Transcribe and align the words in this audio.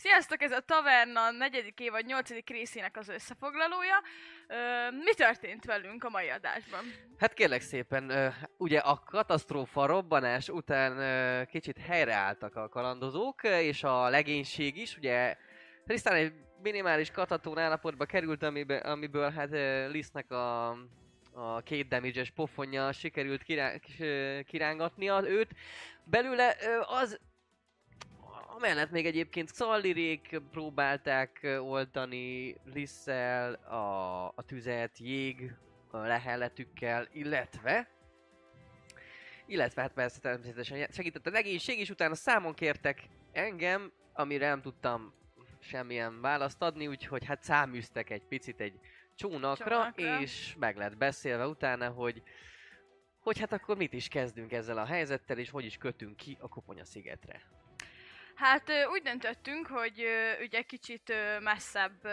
Sziasztok, 0.00 0.42
ez 0.42 0.52
a 0.52 0.60
Taverna 0.60 1.30
negyedik 1.30 1.80
évad 1.80 2.06
nyolcadik 2.06 2.50
részének 2.50 2.96
az 2.96 3.08
összefoglalója. 3.08 4.02
Ö, 4.48 4.54
mi 4.90 5.14
történt 5.14 5.64
velünk 5.64 6.04
a 6.04 6.08
mai 6.08 6.28
adásban? 6.28 6.80
Hát 7.18 7.34
kérlek 7.34 7.60
szépen, 7.60 8.10
ö, 8.10 8.28
ugye 8.56 8.78
a 8.78 9.02
katasztrófa 9.06 9.86
robbanás 9.86 10.48
után 10.48 10.98
ö, 10.98 11.44
kicsit 11.44 11.78
helyreálltak 11.78 12.56
a 12.56 12.68
kalandozók, 12.68 13.42
és 13.42 13.82
a 13.82 14.08
legénység 14.08 14.76
is, 14.76 14.96
ugye 14.96 15.36
Tristan 15.86 16.14
egy 16.14 16.32
minimális 16.62 17.10
katatón 17.10 17.58
állapotba 17.58 18.04
került, 18.04 18.42
amiből, 18.42 18.78
amiből 18.78 19.30
hát 19.30 19.50
Lisznek 19.90 20.30
a, 20.30 20.68
a 21.32 21.60
két 21.64 21.88
damage 21.88 22.24
pofonja 22.34 22.92
sikerült 22.92 23.42
kirá, 23.42 23.72
kirángatnia 24.44 25.22
őt. 25.28 25.50
Belőle 26.04 26.56
az 26.86 27.20
Amellett 28.58 28.90
még 28.90 29.06
egyébként 29.06 29.48
Szallirék 29.48 30.40
próbálták 30.50 31.58
oltani 31.60 32.56
Lisszel 32.64 33.54
a, 33.54 34.24
a 34.26 34.42
tüzet, 34.46 34.98
jég 34.98 35.54
a 35.90 35.96
lehelletükkel, 35.96 37.08
illetve 37.12 37.88
illetve 39.46 39.82
hát 39.82 39.92
persze 39.92 40.20
természetesen 40.20 40.88
segített 40.90 41.26
a 41.26 41.30
legénység, 41.30 41.78
és 41.78 41.90
utána 41.90 42.14
számon 42.14 42.54
kértek 42.54 43.08
engem, 43.32 43.92
amire 44.12 44.48
nem 44.48 44.60
tudtam 44.60 45.14
semmilyen 45.60 46.20
választ 46.20 46.62
adni, 46.62 46.86
úgyhogy 46.86 47.24
hát 47.24 47.42
száműztek 47.42 48.10
egy 48.10 48.24
picit 48.24 48.60
egy 48.60 48.80
csónakra, 49.14 49.70
Csónakra. 49.70 50.20
és 50.20 50.54
meg 50.58 50.76
lett 50.76 50.96
beszélve 50.96 51.46
utána, 51.46 51.88
hogy 51.88 52.22
hogy 53.20 53.38
hát 53.38 53.52
akkor 53.52 53.76
mit 53.76 53.92
is 53.92 54.08
kezdünk 54.08 54.52
ezzel 54.52 54.78
a 54.78 54.84
helyzettel, 54.84 55.38
és 55.38 55.50
hogy 55.50 55.64
is 55.64 55.76
kötünk 55.76 56.16
ki 56.16 56.36
a 56.40 56.48
Koponya 56.48 56.84
szigetre. 56.84 57.42
Hát 58.38 58.70
úgy 58.90 59.02
döntöttünk, 59.02 59.66
hogy 59.66 60.06
ugye 60.40 60.62
kicsit 60.62 61.12
messzebb 61.40 62.06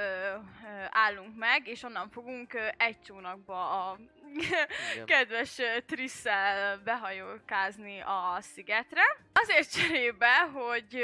állunk 0.89 1.37
meg, 1.37 1.67
és 1.67 1.83
onnan 1.83 2.09
fogunk 2.09 2.53
egy 2.77 3.01
csónakba 3.01 3.89
a 3.89 3.97
Igen. 4.33 5.05
kedves 5.11 5.61
Trisszel 5.85 6.77
behajolkázni 6.77 7.99
a 7.99 8.37
szigetre. 8.41 9.01
Azért 9.33 9.71
cserébe, 9.71 10.37
hogy 10.53 11.03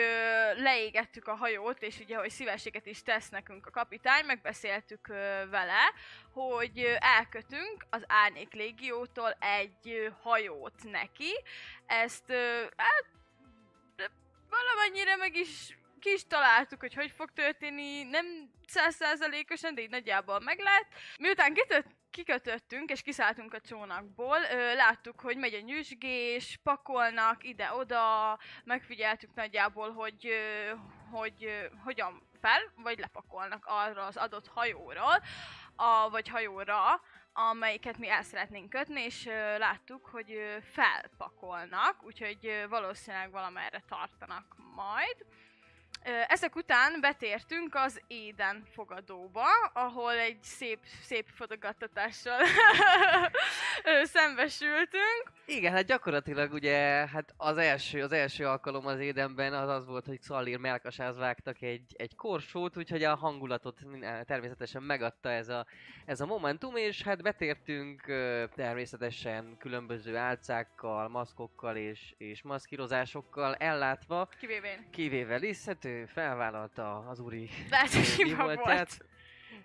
leégettük 0.56 1.28
a 1.28 1.36
hajót, 1.36 1.82
és 1.82 2.00
ugye, 2.00 2.18
hogy 2.18 2.30
szívességet 2.30 2.86
is 2.86 3.04
tesz 3.04 3.30
nekünk 3.30 3.66
a 3.66 3.72
kapitány, 3.72 4.26
megbeszéltük 4.26 5.08
vele, 5.50 5.94
hogy 6.34 6.98
elkötünk 7.00 7.86
az 7.90 8.04
Árnyék 8.08 8.54
Légiótól 8.54 9.38
egy 9.40 10.12
hajót 10.22 10.84
neki. 10.84 11.32
Ezt 11.86 12.32
hát, 12.78 13.06
valamennyire 14.74 15.16
meg 15.16 15.36
is 15.36 15.76
ki 16.02 16.12
is 16.12 16.28
találtuk, 16.28 16.80
hogy 16.80 16.94
hogy 16.94 17.12
fog 17.12 17.32
történni, 17.32 18.04
nem 18.04 18.26
százszázalékosan, 18.68 19.76
de 19.76 19.82
így 19.82 19.90
nagyjából 19.90 20.40
meg 20.40 20.60
lett. 20.60 20.88
Miután 21.20 21.54
kitört, 21.54 21.88
kikötöttünk 22.10 22.90
és 22.90 23.02
kiszálltunk 23.02 23.54
a 23.54 23.60
csónakból, 23.60 24.38
ö, 24.52 24.76
láttuk, 24.76 25.20
hogy 25.20 25.38
megy 25.38 25.54
a 25.54 25.60
nyüzsgés, 25.60 26.60
pakolnak 26.64 27.44
ide-oda, 27.44 28.40
megfigyeltük 28.64 29.34
nagyjából, 29.34 29.92
hogy, 29.92 30.28
ö, 30.28 30.72
hogy 31.12 31.46
ö, 31.46 31.66
hogyan 31.84 32.30
fel, 32.42 32.72
vagy 32.76 33.00
lepakolnak 33.00 33.66
arra 33.66 34.06
az 34.06 34.18
adott 34.18 34.48
hajóról, 34.48 35.24
a, 35.76 36.10
vagy 36.10 36.28
hajóra, 36.30 37.02
amelyiket 37.34 37.98
mi 37.98 38.10
el 38.10 38.24
szeretnénk 38.24 38.70
kötni, 38.70 39.02
és 39.02 39.26
láttuk, 39.58 40.06
hogy 40.06 40.40
felpakolnak, 40.62 42.04
úgyhogy 42.04 42.66
valószínűleg 42.70 43.32
valamerre 43.32 43.84
tartanak 43.88 44.56
majd. 44.76 45.26
Ezek 46.28 46.56
után 46.56 47.02
betértünk 47.02 47.76
az 47.76 48.02
Éden 48.08 48.64
fogadóba, 48.74 49.46
ahol 49.74 50.12
egy 50.12 50.38
szép, 50.42 50.80
szép 51.02 51.26
fotogattatással 51.34 52.40
szembesültünk. 54.14 55.32
Igen, 55.46 55.74
hát 55.74 55.86
gyakorlatilag 55.86 56.54
ugye, 56.54 56.78
hát 57.08 57.34
az 57.38 57.58
első, 57.58 58.02
az 58.02 58.12
első 58.12 58.46
alkalom 58.46 58.86
az 58.86 59.00
édenben 59.00 59.54
az 59.54 59.70
az 59.70 59.86
volt, 59.86 60.06
hogy 60.06 60.22
Szalír 60.22 60.58
melkasáz 60.58 61.18
vágtak 61.18 61.62
egy, 61.62 61.96
egy 61.96 62.16
korsót, 62.16 62.78
úgyhogy 62.78 63.04
a 63.04 63.16
hangulatot 63.16 63.80
természetesen 64.26 64.84
megadta 64.84 65.32
ez 65.32 65.50
a, 65.50 65.66
ez 66.06 66.22
a 66.22 66.26
momentum, 66.26 66.76
és 66.76 67.02
hát 67.02 67.22
betértünk 67.22 68.02
természetesen 68.56 69.58
különböző 69.60 70.16
álcákkal, 70.16 71.08
maszkokkal 71.10 71.76
és, 71.76 72.14
és 72.18 72.42
maszkírozásokkal 72.42 73.56
ellátva, 73.56 74.30
Kivéve 74.40 74.80
kivéve 74.92 75.36
Liz, 75.36 75.66
hát 75.66 75.86
ő 75.92 76.06
felvállalta 76.06 76.98
az 76.98 77.20
úri 77.20 77.50
mi 78.18 78.34
voltját. 78.34 78.66
volt. 78.66 79.06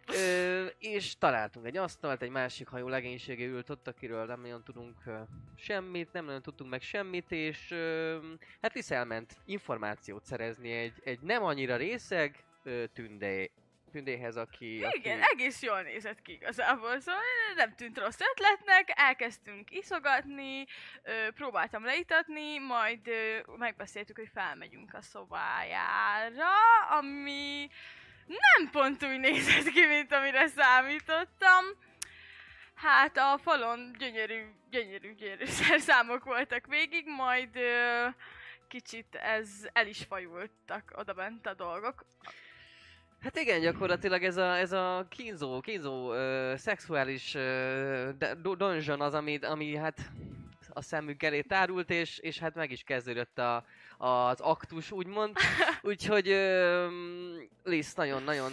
Ö, 0.06 0.66
és 0.78 1.18
találtunk 1.18 1.66
egy 1.66 1.76
asztalt, 1.76 2.22
egy 2.22 2.30
másik 2.30 2.68
hajó 2.68 2.88
legénysége 2.88 3.44
ült 3.44 3.70
ott, 3.70 3.88
akiről 3.88 4.26
nem 4.26 4.40
nagyon 4.40 4.62
tudunk 4.64 5.06
ö, 5.06 5.18
semmit, 5.56 6.12
nem 6.12 6.24
nagyon 6.24 6.42
tudtunk 6.42 6.70
meg 6.70 6.82
semmit, 6.82 7.32
és 7.32 7.70
ö, 7.70 8.18
hát 8.62 8.74
Liz 8.74 8.92
elment 8.92 9.36
információt 9.44 10.24
szerezni 10.24 10.70
egy, 10.70 11.00
egy 11.04 11.20
nem 11.20 11.44
annyira 11.44 11.76
részeg 11.76 12.44
ö, 12.62 12.84
tündé, 12.92 13.50
tündéhez, 13.96 14.36
aki... 14.36 14.74
Igen, 14.76 15.22
aki... 15.22 15.30
egész 15.32 15.62
jól 15.62 15.82
nézett 15.82 16.22
ki 16.22 16.32
igazából, 16.32 17.00
szóval 17.00 17.20
nem 17.56 17.74
tűnt 17.74 17.98
rossz 17.98 18.18
ötletnek, 18.20 18.92
elkezdtünk 18.94 19.70
iszogatni, 19.70 20.66
ö, 21.02 21.30
próbáltam 21.34 21.84
leítatni, 21.84 22.58
majd 22.58 23.08
ö, 23.08 23.38
megbeszéltük, 23.56 24.16
hogy 24.16 24.30
felmegyünk 24.34 24.94
a 24.94 25.00
szobájára, 25.00 26.52
ami 26.98 27.70
nem 28.26 28.70
pont 28.70 29.04
úgy 29.04 29.20
nézett 29.20 29.68
ki, 29.72 29.86
mint 29.86 30.12
amire 30.12 30.46
számítottam. 30.46 31.64
Hát 32.74 33.16
a 33.16 33.38
falon 33.42 33.92
gyönyörű, 33.98 34.42
gyönyörű, 34.70 35.14
gyönyörű 35.14 35.44
szerszámok 35.44 36.24
voltak 36.24 36.66
végig, 36.66 37.06
majd 37.06 37.56
ö, 37.56 38.06
kicsit 38.68 39.14
ez 39.14 39.48
el 39.72 39.86
is 39.86 40.04
fajultak 40.08 40.92
oda 40.96 41.12
bent 41.12 41.46
a 41.46 41.54
dolgok. 41.54 42.04
Hát 43.20 43.36
igen, 43.36 43.60
gyakorlatilag 43.60 44.22
ez 44.22 44.36
a, 44.36 44.56
ez 44.56 44.72
a 44.72 45.06
kínzó, 45.08 45.60
kínzó 45.60 46.12
ö, 46.12 46.54
szexuális 46.56 47.34
ö, 47.34 48.10
donzson 48.56 49.00
az, 49.00 49.14
ami, 49.14 49.36
ami 49.36 49.76
hát 49.76 50.10
a 50.68 50.82
szemük 50.82 51.22
elé 51.22 51.40
tárult, 51.40 51.90
és, 51.90 52.18
és 52.18 52.38
hát 52.38 52.54
meg 52.54 52.70
is 52.70 52.82
kezdődött 52.82 53.38
a, 53.38 53.64
az 53.98 54.40
aktus, 54.40 54.90
úgymond. 54.90 55.36
Úgyhogy 55.82 56.28
ö, 56.28 56.86
Liz 57.64 57.94
nagyon-nagyon 57.94 58.52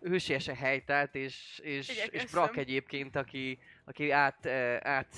hősiesen 0.00 0.54
helytált, 0.54 1.14
és, 1.14 1.60
és, 1.62 2.08
és. 2.10 2.30
Brak 2.30 2.56
egyébként, 2.56 3.16
aki, 3.16 3.58
aki 3.84 4.10
át, 4.10 4.46
át 4.82 5.16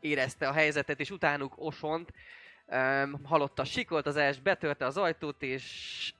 érezte 0.00 0.48
a 0.48 0.52
helyzetet, 0.52 1.00
és 1.00 1.10
utánuk 1.10 1.54
osont, 1.56 2.12
um, 2.66 3.24
halotta 3.24 3.64
sikolt, 3.64 4.06
az 4.06 4.16
els 4.16 4.38
betörte 4.38 4.86
az 4.86 4.96
ajtót, 4.96 5.42
és 5.42 6.12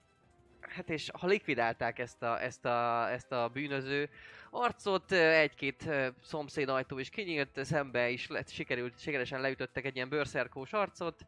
hát 0.70 0.90
és 0.90 1.08
ha 1.18 1.26
likvidálták 1.26 1.98
ezt 1.98 2.22
a, 2.22 2.42
ezt 2.42 2.64
a, 2.64 3.10
ezt 3.10 3.32
a 3.32 3.50
bűnöző 3.52 4.08
arcot, 4.50 5.12
egy-két 5.12 5.90
szomszéd 6.22 6.68
ajtó 6.68 6.98
is 6.98 7.08
kinyílt, 7.08 7.64
szembe 7.64 8.08
is 8.08 8.28
lett, 8.28 8.48
sikerült, 8.48 8.98
sikeresen 8.98 9.40
leütöttek 9.40 9.84
egy 9.84 9.96
ilyen 9.96 10.08
bőrszerkós 10.08 10.72
arcot, 10.72 11.26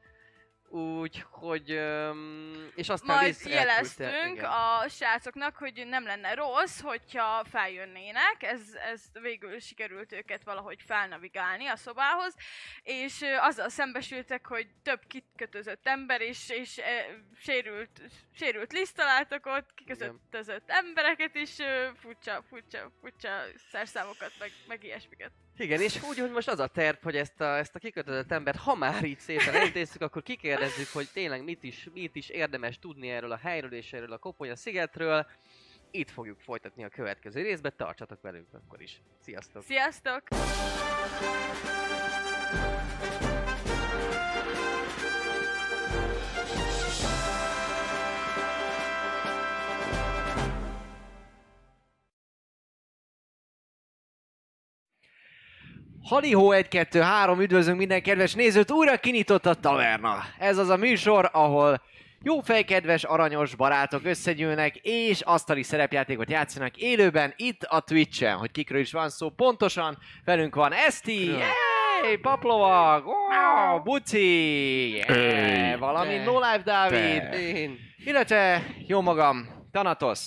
úgyhogy, 0.73 1.81
és 2.75 2.88
aztán 2.88 3.17
Majd 3.17 3.37
jeleztünk 3.45 4.37
igen. 4.37 4.45
a 4.45 4.88
srácoknak, 4.88 5.57
hogy 5.57 5.87
nem 5.87 6.05
lenne 6.05 6.35
rossz, 6.35 6.81
hogyha 6.81 7.45
feljönnének, 7.45 8.43
ez, 8.43 8.61
ez 8.93 9.02
végül 9.21 9.59
sikerült 9.59 10.12
őket 10.12 10.45
valahogy 10.45 10.83
felnavigálni 10.87 11.67
a 11.67 11.76
szobához, 11.76 12.35
és 12.83 13.25
azzal 13.38 13.69
szembesültek, 13.69 14.47
hogy 14.47 14.67
több 14.83 15.00
kikötözött 15.07 15.87
ember 15.87 16.21
és, 16.21 16.49
és 16.49 16.79
e, 16.79 17.07
sérült, 17.38 18.00
sérült 18.35 18.73
liszt 18.73 18.97
találtak 18.97 19.47
ott, 19.47 19.75
kikötözött 19.75 20.71
embereket 20.71 21.35
is, 21.35 21.57
furcsa, 21.95 22.43
furcsa, 22.49 22.93
furcsa 23.00 23.29
szerszámokat, 23.71 24.33
meg, 24.38 24.50
meg 24.67 24.85
ilyesmiket. 24.85 25.33
Igen, 25.56 25.80
és 25.80 26.02
úgy, 26.02 26.18
hogy 26.18 26.30
most 26.30 26.49
az 26.49 26.59
a 26.59 26.66
terv, 26.66 26.97
hogy 27.02 27.16
ezt 27.16 27.40
a, 27.40 27.56
ezt 27.56 27.75
a 27.75 27.78
kikötözött 27.78 28.30
embert, 28.30 28.59
ha 28.59 28.75
már 28.75 29.04
így 29.04 29.18
szépen 29.18 29.54
elintézzük, 29.54 30.02
akkor 30.02 30.23
kikérdezzük, 30.23 30.88
hogy 30.92 31.09
tényleg 31.12 31.44
mit 31.44 31.62
is, 31.62 31.88
mit 31.94 32.16
is 32.16 32.28
érdemes 32.28 32.78
tudni 32.78 33.11
erről 33.11 33.32
a 33.32 33.37
helyről 33.37 33.73
és 33.73 33.92
erről 33.92 34.12
a 34.12 34.18
Koponya 34.18 34.56
szigetről. 34.56 35.26
Itt 35.90 36.11
fogjuk 36.11 36.40
folytatni 36.40 36.85
a 36.85 36.88
következő 36.88 37.42
részben, 37.42 37.73
tartsatok 37.76 38.21
velünk 38.21 38.49
akkor 38.52 38.82
is. 38.82 39.00
Sziasztok! 39.21 39.62
Sziasztok! 39.62 40.23
Halihó 56.12 56.52
1, 56.52 56.69
2, 56.69 57.00
3, 57.00 57.40
üdvözlünk 57.40 57.78
minden 57.78 58.02
kedves 58.02 58.35
nézőt, 58.35 58.71
újra 58.71 58.97
kinyitott 58.97 59.47
a 59.47 59.54
taverna. 59.54 60.25
Ez 60.38 60.59
az 60.59 60.69
a 60.69 60.76
műsor, 60.76 61.31
ahol 61.33 61.83
jó 62.23 62.40
fejkedves, 62.40 63.04
aranyos 63.04 63.54
barátok 63.54 64.04
összegyűlnek, 64.04 64.76
és 64.76 65.21
asztali 65.21 65.62
szerepjátékot 65.62 66.31
játszanak 66.31 66.76
élőben 66.76 67.35
itt 67.37 67.62
a 67.62 67.81
Twitch-en, 67.81 68.37
hogy 68.37 68.50
kikről 68.50 68.81
is 68.81 68.92
van 68.92 69.11
szó 69.11 69.31
pontosan. 69.31 69.99
Velünk 70.25 70.54
van 70.54 70.73
Eszti, 70.73 71.26
Yay! 71.26 72.16
Paplovag, 72.23 73.04
wow, 73.07 73.83
Buci, 73.83 74.92
yeah! 74.95 75.07
Hey! 75.07 75.76
valami. 75.78 76.16
No 76.16 76.38
Life 76.38 76.62
Dávid, 76.64 77.23
illetve 78.04 78.62
jó 78.87 79.00
magam, 79.00 79.49
Thanatos. 79.71 80.26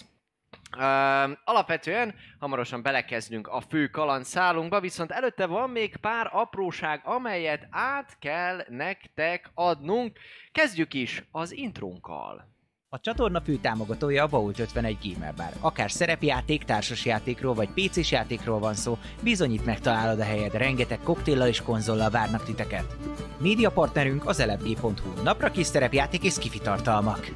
Alapvetően 1.43 2.15
hamarosan 2.39 2.81
belekezdünk 2.81 3.47
a 3.47 3.61
fő 3.61 3.87
kalandszálunkba, 3.87 4.79
viszont 4.79 5.11
előtte 5.11 5.45
van 5.45 5.69
még 5.69 5.97
pár 5.97 6.29
apróság, 6.31 7.01
amelyet 7.03 7.67
át 7.69 8.17
kell 8.19 8.65
nektek 8.69 9.51
adnunk. 9.53 10.17
Kezdjük 10.51 10.93
is 10.93 11.23
az 11.31 11.51
intrónkkal. 11.51 12.53
A 12.89 12.99
csatorna 12.99 13.41
fő 13.41 13.55
támogatója 13.55 14.23
a 14.23 14.27
Vault 14.27 14.59
51 14.59 14.97
Gamer 15.03 15.33
Bar. 15.33 15.51
Akár 15.59 15.91
szerepjáték, 15.91 16.63
társasjátékról 16.63 17.53
vagy 17.53 17.69
PC-s 17.69 18.11
játékról 18.11 18.59
van 18.59 18.73
szó, 18.73 18.97
bizonyít 19.23 19.65
megtalálod 19.65 20.19
a 20.19 20.23
helyed, 20.23 20.53
rengeteg 20.53 20.99
koktéllal 21.03 21.47
és 21.47 21.61
konzollal 21.61 22.09
várnak 22.09 22.43
titeket. 22.43 22.95
Média 23.37 23.71
partnerünk 23.71 24.25
az 24.25 24.39
elefg.hu, 24.39 25.23
napra 25.23 25.51
kis 25.51 25.65
szerepjáték 25.65 26.23
és 26.23 26.33
skifi 26.33 26.59
tartalmak. 26.59 27.27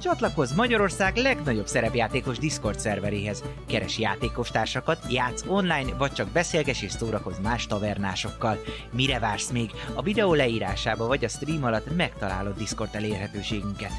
Csatlakozz 0.00 0.54
Magyarország 0.54 1.16
legnagyobb 1.16 1.66
szerepjátékos 1.66 2.38
Discord 2.38 2.78
szerveréhez. 2.78 3.42
Keres 3.66 3.98
játékostársakat, 3.98 4.98
játsz 5.12 5.44
online, 5.46 5.94
vagy 5.94 6.12
csak 6.12 6.28
beszélges 6.28 6.82
és 6.82 6.90
szórakozz 6.90 7.38
más 7.38 7.66
tavernásokkal. 7.66 8.58
Mire 8.92 9.18
vársz 9.18 9.50
még? 9.50 9.70
A 9.94 10.02
videó 10.02 10.34
leírásába 10.34 11.06
vagy 11.06 11.24
a 11.24 11.28
stream 11.28 11.64
alatt 11.64 11.96
megtalálod 11.96 12.56
Discord 12.56 12.94
elérhetőségünket. 12.94 13.92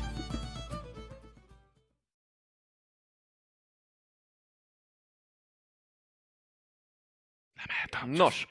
Nos, 8.05 8.48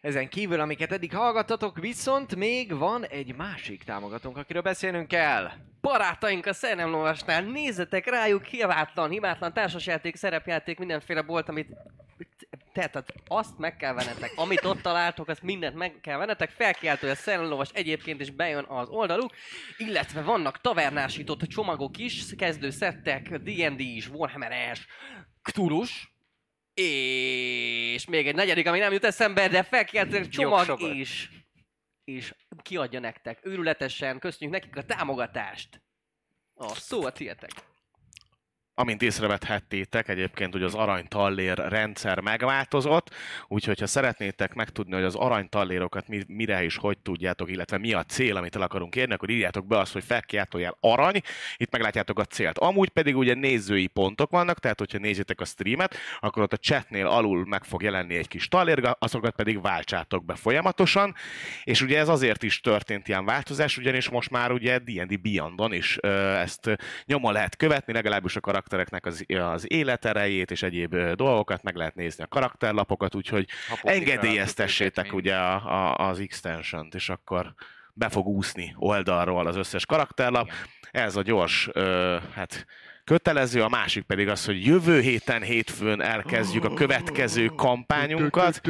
ezen 0.00 0.28
kívül, 0.28 0.60
amiket 0.60 0.92
eddig 0.92 1.14
hallgattatok, 1.14 1.78
viszont 1.78 2.36
még 2.36 2.76
van 2.76 3.06
egy 3.06 3.36
másik 3.36 3.82
támogatónk, 3.82 4.36
akiről 4.36 4.62
beszélnünk 4.62 5.08
kell. 5.08 5.50
Barátaink 5.80 6.46
a 6.46 6.52
Szerelemlovasnál, 6.52 7.42
nézzetek 7.42 8.06
rájuk, 8.06 8.44
hibátlan, 8.44 9.10
hibátlan 9.10 9.52
társasjáték, 9.52 10.16
szerepjáték, 10.16 10.78
mindenféle 10.78 11.22
bolt, 11.22 11.48
amit 11.48 11.68
tehát, 12.72 13.14
azt 13.26 13.58
meg 13.58 13.76
kell 13.76 13.94
vennetek, 13.94 14.32
amit 14.36 14.64
ott 14.64 14.80
találtok, 14.80 15.28
azt 15.28 15.42
mindent 15.42 15.76
meg 15.76 16.00
kell 16.00 16.18
vennetek, 16.18 16.50
felkiáltója 16.50 17.14
Szerelemlovas 17.14 17.70
egyébként 17.72 18.20
is 18.20 18.30
bejön 18.30 18.64
az 18.68 18.88
oldaluk, 18.88 19.32
illetve 19.76 20.22
vannak 20.22 20.60
tavernásított 20.60 21.42
csomagok 21.42 21.98
is, 21.98 22.34
kezdő 22.36 22.70
szettek, 22.70 23.28
D&D 23.28 23.80
is, 23.80 24.08
Warhammer-es, 24.08 24.86
Cthulhus, 25.42 26.17
és 26.78 28.06
még 28.06 28.26
egy 28.26 28.34
negyedik, 28.34 28.66
ami 28.66 28.78
nem 28.78 28.92
jut 28.92 29.04
eszembe, 29.04 29.48
de 29.48 29.62
felkiáltója 29.62 30.28
csomag 30.28 30.66
Jogsokat. 30.66 30.94
is. 30.94 31.30
És 32.04 32.34
kiadja 32.62 33.00
nektek 33.00 33.46
őrületesen, 33.46 34.18
köszönjük 34.18 34.60
nekik 34.60 34.76
a 34.76 34.84
támogatást. 34.84 35.82
A 36.54 36.74
szó 36.74 37.04
a 37.04 37.12
tietek. 37.12 37.50
Amint 38.80 39.02
észrevethettétek, 39.02 40.08
egyébként 40.08 40.54
ugye 40.54 40.64
az 40.64 40.74
aranytallér 40.74 41.58
rendszer 41.58 42.20
megváltozott, 42.20 43.14
úgyhogy 43.48 43.80
ha 43.80 43.86
szeretnétek 43.86 44.54
megtudni, 44.54 44.94
hogy 44.94 45.02
az 45.02 45.14
aranytallérokat 45.14 46.08
mi, 46.08 46.22
mire 46.26 46.62
és 46.62 46.76
hogy 46.76 46.98
tudjátok, 46.98 47.50
illetve 47.50 47.78
mi 47.78 47.92
a 47.92 48.02
cél, 48.02 48.36
amit 48.36 48.56
el 48.56 48.62
akarunk 48.62 48.96
érni, 48.96 49.14
akkor 49.14 49.30
írjátok 49.30 49.66
be 49.66 49.78
azt, 49.78 49.92
hogy 49.92 50.04
felkiáltójel 50.04 50.76
arany, 50.80 51.20
itt 51.56 51.70
meglátjátok 51.70 52.18
a 52.18 52.24
célt. 52.24 52.58
Amúgy 52.58 52.88
pedig 52.88 53.16
ugye 53.16 53.34
nézői 53.34 53.86
pontok 53.86 54.30
vannak, 54.30 54.58
tehát 54.58 54.78
hogyha 54.78 54.98
nézitek 54.98 55.40
a 55.40 55.44
streamet, 55.44 55.96
akkor 56.20 56.42
ott 56.42 56.52
a 56.52 56.56
chatnél 56.56 57.06
alul 57.06 57.46
meg 57.46 57.64
fog 57.64 57.82
jelenni 57.82 58.14
egy 58.14 58.28
kis 58.28 58.48
tallér, 58.48 58.96
azokat 58.98 59.34
pedig 59.34 59.62
váltsátok 59.62 60.24
be 60.24 60.34
folyamatosan, 60.34 61.14
és 61.64 61.82
ugye 61.82 61.98
ez 61.98 62.08
azért 62.08 62.42
is 62.42 62.60
történt 62.60 63.08
ilyen 63.08 63.24
változás, 63.24 63.78
ugyanis 63.78 64.08
most 64.08 64.30
már 64.30 64.52
ugye 64.52 64.78
D&D 64.78 65.20
Beyondon 65.20 65.72
is 65.72 65.96
ezt 65.96 66.70
nyomon 67.04 67.32
lehet 67.32 67.56
követni, 67.56 67.92
legalábbis 67.92 68.36
a 68.36 68.40
karaktereknek 68.68 69.06
az, 69.06 69.24
az 69.54 69.72
életerejét 69.72 70.50
és 70.50 70.62
egyéb 70.62 70.96
dolgokat, 70.96 71.62
meg 71.62 71.76
lehet 71.76 71.94
nézni 71.94 72.24
a 72.24 72.26
karakterlapokat, 72.26 73.14
úgyhogy 73.14 73.48
engedélyeztessétek 73.82 75.12
ugye 75.12 75.34
a, 75.34 75.54
a, 75.54 76.08
az 76.08 76.20
extension-t, 76.20 76.94
és 76.94 77.08
akkor 77.08 77.54
be 77.92 78.08
fog 78.08 78.26
úszni 78.26 78.74
oldalról 78.78 79.46
az 79.46 79.56
összes 79.56 79.86
karakterlap. 79.86 80.50
Ez 80.90 81.16
a 81.16 81.22
gyors, 81.22 81.68
ö, 81.72 82.16
hát 82.34 82.66
kötelező, 83.08 83.62
a 83.62 83.68
másik 83.68 84.04
pedig 84.04 84.28
az, 84.28 84.44
hogy 84.44 84.66
jövő 84.66 85.00
héten, 85.00 85.42
hétfőn 85.42 86.00
elkezdjük 86.00 86.64
a 86.64 86.74
következő 86.74 87.46
kampányunkat. 87.46 88.60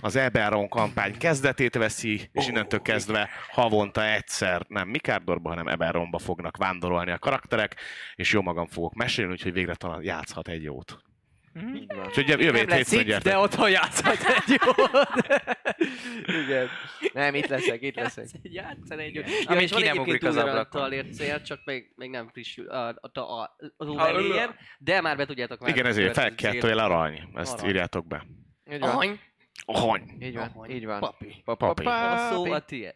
Az 0.00 0.16
Eberron 0.16 0.68
kampány 0.68 1.18
kezdetét 1.18 1.74
veszi, 1.74 2.30
és 2.32 2.48
innentől 2.48 2.80
kezdve 2.80 3.28
havonta 3.50 4.06
egyszer 4.06 4.64
nem 4.68 4.88
Mikárdorba, 4.88 5.48
hanem 5.48 5.68
Eberronba 5.68 6.18
fognak 6.18 6.56
vándorolni 6.56 7.10
a 7.10 7.18
karakterek, 7.18 7.76
és 8.14 8.32
jó 8.32 8.42
magam 8.42 8.66
fogok 8.66 8.94
mesélni, 8.94 9.32
úgyhogy 9.32 9.52
végre 9.52 9.74
talán 9.74 10.02
játszhat 10.02 10.48
egy 10.48 10.62
jót. 10.62 11.09
Úgyhogy 12.06 12.28
jövő 12.28 12.44
Nem 12.44 12.54
hét 12.54 12.68
lesz 12.68 12.76
hétfőn 12.76 13.00
itt, 13.00 13.06
gyertek. 13.06 13.32
de 13.32 13.38
otthon 13.38 13.70
játszhat 13.70 14.18
egy 14.24 14.60
jót. 14.64 14.90
Igen. 16.26 16.68
Nem, 17.12 17.34
itt 17.34 17.46
leszek, 17.46 17.82
itt 17.82 17.94
leszek. 17.94 18.26
Játszan 18.42 18.98
egy 18.98 19.14
jó. 19.14 19.22
Amíg 19.44 19.62
és 19.62 19.70
van 19.70 19.80
ki 19.80 19.86
nem 19.86 19.92
egyébként 19.92 19.98
ugrik 19.98 20.24
az 20.24 20.36
ablakon. 20.36 20.80
talért 20.82 21.14
cél, 21.14 21.42
csak 21.42 21.60
még, 21.64 21.92
még 21.96 22.10
nem 22.10 22.28
frissül 22.32 22.68
a, 22.68 22.88
a, 23.12 23.20
a, 23.20 23.56
az 23.76 23.88
óvelélyen, 23.88 24.54
de 24.78 25.00
már 25.00 25.16
be 25.16 25.26
tudjátok 25.26 25.60
várni 25.60 25.74
Igen, 25.74 25.86
ezért 25.90 26.14
felkeltőjel 26.14 26.78
arany. 26.78 27.28
Ezt 27.34 27.52
Arany. 27.52 27.68
írjátok 27.68 28.06
be. 28.06 28.26
Így 28.72 28.80
van. 28.80 28.88
Ahany, 28.90 29.20
Ahany. 29.64 30.02
Így 30.20 30.34
van, 30.34 30.66
így 30.70 30.84
van. 30.84 31.00
Papi. 31.00 31.42
Pa- 31.44 31.54
Papi. 31.56 31.82
pa- 31.82 32.12
A 32.12 32.28
szó 32.30 32.36
papi. 32.42 32.50
a 32.50 32.58
tiéd. 32.58 32.94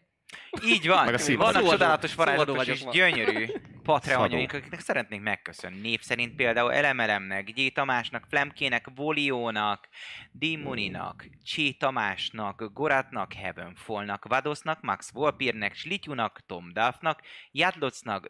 Így 0.65 0.87
van. 0.87 1.05
Meg 1.05 1.15
a. 1.15 1.37
Vannak 1.37 1.69
csodálatos, 1.69 2.15
varázslatos 2.15 2.67
és 2.67 2.85
gyönyörű 2.93 3.47
Patreonjaink, 3.85 4.53
akiknek 4.53 4.81
szeretnénk 4.81 5.23
megköszönni. 5.23 5.81
Név 5.81 6.01
szerint 6.01 6.35
például 6.35 6.73
Elemelemnek, 6.73 7.51
G. 7.51 7.73
Tamásnak, 7.73 8.25
Flemkének, 8.29 8.87
Voliónak, 8.95 9.89
Dimuninak, 10.33 11.27
Csé 11.43 11.71
Tamásnak, 11.71 12.71
Goratnak, 12.73 13.33
Heavenfallnak, 13.33 14.25
Vadosnak, 14.25 14.83
Max 14.83 15.11
Volpirnek, 15.11 15.75
Slityunak, 15.75 16.41
Tom 16.47 16.73
Duffnak, 16.73 17.21
Jadlocnak, 17.51 18.29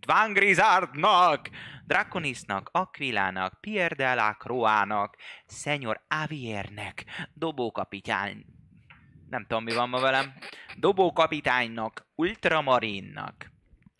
Dvangrizardnak, 0.00 1.48
Draconisnak, 1.86 2.68
Aquilának, 2.72 3.60
Pierre 3.60 3.94
de 3.94 4.14
la 4.14 4.36
Croának, 4.38 5.16
Szenyor 5.46 6.00
Aviernek, 6.08 7.04
Dobókapitány, 7.34 8.44
nem 9.30 9.42
tudom 9.46 9.64
mi 9.64 9.72
van 9.74 9.88
ma 9.88 10.00
velem, 10.00 10.32
Dobókapitánynak, 10.76 12.06
Ultramarinnak, 12.14 13.50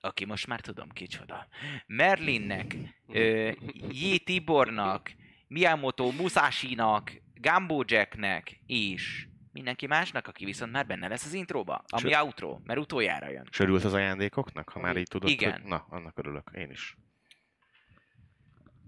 aki 0.00 0.24
most 0.24 0.46
már 0.46 0.60
tudom 0.60 0.88
kicsoda, 0.88 1.46
Merlinnek, 1.86 2.76
ö, 3.08 3.50
J. 3.88 4.14
Tibornak, 4.24 5.10
Miyamoto 5.48 6.10
Musashi-nak, 6.10 7.12
Gumbo 7.34 7.82
Jacknek, 7.86 8.60
és 8.66 9.26
mindenki 9.52 9.86
másnak, 9.86 10.26
aki 10.26 10.44
viszont 10.44 10.72
már 10.72 10.86
benne 10.86 11.08
lesz 11.08 11.24
az 11.24 11.32
intróba, 11.32 11.84
ami 11.86 12.10
Sőt. 12.10 12.14
outro, 12.14 12.58
mert 12.64 12.78
utoljára 12.78 13.30
jön. 13.30 13.48
Sörült 13.50 13.84
az 13.84 13.92
ajándékoknak, 13.94 14.68
ha 14.68 14.80
már 14.80 14.96
így 14.96 15.08
tudod, 15.08 15.30
Igen. 15.30 15.52
hogy... 15.52 15.62
Na, 15.62 15.86
annak 15.90 16.18
örülök. 16.18 16.50
Én 16.54 16.70
is. 16.70 16.96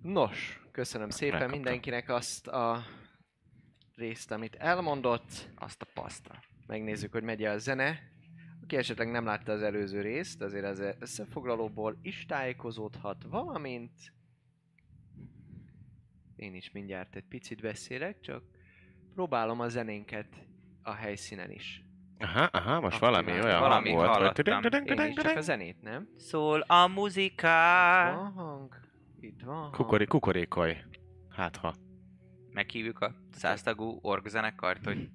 Nos, 0.03 0.61
köszönöm 0.73 1.11
szépen 1.11 1.33
Megkaptam. 1.33 1.61
mindenkinek 1.61 2.09
azt 2.09 2.47
a 2.47 2.85
részt, 4.01 4.31
amit 4.31 4.55
elmondott. 4.55 5.51
Azt 5.55 5.83
a 5.83 5.87
paszta. 5.95 6.43
Megnézzük, 6.67 7.13
hogy 7.13 7.23
megy 7.23 7.45
a 7.45 7.59
zene. 7.59 7.99
Aki 8.63 8.77
esetleg 8.77 9.11
nem 9.11 9.25
látta 9.25 9.53
az 9.53 9.63
előző 9.63 10.01
részt, 10.01 10.43
azért 10.43 10.65
az 10.65 10.83
összefoglalóból 10.99 11.99
is 12.03 12.27
tájékozódhat, 12.27 13.25
valamint 13.29 13.93
én 16.37 16.55
is 16.55 16.71
mindjárt 16.71 17.17
egy 17.17 17.25
picit 17.29 17.61
beszélek, 17.61 18.21
csak 18.21 18.43
próbálom 19.15 19.61
a 19.61 19.69
zenénket 19.69 20.27
a 20.83 20.93
helyszínen 20.93 21.51
is. 21.51 21.83
Aha, 22.19 22.43
aha, 22.45 22.81
most 22.81 22.97
Akkor 22.97 23.09
valami 23.09 23.31
már 23.31 23.45
olyan 23.45 23.61
valamit 23.61 23.93
hang 23.93 24.05
volt. 24.05 24.17
hallottam. 24.17 24.63
hogy 24.63 24.99
Én 24.99 25.07
is 25.07 25.15
csak 25.15 25.37
a 25.37 25.41
zenét, 25.41 25.83
nem? 25.83 26.09
Szól 26.17 26.61
a 26.61 26.87
muzika. 26.87 27.49
Van 28.15 28.33
hang, 28.33 28.75
itt 29.21 29.41
van 29.43 29.55
hang. 29.57 29.75
Kukori, 29.75 30.07
kukorékolj. 30.07 30.77
Hát 31.31 31.57
ha. 31.57 31.75
Meghívjuk 32.53 33.01
a 33.01 33.15
száztagú 33.33 33.99
org 34.03 34.27
zenekart, 34.27 34.85
hogy 34.85 35.09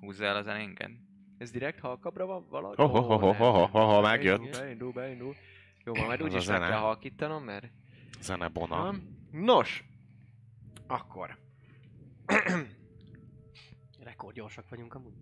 húzza 0.00 0.24
el 0.24 0.36
a 0.36 0.42
zenénket. 0.42 0.90
Ez 1.38 1.50
direkt 1.50 1.80
halkabbra 1.80 2.26
van 2.26 2.46
valahogy? 2.48 2.76
Ho, 2.76 2.86
ho, 2.86 3.00
ho, 3.00 3.16
ho, 3.18 3.32
ho, 3.32 3.50
ho, 3.50 3.66
ho, 3.66 3.78
ho, 3.80 4.00
megjött. 4.00 4.50
Beindul, 4.50 4.92
beindul. 4.92 5.34
Jó, 5.84 5.92
van, 5.92 6.06
majd 6.06 6.22
úgyis 6.22 6.48
a 6.48 6.58
meg 6.58 6.68
kell 6.68 6.78
halkítanom, 6.78 7.44
mert... 7.44 7.70
Zene 8.20 8.48
bona. 8.48 8.76
Van. 8.76 9.26
Nos, 9.30 9.84
akkor. 10.86 11.38
Rekordgyorsak 14.00 14.68
vagyunk 14.68 14.94
amúgy. 14.94 15.14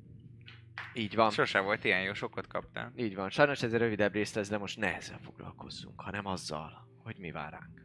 Így 0.95 1.15
van. 1.15 1.31
Sose 1.31 1.61
volt 1.61 1.85
ilyen 1.85 2.03
jó, 2.03 2.15
sokat 2.15 2.47
kaptál. 2.47 2.93
Így 2.97 3.15
van. 3.15 3.31
Sajnos 3.31 3.63
ez 3.63 3.73
egy 3.73 3.79
rövidebb 3.81 4.13
rész 4.13 4.35
lesz, 4.35 4.49
de 4.49 4.59
most 4.59 4.79
ne 4.79 4.95
ezzel 4.95 5.19
foglalkozzunk, 5.19 6.01
hanem 6.01 6.27
azzal, 6.27 6.89
hogy 7.03 7.17
mi 7.19 7.31
vár 7.31 7.53
ránk. 7.53 7.81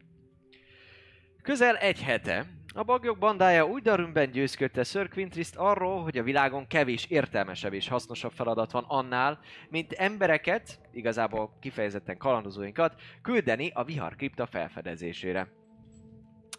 Közel 1.42 1.76
egy 1.76 2.02
hete 2.02 2.46
a 2.74 2.82
bagyok 2.82 3.18
bandája 3.18 3.66
úgy 3.66 3.82
darümben 3.82 4.30
győzködte 4.30 4.84
Sir 4.84 5.08
Quintriszt 5.08 5.56
arról, 5.56 6.02
hogy 6.02 6.18
a 6.18 6.22
világon 6.22 6.66
kevés 6.66 7.06
értelmesebb 7.06 7.72
és 7.72 7.88
hasznosabb 7.88 8.32
feladat 8.32 8.70
van 8.70 8.84
annál, 8.88 9.38
mint 9.68 9.92
embereket, 9.92 10.80
igazából 10.92 11.56
kifejezetten 11.60 12.16
kalandozóinkat, 12.16 13.00
küldeni 13.22 13.70
a 13.74 13.84
vihar 13.84 14.16
kripta 14.16 14.46
felfedezésére. 14.46 15.48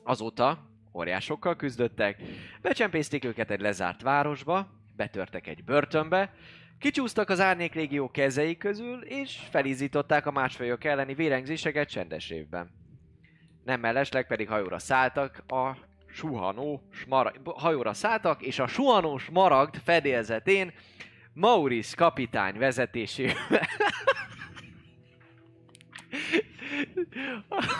Azóta 0.03 0.69
óriásokkal 0.93 1.55
küzdöttek, 1.55 2.21
becsempészték 2.61 3.25
őket 3.25 3.51
egy 3.51 3.61
lezárt 3.61 4.01
városba, 4.01 4.67
betörtek 4.95 5.47
egy 5.47 5.63
börtönbe, 5.63 6.33
kicsúsztak 6.79 7.29
az 7.29 7.39
árnyék 7.39 7.73
légió 7.73 8.11
kezei 8.11 8.57
közül, 8.57 9.01
és 9.01 9.39
felizították 9.49 10.25
a 10.25 10.31
másfajok 10.31 10.83
elleni 10.83 11.13
vérengzéseket 11.13 11.89
csendes 11.89 12.29
évben. 12.29 12.82
Nem 13.63 13.79
mellesleg 13.79 14.27
pedig 14.27 14.47
hajóra 14.47 14.79
szálltak 14.79 15.43
a 15.47 15.71
suhanó 16.13 16.81
smaragd, 16.93 17.47
hajóra 17.55 17.93
szálltak, 17.93 18.41
és 18.41 18.59
a 18.59 18.67
suhanó 18.67 19.17
smaragd 19.17 19.75
fedélzetén 19.85 20.73
Maurice 21.33 21.95
kapitány 21.95 22.57
vezetésével 22.57 23.67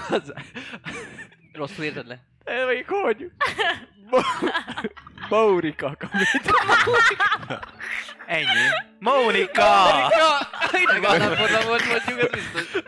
az, 0.10 0.34
Rosszul 1.54 1.84
érted 1.84 2.08
le? 2.08 2.20
Eh, 2.44 2.68
Még 2.68 2.86
hogy? 2.88 3.32
Ma- 4.10 4.52
Maurika 5.30 5.96
kapitány. 6.00 7.60
Ennyi. 8.26 8.46
Mónika! 9.00 9.86
Idegen 10.72 11.22
állapotban 11.22 11.66
volt 11.66 11.84
mondjuk, 11.86 12.20
ez 12.20 12.30
biztos. 12.32 12.82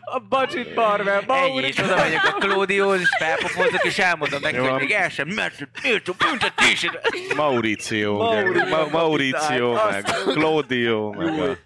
A 0.00 0.18
budget 0.18 0.74
barber, 0.74 1.24
Ennyi, 1.28 1.62
és 1.66 1.78
oda 1.78 1.96
megyek 1.96 2.24
a 2.24 2.32
Claudióhoz, 2.32 3.00
és 3.00 3.08
felpopozok, 3.18 3.84
és 3.84 3.98
elmondom 3.98 4.40
neki, 4.40 4.56
hogy 4.56 4.80
még 4.80 4.90
el 4.90 5.08
sem 5.08 5.28
mert 5.28 5.68
miért 5.82 6.08
a 6.08 6.12
büntetésed? 6.18 7.00
Mauricio, 7.36 8.28
ugye? 8.28 8.42
Mauricio 8.42 8.68
Ma- 8.68 8.88
Mauricio, 8.90 9.72
kapitány, 9.72 10.02
meg 10.02 10.04
azt- 10.04 10.24
Claudio, 10.32 11.10
meg 11.12 11.38
a... 11.40 11.56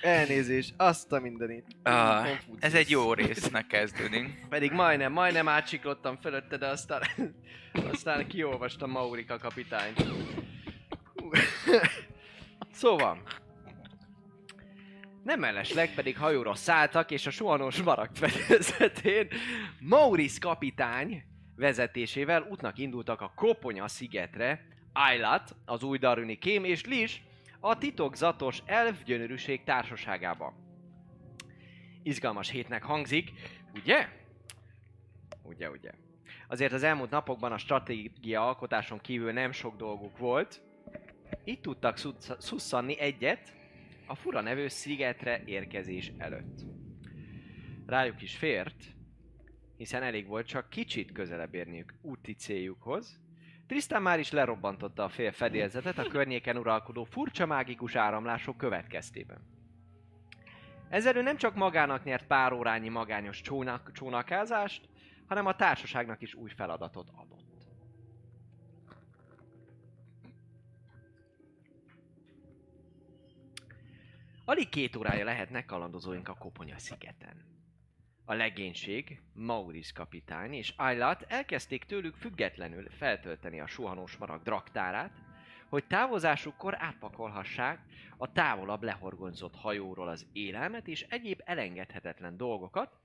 Elnézést, 0.00 0.74
azt 0.76 1.12
a 1.12 1.20
mindenit. 1.20 1.64
Ah, 1.82 2.26
ez 2.60 2.74
egy 2.74 2.90
jó 2.90 3.12
résznek 3.14 3.66
kezdődik. 3.66 4.46
Pedig 4.48 4.72
majdnem, 4.72 5.12
majdnem 5.12 5.48
átsiklottam 5.48 6.18
fölötte, 6.22 6.56
de 6.56 6.66
aztán, 6.66 7.02
aztán 7.92 8.26
kiolvastam 8.26 8.90
Maurika 8.90 9.38
kapitányt. 9.38 10.04
Szóval, 12.72 13.22
nem 15.22 15.40
mellesleg 15.40 15.94
pedig 15.94 16.16
hajóra 16.18 16.54
szálltak, 16.54 17.10
és 17.10 17.26
a 17.26 17.30
suhanós 17.30 17.82
marag 17.82 18.08
fedélzetén 18.14 19.28
Maurice 19.80 20.38
kapitány 20.40 21.24
vezetésével 21.56 22.46
útnak 22.50 22.78
indultak 22.78 23.20
a 23.20 23.32
Koponya 23.34 23.88
szigetre, 23.88 24.66
Aylat, 24.92 25.56
az 25.64 25.82
új 25.82 25.98
darüni 25.98 26.38
kém 26.38 26.64
és 26.64 26.84
Lis, 26.84 27.22
a 27.60 27.78
titokzatos 27.78 28.62
elf 28.66 29.02
gyönyörűség 29.04 29.64
társaságába. 29.64 30.54
Izgalmas 32.02 32.50
hétnek 32.50 32.82
hangzik, 32.82 33.32
ugye? 33.74 34.08
Ugye, 35.42 35.70
ugye. 35.70 35.90
Azért 36.48 36.72
az 36.72 36.82
elmúlt 36.82 37.10
napokban 37.10 37.52
a 37.52 37.58
stratégia 37.58 38.46
alkotáson 38.46 39.00
kívül 39.00 39.32
nem 39.32 39.52
sok 39.52 39.76
dolguk 39.76 40.18
volt. 40.18 40.62
Itt 41.44 41.62
tudtak 41.62 41.98
szusszanni 42.38 42.98
egyet 42.98 43.61
a 44.06 44.14
fura 44.14 44.40
nevű 44.40 44.68
szigetre 44.68 45.42
érkezés 45.44 46.12
előtt. 46.18 46.60
Rájuk 47.86 48.22
is 48.22 48.36
fért, 48.36 48.84
hiszen 49.76 50.02
elég 50.02 50.26
volt 50.26 50.46
csak 50.46 50.70
kicsit 50.70 51.12
közelebb 51.12 51.54
érniük 51.54 51.94
úti 52.02 52.34
céljukhoz. 52.34 53.20
Tristan 53.66 54.02
már 54.02 54.18
is 54.18 54.30
lerobbantotta 54.30 55.04
a 55.04 55.08
fél 55.08 55.32
fedélzetet 55.32 55.98
a 55.98 56.08
környéken 56.08 56.56
uralkodó 56.56 57.04
furcsa 57.04 57.46
mágikus 57.46 57.94
áramlások 57.94 58.56
következtében. 58.56 59.50
Ezzel 60.88 61.16
ő 61.16 61.22
nem 61.22 61.36
csak 61.36 61.54
magának 61.54 62.04
nyert 62.04 62.26
pár 62.26 62.52
órányi 62.52 62.88
magányos 62.88 63.40
csónak, 63.40 63.92
csónakázást, 63.92 64.88
hanem 65.26 65.46
a 65.46 65.56
társaságnak 65.56 66.22
is 66.22 66.34
új 66.34 66.50
feladatot 66.50 67.08
adott. 67.14 67.51
Alig 74.44 74.68
két 74.68 74.96
órája 74.96 75.24
lehetnek 75.24 75.66
kalandozóink 75.66 76.28
a 76.28 76.34
Koponya 76.34 76.78
szigeten. 76.78 77.44
A 78.24 78.34
legénység, 78.34 79.22
Maurice 79.32 79.92
kapitány 79.94 80.52
és 80.52 80.74
Aylat 80.76 81.22
elkezdték 81.28 81.84
tőlük 81.84 82.14
függetlenül 82.14 82.90
feltölteni 82.90 83.60
a 83.60 83.66
suhanós 83.66 84.16
marag 84.16 84.42
draktárát, 84.42 85.12
hogy 85.68 85.84
távozásukkor 85.86 86.76
átpakolhassák 86.78 87.80
a 88.16 88.32
távolabb 88.32 88.82
lehorgonzott 88.82 89.56
hajóról 89.56 90.08
az 90.08 90.26
élelmet 90.32 90.88
és 90.88 91.06
egyéb 91.08 91.40
elengedhetetlen 91.44 92.36
dolgokat, 92.36 92.98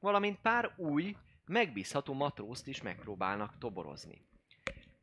valamint 0.00 0.40
pár 0.40 0.72
új, 0.76 1.16
megbízható 1.46 2.14
matrózt 2.14 2.66
is 2.66 2.82
megpróbálnak 2.82 3.58
toborozni. 3.58 4.26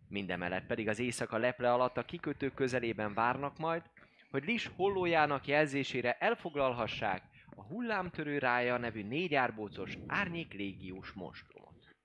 Mindemellett 0.08 0.66
pedig 0.66 0.88
az 0.88 1.00
éjszaka 1.00 1.38
leple 1.38 1.74
alatt 1.74 1.98
a 1.98 2.06
kikötő 2.06 2.50
közelében 2.50 3.14
várnak 3.14 3.58
majd, 3.58 3.84
hogy 4.30 4.44
Lis 4.44 4.70
hollójának 4.76 5.48
jelzésére 5.48 6.18
elfoglalhassák 6.18 7.24
a 7.56 7.64
hullámtörő 7.64 8.38
rája 8.38 8.78
nevű 8.78 9.04
négy 9.04 9.36
árbócos 9.36 9.98
árnyék 10.08 10.54
légiós 10.54 11.12
monstrumot. 11.12 11.96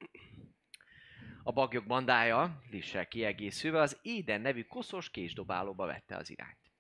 A 1.43 1.53
bagyok 1.53 1.87
bandája, 1.87 2.63
Lissel 2.71 3.07
kiegészülve, 3.07 3.81
az 3.81 3.99
Éden 4.03 4.41
nevű 4.41 4.63
koszos 4.63 5.11
késdobálóba 5.11 5.87
vette 5.87 6.17
az 6.17 6.31
irányt. 6.31 6.73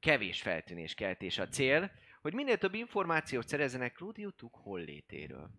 Kevés 0.00 0.42
feltűnés 0.42 0.94
keltés 0.94 1.38
a 1.38 1.48
cél, 1.48 1.90
hogy 2.20 2.34
minél 2.34 2.58
több 2.58 2.74
információt 2.74 3.48
szerezzenek 3.48 3.92
Claudio 3.92 4.30
Tuk 4.30 4.54
hollétéről. 4.54 5.50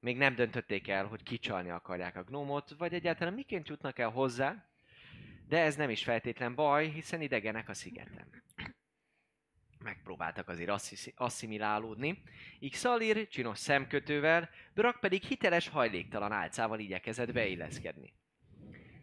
Még 0.00 0.16
nem 0.16 0.34
döntötték 0.34 0.88
el, 0.88 1.06
hogy 1.06 1.22
kicsalni 1.22 1.70
akarják 1.70 2.16
a 2.16 2.22
gnómot, 2.22 2.70
vagy 2.78 2.94
egyáltalán 2.94 3.34
miként 3.34 3.68
jutnak 3.68 3.98
el 3.98 4.10
hozzá, 4.10 4.68
de 5.48 5.58
ez 5.60 5.76
nem 5.76 5.90
is 5.90 6.04
feltétlen 6.04 6.54
baj, 6.54 6.88
hiszen 6.88 7.20
idegenek 7.20 7.68
a 7.68 7.74
szigeten. 7.74 8.42
Megpróbáltak 9.78 10.48
azért 10.48 10.68
asszi- 10.68 11.14
asszimilálódni, 11.16 12.22
így 12.58 12.72
Szalir 12.72 13.28
csinos 13.28 13.58
szemkötővel, 13.58 14.50
Brak 14.74 15.00
pedig 15.00 15.22
hiteles 15.22 15.68
hajléktalan 15.68 16.32
álcával 16.32 16.78
igyekezett 16.78 17.32
beilleszkedni. 17.32 18.12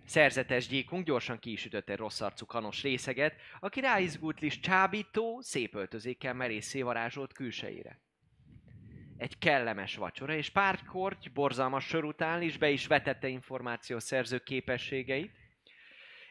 Szerzetes 0.06 0.68
gyíkunk 0.68 1.06
gyorsan 1.06 1.40
ki 1.40 1.52
is 1.52 1.66
ütött 1.66 1.90
egy 1.90 1.98
rossz 1.98 2.22
arcú 2.22 2.46
kanos 2.46 2.82
részeget, 2.82 3.36
aki 3.60 3.80
ráizgult 3.80 4.40
Lis 4.40 4.60
csábító, 4.60 5.42
szép 5.42 5.76
öltözékkel 5.76 6.34
merészé 6.34 6.82
varázsolt 6.82 7.34
külsejére. 7.34 8.00
Egy 9.18 9.38
kellemes 9.38 9.96
vacsora 9.96 10.34
és 10.34 10.50
pár 10.50 10.84
korty 10.84 11.30
borzalmas 11.34 11.86
sör 11.86 12.04
után 12.04 12.42
is 12.42 12.58
be 12.58 12.70
is 12.70 12.88
vetette 12.88 13.28
információszerző 13.28 14.40
képességeit, 14.40 15.41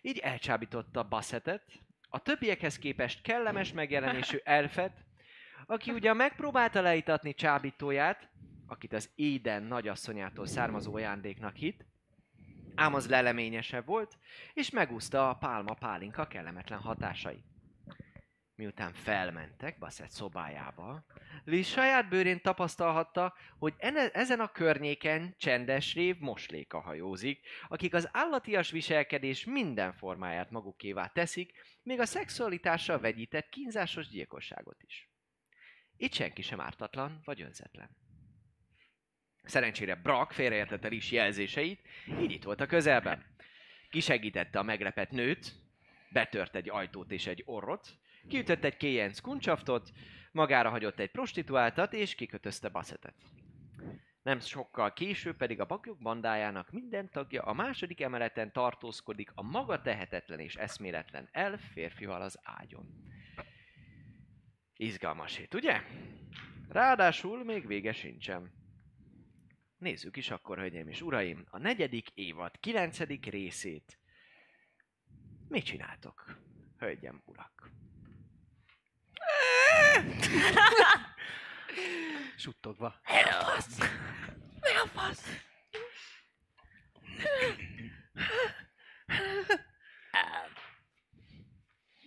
így 0.02 0.18
elcsábította 0.18 1.02
Bassetet, 1.02 1.62
a 2.08 2.18
többiekhez 2.18 2.78
képest 2.78 3.22
kellemes 3.22 3.72
megjelenésű 3.72 4.36
elfet, 4.44 5.04
aki 5.66 5.90
ugyan 5.90 6.16
megpróbálta 6.16 6.80
leítatni 6.80 7.34
csábítóját, 7.34 8.28
akit 8.66 8.92
az 8.92 9.10
Éden 9.14 9.62
nagyasszonyától 9.62 10.46
származó 10.46 10.94
ajándéknak 10.94 11.56
hit, 11.56 11.84
ám 12.74 12.94
az 12.94 13.08
leleményesebb 13.08 13.86
volt, 13.86 14.18
és 14.54 14.70
megúszta 14.70 15.28
a 15.28 15.34
pálma 15.34 15.74
pálinka 15.74 16.26
kellemetlen 16.26 16.78
hatásait. 16.78 17.49
Miután 18.60 18.92
felmentek 18.92 19.78
Bassett 19.78 20.10
szobájába, 20.10 21.04
Liz 21.44 21.66
saját 21.66 22.08
bőrén 22.08 22.40
tapasztalhatta, 22.40 23.34
hogy 23.58 23.74
ene- 23.78 24.14
ezen 24.14 24.40
a 24.40 24.52
környéken 24.52 25.34
csendes 25.38 25.94
rév 25.94 26.18
mosléka 26.18 26.80
hajózik, 26.80 27.46
akik 27.68 27.94
az 27.94 28.08
állatias 28.12 28.70
viselkedés 28.70 29.44
minden 29.44 29.92
formáját 29.92 30.50
magukévá 30.50 31.06
teszik, 31.06 31.52
még 31.82 32.00
a 32.00 32.04
szexualitással 32.04 32.98
vegyített 32.98 33.48
kínzásos 33.48 34.08
gyilkosságot 34.08 34.82
is. 34.82 35.08
Itt 35.96 36.12
senki 36.12 36.42
sem 36.42 36.60
ártatlan 36.60 37.20
vagy 37.24 37.42
önzetlen. 37.42 37.90
Szerencsére 39.42 39.94
Brock 39.94 40.32
félreértette 40.32 40.88
Liz 40.88 41.10
jelzéseit, 41.10 41.80
így 42.20 42.30
itt 42.30 42.44
volt 42.44 42.60
a 42.60 42.66
közelben. 42.66 43.24
Kisegítette 43.90 44.58
a 44.58 44.62
meglepett 44.62 45.10
nőt, 45.10 45.52
betört 46.10 46.54
egy 46.54 46.70
ajtót 46.70 47.12
és 47.12 47.26
egy 47.26 47.42
orrot, 47.46 47.98
kiütött 48.28 48.64
egy 48.64 48.76
kéjenc 48.76 49.20
kuncsaftot, 49.20 49.90
magára 50.32 50.70
hagyott 50.70 50.98
egy 50.98 51.10
prostituáltat 51.10 51.92
és 51.92 52.14
kikötözte 52.14 52.68
Bassetet. 52.68 53.14
Nem 54.22 54.40
sokkal 54.40 54.92
később 54.92 55.36
pedig 55.36 55.60
a 55.60 55.66
bagyok 55.66 55.98
bandájának 55.98 56.70
minden 56.70 57.10
tagja 57.10 57.42
a 57.42 57.52
második 57.52 58.00
emeleten 58.00 58.52
tartózkodik 58.52 59.30
a 59.34 59.42
maga 59.42 59.80
tehetetlen 59.80 60.38
és 60.38 60.56
eszméletlen 60.56 61.28
elf 61.32 61.72
férfival 61.72 62.22
az 62.22 62.38
ágyon. 62.42 62.86
Izgalmas 64.76 65.36
hét, 65.36 65.54
ugye? 65.54 65.80
Ráadásul 66.68 67.44
még 67.44 67.66
vége 67.66 67.92
sincsen. 67.92 68.52
Nézzük 69.76 70.16
is 70.16 70.30
akkor, 70.30 70.58
hölgyeim 70.58 70.88
és 70.88 71.02
uraim, 71.02 71.44
a 71.50 71.58
negyedik 71.58 72.10
évad 72.14 72.58
kilencedik 72.60 73.26
részét. 73.26 73.98
Mit 75.48 75.64
csináltok, 75.64 76.38
hölgyem, 76.78 77.22
urak? 77.24 77.70
Suttogva. 82.36 83.00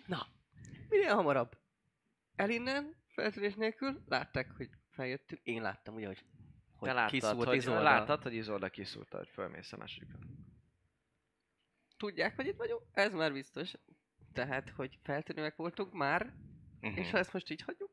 Na, 0.05 0.27
minél 0.89 1.15
hamarabb. 1.15 1.57
El 2.35 2.49
innen, 2.49 2.95
feltűnés 3.07 3.55
nélkül, 3.55 4.03
látták, 4.07 4.51
hogy 4.57 4.69
feljöttünk. 4.89 5.41
Én 5.43 5.61
láttam 5.61 5.95
ugye, 5.95 6.07
hogy, 6.07 6.25
hogy 6.75 6.87
Te 6.87 6.93
láttad, 6.93 7.11
kiszúrt 7.11 7.47
hogy, 7.47 7.55
Izolda. 7.55 7.81
láttad, 7.83 8.23
hogy 8.23 8.33
Izolda 8.33 8.69
kiszúrta, 8.69 9.17
hogy 9.17 9.29
fölmész 9.29 9.73
a 9.73 9.77
másodikra. 9.77 10.17
Tudják, 11.97 12.35
hogy 12.35 12.47
itt 12.47 12.57
vagyunk? 12.57 12.81
Ez 12.91 13.13
már 13.13 13.33
biztos. 13.33 13.73
Tehát, 14.33 14.69
hogy 14.69 14.99
feltűnőek 15.03 15.55
voltunk 15.55 15.93
már, 15.93 16.33
Mhm. 16.89 16.97
és 16.97 17.09
ha 17.09 17.17
ezt 17.17 17.33
most 17.33 17.49
így 17.49 17.61
hagyjuk, 17.61 17.91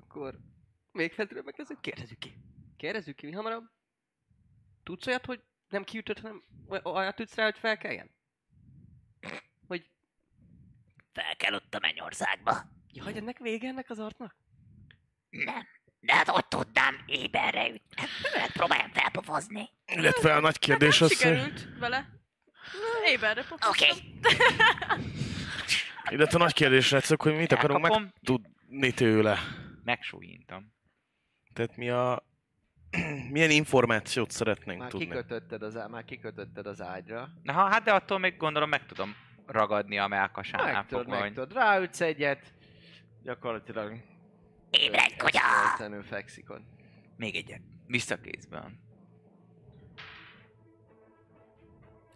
akkor 0.00 0.38
még 0.92 1.12
feltűnőbbek 1.12 1.56
leszünk, 1.56 1.80
kérdezzük 1.80 2.18
ki. 2.18 2.34
Kérdezzük 2.76 3.16
ki 3.16 3.26
mi 3.26 3.32
hamarabb. 3.32 3.64
Tudsz 4.82 5.06
olyat, 5.06 5.26
hogy 5.26 5.42
nem 5.68 5.84
kiütött, 5.84 6.20
hanem 6.20 6.42
oly- 6.68 6.84
olyat 6.84 7.14
tudsz 7.16 7.34
rá, 7.34 7.44
hogy 7.44 7.58
felkeljen? 7.58 8.10
Hogy, 9.66 9.90
Fel 11.12 11.36
kell 11.36 11.54
ott 11.54 11.74
a 11.74 11.78
mennyországba. 11.78 12.56
ja, 12.92 13.02
hogy 13.04 13.16
ennek 13.16 13.38
vége 13.38 13.68
ennek 13.68 13.90
az 13.90 13.98
artnak? 13.98 14.36
Nem. 15.28 15.66
De 16.00 16.14
hát 16.14 16.28
hogy 16.28 16.46
tudnám, 16.46 17.02
éberre 17.06 17.68
üttem. 17.68 18.06
Próbáljam 18.52 18.90
felpofozni. 18.92 19.68
Illetve 19.86 20.34
a 20.34 20.40
nagy 20.40 20.58
kérdés 20.58 20.98
Nem 20.98 21.08
az, 21.08 21.16
hogy, 21.22 21.26
sikerült 21.32 21.78
vele. 21.78 22.08
Éberre 23.06 23.42
pofoztam. 23.46 23.70
Oké. 23.70 23.88
illetve 26.10 26.38
nagy 26.38 26.52
kérdés 26.52 26.90
lesz, 26.90 27.08
hogy 27.16 27.36
mit 27.36 27.52
akarunk 27.52 27.84
Elkapom, 27.84 28.02
megtudni 28.02 28.92
tőle. 28.92 29.38
megsúlyintam. 29.84 30.72
Tehát 31.52 31.76
mi 31.76 31.88
a... 31.90 32.22
Milyen 33.32 33.50
információt 33.50 34.30
szeretnénk 34.30 34.80
Már 34.80 34.90
tudni? 34.90 35.06
kikötötted, 35.06 35.62
az, 35.62 35.76
á- 35.76 35.88
már 35.88 36.04
kikötötted 36.04 36.66
az 36.66 36.80
ágyra. 36.82 37.28
Na, 37.42 37.52
ha, 37.52 37.68
hát 37.68 37.82
de 37.82 37.92
attól 37.92 38.18
még 38.18 38.36
gondolom 38.36 38.68
meg 38.68 38.86
tudom 38.86 39.14
ragadni 39.46 39.98
a 39.98 40.06
melkasánál 40.06 40.72
Meg 40.72 40.86
tudod, 40.86 41.04
fogva, 41.04 41.18
meg 41.18 41.20
hogy 41.28 41.32
tudod. 41.34 41.52
Ráütsz 41.52 42.00
egyet, 42.00 42.52
gyakorlatilag 43.22 44.00
Ébredj, 44.70 45.16
kutya! 45.16 45.38
eszméletlenül 45.38 46.02
fekszik 46.02 46.50
ott. 46.50 46.64
még 47.16 47.36
egyet. 47.36 47.60
Visszakézben. 47.86 48.80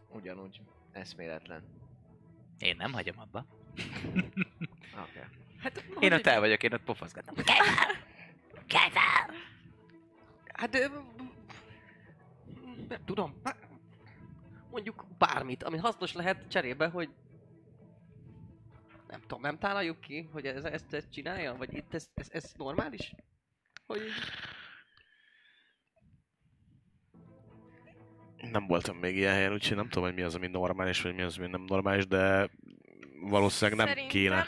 Ugyanúgy 0.08 0.60
eszméletlen. 0.92 1.62
Én 2.58 2.76
nem 2.76 2.92
hagyom 2.92 3.18
abba. 3.18 3.46
Okay. 4.92 5.22
Hát, 5.58 5.84
Én 6.00 6.12
ott 6.12 6.26
el 6.26 6.40
vagyok, 6.40 6.62
én 6.62 6.72
ott 6.72 6.82
pofozgatom. 6.82 7.34
Kelj 7.34 7.58
fel! 7.58 7.94
Kelj 8.66 8.90
fel! 8.90 9.34
Hát, 10.54 10.74
ö, 10.74 10.86
nem 12.88 13.04
tudom. 13.04 13.42
Mondjuk 14.70 15.04
bármit, 15.18 15.62
ami 15.62 15.76
hasznos 15.78 16.12
lehet 16.12 16.48
cserébe, 16.48 16.86
hogy 16.88 17.08
nem 19.08 19.20
tudom, 19.20 19.40
nem 19.40 19.58
találjuk 19.58 20.00
ki, 20.00 20.28
hogy 20.32 20.46
ez, 20.46 20.64
ezt, 20.64 20.94
ezt 20.94 21.10
csinálja? 21.12 21.56
Vagy 21.56 21.74
itt 21.74 21.94
ez, 21.94 22.08
ez, 22.14 22.28
ez 22.30 22.52
normális? 22.56 23.14
Hogy 23.86 24.00
Nem 28.50 28.66
voltam 28.66 28.96
még 28.96 29.16
ilyen 29.16 29.32
helyen, 29.34 29.52
úgyhogy 29.52 29.76
nem 29.76 29.88
tudom, 29.88 30.04
hogy 30.04 30.14
mi 30.14 30.22
az, 30.22 30.34
ami 30.34 30.46
normális, 30.46 31.02
vagy 31.02 31.14
mi 31.14 31.22
az, 31.22 31.38
ami 31.38 31.46
nem 31.46 31.62
normális, 31.62 32.06
de 32.06 32.50
valószínűleg 33.22 33.78
nem 33.78 33.86
Szerintem 33.86 34.20
kéne. 34.20 34.46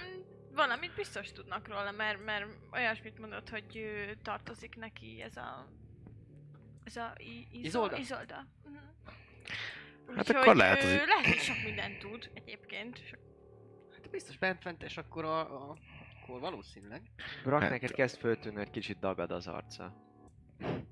valamit 0.54 0.94
biztos 0.94 1.32
tudnak 1.32 1.68
róla, 1.68 1.90
mert, 1.90 2.24
mert 2.24 2.46
olyasmit 2.72 3.18
mondott, 3.18 3.48
hogy 3.48 3.84
tartozik 4.22 4.76
neki 4.76 5.20
ez 5.22 5.36
a... 5.36 5.68
Ez 6.84 6.96
a 6.96 7.12
i, 7.16 7.46
izol, 7.50 7.62
Izolda? 7.62 7.96
Izolda. 7.96 8.46
Mhm. 8.64 8.74
Hát 10.16 10.18
Úgyhogy, 10.18 10.36
akkor 10.36 10.56
lehet 10.56 10.82
az 10.82 10.90
lehet, 10.92 11.26
hogy 11.26 11.38
sok 11.38 11.56
mindent 11.64 11.98
tud 11.98 12.30
egyébként. 12.34 13.06
Sok... 13.08 13.18
Hát 13.92 14.10
biztos 14.10 14.38
bent 14.38 14.62
fentes 14.62 14.96
akkor 14.96 15.24
a, 15.24 15.70
a 15.70 15.76
akkor 16.22 16.40
valószínűleg. 16.40 17.02
Brak, 17.44 17.60
Hát- 17.60 17.70
neked 17.70 17.90
kezd 17.90 18.18
föltűnni, 18.18 18.56
hogy 18.56 18.70
kicsit 18.70 18.98
dagad 18.98 19.30
az 19.30 19.46
arca. 19.46 19.94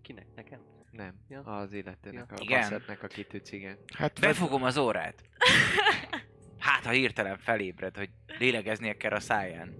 Kinek? 0.03 0.27
Nekem? 0.35 0.61
Nem, 0.91 1.15
Ja. 1.29 1.41
az 1.41 1.73
illetőnek, 1.73 2.25
Ja. 2.31 2.37
a 2.37 2.43
Igen. 2.43 2.61
baszettnek, 2.61 3.03
akit 3.03 3.35
ütsz, 3.35 3.53
igen. 3.53 3.79
Hát 3.97 4.19
vagy- 4.19 4.29
Befogom 4.29 4.63
az 4.63 4.77
órát. 4.77 5.23
Hát, 6.63 6.85
ha 6.85 6.91
hirtelen 6.91 7.39
felébred, 7.39 7.97
hogy 7.97 8.11
lélegeznie 8.39 8.97
kell 8.97 9.13
a 9.13 9.21
száján. 9.21 9.75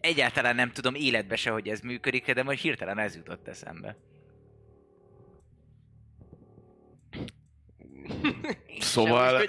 Egyáltalán 0.00 0.54
nem 0.54 0.70
tudom 0.72 0.94
életbe 0.94 1.36
se, 1.36 1.50
hogy 1.50 1.68
ez 1.68 1.80
működik, 1.80 2.32
de 2.32 2.42
most 2.42 2.62
hirtelen 2.62 2.98
ez 2.98 3.16
jutott 3.16 3.48
eszembe. 3.48 3.96
Szóval... 8.78 9.42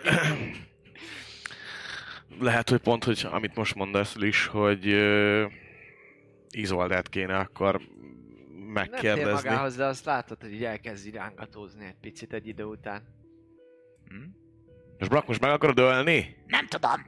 Lehet, 2.39 2.69
hogy 2.69 2.79
pont, 2.79 3.03
hogy 3.03 3.27
amit 3.31 3.55
most 3.55 3.75
mondasz 3.75 4.15
is, 4.15 4.45
hogy 4.45 4.87
uh, 4.93 5.51
Izoldát 6.49 7.09
kéne 7.09 7.37
akkor 7.37 7.77
Nem 7.77 8.67
megkérdezni. 8.67 9.49
magához, 9.49 9.75
de 9.75 9.85
azt 9.85 10.05
látod, 10.05 10.41
hogy 10.41 10.63
elkezd 10.63 11.07
irángatózni 11.07 11.85
egy 11.85 11.99
picit 12.01 12.33
egy 12.33 12.47
idő 12.47 12.63
után. 12.63 13.03
Hm? 14.07 14.45
Most 14.99 15.11
Brak, 15.11 15.27
most 15.27 15.41
meg 15.41 15.51
akarod 15.51 15.79
ölni? 15.79 16.37
Nem 16.47 16.67
tudom. 16.67 17.05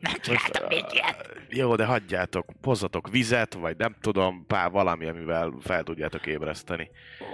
Nem 0.00 0.12
csináltam 0.20 0.66
még 0.68 0.84
ilyet. 0.92 1.36
Jó, 1.48 1.76
de 1.76 1.84
hagyjátok, 1.84 2.46
hozzatok 2.62 3.08
vizet, 3.10 3.54
vagy 3.54 3.76
nem 3.76 3.96
tudom, 4.00 4.44
pár 4.46 4.70
valami, 4.70 5.06
amivel 5.06 5.54
fel 5.60 5.82
tudjátok 5.82 6.26
ébreszteni. 6.26 6.90
Ó, 7.20 7.24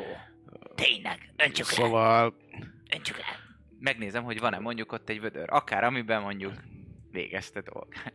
tényleg. 0.74 1.32
Öntsük 1.36 1.66
le. 1.66 1.72
Szóval, 1.72 2.34
Öntsük 2.94 3.16
le. 3.16 3.24
Megnézem, 3.80 4.22
hogy 4.24 4.40
van-e 4.40 4.58
mondjuk 4.58 4.92
ott 4.92 5.08
egy 5.08 5.20
vödör. 5.20 5.44
Akár 5.50 5.84
amiben 5.84 6.22
mondjuk 6.22 6.52
végezte 7.10 7.60
dolgát. 7.60 8.12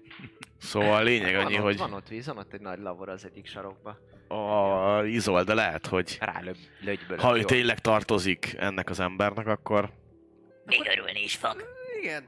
szóval 0.58 0.96
a 0.96 1.02
lényeg 1.02 1.36
van 1.36 1.46
annyi, 1.46 1.56
ott, 1.58 1.64
hogy 1.64 1.78
Van 1.78 1.94
ott 1.94 2.08
víz, 2.08 2.26
van 2.28 2.38
ott 2.38 2.54
egy 2.54 2.62
nagy 2.62 2.80
lavor 2.80 3.10
az 3.10 3.26
egyik 3.26 3.48
sarokba. 3.48 3.98
a 4.28 5.04
Izolda 5.06 5.54
lehet, 5.54 5.88
hogy 5.88 6.18
Rálöbb, 6.20 6.58
lögyből. 6.82 7.18
ha 7.18 7.38
ő 7.38 7.44
tényleg 7.44 7.80
tartozik 7.80 8.56
ennek 8.58 8.90
az 8.90 9.00
embernek, 9.00 9.48
akkor 9.48 9.90
Még 10.66 10.88
örülni 10.98 11.24
is 11.24 11.36
fog. 11.36 11.78
Igen. 12.02 12.28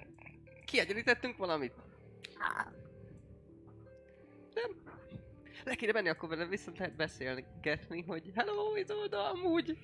Kiegyenítettünk 0.65 1.37
valamit. 1.37 1.73
Ah, 2.39 2.65
Le 5.63 5.75
kéne 5.75 5.91
menni, 5.91 6.09
akkor 6.09 6.29
vele 6.29 6.45
viszont 6.45 6.77
lehet 6.77 6.95
beszélgetni, 6.95 8.01
hogy 8.01 8.31
Hello, 8.35 8.75
Izolda, 8.75 9.29
amúgy, 9.29 9.77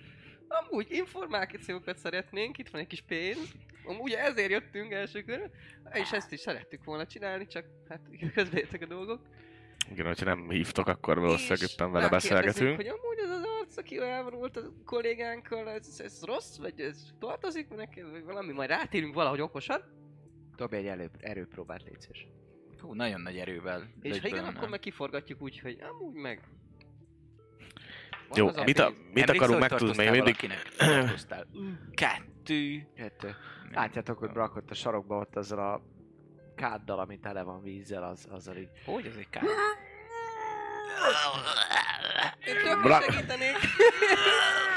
amúgy 0.47 0.87
információkat 0.89 1.97
szeretnénk, 1.97 2.57
itt 2.57 2.69
van 2.69 2.81
egy 2.81 2.87
kis 2.87 3.01
pénz. 3.01 3.51
Amúgy 3.85 4.11
ezért 4.11 4.49
jöttünk 4.49 4.91
első 4.91 5.23
körben, 5.23 5.51
és 5.93 6.11
ezt 6.11 6.31
is 6.31 6.39
szerettük 6.39 6.83
volna 6.83 7.05
csinálni, 7.05 7.47
csak 7.47 7.65
hát 7.89 8.01
közben 8.33 8.59
jöttek 8.59 8.81
a 8.81 8.85
dolgok. 8.85 9.21
Igen, 9.91 10.05
hogyha 10.05 10.25
nem 10.25 10.49
hívtok, 10.49 10.87
akkor 10.87 11.19
valószínűleg 11.19 11.61
És 11.61 11.73
éppen 11.73 11.91
vele 11.91 12.09
beszélgetünk. 12.09 12.75
hogy 12.75 12.87
amúgy 12.87 13.19
ez 13.23 13.29
az 13.29 13.43
arc, 13.59 13.77
aki 13.77 13.97
elvonult 13.97 14.57
a 14.57 14.61
kollégánkkal, 14.85 15.69
ez, 15.69 15.99
ez 16.03 16.23
rossz, 16.23 16.57
vagy 16.57 16.79
ez 16.79 17.13
tartozik 17.19 17.69
neki, 17.69 18.01
vagy 18.01 18.23
valami, 18.23 18.53
majd 18.53 18.69
rátérünk 18.69 19.13
valahogy 19.13 19.41
okosan. 19.41 19.81
Dobj 20.55 20.75
egy 20.75 20.85
elő, 20.85 21.09
erőpróbát, 21.19 21.83
légy. 21.83 22.27
Hú, 22.79 22.93
nagyon 22.93 23.21
nagy 23.21 23.37
erővel. 23.37 23.87
És 24.01 24.19
ha 24.19 24.27
igen, 24.27 24.45
akkor 24.45 24.69
meg 24.69 24.79
kiforgatjuk 24.79 25.41
úgy, 25.41 25.59
hogy 25.59 25.77
amúgy 25.81 26.13
meg. 26.13 26.41
Van 28.29 28.37
Jó, 28.37 28.63
mit, 28.63 28.79
a, 28.79 28.93
mit 29.13 29.29
akarunk 29.29 29.59
megtudni? 29.59 30.09
Még 30.09 30.11
mindig. 30.11 30.35
Kettő. 31.91 32.87
Kettő. 32.95 33.35
Látjátok, 33.71 34.17
hogy 34.17 34.29
Brak 34.29 34.55
ott 34.55 34.69
a 34.69 34.73
sarokba 34.73 35.17
ott 35.17 35.35
azzal 35.35 35.59
a 35.59 35.81
káddal, 36.57 36.99
ami 36.99 37.19
tele 37.19 37.41
van 37.41 37.63
vízzel, 37.63 38.03
az, 38.03 38.27
azzal 38.29 38.57
így 38.57 38.69
Hogy 38.85 39.05
az 39.07 39.17
egy 39.17 39.29
kár? 39.29 39.43
Én 42.47 42.81
Bra- 42.81 43.03
segítenék. 43.03 43.55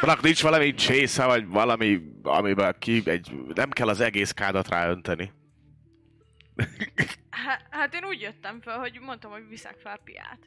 Brak, 0.01 0.21
nincs 0.21 0.43
valami 0.43 0.75
csésze, 0.75 1.25
vagy 1.25 1.47
valami, 1.47 2.01
amiben 2.23 2.77
ki 2.79 3.03
egy... 3.05 3.31
Nem 3.55 3.71
kell 3.71 3.89
az 3.89 4.01
egész 4.01 4.33
kádat 4.33 4.69
ráönteni. 4.69 5.33
Hát, 7.47 7.67
hát 7.71 7.95
én 7.95 8.05
úgy 8.05 8.21
jöttem 8.21 8.61
fel, 8.61 8.79
hogy 8.79 8.99
mondtam, 9.01 9.31
hogy 9.31 9.49
viszek 9.49 9.77
fel 9.79 10.01
piát. 10.05 10.39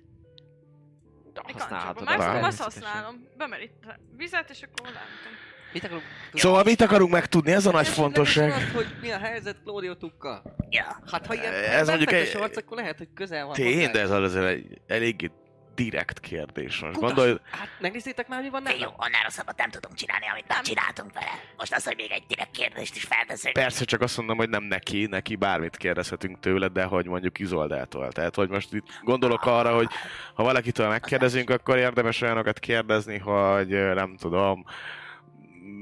használhatod. 1.53 2.03
Meg 2.03 2.43
azt 2.43 2.61
használom. 2.61 3.27
Bemerít 3.37 3.73
vizet, 4.17 4.49
és 4.49 4.61
akkor 4.61 4.85
látom. 4.85 5.33
Mit 5.73 5.83
akarunk? 5.83 6.03
Szóval 6.33 6.63
mit 6.63 6.81
akarunk 6.81 7.11
megtudni? 7.11 7.51
Ez 7.51 7.65
a 7.65 7.71
nagy 7.71 7.87
fontosság. 7.87 8.51
Az, 8.51 8.71
hogy 8.73 8.87
mi 9.01 9.11
a 9.11 9.17
helyzet 9.17 9.55
Claudio 9.63 9.95
Tukkal? 9.95 10.55
Ja. 10.69 11.01
Hát 11.11 11.25
ha 11.25 11.33
ilyen 11.33 11.53
Ez 11.53 11.87
mondjuk 11.87 12.11
egy... 12.11 12.27
egy- 12.27 12.41
arc, 12.41 12.57
akkor 12.57 12.77
lehet, 12.77 12.97
hogy 12.97 13.07
közel 13.15 13.45
van 13.45 13.53
Tény, 13.53 13.91
de 13.91 13.99
ez 14.01 14.09
azért 14.11 14.45
egy 14.45 14.81
eléggé 14.87 15.31
direkt 15.75 16.19
kérdés. 16.19 16.79
Most 16.79 16.93
Kutas. 16.93 17.13
gondolj, 17.13 17.37
Hát 17.51 17.67
megnézzétek 17.79 18.27
már, 18.27 18.41
mi 18.41 18.49
van 18.49 18.63
Jó, 18.71 18.77
nálam? 18.77 18.93
annál 18.97 19.23
rosszabbat 19.23 19.57
nem 19.57 19.69
tudunk 19.69 19.95
csinálni, 19.95 20.25
amit 20.31 20.47
nem 20.47 20.63
csináltunk 20.63 21.13
vele. 21.13 21.31
Most 21.57 21.73
az, 21.73 21.85
hogy 21.85 21.95
még 21.97 22.11
egy 22.11 22.23
direkt 22.27 22.51
kérdést 22.51 22.95
is 22.95 23.03
felteszünk. 23.03 23.53
persze 23.53 23.85
csak 23.85 24.01
azt 24.01 24.17
mondom, 24.17 24.37
hogy 24.37 24.49
nem 24.49 24.63
neki, 24.63 25.05
neki 25.05 25.35
bármit 25.35 25.77
kérdezhetünk 25.77 26.39
tőle, 26.39 26.67
de 26.67 26.83
hogy 26.83 27.05
mondjuk 27.05 27.39
Izoldától. 27.39 28.11
Tehát, 28.11 28.35
hogy 28.35 28.49
most 28.49 28.73
itt 28.73 28.87
gondolok 29.03 29.45
arra, 29.45 29.75
hogy 29.75 29.87
ha 30.33 30.43
valakitől 30.43 30.87
megkérdezünk, 30.87 31.49
akkor 31.49 31.77
érdemes 31.77 32.21
olyanokat 32.21 32.59
kérdezni, 32.59 33.17
hogy 33.17 33.67
nem 33.67 34.15
tudom, 34.17 34.65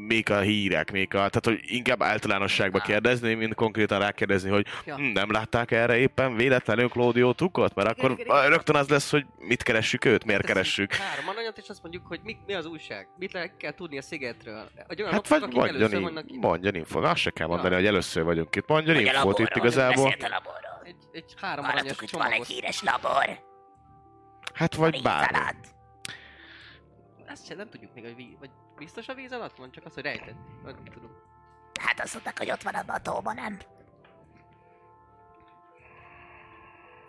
még 0.08 0.30
a 0.32 0.40
hírek, 0.40 0.92
még 0.92 1.08
a... 1.08 1.18
Tehát, 1.18 1.46
hogy 1.46 1.60
inkább 1.64 2.02
általánosságba 2.04 2.80
kérdezni, 2.80 3.34
mint 3.34 3.54
konkrétan 3.54 4.00
rákérdezni, 4.00 4.50
hogy 4.50 4.66
Ja. 4.86 4.96
hm, 4.96 5.04
nem 5.04 5.32
látták 5.32 5.72
erre 5.72 5.98
éppen 5.98 6.36
véletlenül 6.36 6.90
Claudio 6.90 7.34
Tukot? 7.34 7.76
Mert 7.76 7.90
akkor 7.90 8.12
igen, 8.12 8.26
igen. 8.26 8.50
rögtön 8.50 8.76
az 8.76 8.88
lesz, 8.90 9.12
hogy 9.12 9.26
mit 9.38 9.64
keressük 9.64 10.06
őt, 10.06 10.26
miért 10.26 10.46
keressük. 10.46 10.94
Három 10.94 11.28
aranyat, 11.28 11.58
és 11.58 11.70
azt 11.70 11.82
mondjuk, 11.82 12.08
hogy 12.08 12.20
mi, 12.24 12.38
mi 12.46 12.54
az 12.54 12.66
újság. 12.66 13.08
Mit 13.18 13.32
le 13.34 13.56
kell 13.58 13.74
tudni 13.74 13.98
a 13.98 14.02
szigetről. 14.02 14.70
Egy 14.88 15.02
olyan 15.02 15.14
Hát 15.14 15.28
hát 15.28 15.40
vagy 15.40 15.50
akik 15.50 15.58
először 15.58 15.80
mondjon, 15.82 16.02
vannak 16.02 16.24
in- 16.30 16.36
itt. 16.36 16.42
mondjon 16.42 16.76
infót. 16.76 17.04
Azt 17.06 17.20
se 17.22 17.30
kell 17.32 17.48
mondani, 17.48 17.70
Ja. 17.70 17.76
hogy 17.76 17.86
először 17.86 18.24
vagyunk 18.24 18.56
itt. 18.56 18.68
Mondjon 18.68 18.96
Vagy 18.96 19.08
a 19.08 19.12
infót 19.12 19.40
itt 19.40 19.56
igazából. 19.56 20.06
a 20.20 20.28
laborról. 20.28 20.82
Egy, 20.84 20.96
egy 21.12 21.34
három 21.42 21.66
Hallottuk, 21.66 22.00
hogy 22.00 22.10
van 22.12 22.32
egy 22.32 22.48
híres 22.48 22.82
labor. 22.84 23.40
Hát 24.54 24.76
Vagy 24.76 25.02
bármi. 25.02 25.38
alatt. 25.38 25.70
Ezt 27.26 27.48
sem 27.48 27.58
nem 27.58 27.70
tudjuk 27.70 27.94
még, 27.94 28.04
hogy 28.04 28.26
vagy 28.40 28.50
biztos 28.82 29.08
a 29.08 29.14
víz 29.14 29.32
alatt 29.32 29.56
van, 29.56 29.72
csak 29.72 29.86
az, 29.86 29.94
hogy 29.94 30.04
rejtett. 30.04 30.38
Vagy 30.64 30.76
nem 30.76 30.86
tudom. 30.86 31.12
Hát 31.82 32.00
azt 32.00 32.14
mondták, 32.14 32.38
hogy 32.38 32.52
ott 32.52 32.62
van 32.62 32.74
abban 32.74 32.96
a 32.96 33.02
tóban, 33.02 33.36
nem? 33.36 33.58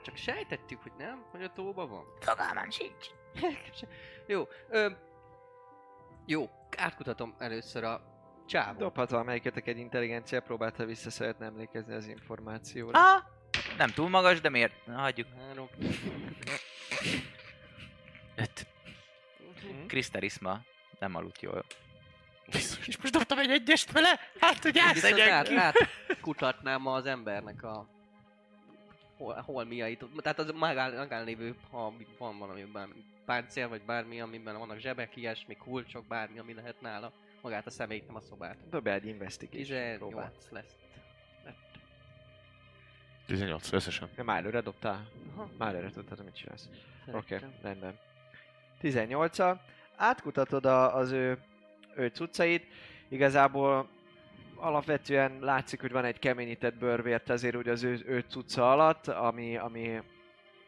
Csak 0.03 0.17
sejtettük, 0.17 0.83
hogy 0.83 0.93
nem, 0.99 1.25
hogy 1.31 1.43
a 1.43 1.53
tóban 1.53 1.89
van. 1.89 2.05
Fogalmam 2.21 2.71
sincs. 2.71 3.07
jó, 4.33 4.49
ö, 4.69 4.91
jó, 6.27 6.51
átkutatom 6.77 7.35
először 7.39 7.85
a 7.85 8.01
csávó. 8.47 8.79
Dobhat 8.79 9.11
valamelyikötek 9.11 9.67
egy 9.67 9.79
intelligencia 9.79 10.41
próbát, 10.41 10.77
ha 10.77 10.85
vissza 10.85 11.11
szeretne 11.11 11.47
emlékezni 11.47 11.95
az 11.95 12.07
információra. 12.07 12.99
Ah, 12.99 13.23
nem 13.77 13.91
túl 13.91 14.09
magas, 14.09 14.41
de 14.41 14.49
miért? 14.49 14.87
Na, 14.87 14.99
hagyjuk. 14.99 15.29
Három. 15.47 15.69
Öt. 18.37 18.67
Kriszterisma 19.87 20.61
nem 21.03 21.15
aludt 21.15 21.43
jól. 21.43 21.65
És 22.87 22.99
most 23.01 23.13
dobtam 23.13 23.39
egy 23.39 23.51
egyest 23.51 23.93
vele? 23.93 24.21
Hát, 24.41 24.63
hogy 24.63 24.81
Viszont 24.93 25.21
át, 25.21 25.49
átkutatnám 26.09 26.87
az 26.87 27.07
embernek 27.07 27.63
a 27.63 27.89
hol, 29.17 29.43
holmiait. 29.47 30.05
Tehát 30.17 30.39
az 30.39 30.51
magán, 30.51 30.95
magán 30.95 31.25
lévő, 31.25 31.55
ha 31.71 31.93
van 32.19 32.39
valami 32.39 32.65
bármi 32.65 33.05
páncél, 33.25 33.69
vagy 33.69 33.83
bármi, 33.83 34.21
amiben 34.21 34.59
vannak 34.59 34.79
zsebek, 34.79 35.17
ilyesmi, 35.17 35.57
kulcsok, 35.57 36.07
bármi, 36.07 36.39
ami 36.39 36.55
lehet 36.55 36.81
nála. 36.81 37.13
Magát 37.41 37.67
a 37.67 37.71
személyt, 37.71 38.07
nem 38.07 38.17
a 38.17 38.21
szobát. 38.21 38.57
Dobj 38.71 38.91
egy 38.91 39.07
investigation 39.07 39.65
18 39.65 39.99
próbát. 39.99 40.47
lesz. 40.51 40.77
Lett. 41.45 41.57
18 43.27 43.73
összesen. 43.73 44.09
Ja, 44.17 44.25
Már 44.25 44.39
előre 44.39 44.61
dobtál? 44.61 45.09
Aha. 45.35 45.51
Már 45.59 45.75
előre 45.75 45.91
tudtad, 45.91 46.25
mit 46.25 46.37
csinálsz. 46.37 46.69
Oké, 47.07 47.35
okay, 47.35 47.49
rendben. 47.63 47.99
18 48.81 49.39
-a. 49.39 49.61
Átkutatod 49.97 50.65
a, 50.65 50.97
az 50.97 51.11
ő, 51.11 51.39
ő 51.97 52.07
cuccait. 52.07 52.67
Igazából 53.09 53.89
alapvetően 54.57 55.39
látszik, 55.41 55.81
hogy 55.81 55.93
van 55.93 56.05
egy 56.05 56.19
keményített 56.19 56.75
bőrvért 56.75 57.31
azért 57.31 57.57
úgy 57.57 57.69
az 57.69 57.83
ő, 57.83 58.03
ő 58.07 58.25
cucca 58.29 58.73
alatt, 58.73 59.09
ami, 59.09 59.57
ami 59.57 60.03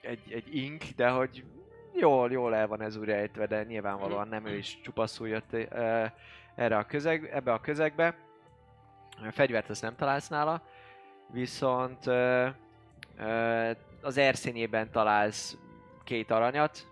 egy, 0.01 0.33
egy 0.33 0.57
ink, 0.57 0.85
de 0.97 1.09
hogy 1.09 1.45
jól, 1.93 2.31
jól 2.31 2.55
el 2.55 2.67
van 2.67 2.81
ez 2.81 2.97
úgy 2.97 3.31
de 3.49 3.63
nyilvánvalóan 3.63 4.29
nem 4.29 4.47
ő 4.47 4.57
is 4.57 4.81
csupaszul 4.83 5.29
jött 5.29 5.53
ö, 5.53 6.05
erre 6.55 6.77
a 6.77 6.87
közeg, 6.87 7.31
ebbe 7.33 7.53
a 7.53 7.61
közegbe. 7.61 8.17
A 9.27 9.31
fegyvert 9.31 9.71
azt 9.71 9.83
nem 9.83 9.97
találsz 9.97 10.29
nála, 10.29 10.63
viszont 11.33 12.07
ö, 12.07 12.49
ö, 13.19 13.71
az 14.03 14.17
erszényében 14.17 14.91
találsz 14.91 15.57
két 16.05 16.31
aranyat, 16.31 16.87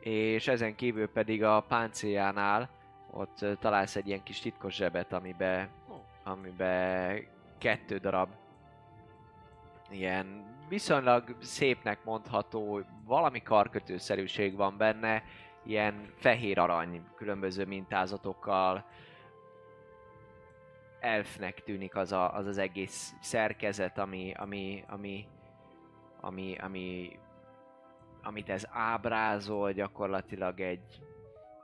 és 0.00 0.48
ezen 0.48 0.74
kívül 0.74 1.08
pedig 1.08 1.42
a 1.42 1.60
páncéljánál 1.68 2.68
ott 3.10 3.44
találsz 3.60 3.96
egy 3.96 4.06
ilyen 4.06 4.22
kis 4.22 4.40
titkos 4.40 4.74
zsebet, 4.74 5.12
amibe, 5.12 5.68
amibe 6.24 7.14
kettő 7.58 7.98
darab 7.98 8.28
ilyen 9.90 10.56
viszonylag 10.68 11.36
szépnek 11.40 12.04
mondható, 12.04 12.80
valami 13.04 13.42
karkötőszerűség 13.42 14.56
van 14.56 14.76
benne, 14.76 15.22
ilyen 15.64 16.12
fehér 16.16 16.58
arany, 16.58 17.02
különböző 17.14 17.64
mintázatokkal, 17.64 18.84
elfnek 21.00 21.62
tűnik 21.62 21.96
az 21.96 22.12
a, 22.12 22.34
az, 22.34 22.46
az 22.46 22.58
egész 22.58 23.14
szerkezet, 23.20 23.98
ami, 23.98 24.34
ami, 24.36 24.84
ami, 24.88 25.26
ami, 26.20 26.56
ami, 26.60 27.18
amit 28.22 28.48
ez 28.48 28.66
ábrázol, 28.70 29.72
gyakorlatilag 29.72 30.60
egy, 30.60 31.00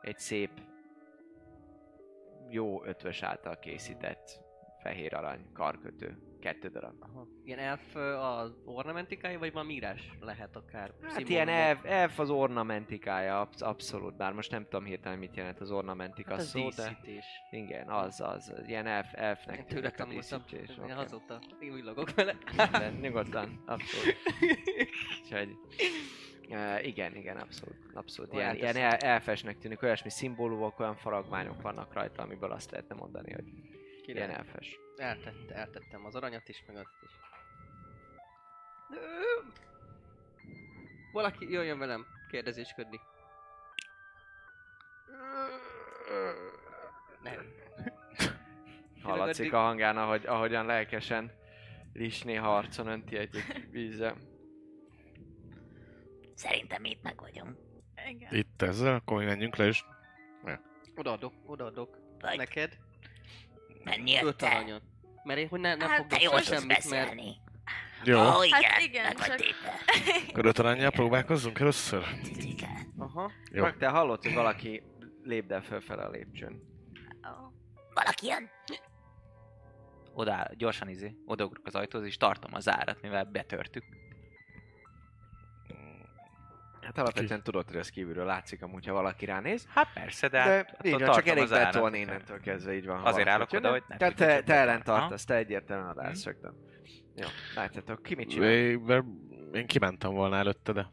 egy 0.00 0.18
szép, 0.18 0.50
jó 2.48 2.84
ötvös 2.84 3.22
által 3.22 3.58
készített 3.58 4.40
fehér 4.82 5.14
arany 5.14 5.46
karkötő. 5.52 6.18
Kettő 6.40 6.68
darab. 6.68 6.94
Aha. 7.00 7.26
Ilyen 7.44 7.58
elf 7.58 7.94
az 8.18 8.56
ornamentikája, 8.64 9.38
vagy 9.38 9.52
valami 9.52 9.72
írás 9.72 10.10
lehet 10.20 10.56
akár? 10.56 10.80
Hát 10.88 11.10
szimbólumok? 11.10 11.28
ilyen 11.30 11.48
elf, 11.48 11.84
elf 11.84 12.18
az 12.18 12.30
ornamentikája, 12.30 13.40
absz- 13.40 13.62
abszolút, 13.62 14.16
bár 14.16 14.32
most 14.32 14.50
nem 14.50 14.62
tudom 14.62 14.84
hirtelen 14.84 15.18
mit 15.18 15.36
jelent 15.36 15.60
az 15.60 15.70
ornamentika 15.70 16.30
Hát 16.30 16.38
az 16.38 16.48
szó, 16.48 16.68
de 16.68 16.98
díszítés. 17.02 17.24
igen, 17.50 17.88
az, 17.88 18.20
az, 18.20 18.52
ilyen 18.66 18.86
elf, 18.86 19.06
elfnek 19.12 19.66
Tőle 19.66 19.90
tűnik 19.90 19.92
a 19.92 20.04
tanultam, 20.04 20.42
díszítés. 20.50 20.76
okay. 20.78 20.90
azóta 20.90 21.38
én 21.60 21.74
villogok 21.74 22.14
vele. 22.14 22.36
De 22.56 22.90
nyugodtan, 23.00 23.62
abszolút. 23.66 24.16
Úgyhogy, 25.22 25.58
uh, 26.48 26.87
igen, 26.87 27.16
igen, 27.16 27.37
abszolút, 27.37 27.76
abszolút. 27.94 28.33
Ilyen, 28.33 28.44
Olyan 28.44 28.57
ilyen 28.57 28.90
tesz- 28.90 29.02
el, 29.02 29.11
elfesnek 29.11 29.59
tűnik, 29.59 29.83
olyasmi 29.83 30.11
szimbólumok, 30.11 30.78
olyan 30.78 30.96
faragmányok 30.96 31.62
vannak 31.62 31.92
rajta, 31.92 32.22
amiből 32.22 32.52
azt 32.52 32.70
lehetne 32.70 32.94
mondani, 32.94 33.33
hogy 33.33 33.44
Király. 34.02 34.24
ilyen 34.26 34.38
elfes. 34.38 34.78
Eltett, 34.96 35.50
eltettem 35.50 36.04
az 36.04 36.14
aranyat 36.14 36.48
is, 36.48 36.64
meg 36.66 36.76
azt 36.76 36.96
is. 37.04 37.11
Valaki 41.12 41.50
jöjjön 41.50 41.78
velem 41.78 42.07
kérdezésködni. 42.30 43.00
Nem. 47.22 47.52
Hallatszik 49.02 49.52
a 49.52 49.59
hangán, 49.59 49.96
ahogy, 49.96 50.26
ahogyan 50.26 50.66
lelkesen 50.66 51.33
Lisné 51.92 52.35
harcon 52.35 52.87
önti 52.87 53.16
egy 53.16 53.37
vízzel. 53.70 54.16
Szerintem 56.35 56.81
mi 56.81 56.90
itt 56.90 57.03
meg 57.03 57.20
vagyunk. 57.20 57.57
Igen. 58.09 58.35
Itt 58.35 58.62
ezzel, 58.62 58.94
akkor 58.94 59.18
mi 59.18 59.25
menjünk 59.25 59.57
le, 59.57 59.66
és 59.66 59.85
Odaadok, 60.97 61.33
odaadok. 61.47 61.99
Vagy 62.20 62.37
Neked 62.37 62.79
menjél 63.85 64.27
öt 64.27 64.37
te. 64.37 64.47
aranyat. 64.47 64.83
Mert 65.23 65.38
én 65.38 65.49
hogy 65.49 65.61
ne, 65.61 65.75
ne 65.75 65.87
Hát, 65.87 65.97
fogok 65.97 66.11
Te 66.11 66.20
jól 66.23 66.40
semmit, 66.40 66.66
mert 66.66 66.83
beszélni. 66.90 67.37
jó. 68.05 68.18
Ó, 68.37 68.42
igen, 68.42 68.62
Hát 68.62 68.81
igen, 68.81 69.05
meg 69.05 69.16
csak-. 69.27 69.40
Akkor 70.29 70.47
öt 70.47 70.59
aranyjal 70.59 70.90
próbálkozzunk 70.90 71.59
először? 71.59 72.05
Igen. 72.38 72.92
Aha. 72.99 73.31
Jó. 73.53 73.64
Csak 73.64 73.77
te 73.77 73.88
hallod, 73.88 74.23
hogy 74.23 74.35
valaki 74.35 74.83
lépd 75.23 75.51
el 75.51 75.62
fölfele 75.62 76.03
a 76.03 76.11
lépcsőn. 76.11 76.62
Ó. 77.27 77.53
Valaki 77.94 78.27
jön? 78.27 78.51
Oda, 80.12 80.51
gyorsan 80.57 80.88
izé, 80.88 81.14
odaugrok 81.27 81.66
az 81.66 81.75
ajtóhoz, 81.75 82.07
és 82.07 82.16
tartom 82.16 82.55
a 82.55 82.61
zárat, 82.61 83.03
mivel 83.03 83.25
betörtük. 83.25 83.85
Hát 86.85 86.99
alapvetően 86.99 87.42
tudod, 87.42 87.66
hogy 87.66 87.77
ez 87.77 87.88
kívülről 87.90 88.25
látszik 88.25 88.62
amúgy, 88.62 88.87
ha 88.87 88.92
valaki 88.92 89.25
ránéz. 89.25 89.66
Hát 89.75 89.92
persze, 89.94 90.29
de, 90.29 90.44
De, 90.44 90.51
hát 90.51 90.87
így 90.87 90.92
van, 91.01 91.12
csak 91.12 91.27
elég 91.29 91.49
betolni 91.49 91.99
innentől 91.99 92.40
kezdve, 92.40 92.75
így 92.75 92.87
van. 92.87 93.05
Azért 93.05 93.29
állok 93.29 93.53
oda, 93.53 93.70
hogy 93.70 93.83
ne 93.88 93.97
Tehát 93.97 94.14
te, 94.14 94.42
te 94.42 94.55
ellen 94.55 94.83
tartasz, 94.83 95.25
te 95.25 95.35
egyértelműen 95.35 95.94
Mhm. 95.97 96.12
rögtön. 96.25 96.55
Jó, 97.16 97.27
látjátok, 97.55 98.03
ki 98.03 98.14
mit 98.14 98.29
csinál? 98.29 98.51
Én, 99.53 99.66
kimentem 99.66 100.11
volna 100.12 100.37
előtte, 100.37 100.73
de 100.73 100.87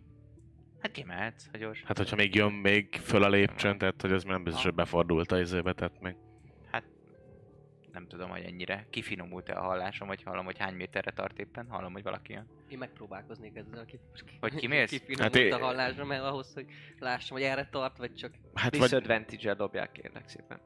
Hát 0.81 0.91
kimehetsz, 0.91 1.45
ha 1.51 1.57
gyors. 1.57 1.83
hát 1.85 1.97
hogyha 1.97 2.15
még 2.15 2.35
jön 2.35 2.51
még 2.51 2.95
föl 3.03 3.23
a 3.23 3.29
lépcsőn, 3.29 3.77
tehát 3.77 4.01
hogy 4.01 4.11
ez 4.11 4.23
nem 4.23 4.43
biztos, 4.43 4.63
hogy 4.63 4.73
befordult 4.73 5.31
a 5.31 5.39
izébe, 5.39 5.73
tehát 5.73 5.99
még 5.99 6.15
nem 7.91 8.07
tudom, 8.07 8.29
hogy 8.29 8.43
ennyire 8.43 8.87
kifinomult-e 8.89 9.57
a 9.57 9.61
hallásom, 9.61 10.07
vagy 10.07 10.23
hallom, 10.23 10.45
hogy 10.45 10.57
hány 10.57 10.73
méterre 10.73 11.11
tart 11.11 11.39
éppen, 11.39 11.65
hallom, 11.69 11.93
hogy 11.93 12.03
valaki 12.03 12.33
jön. 12.33 12.47
Én 12.67 12.77
megpróbálkoznék 12.77 13.55
ezzel, 13.55 13.85
ki, 13.85 13.99
Hogy 14.39 14.55
kimész? 14.55 14.89
Kifinomult 14.89 15.37
Hát 15.37 15.61
a 15.61 15.65
hallásra, 15.65 16.05
mert 16.05 16.23
ahhoz, 16.23 16.53
hogy 16.53 16.65
lássam, 16.99 17.37
hogy 17.37 17.45
erre 17.45 17.67
tart, 17.71 17.97
vagy 17.97 18.13
csak... 18.15 18.31
Hát 18.53 18.77
vagy... 18.77 18.89
Disadvantage-el 18.89 19.55
dobják 19.55 19.91
kérlek 19.91 20.27
szépen. 20.27 20.59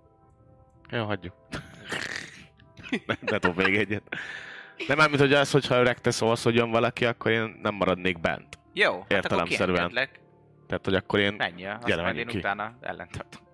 Ja, 0.90 1.04
hagyjuk. 1.04 1.34
ne, 3.06 3.16
ne 3.22 3.38
dob 3.38 3.58
még 3.58 3.76
egyet. 3.76 4.04
De 4.88 4.96
mármint, 4.96 5.20
hogy 5.20 5.34
az, 5.34 5.52
hogyha 5.52 5.80
öreg 5.80 6.02
te 6.02 6.12
szólsz, 6.12 6.44
hogy 6.44 6.56
jön 6.56 6.70
valaki, 6.70 7.06
akkor 7.06 7.32
én 7.32 7.60
nem 7.62 7.76
maradnék 7.76 8.20
bent. 8.20 8.60
Jó, 8.74 8.92
hát 8.92 9.02
akkor 9.02 9.16
Értelemszerűen. 9.16 10.10
Tehát, 10.68 10.86
hogy 10.86 10.96
akkor 10.96 11.20
én... 11.20 11.34
Menj 11.34 11.66
el, 11.66 11.76
azt 11.76 11.86
Gyere, 11.86 12.02
majd 12.02 12.18
én 12.18 12.28
ki. 12.28 12.38
utána 12.38 12.78
ellentartom. 12.82 13.45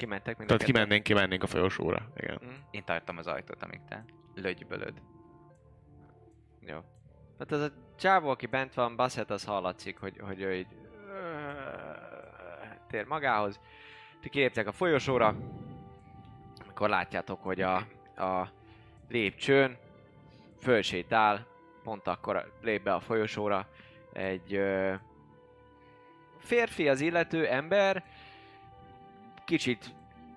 Kimentek 0.00 0.38
mind 0.38 0.50
a 0.50 0.56
Tehát 0.56 0.72
kimennénk, 0.72 1.02
kimennénk 1.02 1.42
a 1.42 1.46
folyosóra. 1.46 2.08
Igen. 2.16 2.38
Hm? 2.40 2.48
Én 2.70 2.84
tartom 2.84 3.18
az 3.18 3.26
ajtót, 3.26 3.62
amíg 3.62 3.80
te 3.88 4.04
lögybölöd. 4.34 5.02
Jó. 6.60 6.78
Hát 7.38 7.52
az 7.52 7.60
a 7.60 7.70
csávó, 7.98 8.28
aki 8.28 8.46
bent 8.46 8.74
van, 8.74 8.96
Bassett, 8.96 9.30
az 9.30 9.44
hallatszik, 9.44 9.98
hogy, 9.98 10.18
hogy 10.20 10.40
ő 10.40 10.54
így 10.54 10.66
tér 12.88 13.06
magához. 13.06 13.60
Ti 14.20 14.28
kiléptek 14.28 14.66
a 14.66 14.72
folyosóra, 14.72 15.36
amikor 16.62 16.88
látjátok, 16.88 17.42
hogy 17.42 17.60
a, 17.60 17.76
a 18.16 18.52
lépcsőn 19.08 19.78
fölsétál, 20.60 21.46
pont 21.82 22.06
akkor 22.06 22.52
lép 22.62 22.82
be 22.82 22.94
a 22.94 23.00
folyosóra 23.00 23.68
egy 24.12 24.54
ö, 24.54 24.94
férfi, 26.38 26.88
az 26.88 27.00
illető 27.00 27.46
ember, 27.46 28.04
kicsit 29.50 29.94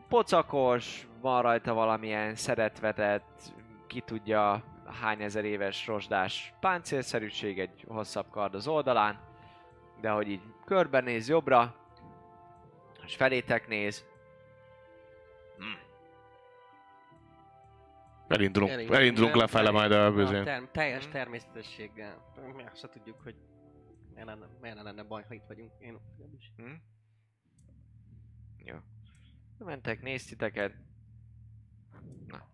pocakos, 0.08 1.08
van 1.21 1.41
rajta 1.41 1.73
valamilyen 1.73 2.36
szeretvetett, 2.36 3.54
ki 3.88 4.02
tudja 4.02 4.63
hány 5.02 5.21
ezer 5.21 5.45
éves 5.45 5.88
rozsdás 5.88 6.54
páncélszerűség, 6.60 7.60
egy 7.60 7.86
hosszabb 7.88 8.30
kard 8.30 8.56
az 8.56 8.67
oldalán, 8.67 9.19
de 10.02 10.10
hogy 10.10 10.30
így 10.30 10.41
körbenéz 10.65 11.28
jobbra, 11.30 11.76
és 13.06 13.15
felétek 13.15 13.67
néz, 13.67 14.06
Elindulunk, 18.28 18.71
Elindulunk, 18.71 19.02
elindulunk 19.02 19.32
nem? 19.34 19.41
lefele 19.41 19.71
majd 19.71 19.91
a 19.91 20.06
A 20.06 20.12
bőzén. 20.12 20.43
ter- 20.43 20.69
teljes 20.71 21.04
Mhm. 21.04 21.12
természetességgel. 21.13 22.17
Mi 22.56 22.63
azt 22.71 22.89
tudjuk, 22.91 23.21
hogy 23.23 23.36
miért 24.13 24.28
lenne, 24.28 24.45
miért 24.62 24.82
lenne 24.84 25.04
baj, 25.04 25.23
ha 25.28 25.34
itt 25.34 25.43
vagyunk. 25.47 25.71
Én 25.80 25.99
legalábbis. 26.12 26.52
Hm? 26.58 26.71
Jó. 28.58 28.76
Mentek, 29.57 30.01
néztiteket. 30.01 30.73
Na. 32.27 32.47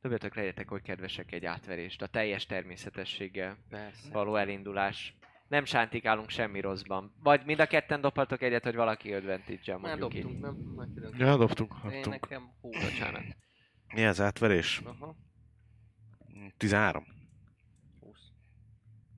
Dobjatok 0.00 0.34
legyetek, 0.34 0.68
hogy 0.68 0.82
kedvesek 0.82 1.32
egy 1.32 1.44
átverést. 1.44 2.02
A 2.02 2.06
teljes 2.06 2.46
természetességgel 2.46 3.58
Persze. 3.68 4.10
való 4.12 4.36
elindulás. 4.36 5.16
Nem 5.48 5.64
sántikálunk 5.64 6.28
semmi 6.30 6.60
rosszban. 6.60 7.14
Vagy 7.22 7.44
mind 7.44 7.60
a 7.60 7.66
ketten 7.66 8.00
dobhatok 8.00 8.42
egyet, 8.42 8.64
hogy 8.64 8.74
valaki 8.74 9.14
advantage 9.14 9.76
mondjuk 9.76 9.98
dobtunk, 10.10 10.34
így. 10.34 10.40
nem? 10.40 10.54
Már 10.54 10.88
külön. 10.94 11.14
Ja, 11.18 11.36
dobtunk, 11.36 11.74
Én 11.84 11.90
dobtunk. 11.90 12.20
nekem 12.20 12.50
hú, 12.60 12.70
Bocsánat. 12.70 13.22
Mi 13.94 14.06
az 14.06 14.20
átverés? 14.20 14.80
Aha. 14.84 15.16
13. 16.56 17.04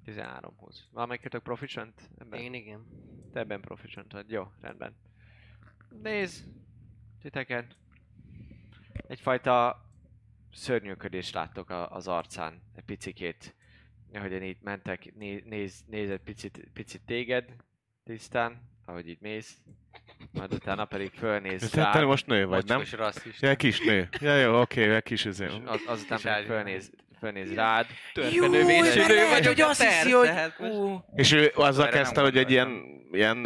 13 0.04 0.54
20. 0.56 0.88
Valamelyikötök 0.92 1.42
proficient? 1.42 2.10
Ebben? 2.18 2.40
Én 2.40 2.54
igen. 2.54 2.86
Te 3.32 3.40
ebben 3.40 3.60
proficient 3.60 4.12
vagy. 4.12 4.30
Jó, 4.30 4.46
rendben. 4.60 4.96
Nézd, 6.02 6.44
titeket. 7.22 7.76
Egyfajta 9.08 9.84
szörnyűködést 10.52 11.34
láttok 11.34 11.70
az 11.70 12.08
arcán. 12.08 12.62
Egy 12.74 12.84
picikét. 12.84 13.54
Ahogyan 14.12 14.42
itt 14.42 14.62
mentek, 14.62 15.14
né, 15.14 15.42
néz, 15.46 15.84
néz 15.86 16.10
egy 16.10 16.20
picit, 16.20 16.68
picit 16.72 17.00
téged 17.06 17.54
tisztán, 18.04 18.62
ahogy 18.84 19.08
itt 19.08 19.20
mész. 19.20 19.60
Majd 20.32 20.52
utána 20.52 20.84
pedig 20.84 21.12
fölnéz 21.12 21.70
Te, 21.70 21.90
te 21.90 22.04
most 22.04 22.26
nő 22.26 22.46
vagy, 22.46 22.64
nem? 22.66 22.82
Rasszista. 22.92 23.46
Ja, 23.46 23.56
kis 23.56 23.80
nő. 23.80 24.08
Ja, 24.20 24.36
jó, 24.36 24.60
oké, 24.60 24.86
okay, 24.86 25.02
kis 25.02 25.24
izé. 25.24 25.46
az, 25.46 25.82
azután 25.86 26.18
Kis 26.18 26.26
pedig 26.26 26.46
fölnéz, 26.46 26.92
fölnéz 27.18 27.54
rád. 27.54 27.86
Törpenövésű 28.12 29.06
nő 29.06 29.28
vagyok, 29.28 29.46
hogy 29.46 29.60
azt 29.60 29.82
hiszi, 29.82 30.10
hogy- 30.10 30.28
hát 30.28 30.60
És 31.14 31.32
ő 31.32 31.52
azzal 31.54 31.88
kezdte, 31.88 32.20
hogy 32.20 32.36
egy 32.36 32.50
ilyen, 32.50 32.82
ilyen 33.12 33.42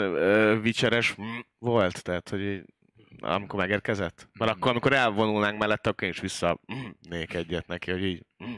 vicseres 0.63 1.15
volt, 1.59 2.03
tehát, 2.03 2.29
hogy 2.29 2.63
amikor 3.21 3.59
megérkezett. 3.59 4.29
Mert 4.39 4.51
akkor, 4.51 4.71
amikor 4.71 4.93
elvonulnánk 4.93 5.59
mellette, 5.59 5.91
akkor 5.91 6.05
én 6.05 6.11
is 6.11 6.21
visszanék 6.21 7.35
egyet 7.35 7.67
neki, 7.67 7.91
hogy 7.91 8.05
így... 8.05 8.27
mm. 8.45 8.53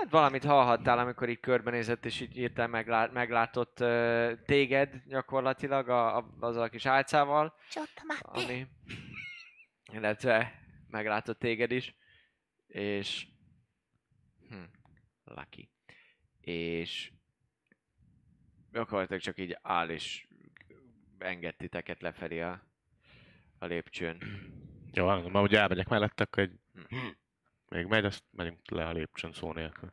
Hát 0.00 0.10
valamit 0.10 0.44
hallhattál, 0.44 0.98
amikor 0.98 1.28
így 1.28 1.40
körbenézett, 1.40 2.04
és 2.04 2.20
így 2.20 2.36
írtál 2.38 2.66
meglá- 2.66 3.12
meglátott 3.12 3.80
uh, 3.80 4.30
téged 4.46 4.94
gyakorlatilag 5.06 5.88
a, 5.88 6.16
a, 6.16 6.36
azzal 6.40 6.62
a 6.62 6.68
kis 6.68 6.86
álcával, 6.86 7.54
ami... 8.20 8.66
Illetve 9.92 10.52
meglátott 10.90 11.38
téged 11.38 11.70
is, 11.70 11.94
és... 12.66 13.26
Hm, 14.48 14.62
lucky. 15.24 15.70
És... 16.40 17.12
Gyakorlatilag 18.72 19.20
csak 19.20 19.38
így 19.38 19.58
áll, 19.62 19.88
és 19.88 20.26
enged 21.18 21.56
titeket 21.56 22.00
lefelé 22.00 22.40
a, 22.40 22.66
a 23.58 23.66
lépcsőn. 23.66 24.18
Jó, 24.92 25.06
mondom, 25.06 25.32
hogy 25.32 25.54
elmegyek 25.54 25.88
mellette, 25.88 26.22
akkor 26.22 26.42
egy... 26.42 26.60
Még 27.68 27.86
megy, 27.86 28.04
azt 28.04 28.24
megyünk 28.30 28.70
le 28.70 28.86
a 28.86 28.92
lépcsőn 28.92 29.32
szó 29.32 29.52
nélkül. 29.52 29.92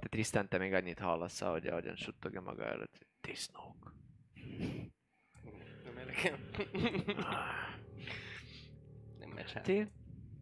Te 0.00 0.08
Tristan, 0.08 0.48
te 0.48 0.58
még 0.58 0.72
annyit 0.72 0.98
hallasz, 0.98 1.40
ahogy 1.42 1.66
ahogyan 1.66 1.96
suttogja 1.96 2.40
maga 2.40 2.64
előtt. 2.64 3.06
Disznók. 3.20 3.94
Nem 5.84 5.98
érdekel. 5.98 6.38
Nem 9.18 9.30
megy. 9.30 9.60
Ti 9.62 9.86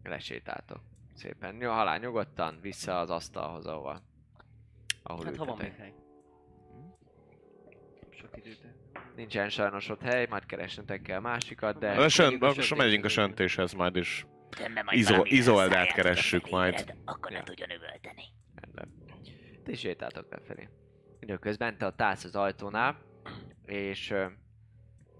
lesétáltok. 0.03 0.83
Szépen. 1.19 1.61
Jó, 1.61 1.69
halál 1.71 1.97
nyugodtan, 1.97 2.57
vissza 2.61 2.99
az 2.99 3.09
asztalhoz, 3.09 3.65
ahova, 3.65 4.01
ahol 5.03 5.25
Hát 5.25 5.35
ha 5.35 5.45
van 5.45 5.57
még 5.61 5.73
hely. 5.77 5.93
Sok 8.09 8.37
időt. 8.37 8.65
Nincsen 9.15 9.49
sajnos 9.49 9.89
ott 9.89 10.01
hely, 10.01 10.25
majd 10.29 10.45
keresnetek 10.45 11.01
kell 11.01 11.19
másikat, 11.19 11.79
de... 11.79 11.91
A 11.91 12.09
sönt, 12.09 12.39
megyünk 12.39 12.43
a 12.43 12.63
akkor 12.63 12.77
megyünk 12.77 13.05
a 13.05 13.09
söntéshez. 13.09 13.73
majd 13.73 13.95
is. 13.95 14.25
Izo- 14.89 15.27
Izoldát 15.27 15.93
keressük 15.93 16.49
majd. 16.49 16.93
Akkor 17.05 17.31
Ja. 17.31 17.37
ne 17.37 17.43
tudjon 17.43 17.69
üvölteni. 17.71 18.23
Rendben. 18.55 18.93
Ti 19.63 19.75
sétáltok 19.75 20.31
lefelé. 20.31 20.69
Időközben 21.19 21.77
te 21.77 21.85
ott 21.85 22.01
állsz 22.01 22.23
az 22.23 22.35
ajtónál, 22.35 22.97
és 23.65 24.13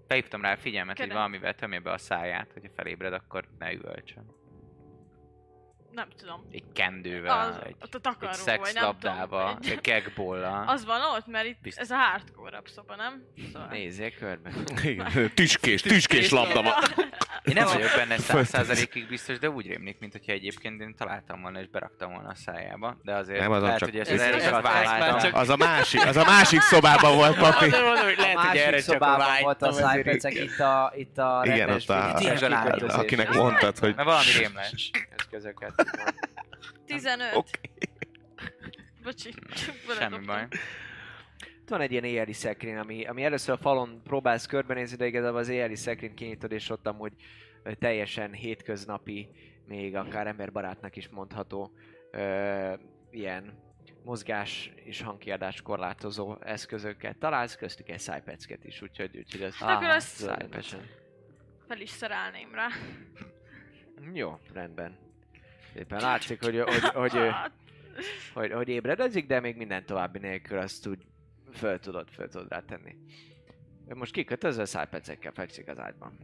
Felhívtam 0.06 0.42
rá 0.42 0.52
a 0.52 0.56
figyelmet, 0.56 0.98
hogy 0.98 1.12
valamivel 1.12 1.54
tömje 1.54 1.80
be 1.80 1.92
a 1.92 1.98
száját, 1.98 2.52
hogyha 2.52 2.70
felébred, 2.76 3.12
akkor 3.12 3.48
ne 3.58 3.72
üvöltsön. 3.72 4.38
Nem 5.94 6.06
tudom. 6.18 6.48
Egy 6.52 6.62
kendővel, 6.72 7.38
Az, 7.48 7.56
egy, 7.64 7.74
a 7.80 7.84
egy 7.92 8.00
takaró, 8.00 8.30
nem 8.30 8.32
szexlabdával, 8.32 9.54
tudom. 9.54 9.72
egy 9.72 9.80
kegbollal. 9.80 10.68
Az 10.74 10.84
van 10.84 11.00
ott, 11.16 11.26
mert 11.26 11.46
itt 11.46 11.60
Biztos. 11.62 11.82
ez 11.82 11.90
a 11.90 11.96
hardcore 11.96 12.60
szoba, 12.74 12.96
nem? 12.96 13.22
Szóval... 13.52 13.68
nézzél 13.70 14.10
körbe. 14.10 14.50
Igen, 14.82 15.30
tüskés, 15.34 15.82
tüskés 15.82 16.30
labda 16.30 16.62
van. 16.62 16.72
Én 17.44 17.54
nem 17.54 17.66
vagyok 17.66 17.90
benne 17.96 18.18
száz 18.18 18.48
százalékig 18.48 19.08
biztos, 19.08 19.38
de 19.38 19.50
úgy 19.50 19.66
rémlik, 19.66 19.98
mint 19.98 20.12
hogyha 20.12 20.32
egyébként 20.32 20.80
én 20.80 20.94
találtam 20.96 21.42
volna 21.42 21.60
és 21.60 21.68
beraktam 21.68 22.12
volna 22.12 22.28
a 22.28 22.34
szájába. 22.34 22.96
De 23.02 23.14
azért 23.14 23.40
Nem, 23.40 23.50
azon 23.50 23.62
lehet, 23.64 23.78
csak- 23.78 23.90
hogy 23.90 23.98
ezt 23.98 24.10
Ez- 24.10 24.20
az 24.20 24.26
ez- 24.26 24.42
erre 24.44 24.56
ez 24.56 24.62
vágytam. 24.62 25.18
csak- 25.18 25.34
Az 25.34 25.48
a 25.48 25.56
másik, 25.56 26.06
az 26.06 26.16
a 26.16 26.24
másik 26.24 26.60
szobában 26.60 27.14
volt, 27.16 27.38
papi. 27.38 27.70
lehet, 27.70 28.36
a 28.36 28.42
másik 28.42 28.78
szobában 28.78 29.42
volt 29.42 29.62
a 29.62 29.72
szájpecek, 29.72 30.34
itt 30.34 30.58
a, 30.58 30.92
itt 30.96 31.18
a 31.18 31.42
Igen, 31.44 31.70
ott 31.70 31.88
a, 31.88 32.14
akinek 32.98 33.34
mondtad, 33.34 33.78
hogy... 33.78 33.94
Mert 33.94 34.08
valami 34.08 34.30
rémles. 34.38 34.90
eszközöket. 35.16 35.79
15. 36.86 37.44
Bocsi. 39.02 39.34
Semmi 39.98 40.24
baj. 40.26 40.46
Itt 41.60 41.68
van 41.68 41.80
egy 41.80 41.90
ilyen 41.92 42.04
éjjeli 42.04 42.32
szekrény, 42.32 42.76
ami, 42.76 43.04
ami 43.06 43.24
először 43.24 43.54
a 43.54 43.58
falon 43.58 44.02
próbálsz 44.02 44.46
körbenézni, 44.46 44.96
de 44.96 45.06
igazából 45.06 45.38
az 45.38 45.48
éjjeli 45.48 45.76
szekrényt 45.76 46.14
kinyitod, 46.14 46.52
és 46.52 46.70
ott 46.70 46.86
amúgy 46.86 47.12
teljesen 47.78 48.32
hétköznapi, 48.32 49.28
még 49.66 49.96
akár 49.96 50.26
emberbarátnak 50.26 50.96
is 50.96 51.08
mondható 51.08 51.72
ö, 52.10 52.72
ilyen 53.10 53.58
mozgás 54.04 54.72
és 54.74 55.02
hangkiadás 55.02 55.62
korlátozó 55.62 56.36
eszközöket 56.40 57.16
találsz, 57.18 57.56
köztük 57.56 57.88
egy 57.88 57.98
szájpecket 57.98 58.64
is, 58.64 58.82
úgyhogy, 58.82 59.16
úgyhogy 59.16 59.42
ez 59.42 59.54
Hát 59.56 59.76
akkor 59.76 59.88
ezt 59.88 60.08
szájpecsen. 60.16 60.86
fel 61.68 61.80
is 61.80 61.90
szerelném 61.90 62.54
rá. 62.54 62.68
Jó, 64.12 64.38
rendben. 64.52 64.98
Éppen 65.74 66.00
látszik, 66.00 66.44
hogy, 66.44 66.60
hogy, 66.60 66.80
hogy, 66.82 67.12
hogy, 67.12 67.32
hogy, 68.34 68.52
hogy 68.52 68.68
ébredezik, 68.68 69.26
de 69.26 69.40
még 69.40 69.56
minden 69.56 69.86
további 69.86 70.18
nélkül 70.18 70.58
azt 70.58 70.86
úgy 70.86 71.02
föl 71.52 71.78
tudod, 71.78 72.08
föl 72.10 72.28
tudod 72.28 72.48
rá 72.48 72.60
tenni. 72.60 72.96
Ő 73.88 73.94
most 73.94 74.12
kikötözve 74.12 74.64
szájpecekkel 74.64 75.32
fekszik 75.32 75.68
az 75.68 75.78
ágyban. 75.78 76.18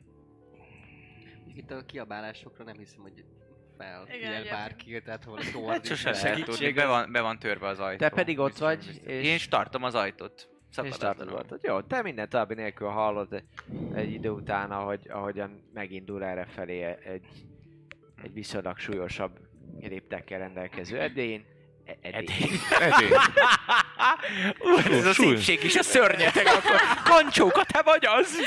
Itt 1.55 1.71
a 1.71 1.85
kiabálásokra 1.87 2.65
nem 2.65 2.77
hiszem, 2.79 3.01
hogy 3.01 3.13
Igen, 3.17 3.27
felfigyel 3.79 4.33
egyébként. 4.33 4.55
bárki, 4.57 5.03
tehát 5.03 5.25
hol 5.25 5.41
Hát 5.69 5.87
sose 5.97 6.11
lehet 6.11 6.45
tudni, 6.45 6.73
be 6.73 6.87
van, 6.87 7.13
be 7.13 7.21
van 7.21 7.39
törve 7.39 7.67
az 7.69 7.79
ajtó. 7.79 7.99
Te 7.99 8.09
pedig 8.09 8.39
ott 8.39 8.47
Biztos, 8.49 8.67
vagy, 8.67 8.77
biztos. 8.87 9.13
és- 9.13 9.27
Én 9.27 9.35
is 9.35 9.49
tartom 9.49 9.83
az 9.83 9.95
ajtót. 9.95 10.49
Szakadatlanul. 10.71 11.45
Jó, 11.63 11.81
te 11.81 12.03
minden 12.03 12.29
további 12.29 12.55
nélkül 12.55 12.89
hallod 12.89 13.43
egy 13.95 14.13
idő 14.13 14.31
után, 14.31 14.71
ahogy, 14.71 15.07
ahogyan 15.11 15.71
megindul 15.75 16.25
erre 16.25 16.45
felé 16.45 16.83
egy, 16.83 17.27
egy 18.23 18.33
viszonylag 18.33 18.79
súlyosabb 18.79 19.39
léptekkel 19.81 20.39
rendelkező 20.39 21.01
edény. 21.01 21.45
E- 21.85 21.97
edény. 22.01 22.51
Ez 24.91 25.07
a 25.07 25.13
szépség 25.13 25.65
is 25.65 25.77
a 25.77 25.83
szörnyeteg, 25.83 26.47
akkor 26.47 26.81
kancsóka, 27.05 27.65
te 27.65 27.83
vagy 27.83 28.07
az! 28.07 28.39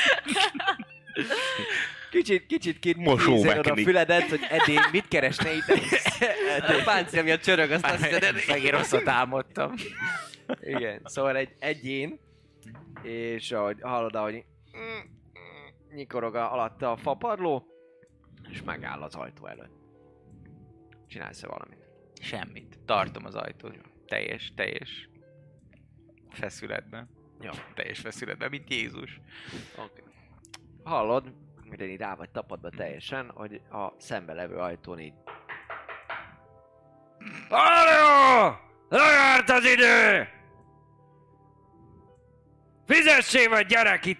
Kicsit, 2.09 2.45
kicsit 2.45 2.79
kit 2.79 2.97
Mosó 2.97 3.31
nézed 3.31 3.57
oda 3.57 3.71
a 3.71 3.75
füledet, 3.75 4.29
hogy 4.29 4.39
edény 4.49 4.79
mit 4.91 5.07
keresne 5.07 5.53
itt. 5.53 5.65
A 6.79 6.81
páncél 6.85 7.23
miatt 7.23 7.41
csörög, 7.41 7.71
azt 7.71 7.85
azt 7.85 8.05
hiszed, 8.05 8.35
Megint 8.47 8.71
rosszat 8.71 9.07
álmodtam. 9.07 9.73
Igen, 10.61 11.01
szóval 11.03 11.35
egy 11.35 11.49
egyén, 11.59 12.19
és 13.03 13.51
ahogy 13.51 13.77
hallod, 13.81 14.15
ahogy 14.15 14.43
nyikorog 15.93 16.35
a, 16.35 16.53
alatta 16.53 16.91
a 16.91 16.97
fapadló, 16.97 17.65
és 18.49 18.63
megáll 18.63 19.01
az 19.01 19.15
ajtó 19.15 19.45
előtt. 19.45 19.77
Csinálsz-e 21.07 21.47
valamit? 21.47 21.89
Semmit. 22.21 22.79
Tartom 22.85 23.25
az 23.25 23.35
ajtót. 23.35 23.77
Teljes, 24.05 24.53
teljes 24.55 25.09
feszületben. 26.29 27.09
Jó. 27.41 27.51
Teljes 27.73 27.99
feszületben, 27.99 28.49
mint 28.49 28.69
Jézus. 28.69 29.21
Okay. 29.73 30.03
Hallod, 30.83 31.33
minden 31.63 31.89
így 31.89 31.99
rá 31.99 32.15
vagy 32.15 32.29
tapadva 32.29 32.69
teljesen, 32.69 33.29
hogy 33.29 33.61
a 33.71 33.93
szembe 33.97 34.33
levő 34.33 34.55
ajtón 34.55 34.99
így... 34.99 35.13
Halló! 37.49 38.55
Lejárt 38.89 39.49
az 39.49 39.65
idő! 39.65 40.27
Fizessél 42.85 43.49
vagy 43.49 43.65
gyerek 43.65 44.05
itt! 44.05 44.19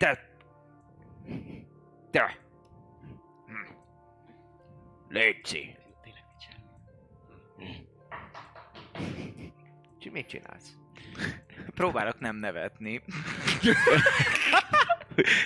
Te! 2.11 2.37
Hm. 5.09 5.15
Légy 5.15 5.41
Csi, 9.99 10.09
mit 10.09 10.27
csinálsz? 10.27 10.73
Próbálok 11.75 12.19
nem 12.19 12.35
nevetni. 12.35 13.01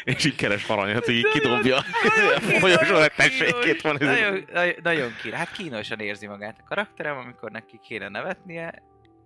És 0.03 0.25
így 0.25 0.35
keres 0.35 0.69
aranyat, 0.69 1.07
így 1.07 1.27
kidobja. 1.27 1.81
Folyosó 2.59 3.05
tessékét 3.15 3.81
van 3.81 4.01
ez. 4.01 4.07
Nagyon, 4.07 4.45
nagyon, 4.53 4.75
nagyon 4.83 5.15
kínos. 5.21 5.37
Hát 5.37 5.51
kínosan 5.51 5.99
érzi 5.99 6.27
magát 6.27 6.59
a 6.59 6.63
karakterem, 6.67 7.17
amikor 7.17 7.51
neki 7.51 7.79
kéne 7.83 8.09
nevetnie, 8.09 8.83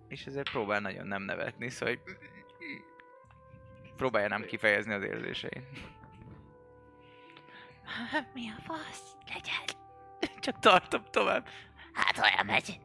és 0.08 0.24
ezért 0.24 0.50
próbál 0.50 0.80
nagyon 0.80 1.06
nem 1.06 1.22
nevetni, 1.22 1.70
szóval 1.70 1.98
hogy 2.04 2.16
próbálja 3.96 4.28
nem 4.28 4.44
kifejezni 4.44 4.92
az 4.92 5.02
érzéseit. 5.02 5.66
Mi 8.34 8.42
a 8.58 8.62
fasz? 8.66 9.02
Legyen. 9.26 9.77
Csak 10.40 10.58
tartom 10.58 11.02
tovább. 11.10 11.46
Hát 11.92 12.18
olyan 12.18 12.46
megy. 12.46 12.80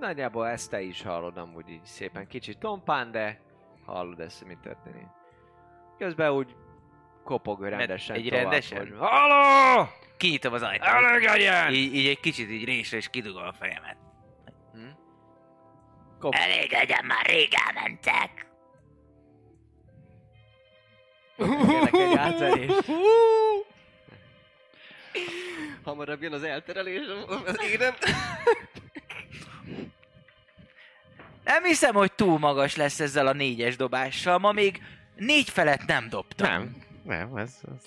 Nagyjából 0.00 0.48
ezt 0.48 0.70
te 0.70 0.80
is 0.80 1.02
hallod 1.02 1.36
amúgy 1.36 1.68
így 1.68 1.84
szépen 1.84 2.26
kicsit 2.26 2.58
tompán, 2.58 3.10
de 3.10 3.40
hallod 3.86 4.20
ezt, 4.20 4.38
hogy 4.38 4.48
mi 4.48 4.56
történik. 4.62 5.06
Közben 5.98 6.30
úgy 6.30 6.56
kopog 7.24 7.62
rendesen 7.62 8.16
egy 8.16 8.28
tovább, 8.28 8.42
rendesen? 8.42 8.78
Hogy, 8.78 8.94
Halló! 8.98 9.86
Kinyitom 10.16 10.52
az 10.52 10.62
ajtót. 10.62 10.86
Elengedjen! 10.86 11.72
Így, 11.72 11.94
így 11.94 12.06
egy 12.06 12.20
kicsit 12.20 12.50
így 12.50 12.64
résre 12.64 12.96
és 12.96 13.08
kidugom 13.08 13.44
a 13.44 13.52
fejemet. 13.52 13.96
Kop- 16.18 16.34
Elég 16.34 16.70
legyen, 16.70 17.04
már 17.04 17.26
rég 17.26 17.48
elmentek. 17.66 18.46
Kérlek 21.36 22.40
egy. 22.40 22.72
Hamarabb 25.82 26.22
jön 26.22 26.32
az 26.32 26.42
elterelés 26.42 27.00
az 27.46 27.56
érem. 27.70 27.94
Nem 31.44 31.64
hiszem, 31.64 31.94
hogy 31.94 32.12
túl 32.12 32.38
magas 32.38 32.76
lesz 32.76 33.00
ezzel 33.00 33.26
a 33.26 33.32
négyes 33.32 33.76
dobással. 33.76 34.38
Ma 34.38 34.52
még 34.52 34.82
négy 35.16 35.50
felett 35.50 35.84
nem 35.86 36.08
dobtam. 36.08 36.48
Nem, 36.48 36.76
nem, 37.04 37.36
ez, 37.36 37.54
ez. 37.74 37.82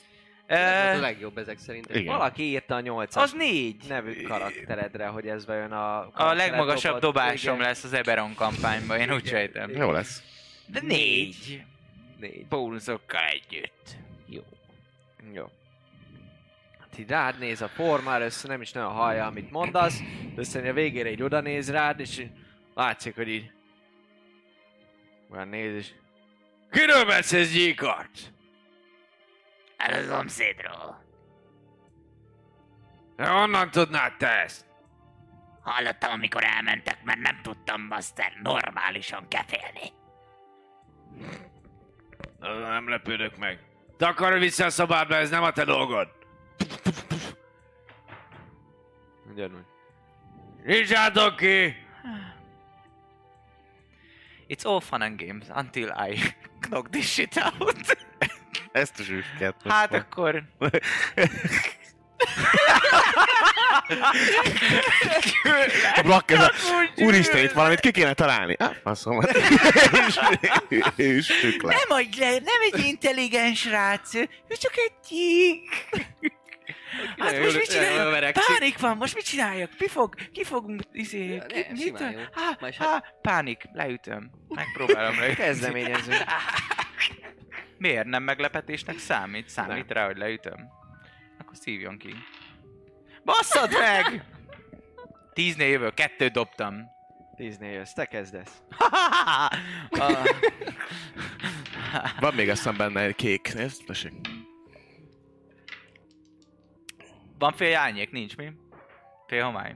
Ez 0.57 0.97
a 0.97 1.01
legjobb 1.01 1.37
ezek 1.37 1.57
szerint. 1.59 1.89
Igen. 1.89 2.05
Valaki 2.05 2.43
írta 2.43 2.75
a 2.75 2.79
8 2.79 3.15
az 3.15 3.31
négy. 3.33 3.83
nevű 3.87 4.21
karakteredre, 4.21 5.05
hogy 5.07 5.27
ez 5.27 5.45
bejön 5.45 5.71
a... 5.71 6.09
A 6.13 6.33
legmagasabb 6.33 6.99
dobott- 6.99 7.01
dobásom 7.01 7.53
igen. 7.55 7.67
lesz 7.67 7.83
az 7.83 7.93
Eberon 7.93 8.35
kampányban, 8.35 8.99
én 8.99 9.13
úgy 9.13 9.25
Igen. 9.25 9.33
sejtem. 9.33 9.69
Jó 9.69 9.91
lesz. 9.91 10.23
De 10.65 10.79
négy. 10.81 11.63
Négy. 12.17 12.45
Bónuszokkal 12.47 13.21
együtt. 13.25 13.95
Jó. 14.25 14.41
Jó. 15.33 15.45
Hát 16.89 16.99
így 16.99 17.09
rád 17.09 17.39
néz 17.39 17.61
a 17.61 17.67
forma, 17.67 18.13
először 18.13 18.49
nem 18.49 18.61
is 18.61 18.71
nagyon 18.71 18.91
hallja, 18.91 19.25
amit 19.25 19.51
mondasz, 19.51 19.99
de 20.35 20.41
aztán 20.41 20.67
a 20.67 20.73
végére 20.73 21.09
így 21.09 21.23
oda 21.23 21.39
néz 21.41 21.71
rád, 21.71 21.99
és 21.99 22.25
látszik, 22.73 23.15
hogy 23.15 23.27
így... 23.27 23.51
Olyan 25.29 25.47
néz, 25.47 25.73
és... 25.73 25.91
Kiről 26.71 27.05
beszélsz, 27.05 27.51
gyíkart? 27.51 28.33
Ez 29.77 30.07
a 30.07 30.15
szomszédról. 30.15 31.05
Honnan 33.17 33.71
tudnád 33.71 34.17
te 34.17 34.41
ezt? 34.41 34.65
Hallottam, 35.61 36.11
amikor 36.11 36.43
elmentek, 36.43 37.03
mert 37.03 37.19
nem 37.19 37.39
tudtam 37.41 37.81
Master 37.81 38.33
normálisan 38.43 39.27
kefélni. 39.27 39.91
Nem 42.39 42.89
lepődök 42.89 43.37
meg. 43.37 43.59
Takarj 43.97 44.39
vissza 44.39 44.65
a 44.65 44.69
szobádba, 44.69 45.15
ez 45.15 45.29
nem 45.29 45.43
a 45.43 45.51
te 45.51 45.63
dolgod. 45.63 46.16
Ugyanúgy. 49.31 49.65
Nyissátok 50.65 51.35
ki! 51.35 51.75
It's 54.47 54.65
all 54.65 54.79
fun 54.79 55.01
and 55.01 55.19
games 55.19 55.45
until 55.55 55.89
I 55.89 56.33
knock 56.69 56.89
this 56.89 57.11
shit 57.11 57.37
out. 57.37 57.97
Ezt 58.71 59.03
zsűsket. 59.03 59.55
most 59.63 59.75
Hát 59.75 59.89
van. 59.89 59.99
akkor... 59.99 60.43
A 65.95 66.01
Black 66.03 66.31
ez 66.31 66.39
a... 66.39 66.51
Úristen, 66.95 67.43
itt 67.43 67.51
valamit 67.51 67.79
ki 67.79 67.91
kéne 67.91 68.13
találni. 68.13 68.55
Ah, 68.59 68.75
és 70.95 71.25
tük 71.41 71.61
le. 71.61 71.73
Nem 71.75 71.97
adj 71.97 72.19
le, 72.19 72.29
nem 72.29 72.61
egy 72.71 72.85
intelligens 72.85 73.65
rác, 73.65 74.13
ő 74.13 74.27
csak 74.59 74.73
egy 74.75 74.93
gyík. 75.09 75.87
Hát 77.17 77.39
most 77.39 77.55
mit 77.55 77.69
csináljak? 77.69 78.33
Pánik 78.47 78.79
van, 78.79 78.97
most 78.97 79.15
mit 79.15 79.23
csináljak? 79.25 79.69
Mi 79.79 79.87
fog, 79.87 80.15
ki 80.31 80.43
fog, 80.43 80.75
izé, 80.91 81.25
Ja, 81.33 81.45
ki, 81.45 81.59
nem, 81.59 81.73
mit? 81.73 82.29
Há, 82.33 82.57
Majd 82.59 82.73
há, 82.73 83.03
pánik, 83.21 83.63
leütöm. 83.73 84.31
Megpróbálom 84.47 85.19
leütni. 85.19 85.35
Kezdeményezünk. 85.43 86.23
Miért 87.77 88.05
nem 88.05 88.23
meglepetésnek 88.23 88.97
számít? 88.97 89.49
Számít 89.49 89.91
rá, 89.91 90.05
hogy 90.05 90.17
leütöm? 90.17 90.69
Akkor 91.39 91.55
szívjon 91.55 91.97
ki. 91.97 92.15
Basszad 93.23 93.71
meg! 93.71 94.23
Tíznél 95.33 95.67
jövő, 95.67 95.89
kettőt 95.89 96.31
dobtam. 96.31 96.95
Tíznél 97.35 97.71
jössz, 97.71 97.93
te 97.93 98.05
kezdesz. 98.05 98.51
Van 102.19 102.33
még 102.33 102.49
aztán 102.49 102.77
benne 102.77 103.01
egy 103.01 103.15
kék. 103.15 103.53
Nézd, 103.53 103.85
tessék. 103.85 104.13
Van 107.37 107.51
fél 107.51 107.75
árnyék? 107.75 108.11
Nincs 108.11 108.37
mi? 108.37 108.51
Fél 109.27 109.43
homály? 109.43 109.75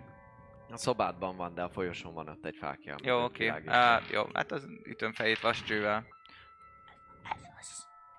A 0.70 0.78
szobádban 0.78 1.36
van, 1.36 1.54
de 1.54 1.62
a 1.62 1.70
folyosón 1.70 2.14
van 2.14 2.28
ott 2.28 2.46
egy 2.46 2.56
fákja. 2.60 2.96
Jó, 3.04 3.24
oké. 3.24 3.50
Okay. 3.50 3.62
Uh, 3.66 4.12
jó, 4.12 4.24
hát 4.34 4.52
az 4.52 4.68
ütöm 4.84 5.14
fejét 5.14 5.40
vascsővel. 5.40 6.06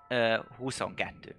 Uh, 0.08 0.44
22. 0.56 1.36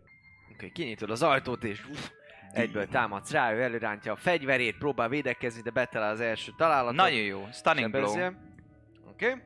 Oké, 0.53 0.69
kinyitod 0.69 1.09
az 1.09 1.23
ajtót, 1.23 1.63
és 1.63 1.85
uff, 1.85 2.09
egyből 2.51 2.87
támadsz 2.87 3.31
rá, 3.31 3.53
ő 3.53 3.61
előrántja 3.61 4.11
a 4.11 4.15
fegyverét, 4.15 4.77
próbál 4.77 5.09
védekezni, 5.09 5.61
de 5.61 5.69
betalál 5.69 6.11
az 6.11 6.19
első 6.19 6.51
találatot. 6.57 6.95
Nagyon 6.95 7.23
jó. 7.23 7.47
Stunning 7.51 7.91
blow. 7.91 8.11
Oké, 8.11 8.35
okay. 9.05 9.41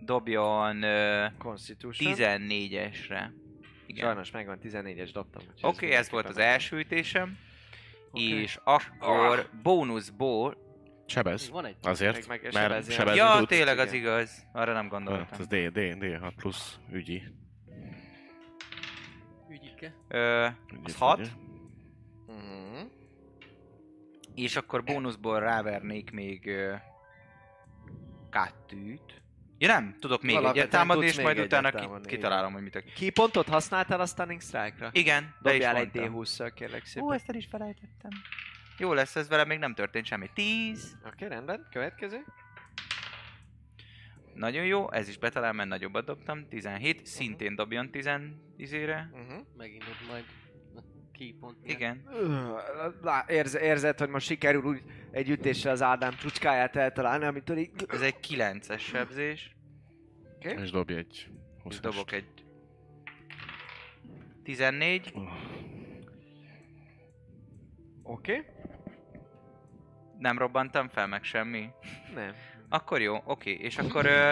Dobjon 0.00 0.82
uh, 0.82 1.36
Constitution. 1.38 2.14
14-esre. 2.14 3.41
Igen. 3.92 4.04
Sajnos 4.06 4.30
megvan, 4.30 4.58
14-es 4.62 5.10
dobtam. 5.12 5.42
Oké, 5.62 5.66
okay, 5.86 5.90
ez 5.98 6.10
volt 6.10 6.26
az 6.28 6.38
első 6.38 6.78
ütésem. 6.78 7.38
És 8.12 8.58
akkor 8.64 9.48
bónuszból... 9.62 10.56
Sebez. 11.06 11.48
Van 11.50 11.64
egy. 11.64 11.76
Azért, 11.82 12.26
Meg- 12.28 12.42
meg 12.42 12.52
mert 12.52 12.90
sebezni. 12.92 13.18
Ja, 13.18 13.34
tudsz. 13.38 13.48
tényleg 13.48 13.78
az 13.78 13.92
igaz. 13.92 14.46
Arra 14.52 14.72
nem 14.72 14.82
Hát, 14.82 14.90
gondoltam. 14.90 15.40
ez 15.40 15.46
D, 15.46 15.54
D, 15.54 15.78
D6 15.78 16.32
plusz 16.36 16.78
ügyi. 16.92 17.22
Ügyike. 19.50 19.94
Ö, 20.08 20.46
az 20.84 20.96
6, 20.96 21.18
Mhm. 22.26 22.86
és 24.34 24.56
akkor 24.56 24.82
bónuszból 24.84 25.40
rávernék 25.40 26.10
még 26.10 26.46
ö, 26.46 26.74
kettőt. 28.30 29.21
Ja 29.62 29.68
nem, 29.68 29.96
tudok 30.00 30.22
még 30.22 30.36
Alapvetően 30.36 30.66
egyet 30.66 30.78
támadni, 30.80 31.06
és 31.06 31.20
majd 31.20 31.38
utána 31.38 31.70
támadni, 31.70 32.06
kitalálom, 32.06 32.52
hogy 32.52 32.62
mit. 32.62 32.84
Ki 32.94 33.10
pontot 33.10 33.48
használtál 33.48 34.00
a 34.00 34.06
Stunning 34.06 34.40
Strike-ra? 34.40 34.90
Igen, 34.92 35.34
Dobjál 35.42 35.76
egy 35.76 35.94
mondtam. 35.94 36.22
D20-szal, 36.22 36.52
kérlek 36.54 36.84
szépen. 36.84 37.08
Ú, 37.08 37.12
ezt 37.12 37.28
el 37.28 37.34
is 37.34 37.46
felejtettem. 37.50 38.10
Jó 38.78 38.92
lesz, 38.92 39.16
ez 39.16 39.28
vele 39.28 39.44
még 39.44 39.58
nem 39.58 39.74
történt 39.74 40.06
semmi. 40.06 40.30
10. 40.34 40.96
Oké, 41.06 41.26
rendben. 41.26 41.66
Következő. 41.70 42.24
Nagyon 44.34 44.64
jó, 44.64 44.92
ez 44.92 45.08
is 45.08 45.18
betalál, 45.18 45.52
mert 45.52 45.68
nagyobbat 45.68 46.04
dobtam. 46.04 46.48
17, 46.48 47.06
szintén 47.06 47.54
dobjon 47.54 47.90
10 47.90 48.10
izére. 48.56 49.10
Uh-huh. 49.12 49.46
Megint 49.56 49.84
majd 50.08 50.24
keypont. 51.12 51.56
Igen. 51.64 52.08
Lá, 53.02 53.24
érze, 53.28 53.60
érzed, 53.60 53.98
hogy 53.98 54.08
most 54.08 54.26
sikerül 54.26 54.62
úgy 54.62 54.82
egy 55.10 55.30
ütéssel 55.30 55.72
az 55.72 55.82
Ádám 55.82 56.14
csúcskáját 56.14 56.76
eltalálni, 56.76 57.24
amitől 57.24 57.56
így... 57.56 57.70
Ez 57.88 58.00
egy 58.00 58.16
9-es 58.28 58.78
sebzés. 58.78 59.56
És 60.40 60.70
dobj 60.70 60.94
egy 60.94 61.08
És 61.08 61.28
20 61.62 61.80
dobok 61.80 62.12
egy 62.12 62.26
14. 64.42 65.12
Oké. 68.02 68.32
Okay. 68.32 68.44
Nem 70.18 70.38
robbantam 70.38 70.88
fel 70.88 71.06
meg 71.06 71.24
semmi. 71.24 71.70
Nem. 72.14 72.34
Akkor 72.68 73.00
jó, 73.00 73.22
oké. 73.24 73.50
És 73.50 73.78
akkor, 73.78 74.06
ö, 74.06 74.30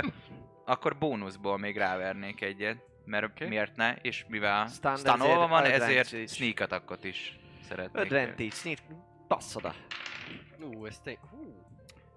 akkor 0.64 0.98
bónuszból 0.98 1.58
még 1.58 1.76
rávernék 1.76 2.40
egyet. 2.40 2.89
Mert 3.10 3.24
Oké. 3.24 3.48
miért 3.48 3.76
ne? 3.76 3.94
És 3.94 4.24
mivel 4.28 4.66
Stun, 4.66 4.96
stunolva 4.96 5.62
ezért 5.62 5.78
van, 5.78 5.88
ezért 5.88 6.28
sneak 6.28 6.60
attackot 6.60 7.04
is 7.04 7.38
szeretnék. 7.68 8.04
Advantage, 8.04 8.50
sneak. 8.50 8.78
Bassz 9.28 9.54
oda. 9.54 9.74
Ú, 10.60 10.86
ez 10.86 10.98
te... 10.98 11.18
Hú. 11.30 11.66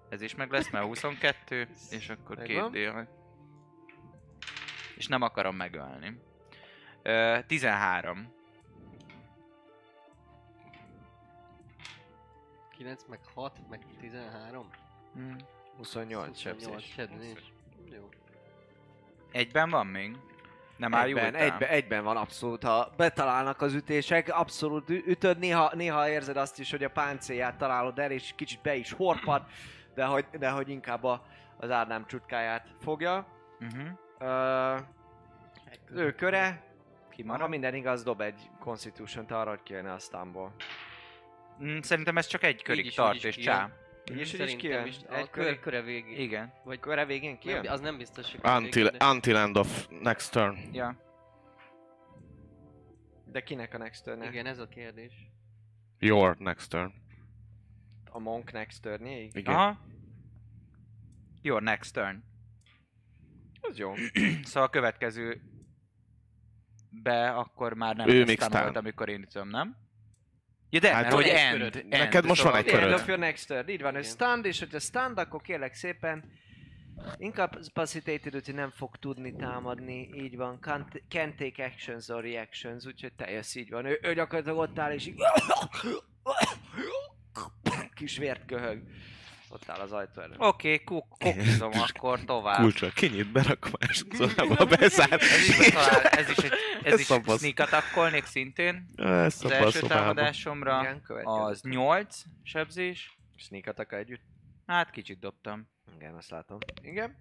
Ez 0.08 0.20
is 0.20 0.34
meg 0.34 0.50
lesz, 0.50 0.70
mert 0.70 0.84
22, 0.84 1.68
és 1.90 2.08
akkor 2.08 2.42
két 2.42 2.70
dél. 2.70 3.08
És 4.96 5.06
nem 5.06 5.22
akarom 5.22 5.56
megölni. 5.56 6.20
Ö, 7.02 7.38
13. 7.46 8.32
9, 12.76 13.04
meg 13.08 13.20
6, 13.34 13.58
meg 13.68 13.80
13. 14.00 14.70
Hm. 15.14 15.34
28 15.76 16.38
sebzés. 16.38 16.84
sebzés. 16.84 17.52
Jó. 17.90 18.08
Egyben 19.32 19.70
van 19.70 19.86
még? 19.86 20.16
Nem 20.76 20.94
áll 20.94 21.06
Egyben, 21.06 21.34
egyben, 21.34 21.68
egyben 21.68 22.04
van 22.04 22.16
abszolút, 22.16 22.62
ha 22.62 22.92
betalálnak 22.96 23.60
az 23.60 23.74
ütések, 23.74 24.28
abszolút 24.28 24.90
ütöd, 24.90 25.38
néha, 25.38 25.70
néha 25.74 26.08
érzed 26.08 26.36
azt 26.36 26.58
is, 26.58 26.70
hogy 26.70 26.84
a 26.84 26.90
páncélját 26.90 27.56
találod 27.56 27.98
el, 27.98 28.10
és 28.10 28.32
kicsit 28.36 28.60
be 28.62 28.74
is 28.74 28.92
horpad, 28.92 29.42
de 29.94 30.04
hogy, 30.04 30.26
de 30.38 30.50
hogy 30.50 30.68
inkább 30.68 31.04
a, 31.04 31.22
az 31.56 31.70
Ádám 31.70 32.06
csutkáját 32.06 32.66
fogja. 32.80 33.26
Uh-huh. 33.60 33.88
Ö, 34.18 34.76
ő 35.94 36.12
köre, 36.12 36.46
ha 36.46 37.08
Kimarad. 37.10 37.48
minden 37.48 37.74
igaz, 37.74 38.02
dob 38.02 38.20
egy 38.20 38.50
Constitution-t 38.60 39.30
arra, 39.30 39.50
hogy 39.50 39.62
kijönne 39.62 39.92
a 39.92 39.98
stunból. 39.98 40.54
Mm, 41.62 41.78
szerintem 41.80 42.16
ez 42.16 42.26
csak 42.26 42.42
egy 42.42 42.62
körig 42.62 42.86
is, 42.86 42.94
tart 42.94 43.24
és 43.24 43.34
kijön. 43.34 43.54
csá. 43.54 43.70
Is, 44.04 44.32
így 44.34 44.40
is 44.40 44.56
kijön? 44.56 44.86
is. 44.86 44.96
Egy 45.10 45.30
köre, 45.30 45.58
köre 45.58 45.82
végén. 45.82 46.18
Igen. 46.18 46.52
Vagy 46.64 46.80
Köre 46.80 47.04
végén 47.06 47.38
kijön? 47.38 47.60
nem, 47.62 47.72
az 47.72 47.80
nem 47.80 47.96
biztos, 47.96 48.30
hogy 48.30 48.40
Until, 48.44 48.82
végén, 48.82 48.98
de- 48.98 49.06
until 49.06 49.36
end 49.36 49.56
of 49.56 49.88
next 49.88 50.32
turn. 50.32 50.56
Ja. 50.72 50.96
De 53.24 53.42
kinek 53.42 53.74
a 53.74 53.78
next 53.78 54.04
turn 54.04 54.22
Igen, 54.22 54.46
ez 54.46 54.58
a 54.58 54.68
kérdés. 54.68 55.12
Your 55.98 56.36
next 56.36 56.70
turn. 56.70 56.92
A 58.10 58.18
Monk 58.18 58.52
next 58.52 58.82
turn 58.82 59.06
Igen. 59.06 59.54
Aha. 59.54 59.78
Your 61.42 61.62
next 61.62 61.94
turn. 61.94 62.24
Az 63.60 63.78
jó. 63.78 63.94
Szóval 64.42 64.62
a 64.62 64.70
következő 64.70 65.40
be 66.90 67.30
akkor 67.30 67.74
már 67.74 67.96
nem 67.96 68.08
Ő 68.08 68.26
stun. 68.26 68.76
amikor 68.76 69.08
én 69.08 69.22
ütöm, 69.22 69.48
nem? 69.48 69.76
Ja 70.74 70.80
de, 70.80 70.92
Hát, 70.94 71.02
mert 71.02 71.14
hogy 71.14 71.24
hogy 71.24 71.32
end, 71.38 71.52
köröd. 71.56 71.76
end. 71.76 71.88
Neked 71.88 72.24
most 72.24 72.42
van 72.42 72.52
szóval 72.52 72.58
egy 72.58 72.64
The 72.66 72.74
end 72.76 72.84
köröd. 72.86 73.00
of 73.00 73.06
your 73.08 73.18
next 73.18 73.46
turn. 73.48 73.68
Így 73.68 73.82
van, 73.82 73.90
Igen. 73.90 74.02
stunned, 74.02 74.44
és 74.44 74.58
hogyha 74.58 74.78
stunned, 74.78 75.18
akkor 75.18 75.40
kérlek 75.42 75.74
szépen 75.74 76.24
incapacitated, 77.16 78.34
úgyhogy 78.34 78.54
nem 78.54 78.70
fog 78.70 78.96
tudni 78.96 79.36
támadni, 79.36 80.10
így 80.14 80.36
van, 80.36 80.58
can't, 80.62 81.00
can't 81.10 81.34
take 81.34 81.64
actions 81.64 82.08
or 82.08 82.22
reactions, 82.22 82.84
úgyhogy 82.86 83.12
teljes 83.12 83.54
így 83.54 83.70
van. 83.70 83.84
Ő, 83.86 83.98
ő 84.02 84.14
gyakorlatilag 84.14 84.58
ott 84.58 84.78
áll, 84.78 84.92
és 84.92 85.06
így 85.06 85.14
kis 87.94 88.18
vért 88.18 88.44
köhög. 88.46 88.82
Ott 89.54 89.68
áll 89.68 89.80
az 89.80 89.92
ajtó 89.92 90.20
előtt. 90.20 90.40
Oké, 90.40 90.80
okay, 90.84 91.02
kokizom 91.18 91.72
akkor 91.88 92.24
tovább. 92.34 92.60
Kulcsra 92.60 92.90
kinyit, 92.90 93.32
berak 93.32 93.68
másodszorában 93.78 94.68
bezár. 94.68 95.12
Ez 95.12 95.48
is, 95.48 95.56
betalál, 95.58 96.06
ez 96.06 96.28
is 96.28 96.36
egy 96.36 96.52
ez 96.82 96.92
Ez 96.92 97.00
is 97.00 97.06
sneak 97.06 97.58
attackolnék 97.58 98.24
szintén. 98.24 98.88
Ez 98.96 99.38
Az 99.42 99.50
a 99.50 99.54
első 99.54 99.86
támadásomra 99.86 100.80
Igen, 100.80 101.26
az 101.26 101.62
8 101.62 102.22
sebzés. 102.42 103.18
Sneak 103.36 103.66
attack 103.66 103.92
együtt. 103.92 104.22
Hát 104.66 104.90
kicsit 104.90 105.18
dobtam. 105.18 105.68
Igen, 105.96 106.14
azt 106.14 106.30
látom. 106.30 106.58
Igen. 106.82 107.16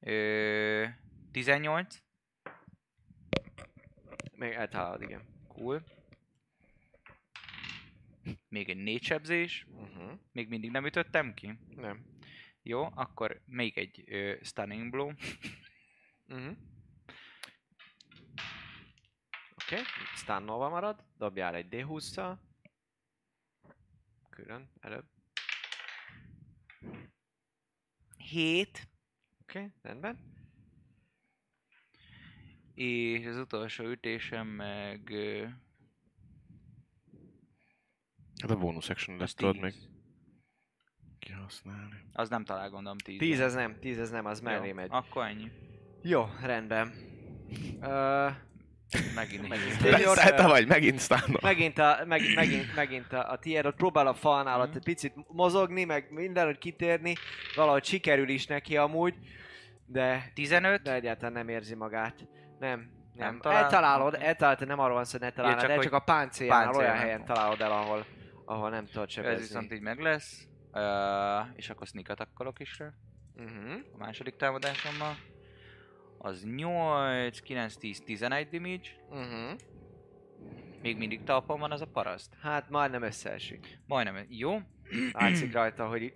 Ö, 0.00 0.84
18. 1.32 2.02
Még 4.32 4.52
eltalálod, 4.52 5.02
igen. 5.02 5.22
Cool. 5.48 5.82
Még 8.48 8.68
egy 8.68 8.76
4 8.76 9.02
sebzés. 9.02 9.66
Uh-huh. 9.70 10.18
Még 10.32 10.48
mindig 10.48 10.70
nem 10.70 10.86
ütöttem 10.86 11.34
ki. 11.34 11.58
Nem. 11.68 12.04
Jó, 12.62 12.88
akkor 12.94 13.42
még 13.46 13.78
egy 13.78 14.04
ö, 14.06 14.36
stunning 14.42 14.90
blow. 14.90 15.12
Uh-huh. 16.26 16.56
Oké, 19.62 19.74
okay. 19.74 19.84
stunnolva 20.14 20.68
marad, 20.68 21.04
dobjál 21.16 21.54
egy 21.54 21.66
D20-szal. 21.70 22.36
Külön, 24.30 24.70
előbb. 24.80 25.04
7. 28.16 28.88
Oké, 29.42 29.58
okay, 29.58 29.70
rendben. 29.82 30.32
És 32.74 33.26
az 33.26 33.36
utolsó 33.36 33.84
ütésem 33.84 34.46
meg... 34.46 35.12
Ö, 38.42 38.46
Hát 38.46 38.56
a 38.56 38.60
bonus 38.60 38.88
action 38.90 39.14
az 39.16 39.20
lesz 39.20 39.34
tudod 39.34 39.52
10. 39.52 39.62
még 39.62 39.74
kihasználni. 41.18 41.94
Az 42.12 42.28
nem 42.28 42.44
talál 42.44 42.70
gondolom 42.70 42.98
10. 42.98 43.18
10 43.18 43.40
ez 43.40 43.54
nem, 43.54 43.76
10 43.80 43.98
ez 43.98 44.10
nem, 44.10 44.26
az 44.26 44.40
mellé 44.40 44.68
Jó, 44.68 44.74
megy. 44.74 44.88
Akkor 44.90 45.24
ennyi. 45.24 45.50
Jó, 46.02 46.28
rendben. 46.42 46.92
Uh, 47.80 48.32
Megint, 49.14 49.48
Megint. 49.48 50.00
Jó, 50.02 50.12
Te, 50.12 50.30
te 50.34 50.44
ö, 50.44 50.48
vagy, 50.48 50.66
megint 50.66 51.00
stánol. 51.00 51.38
megint 51.42 51.78
a, 51.78 51.96
meg, 52.06 52.20
megint, 52.34 52.74
megint 52.74 53.12
a, 53.12 53.30
a 53.30 53.38
tiéd, 53.38 53.66
ott 53.66 53.76
próbál 53.76 54.06
a 54.06 54.14
falnál 54.14 54.60
ott 54.60 54.74
egy 54.74 54.82
picit 54.82 55.14
mozogni, 55.28 55.84
meg 55.84 56.06
minden, 56.10 56.44
hogy 56.44 56.58
kitérni. 56.58 57.14
Valahogy 57.54 57.84
sikerül 57.84 58.28
is 58.28 58.46
neki 58.46 58.76
amúgy, 58.76 59.14
de 59.86 60.30
15. 60.34 60.82
De 60.82 60.94
egyáltalán 60.94 61.32
nem 61.32 61.48
érzi 61.48 61.74
magát. 61.74 62.14
Nem. 62.58 62.92
Nem. 63.14 63.28
Nem 63.30 63.40
talál? 63.40 63.62
Eltalálod, 63.62 64.16
eltalálod, 64.20 64.66
nem 64.66 64.78
arról 64.78 64.94
van 64.94 65.04
szó, 65.04 65.18
hogy 65.18 65.20
ne 65.20 65.32
találnád, 65.32 65.60
csak 65.60 65.68
de 65.70 65.82
csak 65.82 65.92
a 65.92 65.98
páncéljánál 65.98 66.64
páncél 66.64 66.82
olyan 66.82 66.96
helyen 66.96 67.24
találod 67.24 67.60
el, 67.60 67.72
ahol, 67.72 68.06
ahol 68.44 68.70
nem 68.70 68.86
tudod 68.86 69.06
Ez 69.06 69.12
sebezni. 69.12 69.40
viszont 69.40 69.72
így 69.72 69.80
meg 69.80 69.98
lesz. 69.98 70.46
Uh, 70.72 71.56
és 71.56 71.70
akkor 71.70 71.86
sneak 71.86 72.08
attackolok 72.08 72.60
is 72.60 72.78
rá. 72.78 72.92
Uh-huh. 73.36 73.72
A 73.92 73.96
második 73.96 74.36
támadásommal. 74.36 75.16
Az 76.18 76.44
8, 76.44 77.40
9, 77.40 77.76
10, 77.76 78.00
11 78.00 78.48
damage. 78.48 78.88
Uh-huh. 79.08 79.58
Még 80.82 80.96
mindig 80.96 81.24
talpon 81.24 81.60
van 81.60 81.72
az 81.72 81.80
a 81.80 81.86
paraszt. 81.86 82.32
Hát 82.40 82.70
majdnem 82.70 83.02
összeesik. 83.02 83.78
Majdnem, 83.86 84.26
jó. 84.28 84.60
Látszik 85.12 85.52
rajta, 85.52 85.86
hogy 85.86 86.02
így... 86.02 86.12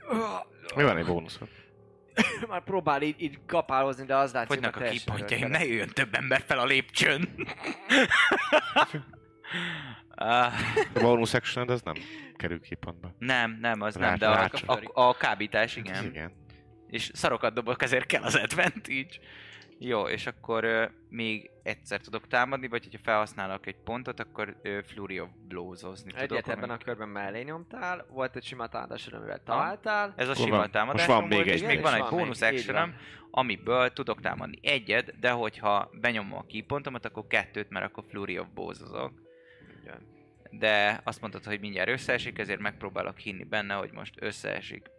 Mi 0.77 0.83
van 0.83 0.97
egy 0.97 1.07
bónuszod? 1.07 1.49
Már 2.49 2.65
próbál 2.65 3.03
így, 3.03 3.23
így 3.23 3.39
kapálózni, 3.47 4.05
de 4.05 4.17
az 4.17 4.33
látszik, 4.33 4.49
Fogynak 4.49 4.75
hogy 4.75 4.83
a 4.83 4.87
teljesen 4.87 5.15
kipontjaim, 5.15 5.51
ne 5.51 5.65
jöjjön 5.65 5.89
több 5.89 6.15
ember 6.15 6.41
fel 6.41 6.59
a 6.59 6.65
lépcsőn. 6.65 7.29
A 10.11 10.51
bonus 11.01 11.35
action 11.35 11.71
ez 11.71 11.81
nem 11.83 11.95
kerül 12.37 12.61
ki 12.61 12.75
pontba. 12.75 13.15
nem, 13.19 13.59
nem, 13.61 13.81
az 13.81 13.95
nem, 13.95 14.09
Rá- 14.09 14.19
de 14.19 14.29
a, 14.29 14.51
a, 14.67 15.09
a 15.09 15.15
kábítás, 15.17 15.77
igen. 15.77 16.05
Igen. 16.05 16.33
És 16.89 17.11
szarokat 17.15 17.55
dobok, 17.55 17.83
ezért 17.83 18.07
kell 18.07 18.23
az 18.23 18.35
advantage. 18.35 19.09
Jó, 19.81 20.09
és 20.09 20.27
akkor 20.27 20.65
ö, 20.65 20.85
még 21.09 21.51
egyszer 21.63 22.01
tudok 22.01 22.27
támadni, 22.27 22.69
vagy 22.69 22.83
hogyha 22.85 22.99
felhasználok 23.03 23.67
egy 23.67 23.77
pontot, 23.85 24.21
akkor 24.21 24.57
ö, 24.63 24.79
Flurry 24.87 25.21
of 25.21 25.29
Blows-ozni 25.49 26.11
tudok. 26.13 26.25
Egyet 26.31 26.49
ebben 26.49 26.59
a 26.59 26.63
amelyik- 26.65 26.85
körben 26.85 27.09
mellé 27.09 27.43
nyomtál, 27.43 28.07
volt 28.11 28.37
egy 28.37 28.45
sima 28.45 28.67
támadásod, 28.67 29.13
amivel 29.15 29.43
találtál. 29.45 30.13
Ez 30.17 30.29
a 30.29 30.31
Akkor 30.31 30.45
sima 30.45 30.57
van- 30.57 30.71
támadás. 30.71 31.07
most 31.07 31.19
van 31.21 31.29
még 31.29 31.47
és 31.47 31.53
egy. 31.61 31.67
még 31.67 31.77
És 31.77 31.83
van 31.83 31.95
egy 31.95 32.05
bónusz 32.11 32.41
még, 32.41 32.53
actionem, 32.53 32.95
amiből 33.31 33.93
tudok 33.93 34.21
támadni 34.21 34.59
egyet, 34.63 35.19
de 35.19 35.31
hogyha 35.31 35.91
benyomom 36.01 36.39
a 36.39 36.47
kipontomat, 36.47 37.05
akkor 37.05 37.27
kettőt, 37.27 37.71
mert 37.71 37.85
akkor 37.87 38.05
Flurry 38.09 38.39
of. 38.39 38.47
Igen. 39.89 40.07
De 40.51 41.01
azt 41.05 41.21
mondtad, 41.21 41.45
hogy 41.45 41.61
mindjárt 41.61 41.89
összeesik, 41.89 42.39
ezért 42.39 42.61
megpróbálok 42.61 43.19
hinni 43.19 43.45
benne, 43.45 43.75
hogy 43.75 43.93
most 43.93 44.15
összeesik. 44.21 44.91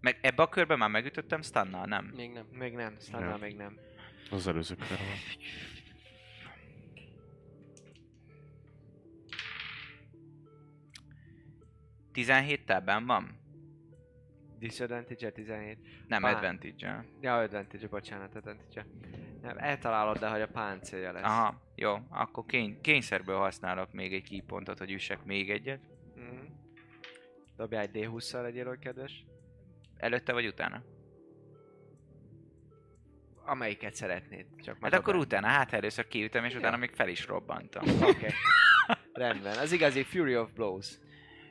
Meg 0.00 0.18
ebbe 0.20 0.42
a 0.42 0.48
körben 0.48 0.78
már 0.78 0.90
megütöttem 0.90 1.42
stunnal, 1.42 1.84
nem? 1.84 2.12
Még 2.16 2.30
nem. 2.30 2.46
Még 2.52 2.72
nem, 2.74 2.96
Stannal 3.00 3.28
Nem. 3.28 3.40
még 3.40 3.56
nem. 3.56 3.78
Az 4.30 4.46
előző 4.46 4.74
kör 4.74 4.88
van.– 4.88 5.16
17 12.12 12.84
benn 12.84 13.06
van? 13.06 13.38
Disadvantage 14.58 15.30
17. 15.30 15.78
Nem, 16.06 16.22
advantage 16.24 17.04
Ja, 17.20 17.38
advantage, 17.38 17.88
bocsánat, 17.88 18.34
advantage. 18.34 18.86
Nem, 19.42 19.58
eltalálod, 19.58 20.18
de 20.18 20.28
hogy 20.28 20.40
a 20.40 20.48
páncélja 20.48 21.12
lesz. 21.12 21.24
Aha, 21.24 21.60
jó, 21.74 21.96
akkor 22.08 22.44
kény- 22.46 22.80
kényszerből 22.80 23.36
használok 23.38 23.92
még 23.92 24.14
egy 24.14 24.22
kipontot, 24.22 24.78
hogy 24.78 24.90
üssek 24.92 25.24
még 25.24 25.50
egyet. 25.50 25.80
Mhm. 26.14 26.44
Dobjál 27.56 27.82
egy 27.82 27.90
D20-szal, 27.92 28.42
legyél 28.42 28.66
olyan 28.66 28.78
kedves. 28.78 29.24
Előtte 29.96 30.32
vagy 30.32 30.46
utána? 30.46 30.82
Amelyiket 33.44 33.94
szeretnéd, 33.94 34.46
csak 34.62 34.76
Hát 34.80 34.92
akkor 34.92 35.16
utána, 35.16 35.46
hát 35.46 35.72
először 35.72 36.08
kiütöm, 36.08 36.44
és 36.44 36.54
utána 36.54 36.76
még 36.76 36.90
fel 36.90 37.08
is 37.08 37.26
robbantam. 37.26 37.84
Oké. 38.02 38.26
Rendben, 39.12 39.58
az 39.58 39.72
igazi 39.72 40.02
Fury 40.02 40.36
of 40.36 40.52
Blows. 40.52 40.98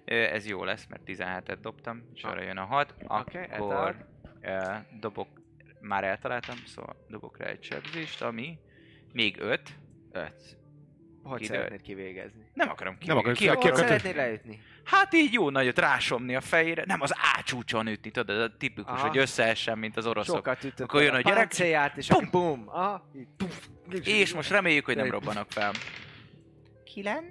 Ez 0.06 0.48
jó 0.48 0.64
lesz, 0.64 0.86
mert 0.86 1.02
17-et 1.06 1.58
dobtam, 1.62 2.04
és 2.14 2.24
arra 2.24 2.42
jön 2.42 2.58
a 2.58 2.66
6, 2.66 2.96
Oké, 3.08 3.44
akkor 3.52 4.08
ö, 4.42 4.74
dobok, 5.00 5.28
már 5.82 6.04
eltaláltam, 6.04 6.56
szóval 6.66 7.06
dobok 7.10 7.38
rá 7.38 7.46
egy 7.46 7.64
sebzést, 7.64 8.22
ami 8.22 8.60
még 9.14 9.38
5. 9.40 9.62
5. 10.12 10.58
Hogy 11.24 11.42
Ide- 11.42 11.54
szeretnéd 11.54 11.82
kivégezni? 11.82 12.50
Nem 12.54 12.70
akarom 12.70 12.98
ki. 12.98 13.08
Nem 13.08 13.18
akarod 13.18 13.38
ki, 13.38 13.50
ki- 13.50 13.58
ki, 13.58 13.76
szeretnéd 13.76 14.16
leütni? 14.16 14.62
Hát 14.84 15.14
így 15.14 15.34
jó 15.34 15.50
nagyot 15.50 15.80
rásomni 15.80 16.36
a 16.36 16.42
fejére, 16.42 16.84
nem 16.86 17.02
az 17.02 17.14
ácsúcson 17.36 17.88
ütni, 17.88 18.12
tudod, 18.12 18.38
ez 18.38 18.44
a 18.44 18.58
tipikus, 18.58 18.92
Aha. 18.92 19.08
hogy 19.08 19.18
összeessen, 19.18 19.78
mint 19.78 19.98
az 19.98 20.06
oroszok. 20.06 20.36
Sokat 20.36 20.64
ütött 20.64 20.80
Akkor 20.80 21.02
jön 21.02 21.14
a 21.14 21.22
gyerek, 21.22 21.38
páncélját, 21.40 21.98
és 21.98 22.10
akkor 22.10 22.30
bum! 22.30 22.64
Aha, 22.68 23.12
puf. 23.38 23.68
És 24.04 24.34
most 24.34 24.50
reméljük, 24.50 24.86
hogy 24.86 24.96
nem 24.96 25.10
robbanak 25.10 25.52
fel. 25.52 25.72
9. 26.84 27.26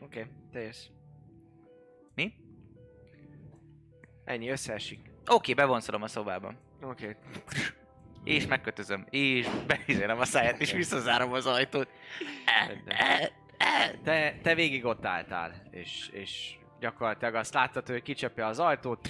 Oké, 0.00 0.20
okay, 0.20 0.32
te 0.52 0.60
Ennyi, 4.24 4.48
összeesik. 4.48 5.00
Oké, 5.26 5.34
okay, 5.34 5.54
bevonszolom 5.54 6.02
a 6.02 6.08
szobában. 6.08 6.58
Oké. 6.82 7.04
Okay. 7.04 7.16
És 8.24 8.46
megkötözöm, 8.46 9.06
és 9.10 9.48
beizélem 9.66 10.20
a 10.20 10.24
száját, 10.24 10.60
és 10.60 10.72
visszazárom 10.72 11.32
az 11.32 11.46
ajtót. 11.46 11.88
Te, 14.04 14.38
te 14.42 14.54
végig 14.54 14.84
ott 14.84 15.06
álltál, 15.06 15.68
és, 15.70 16.08
és 16.12 16.56
gyakorlatilag 16.80 17.34
azt 17.34 17.54
láttad, 17.54 17.86
hogy 17.86 18.02
kicsapja 18.02 18.46
az 18.46 18.58
ajtót. 18.58 19.08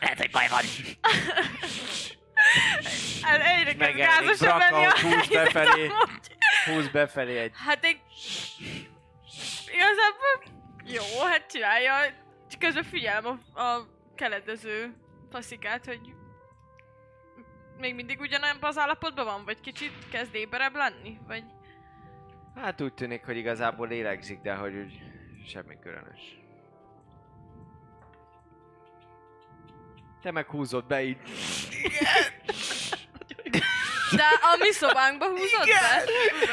Lehet, 0.00 0.18
hogy 0.18 0.30
baj 0.30 0.48
van. 0.48 0.62
Hát 3.22 3.40
egyre 3.40 3.74
kezd 3.74 3.96
gázosabb 3.96 4.58
lenni 4.58 4.84
a 4.84 4.92
befelé. 5.32 5.86
amúgy. 5.86 6.40
Húz 6.64 6.88
befelé 6.88 7.38
egy... 7.38 7.52
Hát 7.54 7.84
egy... 7.84 8.00
Igazából... 9.66 10.60
Jó, 10.84 11.26
hát 11.26 11.46
csinálja. 11.46 11.94
Csak 12.50 12.60
közben 12.60 12.82
figyelem 12.82 13.40
a, 13.54 13.60
a 13.60 13.86
keledező 14.14 14.94
faszikát, 15.30 15.86
hogy... 15.86 16.14
Még 17.78 17.94
mindig 17.94 18.20
ugyanebben 18.20 18.70
az 18.70 18.78
állapotban 18.78 19.24
van? 19.24 19.44
Vagy 19.44 19.60
kicsit 19.60 19.92
kezd 20.10 20.34
éberebb 20.34 20.74
lenni? 20.74 21.18
Vagy... 21.26 21.44
Hát 22.54 22.80
úgy 22.80 22.94
tűnik, 22.94 23.24
hogy 23.24 23.36
igazából 23.36 23.88
lélegzik, 23.88 24.40
de 24.40 24.54
hogy 24.54 24.74
úgy 24.74 25.00
semmi 25.46 25.78
különös. 25.78 26.20
Te 30.22 30.30
meg 30.30 30.46
húzod 30.46 30.86
be 30.86 31.02
így. 31.02 31.18
De 34.16 34.24
a 34.42 34.56
mi 34.58 34.72
szobánkba 34.72 35.26
húzott 35.28 35.64
be? 35.66 36.04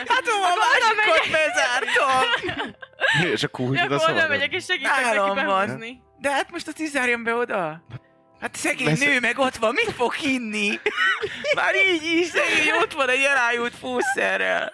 Hát 0.08 0.28
hova 0.28 0.48
a 0.48 0.56
másikot 0.56 1.32
bezártam? 1.32 2.24
És 3.32 3.44
akkor 3.44 3.66
húzod 3.68 3.92
a 3.92 4.00
szabadon. 4.00 4.28
megyek 4.30 4.54
és 4.54 4.66
segítek 4.66 5.02
Nálam 5.02 5.28
neki 5.36 5.46
van. 5.46 5.66
behúzni. 5.66 6.02
De 6.20 6.32
hát 6.32 6.52
most 6.52 6.68
azt 6.68 6.80
is 6.80 6.90
zárjam 6.90 7.24
be 7.24 7.34
oda. 7.34 7.84
Hát 8.42 8.56
szegény 8.56 8.88
Lesz- 8.88 9.00
nő 9.00 9.20
meg 9.20 9.40
ott 9.40 9.56
van, 9.56 9.74
mit 9.74 9.94
fog 9.96 10.14
hinni? 10.14 10.80
Már 11.56 11.76
így 11.76 12.04
is 12.04 12.28
szegény 12.28 12.72
ott 12.82 12.94
van 12.94 13.10
egy 13.10 13.22
elájult 13.24 13.74
fúszerrel. 13.80 14.72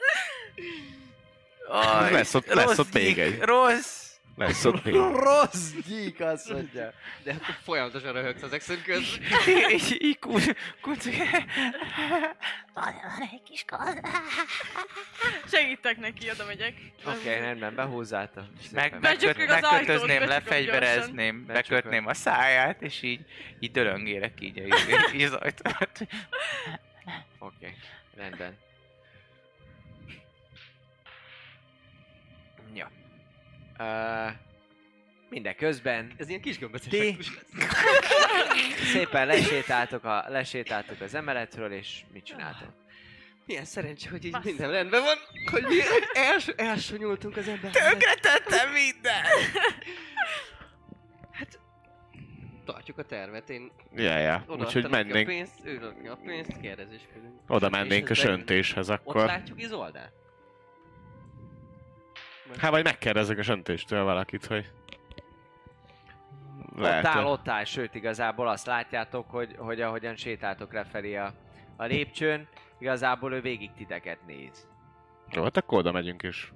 Aj, 1.69 2.11
Lesz 2.11 2.33
ott- 2.33 2.53
lesz 2.53 2.77
ott 2.77 2.93
még 2.93 3.19
egy. 3.19 3.39
Rossz. 3.41 4.03
Lesz 4.35 4.65
ott 4.65 4.83
még. 4.83 4.93
Rossz 4.95 5.71
gyík, 5.87 6.19
azt 6.19 6.49
mondja. 6.49 6.93
De 7.23 7.31
akkor 7.31 7.55
folyamatosan 7.63 8.13
röhögsz 8.13 8.41
az 8.41 8.53
exen 8.53 8.81
közben. 8.83 9.21
És 9.69 9.95
így 10.07 10.19
kuc, 10.19 10.45
kuc, 10.81 11.05
Van, 12.73 12.93
van 13.17 13.29
egy 13.31 13.43
kis 13.43 13.63
kal. 13.67 13.99
Segítek 15.51 15.97
neki, 15.97 16.29
oda 16.29 16.45
megyek. 16.45 16.73
Oké, 17.05 17.17
okay, 17.17 17.39
rendben, 17.39 17.75
behúzzálta. 17.75 18.47
meg, 18.71 18.97
ajtót, 19.01 19.37
megkötözném, 19.47 20.27
lefegyverezném, 20.27 21.45
bekötném 21.45 22.07
a 22.07 22.13
száját, 22.13 22.81
és 22.81 23.01
így, 23.01 23.25
így 23.59 23.71
dölöngélek 23.71 24.41
így, 24.41 24.57
így, 24.57 24.73
így 25.15 25.23
az 25.23 25.33
ajtót. 25.33 25.89
Oké, 25.99 26.07
okay, 27.39 27.73
rendben. 28.15 28.64
Uh, 33.79 34.31
mindeközben 35.29 36.11
Ez 36.17 36.29
ilyen 36.29 36.41
kis 36.41 36.57
gömböc 36.59 36.87
Ti- 36.87 37.17
szépen 38.93 39.27
lesétáltok, 39.27 40.03
a, 40.03 40.25
lesétáltok 40.27 41.01
az 41.01 41.13
emeletről, 41.15 41.71
és 41.71 42.01
mit 42.13 42.25
csináltok? 42.25 42.69
Milyen 43.45 43.65
szerencsé, 43.65 44.07
hogy 44.09 44.25
így 44.25 44.31
Bassz. 44.31 44.43
minden 44.43 44.71
rendben 44.71 45.01
van, 45.03 45.15
hogy 45.51 45.63
mi 45.63 45.75
els, 46.13 46.47
elsonyultunk 46.47 47.37
az 47.37 47.47
ember. 47.47 47.71
Tönkretettem 47.71 48.71
mindent! 48.71 49.27
Tartjuk 52.65 52.97
a 52.97 53.03
tervet, 53.03 53.49
én 53.49 53.71
Ja, 53.95 54.17
ja. 54.17 54.45
Úgyhogy 54.47 54.85
a 54.85 54.89
mennénk, 54.89 55.27
pénzt, 55.27 55.53
ő 55.63 55.95
a 56.09 56.15
pénzt, 56.25 56.59
kérdezéskedünk. 56.61 57.33
oda 57.47 57.69
mennénk 57.69 58.09
a 58.09 58.13
söntéshez 58.13 58.89
Ott 58.89 58.99
akkor. 58.99 59.25
látjuk 59.25 59.61
Izoldát? 59.61 60.11
Hát 62.57 62.71
vagy 62.71 62.83
megkérdezzük 62.83 63.37
a 63.37 63.43
söntéstől 63.43 64.03
valakit, 64.03 64.45
hogy... 64.45 64.71
Ott 66.77 66.85
áll, 66.85 67.23
ott 67.23 67.47
áll, 67.47 67.63
sőt 67.63 67.95
igazából 67.95 68.47
azt 68.47 68.65
látjátok, 68.65 69.29
hogy, 69.29 69.55
hogy 69.57 69.81
ahogyan 69.81 70.15
sétáltok 70.15 70.73
lefelé 70.73 71.15
a, 71.15 71.33
a 71.75 71.85
lépcsőn, 71.85 72.47
igazából 72.79 73.33
ő 73.33 73.41
végig 73.41 73.71
titeket 73.73 74.25
néz. 74.25 74.67
Jó, 75.31 75.43
hát 75.43 75.57
akkor 75.57 75.77
oda 75.77 75.91
megyünk 75.91 76.23
és 76.23 76.51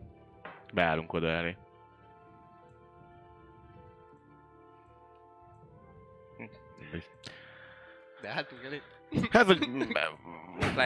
beállunk 0.73 1.13
oda 1.13 1.27
elé. 1.27 1.57
De 8.21 8.29
hát 8.29 8.53
elé. 8.65 8.81
Hát 9.31 9.45
vagy... 9.45 9.69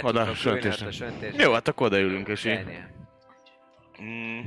Oda 0.01 0.33
söntés. 0.33 0.83
Jó, 1.37 1.53
hát 1.53 1.67
akkor 1.67 1.87
odaülünk 1.87 2.27
és 2.27 2.45
így. 2.45 2.79
Mm. 4.01 4.39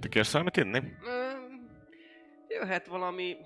Te 0.00 0.08
kérsz 0.08 0.32
valamit 0.32 0.56
inni? 0.56 0.78
Ö, 1.04 1.30
Jöhet 2.48 2.86
valami... 2.86 3.36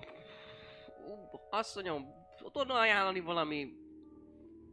Ú, 1.07 1.39
Asszonyom, 1.49 2.05
tudna 2.51 2.73
ajánlani 2.73 3.19
valami... 3.19 3.67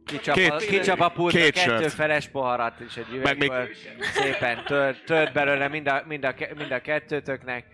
Kicsap, 0.05 0.35
Két- 0.35 0.49
a, 0.51 0.57
kicsap 0.57 0.99
a 0.99 1.09
pultra 1.09 1.39
két 1.39 1.51
kettő 1.53 1.81
sört. 1.81 1.93
feles 1.93 2.27
poharat 2.27 2.79
és 2.79 2.97
egy 2.97 3.21
Meg 3.21 3.37
még- 3.37 3.49
üvegből 3.49 3.73
szépen 4.01 4.63
tört, 4.65 5.05
tört 5.05 5.33
belőle 5.33 5.67
mind 5.67 5.87
a, 5.87 6.03
mind, 6.07 6.23
a, 6.23 6.33
mind 6.57 6.71
a 6.71 6.81
kettőtöknek, 6.81 7.65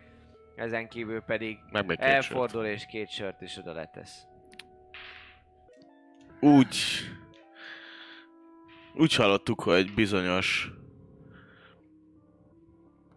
ezen 0.55 0.87
kívül 0.89 1.21
pedig 1.21 1.57
Meg 1.71 1.85
még 1.85 1.97
két 1.97 2.05
sört. 2.07 2.15
elfordul 2.15 2.65
és 2.65 2.85
két 2.85 3.09
sört 3.09 3.41
is 3.41 3.57
oda 3.57 3.73
letesz. 3.73 4.21
Úgy... 6.39 6.77
úgy 8.93 9.15
hallottuk, 9.15 9.61
hogy 9.61 9.93
bizonyos 9.93 10.69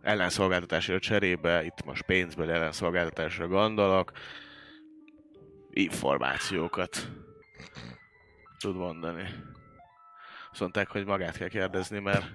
ellenszolgáltatásért 0.03 1.03
cserébe, 1.03 1.64
itt 1.64 1.84
most 1.84 2.03
pénzből 2.03 2.50
ellenszolgáltatásra 2.50 3.48
gondolok, 3.48 4.12
információkat 5.70 7.11
tud 8.59 8.76
mondani. 8.76 9.28
Azt 10.50 10.88
hogy 10.88 11.05
magát 11.05 11.36
kell 11.36 11.48
kérdezni, 11.48 11.98
mert 11.98 12.26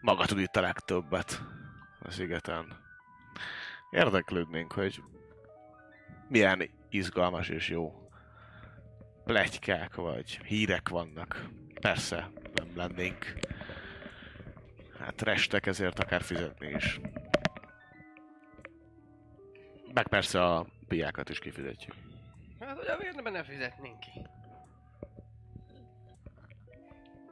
maga 0.00 0.24
tud 0.24 0.38
itt 0.38 0.56
a 0.56 0.60
legtöbbet 0.60 1.42
a 2.00 2.10
szigeten. 2.10 2.86
Érdeklődnénk, 3.90 4.72
hogy 4.72 5.02
milyen 6.28 6.70
izgalmas 6.90 7.48
és 7.48 7.68
jó 7.68 8.08
pletykák 9.24 9.94
vagy 9.94 10.40
hírek 10.44 10.88
vannak. 10.88 11.44
Persze, 11.80 12.30
nem 12.54 12.76
lennénk 12.76 13.34
hát 14.98 15.22
restek, 15.22 15.66
ezért 15.66 15.98
akár 15.98 16.22
fizetni 16.22 16.68
is. 16.68 17.00
Meg 19.94 20.08
persze 20.08 20.44
a 20.44 20.66
piákat 20.88 21.28
is 21.28 21.38
kifizetjük. 21.38 21.94
Hát, 22.60 22.76
hogy 22.76 22.86
a 22.86 22.96
vérneben 22.96 23.32
ne 23.32 23.44
fizetnénk 23.44 24.00
ki. 24.00 24.26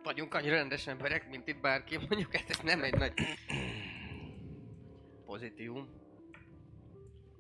Vagyunk 0.03 0.35
annyira 0.35 0.55
rendes 0.55 0.87
emberek, 0.87 1.29
mint 1.29 1.49
itt 1.49 1.61
bárki. 1.61 1.97
Mondjuk 1.97 2.37
hát 2.37 2.51
ez 2.51 2.59
nem 2.59 2.83
egy 2.83 2.95
nagy 2.95 3.13
pozitívum. 5.25 5.89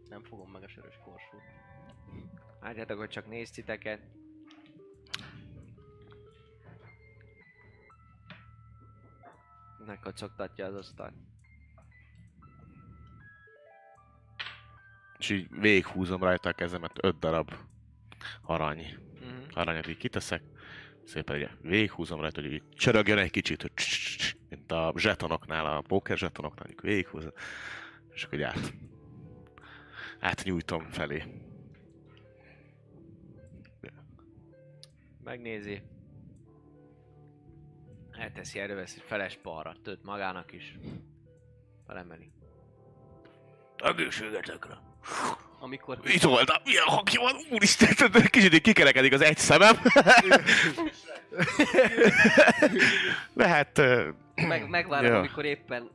Nem 0.08 0.22
fogom 0.22 0.50
meg 0.50 0.62
a 0.62 0.68
sörös 0.68 0.98
korsót. 1.04 1.42
Látjátok, 2.60 2.98
hogy 2.98 3.08
csak 3.08 3.28
néz 3.28 3.50
titeket. 9.76 9.86
Megkacogtatja 9.86 10.66
az 10.66 10.74
asztalt. 10.74 11.14
És 15.18 15.30
így 15.30 15.48
végighúzom 15.50 16.22
rajta 16.22 16.48
a 16.48 16.52
kezemet, 16.52 17.04
öt 17.04 17.18
darab 17.18 17.54
arany. 18.42 18.98
Mhm. 19.20 19.44
Aranyat 19.50 19.88
így 19.88 19.96
kiteszek, 19.96 20.42
szépen 21.04 21.36
ugye 21.36 21.48
végighúzom 21.60 22.20
rajta, 22.20 22.40
hogy 22.40 22.52
így 22.52 22.68
csörögjön 22.68 23.18
egy 23.18 23.30
kicsit, 23.30 23.62
hogy 23.62 23.72
css, 23.74 24.36
mint 24.48 24.72
a 24.72 24.92
zsetonoknál, 24.96 25.66
a 25.66 25.80
póker 25.80 26.18
zsetonoknál, 26.18 26.70
így 26.70 26.80
végighúzom, 26.80 27.32
és 28.10 28.24
akkor 28.24 28.38
így 28.38 28.44
át, 28.44 28.74
átnyújtom 30.18 30.90
felé. 30.90 31.24
Megnézi. 35.24 35.82
Elteszi, 38.18 38.58
elővesz 38.60 38.94
egy 38.94 39.02
feles 39.06 39.38
parrat, 39.42 39.80
tőt 39.82 40.02
magának 40.02 40.52
is. 40.52 40.76
Felemeli. 41.86 42.30
Egészségetekre. 43.76 44.78
Amikor 45.58 45.98
Itt 46.04 46.22
voltam, 46.22 46.56
milyen 46.64 46.84
hangja 46.84 47.20
van, 47.20 47.34
úristen, 47.50 48.10
kicsit 48.30 48.54
így 48.54 48.60
kikerekedik 48.60 49.12
az 49.12 49.20
egy 49.20 49.36
szemem. 49.36 49.76
De 53.34 53.70
ö, 53.74 54.10
meg, 54.34 54.68
megvárom, 54.68 55.10
Ja. 55.10 55.18
amikor 55.18 55.44
éppen 55.44 55.90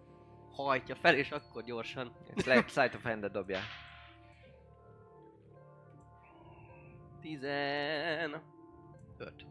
hajtja 0.52 0.96
fel, 0.96 1.16
és 1.16 1.30
akkor 1.30 1.64
gyorsan. 1.64 2.16
Slide 2.38 2.66
Sleight 2.68 2.96
of 2.96 3.04
hand 3.04 3.26
dobjál. 3.26 3.62
Tizen... 7.22 8.42
Öt. 9.18 9.46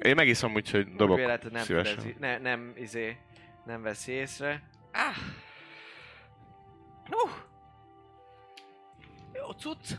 Én 0.00 0.14
megiszom 0.14 0.54
úgy, 0.54 0.70
hogy 0.70 0.94
dobok 0.94 1.16
véletlen 1.16 1.52
nem, 1.52 1.62
szívesen. 1.62 1.94
fedezi, 1.94 2.16
ne, 2.18 2.38
nem, 2.38 2.72
izé, 2.76 3.16
nem 3.64 3.82
veszi 3.82 4.12
észre. 4.12 4.62
Ah! 4.92 5.16
Uh! 7.10 7.30
Jó 9.32 9.50
cucc! 9.50 9.90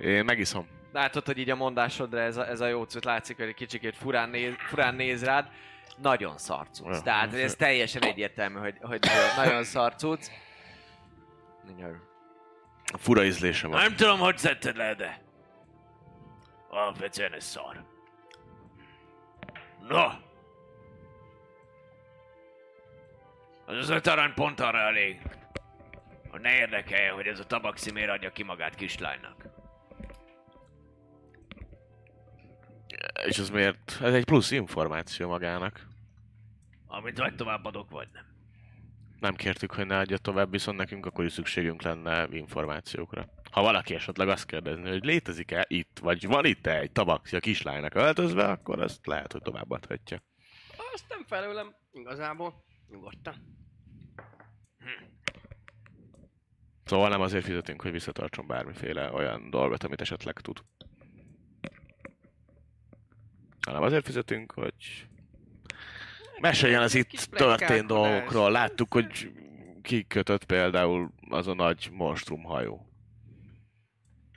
Én 0.00 0.24
megiszom. 0.24 0.68
Látod, 0.92 1.26
hogy 1.26 1.38
így 1.38 1.50
a 1.50 1.56
mondásodra 1.56 2.20
ez 2.20 2.36
a, 2.36 2.48
ez 2.48 2.60
a 2.60 2.66
jó 2.66 2.84
cucc 2.84 3.04
látszik, 3.04 3.36
hogy 3.36 3.46
egy 3.46 3.54
kicsikét 3.54 3.96
furán 3.96 4.28
néz, 4.28 4.54
furán 4.58 4.94
néz 4.94 5.24
rád. 5.24 5.50
Nagyon 6.02 6.38
szarcuc. 6.38 6.94
Ja. 6.94 7.02
Tehát 7.02 7.34
ez 7.34 7.54
teljesen 7.54 8.02
egyértelmű, 8.02 8.58
hogy, 8.58 8.74
hogy 8.80 9.00
nagyon, 9.00 9.46
nagyon 9.46 9.64
szarcuc. 9.64 10.30
Fura 12.98 13.24
ízlése 13.24 13.66
van. 13.66 13.80
Nem 13.80 13.96
tudom, 13.96 14.18
hogy 14.18 14.38
szedted 14.38 14.76
le, 14.76 14.94
de... 14.94 15.26
Alapvetően 16.68 17.32
ez 17.32 17.44
szar. 17.44 17.84
Na! 19.88 20.20
Az 23.66 23.76
az 23.76 23.88
öt 23.88 24.06
arany 24.06 24.34
pont 24.34 24.60
arra 24.60 24.78
elég, 24.78 25.20
hogy 26.28 26.40
ne 26.40 26.56
érdekelje, 26.56 27.10
hogy 27.10 27.26
ez 27.26 27.40
a 27.40 27.46
tabaxi 27.46 27.90
miért 27.90 28.10
adja 28.10 28.30
ki 28.30 28.42
magát 28.42 28.74
kislánynak. 28.74 29.46
És 33.26 33.38
ez 33.38 33.50
miért? 33.50 33.98
Ez 34.02 34.14
egy 34.14 34.24
plusz 34.24 34.50
információ 34.50 35.28
magának. 35.28 35.86
Amit 36.86 37.18
vagy 37.18 37.34
továbbadok, 37.34 37.90
vagy 37.90 38.08
nem. 38.12 38.26
Nem 39.20 39.34
kértük, 39.34 39.72
hogy 39.72 39.86
ne 39.86 39.98
adja 39.98 40.16
tovább, 40.16 40.50
viszont 40.50 40.78
nekünk 40.78 41.06
akkor 41.06 41.24
is 41.24 41.32
szükségünk 41.32 41.82
lenne 41.82 42.26
információkra. 42.30 43.24
Ha 43.50 43.62
valaki 43.62 43.94
esetleg 43.94 44.28
azt 44.28 44.46
kérdezni, 44.46 44.88
hogy 44.88 45.04
létezik-e 45.04 45.64
itt, 45.68 45.98
vagy 45.98 46.26
van 46.26 46.44
itt 46.44 46.66
-e 46.66 46.78
egy 46.78 46.92
tabaxi 46.92 47.36
a 47.36 47.40
kislánynak 47.40 47.94
öltözve, 47.94 48.44
akkor 48.44 48.82
azt 48.82 49.06
lehet, 49.06 49.32
hogy 49.32 49.42
továbbadhatja. 49.42 50.22
Azt 50.92 51.04
nem 51.08 51.24
felőlem, 51.26 51.74
igazából. 51.92 52.64
Nyugodtan. 52.88 53.34
Szóval 56.84 57.08
nem 57.08 57.20
azért 57.20 57.44
fizetünk, 57.44 57.82
hogy 57.82 57.90
visszatartson 57.90 58.46
bármiféle 58.46 59.12
olyan 59.12 59.50
dolgot, 59.50 59.84
amit 59.84 60.00
esetleg 60.00 60.40
tud. 60.40 60.58
Hanem 63.66 63.82
azért 63.82 64.04
fizetünk, 64.04 64.52
hogy 64.52 65.06
meséljen 66.40 66.82
az 66.82 66.94
itt 66.94 67.10
történt 67.10 67.86
dolgokról. 67.86 68.50
Láttuk, 68.50 68.92
hogy 68.92 69.32
kikötött 69.82 70.44
például 70.44 71.10
az 71.28 71.46
a 71.46 71.54
nagy 71.54 71.88
monstrum 71.92 72.42
hajó. 72.42 72.87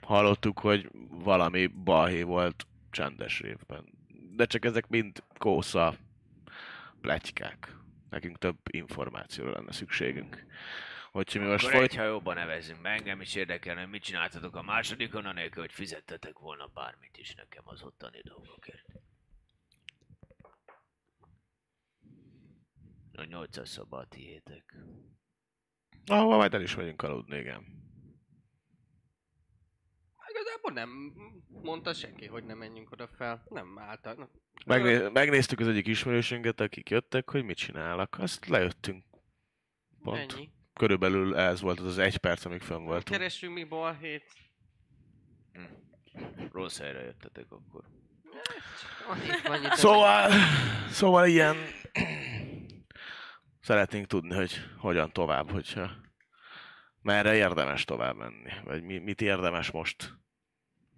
Hallottuk, 0.02 0.58
hogy 0.58 0.90
valami 1.08 1.66
balhé 1.66 2.22
volt 2.22 2.66
csendes 2.90 3.40
révben. 3.40 3.84
De 4.36 4.44
csak 4.44 4.64
ezek 4.64 4.88
mind 4.88 5.22
kósza 5.38 5.94
pletykák. 7.00 7.76
Nekünk 8.10 8.38
több 8.38 8.58
információra 8.70 9.50
lenne 9.50 9.72
szükségünk. 9.72 10.46
Hogyha 11.12 11.40
mi 11.40 11.46
most 11.46 11.64
Akkor 11.64 11.76
folyt... 11.76 11.90
egy 11.90 11.96
hajóba 11.96 12.34
nevezünk 12.34 12.80
be, 12.80 12.90
engem 12.90 13.20
is 13.20 13.34
érdekelne, 13.34 13.80
hogy 13.80 13.90
mit 13.90 14.02
csináltatok 14.02 14.56
a 14.56 14.62
másodikon, 14.62 15.26
anélkül, 15.26 15.62
hogy 15.62 15.72
fizettetek 15.72 16.38
volna 16.38 16.66
bármit 16.74 17.16
is 17.16 17.34
nekem 17.34 17.62
az 17.66 17.82
ottani 17.82 18.20
dolgokért. 18.22 18.86
A 23.12 23.24
800 23.24 23.68
szoba 23.68 23.98
a 23.98 24.06
tiétek. 24.06 24.74
Ahova 26.06 26.36
majd 26.36 26.54
el 26.54 26.62
is 26.62 26.76
megyünk 26.76 27.02
aludni, 27.02 27.38
igen. 27.38 27.64
Igazából 30.62 30.72
nem 30.72 31.12
mondta 31.62 31.92
senki, 31.92 32.26
hogy 32.26 32.44
ne 32.44 32.54
menjünk 32.54 32.90
oda 32.90 33.08
fel. 33.16 33.44
Nem 33.48 33.78
álltak. 33.78 34.16
Nem. 34.16 34.28
Megné- 34.66 35.12
megnéztük 35.12 35.60
az 35.60 35.68
egyik 35.68 35.86
ismerősünket, 35.86 36.60
akik 36.60 36.90
jöttek, 36.90 37.30
hogy 37.30 37.44
mit 37.44 37.56
csinálnak. 37.56 38.18
Azt 38.18 38.46
lejöttünk. 38.46 39.04
Pont. 40.02 40.32
Ennyi. 40.32 40.50
Körülbelül 40.72 41.36
ez 41.36 41.60
volt 41.60 41.80
az 41.80 41.86
az 41.86 41.98
egy 41.98 42.16
perc, 42.16 42.44
amíg 42.44 42.60
fönn 42.60 42.84
voltunk. 42.84 43.18
Keressünk 43.18 43.54
mi 43.54 43.64
balhét. 43.64 44.24
Rossz 46.52 46.78
helyre 46.78 47.00
jöttetek 47.00 47.46
akkor. 47.48 47.84
Annyit, 49.08 49.40
annyit 49.44 49.72
Szóval, 49.72 50.30
szóval 50.88 51.26
ilyen... 51.26 51.56
Szeretnénk 53.60 54.06
tudni, 54.06 54.34
hogy 54.34 54.54
hogyan 54.78 55.12
tovább, 55.12 55.50
hogyha 55.50 55.90
merre 57.02 57.34
érdemes 57.34 57.84
tovább 57.84 58.16
menni, 58.16 58.52
vagy 58.64 58.82
mi, 58.82 58.98
mit 58.98 59.20
érdemes 59.20 59.70
most 59.70 60.21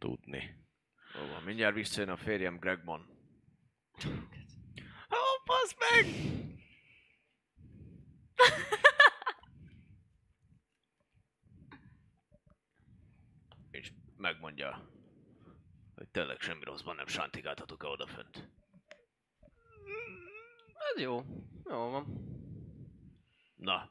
tudni. 0.05 0.67
Jó 1.15 1.27
van, 1.27 1.43
mindjárt 1.43 1.75
visszajön 1.75 2.11
a 2.11 2.17
férjem 2.17 2.59
Gregmon. 2.59 3.01
Ó, 5.11 5.23
basz 5.45 5.77
meg! 5.79 6.05
És 13.71 13.93
megmondja, 14.17 14.89
hogy 15.95 16.09
tényleg 16.09 16.41
semmi 16.41 16.65
rosszban 16.65 16.97
nem 16.97 17.07
sántigáltatok-e 17.07 17.87
odafönt. 17.87 18.49
Ez 20.95 21.01
jó. 21.01 21.23
Jó 21.65 21.91
van. 21.91 22.07
Na. 23.57 23.91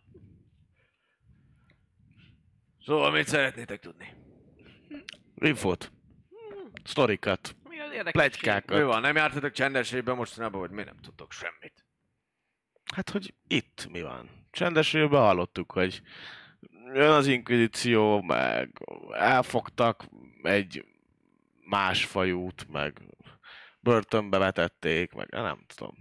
Szóval 2.80 3.12
mit 3.12 3.28
szeretnétek 3.28 3.80
tudni? 3.80 4.14
Infót. 5.36 5.92
Sztorikat. 6.84 7.56
Mi 7.64 7.80
az 7.80 7.92
érdekes? 7.92 8.12
Plegykákat. 8.12 8.78
Mi 8.78 8.84
van, 8.84 9.02
nem 9.02 9.16
jártatok 9.16 9.52
csendességben 9.52 10.16
mostanában, 10.16 10.60
vagy 10.60 10.72
mi 10.72 10.84
nem 10.84 10.98
tudtok 11.02 11.32
semmit? 11.32 11.86
Hát, 12.96 13.10
hogy 13.10 13.34
itt 13.48 13.88
mi 13.90 14.02
van? 14.02 14.30
Csendesülben 14.52 15.22
hallottuk, 15.22 15.72
hogy 15.72 16.02
jön 16.94 17.10
az 17.10 17.28
inkvizíció, 17.28 18.22
meg 18.22 18.82
elfogtak 19.12 20.06
egy 20.42 20.86
más 21.66 22.06
fajút, 22.06 22.70
meg 22.70 23.02
börtönbe 23.80 24.38
vetették, 24.38 25.14
meg 25.14 25.30
nem 25.30 25.66
tudom. 25.76 25.96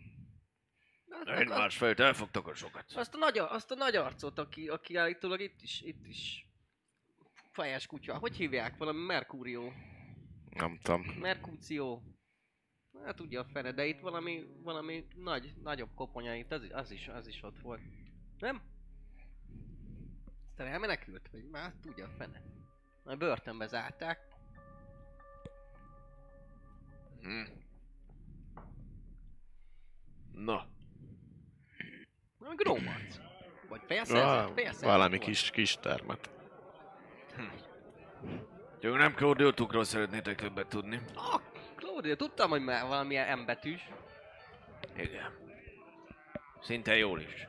Egy 1.24 1.48
másfajt 1.48 2.00
elfogtak 2.00 2.46
a 2.46 2.54
sokat. 2.54 2.84
Azt 2.94 3.14
a 3.14 3.18
nagy, 3.18 3.38
azt 3.38 3.70
a 3.70 3.74
nagy 3.74 3.96
arcot, 3.96 4.38
aki, 4.38 4.68
aki 4.68 4.96
állítólag 4.96 5.40
itt 5.40 5.62
is, 5.62 5.80
itt 5.80 6.06
is 6.06 6.46
fejes 7.50 7.86
kutya. 7.86 8.18
Hogy 8.18 8.36
hívják? 8.36 8.76
Valami 8.76 9.04
Mercurio. 9.04 9.72
Nem 10.54 10.78
tudom. 10.82 11.02
Mercutio. 11.20 12.00
Hát 13.04 13.16
tudja 13.16 13.40
a 13.40 13.44
fene, 13.44 13.72
de 13.72 13.84
itt 13.86 14.00
valami, 14.00 14.46
valami 14.62 15.06
nagy, 15.16 15.54
nagyobb 15.62 15.94
koponya 15.94 16.34
itt, 16.34 16.52
az, 16.52 16.68
az, 16.72 16.90
is, 16.90 17.08
az 17.08 17.26
is 17.26 17.42
ott 17.42 17.58
volt. 17.60 17.80
Nem? 18.38 18.62
Aztán 20.48 20.66
elmenekült, 20.66 21.28
vagy 21.30 21.48
már 21.50 21.72
tudja 21.82 22.04
a 22.06 22.14
fene. 22.18 22.42
Majd 23.04 23.18
börtönbe 23.18 23.66
zárták. 23.66 24.18
Hm. 27.20 27.42
Na, 30.32 30.66
Valami 32.38 32.56
grómarc. 32.56 33.16
Vagy 33.68 33.80
Ah, 33.80 33.86
félszerzett, 33.86 34.80
valami 34.80 35.16
volt. 35.16 35.28
kis, 35.28 35.50
kis 35.50 35.76
termet. 35.76 36.30
Csak 38.82 38.96
nem 38.96 39.14
kódoltukról 39.14 39.84
szeretnétek 39.84 40.40
többet 40.40 40.66
tudni. 40.66 41.00
Ah, 41.14 41.40
Claudia, 41.76 42.16
tudtam, 42.16 42.50
hogy 42.50 42.62
már 42.62 42.86
valami 42.86 43.16
M 43.16 43.44
betűs. 43.46 43.88
Igen. 44.96 45.30
Szinte 46.60 46.96
jól 46.96 47.20
is. 47.20 47.46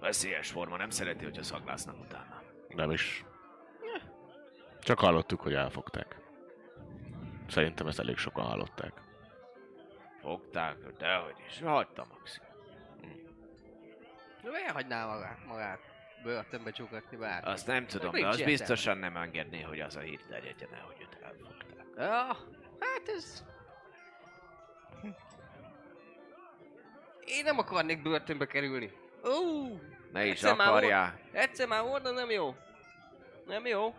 Veszélyes 0.00 0.50
forma, 0.50 0.76
nem 0.76 0.90
szereti, 0.90 1.24
hogyha 1.24 1.42
szaglásznak 1.42 2.00
utána. 2.00 2.42
Nem 2.68 2.90
is. 2.90 3.24
Csak 4.80 4.98
hallottuk, 4.98 5.40
hogy 5.40 5.54
elfogták. 5.54 6.16
Szerintem 7.48 7.86
ezt 7.86 7.98
elég 7.98 8.16
sokan 8.16 8.44
hallották. 8.44 8.92
Fogták, 10.20 10.76
dehogy 10.98 11.36
is. 11.48 11.60
Hagyta 11.60 12.06
maximum. 12.18 12.50
De 14.42 14.50
miért 14.50 14.70
hagyná 14.70 15.06
magát, 15.06 15.46
magát 15.46 15.91
börtönbe 16.22 16.70
csukatni 16.70 17.16
bár? 17.16 17.48
Azt 17.48 17.66
nem 17.66 17.86
tudom, 17.86 18.10
de 18.12 18.18
az 18.18 18.24
értelme. 18.24 18.44
biztosan 18.44 18.98
nem 18.98 19.16
engedné, 19.16 19.60
hogy 19.60 19.80
az 19.80 19.96
a 19.96 20.00
hír 20.00 20.20
terjedjen 20.28 20.74
el, 20.74 20.80
hogy 20.80 20.96
őt 21.00 21.18
elfogták. 21.22 21.86
Ja, 21.96 22.36
hát 22.80 23.02
ez... 23.16 23.44
Én 27.24 27.44
nem 27.44 27.58
akarnék 27.58 28.02
börtönbe 28.02 28.46
kerülni. 28.46 28.92
Ó, 29.24 29.66
Ne 30.12 30.24
is 30.24 30.32
Egyszer 30.32 30.56
már 30.56 30.68
akarjál. 30.68 31.18
egyszer 31.32 31.68
már 31.68 32.02
de 32.02 32.10
nem 32.10 32.30
jó. 32.30 32.56
Nem 33.46 33.66
jó. 33.66 33.94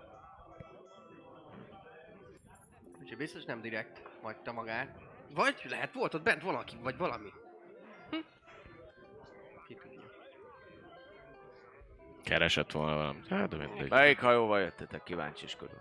Úgyhogy 3.02 3.18
biztos 3.18 3.44
nem 3.44 3.62
direkt 3.62 4.02
hagyta 4.22 4.52
magát. 4.52 4.98
Vagy 5.30 5.66
lehet 5.70 5.94
volt 5.94 6.14
ott 6.14 6.24
bent 6.24 6.42
valaki, 6.42 6.76
vagy 6.82 6.98
valami. 6.98 7.30
Keresett 12.34 12.72
volna 12.72 12.96
valamit. 12.96 13.28
Hát, 13.28 13.48
de 13.50 13.58
mindegy. 13.58 13.90
Melyik 13.90 14.20
hajóval 14.20 14.60
jöttetek? 14.60 15.04
Kíváncsiskodó. 15.04 15.74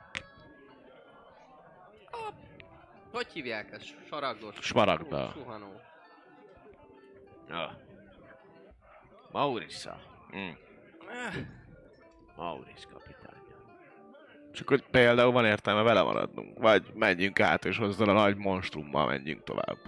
Hogy 3.13 3.27
hívják 3.33 3.73
ezt? 3.73 3.95
Saragdos? 4.09 4.55
Smaragda. 4.61 5.31
Su- 5.33 5.43
Suhanó. 5.43 5.81
Ja. 7.49 7.77
Maurissa. 9.31 9.99
Mm. 10.37 10.51
Eh, 11.09 11.35
Maurisz 12.37 12.87
kapitány. 12.93 13.41
Csak 14.53 14.69
hogy 14.69 14.85
például 14.91 15.33
van 15.33 15.45
értelme 15.45 15.83
vele 15.83 16.03
maradnunk. 16.03 16.59
Vagy 16.59 16.91
menjünk 16.95 17.41
át, 17.41 17.65
és 17.65 17.79
azzal 17.79 18.09
a 18.09 18.13
nagy 18.13 18.37
monstrummal 18.37 19.07
menjünk 19.07 19.45
tovább. 19.45 19.79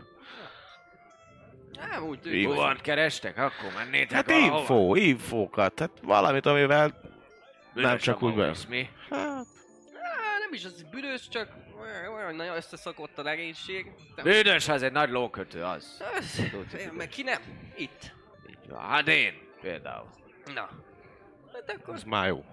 Nem 1.91 2.05
úgy 2.05 2.21
tűnik. 2.21 2.81
Kerestek? 2.81 3.39
Akkor 3.39 3.73
mennétek 3.77 4.13
Hát 4.13 4.31
valahova? 4.31 4.59
info, 4.59 4.95
infókat. 4.95 5.75
Tehát 5.75 5.93
valamit, 6.03 6.47
amivel 6.47 7.01
Büdös 7.75 7.89
nem 7.91 7.99
csak 7.99 8.23
úgy. 8.23 8.35
Maurisz, 8.35 8.65
mi? 8.65 8.89
Hát, 9.11 9.47
nem 10.41 10.53
is 10.53 10.65
az 10.65 10.83
büdös, 10.83 11.29
csak 11.29 11.49
olyan, 12.17 12.35
nagyon 12.35 12.57
összeszakott 12.57 13.19
a 13.19 13.23
legénység. 13.23 13.93
Nem- 14.17 14.25
Büdös, 14.25 14.69
az 14.69 14.83
egy 14.83 14.93
nagy 14.93 15.11
lókötő, 15.11 15.63
az. 15.63 16.03
Az- 16.19 16.43
Tudjuk, 16.51 16.97
Meg 16.97 17.09
ki 17.09 17.23
nem? 17.23 17.41
Itt. 17.77 18.15
Van. 18.69 18.81
Hát 18.81 19.09
én 19.09 19.33
például. 19.61 20.09
Na. 20.55 20.69
Hát 21.53 21.77
akkor... 21.79 21.95
az 21.95 22.03
már 22.03 22.27
jó. 22.27 22.45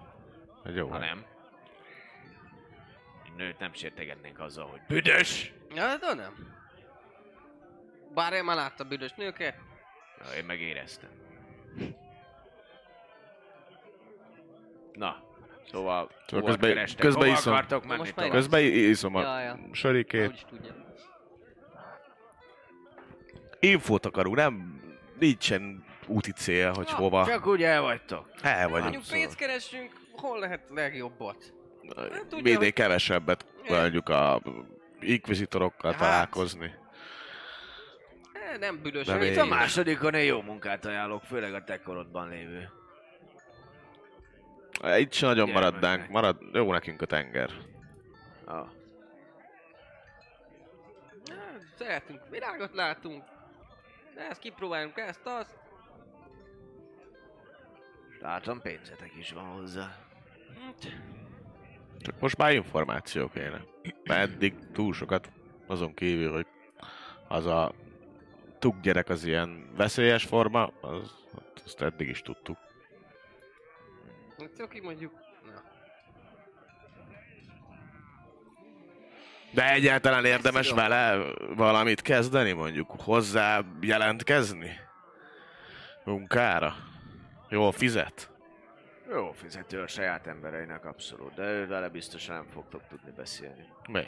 Egy 0.64 0.76
jó. 0.76 0.88
Ha 0.88 0.98
nem. 0.98 1.24
Egy 3.24 3.32
nőt 3.36 3.58
nem 3.58 3.72
sértegetnénk 3.72 4.40
azzal, 4.40 4.66
hogy 4.66 4.80
büdös! 4.88 5.52
Ja, 5.74 5.96
de 5.96 6.14
nem. 6.14 6.60
Bár 8.14 8.32
én 8.32 8.44
már 8.44 8.56
láttam 8.56 8.88
büdös 8.88 9.12
nőket. 9.16 9.54
Ja, 10.18 10.36
én 10.38 10.44
megéreztem. 10.44 11.10
Na, 14.92 15.22
szóval 15.70 16.10
Szóval 16.26 16.46
közben- 16.46 16.70
kerestek? 16.74 17.00
közben 17.00 17.22
Hova 17.22 17.36
iszom. 17.36 17.52
akartok 17.52 17.82
Na 17.82 17.86
menni 17.88 17.98
most 17.98 18.14
tovább? 18.14 18.30
melyik? 18.30 18.42
Közben 18.42 18.62
iszom 18.90 19.14
a 19.14 19.20
Ja, 19.22 19.40
ja. 19.40 19.58
sörikét. 19.72 20.28
Úgy 20.28 20.34
is 20.34 20.44
tudja. 20.48 20.74
Infót 23.60 24.06
akarunk, 24.06 24.36
nem... 24.36 24.80
Nincsen 25.18 25.84
úti 26.06 26.32
cél, 26.32 26.72
hogy 26.72 26.90
hova. 26.90 27.26
Csak 27.26 27.46
úgy 27.46 27.62
el 27.62 27.82
vagytok. 27.82 28.28
El 28.42 28.68
vagyunk. 28.68 28.82
Mondjuk 28.92 29.12
pénzt 29.12 29.36
keresünk, 29.36 29.92
hol 30.12 30.38
lehet 30.38 30.60
legjobbat? 30.70 31.52
Hát 31.96 32.08
tudja, 32.20 32.36
Minél 32.42 32.56
hogy- 32.58 32.72
kevesebbet 32.72 33.46
mondjuk 33.68 34.08
a 34.08 34.42
inkvizitorokkal 35.00 35.92
Hát. 35.92 36.00
találkozni. 36.00 36.74
Eh, 38.52 38.58
nem 38.58 38.82
büdös. 38.82 39.06
De 39.06 39.30
Itt 39.30 39.36
a 39.36 39.44
másodikon 39.44 40.14
én 40.14 40.24
jó 40.24 40.42
munkát 40.42 40.84
ajánlok, 40.84 41.22
főleg 41.22 41.54
a 41.54 41.64
te 41.64 41.80
korodban 41.80 42.28
lévő. 42.28 42.70
Itt 44.98 45.12
sem 45.12 45.28
nagyon 45.28 45.50
maradnánk. 45.50 46.08
Marad, 46.08 46.36
jó 46.52 46.72
nekünk 46.72 47.02
a 47.02 47.06
tenger. 47.06 47.50
Ah. 48.44 48.66
Hát, 51.28 51.60
Szeretünk, 51.78 52.20
virágot 52.30 52.74
látunk. 52.74 53.24
De 54.14 54.28
ezt 54.28 54.40
kipróbálunk, 54.40 54.98
ezt, 54.98 55.26
azt. 55.26 55.58
Látom, 58.20 58.60
pénzetek 58.60 59.12
is 59.18 59.32
van 59.32 59.44
hozzá. 59.44 59.96
Hát, 60.64 60.92
Csak 62.00 62.20
most 62.20 62.36
már 62.36 62.52
információ 62.52 63.28
kéne. 63.28 63.64
Eddig 64.04 64.54
túl 64.72 64.92
sokat 64.92 65.30
azon 65.66 65.94
kívül, 65.94 66.32
hogy 66.32 66.46
az 67.28 67.46
a 67.46 67.72
tuk 68.62 68.80
gyerek 68.80 69.08
az 69.08 69.24
ilyen 69.24 69.66
veszélyes 69.76 70.24
forma, 70.24 70.72
az, 70.80 71.10
azt 71.64 71.82
eddig 71.82 72.08
is 72.08 72.22
tudtuk. 72.22 72.58
Hát 74.38 74.60
aki 74.60 74.80
mondjuk... 74.80 75.12
Na. 75.44 75.62
De 79.52 79.72
egyáltalán 79.72 80.24
érdemes 80.24 80.70
vele 80.70 81.32
valamit 81.56 82.02
kezdeni, 82.02 82.52
mondjuk 82.52 82.90
hozzá 82.90 83.60
jelentkezni? 83.80 84.70
Munkára? 86.04 86.74
Jól 87.48 87.72
fizet? 87.72 88.30
Jó 89.10 89.32
fizető 89.32 89.82
a 89.82 89.86
saját 89.86 90.26
embereinek 90.26 90.84
abszolút, 90.84 91.34
de 91.34 91.42
ő 91.42 91.66
vele 91.66 91.88
biztosan 91.88 92.34
nem 92.34 92.46
fogtok 92.52 92.82
tudni 92.88 93.10
beszélni. 93.16 93.64
Mi? 93.88 94.04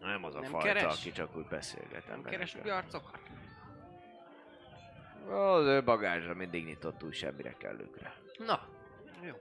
Nem 0.00 0.24
az 0.24 0.34
a 0.34 0.40
Nem 0.40 0.50
fajta, 0.50 0.66
keres? 0.66 0.98
aki 0.98 1.12
csak 1.12 1.36
úgy 1.36 1.46
beszélget 1.46 2.08
Nem 2.08 2.22
keres 2.22 2.56
új 2.64 2.70
arcokat? 2.70 3.20
Az 5.32 5.66
ő 5.66 5.82
bagázsra 5.82 6.34
mindig 6.34 6.64
nyitott 6.64 7.02
új 7.02 7.12
semmire 7.12 7.54
kellőkre. 7.58 8.14
Na. 8.46 8.60
Jó. 9.22 9.34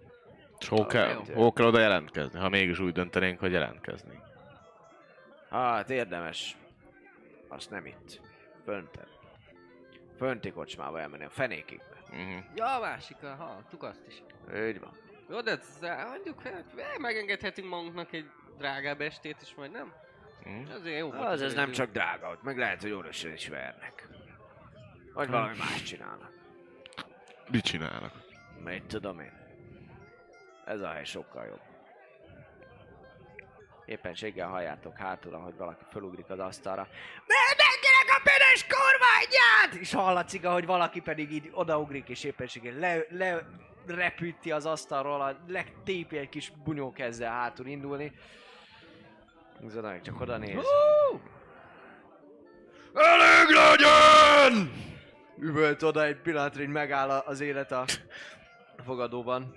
És 0.59 0.67
hol 0.67 0.85
kell, 0.85 1.09
jó. 1.09 1.33
hol 1.33 1.53
kell 1.53 1.65
oda 1.65 1.79
jelentkezni? 1.79 2.39
Ha 2.39 2.49
mégis 2.49 2.79
úgy 2.79 2.93
döntenénk, 2.93 3.39
hogy 3.39 3.51
jelentkezni. 3.51 4.19
Hát 5.49 5.89
érdemes. 5.89 6.57
Azt 7.47 7.69
nem 7.69 7.85
itt. 7.85 8.21
Fönten. 8.63 9.07
Fönti 10.17 10.51
kocsmába 10.51 10.99
elmenni 10.99 11.23
a 11.25 11.29
fenékig. 11.29 11.81
Uh-huh. 12.09 12.43
Ja, 12.55 12.75
a 12.75 12.79
másik, 12.79 13.17
hallottuk 13.37 13.83
azt 13.83 14.07
is. 14.07 14.23
Úgy 14.67 14.79
van. 14.79 14.91
Jó, 15.29 15.41
de 15.41 15.59
mondjuk, 16.09 16.41
hát 16.41 16.65
eh, 16.75 16.97
megengedhetünk 16.97 17.69
magunknak 17.69 18.13
egy 18.13 18.29
drágább 18.57 19.01
estét 19.01 19.37
is, 19.41 19.55
majd 19.55 19.71
nem? 19.71 19.93
Mhm. 20.43 20.71
Azért 20.71 20.99
jó 20.99 21.11
volt. 21.11 21.27
Az 21.27 21.41
ez 21.41 21.53
nem 21.53 21.71
csak 21.71 21.91
drága, 21.91 22.29
ott 22.29 22.43
meg 22.43 22.57
lehet, 22.57 22.81
hogy 22.81 22.91
orvosan 22.91 23.31
is 23.31 23.47
vernek. 23.47 24.07
Vagy 25.13 25.29
valami 25.29 25.57
más 25.57 25.83
csinálnak. 25.83 26.31
Mit 27.49 27.63
csinálnak? 27.63 28.13
Mit 28.63 28.83
tudom 28.83 29.19
én. 29.19 29.31
Ez 30.65 30.81
a 30.81 30.87
hely 30.87 31.03
sokkal 31.03 31.45
jobb. 31.45 31.61
Éppenséggel 33.85 34.47
halljátok 34.47 34.97
hátul, 34.97 35.39
hogy 35.39 35.57
valaki 35.57 35.83
fölugrik 35.91 36.29
az 36.29 36.39
asztalra. 36.39 36.87
Mindenkinek 37.27 38.17
a 38.17 38.21
penes 38.23 38.65
kormányát! 38.67 39.81
És 39.81 39.93
hallatszik, 39.93 40.45
hogy 40.45 40.65
valaki 40.65 40.99
pedig 40.99 41.31
így 41.31 41.49
odaugrik, 41.53 42.09
és 42.09 42.23
éppenséggel 42.23 42.73
le, 42.73 43.05
le 43.09 43.45
repütti 43.87 44.51
az 44.51 44.65
asztalról, 44.65 45.21
a 45.21 45.37
legtépi 45.47 46.17
egy 46.17 46.29
kis 46.29 46.51
bunyó 46.63 46.93
ezzel 46.97 47.31
hátul 47.31 47.65
indulni. 47.65 48.11
Zodanik 49.67 50.01
csak 50.01 50.21
oda 50.21 50.37
néz. 50.37 50.65
Elég 52.93 53.55
legyen! 53.55 54.89
Üvölt 55.37 55.83
oda 55.83 56.05
egy 56.05 56.17
pillanatra, 56.21 56.61
így 56.61 56.67
megáll 56.67 57.09
a- 57.09 57.23
az 57.25 57.39
élet 57.39 57.71
a 57.71 57.85
fogadóban. 58.85 59.55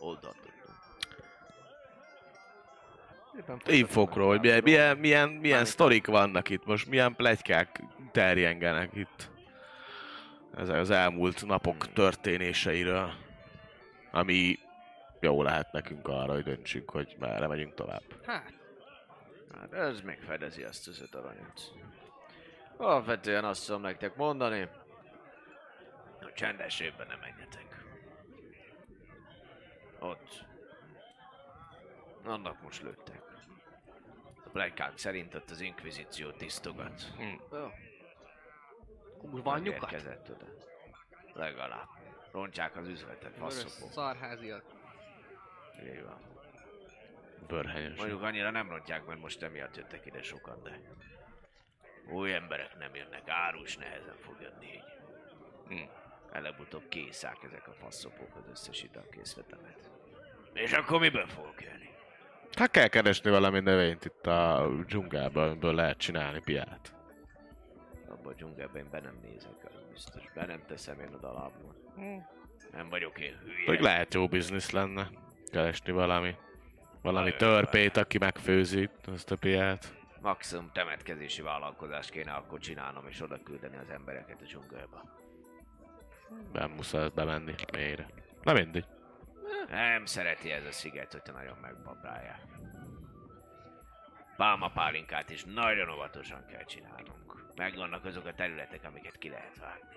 Oda 0.00 0.32
Infokról, 3.66 4.28
hogy 4.28 4.40
milyen, 4.40 4.62
milyen, 4.62 4.96
milyen, 4.96 5.28
milyen 5.28 5.64
sztorik 5.64 6.06
vannak 6.06 6.48
itt 6.50 6.64
most, 6.66 6.88
milyen 6.88 7.14
plegykák 7.16 7.82
terjengenek 8.12 8.94
itt. 8.94 9.30
Ezek 10.56 10.76
az 10.76 10.90
elmúlt 10.90 11.46
napok 11.46 11.92
történéseiről. 11.92 13.12
Ami 14.12 14.58
jó 15.20 15.42
lehet 15.42 15.72
nekünk 15.72 16.08
arra, 16.08 16.32
hogy 16.32 16.42
döntsünk, 16.44 16.90
hogy 16.90 17.16
merre 17.18 17.46
megyünk 17.46 17.74
tovább. 17.74 18.02
Hát, 18.26 18.52
Hát 19.54 19.72
ez 19.72 20.00
megfedezi 20.00 20.62
azt 20.62 20.88
az 20.88 21.00
öt 21.00 21.14
aranyat. 21.14 21.72
Alapvetően 22.76 23.44
azt 23.44 23.66
tudom 23.66 23.80
nektek 23.80 24.16
mondani, 24.16 24.68
hogy 26.20 26.32
csendes 26.32 26.80
évben 26.80 27.06
nem 27.06 27.18
menjetek. 27.18 27.84
Ott. 29.98 30.44
Annak 32.24 32.62
most 32.62 32.82
lőttek. 32.82 33.22
A 34.44 34.48
plegykák 34.48 34.98
szerint 34.98 35.34
ott 35.34 35.50
az 35.50 35.60
inkvizíció 35.60 36.30
tisztogat. 36.30 37.12
jó. 37.50 37.68
Kurva 39.18 39.52
anyukat? 39.52 39.80
Megérkezett 39.80 40.30
oda. 40.30 40.46
Legalább. 41.32 41.88
Roncsák 42.32 42.76
az 42.76 42.88
üzletet, 42.88 43.36
faszopó. 43.36 43.90
szarháziak. 43.90 44.64
Így 45.84 46.02
van. 46.04 46.31
Bőrhenyes. 47.48 47.98
Mondjuk 47.98 48.22
annyira 48.22 48.50
nem 48.50 48.68
rontják, 48.68 49.06
mert 49.06 49.20
most 49.20 49.42
emiatt 49.42 49.76
jöttek 49.76 50.06
ide 50.06 50.22
sokan, 50.22 50.62
de 50.62 50.80
új 52.10 52.34
emberek 52.34 52.78
nem 52.78 52.94
jönnek, 52.94 53.22
árus 53.26 53.76
nehezen 53.76 54.16
fog 54.16 54.36
jönni 54.40 54.66
így. 54.66 54.84
Hm. 55.68 55.88
Előbb-utóbb 56.32 56.88
készák 56.88 57.36
ezek 57.42 57.68
a 57.68 57.72
faszopók 57.72 58.36
az 58.36 58.48
összes 58.50 58.82
italkészletemet. 58.82 59.90
És 60.52 60.72
akkor 60.72 61.00
miből 61.00 61.26
fogok 61.26 61.62
jönni? 61.62 61.90
Hát 62.56 62.70
kell 62.70 62.88
keresni 62.88 63.30
valami 63.30 63.60
növényt 63.60 64.04
itt 64.04 64.26
a 64.26 64.68
dzsungelben, 64.86 65.48
amiből 65.48 65.74
lehet 65.74 65.98
csinálni 65.98 66.40
piát. 66.40 66.94
Abba 68.08 68.30
a 68.30 68.32
dzsungelbe 68.32 68.78
én 68.78 68.88
be 68.90 69.00
nem 69.00 69.18
nézek, 69.22 69.64
az 69.64 69.84
biztos. 69.92 70.22
Be 70.34 70.46
nem 70.46 70.62
teszem 70.66 71.00
én 71.00 71.14
oda 71.14 71.32
lábon. 71.32 71.76
Nem 72.72 72.88
vagyok 72.88 73.18
én 73.18 73.38
hülye. 73.42 73.66
Hogy 73.66 73.80
lehet 73.80 74.14
jó 74.14 74.28
biznisz 74.28 74.70
lenne 74.70 75.10
keresni 75.50 75.92
valami. 75.92 76.36
Valami 77.02 77.36
törpét, 77.36 77.96
aki 77.96 78.18
megfőzi 78.18 78.88
azt 79.12 79.30
a 79.30 79.36
piát. 79.36 79.94
Maximum 80.20 80.70
temetkezési 80.72 81.42
vállalkozást 81.42 82.10
kéne 82.10 82.32
akkor 82.32 82.58
csinálnom, 82.58 83.08
és 83.08 83.20
oda 83.20 83.42
küldeni 83.44 83.76
az 83.76 83.90
embereket 83.90 84.40
a 84.40 84.44
dzsungelbe. 84.44 85.02
Nem 86.52 86.70
muszáj 86.70 87.08
bemenni 87.14 87.54
mélyre. 87.72 88.06
Na 88.42 88.52
mindegy. 88.52 88.86
Nem 89.68 90.06
szereti 90.06 90.50
ez 90.50 90.64
a 90.64 90.72
sziget, 90.72 91.12
hogyha 91.12 91.32
nagyon 91.32 91.56
megbabrálják. 91.60 92.40
Pálma 94.36 94.68
pálinkát 94.68 95.30
is 95.30 95.44
nagyon 95.44 95.90
óvatosan 95.90 96.46
kell 96.46 96.64
csinálnunk. 96.64 97.44
Megvannak 97.56 98.04
azok 98.04 98.26
a 98.26 98.34
területek, 98.34 98.84
amiket 98.84 99.18
ki 99.18 99.28
lehet 99.28 99.58
vágni. 99.58 99.96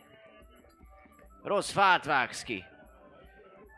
Rossz 1.44 1.72
fát 1.72 2.06
vágsz 2.06 2.44
ki! 2.44 2.64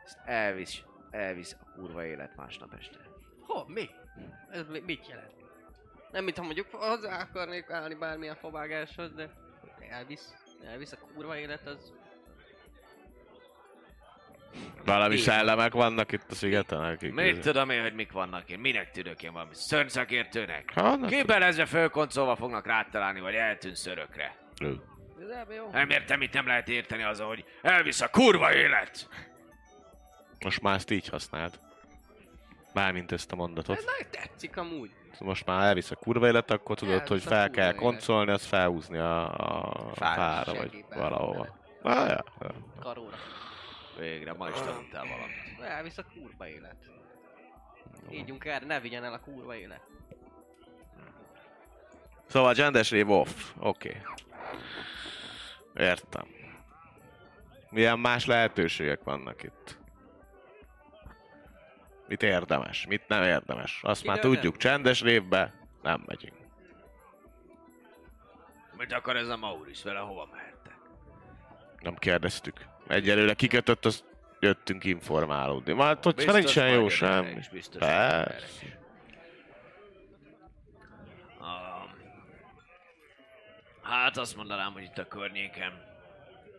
Ezt 0.05 0.19
elvisz, 0.25 0.83
elvisz 1.09 1.57
a 1.61 1.71
kurva 1.71 2.05
élet 2.05 2.35
másnap 2.35 2.73
este. 2.73 3.06
Ho, 3.47 3.63
mi? 3.67 3.89
Ez 4.51 4.67
mi- 4.67 4.83
mit 4.85 5.07
jelent? 5.07 5.31
Nem 6.11 6.23
mintha 6.23 6.43
mondjuk 6.43 6.67
hozzá 6.71 7.19
akarnék 7.21 7.69
állni 7.69 7.93
bármilyen 7.95 8.35
favágáshoz, 8.35 9.13
de 9.13 9.29
elvisz, 9.89 10.33
elvisz 10.65 10.91
a 10.91 10.97
kurva 11.13 11.37
élet, 11.37 11.67
az... 11.67 11.93
Valami 14.85 15.17
szellemek 15.17 15.73
vannak 15.73 16.11
itt 16.11 16.31
a 16.31 16.35
szigeten, 16.35 16.79
akik... 16.79 17.13
Mit 17.13 17.39
tudom 17.39 17.69
én, 17.69 17.81
hogy 17.81 17.93
mik 17.93 18.11
vannak 18.11 18.49
én? 18.49 18.59
Minek 18.59 18.91
tűnök 18.91 19.23
én 19.23 19.33
valami 19.33 19.53
szörnyszakértőnek? 19.53 20.75
Na, 20.75 21.07
Kibelezve 21.07 21.65
fölkoncolva 21.65 22.35
fognak 22.35 22.65
rátalálni, 22.65 23.19
vagy 23.19 23.33
eltűnsz 23.35 23.85
örökre. 23.85 24.35
Ő. 24.61 24.81
Nem 25.71 25.89
értem, 25.89 26.19
mit 26.19 26.33
nem 26.33 26.47
lehet 26.47 26.69
érteni 26.69 27.03
az, 27.03 27.19
hogy 27.19 27.45
elvisz 27.61 28.01
a 28.01 28.09
kurva 28.09 28.53
élet! 28.53 29.07
Most 30.39 30.61
már 30.61 30.75
ezt 30.75 30.91
így 30.91 31.07
használd. 31.07 31.59
Mármint 32.83 33.11
ezt 33.11 33.31
a 33.31 33.33
Ez 33.33 33.39
mondatot. 33.39 33.75
nagyon 33.85 34.11
tetszik 34.11 34.57
amúgy. 34.57 34.91
Most 35.19 35.45
már 35.45 35.67
elvisz 35.67 35.91
a 35.91 35.95
kurva 35.95 36.27
élet, 36.27 36.51
akkor 36.51 36.75
tudod, 36.77 36.93
Elvisz 36.93 37.07
hogy 37.09 37.21
fel 37.23 37.49
kell 37.49 37.67
élet. 37.69 37.75
koncolni, 37.75 38.31
azt 38.31 38.45
felhúzni 38.45 38.97
a, 38.97 39.23
a 39.33 39.93
Fára. 39.93 40.21
fára, 40.21 40.53
vagy 40.53 40.85
valahova. 40.95 41.47
Ah, 41.81 42.07
ja. 42.09 42.23
Karóra. 42.79 43.15
Végre, 43.99 44.33
ma 44.33 44.47
is 44.49 44.55
tanultál 44.55 45.03
valamit. 45.05 45.71
Elvisz 45.77 45.97
a 45.97 46.03
kurva 46.13 46.47
élet. 46.47 46.75
Ígyunk 48.11 48.45
erre, 48.45 48.65
ne 48.65 48.79
vigyen 48.79 49.03
el 49.03 49.13
a 49.13 49.19
kurva 49.19 49.55
élet. 49.55 49.81
Szóval 52.27 52.53
csendes 52.53 52.89
rév 52.91 53.09
off. 53.09 53.51
Oké. 53.59 53.89
Okay. 53.89 55.87
Értem. 55.87 56.27
Milyen 57.69 57.99
más 57.99 58.25
lehetőségek 58.25 59.03
vannak 59.03 59.43
itt? 59.43 59.77
Mit 62.07 62.23
érdemes, 62.23 62.85
mit 62.85 63.07
nem 63.07 63.23
érdemes? 63.23 63.79
Azt 63.83 64.05
már 64.05 64.17
Ide 64.17 64.27
nem. 64.27 64.35
tudjuk, 64.35 64.57
csendes 64.57 65.01
révbe 65.01 65.53
nem 65.81 66.03
megyünk. 66.05 66.35
Mit 68.77 68.93
akar 68.93 69.15
ez 69.15 69.27
a 69.27 69.37
Maurice? 69.37 69.83
Vele 69.89 69.99
hova 69.99 70.29
mehettek? 70.31 70.75
Nem 71.79 71.95
kérdeztük. 71.95 72.65
Egyelőre 72.87 73.33
kikötött, 73.33 73.85
azt 73.85 74.05
jöttünk 74.39 74.83
informálódni. 74.83 75.73
Már 75.73 75.97
hogyha 76.01 76.31
nincsen 76.31 76.69
jó 76.69 76.79
jön 76.79 76.89
sem. 76.89 77.25
erre 77.25 77.37
is, 77.37 77.49
biztos 77.49 77.79
Persze. 77.79 78.79
Ah, 81.39 81.83
Hát 83.81 84.17
azt 84.17 84.35
mondanám, 84.35 84.73
hogy 84.73 84.83
itt 84.83 84.97
a 84.97 85.07
környéken 85.07 85.85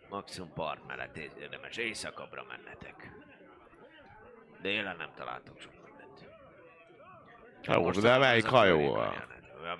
maximum 0.08 0.52
part 0.52 0.86
mellett 0.86 1.16
érdemes 1.16 1.76
éjszakabbra 1.76 2.44
mennetek. 2.48 3.10
Délen 4.62 4.96
nem 4.96 5.10
találtok 5.16 5.60
sok 5.60 5.72
mindent. 5.84 6.28
Jó, 7.62 7.82
Most 7.82 8.00
de 8.00 8.18
melyik 8.18 8.46
a 8.46 8.50
hajóval? 8.56 9.26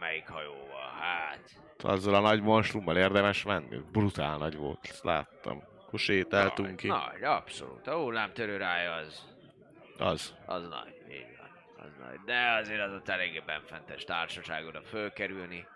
melyik 0.01 0.29
hajóval? 0.29 0.91
Hát... 1.01 1.41
Azzal 1.83 2.15
a 2.15 2.21
nagy 2.21 2.43
monstrummal 2.43 2.97
érdemes 2.97 3.43
menni? 3.43 3.77
Brutál 3.93 4.37
nagy 4.39 4.57
volt, 4.57 4.79
ezt 4.91 5.05
láttam. 5.05 5.63
Akkor 5.87 5.99
sétáltunk 5.99 6.69
nagy, 6.69 6.77
ki. 6.77 6.87
Nagy, 6.87 7.23
abszolút. 7.23 7.87
A 7.87 7.95
hullámtörő 7.97 8.57
rája 8.57 8.93
az, 8.93 9.27
Az. 9.99 10.35
az 10.47 10.69
nagy, 10.69 11.03
így 11.11 11.37
van. 11.39 11.85
Az 11.87 11.93
nagy. 12.01 12.21
De 12.25 12.51
azért 12.61 12.81
az 12.81 12.93
ott 12.93 13.09
eléggé 13.09 13.43
benfentes 13.47 14.05
társaság 14.05 14.67
oda 14.67 14.83
fölkerülni. 14.83 15.67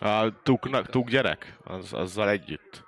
A 0.00 0.42
tuknak, 0.42 0.86
tuk 0.86 1.08
gyerek? 1.08 1.56
Az, 1.64 1.92
azzal 1.92 2.28
együtt. 2.28 2.84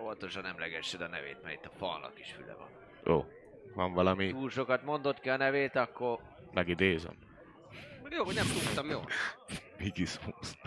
Óvatosan 0.00 0.46
emlegessed 0.46 1.00
a 1.00 1.08
nevét, 1.08 1.42
mert 1.42 1.54
itt 1.54 1.64
a 1.64 1.76
falnak 1.78 2.20
is 2.20 2.32
füle 2.32 2.54
van. 2.54 2.68
Jó. 3.04 3.26
Van 3.76 3.92
valami, 3.92 4.30
Túl 4.30 4.50
sokat 4.50 4.84
mondott 4.84 5.20
ki 5.20 5.28
a 5.28 5.36
nevét, 5.36 5.76
akkor 5.76 6.18
megidézem. 6.52 7.14
Jó, 8.10 8.24
hogy 8.24 8.34
nem 8.34 8.46
tudtam, 8.46 8.90
jó. 8.90 9.00
Migismus. 9.78 10.58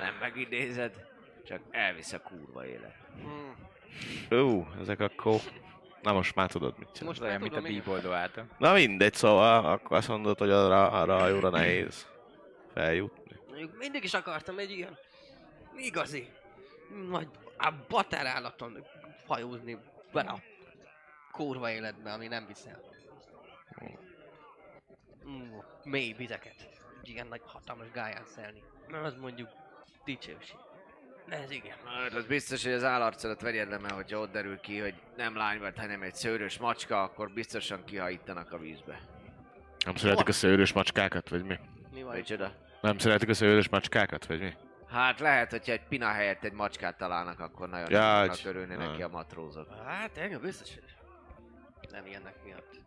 nem 0.00 0.14
megidézed, 0.20 1.06
csak 1.46 1.60
elvisz 1.70 2.12
a 2.12 2.20
kurva 2.20 2.66
élet. 2.66 2.94
Hmm. 3.22 3.54
Ó, 4.38 4.66
ezek 4.80 5.00
akkor... 5.00 5.40
Na 6.02 6.12
most 6.12 6.34
már 6.34 6.50
tudod 6.50 6.74
mit 6.78 6.88
csinál. 6.92 7.08
Most 7.08 7.20
Olyan, 7.20 7.32
már 7.32 7.50
mint 7.50 7.56
a 7.56 7.60
bíboldó 7.60 8.10
által. 8.10 8.46
Na 8.58 8.72
mindegy, 8.72 9.14
szóval 9.14 9.64
akkor 9.64 9.96
azt 9.96 10.08
mondod, 10.08 10.38
hogy 10.38 10.50
arra, 10.50 10.90
arra 10.90 11.16
a 11.16 11.20
hajóra 11.20 11.50
nehéz 11.50 12.06
feljutni. 12.74 13.36
Mindig 13.78 14.04
is 14.04 14.14
akartam 14.14 14.58
egy 14.58 14.70
ilyen 14.70 14.98
igazi, 15.76 16.28
nagy 17.08 17.28
a 17.58 17.72
baterállaton 17.88 18.84
hajózni 19.26 19.78
bele 20.12 20.30
a 20.30 20.38
kurva 21.36 21.70
életbe, 21.70 22.12
ami 22.12 22.26
nem 22.26 22.46
viszel. 22.46 22.80
Mm, 25.28 25.58
mély 25.84 26.12
vizeket. 26.12 26.54
Ilyen 27.02 27.26
nagy 27.26 27.42
hatalmas 27.44 27.90
gáján 27.90 28.24
szelni. 28.24 28.62
Na 28.88 29.00
az 29.00 29.14
mondjuk 29.14 29.48
dicsőség. 30.04 30.56
Ez 31.28 31.50
igen. 31.50 31.76
Hát 31.84 32.12
az 32.12 32.26
biztos, 32.26 32.64
hogy 32.64 32.72
az 32.72 32.84
állarcodat 32.84 33.40
vegyed 33.40 33.68
le, 33.68 33.78
mert 33.78 33.94
hogyha 33.94 34.18
ott 34.18 34.32
derül 34.32 34.60
ki, 34.60 34.78
hogy 34.78 34.94
nem 35.16 35.36
lány 35.36 35.58
vagy, 35.58 35.78
hanem 35.78 36.02
egy 36.02 36.14
szőrös 36.14 36.58
macska, 36.58 37.02
akkor 37.02 37.30
biztosan 37.30 37.84
kihajítanak 37.84 38.52
a 38.52 38.58
vízbe. 38.58 39.00
Nem 39.84 39.94
szeretik 39.94 40.28
a 40.28 40.32
szőrös 40.32 40.72
macskákat, 40.72 41.28
vagy 41.28 41.44
mi? 41.44 41.58
Mi 41.92 42.02
van? 42.02 42.14
Micsoda? 42.16 42.52
Nem 42.80 42.98
szeretik 42.98 43.28
a 43.28 43.34
szőrös 43.34 43.68
macskákat, 43.68 44.26
vagy 44.26 44.40
mi? 44.40 44.54
Hát 44.88 45.20
lehet, 45.20 45.50
hogyha 45.50 45.72
egy 45.72 45.86
pina 45.88 46.08
helyett 46.08 46.44
egy 46.44 46.52
macskát 46.52 46.96
találnak, 46.96 47.40
akkor 47.40 47.68
nagyon 47.68 48.28
hogy- 48.28 48.42
örülni 48.44 48.74
neki 48.74 49.02
a 49.02 49.08
matrózok. 49.08 49.68
Hát 49.84 50.16
engem 50.16 50.40
biztos, 50.40 50.74
hogy 50.74 50.82
nem 51.90 52.06
ilyenek 52.06 52.44
miatt. 52.44 52.80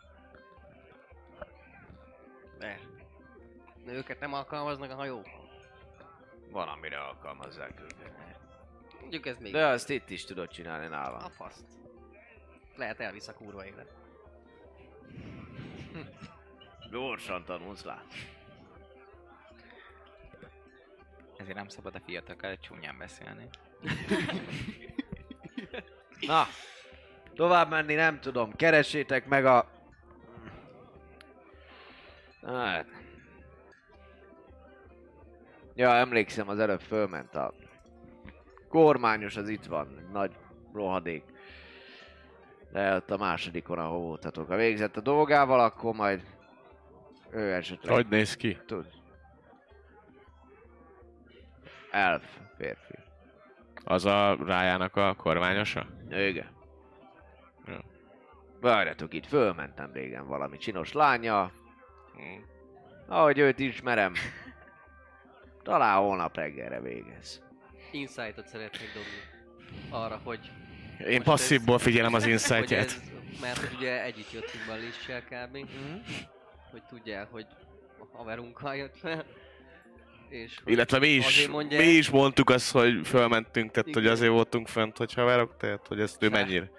De 2.58 2.80
nőket 3.86 4.20
nem 4.20 4.34
alkalmaznak 4.34 4.91
a 4.91 4.95
hajók. 4.95 5.28
Van, 6.52 6.68
amire 6.68 7.00
alkalmazzák 7.00 7.82
őket. 7.82 8.39
Mondjuk 9.00 9.26
ez 9.26 9.38
még 9.38 9.52
De 9.52 9.66
azt 9.66 9.89
itt 9.89 10.10
is 10.10 10.26
tudod 10.26 10.50
csinálni 10.50 10.88
nálam. 10.88 11.24
a 11.24 11.30
faszt. 11.30 11.66
Lehet 12.76 13.00
elvisz 13.00 13.28
a 13.28 13.34
kurva 13.34 13.66
élet. 13.66 13.93
Gyorsan 16.91 17.43
tanulsz 17.45 17.84
lát. 17.84 18.14
Ezért 21.38 21.56
nem 21.56 21.68
szabad 21.68 21.95
a 21.95 22.00
fiatalokkal 22.00 22.58
csúnyán 22.58 22.97
beszélni. 22.97 23.50
Na, 26.20 26.45
tovább 27.39 27.69
menni 27.69 27.93
nem 27.93 28.19
tudom. 28.19 28.51
Keressétek 28.55 29.27
meg 29.27 29.45
a... 29.45 29.65
Hát... 32.45 32.85
Ja, 35.75 35.95
emlékszem, 35.95 36.49
az 36.49 36.59
előbb 36.59 36.81
fölment 36.81 37.35
a... 37.35 37.53
Kormányos 38.69 39.35
az 39.35 39.49
itt 39.49 39.65
van, 39.65 40.09
nagy 40.11 40.31
rohadék. 40.73 41.23
De 42.71 42.95
ott 42.95 43.11
a 43.11 43.17
másodikon, 43.17 43.79
ahol 43.79 43.99
voltatok. 43.99 44.47
Ha 44.47 44.55
végzett 44.55 44.97
a 44.97 45.01
dolgával, 45.01 45.59
akkor 45.59 45.95
majd 45.95 46.21
ő 47.31 47.53
esetleg 47.53 47.95
Hogy 47.95 48.07
néz 48.07 48.35
ki? 48.35 48.57
tud. 48.65 48.87
Elf 51.91 52.37
férfi. 52.57 52.95
Az 53.83 54.05
a 54.05 54.37
rájának 54.45 54.95
a 54.95 55.13
kormányosa? 55.15 55.87
Igen. 56.09 56.57
Ja. 58.62 58.70
Várjatok 58.70 59.14
itt, 59.14 59.26
fölmentem 59.26 59.91
régen 59.93 60.28
valami 60.28 60.57
csinos 60.57 60.91
lánya. 60.93 61.51
Hm. 62.16 62.22
Ahogy 63.07 63.38
őt 63.39 63.60
ismerem. 63.60 64.14
Talán 65.64 65.97
holnap 65.97 66.36
reggelre 66.36 66.82
végez. 66.82 67.41
Insight-ot 67.91 68.47
szeretnék 68.47 68.88
dobni. 68.93 69.39
Arra, 69.89 70.20
hogy... 70.24 70.39
Én 71.07 71.24
passzívból 71.24 71.76
ez- 71.76 71.82
figyelem 71.82 72.14
az 72.14 72.24
hogy 72.24 72.32
insight-et. 72.32 72.86
ez, 72.86 73.01
mert 73.41 73.57
hogy 73.57 73.76
ugye 73.78 74.03
együtt 74.03 74.32
jöttünk 74.32 74.64
be 74.68 74.74
a 74.74 74.76
lissel 74.76 75.22
kb. 75.24 75.57
Hogy 76.72 76.84
tudjál, 76.89 77.28
hogy 77.32 77.45
a 77.99 78.18
haverunkkal 78.18 78.76
jött 78.76 78.97
fel. 78.97 79.26
És 80.30 80.60
hogy 80.64 80.74
Illetve 80.74 80.99
mi 80.99 81.07
is, 81.07 81.47
mondja- 81.47 81.78
mi 81.80 81.86
is 81.86 82.10
mondtuk 82.10 82.49
azt, 82.49 82.72
hogy 82.72 83.07
fölmentünk, 83.07 83.72
tehát 83.72 83.93
hogy 83.93 84.01
Igen. 84.03 84.12
azért 84.14 84.32
voltunk 84.32 84.68
fönt, 84.68 84.97
hogy 84.97 85.14
haverok, 85.14 85.57
tehát 85.57 85.88
hogy 85.88 85.99
ezt 85.99 86.24
ő 86.24 86.30
mennyire. 86.30 86.72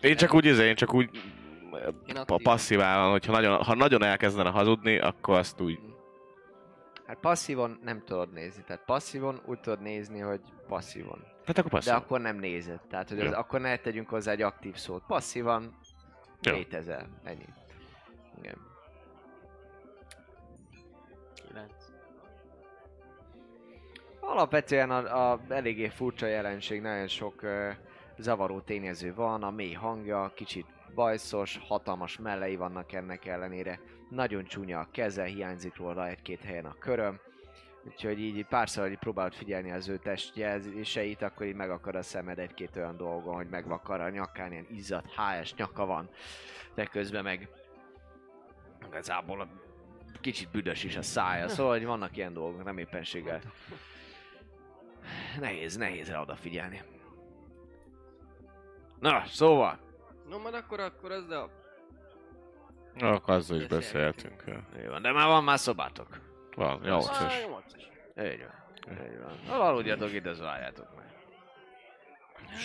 Én 0.00 0.16
csak 0.16 0.34
úgy, 0.34 0.44
izé, 0.44 0.66
én 0.68 0.74
csak 0.74 0.94
úgy 0.94 1.10
Én 2.06 2.16
a 2.16 2.20
aktív. 2.20 2.42
passzívával, 2.42 3.10
hogyha 3.10 3.32
nagyon, 3.32 3.62
ha 3.62 3.74
nagyon 3.74 4.02
elkezdene 4.02 4.50
hazudni, 4.50 4.98
akkor 4.98 5.38
azt 5.38 5.60
úgy 5.60 5.78
Hát 7.06 7.18
passzívon 7.20 7.78
nem 7.82 8.02
tudod 8.04 8.32
nézni. 8.32 8.62
Tehát 8.66 8.84
passzívon 8.84 9.40
úgy 9.46 9.60
tudod 9.60 9.80
nézni, 9.80 10.18
hogy 10.18 10.40
passzívon. 10.68 11.18
Hát 11.46 11.58
akkor 11.58 11.70
De 11.70 11.76
passzív. 11.76 11.92
akkor 11.94 12.20
nem 12.20 12.36
nézed. 12.36 12.80
Tehát, 12.90 13.08
hogy 13.08 13.20
az, 13.20 13.30
Jó. 13.30 13.38
akkor 13.38 13.60
ne 13.60 13.76
tegyünk 13.76 14.08
hozzá 14.08 14.32
egy 14.32 14.42
aktív 14.42 14.74
szót. 14.76 15.02
Passzívan 15.06 15.78
Jó. 16.42 16.54
létezel. 16.54 17.06
Ennyi. 17.24 17.44
Igen. 18.38 18.56
Kilenc. 21.48 21.72
Alapvetően 24.20 24.90
a, 24.90 25.30
a 25.32 25.40
eléggé 25.48 25.88
furcsa 25.88 26.26
jelenség, 26.26 26.80
nagyon 26.80 27.06
sok 27.08 27.42
ö, 27.42 27.70
zavaró 28.18 28.60
tényező 28.60 29.14
van, 29.14 29.42
a 29.42 29.50
mély 29.50 29.72
hangja, 29.72 30.32
kicsit 30.34 30.66
bajszos, 30.94 31.58
hatalmas 31.68 32.18
mellei 32.18 32.56
vannak 32.56 32.92
ennek 32.92 33.26
ellenére, 33.26 33.80
nagyon 34.10 34.44
csúnya 34.44 34.80
a 34.80 34.88
keze, 34.92 35.24
hiányzik 35.24 35.76
róla 35.76 36.08
egy-két 36.08 36.40
helyen 36.40 36.64
a 36.64 36.78
köröm, 36.78 37.20
úgyhogy 37.84 38.20
így 38.20 38.46
párszor, 38.46 38.88
hogy 38.88 38.98
próbálod 38.98 39.34
figyelni 39.34 39.70
az 39.70 39.88
ő 39.88 39.96
testjelzéseit, 39.96 41.22
akkor 41.22 41.46
így 41.46 41.54
megakad 41.54 41.94
a 41.94 42.02
szemed 42.02 42.38
egy-két 42.38 42.76
olyan 42.76 42.96
dolgon, 42.96 43.34
hogy 43.34 43.48
megvakar 43.48 44.00
a 44.00 44.10
nyakán, 44.10 44.52
ilyen 44.52 44.66
izzadt, 44.70 45.14
HS 45.14 45.54
nyaka 45.54 45.86
van, 45.86 46.10
de 46.74 46.84
közben 46.84 47.22
meg 47.22 47.48
igazából 48.86 49.40
a 49.40 49.48
kicsit 50.20 50.50
büdös 50.50 50.84
is 50.84 50.96
a 50.96 51.02
szája, 51.02 51.48
szóval 51.48 51.72
hogy 51.72 51.84
vannak 51.84 52.16
ilyen 52.16 52.32
dolgok, 52.32 52.64
nem 52.64 52.78
éppenséggel 52.78 53.40
Nehéz, 55.40 55.76
nehéz 55.76 56.08
rá 56.08 56.20
odafigyelni. 56.20 56.82
Na, 59.00 59.22
szóval. 59.26 59.78
No, 60.28 60.38
majd 60.38 60.54
akkor, 60.54 60.80
akkor 60.80 61.10
az 61.10 61.30
a... 61.30 61.50
Akkor 63.00 63.34
azzal 63.34 63.60
is 63.60 63.66
beszéltünk. 63.66 64.44
Jó 64.84 64.90
van, 64.90 65.02
de 65.02 65.12
már 65.12 65.26
van 65.26 65.44
már 65.44 65.58
szobátok. 65.58 66.20
Van, 66.56 66.80
nyolcas. 66.82 67.18
Ah, 67.18 67.48
nyolcas. 67.48 67.88
Így 68.16 68.46
van. 68.46 69.06
Így 69.10 69.18
van. 69.46 69.60
Aludjatok 69.60 70.12
itt, 70.12 70.26
az 70.26 70.40
várjátok 70.40 70.96
meg. 70.96 71.06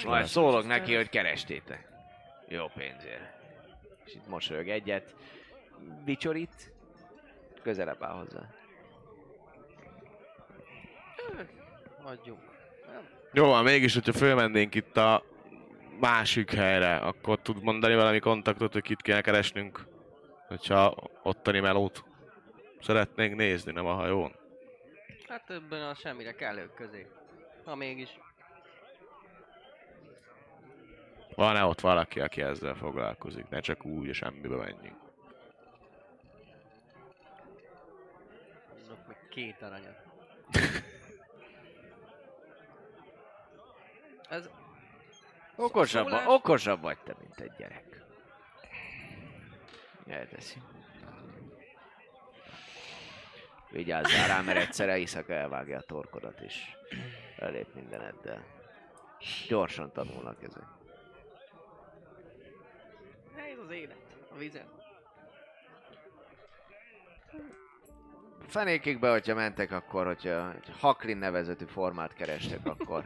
Majd 0.05 0.25
szólok 0.25 0.65
neki, 0.65 0.95
hogy 0.95 1.09
kerestétek. 1.09 1.87
Jó 2.47 2.67
pénzért. 2.67 3.33
És 4.05 4.13
itt 4.13 4.27
mosolyog 4.27 4.67
egyet. 4.69 5.15
Vicsorit. 6.05 6.73
Közelebb 7.61 8.03
áll 8.03 8.13
hozzá. 8.13 8.41
Adjunk. 12.03 12.41
Nem? 12.87 13.07
Jó 13.33 13.45
van, 13.45 13.63
mégis, 13.63 13.93
hogyha 13.93 14.13
fölmennénk 14.13 14.75
itt 14.75 14.97
a 14.97 15.23
másik 15.99 16.51
helyre, 16.51 16.95
akkor 16.95 17.39
tud 17.41 17.63
mondani 17.63 17.95
valami 17.95 18.19
kontaktot, 18.19 18.73
hogy 18.73 18.81
kit 18.81 19.01
kéne 19.01 19.21
keresnünk, 19.21 19.87
hogyha 20.47 20.95
ottani 21.23 21.59
melót 21.59 22.03
szeretnénk 22.81 23.35
nézni, 23.35 23.71
nem 23.71 23.85
a 23.85 23.93
hajón. 23.93 24.35
Hát 25.27 25.49
ebben 25.49 25.81
a 25.81 25.95
semmire 25.95 26.31
kellők 26.31 26.73
közé. 26.73 27.07
Ha 27.65 27.75
mégis. 27.75 28.09
Van-e 31.35 31.63
ott 31.63 31.79
valaki, 31.79 32.19
aki 32.19 32.41
ezzel 32.41 32.75
foglalkozik? 32.75 33.49
Ne 33.49 33.59
csak 33.59 33.85
úgy, 33.85 34.07
és 34.07 34.17
semmibe 34.17 34.55
menjünk. 34.55 34.97
Adok 38.85 39.07
meg 39.07 39.17
két 39.29 39.61
aranyat. 39.61 40.01
Ez 44.29 44.49
Okosabb, 45.63 46.07
Szólás? 46.07 46.25
okosabb 46.27 46.81
vagy 46.81 46.97
te, 46.97 47.15
mint 47.19 47.39
egy 47.39 47.51
gyerek. 47.57 48.01
Elteszi. 50.07 50.61
Vigyázzál 53.69 54.27
rá, 54.27 54.41
mert 54.41 54.57
egyszer 54.57 54.97
éjszaka 54.97 55.33
elvágja 55.33 55.77
a 55.77 55.81
torkodat, 55.81 56.39
és 56.39 56.75
elép 57.37 57.73
mindeneddel. 57.73 58.45
Gyorsan 59.47 59.91
tanulnak 59.91 60.43
ezek. 60.43 60.63
nehéz 63.35 63.57
az 63.57 63.71
élet. 63.71 63.97
A 64.31 64.37
vizen. 64.37 64.65
Fenékikbe, 68.47 69.11
hogyha 69.11 69.35
mentek, 69.35 69.71
akkor, 69.71 70.05
hogyha 70.05 70.51
hogyha 70.51 70.73
Haklin 70.79 71.17
nevezetű 71.17 71.65
formát 71.65 72.13
kerestek, 72.13 72.59
akkor... 72.63 73.05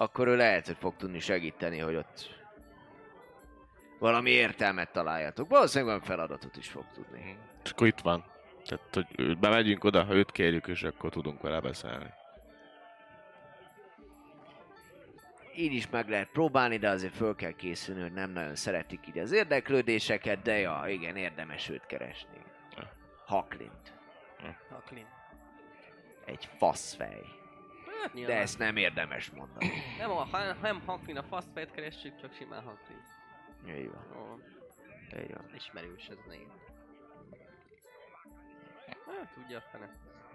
akkor 0.00 0.28
ő 0.28 0.36
lehet, 0.36 0.66
hogy 0.66 0.76
fog 0.76 0.96
tudni 0.96 1.18
segíteni, 1.18 1.78
hogy 1.78 1.94
ott 1.94 2.36
valami 3.98 4.30
értelmet 4.30 4.92
találjatok. 4.92 5.48
Valószínűleg 5.48 5.94
olyan 5.94 6.06
feladatot 6.06 6.56
is 6.56 6.68
fog 6.68 6.84
tudni. 6.94 7.36
És 7.64 7.70
akkor 7.70 7.86
itt 7.86 8.00
van. 8.00 8.24
Tehát, 8.64 9.06
hogy 9.14 9.38
bemegyünk 9.38 9.84
oda, 9.84 10.04
ha 10.04 10.14
őt 10.14 10.32
kérjük, 10.32 10.66
és 10.66 10.82
akkor 10.82 11.10
tudunk 11.10 11.40
vele 11.40 11.60
beszélni. 11.60 12.10
Így 15.56 15.72
is 15.72 15.90
meg 15.90 16.08
lehet 16.08 16.30
próbálni, 16.30 16.76
de 16.76 16.88
azért 16.88 17.14
föl 17.14 17.34
kell 17.34 17.52
készülni, 17.52 18.00
hogy 18.00 18.12
nem 18.12 18.30
nagyon 18.30 18.54
szeretik 18.54 19.00
így 19.08 19.18
az 19.18 19.32
érdeklődéseket, 19.32 20.42
de 20.42 20.58
ja, 20.58 20.84
igen, 20.86 21.16
érdemes 21.16 21.68
őt 21.68 21.86
keresni. 21.86 22.38
Haklint. 23.26 23.92
Clean. 24.86 25.06
Egy 26.24 26.48
faszfej. 26.58 27.37
Hát 28.02 28.12
De 28.24 28.36
ezt 28.36 28.58
nem 28.58 28.76
érdemes 28.76 29.30
mondani. 29.30 29.72
Nem, 29.98 30.10
a, 30.10 30.26
nem 30.62 30.82
Haklin 30.86 31.16
a 31.16 31.22
fast 31.22 31.48
fejt 31.54 31.70
keressük, 31.70 32.20
csak 32.20 32.32
simán 32.34 32.62
Haklin. 32.62 33.02
Így 33.76 33.90
van, 33.90 34.22
Ó, 34.22 34.38
így 35.22 35.34
van. 35.34 35.50
ismerős 35.54 36.06
ez 36.08 36.16
név. 36.28 36.46
Hát 39.06 39.32
tudja 39.34 39.58
a 39.58 39.62
fene. 39.72 39.90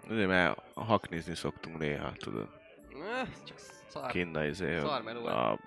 Azért, 0.08 0.28
mert 0.28 0.60
haknizni 0.74 1.34
szoktunk 1.34 1.78
néha, 1.78 2.12
tudod. 2.12 2.48
Öh, 2.90 3.28
Csak 3.44 3.58
szar. 3.88 4.10
Kinna 4.10 4.44
izé, 4.44 4.78
Szarmenú. 4.78 5.26
a 5.26 5.58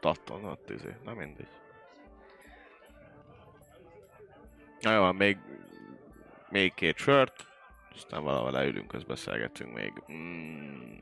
tatton 0.00 0.44
ott 0.44 0.70
izé, 0.70 0.96
na 1.04 1.14
mindegy. 1.14 1.48
Na 4.80 4.92
jó, 4.92 5.12
még, 5.12 5.38
még 6.48 6.74
két 6.74 6.96
sört, 6.96 7.46
aztán 7.94 8.22
valahol 8.22 8.50
leülünk, 8.50 8.92
azt 8.94 9.06
beszélgetünk 9.06 9.74
még. 9.74 9.92
Mm. 10.12 10.94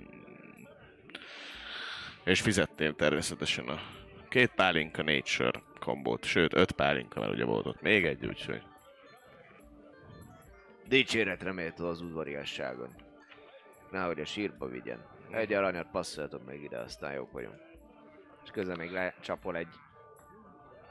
És 2.24 2.40
fizettél 2.40 2.94
természetesen 2.94 3.68
a 3.68 3.80
két 4.28 4.50
pálinka, 4.50 5.02
négy 5.02 5.26
sör 5.26 5.62
kombót, 5.80 6.24
sőt, 6.24 6.54
öt 6.54 6.72
pálinka, 6.72 7.20
mert 7.20 7.32
ugye 7.32 7.44
volt 7.44 7.66
ott 7.66 7.80
még 7.80 8.04
egy, 8.04 8.26
úgyhogy 8.26 8.62
Dicséretre 10.88 11.52
méltó 11.52 11.86
az 11.86 12.00
udvariasságon. 12.00 12.88
Nehogy 13.90 14.20
a 14.20 14.24
sírba 14.24 14.66
vigyen. 14.66 15.04
Egy 15.30 15.52
aranyat 15.52 15.90
passzoljatok 15.90 16.44
meg 16.46 16.62
ide, 16.62 16.78
aztán 16.78 17.12
jók 17.12 17.32
vagyunk. 17.32 17.60
És 18.44 18.50
közben 18.50 18.76
még 18.76 18.90
lecsapol 18.90 19.56
egy 19.56 19.68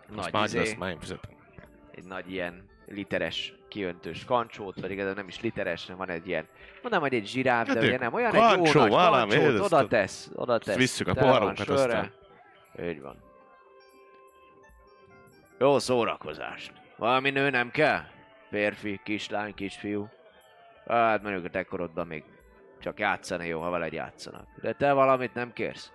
azt 0.08 0.16
nagy, 0.16 0.34
már, 0.34 0.46
izé, 0.46 0.60
azt 0.60 0.78
már 0.78 0.90
én 0.90 1.00
fizetem. 1.00 1.32
egy 1.92 2.04
nagy 2.04 2.32
ilyen 2.32 2.70
literes 2.94 3.54
kiöntős 3.68 4.26
kancsót, 4.26 4.80
vagy 4.82 4.92
igazából 4.92 5.16
nem 5.16 5.28
is 5.28 5.42
literes, 5.42 5.82
hanem 5.86 5.98
van 5.98 6.10
egy 6.10 6.28
ilyen, 6.28 6.46
mondanám, 6.82 7.08
hogy 7.10 7.14
egy 7.18 7.28
zsiráf, 7.28 7.68
de 7.68 7.74
Hát 7.74 7.84
ugye 7.84 7.98
nem, 7.98 8.14
olyan 8.14 8.34
egy 8.36 8.42
jó 8.42 8.48
kancsó, 8.48 8.80
nagy 8.80 8.90
valami, 8.90 9.36
kancsót, 9.36 9.60
oda 9.60 9.88
tesz, 9.88 10.32
oda 10.36 10.58
tesz. 10.58 10.76
visszük 10.76 11.08
a 11.08 11.14
poharunkat, 11.14 11.70
aztán- 11.70 12.14
Így 12.84 13.02
van. 13.02 13.24
Jó 15.60 15.80
szórakozást. 15.80 16.74
Valami 16.98 17.30
nő 17.30 17.50
nem 17.50 17.72
kell? 17.72 18.02
Férfi, 18.50 19.00
kislány, 19.04 19.54
kisfiú. 19.54 20.10
Hát 20.88 21.22
mondjuk 21.24 21.46
a 21.46 21.50
te 21.50 21.64
korodban 21.64 22.08
még 22.08 22.24
csak 22.80 23.00
játszani 23.00 23.48
jó, 23.48 23.62
ha 23.62 23.70
veled 23.70 23.94
játszanak. 23.94 24.48
De 24.62 24.74
te 24.74 24.94
valamit 24.94 25.34
nem 25.34 25.54
kérsz? 25.54 25.92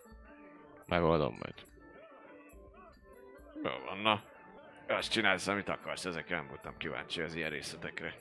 Megoldom 0.87 1.33
majd. 1.43 1.55
Jó 3.63 3.71
van, 3.87 3.99
na. 3.99 4.21
Azt 4.89 5.11
csinálsz, 5.11 5.47
amit 5.47 5.69
akarsz, 5.69 6.05
ezekre 6.05 6.37
nem 6.37 6.47
voltam 6.49 6.77
kíváncsi 6.77 7.21
az 7.21 7.35
ilyen 7.35 7.51
részletekre. 7.51 8.15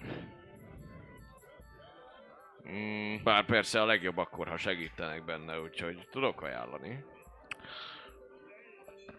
Mm, 2.69 3.15
bár 3.23 3.45
persze 3.45 3.81
a 3.81 3.85
legjobb 3.85 4.17
akkor, 4.17 4.47
ha 4.47 4.57
segítenek 4.57 5.25
benne, 5.25 5.59
úgyhogy 5.59 6.07
tudok 6.11 6.41
ajánlani. 6.41 7.03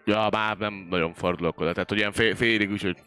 Ja, 0.04 0.28
már 0.30 0.56
nem 0.56 0.74
nagyon 0.74 1.14
fordulok 1.14 1.60
oda, 1.60 1.72
tehát 1.72 1.88
hogy 1.88 1.98
ilyen 1.98 2.12
fél, 2.12 2.34
félig 2.34 2.70
úgy, 2.70 2.82
hogy... 2.82 2.98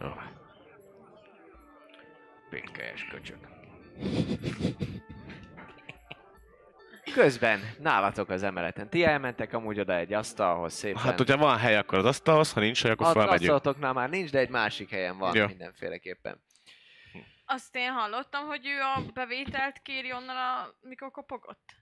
Jó. 0.00 0.12
Pinkelyes 2.50 3.04
köcsök. 3.04 3.38
Közben 7.12 7.60
nálatok 7.78 8.28
az 8.28 8.42
emeleten. 8.42 8.90
Ti 8.90 9.04
elmentek 9.04 9.52
amúgy 9.52 9.80
oda 9.80 9.94
egy 9.96 10.12
asztalhoz 10.12 10.72
szépen. 10.72 11.02
Hát, 11.02 11.16
hogyha 11.18 11.36
van 11.36 11.58
hely, 11.58 11.76
akkor 11.76 11.98
az 11.98 12.04
asztalhoz, 12.04 12.52
ha 12.52 12.60
nincs 12.60 12.82
hely, 12.82 12.90
akkor 12.90 13.06
felmegyünk. 13.06 13.32
asztalotoknál 13.40 13.92
már 13.92 14.10
nincs, 14.10 14.30
de 14.30 14.38
egy 14.38 14.48
másik 14.50 14.90
helyen 14.90 15.18
van 15.18 15.34
Ja. 15.36 15.46
mindenféleképpen. 15.46 16.42
Azt 17.44 17.76
én 17.76 17.90
hallottam, 17.92 18.46
hogy 18.46 18.66
ő 18.66 18.80
a 18.80 19.12
bevételt 19.14 19.78
kéri 19.82 20.12
onnan, 20.12 20.36
a, 20.36 20.74
mikor 20.80 21.10
kopogott. 21.10 21.78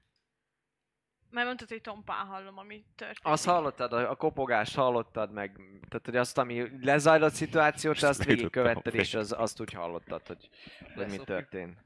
Mert 1.31 1.47
mondtad, 1.47 1.69
hogy 1.69 1.81
tompán 1.81 2.27
hallom, 2.27 2.59
ami 2.59 2.85
történt. 2.97 3.19
Azt 3.23 3.45
hallottad, 3.45 3.93
a, 3.93 4.15
kopogást 4.15 4.75
hallottad 4.75 5.33
meg, 5.33 5.61
tehát 5.89 6.05
hogy 6.05 6.17
azt, 6.17 6.39
ami 6.39 6.85
lezajlott 6.85 7.33
szituációt, 7.33 8.03
azt 8.03 8.25
végigkövetted, 8.25 8.95
és 8.95 9.15
az, 9.15 9.35
azt 9.39 9.61
úgy 9.61 9.73
hallottad, 9.73 10.27
hogy, 10.27 10.49
hogy 10.95 11.09
mi 11.11 11.17
történt. 11.17 11.79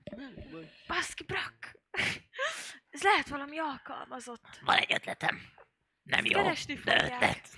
Baszki, 0.87 1.25
brak! 1.25 1.55
Ez 2.93 3.03
lehet 3.03 3.29
valami 3.29 3.59
alkalmazott. 3.59 4.59
Van 4.61 4.77
egy 4.77 4.93
ötletem. 4.93 5.41
Nem 6.03 6.25
jó, 6.25 6.43
Keresni 6.43 6.75
de 6.75 7.05
ötlet. 7.05 7.49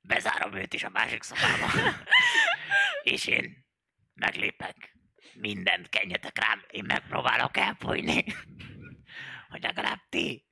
Bezárom 0.00 0.54
őt 0.54 0.74
is 0.74 0.84
a 0.84 0.88
másik 0.88 1.22
szobába. 1.22 1.70
És 3.02 3.26
én 3.26 3.66
meglépek. 4.14 4.96
Mindent 5.34 5.88
kenjetek 5.88 6.38
rám, 6.38 6.64
én 6.70 6.84
megpróbálok 6.84 7.56
elfújni. 7.56 8.24
Hogy 9.48 9.62
legalább 9.62 10.00
ti 10.08 10.46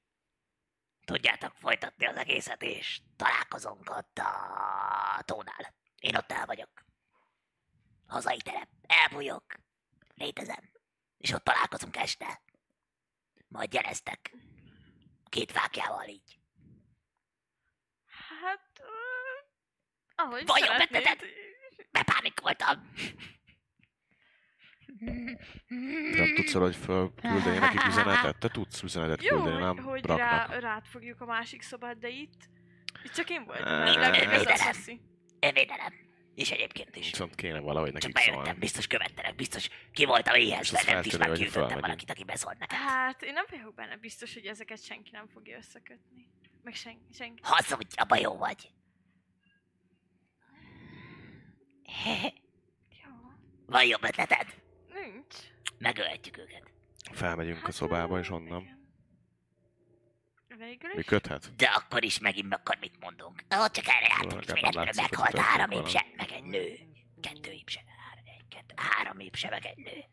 tudjátok 1.05 1.55
folytatni 1.57 2.07
az 2.07 2.17
egészet, 2.17 2.63
és 2.63 3.01
találkozunk 3.17 3.91
ott 3.91 4.19
a 4.19 5.23
tónál. 5.25 5.75
Én 5.99 6.17
ott 6.17 6.33
el 6.33 6.47
vagyok. 6.47 6.71
Hazai 8.07 8.37
terep. 8.37 8.69
Elbújok. 8.87 9.45
Létezem. 10.23 10.71
És 11.17 11.33
ott 11.33 11.45
találkozunk 11.45 11.97
este. 11.97 12.43
Majd 13.49 13.73
jeleztek. 13.73 14.37
Két 15.29 15.53
fákjával 15.53 16.09
így. 16.09 16.39
Hát... 18.43 18.81
Uh, 18.81 20.27
ahogy 20.27 20.47
Vajon 20.47 20.67
szeretnéd. 20.67 21.03
beteted? 21.03 21.29
Bepánikoltam. 21.91 22.91
Nem 26.15 26.35
tudsz 26.35 26.53
hogy 26.53 26.77
fölküldeni 26.77 27.59
nekik 27.59 27.87
üzenetet? 27.87 28.39
Te 28.39 28.49
tudsz 28.49 28.83
üzenetet 28.83 29.23
Jó, 29.23 29.37
küldeni, 29.37 29.65
hogy, 29.65 29.75
nem? 29.75 29.85
hogy 29.85 30.03
Braknak. 30.03 30.51
rá, 30.51 30.59
rád 30.59 30.87
fogjuk 30.87 31.21
a 31.21 31.25
másik 31.25 31.63
szobát, 31.63 31.99
de 31.99 32.09
itt... 32.09 32.49
Itt 33.05 33.13
csak 33.13 33.31
én 33.31 33.45
voltam. 33.45 33.85
Védelem. 33.85 34.47
azt 34.47 34.67
hiszi. 34.67 35.01
Védelem. 35.41 36.12
És 36.35 36.51
egyébként 36.51 36.97
is. 36.97 37.11
Viszont 37.11 37.35
kéne 37.35 37.61
valahogy 37.61 37.93
Csak 37.93 38.01
nekik 38.03 38.15
bejöttem, 38.15 38.45
szólni. 38.45 38.59
biztos 38.59 38.87
követtelek, 38.87 39.35
biztos 39.35 39.69
ki 39.93 40.05
voltam 40.05 40.35
éhezve, 40.35 40.83
nem 40.87 41.03
is 41.05 41.17
megküldöttem 41.17 41.51
felmegyünk. 41.53 41.81
valakit, 41.81 42.11
aki 42.11 42.25
beszólt 42.25 42.59
nekem. 42.59 42.79
Hát, 42.79 43.23
én 43.23 43.33
nem 43.33 43.45
vagyok 43.51 43.75
benne 43.75 43.97
biztos, 43.97 44.35
hogy 44.35 44.47
ezeket 44.47 44.85
senki 44.85 45.11
nem 45.13 45.27
fogja 45.29 45.57
összekötni. 45.57 46.31
Meg 46.63 46.75
senki, 46.75 47.13
senki. 47.13 47.41
Hazudj, 47.43 47.95
abba 47.97 48.17
jó 48.17 48.37
vagy. 48.37 48.71
Jó. 53.05 53.11
Van 53.67 53.85
jobb 53.85 54.03
ötleted? 54.05 54.47
Nincs. 54.93 55.35
Megölhetjük 55.79 56.39
őket. 56.39 56.63
Felmegyünk 57.13 57.67
a 57.69 57.73
szobába, 57.73 58.19
és 58.19 58.31
onnan. 58.31 58.61
igen. 58.63 58.81
Végül 60.59 60.91
Mi 60.93 60.99
is? 60.99 61.05
köthet? 61.05 61.57
De 61.57 61.67
akkor 61.67 62.05
is 62.05 62.19
megint 62.19 62.55
akkor 62.55 62.77
mit 62.81 62.95
mondunk? 63.01 63.43
Ott 63.51 63.73
csak 63.73 63.85
erre 63.89 64.07
jártunk, 64.09 64.45
és 64.45 64.51
hogy 64.51 64.91
meghalt 64.97 65.39
három 65.39 65.71
épse, 65.71 66.07
meg 66.17 66.31
egy 66.31 66.43
nő. 66.45 66.79
Kettő 67.21 67.51
épse, 67.51 67.81
három, 67.87 68.25
egy, 68.27 68.45
kettő, 68.49 68.75
három 68.77 69.19
épse, 69.19 69.49
meg 69.49 69.67
egy 69.67 69.77
nő. 69.77 70.05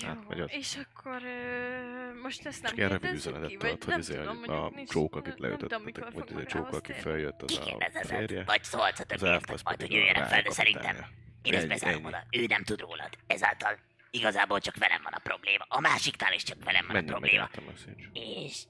Jó, 0.00 0.08
Hát, 0.08 0.24
vagy 0.28 0.40
az. 0.40 0.50
és 0.52 0.76
akkor 0.84 1.22
ö, 1.22 2.20
most 2.22 2.46
ezt 2.46 2.62
nem 2.62 2.74
kérdezzük 2.74 3.46
ki, 3.46 3.56
vagy 3.56 3.78
nem 3.86 3.98
izé, 3.98 4.14
tudom, 4.14 4.36
hogy 4.38 4.48
mondjuk 4.48 4.72
a 4.72 4.76
nincs, 4.76 4.88
csók, 4.90 5.16
akit 5.16 5.38
leütöttetek, 5.38 6.10
vagy 6.12 6.40
egy 6.40 6.46
csók, 6.46 6.68
aki 6.72 6.80
térni. 6.80 7.02
feljött, 7.02 7.42
az 7.42 7.58
a 7.94 8.04
férje. 8.04 8.44
vagy 8.44 8.64
szólsz 8.64 9.00
a 9.00 9.04
többieknek 9.04 9.62
majd, 9.64 9.80
hogy 9.80 9.92
a 9.92 9.96
jöjjenek 9.96 10.26
fel, 10.28 10.42
de 10.42 10.50
szerintem 10.50 10.96
én 11.42 11.54
ezt 11.54 11.68
bezárom 11.68 12.04
oda. 12.04 12.26
Ő 12.30 12.46
nem 12.46 12.64
tud 12.64 12.80
rólad. 12.80 13.08
Ezáltal 13.26 13.78
igazából 14.12 14.60
csak 14.60 14.76
velem 14.76 15.02
van 15.02 15.12
a 15.12 15.18
probléma. 15.18 15.64
A 15.68 15.80
másiknál 15.80 16.32
is 16.32 16.42
csak 16.42 16.64
velem 16.64 16.86
van 16.86 16.96
a 16.96 17.00
Menjünk 17.00 17.20
meg 17.20 17.30
probléma. 17.30 17.74
a. 17.74 18.18
És... 18.46 18.64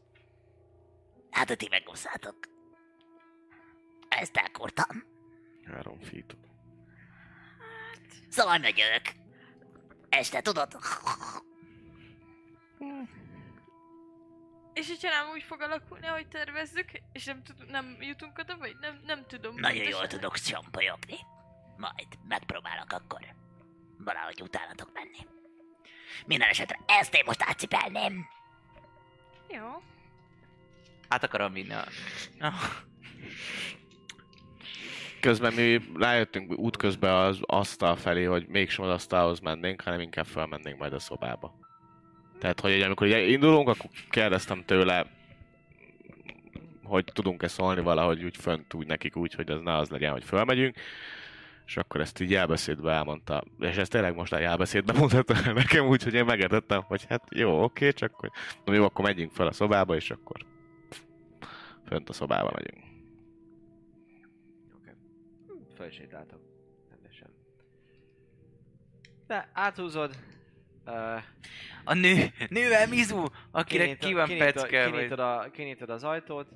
Hát 1.31 1.51
a 1.51 1.57
ti 1.57 1.69
megúszátok. 1.71 2.37
Ezt 4.09 4.37
elkurtam. 4.37 5.05
Három 5.65 6.01
feet. 6.01 6.37
Szóval 8.29 8.59
megyök. 8.59 9.03
Este 10.09 10.41
tudod? 10.41 10.77
És 14.73 14.89
hogyha 14.89 15.11
nem 15.11 15.31
úgy 15.31 15.43
fog 15.43 15.61
alakulni, 15.61 16.07
ahogy 16.07 16.29
tervezzük, 16.29 16.91
és 17.13 17.25
nem, 17.25 17.43
tud, 17.43 17.71
nem 17.71 17.97
jutunk 18.01 18.39
oda, 18.39 18.57
vagy 18.57 18.77
nem, 18.81 19.01
nem 19.07 19.27
tudom. 19.27 19.55
Nagyon 19.55 19.89
jól 19.89 20.07
tudok 20.07 20.39
csampolyogni. 20.39 21.17
Majd 21.77 22.09
megpróbálok 22.29 22.93
akkor 22.93 23.35
valahogy 24.05 24.43
utánatok 24.43 24.91
menni. 24.95 25.27
Minden 26.27 26.49
esetre 26.49 26.79
ezt 26.87 27.15
én 27.15 27.23
most 27.27 27.43
átcipelném. 27.43 28.27
Jó. 29.49 29.83
Át 31.09 31.25
akarom 31.25 31.53
vinni 31.53 31.73
a... 31.73 31.85
Ah, 32.41 32.55
Közben 35.21 35.53
mi 35.53 35.81
rájöttünk 35.99 36.59
útközben 36.59 37.15
az 37.15 37.39
asztal 37.43 37.97
felé, 37.97 38.25
hogy 38.25 38.47
mégsem 38.49 38.85
az 38.85 38.91
asztalhoz 38.91 39.41
mennénk, 39.41 39.81
hanem 39.81 40.01
inkább 40.01 40.27
felmennénk 40.27 40.79
majd 40.79 40.93
a 40.93 40.99
szobába. 40.99 41.55
Tehát, 42.39 42.61
hogy 42.61 42.75
ugye, 42.75 42.85
amikor 42.85 43.07
ugye 43.07 43.21
indulunk, 43.21 43.69
akkor 43.69 43.91
kérdeztem 44.11 44.65
tőle, 44.65 45.07
hogy 46.83 47.05
tudunk-e 47.05 47.49
szólni 47.49 47.81
valahogy 47.81 48.25
úgy 48.25 48.37
fönt 48.37 48.75
úgy 48.75 48.87
nekik 48.87 49.17
úgy, 49.17 49.35
hogy 49.35 49.51
az 49.51 49.61
ne 49.61 49.77
az 49.77 49.89
legyen, 49.89 50.13
hogy 50.13 50.25
fölmegyünk. 50.25 50.77
És 51.67 51.77
akkor 51.77 52.01
ezt 52.01 52.21
így 52.21 52.31
jelbeszédbe 52.31 52.93
elmondta, 52.93 53.45
és 53.59 53.77
ezt 53.77 53.91
tényleg 53.91 54.15
most 54.15 54.33
a 54.33 54.39
jelbeszédbe 54.39 54.93
mondhatta 54.93 55.53
nekem 55.53 55.87
úgy, 55.87 56.03
hogy 56.03 56.15
én 56.15 56.25
megedettem, 56.25 56.83
hogy 56.83 57.05
hát 57.09 57.23
jó, 57.35 57.63
oké, 57.63 57.91
csak 57.93 58.15
hogy 58.15 58.31
na 58.65 58.73
jó, 58.75 58.85
akkor 58.85 59.05
megyünk 59.05 59.33
fel 59.33 59.47
a 59.47 59.53
szobába, 59.53 59.95
és 59.97 60.11
akkor 60.11 60.47
fönt 61.87 62.09
a 62.09 62.13
szobába 62.13 62.51
megyünk. 62.55 62.91
fölsétáltok. 65.77 66.41
Rendesen. 66.91 67.29
De 69.27 69.51
áthúzod. 69.53 70.17
Uh, 70.87 71.23
A 71.85 71.95
nő, 71.95 72.27
nővel 72.49 72.89
Mizu, 72.89 73.25
akire 73.51 73.97
ki 73.97 74.13
van 74.15 74.29
pecke, 74.39 74.91
kinyitod, 74.91 75.19
a, 75.19 75.51
kinyitod 75.53 75.91
az 75.91 76.05
ajtót, 76.05 76.49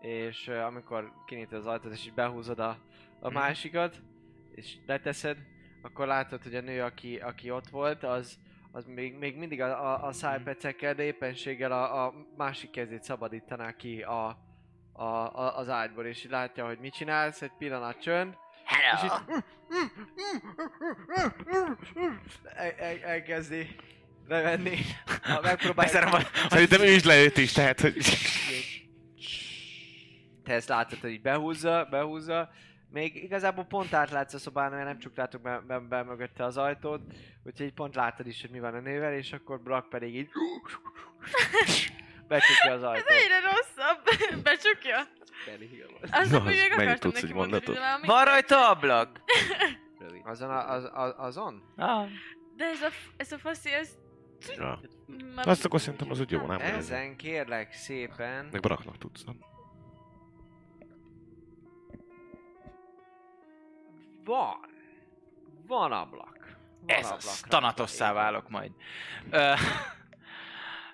és 0.00 0.46
uh, 0.48 0.66
amikor 0.66 1.12
kinyitod 1.26 1.58
az 1.58 1.66
ajtót, 1.66 1.92
és 1.92 2.06
így 2.06 2.14
behúzod 2.14 2.58
a, 2.58 2.68
a 3.20 3.28
Mhm. 3.28 3.34
másikat, 3.34 4.02
és 4.54 4.76
leteszed, 4.86 5.36
akkor 5.82 6.06
látod, 6.06 6.42
hogy 6.42 6.54
a 6.54 6.60
nő, 6.60 6.82
aki, 6.82 7.16
aki 7.16 7.50
ott 7.50 7.68
volt, 7.68 8.02
az, 8.02 8.38
az 8.72 8.84
még, 8.86 9.14
még 9.14 9.36
mindig 9.36 9.60
a, 9.60 9.92
a, 9.92 10.06
a 10.06 10.12
szájpecekkel, 10.12 10.94
de 10.94 11.02
éppenséggel 11.02 11.72
a, 11.72 12.06
a 12.06 12.14
másik 12.36 12.70
kezét 12.70 13.02
szabadítaná 13.02 13.76
ki 13.76 14.02
a, 14.02 14.38
a, 14.92 15.04
a, 15.04 15.58
az 15.58 15.68
ágyból, 15.68 16.06
és 16.06 16.24
így 16.24 16.30
látja, 16.30 16.66
hogy 16.66 16.78
mit 16.78 16.92
csinálsz, 16.92 17.42
egy 17.42 17.52
pillanat 17.58 18.00
csönd, 18.00 18.36
és 18.64 19.00
Hello! 19.00 19.04
így 19.04 19.44
el, 22.44 22.70
el, 22.70 22.98
elkezdi 23.02 23.76
bevenni, 24.28 24.76
ha 25.22 25.40
megpróbálja... 25.40 26.20
Szerintem 26.48 26.80
ő 26.80 26.90
is 26.90 27.04
leőtt 27.04 27.36
is, 27.36 27.52
tehát 27.52 27.80
hogy... 27.80 27.96
Te 30.44 30.52
ezt 30.52 30.68
látod, 30.68 30.98
hogy 30.98 31.20
behúzza, 31.20 31.86
behúzza. 31.90 32.50
Még 32.94 33.22
igazából 33.22 33.64
pont 33.64 33.92
átlátsz 33.92 34.34
a 34.34 34.38
szobán, 34.38 34.70
mert 34.70 34.84
nem 34.84 34.98
csuktátok 34.98 35.42
be, 35.42 35.60
be, 35.66 35.78
be 35.78 36.02
mögötte 36.02 36.44
az 36.44 36.56
ajtót, 36.56 37.00
úgyhogy 37.44 37.72
pont 37.72 37.94
láttad 37.94 38.26
is, 38.26 38.40
hogy 38.40 38.50
mi 38.50 38.60
van 38.60 38.74
a 38.74 38.80
nővel, 38.80 39.12
és 39.14 39.32
akkor 39.32 39.60
Brock 39.60 39.88
pedig 39.88 40.14
így 40.14 40.28
becsukja 42.28 42.72
az 42.72 42.82
Ez 42.82 42.88
ajtót. 42.88 43.08
egyre 43.10 43.40
rosszabb. 43.40 44.02
Becsukja? 44.44 44.96
Azt 46.10 46.30
Na, 46.30 46.42
még 46.42 46.72
akartam 46.72 46.96
tudsz 46.98 47.20
neki 47.20 47.32
mondani 47.34 47.64
valami. 47.64 48.06
Van 48.06 48.24
rajta 48.24 48.68
ablak? 48.68 49.20
Azon, 50.24 50.50
a, 50.50 50.70
az, 50.70 50.90
az, 50.92 51.14
azon? 51.16 51.62
Ah. 51.76 52.08
De 52.56 52.64
ez 52.64 52.82
a, 52.82 52.88
ez 53.16 53.32
a 53.32 53.38
faszi, 53.38 53.72
ez... 53.72 53.88
Ja. 54.56 54.80
Már- 55.34 55.46
Azt 55.46 55.64
akkor 55.64 55.80
szerintem 55.80 56.10
az 56.10 56.20
úgy 56.20 56.30
jó, 56.30 56.46
nem? 56.46 56.60
Ezen 56.60 57.16
kérlek 57.16 57.72
szépen... 57.72 58.48
Meg 58.52 58.60
Braknak 58.60 58.98
tudsz, 58.98 59.24
nem? 59.24 59.38
Van. 64.24 64.72
Van 65.66 65.92
ablak. 65.92 66.56
Van 66.80 66.96
Ez 66.96 67.10
az. 67.10 67.40
Tanatosszá 67.40 68.12
válok 68.12 68.48
majd. 68.48 68.72
Ö, 69.30 69.52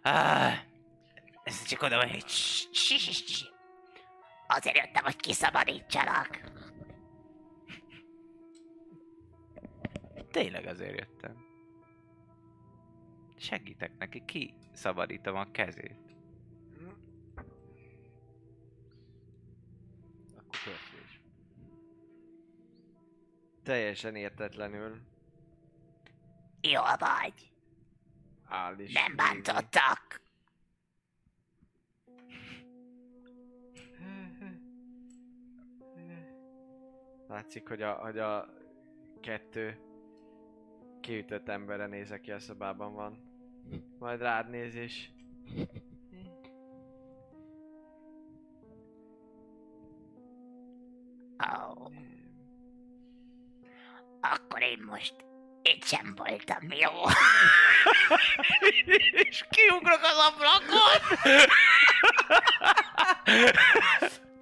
Ez 1.45 1.63
csak 1.63 1.83
oda 1.83 1.97
van, 1.97 2.11
hogy 2.11 2.25
Azért 4.47 4.77
jöttem, 4.77 5.05
hogy 5.05 5.17
kiszabadítsanak. 5.17 6.41
tényleg 10.31 10.67
azért 10.67 10.99
jöttem. 10.99 11.47
Segítek 13.37 13.99
neki, 13.99 14.23
ki 14.25 14.55
szabadítom 14.73 15.37
a 15.37 15.51
kezét. 15.51 16.10
Teljesen 23.63 24.15
értetlenül 24.15 25.01
Jól 26.61 26.97
vagy. 26.99 27.53
áll 28.45 28.79
is. 28.79 28.93
Nem 28.93 29.17
bántottak. 29.17 30.21
Látszik, 37.29 37.69
hogy 37.69 37.83
a, 37.83 37.93
hogy 37.93 38.19
a 38.19 38.49
kettő 39.21 39.79
kiütött 41.01 41.49
emberre 41.49 41.87
néz, 41.87 42.11
aki 42.11 42.31
a 42.31 42.39
szobában 42.39 42.95
van. 42.95 43.19
Majd 43.99 44.21
rád 44.21 44.51
néz 44.51 44.75
és... 44.75 45.11
Ó. 51.53 51.89
Akkor 54.21 54.63
én 54.63 54.83
most 54.87 55.15
itt 55.63 55.85
sem 55.85 56.15
voltam 56.17 56.59
jó. 56.71 56.91
És 59.13 59.45
kiugrok 59.51 60.01
az 60.03 60.33
ablakon! 60.33 61.19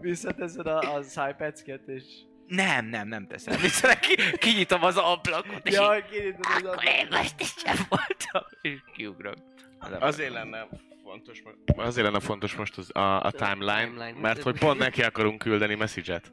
Visszateszed 0.00 0.66
a, 0.66 0.94
a 0.94 1.02
szájpecket 1.02 1.88
és... 1.88 2.02
Nem, 2.46 2.86
nem, 2.86 3.08
nem 3.08 3.26
teszem. 3.26 3.60
Vissza 3.60 3.98
ki, 3.98 4.16
kinyitom 4.36 4.82
az 4.82 4.96
ablakot, 4.96 5.66
és 5.66 5.74
Jaj, 5.74 6.04
kinyitod 6.10 6.44
az 6.44 6.50
Akkor 6.56 6.68
ablakot. 6.68 6.84
én 6.84 7.06
most 7.10 7.34
itt 7.40 7.58
sem 7.58 7.76
voltam, 7.88 8.42
és 8.62 8.78
kiugrok. 8.96 9.34
Az. 9.78 9.90
Azért 10.00 10.32
lenne 10.32 10.66
fontos, 11.04 11.42
azért 11.76 12.06
lenne 12.06 12.20
fontos 12.20 12.54
most 12.54 12.78
az, 12.78 12.90
a, 12.96 13.20
a 13.22 13.30
timeline, 13.30 13.84
timeline. 13.84 14.20
mert 14.20 14.42
hogy 14.42 14.58
pont 14.58 14.78
neki 14.78 15.02
akarunk 15.02 15.38
küldeni 15.38 15.74
message-et. 15.74 16.32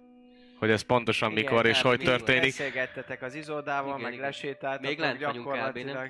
Hogy 0.59 0.69
ez 0.69 0.81
pontosan 0.81 1.31
Igen, 1.31 1.43
mikor 1.43 1.65
és 1.65 1.81
tehát 1.81 1.97
hogy 1.97 2.05
történik. 2.05 2.41
Beszélgettetek 2.41 3.21
az 3.21 3.35
izódával, 3.35 3.89
Igen, 3.89 4.01
meg 4.01 4.13
igen. 4.13 4.25
lesétáltatok 4.25 4.89
Még 4.89 4.99
lent 4.99 5.19
gyakorlatilag. 5.19 6.09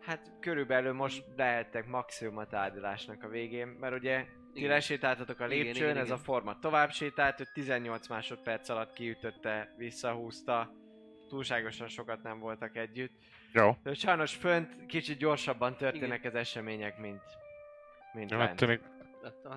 Hát 0.00 0.32
körülbelül 0.40 0.92
most 0.92 1.24
lehettek 1.36 1.86
maximum 1.86 2.36
a 2.36 2.46
tárgyalásnak 2.46 3.22
a 3.22 3.28
végén, 3.28 3.66
mert 3.66 3.94
ugye 3.94 4.24
ti 4.52 4.58
Igen. 4.58 4.70
lesétáltatok 4.70 5.40
a 5.40 5.46
Igen, 5.46 5.64
lépcsőn, 5.64 5.84
igen, 5.84 5.96
ez 5.96 6.06
igen. 6.06 6.18
a 6.18 6.20
forma 6.20 6.58
tovább 6.58 6.90
sétált, 6.90 7.36
hogy 7.36 7.48
18 7.52 8.08
másodperc 8.08 8.68
alatt 8.68 8.92
kiütötte, 8.92 9.74
visszahúzta, 9.76 10.72
túlságosan 11.28 11.88
sokat 11.88 12.22
nem 12.22 12.38
voltak 12.38 12.76
együtt. 12.76 13.12
Jó. 13.52 13.76
De 13.82 13.94
sajnos 13.94 14.34
fönt 14.34 14.86
kicsit 14.86 15.18
gyorsabban 15.18 15.76
történnek 15.76 16.24
az 16.24 16.34
események, 16.34 16.98
mint, 16.98 17.22
mint 18.12 18.30
Jó, 18.30 18.38
lent. 18.38 18.60
hát 18.60 18.68
még 18.68 18.80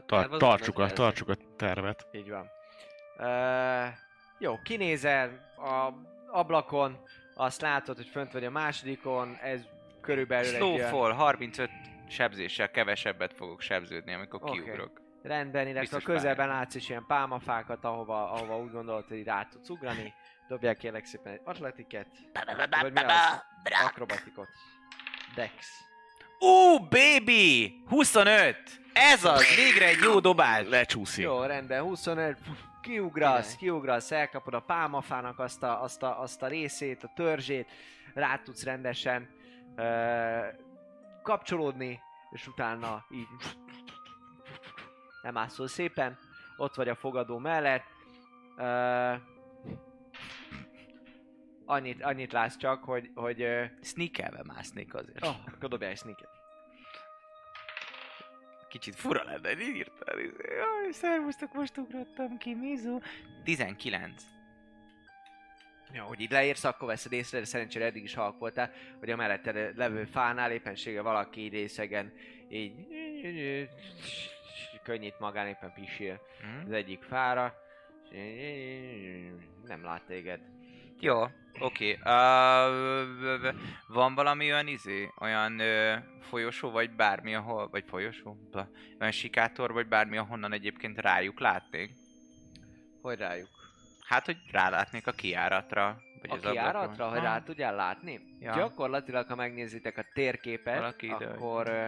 A- 0.08 0.16
a 0.16 0.38
tartsuk, 0.38 0.80
a, 0.80 0.88
tartsuk 0.88 1.30
a 1.30 1.36
tervet. 1.56 2.08
Így 2.12 2.30
van. 2.30 2.50
Uh, 3.18 3.88
jó, 4.40 4.60
kinézel 4.64 5.52
a 5.58 5.90
ablakon, 6.32 6.98
azt 7.34 7.62
látod, 7.62 7.96
hogy 7.96 8.08
fönt 8.08 8.32
vagy 8.32 8.46
a 8.46 8.50
másodikon, 8.50 9.38
ez 9.42 9.62
körülbelül 10.02 10.56
egy 10.56 10.62
ilyen- 10.62 10.88
Snowfall, 10.90 11.12
35 11.12 11.70
sebzéssel 12.10 12.72
kevesebbet 12.72 13.34
fogok 13.34 13.62
sebződni, 13.62 14.14
amikor 14.14 14.40
Oké. 14.44 14.52
kiugrok. 14.52 15.02
Rendben, 15.24 15.68
illetve 15.68 15.98
a 15.98 16.02
közelben 16.02 16.48
látsz 16.48 16.76
is 16.76 16.90
ilyen 16.90 17.06
pálmafákat, 17.08 17.84
ahova, 17.86 18.32
ahova 18.32 18.58
úgy 18.58 18.72
gondolod, 18.72 19.08
hogy 19.08 19.24
rá 19.24 19.44
tudsz 19.52 19.70
ugrani. 19.70 20.14
Dobják 20.48 20.78
kérlek 20.78 21.06
szépen 21.06 21.34
egy 21.34 21.42
atletiket, 21.44 22.08
vagy 22.82 22.92
mi 22.94 23.00
az? 23.00 23.44
Akrobatikot. 23.86 24.48
Dex. 25.36 25.52
Ú, 26.40 26.80
baby! 26.80 27.74
25! 27.88 28.58
Ez 28.94 29.24
az! 29.26 29.56
Végre 29.56 29.86
egy 29.88 30.00
jó 30.04 30.20
dobás! 30.20 30.68
Lecsúszik. 30.68 31.24
Jó, 31.24 31.42
rendben, 31.44 31.82
25, 31.82 32.38
kiugrasz, 32.82 33.56
kiugrasz, 33.56 34.12
elkapod 34.12 34.54
a 34.54 34.60
pálmafának 34.60 35.40
azt 35.40 35.64
a, 35.64 35.82
azt 35.82 36.04
a, 36.04 36.22
azt 36.22 36.42
a 36.44 36.48
részét, 36.48 37.04
a 37.04 37.12
törzsét, 37.16 37.72
rá 38.14 38.38
tudsz 38.38 38.64
rendesen 38.64 39.30
uh, 39.76 40.46
kapcsolódni, 41.24 42.02
és 42.32 42.48
utána 42.48 43.06
így 43.10 43.28
nem 45.22 45.38
ászol 45.38 45.68
szépen, 45.68 46.18
ott 46.58 46.76
vagy 46.76 46.90
a 46.90 46.96
fogadó 46.96 47.38
mellett. 47.38 47.84
Uh, 48.58 49.22
annyit, 51.66 52.04
annyit 52.04 52.32
látsz 52.32 52.58
csak, 52.58 52.84
hogy, 52.84 53.12
hogy 53.16 53.42
uh, 53.42 53.66
Sneakelve 53.82 54.44
másznék 54.44 54.94
azért. 54.94 55.26
oh, 55.26 55.36
akkor 55.46 55.70
dobjál 55.70 55.92
egy 55.92 55.98
sneaket. 55.98 56.39
Kicsit 58.70 58.96
fura 58.96 59.24
lenne, 59.24 59.62
írtál. 59.62 60.20
izé. 60.20 60.56
Jaj, 60.56 60.92
szervusztok, 60.92 61.54
most 61.54 61.78
ugrottam 61.78 62.38
ki, 62.38 62.54
Mizu. 62.54 63.00
19. 63.44 64.24
Ja, 65.94 66.04
hogy 66.04 66.20
így 66.20 66.32
leérsz, 66.32 66.64
akkor 66.64 66.88
veszed 66.88 67.12
észre, 67.12 67.40
de 67.40 67.46
szerencsére 67.46 67.86
eddig 67.86 68.04
is 68.04 68.14
halk 68.14 68.40
voltál, 68.40 68.72
hogy 69.00 69.10
a 69.10 69.16
mellette 69.16 69.72
levő 69.76 70.04
fánál 70.06 70.52
éppensége 70.52 71.02
valaki 71.02 71.42
így 71.42 71.52
részegen 71.52 72.14
így 72.50 72.74
könnyít 74.84 75.20
magán, 75.20 75.48
éppen 75.48 75.74
pisil 75.74 76.22
az 76.42 76.68
Hm? 76.68 76.74
egyik 76.74 77.04
fára, 77.04 77.54
nem 79.64 79.84
lát 79.84 80.04
téged. 80.06 80.40
Jó, 81.00 81.24
oké. 81.60 81.94
Uh, 81.94 83.54
van 83.88 84.16
valami 84.16 84.52
olyan 84.52 84.68
izé, 84.68 85.10
olyan 85.20 85.54
uh, 85.60 85.94
folyosó, 86.22 86.72
vagy 86.72 86.92
bármi, 86.92 87.36
ahol, 87.36 87.70
vagy 87.70 87.84
folyosó? 87.88 88.38
Bla, 88.52 88.70
olyan 89.00 89.12
sikátor, 89.12 89.74
vagy 89.74 89.88
bármi, 89.88 90.18
ahonnan 90.18 90.54
egyébként 90.54 91.02
rájuk 91.02 91.40
látnék? 91.40 91.92
Hogy 93.02 93.18
rájuk? 93.18 93.50
Hát, 94.08 94.26
hogy 94.26 94.38
rálátnék 94.52 95.08
a 95.08 95.12
kiáratra. 95.12 96.02
Vagy 96.22 96.30
A 96.32 96.34
az 96.34 96.52
kiáratra, 96.52 97.10
hogy 97.10 97.18
Ah, 97.18 97.24
rá 97.24 97.44
tudjál 97.44 97.76
látni? 97.76 98.20
Ja. 98.40 98.56
Gyakorlatilag, 98.56 99.28
ha 99.28 99.36
megnézitek 99.36 99.98
a 99.98 100.04
térképet, 100.14 100.78
Valaki 100.80 101.06
ide, 101.06 101.26
akkor 101.26 101.68
ö, 101.68 101.88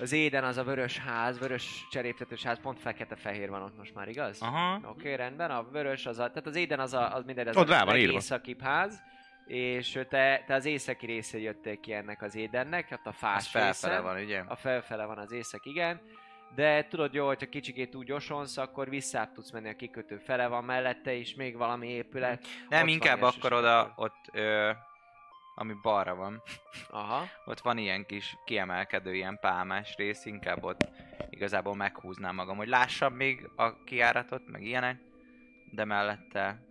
Az 0.00 0.12
éden 0.12 0.44
az 0.44 0.56
a 0.56 0.64
vörös 0.64 0.98
ház, 0.98 1.38
vörös 1.38 1.86
cseréptetős 1.90 2.42
ház, 2.42 2.60
pont 2.60 2.80
fekete-fehér 2.80 3.50
van 3.50 3.62
ott 3.62 3.76
most 3.76 3.94
már, 3.94 4.08
igaz? 4.08 4.40
Aha. 4.42 4.74
Oké, 4.76 4.86
okay, 4.86 5.16
rendben, 5.16 5.50
a 5.50 5.62
vörös 5.70 6.06
az 6.06 6.18
a, 6.18 6.28
tehát 6.28 6.46
az 6.46 6.56
éden 6.56 6.80
az 6.80 6.94
a, 6.94 7.14
az 7.14 7.24
minden, 7.24 7.46
az 7.46 7.56
Ott 7.56 7.68
rá 7.68 7.82
a 7.82 7.84
van 7.84 7.96
írva. 7.96 8.20
ház, 8.60 9.02
és 9.46 9.98
te, 10.08 10.44
te 10.46 10.54
az 10.54 10.64
északi 10.64 11.06
részén 11.06 11.40
jöttél 11.40 11.80
ki 11.80 11.92
ennek 11.92 12.22
az 12.22 12.34
édennek, 12.34 12.88
ott 12.92 13.06
a 13.06 13.08
Az 13.08 13.16
fás 13.16 13.48
felfele 13.48 13.96
részen. 13.96 14.12
van, 14.12 14.22
ugye? 14.22 14.42
A 14.48 14.56
felfele 14.56 15.04
van 15.04 15.18
az 15.18 15.32
észak, 15.32 15.66
igen. 15.66 16.00
De 16.54 16.86
tudod 16.86 17.14
jó, 17.14 17.26
hogyha 17.26 17.48
kicsikét 17.48 17.94
úgy 17.94 18.12
osonsz, 18.12 18.56
akkor 18.56 18.88
vissza 18.88 19.30
tudsz 19.34 19.50
menni 19.50 19.68
a 19.68 19.76
kikötő 19.76 20.16
fele 20.16 20.46
van 20.46 20.64
mellette 20.64 21.12
is, 21.12 21.34
még 21.34 21.56
valami 21.56 21.88
épület. 21.88 22.46
Nem, 22.68 22.82
Ott 22.82 22.88
inkább 22.88 23.22
akkor 23.22 23.52
oda, 23.52 23.92
ott, 23.96 24.28
ö, 24.32 24.70
ami 25.60 25.74
balra 25.82 26.14
van. 26.14 26.42
Aha. 26.90 27.24
Ott 27.44 27.60
van 27.60 27.78
ilyen 27.78 28.06
kis 28.06 28.36
kiemelkedő, 28.44 29.14
ilyen 29.14 29.38
pálmás 29.40 29.94
rész, 29.96 30.24
inkább 30.24 30.64
ott 30.64 30.88
igazából 31.30 31.74
meghúznám 31.76 32.34
magam, 32.34 32.56
hogy 32.56 32.68
lássam 32.68 33.14
még 33.14 33.48
a 33.56 33.84
kiáratot, 33.84 34.42
meg 34.46 34.62
ilyenek, 34.62 35.00
de 35.72 35.84
mellette... 35.84 36.62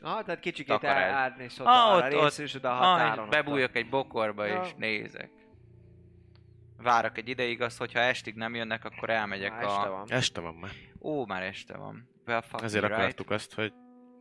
Aha, 0.00 0.22
tehát 0.22 0.40
kicsikét 0.40 0.66
Takarás. 0.80 1.12
árnész 1.12 1.58
ott 1.60 1.66
Ah, 1.66 1.96
ott- 1.96 2.08
rész, 2.12 2.20
ott- 2.22 2.38
és 2.38 2.54
oda 2.54 2.70
a 2.70 2.72
Ah, 2.72 2.78
határon. 3.00 3.24
ott 3.24 3.30
bebújok 3.30 3.76
egy 3.76 3.88
bokorba 3.88 4.44
Ja. 4.44 4.62
és 4.62 4.74
nézek. 4.76 5.30
Várok 6.82 7.18
egy 7.18 7.28
ideig 7.28 7.62
azt, 7.62 7.78
hogyha 7.78 7.98
estig 7.98 8.34
nem 8.34 8.54
jönnek, 8.54 8.84
akkor 8.84 9.10
elmegyek 9.10 9.50
Már 9.50 9.62
este 9.62 9.80
a... 9.80 9.90
van. 9.90 10.04
Este 10.08 10.40
van 10.40 10.54
már. 10.54 10.70
Ó, 11.00 11.26
már 11.26 11.42
este 11.42 11.76
van. 11.76 12.08
Well, 12.26 12.42
Ezért 12.62 12.84
right. 12.84 12.98
akartuk 12.98 13.30
azt, 13.30 13.54
hogy 13.54 13.72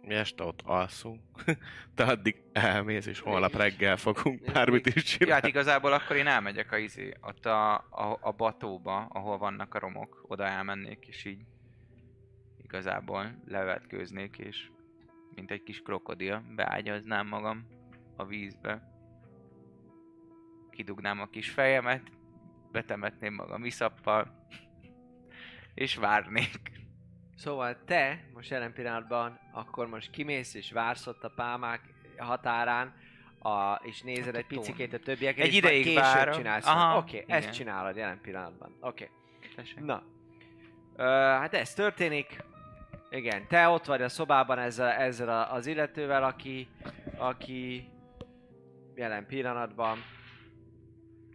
mi 0.06 0.14
este 0.14 0.44
ott 0.44 0.62
alszunk. 0.62 1.22
Te 1.96 2.04
addig 2.04 2.44
elmész, 2.54 3.06
és 3.06 3.20
holnap 3.20 3.56
reggel 3.56 3.98
fogunk 3.98 4.52
bármit 4.52 4.86
is 4.86 4.94
Ja, 4.96 5.02
hát 5.02 5.18
csinálni. 5.18 5.48
igazából 5.48 5.94
akkor 5.94 6.16
én 6.16 6.28
elmegyek 6.28 6.72
a 6.72 6.78
izé, 6.78 7.14
ott 7.22 7.46
a, 7.46 7.74
a, 7.74 8.18
a 8.22 8.32
batóba, 8.32 9.06
ahol 9.10 9.38
vannak 9.38 9.74
a 9.74 9.80
romok, 9.80 10.26
oda 10.28 10.46
elmennék, 10.46 11.06
és 11.08 11.26
így 11.26 11.46
igazából 12.64 13.42
levetkőznék, 13.48 14.38
és 14.38 14.70
mint 15.36 15.52
egy 15.52 15.64
kis 15.64 15.82
krokodil, 15.82 16.44
beágyaznám 16.56 17.28
magam 17.28 17.68
a 18.16 18.26
vízbe. 18.26 18.94
Kidugnám 20.70 21.20
a 21.20 21.28
kis 21.30 21.50
fejemet, 21.50 22.12
betemetném 22.72 23.34
magam 23.34 23.66
iszappal, 23.66 24.48
és 25.74 25.96
várnék. 25.96 26.72
Szóval 27.36 27.78
te 27.86 28.24
most 28.34 28.50
jelen 28.50 28.74
pillanatban 28.74 29.40
akkor 29.52 29.88
most 29.88 30.12
kimész 30.12 30.54
és 30.54 30.72
vársz 30.72 31.08
ott 31.08 31.24
a 31.24 31.30
pálmák 31.30 31.82
határán, 32.18 32.94
a, 33.40 33.80
és 33.84 34.02
nézed 34.02 34.36
egy 34.36 34.46
picikét 34.46 34.94
a 34.94 35.00
többieket, 35.00 35.44
Egy 35.46 35.52
és 35.52 35.58
ideig 35.58 35.84
később 35.84 36.02
várom. 36.02 36.36
csinálsz. 36.36 36.68
Aha, 36.68 36.98
Oké, 36.98 37.22
okay, 37.22 37.36
ezt 37.36 37.52
csinálod 37.54 37.96
jelen 37.96 38.22
pillanatban. 38.22 38.78
Oké. 38.82 39.10
Okay. 39.52 39.86
Na. 39.86 40.04
Ö, 40.96 41.04
hát 41.04 41.54
ez 41.54 41.74
történik. 41.74 42.44
Igen, 43.10 43.48
te 43.48 43.68
ott 43.68 43.86
vagy 43.86 44.02
a 44.02 44.10
szobában 44.10 44.60
ezzel, 44.60 44.92
ezzel 44.92 45.30
a- 45.30 45.54
az 45.54 45.66
illetővel, 45.66 46.24
aki, 46.24 46.68
aki 47.18 47.90
jelen 48.96 49.26
pillanatban 49.26 49.98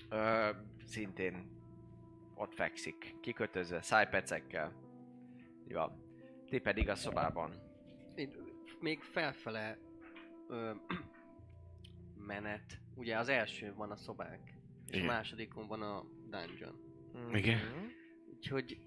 ö, 0.08 0.48
szintén 0.84 1.50
ott 2.34 2.54
fekszik, 2.54 3.14
kikötözve, 3.20 3.82
szájpecekkel. 3.82 4.72
Így 5.70 5.76
van. 5.76 6.02
Ti 6.48 6.58
pedig 6.58 6.88
a 6.88 6.94
szobában. 6.94 7.50
Én 8.14 8.30
még 8.80 9.00
felfele 9.00 9.78
ö, 10.48 10.70
menet. 12.26 12.80
Ugye 12.94 13.18
az 13.18 13.28
első 13.28 13.74
van 13.74 13.90
a 13.90 13.96
szobánk, 13.96 14.48
és 14.86 14.96
Igen. 14.96 15.08
a 15.08 15.12
másodikon 15.12 15.66
van 15.66 15.82
a 15.82 16.04
dungeon. 16.30 16.80
Igen. 17.32 17.58
Mhm. 17.58 17.86
Úgyhogy 18.34 18.78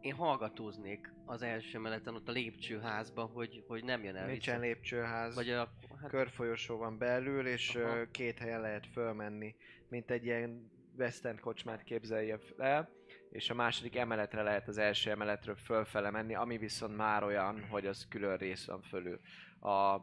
én 0.00 0.14
hallgatóznék 0.14 1.12
az 1.24 1.42
első 1.42 1.76
emeleten 1.76 2.14
ott 2.14 2.28
a 2.28 2.32
lépcsőházban, 2.32 3.26
hogy, 3.28 3.64
hogy 3.66 3.84
nem 3.84 4.04
jön 4.04 4.16
el 4.16 4.26
Nincsen 4.26 4.60
vissza. 4.60 4.72
lépcsőház, 4.72 5.34
Vagy 5.34 5.50
a, 5.50 5.72
hát, 6.00 6.10
körfolyosó 6.10 6.76
van 6.76 6.98
belül, 6.98 7.46
és 7.46 7.74
Aha. 7.74 8.06
két 8.10 8.38
helyen 8.38 8.60
lehet 8.60 8.86
fölmenni, 8.86 9.54
mint 9.88 10.10
egy 10.10 10.24
ilyen 10.24 10.70
western 10.98 11.40
kocsmát 11.40 11.82
képzelje 11.82 12.38
el, 12.58 12.90
és 13.32 13.50
a 13.50 13.54
második 13.54 13.96
emeletre 13.96 14.42
lehet 14.42 14.68
az 14.68 14.78
első 14.78 15.10
emeletről 15.10 15.56
fölfele 15.56 16.10
menni, 16.10 16.34
ami 16.34 16.58
viszont 16.58 16.96
már 16.96 17.22
olyan, 17.24 17.66
hogy 17.68 17.86
az 17.86 18.06
külön 18.08 18.36
rész 18.36 18.66
van 18.66 18.82
fölül. 18.82 19.20
A, 19.60 20.00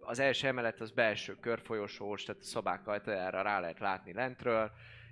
az 0.00 0.18
első 0.18 0.46
emelet 0.46 0.80
az 0.80 0.90
belső 0.90 1.36
körfolyosós, 1.40 2.22
tehát 2.24 2.40
a 2.40 2.44
szobák 2.44 2.86
ajtajára 2.86 3.42
rá 3.42 3.60
lehet 3.60 3.78
látni 3.78 4.12
lentről, 4.12 4.70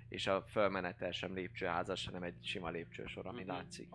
és 0.09 0.27
a 0.27 0.41
fölmenetel 0.41 1.11
sem 1.11 1.33
lépcsőházas, 1.33 2.05
hanem 2.05 2.23
egy 2.23 2.45
sima 2.45 2.69
lépcsősor, 2.69 3.25
ami 3.25 3.41
Mhm. 3.41 3.49
látszik. 3.49 3.89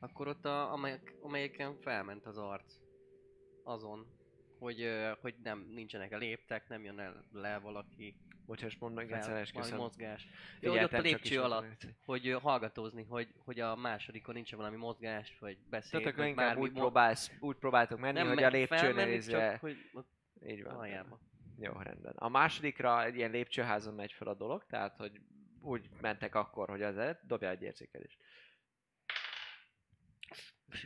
akkor 0.00 0.28
ott, 0.28 0.44
a, 0.44 0.72
amelyek, 0.72 1.14
amelyeken 1.22 1.76
felment 1.80 2.26
az 2.26 2.38
arc 2.38 2.74
azon, 3.62 4.06
hogy, 4.58 4.88
hogy 5.20 5.34
nem 5.42 5.70
nincsenek 5.74 6.12
a 6.12 6.16
léptek, 6.16 6.68
nem 6.68 6.84
jön 6.84 6.98
el 6.98 7.24
le 7.32 7.58
valaki, 7.58 8.16
Bocsás, 8.46 8.76
mondd 8.78 8.94
meg 8.94 9.12
egyszer, 9.12 9.36
esküszöm. 9.36 9.76
mozgás. 9.76 10.26
Jó, 10.60 10.70
hogy 10.72 10.82
ott 10.82 10.92
a 10.92 11.00
lépcső 11.00 11.40
alatt, 11.40 11.86
hogy 12.04 12.36
hallgatózni, 12.42 13.02
hogy, 13.02 13.28
hogy 13.44 13.60
a 13.60 13.76
másodikon 13.76 14.34
nincs 14.34 14.54
valami 14.54 14.76
mozgás, 14.76 15.36
vagy 15.40 15.58
beszél, 15.70 16.00
Tehát 16.00 16.12
akkor 16.12 16.26
inkább 16.26 16.46
bármi 16.46 16.62
úgy, 16.62 16.72
próbálsz, 16.72 17.30
úgy 17.40 17.56
próbáltok 17.56 17.98
menni, 17.98 18.18
nem 18.18 18.28
hogy 18.28 18.42
a 18.42 18.48
lépcsőn 18.48 18.94
nézve... 18.94 19.50
csak 19.50 19.60
hogy 19.60 19.76
Így 20.46 20.62
van. 20.62 20.74
aljába. 20.74 21.20
Jó, 21.58 21.72
rendben. 21.72 22.12
A 22.16 22.28
másodikra 22.28 23.04
egy 23.04 23.16
ilyen 23.16 23.30
lépcsőházon 23.30 23.94
megy 23.94 24.12
fel 24.12 24.28
a 24.28 24.34
dolog, 24.34 24.64
tehát 24.66 24.96
hogy 24.96 25.20
úgy 25.60 25.88
mentek 26.00 26.34
akkor, 26.34 26.68
hogy 26.68 26.82
az 26.82 26.96
előtt, 26.96 27.20
dobja 27.22 27.48
egy 27.48 27.62
érzékelést. 27.62 28.18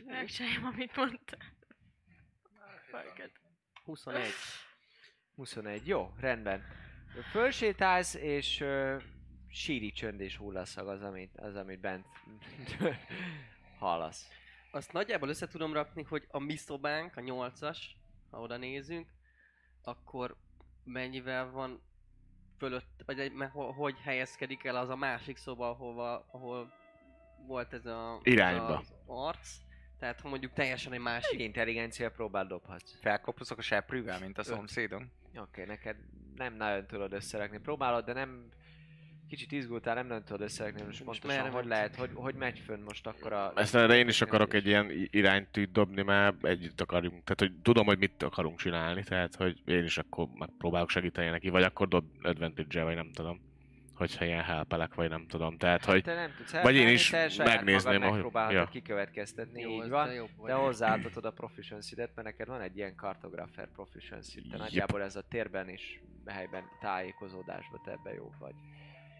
Megcsinálom, 0.05 0.65
amit 0.65 0.95
mondta. 0.95 1.37
Fuck 2.91 3.31
21. 3.83 4.23
21, 5.35 5.87
jó, 5.87 6.13
rendben. 6.19 6.63
Fölsétálsz, 7.31 8.13
és 8.13 8.61
uh, 8.61 9.01
síri 9.49 9.91
csönd 9.91 10.19
és 10.19 10.37
hullaszag 10.37 10.87
az, 10.87 11.01
amit, 11.01 11.37
az, 11.37 11.55
amit 11.55 11.79
bent 11.79 12.05
hallasz. 13.79 14.27
Azt 14.71 14.93
nagyjából 14.93 15.29
össze 15.29 15.47
tudom 15.47 15.73
rakni, 15.73 16.03
hogy 16.03 16.27
a 16.27 16.39
mi 16.39 16.55
szobánk, 16.55 17.17
a 17.17 17.21
nyolcas, 17.21 17.95
ha 18.31 18.39
oda 18.39 18.57
nézünk, 18.57 19.07
akkor 19.83 20.35
mennyivel 20.83 21.51
van 21.51 21.81
fölött, 22.57 23.03
vagy 23.05 23.19
egy, 23.19 23.33
mert 23.33 23.51
ho- 23.51 23.75
hogy 23.75 23.95
helyezkedik 24.03 24.63
el 24.63 24.75
az 24.75 24.89
a 24.89 24.95
másik 24.95 25.37
szoba, 25.37 25.69
ahova, 25.69 26.25
ahol 26.31 26.73
volt 27.47 27.73
ez 27.73 27.85
a 27.85 28.19
Irányba. 28.23 28.77
az 28.77 28.93
arc. 29.05 29.49
Tehát 29.99 30.21
ha 30.21 30.29
mondjuk 30.29 30.53
teljesen 30.53 30.93
egy 30.93 30.99
másik 30.99 31.39
Egy 31.39 31.45
intelligencia 31.45 32.11
próbál 32.11 32.45
dobhatsz. 32.47 32.99
Felkoposzok 33.01 33.57
a 33.57 33.61
seprűvel, 33.61 34.19
mint 34.19 34.37
a 34.37 34.43
szomszédom. 34.43 35.11
Oké, 35.29 35.39
okay, 35.39 35.65
neked 35.65 35.95
nem 36.35 36.55
nagyon 36.55 36.85
tudod 36.87 37.13
összerakni. 37.13 37.57
Próbálod, 37.57 38.05
de 38.05 38.13
nem... 38.13 38.49
Kicsit 39.27 39.51
izgultál, 39.51 39.95
nem 39.95 40.07
nagyon 40.07 40.23
tudod 40.23 40.41
összerakni, 40.41 40.83
most 40.83 41.03
pontosan 41.03 41.41
hogy 41.41 41.53
megy? 41.53 41.65
lehet, 41.65 41.95
hogy, 41.95 42.09
hogy 42.13 42.35
megy 42.35 42.59
fönn 42.59 42.83
most 42.83 43.07
akkor 43.07 43.33
a... 43.33 43.53
Ezt 43.55 43.75
erre 43.75 43.97
én 43.97 44.07
is 44.07 44.21
akarok 44.21 44.53
egy 44.53 44.65
ilyen 44.65 44.91
iránytűt 45.11 45.71
dobni, 45.71 46.01
mert 46.01 46.45
együtt 46.45 46.81
akarunk. 46.81 47.23
Tehát, 47.23 47.39
hogy 47.39 47.53
tudom, 47.61 47.85
hogy 47.85 47.97
mit 47.97 48.23
akarunk 48.23 48.57
csinálni, 48.57 49.03
tehát, 49.03 49.35
hogy 49.35 49.61
én 49.65 49.83
is 49.83 49.97
akkor 49.97 50.27
megpróbálok 50.33 50.89
segíteni 50.89 51.29
neki, 51.29 51.49
vagy 51.49 51.63
akkor 51.63 51.87
dob 51.87 52.05
advantage 52.21 52.83
vagy 52.83 52.95
nem 52.95 53.11
tudom. 53.11 53.48
Hogyha 53.99 54.25
ilyen 54.25 54.43
helpelek, 54.43 54.93
vagy 54.93 55.09
nem 55.09 55.25
tudom. 55.27 55.57
Tehát, 55.57 55.85
hogy 55.85 56.03
Te 56.03 56.13
nem 56.13 56.33
tudsz 56.37 56.61
vagy 56.61 56.75
én 56.75 56.87
is 56.87 57.09
te 57.09 57.29
saját 57.29 57.55
megnézném, 57.55 58.01
ahogy- 58.01 58.11
megpróbálod 58.11 58.51
ja. 58.53 58.65
kikövetkeztetni, 58.65 59.61
jó, 59.61 59.69
így 59.83 59.89
van. 59.89 60.07
de 60.07 60.13
jobb. 60.13 60.29
De 60.45 60.53
hozzáadhatod 60.53 61.25
a 61.25 61.31
proficiency-det, 61.31 62.11
mert 62.15 62.27
neked 62.27 62.47
van 62.47 62.61
egy 62.61 62.77
ilyen 62.77 62.93
cartographer 62.95 63.67
proficiency 63.71 64.41
de 64.41 64.47
Jep. 64.49 64.59
nagyjából 64.59 65.01
ez 65.01 65.15
a 65.15 65.21
térben 65.29 65.69
is 65.69 66.01
helyben 66.25 66.63
tájékozódásba 66.81 67.81
te 67.85 67.91
ebbe 67.91 68.13
jó 68.13 68.31
vagy. 68.39 68.53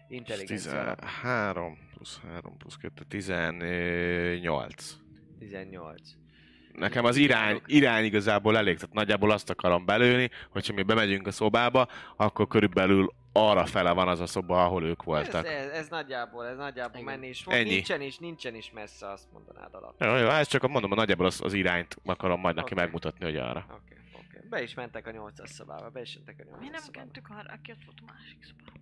Intelligencia 0.08 0.80
alapú. 0.80 1.00
13 1.06 1.78
plusz 1.94 2.20
3 2.32 2.56
plusz 2.56 2.76
2, 2.76 3.04
18. 3.08 4.96
18. 5.38 6.00
Nekem 6.72 7.04
az 7.04 7.16
irány, 7.16 7.60
irány 7.66 8.04
igazából 8.04 8.56
elég, 8.56 8.78
tehát 8.78 8.94
nagyjából 8.94 9.30
azt 9.30 9.50
akarom 9.50 9.84
belőni, 9.84 10.30
hogyha 10.50 10.72
mi 10.74 10.82
bemegyünk 10.82 11.26
a 11.26 11.30
szobába, 11.30 11.88
akkor 12.16 12.46
körülbelül 12.46 13.12
arra 13.32 13.66
fele 13.66 13.92
van 13.92 14.08
az 14.08 14.20
a 14.20 14.26
szoba, 14.26 14.64
ahol 14.64 14.84
ők 14.84 14.98
Ez, 15.00 15.04
voltak. 15.04 15.46
ez, 15.46 15.66
ez, 15.70 15.88
nagyjából, 15.88 16.46
ez 16.46 16.56
nagyjából 16.56 17.00
Igen. 17.00 17.12
menni 17.12 17.28
is 17.28 17.42
fog. 17.42 17.52
Ennyi. 17.52 17.68
Nincsen 17.70 18.00
is, 18.00 18.18
nincsen 18.18 18.54
is 18.54 18.70
messze, 18.70 19.10
azt 19.10 19.32
mondanád 19.32 19.74
alap. 19.74 20.00
Jó, 20.02 20.16
jó, 20.16 20.28
ezt 20.28 20.50
csak 20.50 20.68
mondom, 20.68 20.88
hogy 20.90 20.98
nagyjából 20.98 21.26
az, 21.26 21.40
az 21.42 21.52
irányt 21.52 21.96
akarom 22.04 22.40
majd 22.40 22.54
neki 22.54 22.72
Oké. 22.72 22.82
megmutatni, 22.82 23.24
hogy 23.24 23.36
arra. 23.36 23.64
Oké, 23.70 23.74
okay, 23.74 24.04
oké. 24.14 24.36
Okay. 24.36 24.48
Be 24.48 24.62
is 24.62 24.74
mentek 24.74 25.06
a 25.06 25.10
8-as 25.10 25.46
szobába, 25.46 25.90
be 25.90 26.00
is 26.00 26.14
mentek 26.14 26.46
a 26.46 26.50
8-as 26.56 26.60
Mi 26.60 26.68
nem 26.68 26.80
szobába. 26.80 27.04
mentük 27.04 27.28
arra, 27.30 27.52
aki 27.52 27.70
ott 27.72 27.84
volt 27.84 27.98
a 28.06 28.12
másik 28.12 28.44
szobában. 28.44 28.80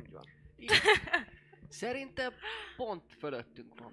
Így 0.00 0.12
van. 0.12 0.24
Szerintem 1.68 2.32
pont 2.76 3.02
fölöttünk 3.18 3.80
van. 3.80 3.92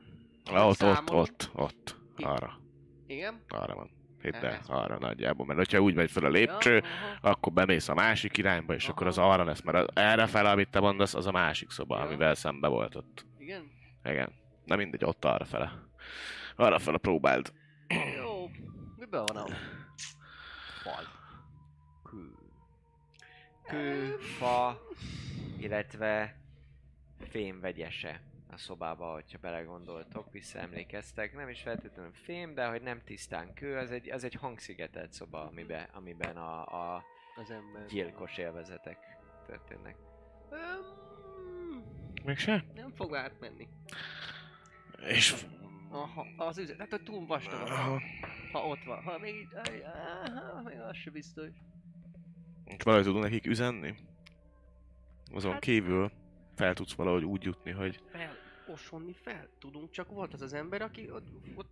Ah, 0.51 0.67
ott, 0.67 0.83
ott, 0.83 1.11
ott, 1.11 1.49
ott, 1.53 1.95
Itt. 2.17 2.25
arra, 2.25 2.59
Igen? 3.07 3.43
arra 3.49 3.75
van. 3.75 3.89
Hidd 4.23 4.35
el, 4.35 4.45
Ez. 4.45 4.69
arra 4.69 4.97
nagyjából. 4.97 5.45
Mert 5.45 5.57
hogyha 5.59 5.79
úgy 5.79 5.95
megy 5.95 6.11
fel 6.11 6.23
a 6.25 6.29
lépcső, 6.29 6.77
aha. 6.77 7.29
akkor 7.31 7.53
bemész 7.53 7.89
a 7.89 7.93
másik 7.93 8.37
irányba, 8.37 8.73
és 8.73 8.83
Aha. 8.83 8.91
akkor 8.91 9.07
az 9.07 9.17
arra 9.17 9.43
lesz, 9.43 9.61
mert 9.61 9.77
az, 9.77 9.85
erre 9.93 10.27
fel, 10.27 10.45
amit 10.45 10.69
te 10.69 10.79
mondasz, 10.79 11.13
az 11.13 11.25
a 11.27 11.31
másik 11.31 11.69
szoba, 11.69 11.97
Ja. 11.97 12.03
amivel 12.03 12.35
szembe 12.35 12.67
volt 12.67 12.95
ott. 12.95 13.25
Igen? 13.37 13.71
Igen. 14.03 14.31
Na 14.65 14.75
mindegy, 14.75 15.03
ott 15.03 15.25
arra 15.25 15.45
fele. 15.45 15.71
Arra 16.55 16.79
fele 16.79 16.97
próbáld. 16.97 17.53
Jó. 18.17 18.49
Miben 18.97 19.23
van 19.25 19.37
a 19.37 19.45
fal? 20.83 21.03
Kő. 22.03 22.31
Kő, 23.67 24.15
fa, 24.17 24.79
illetve 25.59 26.35
fém 27.29 27.59
vegyese 27.59 28.21
a 28.53 28.57
szobába, 28.57 29.13
hogyha 29.13 29.37
belegondoltok, 29.41 30.31
visszaemlékeztek. 30.31 31.35
Nem 31.35 31.49
is 31.49 31.61
feltétlenül 31.61 32.11
fém, 32.13 32.53
de 32.53 32.65
hogy 32.67 32.81
nem 32.81 33.01
tisztán 33.05 33.53
kő, 33.53 33.77
az 33.77 33.91
egy, 33.91 34.09
az 34.09 34.23
egy 34.23 34.33
hangszigetelt 34.33 35.13
szoba, 35.13 35.45
amiben, 35.45 35.87
amiben 35.93 36.37
a, 36.37 36.61
a 36.95 37.03
Az 37.35 37.51
ember. 37.51 37.85
gyilkos 37.85 38.37
élvezetek 38.37 38.97
történnek. 39.47 39.95
Öm, 40.49 41.83
Mégse? 42.25 42.65
nem 42.75 42.91
fog 42.95 43.15
átmenni. 43.15 43.67
És... 45.07 45.45
Aha, 45.89 46.25
az 46.37 46.57
üzlet, 46.57 46.77
hát 46.79 46.89
hogy 46.89 47.03
túl 47.03 47.25
vastag 47.25 47.61
a 47.61 47.65
fal. 47.67 48.01
Ha 48.51 48.67
ott 48.67 48.83
van, 48.83 49.03
ha 49.03 49.17
még 49.17 49.47
aj, 49.63 49.83
még 50.63 50.79
az 50.79 50.95
se 50.97 51.09
biztos. 51.11 51.47
És 52.65 52.83
valahogy 52.83 53.05
tudunk 53.05 53.23
nekik 53.23 53.45
üzenni? 53.45 53.95
Azon 55.33 55.51
Hát- 55.51 55.61
kívül 55.61 56.11
fel 56.55 56.73
tudsz 56.73 56.93
valahogy 56.93 57.23
úgy 57.25 57.43
jutni, 57.43 57.71
hogy 57.71 58.01
Fel, 58.11 58.35
osonni 58.67 59.13
fel, 59.13 59.49
tudunk, 59.59 59.91
csak 59.91 60.09
volt 60.09 60.33
az 60.33 60.41
az 60.41 60.53
ember, 60.53 60.81
aki 60.81 61.11
ott, 61.11 61.27
ott 61.55 61.71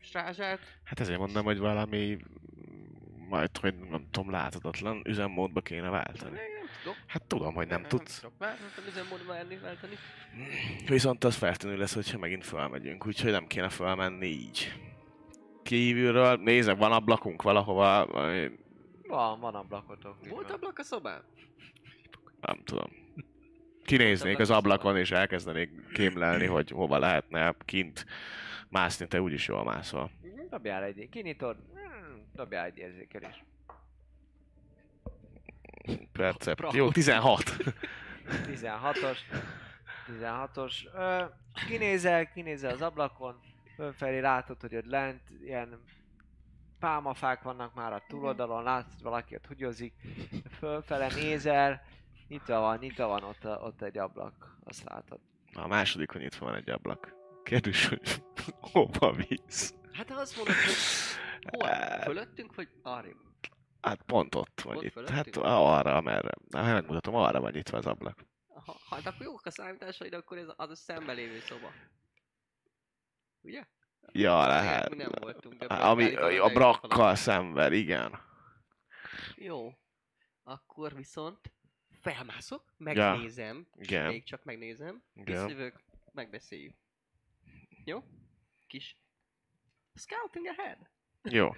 strázsált. 0.00 0.60
hát 0.84 1.00
ezért 1.00 1.18
mondom, 1.18 1.44
hogy 1.44 1.58
valami 1.58 2.18
majd, 3.28 3.56
hogy 3.56 3.74
nem 3.78 4.06
tudom, 4.10 4.30
láthatatlan 4.30 5.02
üzemmódba 5.04 5.60
kéne 5.60 5.88
váltani. 5.88 6.30
Nem 6.36 6.42
tudok. 6.82 6.96
Hát 7.06 7.22
tudom, 7.22 7.54
hogy 7.54 7.68
nem 7.68 7.82
tudsz. 7.82 8.20
tudok 8.20 8.38
váltani, 8.38 8.86
üzemmódba 8.88 9.32
válni, 9.32 9.56
váltani. 9.58 9.94
Viszont 10.86 11.24
az 11.24 11.36
feltűnő 11.36 11.76
lesz, 11.76 11.94
hogyha 11.94 12.18
megint 12.18 12.44
felmegyünk, 12.44 13.06
úgyhogy 13.06 13.30
nem 13.30 13.46
kéne 13.46 13.68
felmenni 13.68 14.26
így. 14.26 14.72
Kívülről, 15.62 16.36
nézek, 16.36 16.76
van 16.76 16.92
ablakunk 16.92 17.42
valahova, 17.42 18.06
Van, 19.08 19.40
van 19.40 19.54
ablakotok. 19.54 20.16
Volt 20.28 20.46
van. 20.46 20.56
ablak 20.56 20.78
a 20.78 20.82
szobán? 20.82 21.22
nem 22.40 22.60
tudom. 22.64 23.05
Kinéznék 23.86 24.38
az 24.38 24.50
ablakon 24.50 24.96
és 24.96 25.10
elkezdenék 25.10 25.70
kémlelni, 25.92 26.46
hogy 26.46 26.70
hova 26.70 26.98
lehetne 26.98 27.54
kint 27.64 28.06
mászni, 28.68 29.06
te 29.06 29.20
úgyis 29.20 29.48
jól 29.48 29.64
mászol. 29.64 30.10
Dobjál 30.50 30.82
egy, 30.82 31.08
kinyitod, 31.10 31.56
hmm, 31.74 32.30
dobjál 32.34 32.64
egy 32.64 32.78
érzékelés. 32.78 33.44
Percep. 36.12 36.56
Bravo. 36.56 36.76
Jó, 36.76 36.90
16. 36.90 37.56
16-os. 38.26 39.18
16-os. 40.08 40.72
Ö, 40.94 41.24
kinézel, 41.66 42.32
kinézel 42.32 42.72
az 42.72 42.82
ablakon, 42.82 43.40
fölfelé 43.74 44.18
látod, 44.18 44.60
hogy 44.60 44.76
ott 44.76 44.86
lent 44.86 45.20
ilyen 45.44 45.80
pálmafák 46.78 47.42
vannak 47.42 47.74
már 47.74 47.92
a 47.92 48.02
túloldalon, 48.08 48.62
látod, 48.62 49.02
valaki 49.02 49.34
ott 49.34 49.46
hugyozik, 49.46 49.94
fölfele 50.58 51.06
nézel, 51.14 51.82
nyitva 52.28 52.60
van, 52.60 52.78
nyitva 52.78 53.06
van 53.06 53.22
ott, 53.22 53.44
a, 53.44 53.58
ott 53.62 53.82
egy 53.82 53.98
ablak, 53.98 54.56
azt 54.64 54.82
látod. 54.84 55.20
A 55.52 55.66
másodikon 55.66 56.20
nyitva 56.20 56.46
van 56.46 56.54
egy 56.54 56.70
ablak. 56.70 57.14
Kérdés, 57.42 57.88
hogy 57.88 58.22
hova 58.72 59.12
víz? 59.12 59.74
Hát 59.92 60.10
azt 60.10 60.36
mondod, 60.36 60.54
hogy 60.54 60.74
hol? 61.50 62.00
Fölöttünk, 62.00 62.54
vagy 62.54 62.68
arrébb? 62.82 63.16
Hát 63.80 64.02
pont 64.02 64.34
ott 64.34 64.60
van 64.60 64.82
itt. 64.84 64.92
fölöttünk? 64.92 65.18
Hát 65.18 65.36
arra, 65.36 65.96
amerre. 65.96 66.30
Na, 66.48 66.62
megmutatom, 66.62 67.14
arra 67.14 67.40
van 67.40 67.52
nyitva 67.52 67.78
az 67.78 67.86
ablak. 67.86 68.24
Aha, 68.48 68.76
hát 68.90 69.06
akkor 69.06 69.26
jók 69.26 69.46
a 69.46 69.50
számításaid, 69.50 70.12
akkor 70.14 70.38
ez 70.38 70.46
az 70.56 70.70
a 70.70 70.74
szembe 70.74 71.12
lévő 71.12 71.38
szoba. 71.38 71.70
Ugye? 73.40 73.64
Ja, 74.12 74.34
Igen, 74.36 74.48
lehet. 74.48 74.90
mi 74.90 74.96
nem 74.96 75.10
voltunk, 75.20 75.54
de 75.54 75.74
Ami 75.74 76.14
a 76.14 76.26
egy 76.46 76.52
brakkal 76.52 77.14
szemben, 77.14 77.72
igen. 77.72 78.18
Jó. 79.34 79.72
Akkor 80.42 80.94
viszont 80.94 81.52
felmászok, 82.12 82.74
megnézem, 82.76 83.66
Igen. 83.74 84.06
még 84.06 84.24
csak 84.24 84.44
megnézem, 84.44 85.02
Igen. 85.14 85.24
visszajövök, 85.24 85.84
megbeszéljük. 86.12 86.74
Jó? 87.84 88.04
Kis 88.66 88.96
scouting 89.94 90.46
ahead. 90.46 90.90
Jó. 91.22 91.50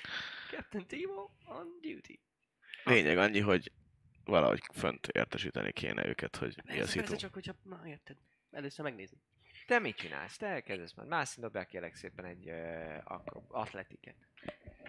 Captain 0.50 0.86
Timo 0.86 1.30
on 1.44 1.78
duty. 1.80 2.20
Lényeg 2.84 3.18
annyi, 3.18 3.40
hogy 3.40 3.72
valahogy 4.24 4.60
fönt 4.72 5.06
értesíteni 5.06 5.72
kéne 5.72 6.06
őket, 6.06 6.36
hogy 6.36 6.62
mi 6.64 6.80
a 6.80 6.86
szitu. 6.86 7.16
csak 7.16 7.34
hogyha, 7.34 7.54
na 7.62 7.88
érted, 7.88 8.16
először 8.50 8.84
megnézni. 8.84 9.18
Te 9.66 9.78
mit 9.78 9.96
csinálsz? 9.96 10.36
Te 10.36 10.46
elkezdesz 10.46 10.94
majd 10.94 11.08
mászni, 11.08 11.42
dobjál 11.42 11.66
kérlek 11.66 11.94
szépen 11.94 12.24
egy 12.24 12.50
uh, 12.50 13.02
atletiket. 13.48 14.16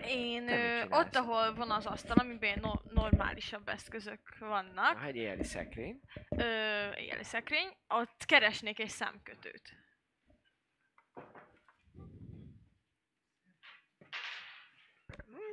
Én 0.05 0.47
ö, 0.49 0.85
ott, 0.89 1.15
ahol 1.15 1.53
van 1.53 1.71
az 1.71 1.85
asztal, 1.85 2.17
amiben 2.17 2.59
no- 2.59 2.91
normálisabb 2.93 3.67
eszközök 3.67 4.37
vannak, 4.39 4.95
Ah, 4.95 5.05
egy 5.05 5.15
éjjeli 5.15 5.43
szekrény. 5.43 6.01
ö, 6.29 6.43
éjjeli 6.95 7.23
szekrény, 7.23 7.75
ott 7.87 8.25
keresnék 8.25 8.79
egy 8.79 8.89
számkötőt. 8.89 9.75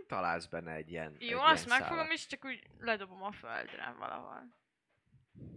Találsz 0.06 0.46
benne 0.46 0.72
egy 0.72 0.90
ilyen 0.90 1.16
Jó, 1.18 1.38
egy 1.38 1.52
azt 1.52 1.66
ilyen 1.66 1.78
megfogom, 1.78 2.10
és 2.10 2.26
csak 2.26 2.44
úgy 2.44 2.62
ledobom 2.78 3.22
a 3.22 3.32
földre 3.32 3.94
valahol. 3.98 4.54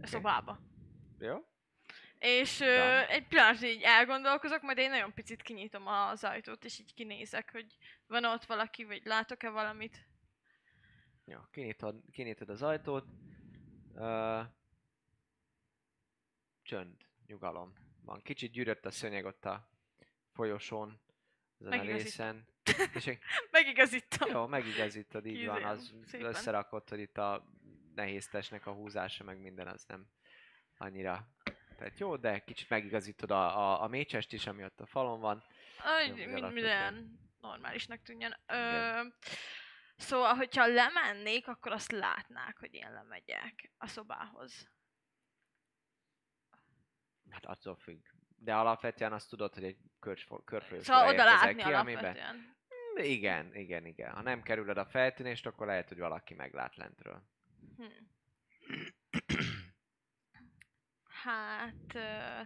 A 0.01 0.07
szobába. 0.07 0.59
Jó? 1.19 1.35
És 2.19 2.59
ö, 2.59 2.65
Ja. 2.73 3.07
egy 3.07 3.27
pillanat 3.27 3.61
így 3.61 3.81
elgondolkozok, 3.81 4.61
majd 4.61 4.77
én 4.77 4.89
nagyon 4.89 5.13
picit 5.13 5.41
kinyitom 5.41 5.87
az 5.87 6.23
ajtót, 6.23 6.65
és 6.65 6.79
így 6.79 6.93
kinézek, 6.93 7.51
hogy 7.51 7.77
van 8.07 8.25
ott 8.25 8.45
valaki, 8.45 8.83
vagy 8.83 9.01
látok-e 9.05 9.49
valamit. 9.49 10.05
Jó, 11.25 11.39
kinyitod, 11.51 12.01
kinyitod 12.11 12.49
az 12.49 12.61
ajtót. 12.61 13.05
Uh, 13.93 14.41
csönd, 16.63 16.95
nyugalom. 17.25 17.73
Van 18.01 18.21
kicsit 18.21 18.51
gyűrött 18.51 18.85
a 18.85 18.91
szönyeg 18.91 19.25
ott 19.25 19.45
a 19.45 19.69
folyosón, 20.33 21.01
ezen 21.59 21.79
a 21.79 21.81
részen. 21.81 22.47
És 22.93 23.17
Megigazítom. 23.51 24.29
jó, 24.31 24.47
megigazítod, 24.47 25.25
így 25.25 25.45
van, 25.45 25.55
Kizélem, 25.55 25.75
az 25.77 25.93
szépen. 26.05 26.27
összerakott, 26.27 26.89
hogy 26.89 26.99
itt 26.99 27.17
a 27.17 27.45
nehéz 27.95 28.27
testnek 28.27 28.65
a 28.65 28.71
húzása, 28.71 29.23
meg 29.23 29.39
minden 29.39 29.67
az 29.67 29.83
nem 29.85 30.07
annyira 30.77 31.27
tehát 31.77 31.99
jó, 31.99 32.15
de 32.15 32.39
kicsit 32.39 32.69
megigazítod 32.69 33.31
a, 33.31 33.57
a, 33.57 33.81
a 33.83 33.87
mécsest 33.87 34.33
is, 34.33 34.47
ami 34.47 34.63
ott 34.63 34.79
a 34.79 34.85
falon 34.85 35.19
van. 35.19 35.43
Jó, 36.07 36.15
mind, 36.15 36.53
minden 36.53 37.19
normálisnak 37.41 38.01
tűnjön. 38.01 38.37
Ö, 38.47 38.53
Igen. 38.55 39.13
szóval, 39.95 40.33
hogyha 40.33 40.67
lemennék, 40.67 41.47
akkor 41.47 41.71
azt 41.71 41.91
látnák, 41.91 42.57
hogy 42.59 42.73
én 42.73 42.91
lemegyek 42.91 43.71
a 43.77 43.87
szobához. 43.87 44.69
Hát 47.29 47.45
attól 47.45 47.75
függ. 47.75 48.05
De 48.39 48.55
alapvetően 48.55 49.13
azt 49.13 49.29
tudod, 49.29 49.53
hogy 49.53 49.63
egy 49.63 49.77
körfo- 49.99 50.43
körfolyósra 50.45 50.93
Szóval 50.93 51.13
oda 51.13 51.23
látni 51.23 51.55
ki, 51.63 51.71
amiben... 51.73 52.03
alapvetően. 52.03 52.35
Mm, 52.35 53.03
Igen, 53.03 53.55
igen, 53.55 53.85
igen. 53.85 54.11
Ha 54.11 54.21
nem 54.21 54.41
kerülöd 54.41 54.77
a 54.77 54.85
feltűnést, 54.85 55.45
akkor 55.45 55.67
lehet, 55.67 55.87
hogy 55.87 55.99
valaki 55.99 56.33
meglát 56.33 56.75
lentről. 56.75 57.23
Hm. 57.77 57.83
Hát... 61.23 61.93
Ö, 61.95 62.41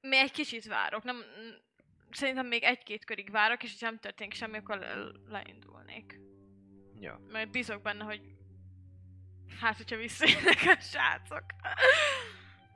még 0.00 0.20
egy 0.20 0.32
kicsit 0.32 0.64
várok. 0.66 1.02
Nem, 1.02 1.22
szerintem 2.10 2.46
még 2.46 2.62
egy-két 2.62 3.04
körig 3.04 3.30
várok, 3.30 3.62
és 3.62 3.76
ha 3.80 3.86
nem 3.86 3.98
történik 3.98 4.34
semmi, 4.34 4.56
akkor 4.56 4.78
le- 4.78 5.10
leindulnék. 5.26 6.20
Jó. 7.00 7.12
Mert 7.28 7.50
bízok 7.50 7.82
benne, 7.82 8.04
hogy 8.04 8.20
hát, 9.60 9.76
hogyha 9.76 9.96
visszajönnek 9.96 10.62
a 10.66 10.80
srácok. 10.80 11.44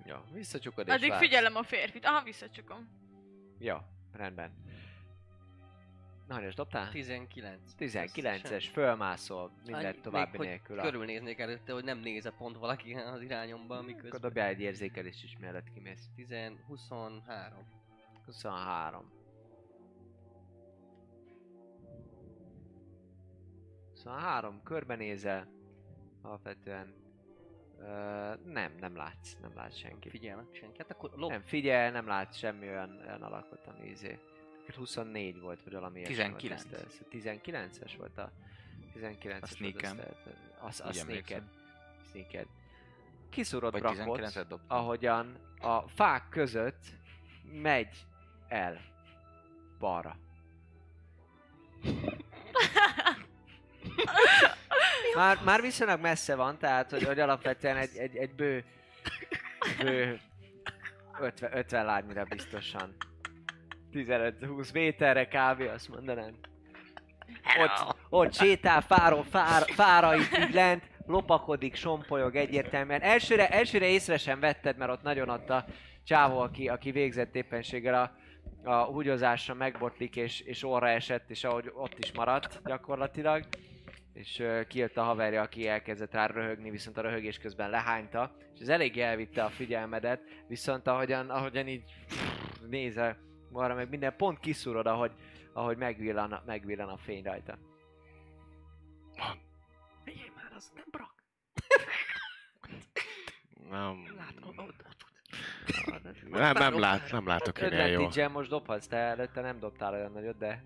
Jó, 0.04 0.16
visszacsukod 0.32 0.86
és 0.86 0.92
Addig 0.94 1.08
vársz. 1.08 1.22
figyelem 1.22 1.56
a 1.56 1.62
férfit. 1.62 2.04
Aha, 2.04 2.22
visszacsukom. 2.22 2.88
Jó, 3.58 3.76
rendben. 4.12 4.63
És 6.40 6.54
dobtál? 6.54 6.90
19. 6.90 7.74
19-es, 7.78 8.68
fölmászol, 8.72 9.50
minden 9.64 9.84
Annyi- 9.84 10.00
további 10.00 10.38
még, 10.38 10.48
nélkül. 10.48 10.78
A... 10.78 10.82
Körülnéznék 10.82 11.38
előtte, 11.38 11.72
hogy 11.72 11.84
nem 11.84 11.98
néze 11.98 12.30
pont 12.30 12.56
valaki 12.56 12.94
az 12.94 13.20
irányomba, 13.22 13.74
Akkor 13.74 13.86
miközben. 13.86 14.20
dobjál 14.20 14.48
egy 14.48 14.60
érzékelést 14.60 15.24
is, 15.24 15.36
mielőtt 15.38 15.72
kimész. 15.74 16.08
10, 16.16 16.34
23. 16.66 17.66
23. 18.24 19.12
23, 23.90 24.62
körbenézel. 24.62 25.48
Alapvetően... 26.22 26.94
Ö, 27.78 28.34
nem, 28.44 28.74
nem 28.80 28.96
látsz, 28.96 29.36
nem 29.40 29.54
látsz 29.54 29.76
senkit. 29.76 30.10
Figyelj 30.10 30.36
meg 30.36 30.46
senki. 30.52 30.78
Hát 30.78 30.90
akkor 30.90 31.10
lop. 31.14 31.30
Nem 31.30 31.42
figyel, 31.42 31.90
nem 31.90 32.06
látsz 32.06 32.36
semmi 32.36 32.68
olyan, 32.68 33.00
olyan 33.06 33.22
alakot, 33.22 33.66
ami 33.66 33.86
izé. 33.88 34.18
24 34.72 35.40
volt, 35.40 35.62
vagy 35.62 35.72
valami 35.72 35.98
ilyesmi 35.98 36.14
19. 36.14 36.62
volt. 36.70 36.82
Ez- 36.82 36.82
ez 36.82 36.98
19-es 37.10 37.92
volt 37.98 38.18
a... 38.18 38.30
19-es 38.96 39.42
A 39.42 39.46
sneakem. 39.46 40.00
Az, 40.60 40.80
a 40.80 40.86
Úgy 40.86 40.94
sneaked. 40.94 41.42
Kiszúrod 43.30 43.78
Brakot, 43.78 44.18
19-et 44.20 44.44
dobtam. 44.48 44.78
ahogyan 44.78 45.36
a 45.58 45.88
fák 45.88 46.28
között 46.28 46.84
megy 47.52 48.06
el 48.48 48.80
balra. 49.78 50.16
Már, 55.14 55.38
már 55.44 55.60
viszonylag 55.60 56.00
messze 56.00 56.34
van, 56.34 56.58
tehát 56.58 56.90
hogy, 56.90 57.02
hogy 57.02 57.20
alapvetően 57.20 57.76
egy, 57.76 57.96
egy, 57.96 58.16
egy 58.16 58.34
bő, 58.34 58.64
bő 59.78 60.20
50, 61.20 61.56
50 61.56 61.84
lábnyira 61.84 62.24
biztosan. 62.24 62.96
15-20 63.94 64.72
méterre 64.72 65.26
kb. 65.26 65.70
azt 65.74 65.88
mondanám. 65.88 66.34
Ott, 67.58 67.96
ott 68.08 68.34
sétál 68.34 68.80
fáról 68.80 69.22
fár, 69.22 69.62
fárait 69.70 70.38
így 70.38 70.54
lent, 70.54 70.82
lopakodik, 71.06 71.74
sompolyog 71.74 72.36
egyértelműen. 72.36 73.00
Elsőre, 73.00 73.48
elsőre 73.48 73.88
észre 73.88 74.18
sem 74.18 74.40
vetted, 74.40 74.76
mert 74.76 74.90
ott 74.90 75.02
nagyon 75.02 75.28
ott 75.28 75.50
a 75.50 75.64
csávó, 76.04 76.38
aki, 76.38 76.68
aki 76.68 76.90
végzett 76.90 77.34
éppenséggel 77.34 77.94
a, 77.94 78.70
a 78.70 78.84
húgyozásra 78.84 79.54
megbotlik, 79.54 80.16
és, 80.16 80.40
és 80.40 80.64
orra 80.64 80.88
esett, 80.88 81.30
és 81.30 81.44
ahogy 81.44 81.70
ott 81.74 81.98
is 81.98 82.12
maradt 82.12 82.60
gyakorlatilag. 82.64 83.44
És 84.12 84.38
uh, 84.38 84.66
kijött 84.66 84.96
a 84.96 85.02
haverja, 85.02 85.42
aki 85.42 85.68
elkezdett 85.68 86.12
rá 86.12 86.26
röhögni, 86.26 86.70
viszont 86.70 86.98
a 86.98 87.00
röhögés 87.00 87.38
közben 87.38 87.70
lehányta, 87.70 88.36
és 88.54 88.60
ez 88.60 88.68
eléggé 88.68 89.00
elvitte 89.00 89.44
a 89.44 89.48
figyelmedet, 89.48 90.20
viszont 90.48 90.86
ahogyan, 90.86 91.30
ahogyan 91.30 91.68
így 91.68 91.82
nézel 92.68 93.16
arra 93.56 93.74
meg 93.74 93.88
minden 93.88 94.16
pont 94.16 94.38
kiszúrod, 94.40 94.86
ahogy, 94.86 95.12
ahogy 95.52 95.76
megvillan, 95.76 96.42
megvillan 96.46 96.88
a 96.88 96.96
fény 96.96 97.22
rajta. 97.22 97.58
Figyelj 100.04 100.30
már, 100.36 100.52
az 100.56 100.72
nem 100.74 100.84
brak. 100.90 101.12
Nem, 103.70 104.04
Látom, 104.16 104.48
ott, 104.48 104.58
ott, 104.58 104.84
ott. 104.88 106.02
nem, 106.30 106.52
nem, 106.52 106.78
lát, 106.78 107.10
nem 107.12 107.26
látok 107.26 107.58
én 107.60 107.72
ilyen 107.72 107.86
jó. 107.88 107.94
Advantage-en 107.94 108.30
most 108.30 108.48
dobhatsz, 108.50 108.86
te 108.86 108.96
előtte 108.96 109.40
nem 109.40 109.58
dobtál 109.58 109.92
olyan 109.92 110.12
nagyot, 110.12 110.38
de... 110.38 110.64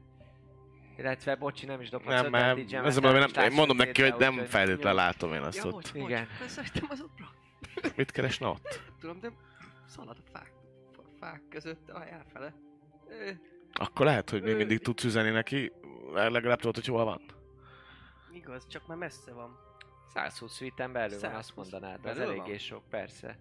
Illetve, 0.96 1.36
bocsi, 1.36 1.66
nem 1.66 1.80
is 1.80 1.88
dobhatsz 1.88 2.22
Nem, 2.22 2.30
mert 2.30 2.44
advantage-en, 2.50 2.84
ez 2.84 2.96
is 2.96 3.32
nem, 3.34 3.44
én 3.44 3.52
mondom 3.52 3.76
neki, 3.76 4.02
hogy 4.02 4.14
nem 4.18 4.44
feltétlenül 4.44 4.98
látom 4.98 5.32
én 5.32 5.42
azt 5.42 5.56
Ja, 5.56 5.64
ott. 5.64 5.72
bocs, 5.72 5.92
Igen. 5.94 6.28
Beszéltem 6.38 6.86
az 6.88 7.00
ott. 7.00 7.18
Mit 7.96 8.10
keresne 8.10 8.46
ott? 8.46 8.80
Tudom, 9.00 9.20
de 9.20 9.32
szalad 9.86 10.16
a 10.26 10.30
fák, 10.32 10.52
a 10.96 11.00
fák 11.18 11.42
között 11.48 11.88
a 11.90 12.08
elfele. 12.12 12.54
Akkor 13.72 14.06
lehet, 14.06 14.30
hogy 14.30 14.42
még 14.42 14.56
mindig 14.56 14.78
tudsz 14.78 15.04
üzenni 15.04 15.30
neki, 15.30 15.72
legalább 16.12 16.58
tudod, 16.60 16.74
hogy 16.74 16.86
hol 16.86 17.04
van. 17.04 17.20
igaz, 18.32 18.66
csak 18.68 18.86
már 18.86 18.96
messze 18.96 19.32
van. 19.32 19.58
120 20.12 20.58
feet-en 20.58 20.92
belül 20.92 21.20
van, 21.20 21.30
120 21.30 21.38
azt 21.38 21.56
mondanád, 21.56 22.06
az 22.06 22.18
eléggé 22.18 22.50
van? 22.50 22.58
sok, 22.58 22.82
persze. 22.90 23.38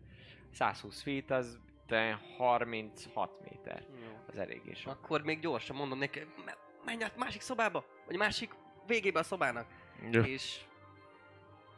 120 0.51 1.01
feet 1.01 1.31
az 1.31 1.59
te 1.87 2.19
36 2.37 3.31
méter, 3.49 3.85
Jó. 4.01 4.19
az 4.27 4.37
eléggé 4.37 4.73
sok. 4.73 4.91
Akkor 4.91 5.21
még 5.21 5.39
gyorsan 5.39 5.75
mondom 5.75 5.97
neki, 5.97 6.25
me- 6.45 6.57
menj 6.85 7.03
át 7.03 7.17
másik 7.17 7.41
szobába, 7.41 7.85
vagy 8.05 8.15
a 8.15 8.17
másik 8.17 8.51
végébe 8.87 9.19
a 9.19 9.23
szobának. 9.23 9.67
Jó. 10.11 10.21
És... 10.21 10.59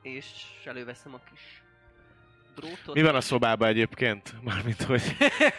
És 0.02 0.46
előveszem 0.66 1.14
a 1.14 1.20
kis 1.32 1.64
drótot. 2.60 2.96
Mi 2.96 3.02
van 3.02 3.16
a 3.16 3.22
szobában 3.22 3.68
egyébként? 3.68 4.34
Mármint, 4.44 4.84
hogy... 4.84 5.02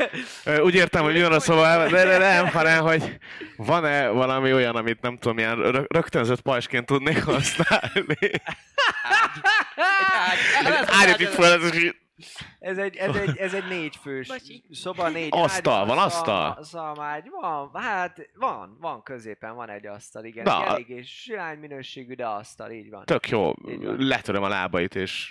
Úgy 0.66 0.74
értem, 0.74 1.02
hogy 1.02 1.12
mi 1.12 1.22
van 1.22 1.32
a 1.32 1.40
szobában, 1.40 1.90
de, 1.90 2.18
nem, 2.18 2.48
hanem, 2.48 2.82
hogy 2.82 3.18
van-e 3.56 4.08
valami 4.08 4.52
olyan, 4.52 4.76
amit 4.76 5.00
nem 5.00 5.18
tudom, 5.18 5.38
ilyen 5.38 5.56
rö- 5.56 5.92
rögtönzött 5.92 6.40
pajsként 6.40 6.86
tudnék 6.86 7.24
használni? 7.24 8.30
Állítik 11.00 11.28
fel, 11.28 11.52
ez 11.52 11.74
is 11.74 11.94
Ez 12.58 12.78
egy, 12.78 12.96
ez 12.96 13.16
egy, 13.16 13.36
ez 13.36 13.54
egy 13.54 13.68
négyfős 13.68 14.28
Bocsi. 14.28 14.64
szoba, 14.70 15.08
négy 15.08 15.28
Asztal, 15.30 15.80
ágy, 15.80 15.86
van 15.86 15.98
asztal? 15.98 16.58
Szalmágy, 16.62 17.30
van, 17.40 17.70
hát 17.74 18.18
van, 18.34 18.76
van 18.80 19.02
középen, 19.02 19.54
van 19.54 19.68
egy 19.70 19.86
asztal, 19.86 20.24
igen. 20.24 20.44
Na. 20.44 20.58
Na. 20.58 20.66
Eléggé 20.66 21.02
silány 21.02 21.58
minőségű, 21.58 22.14
de 22.14 22.26
asztal, 22.26 22.70
így 22.70 22.90
van. 22.90 23.04
tök 23.04 23.28
jó. 23.28 23.52
Letöröm 23.98 24.42
a 24.42 24.48
lábait, 24.48 24.94
és 24.94 25.30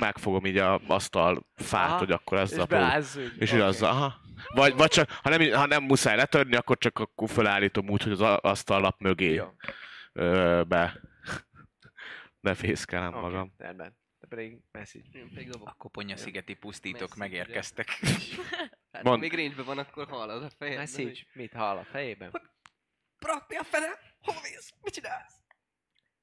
megfogom 0.00 0.44
így 0.46 0.56
a 0.56 0.80
asztal 0.86 1.46
fát, 1.54 1.88
Aha. 1.88 1.98
hogy 1.98 2.10
akkor 2.10 2.38
ez 2.38 2.52
És 2.52 2.58
a 2.58 2.64
beázzuk. 2.64 3.32
És 3.38 3.52
okay. 3.52 3.62
az, 3.62 3.82
aha. 3.82 4.14
Vagy, 4.54 4.76
vagy 4.76 4.88
csak, 4.88 5.10
ha 5.10 5.28
nem, 5.28 5.52
ha 5.52 5.66
nem 5.66 5.82
muszáj 5.82 6.16
letörni, 6.16 6.56
akkor 6.56 6.78
csak 6.78 6.98
akkor 6.98 7.28
felállítom 7.28 7.88
úgy, 7.88 8.02
hogy 8.02 8.12
az 8.12 8.20
asztallap 8.40 9.00
mögé 9.00 9.32
Jó. 9.32 9.44
ö, 10.12 10.62
be, 10.68 11.00
befészkelem 12.40 13.12
Oké, 13.14 13.20
magam. 13.20 13.54
rendben. 13.58 14.00
Te 14.22 14.28
pedig 14.28 14.60
message. 14.72 15.18
Én 15.18 15.28
pedig 15.28 15.48
dobok. 15.50 15.68
A 15.68 15.72
koponya-szigeti 15.72 16.54
pusztítók 16.54 17.00
Messzire. 17.16 17.18
megérkeztek. 17.18 17.88
Hát, 18.92 19.02
Mond. 19.02 19.16
ha 19.16 19.28
még 19.28 19.32
range 19.34 19.62
van, 19.62 19.78
akkor 19.78 20.08
hallod 20.08 20.42
a 20.42 20.50
fejed. 20.50 20.76
Message? 20.76 21.20
Mit 21.32 21.52
hall 21.52 21.76
a 21.76 21.84
fejében? 21.84 22.30
Brak, 23.18 23.48
mi 23.48 23.56
a 23.56 23.62
fene? 23.64 23.98
Hol 24.20 24.34
mész? 24.42 24.72
Mit 24.82 24.92
csinálsz? 24.94 25.34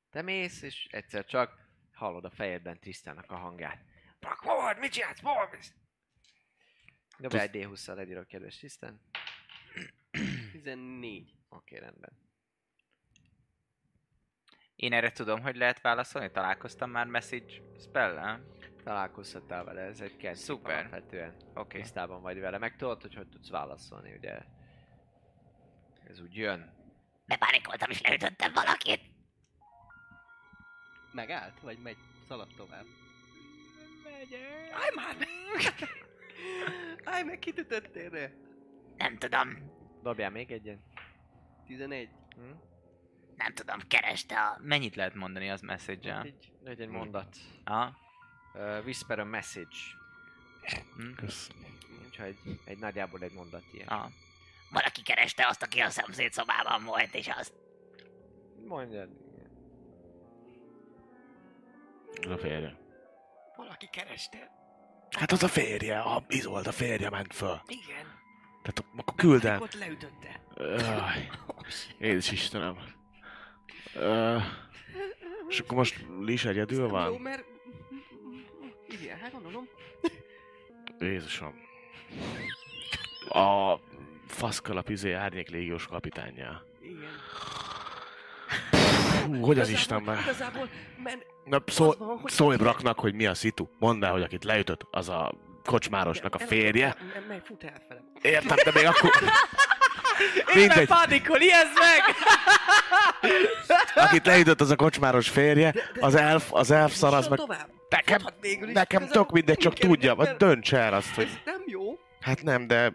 Te 0.09 0.21
mész, 0.21 0.61
és 0.61 0.87
egyszer 0.91 1.25
csak 1.25 1.69
hallod 1.93 2.25
a 2.25 2.29
fejedben 2.29 2.79
Tristannak 2.79 3.31
a 3.31 3.35
hangját. 3.37 3.85
Brak, 4.19 4.39
hol 4.39 4.61
vagy? 4.61 4.77
Mit 4.77 4.91
csinálsz? 4.91 5.19
Hol 5.21 5.49
mész? 5.51 5.73
Dobj 7.17 7.37
egy 7.37 7.49
D20-szal 7.53 7.95
legyírok, 7.95 8.27
kedves 8.27 8.57
Tristan. 8.57 9.01
14. 10.51 11.33
Oké, 11.49 11.77
rendben. 11.77 12.17
Én 14.79 14.93
erre 14.93 15.11
tudom, 15.11 15.41
hogy 15.41 15.55
lehet 15.55 15.81
válaszolni? 15.81 16.31
Találkoztam 16.31 16.89
már 16.89 17.05
message 17.05 17.53
spell 17.79 18.39
Találkozhattál 18.83 19.63
vele, 19.63 19.81
ez 19.81 20.01
egy 20.01 20.09
cantrip 20.09 20.35
Szuper. 20.35 20.77
alapvetően. 20.77 21.35
Oké. 21.53 21.79
Tisztában 21.79 22.21
vagy 22.21 22.39
vele. 22.39 22.57
Meg 22.57 22.75
tudod, 22.75 23.01
hogy 23.01 23.15
hogy 23.15 23.27
tudsz 23.27 23.49
válaszolni, 23.49 24.13
ugye? 24.17 24.37
Ez 26.09 26.21
úgy 26.21 26.35
jön. 26.35 26.73
Bepánikoltam 27.25 27.89
és 27.89 28.01
leütöttem 28.01 28.53
valakit. 28.53 29.01
Megállt? 31.11 31.59
Vagy 31.59 31.77
megy? 31.77 31.97
Szalad 32.27 32.49
tovább? 32.55 32.85
Megyek. 34.03 34.71
Állj 34.71 34.91
már! 34.95 35.27
Állj 37.13 37.23
meg, 37.23 37.39
kit 37.39 37.57
ütöttél 37.57 38.09
re? 38.09 38.33
Nem 38.97 39.17
tudom, 39.17 39.71
Dobjál 40.03 40.29
még 40.29 40.51
egyen. 40.51 40.83
11. 41.65 42.09
Hm? 42.35 42.68
Nem 43.39 43.53
tudom, 43.53 43.79
kereste 43.87 44.39
a... 44.39 44.59
Mennyit 44.61 44.95
lehet 44.95 45.13
mondani 45.13 45.49
az 45.49 45.61
message-el? 45.61 46.23
Egy, 46.23 46.51
egy, 46.65 46.81
egy 46.81 46.89
mondat. 46.89 47.37
Aha. 47.63 47.97
Uh, 48.53 48.79
whisper 48.83 49.19
a 49.19 49.23
message. 49.23 49.77
Hm? 50.95 51.13
Kösz. 51.15 51.49
Úgyhogy 52.05 52.37
egy 52.65 52.77
nagyjából 52.77 53.21
egy 53.21 53.33
mondat 53.33 53.63
ilyen. 53.71 53.87
Aha. 53.87 54.09
Valaki 54.71 55.01
kereste 55.01 55.47
azt, 55.47 55.61
aki 55.61 55.79
a 55.79 55.89
szomszéd 55.89 56.33
szobában 56.33 56.83
volt, 56.83 57.13
és 57.13 57.27
azt... 57.27 57.53
Mondjad. 58.67 59.09
Ez 62.21 62.31
a 62.31 62.37
férje. 62.37 62.77
Valaki 63.55 63.87
kereste. 63.91 64.51
Hát 65.09 65.31
az 65.31 65.43
a 65.43 65.47
férje, 65.47 65.99
a 65.99 66.25
Izold 66.27 66.67
a 66.67 66.71
férje 66.71 67.09
ment 67.09 67.33
föl. 67.33 67.61
Igen. 67.67 68.05
Tehát 68.61 68.83
akkor 68.95 69.15
küldem. 69.15 69.61
Ott 69.61 69.73
leütötte. 69.73 70.41
Öj, 70.55 71.29
Jézus 71.99 72.31
Istenem. 72.31 72.98
Ö, 73.95 74.37
és 75.49 75.59
akkor 75.59 75.77
most 75.77 76.05
Lis 76.19 76.45
egyedül 76.45 76.85
Ez 76.85 76.91
nem 76.91 77.01
Jó, 77.05 77.11
van? 77.11 77.21
mert... 77.21 77.43
Igen, 79.01 79.17
hát 79.17 79.31
gondolom. 79.31 79.67
Jézusom. 80.99 81.53
A 83.29 83.75
faszkalap 84.27 84.89
izé 84.89 85.13
árnyék 85.13 85.49
légiós 85.49 85.87
kapitányja. 85.87 86.63
Igen. 86.81 87.09
Hú, 89.25 89.45
hogy 89.45 89.59
az 89.59 89.69
Istenben? 89.69 90.17
Igazából, 90.19 90.69
men... 91.03 91.23
Na, 91.45 91.63
szól, 91.67 91.89
az 91.89 91.97
van, 91.97 92.17
hogy- 92.19 92.31
szólj 92.31 92.55
Braknak, 92.57 92.99
hogy 92.99 93.13
mi 93.13 93.25
a 93.25 93.33
szitu. 93.33 93.67
Mondd 93.79 94.03
el, 94.03 94.11
hogy 94.11 94.21
akit 94.21 94.43
leütött, 94.43 94.87
az 94.91 95.09
a 95.09 95.33
kocsmárosnak 95.63 96.35
a 96.35 96.39
férje. 96.39 96.95
Nem, 97.13 97.25
nem, 97.27 97.41
fut 97.43 97.63
elfele. 97.63 98.01
Értem, 98.21 98.57
de 98.63 98.71
még 98.73 98.85
akkor... 98.85 99.11
Mindegy, 100.55 100.87
Pánikol, 100.87 101.39
ijeszd 101.39 101.73
meg! 101.73 102.15
akit 104.05 104.25
leütött, 104.25 104.61
az 104.61 104.69
a 104.69 104.75
kocsmáros 104.75 105.29
férje, 105.29 105.73
az 105.99 106.15
elf, 106.15 106.53
az 106.53 106.71
elf 106.71 106.93
szar, 106.93 107.13
az 107.13 107.27
meg... 107.27 107.39
tovább. 107.39 107.69
Nekem, 107.89 108.21
nekem 108.73 109.07
tök 109.07 109.31
mindegy, 109.31 109.57
csak 109.57 109.73
tudja, 109.73 110.15
vagy 110.15 110.35
dönts 110.37 110.73
el 110.73 110.93
azt, 110.93 111.13
hogy... 111.13 111.23
Ez 111.23 111.39
nem 111.45 111.63
jó. 111.65 111.99
Hát 112.19 112.43
nem, 112.43 112.67
de... 112.67 112.93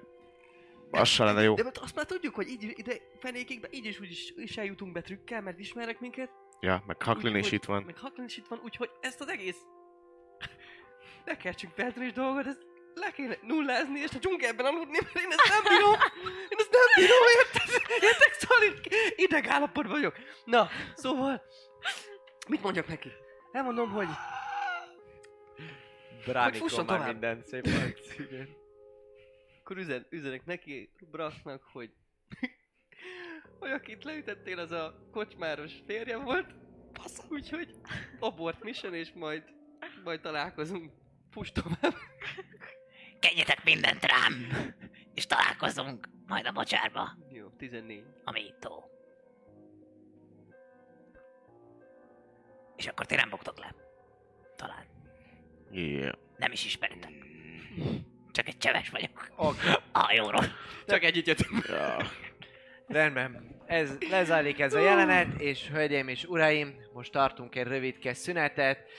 Az 0.91 1.09
se 1.09 1.25
lenne 1.25 1.43
jó. 1.43 1.55
De 1.55 1.63
mert 1.63 1.79
azt 1.79 1.95
már 1.95 2.05
tudjuk, 2.05 2.35
hogy 2.35 2.49
így 2.49 2.73
ide 2.77 2.95
fenékig, 3.19 3.69
így 3.71 3.87
is 3.87 4.01
úgy 4.01 4.11
is, 4.11 4.33
is 4.37 4.57
eljutunk 4.57 4.93
be 4.93 5.01
trükkel, 5.01 5.41
mert 5.43 5.59
ismernek 5.59 6.01
minket. 6.01 6.31
Ja, 6.61 6.83
meg 6.87 7.03
Haklin 7.03 7.37
is 7.37 7.53
itt 7.53 7.65
van. 7.65 7.83
Meg 7.83 7.97
Haklin 7.99 8.27
is 8.27 8.37
itt 8.37 8.47
van, 8.47 8.61
úgyhogy 8.65 8.91
ezt 9.01 9.21
az 9.21 9.29
egész... 9.29 9.57
Ne 11.25 11.37
kertsünk 11.37 11.73
Petra 11.73 12.05
is 12.05 12.13
dolgot, 12.13 12.47
ez 12.47 12.57
le 12.95 13.11
kéne 13.11 13.39
nullázni, 13.43 14.01
és 14.01 14.11
a 14.15 14.19
dzsungelben 14.19 14.67
aludni, 14.67 14.99
mert 15.01 15.17
én 15.17 15.31
ezt 15.31 15.49
nem 15.49 15.63
bírom. 15.63 15.93
Én 16.49 16.59
ezt 16.59 16.71
nem 16.71 16.89
bírom, 16.95 17.19
érted? 17.39 17.83
Érted? 18.03 18.33
Szóval 18.33 18.81
ideg 19.17 19.47
állapotban 19.47 19.93
vagyok. 19.93 20.17
Na, 20.45 20.69
szóval, 20.95 21.43
mit 22.49 22.63
mondjak 22.63 22.87
neki? 22.87 23.13
Elmondom, 23.53 23.91
hogy 23.91 24.09
Bránikon 26.25 26.69
fusson 26.69 26.85
már 26.85 26.97
tovább. 26.99 27.13
minden 27.13 27.43
szépen. 27.45 27.95
Igen. 28.29 28.49
akkor 29.61 29.77
üzen, 29.77 30.07
üzenek 30.11 30.45
neki, 30.45 30.91
Brassnak, 31.11 31.63
hogy 31.73 31.91
hogy 33.59 33.71
akit 33.71 34.05
leütettél, 34.05 34.59
az 34.59 34.71
a 34.71 35.09
kocsmáros 35.13 35.73
férje 35.87 36.17
volt. 36.17 36.55
Úgyhogy 37.29 37.75
abort 38.19 38.63
mission, 38.63 38.95
és 38.95 39.13
majd, 39.13 39.43
majd 40.05 40.21
találkozunk. 40.21 40.93
Fuss 41.31 41.53
tovább. 41.53 41.95
Kenjetek 43.29 43.65
mindent 43.65 44.05
rám, 44.05 44.49
és 45.15 45.27
találkozunk 45.27 46.09
majd 46.27 46.47
a 46.47 46.53
mocsárba, 46.53 47.17
Jó, 47.29 47.49
14. 47.49 48.05
a 48.25 48.31
métó. 48.31 48.91
És 52.77 52.87
akkor 52.87 53.07
ti 53.07 53.15
nem 53.15 53.29
buktok 53.29 53.59
le. 53.59 53.75
Talán. 54.57 54.85
Yeah. 55.71 56.15
Nem 56.37 56.53
is 56.53 56.65
ismeritek. 56.65 57.13
Csak 58.33 58.49
egy 58.49 58.59
cseves 58.59 58.91
vagyok. 58.91 59.33
Oké. 59.37 59.69
A 59.93 59.99
hajóról. 59.99 60.45
Csak 60.87 61.03
együtt 61.03 61.27
jöttünk. 61.27 61.65
Ja. 61.69 61.97
Rendben. 62.87 63.57
Ez, 63.67 63.99
lezajlik 64.11 64.61
ez 64.61 64.75
a 64.75 64.81
jelenet, 64.81 65.41
és 65.41 65.69
hölgyeim 65.69 66.09
és 66.09 66.25
uraim, 66.25 66.75
most 66.93 67.13
tartunk 67.13 67.55
egy 67.55 67.67
rövidke 67.67 68.15
szünetet. 68.15 68.91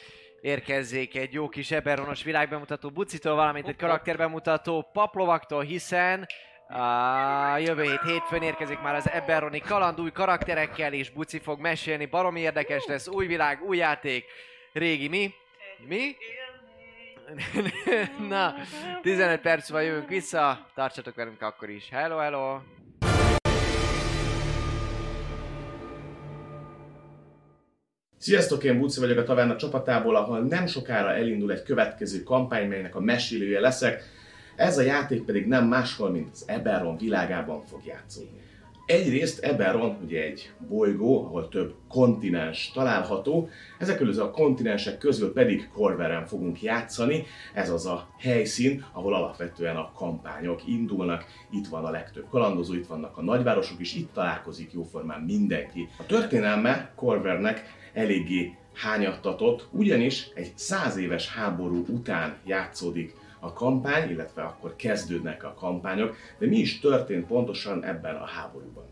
Érkezzék 0.45 1.15
egy 1.15 1.33
jó 1.33 1.49
kis 1.49 1.71
eberonos 1.71 2.23
világbemutató 2.23 2.89
bucitól, 2.89 3.35
valamint 3.35 3.67
egy 3.67 3.75
karakterbemutató 3.75 4.89
paplovaktól, 4.93 5.61
hiszen 5.61 6.27
a 6.67 7.57
jövő 7.57 7.83
hét 7.83 8.01
hétfőn 8.01 8.41
érkezik 8.41 8.81
már 8.81 8.95
az 8.95 9.09
Eberroni 9.09 9.59
kaland 9.59 10.01
új 10.01 10.11
karakterekkel, 10.11 10.93
és 10.93 11.09
Buci 11.09 11.39
fog 11.39 11.59
mesélni, 11.59 12.05
baromi 12.05 12.39
érdekes 12.39 12.85
lesz, 12.85 13.07
új 13.07 13.25
világ, 13.25 13.61
új 13.63 13.77
játék, 13.77 14.25
régi 14.73 15.07
mi? 15.07 15.33
Mi? 15.87 16.15
Na, 18.29 18.53
15 19.01 19.41
perc 19.41 19.69
van 19.69 19.83
jövünk 19.83 20.07
vissza, 20.07 20.67
tartsatok 20.75 21.15
velünk 21.15 21.41
akkor 21.41 21.69
is. 21.69 21.89
Hello, 21.89 22.17
hello! 22.17 22.59
Sziasztok, 28.25 28.63
én 28.63 28.79
Buci 28.79 28.99
vagyok 28.99 29.17
a 29.17 29.23
Taverna 29.23 29.55
csapatából, 29.55 30.15
ahol 30.15 30.39
nem 30.39 30.65
sokára 30.65 31.13
elindul 31.13 31.51
egy 31.51 31.63
következő 31.63 32.23
kampány, 32.23 32.67
melynek 32.67 32.95
a 32.95 32.99
mesélője 32.99 33.59
leszek. 33.59 34.03
Ez 34.55 34.77
a 34.77 34.81
játék 34.81 35.23
pedig 35.23 35.47
nem 35.47 35.67
máshol, 35.67 36.09
mint 36.09 36.29
az 36.31 36.43
Eberron 36.47 36.97
világában 36.97 37.61
fog 37.65 37.85
játszódni. 37.85 38.39
Egyrészt 38.85 39.43
Eberron 39.43 39.97
ugye 40.03 40.23
egy 40.23 40.51
bolygó, 40.67 41.25
ahol 41.25 41.49
több 41.49 41.73
kontinens 41.87 42.71
található, 42.73 43.49
ezek 43.79 43.97
közül 43.97 44.23
a 44.23 44.31
kontinensek 44.31 44.97
közül 44.97 45.33
pedig 45.33 45.69
Corveren 45.73 46.25
fogunk 46.25 46.61
játszani, 46.61 47.23
ez 47.53 47.69
az 47.69 47.85
a 47.85 48.07
helyszín, 48.19 48.85
ahol 48.93 49.13
alapvetően 49.13 49.75
a 49.75 49.91
kampányok 49.95 50.67
indulnak, 50.67 51.25
itt 51.51 51.67
van 51.67 51.85
a 51.85 51.89
legtöbb 51.89 52.25
kalandozó, 52.29 52.73
itt 52.73 52.87
vannak 52.87 53.17
a 53.17 53.21
nagyvárosok 53.21 53.79
is, 53.79 53.95
itt 53.95 54.13
találkozik 54.13 54.73
jóformán 54.73 55.21
mindenki. 55.21 55.89
A 55.97 56.05
történelme 56.05 56.91
Corvernek 56.95 57.83
eléggé 57.95 58.55
hányattatott, 58.73 59.67
ugyanis 59.71 60.29
egy 60.33 60.51
száz 60.55 60.97
éves 60.97 61.33
háború 61.33 61.85
után 61.89 62.37
játszódik 62.45 63.15
a 63.39 63.53
kampány, 63.53 64.09
illetve 64.09 64.41
akkor 64.41 64.75
kezdődnek 64.75 65.43
a 65.43 65.53
kampányok, 65.53 66.15
de 66.37 66.47
mi 66.47 66.57
is 66.57 66.79
történt 66.79 67.27
pontosan 67.27 67.85
ebben 67.85 68.15
a 68.15 68.25
háborúban. 68.25 68.83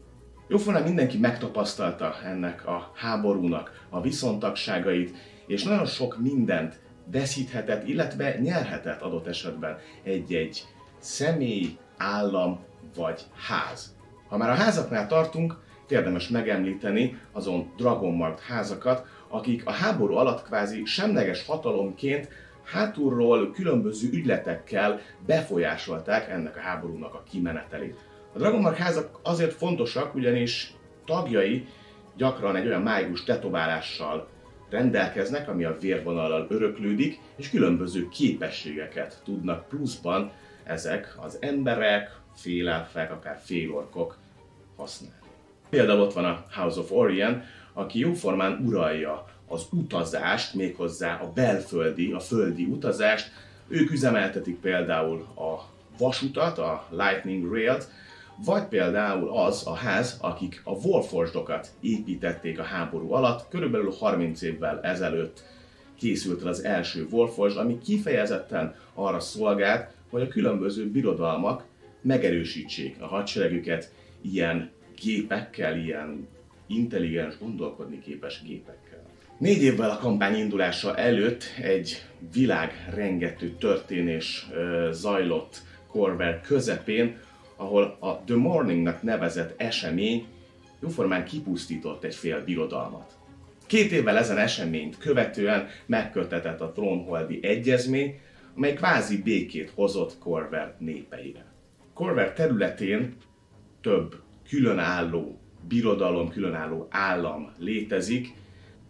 Jóformán 0.48 0.84
mindenki 0.84 1.18
megtapasztalta 1.18 2.16
ennek 2.24 2.68
a 2.68 2.92
háborúnak 2.96 3.86
a 3.90 4.02
viszontagságait, 4.02 5.16
és 5.48 5.64
nagyon 5.64 5.86
sok 5.86 6.18
mindent 6.22 6.80
veszíthetett, 7.12 7.88
illetve 7.88 8.40
nyerhetett 8.40 9.02
adott 9.02 9.28
esetben 9.28 9.78
egy-egy 10.04 10.64
személy, 11.00 11.78
állam 11.98 12.60
vagy 12.96 13.22
ház. 13.48 13.96
Ha 14.28 14.38
már 14.38 14.50
a 14.50 14.54
házaknál 14.54 15.08
tartunk, 15.08 15.63
érdemes 15.92 16.30
megemlíteni 16.30 17.20
azon 17.32 17.72
Dragonmark 17.78 18.40
házakat, 18.40 19.06
akik 19.28 19.66
a 19.66 19.72
háború 19.72 20.16
alatt 20.16 20.44
kvázi 20.44 20.86
semleges 20.86 21.46
hatalomként 21.46 22.30
hátulról 22.64 23.52
különböző 23.52 24.10
ügyletekkel 24.12 25.00
befolyásolták 25.26 26.30
ennek 26.30 26.58
a 26.58 26.60
háborúnak 26.60 27.14
a 27.14 27.24
kimenetelét. 27.30 27.98
A 28.34 28.38
Dragonmark 28.38 28.78
házak 28.78 29.20
azért 29.24 29.54
fontosak, 29.54 30.16
ugyanis 30.16 30.74
tagjai 31.06 31.68
gyakran 32.16 32.56
egy 32.56 32.68
olyan 32.68 32.82
mágus 32.82 33.24
tetoválással 33.24 34.28
rendelkeznek, 34.70 35.50
ami 35.50 35.64
a 35.64 35.78
vérvonallal 35.80 36.48
öröklődik, 36.50 37.20
és 37.36 37.50
különböző 37.50 38.08
képességeket 38.10 39.22
tudnak 39.24 39.68
pluszban 39.68 40.32
ezek 40.64 41.16
az 41.22 41.38
emberek, 41.42 42.12
félelfek, 42.36 43.12
akár 43.12 43.40
félorkok 43.44 44.18
használni. 44.76 45.23
Például 45.74 46.02
ott 46.02 46.14
van 46.14 46.26
a 46.26 46.46
House 46.52 46.80
of 46.80 46.92
Orion, 46.92 47.42
aki 47.74 48.00
jóformán 48.00 48.64
uralja 48.66 49.26
az 49.48 49.66
utazást, 49.72 50.54
méghozzá 50.54 51.20
a 51.22 51.32
belföldi, 51.34 52.12
a 52.12 52.20
földi 52.20 52.66
utazást. 52.66 53.32
Ők 53.68 53.92
üzemeltetik 53.92 54.60
például 54.60 55.28
a 55.36 55.70
vasutat, 55.98 56.58
a 56.58 56.88
Lightning 56.90 57.52
Rail-t, 57.52 57.88
vagy 58.46 58.64
például 58.64 59.30
az 59.30 59.68
a 59.68 59.74
ház, 59.74 60.18
akik 60.22 60.62
a 60.64 60.72
Warforged-okat 60.72 61.68
építették 61.82 62.60
a 62.60 62.64
háború 62.64 63.14
alatt, 63.14 63.48
körülbelül 63.50 63.92
30 64.00 64.42
évvel 64.42 64.80
ezelőtt 64.82 65.44
készült 65.96 66.42
el 66.42 66.48
az 66.48 66.64
első 66.64 67.08
Warforged, 67.12 67.58
ami 67.58 67.78
kifejezetten 67.78 68.76
arra 68.94 69.20
szolgált, 69.20 69.92
hogy 70.10 70.22
a 70.22 70.28
különböző 70.28 70.90
birodalmak 70.90 71.64
megerősítsék 72.02 73.02
a 73.02 73.06
hadseregüket 73.08 73.92
ilyen 74.22 74.72
gépekkel, 75.02 75.78
ilyen 75.78 76.28
intelligens, 76.68 77.38
gondolkodni 77.38 78.00
képes 78.00 78.42
gépekkel. 78.44 79.02
Négy 79.38 79.64
évvel 79.64 79.90
a 79.90 79.98
kampány 79.98 80.36
indulása 80.36 80.96
előtt 80.96 81.44
egy 81.62 82.06
világrengető 82.34 83.50
történés 83.50 84.48
ö, 84.54 84.90
zajlott 84.92 85.62
Corver 85.88 86.42
közepén, 86.42 87.18
ahol 87.56 87.98
a 88.00 88.24
The 88.26 88.36
Morningnak 88.36 89.02
nevezett 89.02 89.62
esemény 89.62 90.28
jóformán 90.80 91.26
kipusztított 91.26 92.04
egy 92.04 92.16
fél 92.16 92.44
birodalmat. 92.44 93.18
Két 93.66 93.92
évvel 93.92 94.18
ezen 94.18 94.38
eseményt 94.38 94.98
követően 94.98 95.68
megkötetett 95.86 96.62
a 96.62 96.72
Trónholdi 96.72 97.40
Egyezmény, 97.42 98.20
amely 98.56 98.74
kvázi 98.74 99.22
békét 99.22 99.72
hozott 99.76 100.18
Corver 100.20 100.76
népeire. 100.80 101.46
Corver 101.94 102.34
területén 102.34 103.16
több 103.82 104.23
különálló 104.54 105.40
birodalom, 105.68 106.30
különálló 106.30 106.88
állam 106.90 107.54
létezik. 107.58 108.34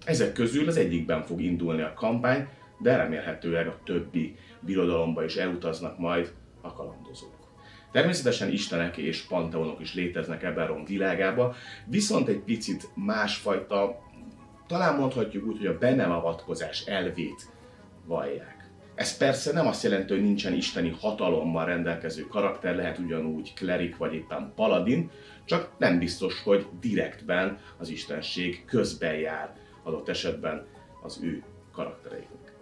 Ezek 0.05 0.33
közül 0.33 0.67
az 0.67 0.77
egyikben 0.77 1.21
fog 1.21 1.41
indulni 1.41 1.81
a 1.81 1.93
kampány, 1.93 2.47
de 2.79 2.95
remélhetőleg 2.95 3.67
a 3.67 3.79
többi 3.83 4.35
birodalomba 4.59 5.23
is 5.23 5.35
elutaznak 5.35 5.97
majd 5.97 6.33
a 6.61 6.73
kalandozók. 6.73 7.35
Természetesen 7.91 8.51
istenek 8.51 8.97
és 8.97 9.21
panteonok 9.21 9.79
is 9.79 9.93
léteznek 9.93 10.43
Eberron 10.43 10.85
világába, 10.85 11.55
viszont 11.85 12.27
egy 12.27 12.39
picit 12.39 12.89
másfajta, 12.95 13.97
talán 14.67 14.95
mondhatjuk 14.95 15.45
úgy, 15.45 15.57
hogy 15.57 15.67
a 15.67 15.77
be 15.77 15.95
nem 15.95 16.11
avatkozás 16.11 16.85
elvét 16.85 17.49
vallják. 18.05 18.62
Ez 18.95 19.17
persze 19.17 19.53
nem 19.53 19.67
azt 19.67 19.83
jelenti, 19.83 20.13
hogy 20.13 20.23
nincsen 20.23 20.53
isteni 20.53 20.95
hatalommal 20.99 21.65
rendelkező 21.65 22.27
karakter, 22.27 22.75
lehet 22.75 22.97
ugyanúgy 22.97 23.53
klerik 23.53 23.97
vagy 23.97 24.13
éppen 24.13 24.51
paladin, 24.55 25.09
csak 25.45 25.69
nem 25.77 25.99
biztos, 25.99 26.41
hogy 26.43 26.67
direktben 26.79 27.57
az 27.77 27.89
istenség 27.89 28.65
közben 28.65 29.15
jár 29.15 29.55
adott 29.83 30.09
esetben 30.09 30.65
az 31.01 31.19
ő 31.21 31.43
karaktereiknek. 31.71 32.53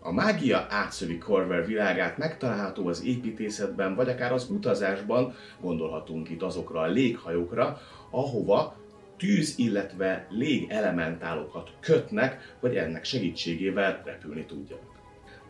A 0.00 0.12
mágia 0.12 0.66
átszövi 0.68 1.18
Corver 1.18 1.66
világát 1.66 2.18
megtalálható 2.18 2.86
az 2.86 3.04
építészetben, 3.04 3.94
vagy 3.94 4.08
akár 4.08 4.32
az 4.32 4.50
utazásban, 4.50 5.34
gondolhatunk 5.60 6.30
itt 6.30 6.42
azokra 6.42 6.80
a 6.80 6.86
léghajókra, 6.86 7.80
ahova 8.10 8.76
tűz, 9.16 9.58
illetve 9.58 10.26
légelementálokat 10.30 11.70
kötnek, 11.80 12.56
hogy 12.60 12.76
ennek 12.76 13.04
segítségével 13.04 14.02
repülni 14.04 14.44
tudjanak. 14.44 14.95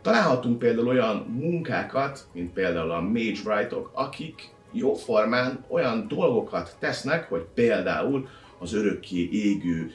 Találhatunk 0.01 0.59
például 0.59 0.87
olyan 0.87 1.15
munkákat, 1.17 2.27
mint 2.33 2.53
például 2.53 2.91
a 2.91 3.01
Mage 3.01 3.39
Wright-ok, 3.45 3.91
akik 3.93 4.49
jóformán 4.71 5.65
olyan 5.67 6.07
dolgokat 6.07 6.75
tesznek, 6.79 7.29
hogy 7.29 7.45
például 7.53 8.27
az 8.59 8.73
örökké 8.73 9.29
égő 9.31 9.91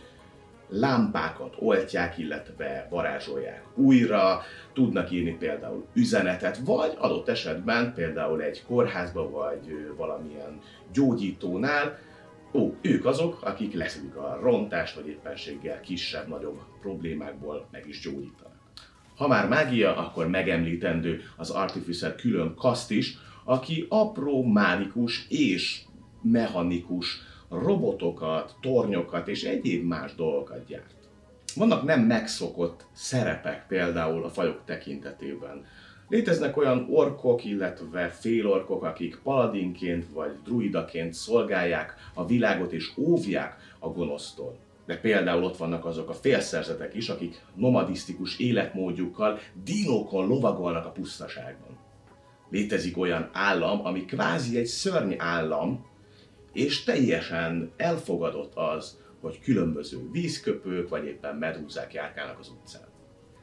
lámpákat 0.68 1.54
oltják, 1.58 2.18
illetve 2.18 2.86
varázsolják 2.90 3.64
újra, 3.74 4.40
tudnak 4.72 5.10
írni 5.10 5.36
például 5.36 5.86
üzenetet, 5.92 6.58
vagy 6.64 6.96
adott 6.98 7.28
esetben 7.28 7.94
például 7.94 8.42
egy 8.42 8.64
kórházba, 8.66 9.30
vagy 9.30 9.92
valamilyen 9.96 10.60
gyógyítónál, 10.92 11.98
ó, 12.54 12.74
ők 12.80 13.04
azok, 13.04 13.42
akik 13.42 13.74
leszedik 13.74 14.16
a 14.16 14.38
rontást, 14.42 14.94
vagy 14.94 15.08
éppenséggel 15.08 15.80
kisebb-nagyobb 15.80 16.60
problémákból 16.80 17.66
meg 17.70 17.88
is 17.88 18.00
gyógyítanak. 18.00 18.41
Ha 19.22 19.28
már 19.28 19.48
mágia, 19.48 19.96
akkor 19.96 20.28
megemlítendő 20.28 21.22
az 21.36 21.50
Artificer 21.50 22.14
külön 22.14 22.54
kaszt 22.54 22.90
is, 22.90 23.18
aki 23.44 23.86
apró 23.88 24.42
mágikus 24.42 25.26
és 25.28 25.80
mechanikus 26.22 27.20
robotokat, 27.48 28.54
tornyokat 28.60 29.28
és 29.28 29.42
egyéb 29.44 29.86
más 29.86 30.14
dolgokat 30.14 30.66
gyárt. 30.66 30.94
Vannak 31.54 31.82
nem 31.82 32.00
megszokott 32.00 32.86
szerepek 32.92 33.66
például 33.66 34.24
a 34.24 34.30
fajok 34.30 34.60
tekintetében. 34.64 35.64
Léteznek 36.08 36.56
olyan 36.56 36.86
orkok, 36.90 37.44
illetve 37.44 38.08
félorkok, 38.08 38.84
akik 38.84 39.20
paladinként 39.22 40.06
vagy 40.12 40.32
druidaként 40.44 41.12
szolgálják 41.12 41.94
a 42.14 42.26
világot 42.26 42.72
és 42.72 42.92
óvják 42.96 43.56
a 43.78 43.88
gonosztól. 43.88 44.58
De 44.86 44.96
például 44.96 45.44
ott 45.44 45.56
vannak 45.56 45.84
azok 45.84 46.08
a 46.08 46.14
félszerzetek 46.14 46.94
is, 46.94 47.08
akik 47.08 47.40
nomadisztikus 47.54 48.38
életmódjukkal 48.38 49.38
dinókon 49.64 50.26
lovagolnak 50.26 50.86
a 50.86 50.90
pusztaságban. 50.90 51.78
Létezik 52.50 52.98
olyan 52.98 53.30
állam, 53.32 53.86
ami 53.86 54.04
kvázi 54.04 54.58
egy 54.58 54.66
szörny 54.66 55.14
állam, 55.18 55.86
és 56.52 56.84
teljesen 56.84 57.72
elfogadott 57.76 58.52
az, 58.54 59.00
hogy 59.20 59.40
különböző 59.40 60.10
vízköpők 60.10 60.88
vagy 60.88 61.04
éppen 61.04 61.36
medúzák 61.36 61.92
járkálnak 61.92 62.38
az 62.38 62.48
utcán. 62.48 62.90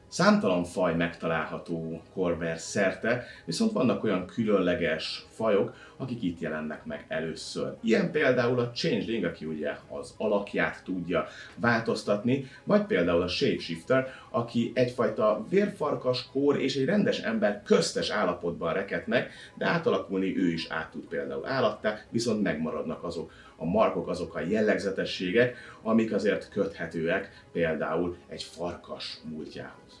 Számtalan 0.08 0.64
faj 0.64 0.94
megtalálható 0.94 2.02
Corver 2.12 2.58
szerte, 2.58 3.24
viszont 3.44 3.72
vannak 3.72 4.04
olyan 4.04 4.26
különleges 4.26 5.26
fajok, 5.28 5.74
akik 6.00 6.22
itt 6.22 6.40
jelennek 6.40 6.84
meg 6.84 7.04
először. 7.08 7.74
Ilyen 7.80 8.10
például 8.10 8.58
a 8.58 8.70
Changeling, 8.70 9.24
aki 9.24 9.44
ugye 9.44 9.76
az 9.88 10.14
alakját 10.16 10.82
tudja 10.84 11.26
változtatni, 11.56 12.50
vagy 12.64 12.82
például 12.82 13.22
a 13.22 13.28
Shapeshifter, 13.28 14.14
aki 14.30 14.70
egyfajta 14.74 15.46
vérfarkas 15.48 16.28
kór 16.32 16.60
és 16.60 16.76
egy 16.76 16.84
rendes 16.84 17.18
ember 17.18 17.62
köztes 17.62 18.10
állapotban 18.10 18.72
reked 18.72 19.06
meg, 19.06 19.30
de 19.54 19.66
átalakulni 19.66 20.36
ő 20.36 20.52
is 20.52 20.66
át 20.68 20.90
tud 20.90 21.04
például 21.04 21.46
állattá, 21.46 22.00
viszont 22.10 22.42
megmaradnak 22.42 23.04
azok 23.04 23.32
a 23.56 23.64
markok, 23.64 24.08
azok 24.08 24.34
a 24.34 24.40
jellegzetességek, 24.40 25.56
amik 25.82 26.12
azért 26.12 26.48
köthetőek 26.48 27.44
például 27.52 28.16
egy 28.28 28.42
farkas 28.42 29.20
múltjához. 29.30 29.99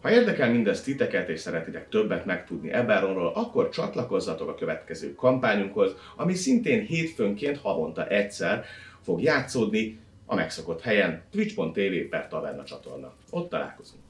Ha 0.00 0.10
érdekel 0.10 0.50
mindez 0.50 0.82
titeket 0.82 1.28
és 1.28 1.40
szeretitek 1.40 1.88
többet 1.88 2.24
megtudni 2.24 2.72
Eberronról, 2.72 3.32
akkor 3.34 3.68
csatlakozzatok 3.68 4.48
a 4.48 4.54
következő 4.54 5.14
kampányunkhoz, 5.14 5.94
ami 6.16 6.34
szintén 6.34 6.86
hétfőnként 6.86 7.58
havonta 7.58 8.06
egyszer 8.06 8.64
fog 9.02 9.22
játszódni 9.22 9.98
a 10.26 10.34
megszokott 10.34 10.82
helyen 10.82 11.22
twitch.tv 11.30 12.08
per 12.10 12.28
taverna 12.28 12.64
csatorna. 12.64 13.14
Ott 13.30 13.48
találkozunk. 13.48 14.05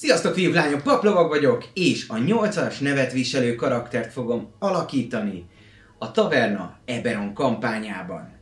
Sziasztok, 0.00 0.34
fiúk, 0.34 0.54
lányok, 0.54 0.82
paplovag 0.82 1.28
vagyok, 1.28 1.64
és 1.74 2.08
a 2.08 2.14
8-as 2.14 2.80
nevet 2.80 3.12
viselő 3.12 3.54
karaktert 3.54 4.12
fogom 4.12 4.50
alakítani 4.58 5.46
a 5.98 6.10
Taverna 6.10 6.78
Eberon 6.84 7.34
kampányában. 7.34 8.38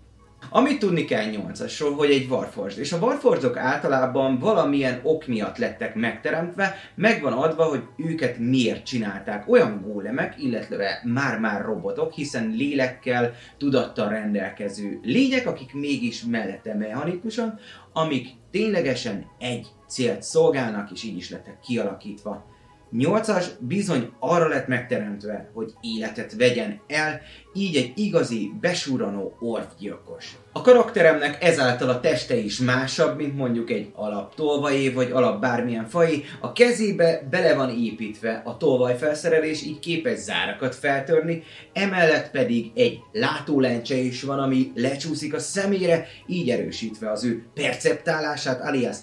Amit 0.50 0.78
tudni 0.78 1.04
kell 1.04 1.24
8-asról, 1.30 1.92
hogy 1.96 2.10
egy 2.10 2.26
Warforged, 2.30 2.78
és 2.78 2.92
a 2.92 2.98
Warforgedok 2.98 3.56
általában 3.56 4.38
valamilyen 4.38 5.00
ok 5.02 5.26
miatt 5.26 5.56
lettek 5.56 5.94
megteremtve, 5.94 6.74
megvan 6.94 7.32
adva, 7.32 7.64
hogy 7.64 7.82
őket 7.96 8.38
miért 8.38 8.86
csinálták. 8.86 9.48
Olyan 9.48 9.82
gólemek, 9.86 10.34
illetve 10.42 11.00
már-már 11.04 11.64
robotok, 11.64 12.12
hiszen 12.12 12.54
lélekkel, 12.56 13.34
tudattal 13.56 14.08
rendelkező 14.08 14.98
lények, 15.02 15.46
akik 15.46 15.74
mégis 15.74 16.22
mellette 16.22 16.74
mechanikusan, 16.74 17.58
amik 17.92 18.28
ténylegesen 18.50 19.26
egy 19.38 19.66
célt 19.88 20.22
szolgálnak, 20.22 20.90
és 20.90 21.02
így 21.02 21.16
is 21.16 21.30
lettek 21.30 21.60
kialakítva. 21.60 22.56
Nyolcas 22.90 23.46
bizony 23.58 24.10
arra 24.18 24.48
lett 24.48 24.66
megteremtve, 24.66 25.50
hogy 25.54 25.72
életet 25.80 26.34
vegyen 26.36 26.80
el, 26.86 27.20
így 27.54 27.76
egy 27.76 27.92
igazi, 27.94 28.52
besúranó 28.60 29.36
orvgyilkos. 29.40 30.36
A 30.52 30.60
karakteremnek 30.60 31.44
ezáltal 31.44 31.88
a 31.88 32.00
teste 32.00 32.36
is 32.36 32.58
másabb, 32.58 33.16
mint 33.16 33.36
mondjuk 33.36 33.70
egy 33.70 33.90
alap 33.94 34.34
tolvajé, 34.34 34.88
vagy 34.88 35.10
alap 35.10 35.40
bármilyen 35.40 35.86
fai. 35.86 36.24
A 36.40 36.52
kezébe 36.52 37.26
bele 37.30 37.54
van 37.54 37.70
építve 37.70 38.42
a 38.44 38.56
tolvajfelszerelés, 38.56 39.62
így 39.62 39.78
képes 39.78 40.18
zárakat 40.18 40.74
feltörni, 40.74 41.42
emellett 41.72 42.30
pedig 42.30 42.70
egy 42.74 42.98
látólencse 43.12 43.96
is 43.96 44.22
van, 44.22 44.38
ami 44.38 44.72
lecsúszik 44.74 45.34
a 45.34 45.38
szemére, 45.38 46.06
így 46.26 46.50
erősítve 46.50 47.10
az 47.10 47.24
ő 47.24 47.46
perceptálását, 47.54 48.60
alias 48.60 48.96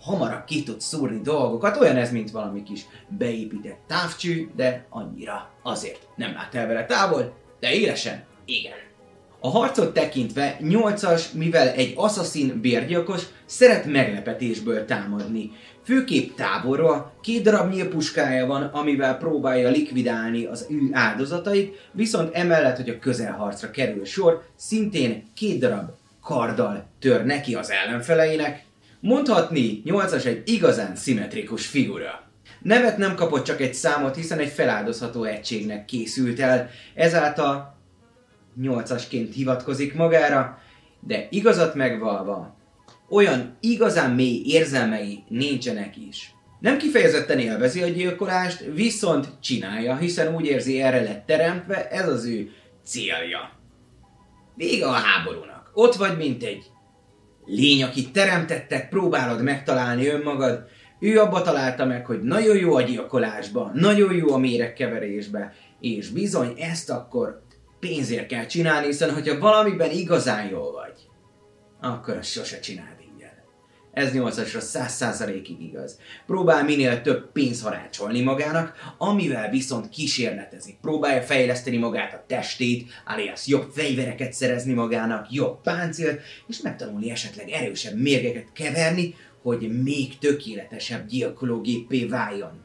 hamarabb 0.00 0.44
ki 0.44 0.62
tud 0.62 0.80
szúrni 0.80 1.20
dolgokat, 1.20 1.76
olyan 1.76 1.96
ez, 1.96 2.10
mint 2.12 2.30
valami 2.30 2.62
kis 2.62 2.86
beépített 3.08 3.78
távcső, 3.86 4.50
de 4.56 4.86
annyira 4.88 5.50
azért 5.62 6.06
nem 6.16 6.32
lát 6.32 6.54
el 6.54 6.66
vele 6.66 6.84
távol, 6.86 7.36
de 7.60 7.72
élesen, 7.72 8.24
igen. 8.44 8.88
A 9.42 9.48
harcot 9.48 9.94
tekintve 9.94 10.56
8-as, 10.60 11.32
mivel 11.32 11.68
egy 11.68 11.92
assassin 11.96 12.60
bérgyilkos, 12.60 13.22
szeret 13.44 13.84
meglepetésből 13.84 14.84
támadni. 14.84 15.50
Főképp 15.84 16.36
távolról 16.36 17.12
két 17.20 17.42
darab 17.42 17.72
nyílpuskája 17.72 18.46
van, 18.46 18.62
amivel 18.62 19.16
próbálja 19.16 19.68
likvidálni 19.68 20.44
az 20.44 20.66
ő 20.70 20.88
áldozatait, 20.92 21.88
viszont 21.92 22.34
emellett, 22.34 22.76
hogy 22.76 22.88
a 22.88 22.98
közelharcra 22.98 23.70
kerül 23.70 24.04
sor, 24.04 24.42
szintén 24.56 25.30
két 25.34 25.58
darab 25.58 25.90
karddal 26.22 26.86
tör 26.98 27.24
neki 27.24 27.54
az 27.54 27.70
ellenfeleinek, 27.70 28.64
Mondhatni, 29.00 29.82
8-as 29.84 30.24
egy 30.24 30.48
igazán 30.48 30.96
szimmetrikus 30.96 31.66
figura. 31.66 32.28
Nevet 32.62 32.96
nem 32.96 33.14
kapott 33.14 33.44
csak 33.44 33.60
egy 33.60 33.74
számot, 33.74 34.14
hiszen 34.14 34.38
egy 34.38 34.48
feláldozható 34.48 35.24
egységnek 35.24 35.84
készült 35.84 36.40
el, 36.40 36.70
ezáltal 36.94 37.76
8-asként 38.60 39.28
hivatkozik 39.34 39.94
magára, 39.94 40.58
de 41.00 41.26
igazat 41.30 41.74
megvalva, 41.74 42.56
olyan 43.08 43.56
igazán 43.60 44.10
mély 44.10 44.42
érzelmei 44.46 45.24
nincsenek 45.28 45.96
is. 45.96 46.34
Nem 46.60 46.78
kifejezetten 46.78 47.38
élvezi 47.38 47.82
a 47.82 47.88
gyilkolást, 47.88 48.64
viszont 48.74 49.28
csinálja, 49.40 49.96
hiszen 49.96 50.34
úgy 50.34 50.46
érzi 50.46 50.82
erre 50.82 51.02
lett 51.02 51.26
teremtve, 51.26 51.88
ez 51.88 52.08
az 52.08 52.24
ő 52.24 52.50
célja. 52.84 53.50
Vége 54.54 54.86
a 54.86 54.92
háborúnak. 54.92 55.70
Ott 55.74 55.94
vagy, 55.94 56.16
mint 56.16 56.42
egy 56.42 56.64
lény, 57.50 57.82
akit 57.82 58.12
teremtettek, 58.12 58.88
próbálod 58.88 59.42
megtalálni 59.42 60.06
önmagad, 60.06 60.64
ő 61.00 61.20
abba 61.20 61.42
találta 61.42 61.84
meg, 61.84 62.06
hogy 62.06 62.22
nagyon 62.22 62.56
jó 62.56 62.74
a 62.74 62.82
gyilkolásban, 62.82 63.70
nagyon 63.74 64.14
jó 64.14 64.32
a 64.32 64.38
méregkeverésbe, 64.38 65.54
és 65.80 66.08
bizony 66.08 66.54
ezt 66.58 66.90
akkor 66.90 67.42
pénzért 67.80 68.26
kell 68.26 68.46
csinálni, 68.46 68.86
hiszen 68.86 69.12
hogyha 69.12 69.38
valamiben 69.38 69.90
igazán 69.90 70.48
jól 70.48 70.72
vagy, 70.72 70.94
akkor 71.80 72.16
azt 72.16 72.30
sose 72.30 72.60
csináld. 72.60 72.99
Ez 73.92 74.10
8-asra 74.14 74.62
100%-ig 74.72 75.62
igaz. 75.62 75.98
Próbál 76.26 76.64
minél 76.64 77.02
több 77.02 77.32
pénz 77.32 77.62
harácsolni 77.62 78.20
magának, 78.22 78.94
amivel 78.98 79.50
viszont 79.50 79.88
kísérletezik. 79.88 80.76
Próbálja 80.80 81.22
fejleszteni 81.22 81.76
magát 81.76 82.14
a 82.14 82.24
testét, 82.26 82.90
alias 83.04 83.46
jobb 83.46 83.70
fegyvereket 83.74 84.32
szerezni 84.32 84.72
magának, 84.72 85.32
jobb 85.32 85.60
páncélt, 85.62 86.20
és 86.48 86.60
megtanulni 86.60 87.10
esetleg 87.10 87.50
erősebb 87.50 87.96
mérgeket 87.96 88.52
keverni, 88.52 89.14
hogy 89.42 89.82
még 89.82 90.18
tökéletesebb 90.18 91.06
gyilkológépé 91.06 92.04
váljon. 92.04 92.60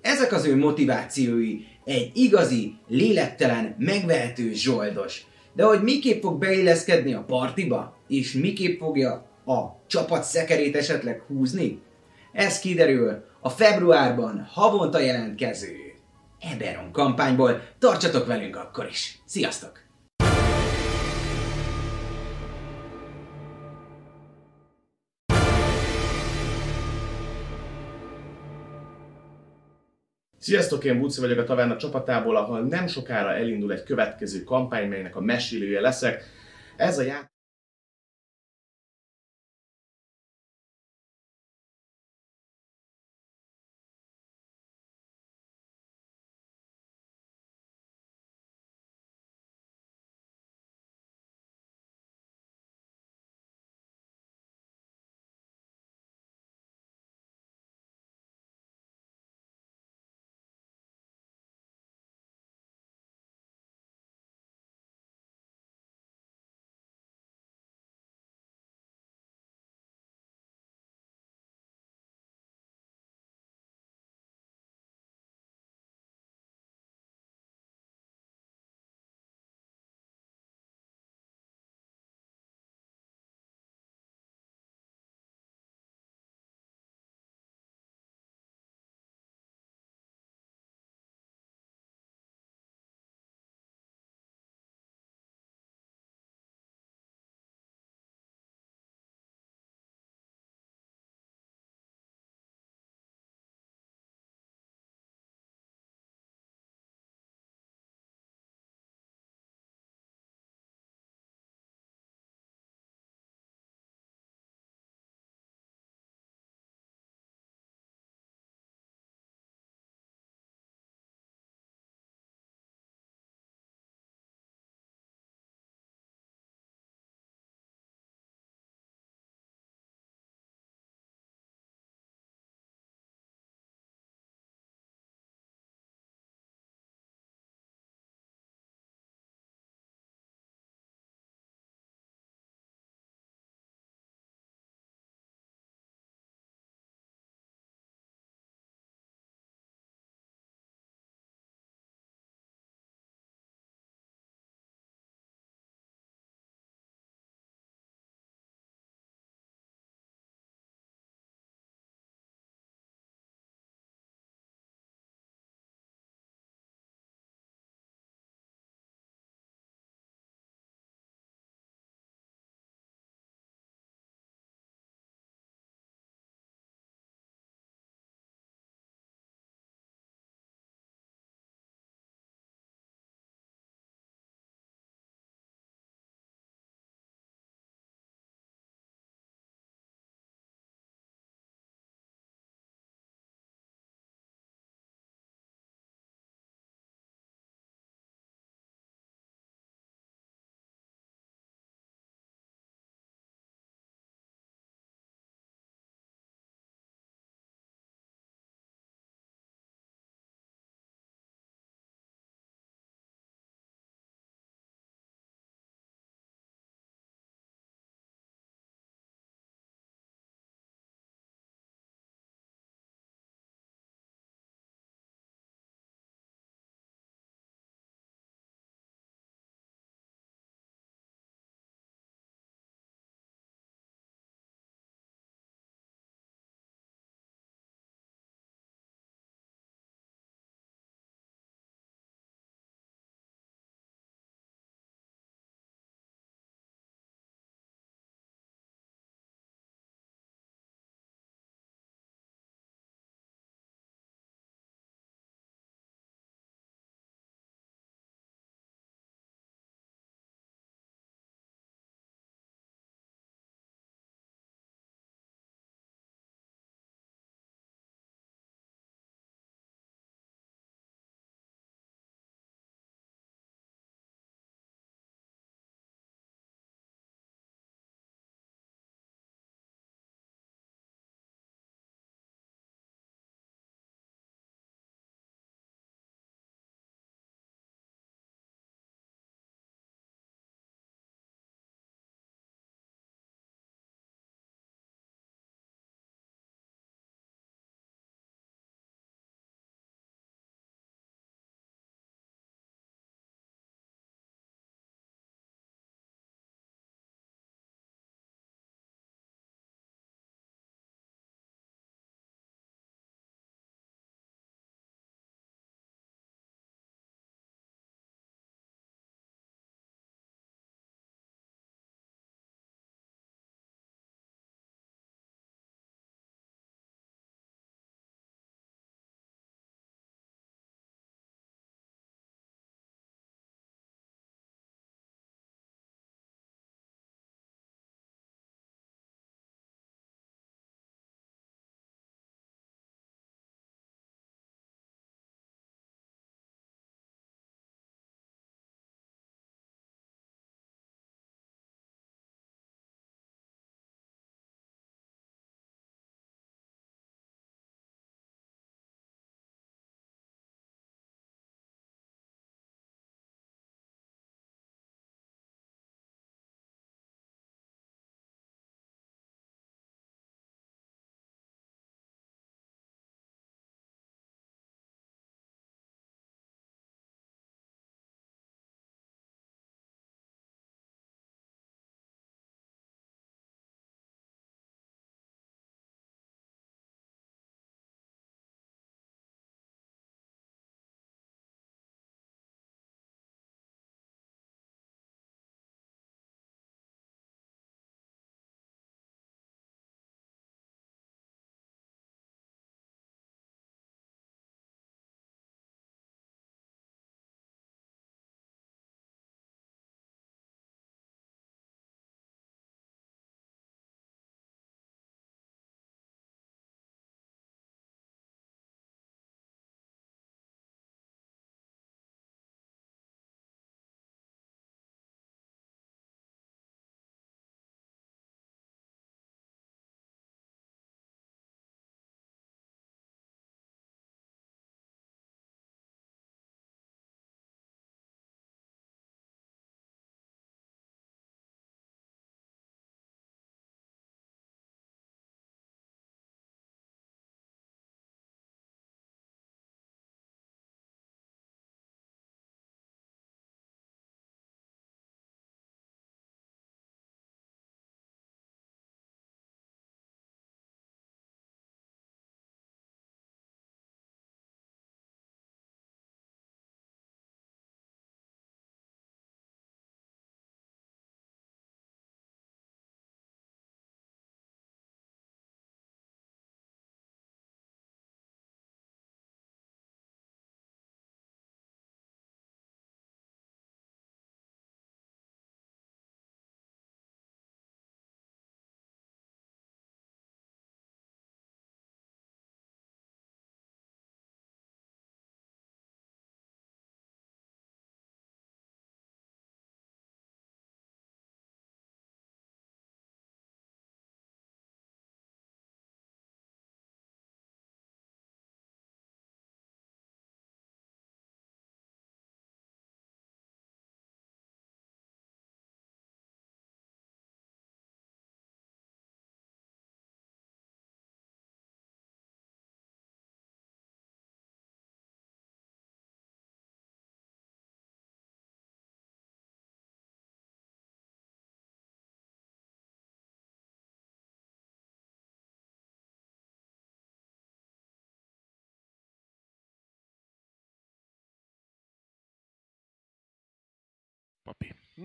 Ezek 0.00 0.32
az 0.32 0.44
ő 0.44 0.56
motivációi 0.56 1.60
egy 1.84 2.10
igazi, 2.14 2.74
lélektelen, 2.88 3.74
megvehető 3.78 4.52
zsoldos. 4.52 5.26
De 5.52 5.64
hogy 5.64 5.82
miképp 5.82 6.22
fog 6.22 6.38
beilleszkedni 6.38 7.14
a 7.14 7.24
partiba, 7.24 7.96
és 8.08 8.32
miképp 8.32 8.78
fogja 8.78 9.27
a 9.48 9.82
csapat 9.86 10.22
szekerét 10.22 10.76
esetleg 10.76 11.22
húzni? 11.26 11.82
Ez 12.32 12.58
kiderül 12.58 13.24
a 13.40 13.48
februárban 13.48 14.48
havonta 14.50 14.98
jelentkező 14.98 15.76
Eberon 16.54 16.92
kampányból. 16.92 17.62
Tartsatok 17.78 18.26
velünk 18.26 18.56
akkor 18.56 18.86
is. 18.86 19.22
Sziasztok! 19.24 19.86
Sziasztok, 30.38 30.84
én 30.84 31.00
Buci 31.00 31.20
vagyok 31.20 31.38
a 31.38 31.44
Taverna 31.44 31.76
csapatából, 31.76 32.36
ahol 32.36 32.60
nem 32.60 32.86
sokára 32.86 33.34
elindul 33.34 33.72
egy 33.72 33.82
következő 33.82 34.44
kampány, 34.44 34.88
melynek 34.88 35.16
a 35.16 35.20
mesélője 35.20 35.80
leszek. 35.80 36.24
Ez 36.76 36.98
a 36.98 37.02
játék 37.02 37.37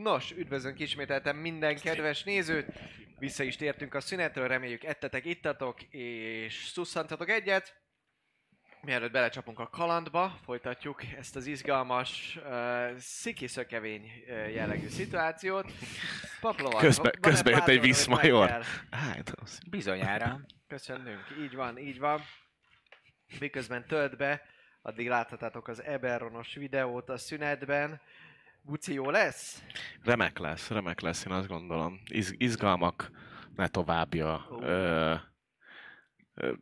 Nos, 0.01 0.31
üdvözlünk 0.31 0.79
ismételten 0.79 1.35
minden 1.35 1.77
kedves 1.77 2.23
nézőt. 2.23 2.65
Vissza 3.19 3.43
is 3.43 3.55
tértünk 3.55 3.93
a 3.93 4.01
szünetről, 4.01 4.47
reméljük 4.47 4.83
ettetek, 4.83 5.25
ittatok 5.25 5.81
és 5.89 6.65
szusszantatok 6.65 7.29
egyet. 7.29 7.81
Mielőtt 8.81 9.11
belecsapunk 9.11 9.59
a 9.59 9.67
kalandba, 9.67 10.39
folytatjuk 10.43 11.03
ezt 11.03 11.35
az 11.35 11.45
izgalmas, 11.45 12.39
uh, 12.43 12.95
szikiszökevény 12.97 14.01
uh, 14.27 14.53
jellegű 14.53 14.87
szituációt. 14.87 15.71
Paplova, 16.41 16.77
Közbe- 16.77 17.19
közbe 17.19 17.49
jött 17.49 17.67
egy 17.67 17.81
viszmajor. 17.81 18.49
Hát, 18.89 19.29
az... 19.41 19.59
Bizonyára. 19.69 20.39
Köszönünk, 20.67 21.23
így 21.41 21.55
van, 21.55 21.77
így 21.77 21.99
van. 21.99 22.21
Miközben 23.39 23.85
tölt 23.87 24.17
be, 24.17 24.41
addig 24.81 25.07
láthatátok 25.07 25.67
az 25.67 25.83
Eberronos 25.83 26.53
videót 26.53 27.09
a 27.09 27.17
szünetben. 27.17 28.01
Buci 28.65 28.93
jó 28.93 29.09
lesz? 29.09 29.63
Remek 30.03 30.37
lesz, 30.37 30.69
remek 30.69 30.99
lesz, 30.99 31.25
én 31.25 31.33
azt 31.33 31.47
gondolom. 31.47 32.01
Iz, 32.05 32.33
izgalmak 32.37 33.11
ne 33.55 33.67
továbbja. 33.67 34.47
Ö, 34.61 35.15
ö, 36.33 36.53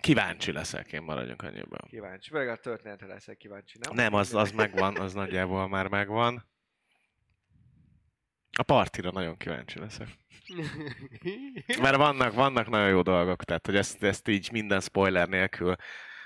kíváncsi 0.00 0.52
leszek, 0.52 0.92
én 0.92 1.02
maradjunk 1.02 1.42
annyiban. 1.42 1.80
Kíváncsi, 1.88 2.32
meg 2.32 2.48
a 2.48 2.56
történetre 2.56 3.06
leszek 3.06 3.36
kíváncsi, 3.36 3.78
nem? 3.78 3.94
Nem, 3.94 4.14
az, 4.14 4.34
az 4.34 4.50
megvan, 4.50 4.96
az 4.96 5.12
nagyjából 5.14 5.68
már 5.68 5.88
megvan. 5.88 6.46
A 8.58 8.62
partira 8.62 9.10
nagyon 9.10 9.36
kíváncsi 9.36 9.78
leszek. 9.78 10.08
Mert 11.82 11.96
vannak, 11.96 12.34
vannak 12.34 12.68
nagyon 12.68 12.88
jó 12.88 13.02
dolgok, 13.02 13.44
tehát 13.44 13.66
hogy 13.66 13.76
ezt, 13.76 14.02
ezt 14.02 14.28
így 14.28 14.48
minden 14.52 14.80
spoiler 14.80 15.28
nélkül 15.28 15.74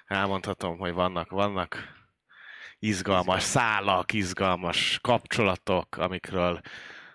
elmondhatom, 0.06 0.78
hogy 0.78 0.92
vannak, 0.92 1.30
vannak 1.30 1.99
izgalmas 2.80 3.42
szálak, 3.42 4.12
izgalmas 4.12 4.98
kapcsolatok, 5.02 5.96
amikről 5.96 6.60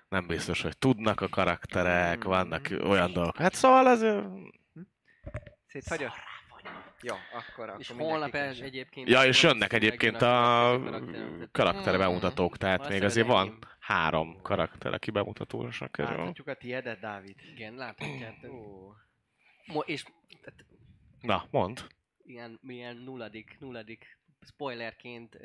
nem 0.09 0.27
biztos, 0.27 0.61
hogy 0.61 0.77
tudnak 0.77 1.21
a 1.21 1.27
karakterek, 1.27 2.23
vannak 2.23 2.69
olyan 2.83 3.13
dolgok. 3.13 3.37
Hát 3.37 3.53
szóval 3.53 3.87
az... 3.87 4.05
Szétfagyott? 5.67 6.13
Jó, 7.01 7.15
akkor, 7.33 7.69
akkor 7.69 7.79
És 7.79 7.89
holnap 7.89 8.33
el, 8.33 8.41
keresem. 8.41 8.65
egyébként... 8.65 9.09
Ja, 9.09 9.25
és 9.25 9.43
jönnek 9.43 9.73
egyébként 9.73 10.21
a 10.21 10.79
karakter 11.51 11.97
bemutatók, 11.97 12.57
tehát 12.57 12.89
még 12.89 13.03
azért 13.03 13.27
van 13.27 13.59
három 13.79 14.41
karakter, 14.41 14.93
aki 14.93 15.11
bemutatórosnak 15.11 15.91
kerül. 15.91 16.17
Láthatjuk 16.17 16.47
a 16.47 16.55
tiédet, 16.55 16.99
Dávid. 16.99 17.35
Igen, 17.55 17.75
láthatjátok. 17.75 18.51
És 19.85 20.03
Na, 21.21 21.45
mond. 21.51 21.87
ilyen, 22.23 22.59
ilyen 22.63 22.95
nulladik, 22.95 23.55
nulladik 23.59 24.19
spoilerként 24.45 25.37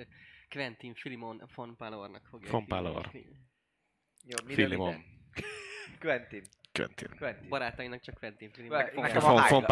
Quentin 0.48 0.94
Filimon 0.94 1.48
von 1.54 1.76
Palornak 1.76 2.26
fogja 2.26 2.50
Von 2.50 2.66
Palor. 2.66 3.10
jó, 4.24 4.46
mi 4.46 4.54
Filimon. 4.54 5.04
Quentin. 5.98 6.44
Quentin. 6.72 7.08
Quentin. 7.18 7.48
Barátainak 7.48 8.00
csak 8.00 8.14
Quentin 8.14 8.52
Filimon. 8.52 8.84
Nekem 8.94 9.24
a 9.24 9.48
von 9.48 9.64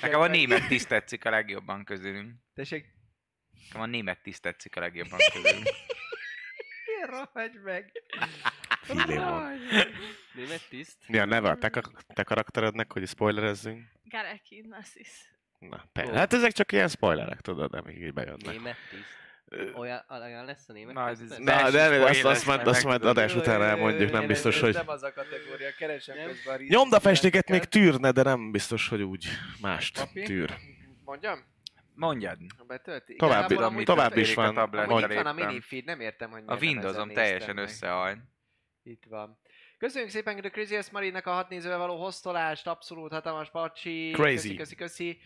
Nekem 0.00 0.20
a 0.20 0.26
német 0.26 0.68
tiszt 0.68 0.88
tetszik 0.88 1.24
a 1.24 1.30
legjobban 1.30 1.84
közülünk. 1.84 2.34
Tessék, 2.54 2.98
Nekem 3.66 3.80
a 3.80 3.86
német 3.86 4.22
tiszt 4.22 4.42
tetszik 4.42 4.76
a 4.76 4.80
legjobban 4.80 5.18
közülünk. 5.32 5.68
rohagy 7.10 7.60
meg. 7.62 7.92
Filimon. 8.82 9.58
Német 10.34 10.68
tiszt. 10.68 11.08
Mi 11.08 11.18
a 11.18 11.24
neve 11.24 11.50
a 11.50 11.56
te, 11.56 11.70
te 12.14 12.22
karakterednek, 12.22 12.92
hogy 12.92 13.08
spoilerezzünk? 13.08 13.88
Gareki 14.02 14.60
Nassis. 14.60 15.38
Na, 15.60 15.84
persze. 15.92 16.12
Hát 16.12 16.32
ezek 16.32 16.52
csak 16.52 16.72
ilyen 16.72 16.88
spoilerek, 16.88 17.40
tudod, 17.40 17.74
amik 17.74 17.96
így 17.98 18.12
bejönnek. 18.12 18.46
Német 18.46 18.76
tiszt. 18.90 19.74
Olyan, 19.74 20.04
olyan 20.10 20.44
lesz 20.44 20.68
a 20.68 20.72
német 20.72 20.94
Na, 20.94 21.08
ez-. 21.08 21.38
Na, 21.38 21.70
de 21.70 21.88
Belső 21.88 22.02
azt, 22.02 22.24
azt, 22.24 22.46
majd, 22.46 22.66
azt 22.66 22.84
majd 22.84 23.04
adás 23.04 23.34
után 23.34 23.62
elmondjuk, 23.62 24.10
nem 24.10 24.26
biztos, 24.26 24.60
hogy... 24.60 24.74
Nem 24.74 24.88
az 24.88 25.02
a 25.02 25.12
kategória, 25.12 25.68
keresem 25.78 26.16
Nem? 26.16 26.26
közben 26.26 26.54
a 26.54 26.56
részt- 26.56 26.70
Nyomdafestéket 26.70 27.48
még 27.48 27.60
részleteket. 27.60 27.92
tűrne, 27.92 28.10
de 28.10 28.22
nem 28.22 28.50
biztos, 28.50 28.88
hogy 28.88 29.02
úgy 29.02 29.26
mást 29.60 29.98
Papi? 29.98 30.22
tűr. 30.22 30.54
Mondjam? 31.04 31.44
Mondjad. 31.94 32.38
Betölti? 32.66 33.14
Amúgy 33.18 33.84
tovább 33.84 34.08
betölti. 34.08 34.20
is 34.20 34.34
van. 34.34 34.56
a 34.56 34.68
Amúgy 34.72 35.02
itt 35.02 35.14
van 35.14 35.26
a 35.26 35.32
minifeed, 35.32 35.84
nem 35.84 36.00
értem, 36.00 36.30
hogy 36.30 36.42
A 36.46 36.56
Windowsom 36.56 37.08
teljesen 37.12 37.56
összehalt. 37.58 38.18
Itt 38.82 39.04
van. 39.08 39.38
Köszönjük 39.78 40.10
szépen 40.10 40.38
a 40.38 40.48
Craziest 40.48 40.92
Marinek 40.92 41.26
a 41.26 41.30
hat 41.32 41.48
nézővel 41.48 41.78
való 41.78 41.96
hoztolást, 42.02 42.66
abszolút 42.66 43.12
hatalmas 43.12 43.50
pacsi. 43.50 44.10
Crazy. 44.12 44.34
Köszi, 44.34 44.54
köszi, 44.54 44.74
köszi. 44.74 45.18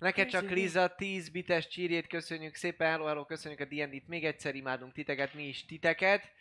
Neked 0.00 0.28
csak 0.28 0.50
Liza 0.50 0.88
10 0.88 1.28
bites 1.28 1.68
csírjét 1.68 2.06
köszönjük 2.06 2.54
szépen, 2.54 2.90
hello, 2.90 3.04
hello, 3.04 3.24
köszönjük 3.24 3.60
a 3.60 3.64
D&D-t 3.64 4.08
még 4.08 4.24
egyszer, 4.24 4.54
imádunk 4.54 4.92
titeket, 4.92 5.34
mi 5.34 5.42
is 5.42 5.64
titeket. 5.64 6.32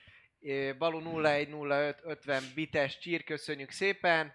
Balú 0.77 1.19
0105 1.22 1.99
50 2.03 2.44
bites 2.56 2.99
csír, 2.99 3.23
köszönjük 3.23 3.72
szépen. 3.72 4.34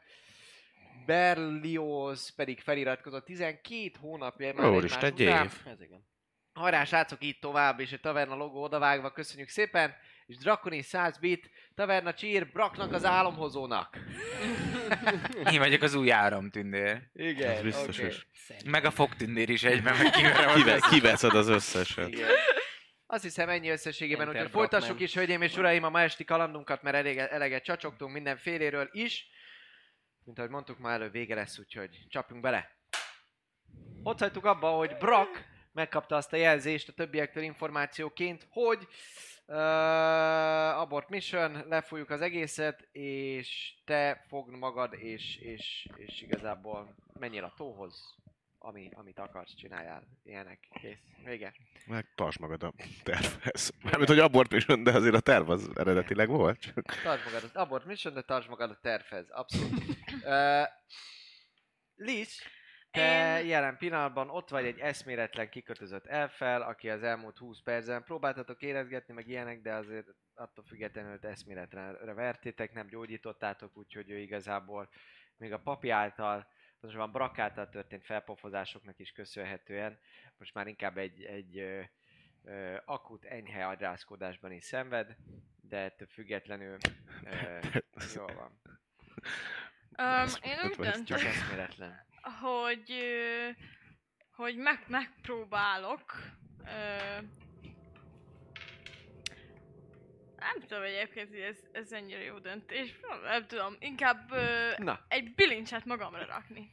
Berlioz 1.06 2.34
pedig 2.34 2.60
feliratkozott 2.60 3.24
12 3.24 3.90
hónapja 4.00 4.54
már 4.54 4.70
Úristen, 4.70 5.04
egymás 5.04 5.20
egy 5.20 5.26
után. 5.26 5.44
év. 5.44 5.72
Ez 5.72 5.80
igen. 5.80 6.06
Hajrá, 6.52 6.84
srácok, 6.84 7.24
így 7.24 7.38
tovább, 7.38 7.80
és 7.80 7.92
a 7.92 7.98
taverna 7.98 8.34
logó 8.34 8.62
odavágva, 8.62 9.12
köszönjük 9.12 9.48
szépen. 9.48 9.94
És 10.26 10.36
Drakoni 10.36 10.82
100 10.82 11.18
bit, 11.18 11.50
taverna 11.74 12.14
csír, 12.14 12.50
Braknak 12.52 12.92
az 12.92 13.04
álomhozónak. 13.04 13.98
Én 15.52 15.58
vagyok 15.58 15.82
az 15.82 15.94
új 15.94 16.12
áramtündér. 16.12 17.02
Igen, 17.12 17.50
Ez 17.50 17.62
biztos 17.62 17.98
oké. 17.98 18.06
is. 18.06 18.26
Meg 18.64 18.84
a 18.84 18.90
fogtündér 18.90 19.48
is 19.48 19.62
egyben, 19.62 19.96
meg 19.96 20.10
kiverem 20.10 20.54
Kive, 20.54 20.72
az 20.72 20.88
kiveszed 20.88 21.34
az 21.34 21.48
összeset. 21.48 22.08
Igen. 22.08 22.28
Azt 23.06 23.22
hiszem 23.22 23.48
ennyi 23.48 23.68
összességében, 23.68 24.28
úgyhogy 24.28 24.50
folytassuk 24.50 25.00
is, 25.00 25.14
hölgyeim 25.14 25.42
és 25.42 25.56
uraim, 25.56 25.84
a 25.84 25.88
ma 25.90 26.00
esti 26.00 26.24
kalandunkat, 26.24 26.82
mert 26.82 26.96
elég, 26.96 27.18
eleget 27.18 27.64
csacsogtunk 27.64 28.12
mindenféléről 28.12 28.88
is. 28.92 29.26
Mint 30.24 30.38
ahogy 30.38 30.50
mondtuk, 30.50 30.78
ma 30.78 30.90
előbb 30.90 31.12
vége 31.12 31.34
lesz, 31.34 31.58
úgyhogy 31.58 31.98
csapjunk 32.08 32.42
bele. 32.42 32.70
Ott 34.02 34.18
hagytuk 34.18 34.44
abba, 34.44 34.68
hogy 34.70 34.96
Brock 34.96 35.44
megkapta 35.74 36.16
azt 36.16 36.32
a 36.32 36.36
jelzést 36.36 36.88
a 36.88 36.92
többiektől 36.92 37.42
információként, 37.42 38.46
hogy 38.50 38.88
uh, 39.46 39.56
abort 40.80 41.08
mission, 41.08 41.64
lefújjuk 41.68 42.10
az 42.10 42.20
egészet, 42.20 42.88
és 42.92 43.74
te 43.84 44.24
fogd 44.28 44.56
magad, 44.56 44.94
és, 44.94 45.36
és, 45.36 45.88
és 45.96 46.22
igazából 46.22 46.94
menjél 47.18 47.44
a 47.44 47.54
tóhoz, 47.56 48.14
ami, 48.58 48.88
amit 48.92 49.18
akarsz, 49.18 49.54
csináljál. 49.54 50.02
Ilyenek. 50.22 50.68
Kész. 50.80 50.98
Vége. 51.24 51.54
Meg 51.86 52.12
tartsd 52.14 52.40
magad 52.40 52.62
a 52.62 52.72
tervhez. 53.02 53.72
Mármint, 53.82 54.08
hogy 54.08 54.18
abort 54.18 54.52
is, 54.52 54.66
de 54.66 54.92
azért 54.92 55.14
a 55.14 55.20
terv 55.20 55.50
az 55.50 55.70
eredetileg 55.74 56.28
volt. 56.28 56.58
Csak 56.60 56.84
Tartsd 57.02 57.24
magad, 57.24 57.42
az 57.42 57.54
abort 57.54 57.84
mission, 57.84 58.14
de 58.14 58.22
tartsd 58.22 58.48
magad 58.48 58.70
a 58.70 58.78
tervhez. 58.82 59.26
Abszolút. 59.30 59.84
uh, 60.24 60.66
Liz, 61.96 62.38
te 62.94 63.40
Én- 63.40 63.46
jelen 63.46 63.76
pillanatban 63.76 64.30
ott 64.30 64.48
vagy 64.48 64.64
egy 64.64 64.78
eszméletlen 64.78 65.48
kikötözött 65.48 66.06
elfel, 66.06 66.62
aki 66.62 66.90
az 66.90 67.02
elmúlt 67.02 67.38
20 67.38 67.62
percben 67.62 68.04
próbáltatok 68.04 68.62
érezgetni, 68.62 69.14
meg 69.14 69.28
ilyenek, 69.28 69.60
de 69.60 69.72
azért 69.74 70.06
attól 70.34 70.64
függetlenül 70.64 71.18
te 71.18 71.28
eszméletlenre 71.28 72.12
vertétek, 72.12 72.72
nem 72.72 72.86
gyógyítottátok, 72.86 73.76
úgyhogy 73.76 74.10
ő 74.10 74.18
igazából 74.18 74.88
még 75.36 75.52
a 75.52 75.58
papi 75.58 75.90
által, 75.90 76.46
pontosabban 76.80 77.12
Brak 77.12 77.38
által 77.38 77.68
történt 77.68 78.04
felpofozásoknak 78.04 78.98
is 78.98 79.12
köszönhetően, 79.12 79.98
most 80.38 80.54
már 80.54 80.66
inkább 80.66 80.98
egy, 80.98 81.22
egy 81.22 81.58
ö, 81.58 81.80
ö, 82.44 82.76
akut 82.84 83.24
enyhe 83.24 83.66
agyrászkodásban 83.66 84.52
is 84.52 84.64
szenved, 84.64 85.16
de 85.60 85.76
ettől 85.76 86.08
függetlenül 86.08 86.76
ö, 87.24 87.58
jól 88.16 88.34
van. 88.34 88.60
Um, 89.98 90.28
én 90.42 90.58
úgy 90.70 90.76
vagy, 90.76 91.02
Csak 91.04 91.20
eszméletlen. 91.20 92.12
Hogy, 92.40 93.04
hogy 94.36 94.56
meg, 94.56 94.84
megpróbálok 94.86 96.02
nem 100.44 100.68
tudom 100.68 100.82
egyébként, 100.82 101.28
hogy 101.28 101.38
ez, 101.38 101.56
ez 101.72 101.92
ennyire 101.92 102.22
jó 102.22 102.38
döntés. 102.38 102.94
Nem, 103.08 103.20
nem 103.22 103.46
tudom, 103.46 103.76
inkább 103.78 104.34
Na, 104.76 105.00
egy 105.08 105.34
bilincset 105.34 105.84
magamra 105.84 106.26
rakni. 106.26 106.70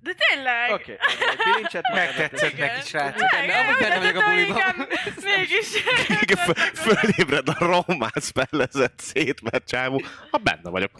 De 0.00 0.12
tényleg! 0.28 0.70
oké. 0.70 0.92
Okay. 0.92 1.52
Bilincset 1.52 1.92
Megtetszett 1.92 2.58
neki, 2.58 2.86
srácok. 2.86 3.30
Benne- 3.30 3.54
amúgy 3.54 3.78
benne 3.78 3.98
vagyok 3.98 4.16
a 4.16 4.20
de 4.20 4.30
buliban. 4.30 4.88
Mégis. 5.22 5.82
Fölébred 6.84 7.48
a 7.48 7.54
románc 7.58 8.30
fellezett 8.30 8.98
szétvert 8.98 9.68
csávó. 9.68 10.02
Ha 10.30 10.38
benne 10.38 10.70
vagyok. 10.70 10.90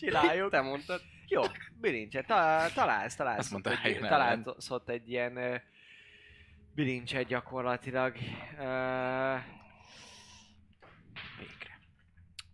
Csináljuk. 0.00 0.50
Te 0.50 0.60
mondtad. 0.60 1.00
Jó, 1.30 1.42
bilincset. 1.80 2.26
Ta- 2.26 2.72
találsz, 2.74 3.14
találsz. 3.16 3.38
Azt 3.38 3.50
mondta, 3.50 3.82
egy, 3.82 3.98
találsz 3.98 4.70
ott 4.70 4.88
egy 4.88 5.10
ilyen 5.10 5.62
bilincset 6.74 7.26
gyakorlatilag. 7.26 8.16
Ö, 8.58 9.36
Végre. 11.38 11.78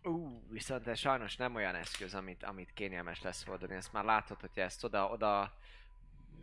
Ú, 0.03 0.43
viszont 0.51 0.87
ez 0.87 0.99
sajnos 0.99 1.37
nem 1.37 1.55
olyan 1.55 1.75
eszköz, 1.75 2.15
amit, 2.15 2.43
amit 2.45 2.73
kényelmes 2.73 3.23
lesz 3.23 3.47
oldani. 3.49 3.75
Ezt 3.75 3.93
már 3.93 4.05
látod, 4.05 4.41
hogyha 4.41 4.61
ezt 4.61 4.85
oda, 4.85 5.09
oda 5.09 5.53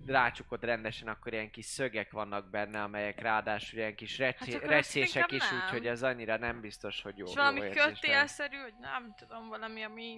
rácsukod 0.05 0.63
rendesen, 0.63 1.07
akkor 1.07 1.33
ilyen 1.33 1.51
kis 1.51 1.65
szögek 1.65 2.11
vannak 2.11 2.49
benne, 2.49 2.83
amelyek 2.83 3.21
ráadásul 3.21 3.79
ilyen 3.79 3.95
kis 3.95 4.17
Hát 4.19 4.39
recé- 4.39 4.55
akkor 4.55 4.69
recések 4.69 5.31
is, 5.31 5.51
úgyhogy 5.51 5.87
ez 5.87 6.03
annyira 6.03 6.37
nem 6.37 6.61
biztos, 6.61 7.01
hogy 7.01 7.17
jó. 7.17 7.25
És 7.25 7.35
valami 7.35 7.69
kötélszerű, 7.69 8.57
hogy 8.57 8.73
nem 8.79 9.13
tudom, 9.17 9.47
valami, 9.47 9.83
ami... 9.83 10.17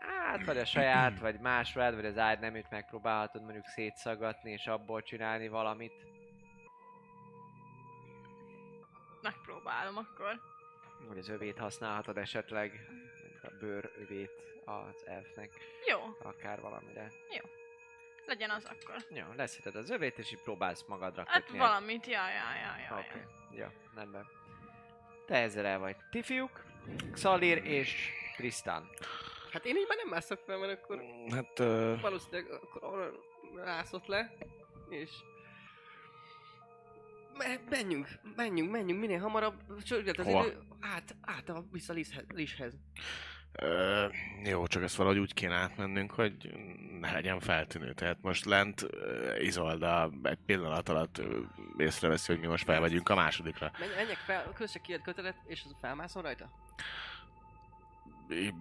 Hát, 0.00 0.44
vagy 0.44 0.58
a 0.58 0.64
saját, 0.64 1.18
vagy 1.18 1.40
más 1.40 1.74
rád, 1.74 1.94
vagy 1.94 2.04
az 2.04 2.18
ágyneműt 2.18 2.70
megpróbálhatod 2.70 3.42
mondjuk 3.42 3.66
szétszaggatni, 3.66 4.50
és 4.50 4.66
abból 4.66 5.02
csinálni 5.02 5.48
valamit. 5.48 6.06
Megpróbálom 9.22 9.96
akkor. 9.96 10.40
Vagy 11.08 11.18
az 11.18 11.28
övét 11.28 11.58
használhatod 11.58 12.18
esetleg, 12.18 12.86
a 13.42 13.50
bőr 13.60 13.90
övét 13.98 14.30
az 14.64 15.06
elfnek, 15.06 15.50
Jó, 15.88 15.98
akár 16.22 16.60
valamire. 16.60 17.10
legyen 18.26 18.50
az 18.50 18.64
akkor. 18.64 18.96
Jó, 19.10 19.24
leszeded 19.36 19.74
az 19.74 19.90
övét, 19.90 20.18
és 20.18 20.32
így 20.32 20.42
próbálsz 20.42 20.84
magadra 20.88 21.24
Hát 21.26 21.42
kötni. 21.42 21.58
valamit, 21.58 22.06
ja, 22.06 22.28
ja, 22.28 22.54
ja, 22.62 22.76
ja. 22.88 22.98
Oké, 22.98 23.08
ja. 23.08 23.24
okay. 23.46 23.58
ja, 23.58 23.72
rendben. 23.94 24.26
Te 25.26 25.36
ezzel 25.36 25.66
el 25.66 25.78
vagy. 25.78 25.96
Ti 26.10 26.22
fiúk, 26.22 26.64
Xalir 27.12 27.64
és 27.64 28.10
Tristan. 28.36 28.90
Hát 29.52 29.64
én 29.64 29.76
így 29.76 29.86
már 29.88 29.96
nem 29.96 30.08
mászok 30.08 30.38
fel, 30.46 30.58
mert 30.58 30.82
akkor 30.82 31.02
Hát 31.30 31.58
ö, 31.58 31.94
valószínűleg 32.00 32.50
akkor 32.50 32.84
arra 32.84 33.10
rászott 33.64 34.06
le, 34.06 34.32
és... 34.88 35.10
Me- 37.36 37.68
menjünk, 37.70 38.08
menjünk, 38.36 38.70
menjünk, 38.70 39.00
minél 39.00 39.18
hamarabb, 39.18 39.82
csörget 39.82 40.18
az 40.18 40.24
Hova? 40.24 40.46
idő, 40.46 40.58
át, 40.80 41.16
át 41.20 41.48
a, 41.48 41.64
vissza 41.72 41.92
Lizhez. 41.92 42.24
Lizhez. 42.28 42.72
Ö, 43.52 44.06
jó, 44.44 44.66
csak 44.66 44.82
ezt 44.82 44.96
valahogy 44.96 45.18
úgy 45.18 45.34
kéne 45.34 45.54
átmennünk, 45.54 46.10
hogy 46.12 46.34
ne 47.00 47.12
legyen 47.12 47.40
feltűnő. 47.40 47.92
Tehát 47.92 48.18
most 48.20 48.44
lent 48.44 48.82
ö, 48.90 49.36
Izolda 49.38 50.10
egy 50.22 50.38
pillanat 50.46 50.88
alatt 50.88 51.18
ö, 51.18 51.40
észreveszi, 51.76 52.32
hogy 52.32 52.40
mi 52.40 52.46
most 52.46 52.64
felvegyünk 52.64 53.08
a 53.08 53.14
másodikra. 53.14 53.70
Menj, 53.78 53.94
menjek 53.94 54.16
fel, 54.16 54.52
kösse 54.54 54.78
ki 54.78 54.92
a 54.94 55.00
kötelet, 55.00 55.36
és 55.46 55.62
az 55.64 55.74
felmászol 55.80 56.22
rajta? 56.22 56.50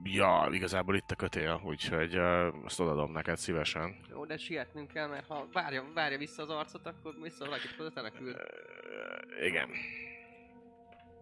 Ja, 0.03 0.47
igazából 0.51 0.95
itt 0.95 1.11
a 1.11 1.15
kötél, 1.15 1.61
úgyhogy 1.63 2.15
ö, 2.15 2.47
azt 2.63 2.79
odaadom 2.79 3.11
neked 3.11 3.37
szívesen. 3.37 3.95
Jó, 4.09 4.25
de 4.25 4.37
sietnünk 4.37 4.91
kell, 4.91 5.07
mert 5.07 5.27
ha 5.27 5.47
várja, 5.51 5.83
várja 5.93 6.17
vissza 6.17 6.41
az 6.41 6.49
arcot, 6.49 6.85
akkor 6.85 7.15
vissza 7.21 7.45
valakit 7.45 7.75
küld. 7.75 8.35
Ö, 8.35 9.45
igen. 9.45 9.69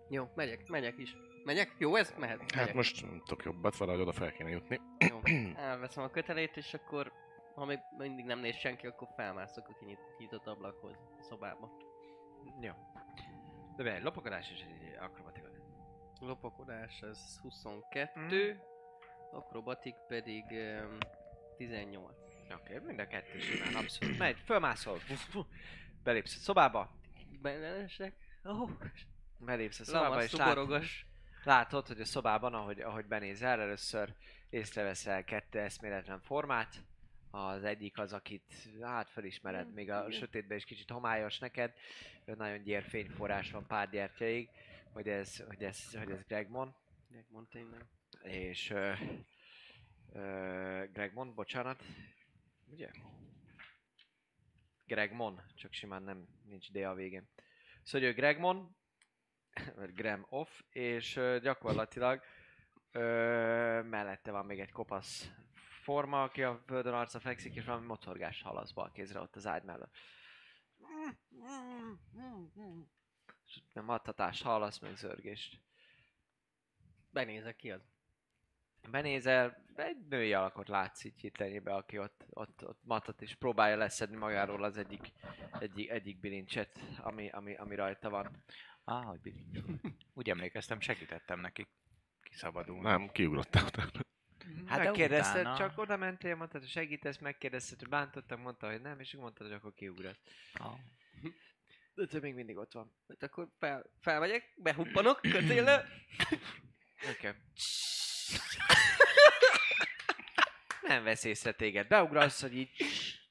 Jó, 0.09 0.29
megyek, 0.35 0.67
megyek 0.67 0.97
is. 0.97 1.15
Megyek? 1.43 1.75
Jó 1.77 1.95
ez? 1.95 2.13
Mehet. 2.17 2.39
Hát 2.39 2.55
Megyek. 2.55 2.73
most 2.73 3.01
nem 3.01 3.21
tudok 3.25 3.43
jobbat, 3.43 3.77
valahogy 3.77 4.01
oda 4.01 4.11
fel 4.11 4.31
kéne 4.31 4.49
jutni. 4.49 4.79
Jó, 5.09 5.19
elveszem 5.69 6.03
a 6.03 6.09
kötelét, 6.09 6.57
és 6.57 6.73
akkor 6.73 7.11
ha 7.55 7.65
még 7.65 7.79
mindig 7.97 8.25
nem 8.25 8.39
néz 8.39 8.55
senki, 8.55 8.87
akkor 8.87 9.07
felmászok 9.15 9.67
a 9.69 9.73
kinyit, 9.79 9.99
nyitott 10.17 10.47
ablakhoz, 10.47 10.95
a 11.19 11.23
szobába. 11.23 11.71
Jó. 12.61 12.71
De 13.75 13.83
be, 13.83 13.99
lopakodás 14.03 14.51
és 14.51 14.61
egy 14.61 14.95
akrobatika. 14.99 15.46
Lopakodás 16.19 17.01
az 17.01 17.39
22, 17.41 18.59
akrobatik 19.31 19.95
pedig 20.07 20.43
um, 20.51 20.97
18. 21.57 22.11
Oké, 22.43 22.53
okay, 22.53 22.85
mind 22.85 22.99
a 22.99 23.07
kettő 23.07 23.39
simán, 23.39 23.75
abszolút. 23.75 24.17
Megy, 24.27 24.37
fölmászol. 24.45 24.99
Belépsz 26.03 26.35
a 26.35 26.39
szobába, 26.39 26.97
Belenesek? 27.41 28.13
Oh, 28.43 28.69
belépsz 29.37 29.79
a 29.79 29.83
szobába, 29.83 30.23
és 30.23 30.29
szuborogos. 30.29 31.05
látod, 31.43 31.87
hogy 31.87 32.01
a 32.01 32.05
szobában, 32.05 32.53
ahogy, 32.53 32.81
ahogy 32.81 33.05
benézel, 33.05 33.61
először 33.61 34.13
észreveszel 34.49 35.23
kettő 35.23 35.59
eszméletlen 35.59 36.19
formát. 36.21 36.83
Az 37.31 37.63
egyik 37.63 37.97
az, 37.97 38.13
akit 38.13 38.53
hát 38.81 39.09
felismered, 39.09 39.73
még 39.73 39.91
a 39.91 40.11
sötétben 40.11 40.57
is 40.57 40.65
kicsit 40.65 40.89
homályos 40.89 41.39
neked. 41.39 41.73
Nagyon 42.25 42.63
gyér 42.63 42.83
fényforrás 42.83 43.51
van 43.51 43.67
pár 43.67 43.89
gyertyaig, 43.89 44.49
hogy 44.97 45.09
ez, 45.09 45.37
hogy 45.37 45.63
ez, 45.63 45.93
hogy 45.93 46.11
ez 46.11 46.23
Gregmon. 46.23 46.75
Megmond 47.07 47.47
tényleg. 47.47 47.85
És 48.21 48.69
ö, 48.69 48.93
ö, 50.13 50.83
Gregmon, 50.93 51.35
bocsánat. 51.35 51.83
Ugye? 52.65 52.89
Gregmon, 54.85 55.41
csak 55.55 55.73
simán 55.73 56.03
nem, 56.03 56.27
nincs 56.43 56.71
D 56.71 56.75
a 56.75 56.93
végén. 56.93 57.29
Szóval 57.83 58.07
ő 58.07 58.13
Gregmon, 58.13 58.75
vagy 59.75 59.93
Graham 59.99 60.25
off, 60.29 60.61
és 60.69 61.15
ö, 61.15 61.39
gyakorlatilag 61.41 62.23
ö, 62.91 63.01
mellette 63.83 64.31
van 64.31 64.45
még 64.45 64.59
egy 64.59 64.71
kopasz 64.71 65.31
forma, 65.83 66.23
aki 66.23 66.43
a 66.43 66.63
földön 66.65 66.93
arca 66.93 67.19
fekszik, 67.19 67.55
és 67.55 67.65
valami 67.65 67.85
mocorgás 67.85 68.41
hallasz 68.41 68.71
bal 68.71 68.91
kézre 68.91 69.19
ott 69.19 69.35
az 69.35 69.47
ágy 69.47 69.63
mellett. 69.63 69.91
És 73.47 73.61
nem 73.73 73.89
adtatást 73.89 74.43
hallasz, 74.43 74.79
meg 74.79 74.95
zörgést. 74.95 75.59
Benézek 77.09 77.55
ki 77.55 77.71
az. 77.71 77.81
Benézel, 78.89 79.65
egy 79.75 80.07
női 80.09 80.33
alakot 80.33 80.67
látsz 80.67 81.03
így 81.03 81.21
hitlenjébe, 81.21 81.73
aki 81.73 81.97
ott, 81.97 82.25
ott, 82.29 82.67
ott 82.67 82.79
matat 82.83 83.21
és 83.21 83.35
próbálja 83.35 83.75
leszedni 83.75 84.15
magáról 84.15 84.63
az 84.63 84.77
egyik, 84.77 85.11
egyik, 85.59 85.89
egyik 85.89 86.19
bilincset, 86.19 86.79
ami, 86.97 87.29
ami, 87.29 87.55
ami 87.55 87.75
rajta 87.75 88.09
van. 88.09 88.43
Á, 88.85 89.01
hogy 89.01 89.19
bilincs. 89.19 89.59
Úgy 90.13 90.29
emlékeztem, 90.29 90.79
segítettem 90.79 91.39
neki 91.39 91.67
kiszabadulni. 92.21 92.81
Nem, 92.81 93.09
kiugrottál 93.11 93.65
utána. 93.65 93.89
Hát 94.65 94.77
de 94.77 94.83
megkérdezted, 94.83 95.39
utána- 95.39 95.57
csak 95.57 95.77
oda 95.77 95.97
mentél, 95.97 96.35
mondtad, 96.35 96.61
hogy 96.61 96.69
segítesz, 96.69 97.17
megkérdezted, 97.17 97.79
hogy 97.79 97.89
bántottak, 97.89 98.39
mondta, 98.39 98.69
hogy 98.69 98.81
nem, 98.81 98.99
és 98.99 99.13
úgy 99.13 99.21
mondtad, 99.21 99.47
hogy 99.47 99.55
akkor 99.55 99.73
kiugrasz. 99.73 100.19
Ah. 100.53 100.79
De 101.97 102.05
te 102.05 102.19
még 102.19 102.33
mindig 102.33 102.57
ott 102.57 102.73
van. 102.73 102.93
Hát 103.07 103.23
akkor 103.23 103.47
fel, 103.59 103.91
felmegyek, 104.01 104.53
behuppanok, 104.55 105.21
kötéllel. 105.21 105.85
Oké. 107.09 107.29
Nem 110.81 111.03
vesz 111.03 111.23
észre 111.23 111.51
téged. 111.51 111.87
Beugrasz, 111.87 112.41
hogy 112.41 112.57
így 112.57 112.69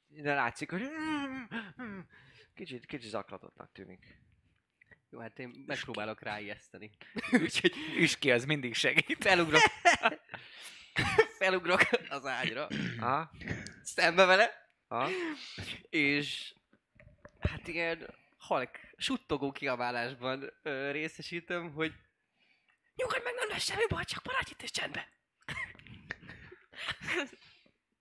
de 0.08 0.34
látszik, 0.34 0.70
hogy 0.70 0.82
kicsit, 2.54 2.86
kicsit 2.86 3.10
zaklatottnak 3.10 3.72
tűnik. 3.72 4.20
Jó, 5.10 5.18
hát 5.18 5.38
én 5.38 5.64
megpróbálok 5.66 6.22
ráijeszteni. 6.22 6.90
Úgyhogy 7.42 7.72
Üski 7.98 8.30
az 8.30 8.44
mindig 8.44 8.74
segít. 8.74 9.22
felugrok. 9.22 9.62
felugrok 11.38 11.80
az 12.08 12.26
ágyra, 12.26 12.68
Aha, 12.98 13.30
szembe 13.82 14.24
vele, 14.24 14.70
aha. 14.88 15.08
és 15.90 16.54
hát 17.40 17.68
ilyen 17.68 18.24
halk, 18.46 18.78
suttogó 18.96 19.52
kiabálásban 19.52 20.52
ö, 20.62 20.90
részesítem, 20.90 21.72
hogy 21.72 21.92
nyugodj 22.94 23.22
meg, 23.24 23.34
nem 23.34 23.48
lesz 23.48 23.64
semmi 23.64 23.86
baj, 23.88 24.04
csak 24.04 24.24
maradj 24.24 24.50
itt 24.50 24.62
és 24.62 24.70
csendben. 24.70 25.04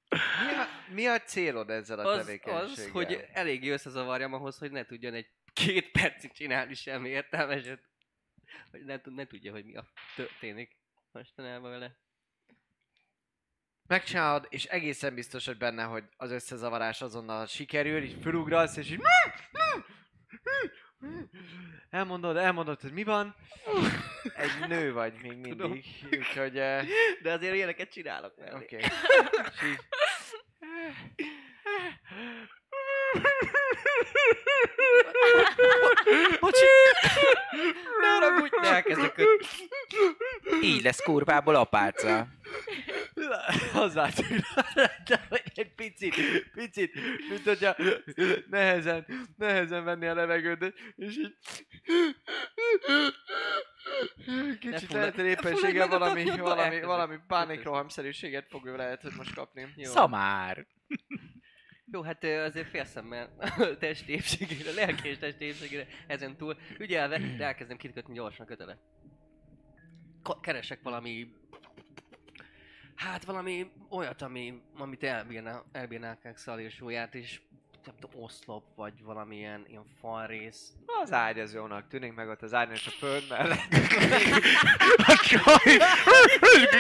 Mi 0.10 0.54
a, 0.54 0.94
mi 0.94 1.06
a 1.06 1.20
célod 1.20 1.70
ezzel 1.70 2.00
a 2.00 2.08
Az, 2.08 2.30
az, 2.44 2.90
hogy 2.92 3.28
eléggé 3.34 3.70
összezavarjam 3.70 4.34
ahhoz, 4.34 4.58
hogy 4.58 4.72
ne 4.72 4.86
tudjon 4.86 5.14
egy 5.14 5.30
két 5.54 5.92
percig 5.92 6.32
csinálni 6.32 6.74
semmi 6.74 7.10
értelmeset. 7.10 7.84
Hogy 8.72 8.86
ne, 8.86 9.00
ne 9.04 9.26
tudja, 9.26 9.52
hogy 9.52 9.66
mi 9.66 9.76
a 9.76 9.88
történik 10.16 10.78
mostanában 11.12 11.70
vele. 11.70 11.98
Megcsinálod, 13.88 14.48
és 14.50 14.66
egészen 14.66 15.16
biztos 15.16 15.46
vagy 15.46 15.58
benne, 15.58 15.84
hogy 15.84 16.04
az 16.18 16.32
összezavarás 16.32 17.02
azonnal 17.02 17.46
sikerül, 17.46 18.04
így 18.04 18.22
fölugrasz, 18.22 18.78
és 18.78 18.92
így... 18.92 19.02
Elmondod, 21.90 22.38
elmondod, 22.38 22.82
hogy 22.82 22.92
mi 22.92 23.04
van. 23.04 23.36
Egy 24.36 24.68
nő 24.68 24.94
vagy 24.94 25.14
még 25.22 25.42
Tudom. 25.50 25.72
mindig, 25.72 25.86
úgyhogy... 26.12 26.58
eh, 26.58 26.86
De 27.22 27.32
azért 27.32 27.56
ilyeneket 27.56 27.92
csinálok 27.92 28.34
mellé. 28.38 28.56
Oké. 28.56 28.76
Okay. 28.76 28.90
Így... 29.70 29.80
Bocsi! 36.40 36.66
Ne 38.02 38.08
haragudj! 38.08 38.56
De 38.62 38.68
elkezdek 38.68 39.14
köt... 39.14 39.48
Így 40.62 40.84
lesz 40.84 41.04
kurvából 41.04 41.56
apáca. 41.56 42.28
Látszik, 43.94 44.28
rajta, 44.74 45.20
hogy 45.30 45.52
egy 45.56 45.76
picit, 45.76 46.16
picit, 46.54 46.94
mint 47.30 47.44
hogyha 47.44 47.76
nehezen, 48.50 49.06
nehezen 49.38 49.84
venni 49.84 50.06
a 50.08 50.14
levegőt, 50.14 50.74
és 50.96 51.18
így... 51.18 51.38
Kicsit 54.60 54.92
lehet, 54.92 55.16
hogy 55.16 55.26
éppenséggel 55.26 55.88
valami, 55.88 56.38
valami, 56.38 56.82
valami 56.82 57.20
pánikrohamszerűséget 57.28 58.48
fog 58.50 58.66
ő 58.66 58.76
lehet, 58.76 59.02
hogy 59.02 59.14
most 59.18 59.34
kapni. 59.34 59.74
Jó. 59.76 59.92
Szamár. 59.92 60.66
Jó, 61.92 62.02
hát 62.02 62.24
azért 62.24 62.70
félszemmel 62.70 63.36
testi 63.80 64.12
épségére, 64.12 64.72
lelki 64.72 65.08
és 65.08 65.18
testi 65.18 65.46
épségére 65.46 65.88
ezen 66.08 66.38
túl 66.38 66.58
ügyelve, 66.78 67.18
de 67.38 67.46
elkezdem 67.46 67.78
kitkötni 67.78 68.14
gyorsan 68.14 68.46
kötelet. 68.46 68.80
Keresek 70.42 70.80
valami... 70.82 71.28
Hát 72.96 73.26
valami 73.26 73.72
olyat, 73.90 74.22
ami, 74.22 74.62
amit 74.78 75.04
elbírná, 75.04 75.64
elbírnák 75.72 76.32
Xal 76.34 76.60
és 76.60 76.78
Jóját, 76.80 77.16
és 77.16 77.42
nem 77.86 77.96
tudom, 78.00 78.22
oszlop, 78.24 78.64
vagy 78.76 79.04
valamilyen 79.04 79.66
ilyen 79.68 79.86
falrész. 80.00 80.74
Az 81.04 81.14
ágy 81.14 81.40
az 81.40 81.54
jónak 81.54 81.88
tűnik, 81.88 82.14
meg 82.14 82.30
ott 82.30 82.42
az 82.42 82.54
ágy 82.54 82.72
és 82.72 82.88
a 82.88 82.90
föld 82.90 83.24
mellett. 83.30 83.74
A 84.98 85.16
csaj! 85.24 85.78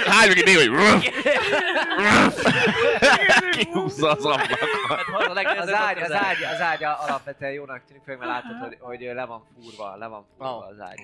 Hány 0.05 0.27
meg 0.27 0.43
néha, 0.45 0.91
hogy. 0.91 1.11
Kihúzza 3.57 4.09
az 4.11 4.25
ablakot. 4.25 4.57
Hát 4.87 5.57
Az 5.57 5.73
ágy, 5.73 5.97
az 5.97 6.11
ágy, 6.11 6.43
az 6.43 6.61
ágy 6.61 6.83
alapvetően 6.83 7.51
jónak 7.51 7.83
tűnik, 7.85 8.03
főleg 8.03 8.19
mert 8.19 8.31
látod, 8.31 8.57
hogy, 8.67 8.77
hogy 8.79 8.99
le 9.01 9.25
van 9.25 9.43
fúrva, 9.53 9.95
le 9.95 10.07
van 10.07 10.25
fúrva 10.29 10.57
Ah. 10.57 10.67
az 10.67 10.79
ágy. 10.79 10.99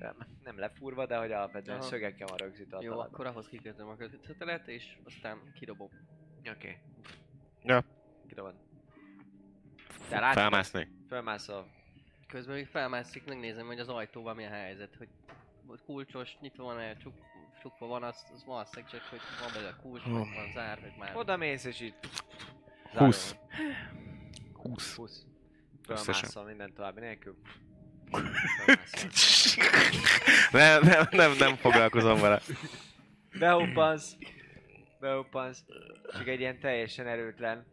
Nem, 0.00 0.14
nem 0.44 0.58
lefúrva, 0.58 1.06
de 1.06 1.16
hogy 1.16 1.32
alapvetően 1.32 1.78
Aha. 1.78 1.86
szögekkel 1.88 2.26
van 2.26 2.36
rögzítve 2.36 2.76
a 2.76 2.82
Jó, 2.82 2.90
talajba. 2.90 3.12
akkor 3.12 3.26
ahhoz 3.26 3.48
kikötöm 3.48 3.88
a 3.88 3.96
kötelet, 4.26 4.68
és 4.68 4.84
aztán 5.04 5.38
kidobom. 5.58 5.88
Oké. 6.50 6.78
Ja. 7.62 7.84
Kidobod. 8.28 8.54
Te 10.08 10.20
látod? 10.20 10.38
Felmászni. 10.38 10.88
Fölmászol. 11.08 11.66
Közben 12.26 12.54
még 12.54 12.66
felmászik, 12.66 13.24
megnézem, 13.24 13.66
hogy 13.66 13.78
az 13.78 13.88
ajtóban 13.88 14.36
mi 14.36 14.44
a 14.44 14.50
helyzet, 14.50 14.94
hogy 14.98 15.08
hogy 15.68 15.80
kulcsos, 15.86 16.36
nyitva 16.40 16.64
van-e, 16.64 16.96
csuk, 16.96 17.14
csukva 17.62 17.86
van, 17.86 18.02
az, 18.02 18.24
az 18.34 18.44
valószínűleg 18.44 18.90
csak, 18.90 19.02
hogy 19.10 19.20
van 19.40 19.50
belőle 19.52 19.76
kulcs, 19.82 20.02
vagy 20.02 20.12
van 20.12 20.50
zár, 20.54 20.80
vagy 20.80 20.92
már... 20.98 21.16
Oda 21.16 21.36
mész 21.36 21.64
és 21.64 21.80
így... 21.80 21.94
20. 22.94 23.28
Zárul. 23.28 23.46
20. 24.52 24.94
20. 24.94 25.26
Összesen. 25.88 26.12
Fölmászol 26.12 26.44
minden 26.44 26.72
további 26.74 27.00
nélkül. 27.00 27.36
Nem, 30.50 30.82
nem, 30.82 31.06
nem, 31.10 31.32
nem 31.38 31.56
foglalkozom 31.56 32.20
vele. 32.20 32.40
Behuppansz. 33.38 34.16
Behuppansz. 35.00 35.64
Csak 36.12 36.28
egy 36.28 36.40
ilyen 36.40 36.58
teljesen 36.58 37.06
erőtlen 37.06 37.66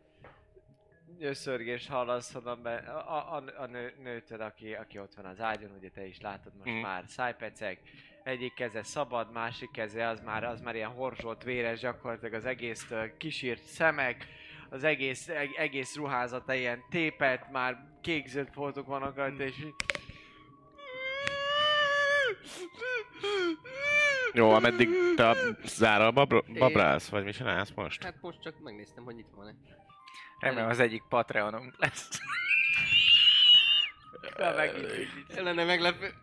összörgés 1.19 1.87
hallasz 1.87 2.33
honnan 2.33 2.61
be, 2.61 2.75
a, 2.75 3.35
a, 3.35 3.43
a 3.57 3.65
nő, 3.65 3.93
nőtöd, 4.03 4.41
aki, 4.41 4.73
aki 4.73 4.99
ott 4.99 5.13
van 5.15 5.25
az 5.25 5.41
ágyon, 5.41 5.71
ugye 5.77 5.89
te 5.89 6.05
is 6.05 6.21
látod 6.21 6.51
most 6.57 6.69
Mm. 6.77 6.79
már 6.81 7.03
szájpecek, 7.07 7.79
egyik 8.23 8.53
keze 8.53 8.83
szabad, 8.83 9.31
másik 9.31 9.71
keze 9.71 10.07
az 10.07 10.19
már, 10.21 10.43
az 10.43 10.61
már 10.61 10.75
ilyen 10.75 10.89
horzsolt, 10.89 11.43
véres, 11.43 11.79
gyakorlatilag 11.79 12.33
az 12.33 12.45
egész 12.45 12.91
kisírt 13.17 13.61
szemek, 13.63 14.25
az 14.69 14.83
egész, 14.83 15.27
eg, 15.29 15.49
egész 15.57 15.95
ruházata 15.95 16.53
ilyen 16.53 16.83
tépet, 16.89 17.51
már 17.51 17.77
kék-zöld 18.01 18.49
foltok 18.51 18.85
vannak 18.87 19.15
rajta, 19.15 19.43
és 19.43 19.57
így... 19.59 19.73
Jó, 24.33 24.49
ameddig 24.51 24.89
te 25.15 25.29
a 25.29 25.35
zárral 25.65 26.11
babr- 26.11 26.57
babrálsz, 26.59 27.09
vagy 27.09 27.23
mit 27.23 27.35
csinálsz 27.35 27.71
most? 27.75 28.03
Hát 28.03 28.21
most 28.21 28.41
csak 28.41 28.59
megnéztem, 28.59 29.03
hogy 29.03 29.15
nyitva 29.15 29.35
van-e. 29.35 29.53
Remélem 30.39 30.69
az 30.69 30.79
egyik 30.79 31.03
Patreonunk 31.09 31.73
lesz. 31.77 32.09
Lenne 35.35 35.63
meglepő. 35.63 36.13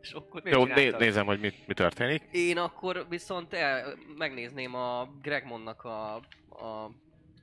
Sokkot. 0.00 0.42
Mit 0.44 0.52
Jó, 0.54 0.64
né- 0.64 0.98
nézem, 0.98 1.26
hogy 1.26 1.40
mi, 1.40 1.52
mi 1.66 1.74
történik. 1.74 2.22
Én 2.30 2.58
akkor 2.58 3.06
viszont 3.08 3.54
el, 3.54 3.94
megnézném 4.16 4.74
a 4.74 5.04
Gregmondnak 5.22 5.84
a, 5.84 6.14
a 6.48 6.90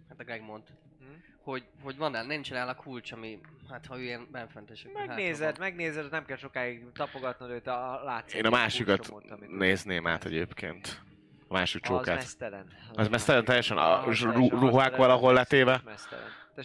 hát 0.10 0.20
a 0.20 0.24
Gregmond, 0.24 0.64
Hm? 1.00 1.06
hogy, 1.44 1.64
hogy 1.82 1.98
van 1.98 2.16
el, 2.16 2.26
nincs 2.26 2.54
el 2.54 2.68
a 2.68 2.76
kulcs, 2.76 3.12
ami, 3.12 3.40
hát 3.70 3.86
ha 3.86 3.98
ő 3.98 4.02
ilyen 4.02 4.28
benfentes, 4.32 4.84
akkor 4.86 5.06
Megnézed, 5.06 5.46
hátra 5.46 5.64
megnézed, 5.64 6.12
nem 6.12 6.26
kell 6.26 6.38
sokáig 6.38 6.92
tapogatnod 6.94 7.50
őt, 7.50 7.68
a, 7.68 8.02
látsz. 8.04 8.34
Én 8.34 8.46
a 8.46 8.50
másikat 8.50 9.14
nézném 9.48 10.08
át 10.08 10.26
egyébként. 10.26 11.02
A 11.54 11.56
másik 11.56 11.84
Az 11.84 11.90
csókát. 11.90 12.16
mesztelen. 12.16 12.66
Az 12.94 13.08
mesztelen 13.08 13.46
teljesen? 13.46 13.78
A 13.78 14.06
Az 14.06 14.22
ruhák 14.50 14.96
valahol 14.96 15.30
az 15.30 15.36
letéve? 15.36 15.82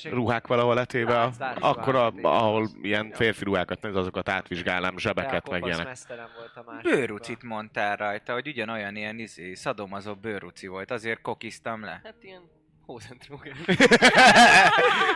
Ruhák 0.03 0.47
valahol 0.47 0.75
letéve? 0.75 1.31
Akkor, 1.61 1.95
a, 1.95 2.13
ahol 2.23 2.69
ilyen 2.83 3.11
férfi 3.11 3.45
ruhákat 3.45 3.83
néz, 3.83 3.97
azokat 3.97 4.29
átvizsgálnám, 4.29 4.99
zsebeket, 4.99 5.51
meg 5.51 5.63
az 5.63 5.69
ilyenek. 5.69 5.97
Bőrucit 6.83 7.43
mondtál 7.43 7.97
rajta, 7.97 8.33
hogy 8.33 8.49
ugyanolyan 8.49 8.97
ilyen 8.97 9.19
izé, 9.19 9.55
szadomazó 9.55 10.15
bőruci 10.15 10.67
volt, 10.67 10.91
azért 10.91 11.21
kokiztam 11.21 11.85
le. 11.85 12.01
Hát 12.05 12.15
ilyen 12.21 12.43
Hozentrugger. 12.89 13.53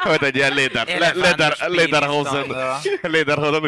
Hogy 0.02 0.22
egy 0.28 0.36
ilyen 0.36 0.54
léder, 0.54 0.86
léder, 0.86 1.54
léder 1.68 2.04
hozen, 2.04 2.44
léder 3.02 3.38
hozen, 3.38 3.64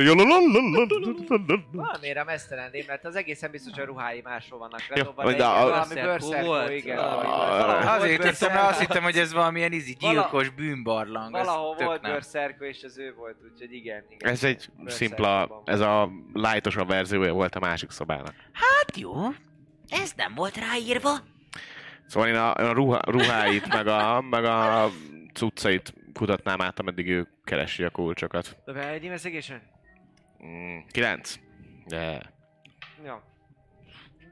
Valamire 1.73 2.25
mesztelendém, 2.25 2.85
mert 2.87 3.05
az 3.05 3.17
egészen 3.17 3.51
biztos, 3.51 3.73
hogy 3.73 3.83
a 3.83 3.87
ruhái 3.87 4.21
máshol 4.25 4.59
vannak 4.59 4.87
redobva, 4.89 5.33
de 5.33 5.47
valami 5.47 5.95
bőrszerkó, 5.95 6.71
igen. 6.71 6.99
Ah. 6.99 7.95
Azért 7.95 8.41
mert 8.41 8.71
azt 8.71 8.81
hittem, 8.81 9.03
hogy 9.03 9.19
ez 9.19 9.33
valamilyen 9.33 9.73
izi 9.73 9.97
gyilkos 10.01 10.49
bűnbarlang. 10.49 11.33
Valahol 11.33 11.75
volt 11.75 12.03
bőrszerkó, 12.03 12.65
és 12.65 12.83
az 12.83 12.99
ő 12.99 13.15
volt, 13.17 13.37
úgyhogy 13.53 13.73
igen. 13.73 14.05
Ez 14.19 14.45
egy 14.45 14.71
szimpla, 14.87 15.63
ez 15.65 15.81
a 15.81 16.11
lightosabb 16.33 16.89
verziója 16.89 17.33
volt 17.33 17.55
a 17.55 17.61
másik 17.61 17.91
szobának. 17.91 18.35
Hát 18.53 18.97
jó, 18.97 19.13
ez 19.89 20.13
nem 20.17 20.35
volt 20.35 20.57
ráírva. 20.57 21.19
Szóval 22.07 22.29
én 22.29 22.35
a, 22.35 22.55
a 22.55 22.73
ruha, 22.73 23.01
ruháit, 23.05 23.69
meg 23.69 23.87
a, 23.87 24.21
meg 24.21 24.45
a 24.45 24.89
cuccait 25.33 25.95
kutatnám 26.13 26.61
át, 26.61 26.79
ameddig 26.79 27.09
ő 27.09 27.29
keresi 27.45 27.85
a 27.85 27.91
kulcsokat. 27.91 28.57
Dobjál 28.65 28.89
egy 28.89 29.05
investigation? 29.05 29.61
Mm, 30.45 30.79
kilenc? 30.91 31.39
De... 31.87 32.33
Jó. 33.05 33.15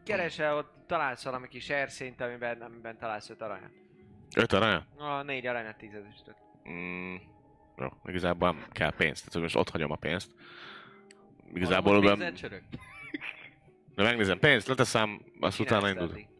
Keresel, 0.04 0.56
ott 0.56 0.72
találsz 0.86 1.24
valami 1.24 1.48
kis 1.48 1.68
erszényt, 1.68 2.20
amiben, 2.20 2.60
amiben 2.60 2.98
találsz 2.98 3.30
öt 3.30 3.42
aranyat. 3.42 3.70
Öt 4.36 4.52
aranya? 4.52 4.86
A 4.96 5.22
négy 5.22 5.46
aranyat 5.46 5.76
tízezüstöt. 5.76 6.36
Mm, 6.68 7.14
jó, 7.76 7.88
igazából 8.04 8.52
nem 8.52 8.66
kell 8.72 8.94
pénzt, 8.94 9.26
tehát 9.26 9.42
most 9.42 9.56
ott 9.56 9.70
hagyom 9.70 9.90
a 9.90 9.96
pénzt. 9.96 10.30
Igazából, 11.54 12.00
Valahogy 12.00 12.18
ben, 12.18 12.60
de 13.94 14.02
megnézem 14.02 14.38
pénzt, 14.38 14.66
leteszem, 14.66 15.22
azt 15.40 15.60
utána 15.60 15.88
Csinálsz 15.88 16.30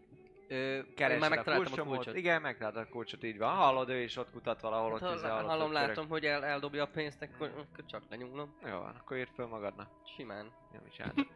én 0.52 0.94
Keresel 0.94 1.18
már 1.18 1.32
a 1.32 1.34
megtaláltam 1.34 1.72
a 1.72 1.74
kulcsomot. 1.74 1.94
kulcsot. 1.94 2.16
Igen, 2.16 2.40
megtaláltad 2.40 2.82
a 2.82 2.88
kulcsot, 2.88 3.24
így 3.24 3.38
van. 3.38 3.54
Hallod, 3.54 3.88
ő 3.88 4.02
is 4.02 4.16
ott 4.16 4.30
kutat 4.30 4.60
valahol, 4.60 4.92
ott 4.92 5.00
Hát, 5.00 5.14
izé, 5.14 5.26
ha, 5.26 5.32
hallod, 5.32 5.50
hallom, 5.50 5.72
látom, 5.72 6.08
hogy 6.08 6.24
el, 6.26 6.44
eldobja 6.44 6.82
a 6.82 6.86
pénzt, 6.86 7.22
akkor, 7.22 7.46
akkor 7.48 7.84
csak 7.90 8.02
lenyúlom. 8.10 8.56
Jó 8.64 8.78
van, 8.78 8.94
akkor 8.98 9.16
írd 9.16 9.30
föl 9.34 9.46
magadnak. 9.46 9.88
Simán. 10.16 10.52
Nem 10.72 10.82
is 10.88 10.94
csináltad. 10.96 11.26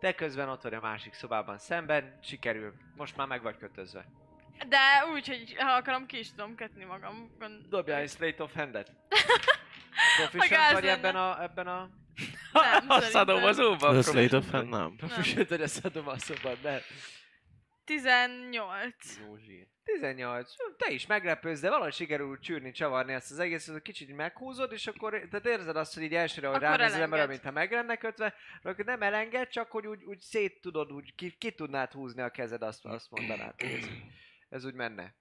Te 0.00 0.14
közben 0.14 0.48
ott 0.48 0.62
vagy 0.62 0.74
a 0.74 0.80
másik 0.80 1.12
szobában 1.12 1.58
szemben, 1.58 2.18
sikerül. 2.22 2.72
Most 2.96 3.16
már 3.16 3.26
meg 3.26 3.42
vagy 3.42 3.56
kötözve. 3.56 4.06
De 4.68 4.78
úgy, 5.12 5.26
hogy 5.28 5.54
ha 5.58 5.72
akarom, 5.72 6.06
ki 6.06 6.18
is 6.18 6.30
tudom 6.30 6.54
kötni 6.54 6.84
magam. 6.84 7.30
Gond- 7.38 7.68
Dobjál 7.68 8.00
egy 8.00 8.10
Slate 8.10 8.42
of 8.42 8.54
Hand-et. 8.54 8.92
A 9.08 9.16
Proficient 10.16 10.72
vagy 10.72 10.86
ebben 10.86 11.16
a, 11.16 11.42
ebben 11.42 11.66
a... 11.66 11.88
Nem, 12.52 12.90
A 12.96 13.00
szadomazóban? 13.00 13.96
A 13.96 14.02
Slate 14.02 14.36
of 14.36 14.50
Hand 14.50 14.68
nem. 14.68 14.96
Proficient 14.96 15.48
vagy 15.48 15.62
a 15.62 15.66
szadomaszóban, 15.66 16.54
de... 16.62 16.80
18. 17.90 19.18
Jó 19.18 19.36
zsír. 19.36 19.66
18. 19.84 20.54
Te 20.76 20.92
is 20.92 21.06
meglepőz, 21.06 21.60
de 21.60 21.68
valahogy 21.68 21.92
sikerül 21.92 22.38
csűrni, 22.38 22.70
csavarni 22.70 23.12
ezt 23.12 23.30
az 23.30 23.38
egészet, 23.38 23.72
hogy 23.72 23.82
kicsit 23.82 24.16
meghúzod, 24.16 24.72
és 24.72 24.86
akkor 24.86 25.26
tehát 25.30 25.46
érzed 25.46 25.76
azt, 25.76 25.94
hogy 25.94 26.02
így 26.02 26.14
elsőre, 26.14 26.46
hogy 26.46 26.56
Akkor 26.64 26.68
ránézel, 26.68 26.98
mert 26.98 27.12
elenged. 27.12 27.28
mintha 27.28 27.50
meg 27.50 27.72
lenne 27.72 27.96
kötve, 27.96 28.34
akkor 28.62 28.84
nem 28.84 29.02
elenged, 29.02 29.48
csak 29.48 29.70
hogy 29.70 29.86
úgy, 29.86 30.04
úgy 30.04 30.20
szét 30.20 30.60
tudod, 30.60 30.92
úgy 30.92 31.14
ki, 31.14 31.36
ki 31.38 31.52
tudnád 31.52 31.92
húzni 31.92 32.22
a 32.22 32.30
kezed, 32.30 32.62
azt, 32.62 32.84
azt 32.84 33.10
mondanád, 33.10 33.60
hogy 33.60 33.70
ez, 33.70 33.88
ez 34.48 34.64
úgy 34.64 34.74
menne. 34.74 35.14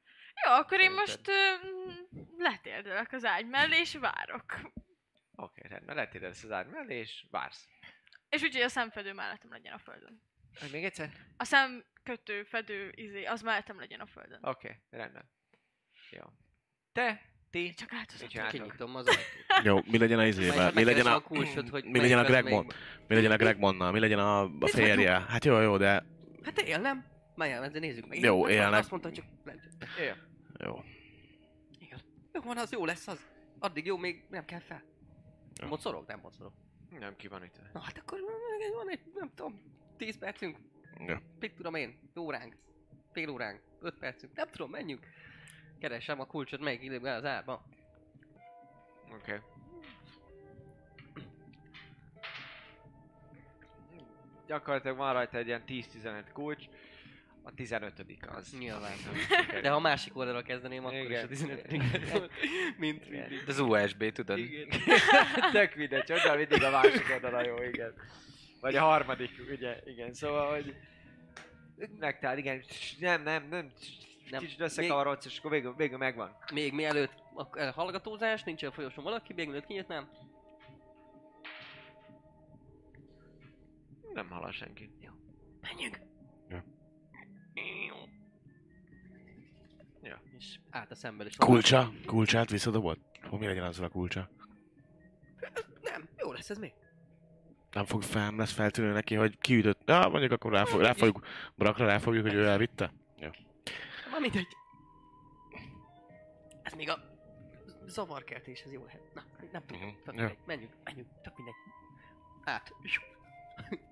Jó, 0.45 0.51
akkor 0.53 0.79
én 0.79 0.91
Szerinted? 0.91 1.07
most 1.07 1.27
ö, 1.27 2.43
letérdelek 2.43 3.11
az 3.11 3.25
ágy 3.25 3.47
mellé, 3.47 3.79
és 3.79 3.95
várok. 3.95 4.45
Oké, 5.35 5.61
rendben, 5.67 5.95
letérdesz 5.95 6.43
az 6.43 6.51
ágy 6.51 6.67
mellé, 6.67 6.95
és 6.95 7.25
vársz. 7.31 7.67
És 8.29 8.41
úgy, 8.41 8.53
hogy 8.53 8.61
a 8.61 8.69
szemfedő 8.69 9.13
mellettem 9.13 9.51
legyen 9.51 9.73
a 9.73 9.79
földön. 9.79 10.27
Hogy 10.59 10.69
még 10.71 10.83
egyszer? 10.83 11.09
A 11.37 11.43
szemkötő, 11.43 12.43
fedő, 12.43 12.91
izé, 12.95 13.23
az 13.23 13.41
mellettem 13.41 13.79
legyen 13.79 13.99
a 13.99 14.05
földön. 14.05 14.39
Oké, 14.41 14.79
rendben. 14.89 15.29
Jó. 16.11 16.23
Te, 16.91 17.21
ti, 17.49 17.73
Csak 17.73 17.91
mit 17.91 17.99
áthozott. 17.99 18.29
csináltok? 18.29 18.61
Kinyitom 18.61 18.95
az 18.95 19.07
ajtót. 19.07 19.23
Jó, 19.67 19.79
mi 19.91 19.97
legyen 19.97 20.19
a 20.19 20.25
izével? 20.25 20.55
Majd 20.55 20.75
Mi 20.75 20.83
legyen 20.83 21.03
megkeresem 21.05 21.11
a... 21.13 21.15
a 21.15 21.21
kulcsot, 21.21 21.69
hogy 21.69 21.83
Mi 21.83 21.99
legyen 21.99 22.17
a 22.17 22.21
melyik 22.21 22.35
az, 22.35 22.41
Gregmond? 22.41 22.73
Mi 23.07 23.15
legyen 23.15 23.31
a 23.31 23.35
Gregmonnal? 23.35 23.91
Mi 23.91 23.99
legyen 23.99 24.19
a, 24.19 24.41
a 24.43 24.67
férje? 24.67 25.25
Hát 25.27 25.45
jó, 25.45 25.59
jó, 25.59 25.77
de... 25.77 26.05
Hát 26.43 26.59
él, 26.59 26.79
nem? 26.79 27.05
Már 27.35 27.71
de 27.71 27.79
nézzük 27.79 28.07
meg. 28.07 28.19
Jó, 28.19 28.43
Hát 28.43 28.53
élnek. 28.53 28.79
Azt 28.79 28.89
mondta, 28.91 29.09
hogy 29.09 29.17
csak... 29.17 29.25
Jó. 29.97 30.13
Jó. 30.67 30.83
Igen. 31.79 31.99
Jó 32.33 32.41
van, 32.41 32.57
az 32.57 32.71
jó 32.71 32.85
lesz 32.85 33.07
az. 33.07 33.27
Addig 33.59 33.85
jó, 33.85 33.97
még 33.97 34.23
nem 34.29 34.45
kell 34.45 34.59
fel. 34.59 34.83
Jó. 35.61 35.67
Mocorog? 35.67 36.07
Nem 36.07 36.19
mocorog. 36.19 36.53
Nem 36.99 37.15
ki 37.15 37.27
van 37.27 37.43
itt. 37.43 37.59
Na 37.73 37.79
hát 37.81 37.97
akkor 37.97 38.19
van 38.73 38.89
egy, 38.89 39.01
nem 39.13 39.31
tudom, 39.35 39.61
10 39.99 40.17
percünk. 40.17 40.57
Jó. 41.07 41.15
Mit 41.39 41.55
tudom 41.55 41.75
én, 41.75 41.99
óránk, 42.17 42.55
fél 43.11 43.29
óránk, 43.29 43.61
5 43.81 43.93
percünk, 43.99 44.35
nem 44.35 44.47
tudom, 44.51 44.69
menjünk. 44.69 45.05
Keresem 45.79 46.19
a 46.19 46.25
kulcsot, 46.25 46.59
melyik 46.59 46.83
időben 46.83 47.15
az 47.15 47.25
árba. 47.25 47.65
Oké. 49.11 49.15
Okay. 49.15 49.39
Gyakorlatilag 54.47 54.97
van 54.97 55.13
rajta 55.13 55.37
egy 55.37 55.47
ilyen 55.47 55.63
10-15 55.67 56.23
kulcs. 56.33 56.65
A 57.43 57.53
15 57.53 58.05
az. 58.27 58.55
Nyilván. 58.59 58.91
De 59.61 59.69
ha 59.69 59.75
a 59.75 59.79
másik 59.79 60.17
oldalra 60.17 60.41
kezdeném, 60.41 60.85
akkor 60.85 60.97
Igen. 60.97 61.11
is 61.11 61.23
a 61.23 61.27
15 61.27 62.11
volt. 62.11 62.31
Mint 62.77 63.09
mindig. 63.09 63.43
Az 63.47 63.59
USB, 63.59 64.11
tudod? 64.11 64.37
Igen. 64.37 64.67
Tök 65.51 65.75
mindegy, 65.75 66.09
hogy 66.09 66.37
mindig 66.37 66.63
a 66.63 66.69
másik 66.69 67.09
oldala 67.13 67.45
jó, 67.45 67.61
igen. 67.61 67.93
Vagy 68.59 68.75
a 68.75 68.81
harmadik, 68.81 69.31
ugye, 69.51 69.81
igen, 69.85 70.13
szóval, 70.13 70.53
hogy 70.53 70.75
megtál, 71.99 72.37
igen, 72.37 72.63
nem, 72.99 73.23
nem, 73.23 73.47
nem, 73.49 73.71
Nem. 74.29 74.41
kicsit 74.41 74.59
összekavarodsz, 74.59 75.25
és 75.25 75.37
akkor 75.39 75.51
végül, 75.51 75.73
végül 75.75 75.97
megvan. 75.97 76.37
Még 76.53 76.73
mielőtt 76.73 77.13
a 77.33 77.71
hallgatózás, 77.73 78.43
nincs 78.43 78.63
a 78.63 78.71
folyosón 78.71 79.03
valaki, 79.03 79.33
még 79.33 79.45
mielőtt 79.45 79.65
kinyitnám. 79.65 80.09
Nem 84.13 84.29
hallal 84.29 84.51
senki. 84.51 84.89
Menjünk! 85.61 85.99
Ja. 86.49 86.63
Ja. 90.01 90.21
És 90.37 90.59
át 90.69 90.91
a 90.91 90.95
szemben 90.95 91.27
is. 91.27 91.35
Kulcsa? 91.35 91.91
Kulcsát 92.05 92.49
visszadobod? 92.49 92.97
Hol 93.21 93.39
mi 93.39 93.45
legyen 93.45 93.63
azzal 93.63 93.85
a 93.85 93.89
kulcsa? 93.89 94.29
Nem, 95.81 96.09
jó 96.17 96.31
lesz 96.31 96.49
ez 96.49 96.57
még. 96.57 96.73
Nem 97.71 97.85
fog 97.85 98.01
fel, 98.01 98.25
nem 98.25 98.37
lesz 98.37 98.51
feltűnő 98.51 98.91
neki, 98.91 99.15
hogy 99.15 99.37
kiütött. 99.39 99.81
Ja, 99.85 100.07
mondjuk 100.07 100.31
akkor 100.31 100.51
ráfog, 100.51 100.81
ráfogjuk, 100.81 101.25
brakra 101.55 101.85
ráfogjuk, 101.85 102.23
hogy 102.25 102.33
ő 102.33 102.45
elvitte. 102.47 102.91
Ma 104.11 104.19
mindegy. 104.19 104.47
Ez 106.63 106.73
még 106.73 106.89
a 106.89 106.99
zavarkeltéshez 107.85 108.71
jó 108.71 108.83
lehet. 108.85 109.01
Na, 109.13 109.23
nem 109.51 109.61
tudom. 109.65 109.81
Mhm. 109.81 109.95
Tök 110.05 110.15
Ja. 110.15 110.31
Menjünk, 110.45 110.71
menjünk, 110.83 111.07
tök 111.23 111.35
mindegy. 111.37 111.53
Át. 112.43 112.73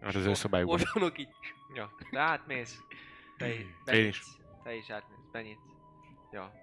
Hát 0.02 0.16
az 0.16 0.26
ő 0.26 0.34
szobájukban. 0.34 0.80
Orvonok 0.80 1.20
így. 1.20 1.30
Ja, 1.76 1.92
de 2.12 2.20
átmész. 2.20 2.80
Te, 3.38 3.48
i- 3.54 3.66
Én 3.86 4.08
is. 4.08 4.22
Te 4.64 4.74
is 4.76 4.90
átmész, 4.90 5.18
benyitsz. 5.32 5.60
Ja. 6.32 6.54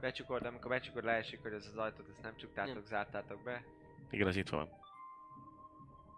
Becsukod, 0.00 0.42
de 0.42 0.48
amikor 0.48 0.70
becsukod, 0.70 1.04
leesik, 1.04 1.42
hogy 1.42 1.52
ez 1.52 1.66
az 1.66 1.76
ajtót, 1.76 2.08
ezt 2.08 2.22
nem 2.22 2.36
csuktátok, 2.36 2.86
zártátok 2.86 3.42
be. 3.42 3.64
Igen, 4.10 4.26
az 4.26 4.36
itt 4.36 4.48
van. 4.48 4.68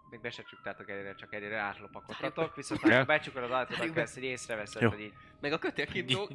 Még 0.09 0.21
be 0.21 0.29
se 0.29 0.43
csuktátok 0.43 0.89
egyre, 0.89 1.15
csak 1.15 1.33
egyre 1.33 1.57
átlopakodtatok, 1.57 2.55
viszont 2.55 2.81
Ja. 2.81 2.87
amikor 2.87 3.05
becsukod 3.05 3.43
az 3.43 3.51
ajtót, 3.51 3.75
Zárjuk 3.75 3.91
akkor 3.91 4.03
ezt 4.03 4.17
így 4.17 4.23
észreveszed, 4.23 4.81
Jó. 4.81 4.89
hogy 4.89 4.99
így 4.99 5.13
Meg 5.41 5.53
a 5.53 5.57
kötél 5.57 5.85
kint 5.85 6.11
fel. 6.11 6.27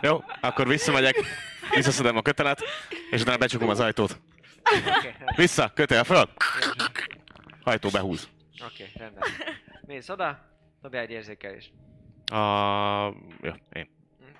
Jó, 0.00 0.24
akkor 0.40 0.66
visszamegyek, 0.68 1.14
visszaszedem 1.74 2.16
a 2.16 2.22
kötelet, 2.22 2.62
és 3.10 3.20
utána 3.20 3.38
becsukom 3.38 3.68
az 3.68 3.80
ajtót. 3.80 4.20
Vissza, 5.36 5.72
kötél 5.74 6.04
föl! 6.04 6.28
Ajtó 7.62 7.88
behúz. 7.88 8.28
Oké, 8.64 8.90
rendben. 8.94 9.28
Mész 9.86 10.08
oda, 10.08 10.56
dobjál 10.80 11.02
egy 11.02 11.10
érzékelést. 11.10 11.72
A... 12.32 12.36
Jó, 13.40 13.52
én. 13.72 13.90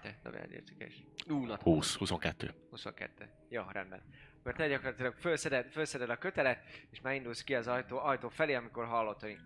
Te, 0.03 0.19
dobjál 0.23 0.43
egy 0.43 0.53
érzékelést. 0.53 1.03
Ú, 1.29 1.45
na. 1.45 1.59
20, 1.63 1.97
22. 1.97 2.55
22. 2.71 3.29
Jó, 3.49 3.63
rendben. 3.73 4.03
Akkor 4.43 4.55
te 4.55 4.69
gyakorlatilag 4.69 5.15
felszeded, 5.15 5.71
felszeded 5.71 6.11
a 6.11 6.17
kötelet, 6.17 6.65
és 6.91 7.01
már 7.01 7.15
indulsz 7.15 7.43
ki 7.45 7.55
az 7.55 7.67
ajtó, 7.67 7.99
ajtó 7.99 8.29
felé, 8.29 8.55
amikor 8.55 8.87
hallod, 8.87 9.21
hogy 9.21 9.37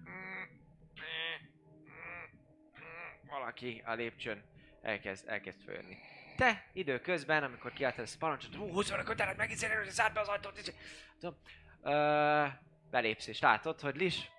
valaki 3.28 3.82
a 3.86 3.92
lépcsőn 3.92 4.44
elkezd, 4.82 5.28
elkezd 5.28 5.62
fölni. 5.62 5.98
Te 6.36 6.64
időközben, 6.72 7.42
amikor 7.42 7.72
kiálltál 7.72 8.04
ezt 8.04 8.14
a 8.14 8.18
parancsot, 8.18 8.54
hú, 8.54 8.68
húzd 8.68 8.90
fel 8.90 9.00
a 9.00 9.02
kötelet, 9.02 9.36
megint 9.36 9.66
hogy 9.66 9.88
zárd 9.88 10.14
be 10.14 10.20
az 10.20 10.28
ajtót, 10.28 10.58
és... 10.58 10.72
Tudom, 11.20 11.36
ö, 11.82 12.46
belépsz 12.90 13.26
és 13.26 13.40
látod, 13.40 13.80
hogy 13.80 13.96
Lis 13.96 14.30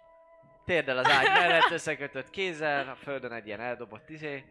térdel 0.65 0.97
az 0.97 1.09
ágy 1.09 1.27
mellett, 1.27 1.71
összekötött 1.71 2.29
kézzel, 2.29 2.89
a 2.89 2.95
földön 2.95 3.31
egy 3.31 3.47
ilyen 3.47 3.59
eldobott 3.59 4.09
izé. 4.09 4.45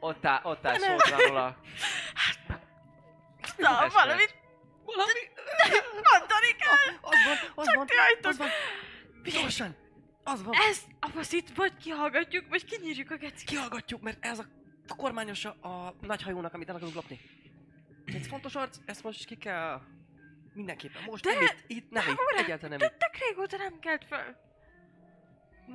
Ott 0.00 0.26
áll, 0.26 0.40
ott 0.42 0.66
áll 0.66 0.78
szótlanul 0.78 1.36
a... 1.36 1.56
Na, 3.56 3.84
Este. 3.84 3.88
valamit 3.92 4.44
Valami... 4.96 5.20
mondani 6.10 6.52
kell! 6.62 6.94
Az 7.00 7.18
van, 7.24 7.64
az 7.64 7.74
van, 7.74 7.86
Ti 7.86 7.94
ajtók! 7.96 8.30
az 8.30 8.36
van. 8.36 8.48
Gyorsan! 9.22 9.76
Az 10.24 10.42
van. 10.42 10.54
Ez 10.70 10.80
a 11.00 11.08
faszit 11.08 11.54
vagy 11.54 11.76
kihallgatjuk, 11.76 12.48
vagy 12.48 12.64
kinyírjuk 12.64 13.10
a 13.10 13.16
gecit. 13.16 13.48
Kihallgatjuk, 13.48 14.00
mert 14.00 14.24
ez 14.24 14.38
a 14.38 14.46
kormányosa 14.96 15.50
a 15.50 15.94
nagy 16.00 16.22
hajónak, 16.22 16.54
amit 16.54 16.68
el 16.68 16.74
akarunk 16.74 16.94
lopni. 16.94 17.20
Ez 18.04 18.26
fontos 18.26 18.54
arc, 18.54 18.76
ezt 18.84 19.02
most 19.02 19.24
ki 19.24 19.36
kell... 19.36 19.80
Mindenképpen. 20.54 21.02
Most 21.02 21.24
De- 21.24 21.32
nem 21.32 21.42
itt, 21.42 21.64
itt 21.66 21.90
nem 21.90 22.08
itt, 22.08 22.38
egyáltalán 22.38 22.78
nem 22.78 22.88
itt. 22.88 22.98
Tök 22.98 23.28
régóta 23.28 23.56
nem 23.56 23.78
kelt 23.78 24.04
föl. 24.04 24.36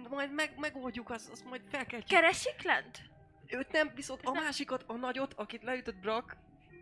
Majd 0.10 0.34
meg, 0.34 0.54
megoldjuk, 0.58 1.10
azt, 1.10 1.30
azt 1.30 1.46
majd 1.46 1.62
fel 1.70 1.86
kell 1.86 2.04
Keresik 2.04 2.62
lent? 2.64 3.02
Őt 3.48 3.72
nem, 3.72 3.92
viszont 3.96 4.22
a 4.24 4.32
másikat, 4.32 4.84
a 4.88 4.94
nagyot, 4.94 5.34
akit 5.34 5.64
leütött 5.64 5.96
Brak, 5.96 6.38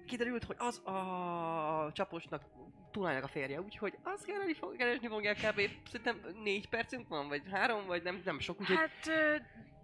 kiderült, 0.10 0.44
hogy 0.44 0.56
az 0.60 0.78
a 0.86 1.92
csaposnak 1.94 2.44
Tunának 2.92 3.24
a 3.24 3.28
férje, 3.28 3.62
úgyhogy 3.62 3.98
azt 4.04 4.26
keresni, 4.26 4.54
fog, 4.54 4.76
keresni 4.76 5.08
fogják 5.08 5.36
kb. 5.36 5.62
Szerintem 5.92 6.22
négy 6.44 6.70
percünk 6.70 7.08
van, 7.08 7.28
vagy 7.28 7.42
három, 7.52 7.86
vagy 7.86 8.04
nem, 8.04 8.22
nem 8.26 8.40
sok, 8.40 8.60
úgyhogy 8.60 8.76
Hát, 8.76 9.10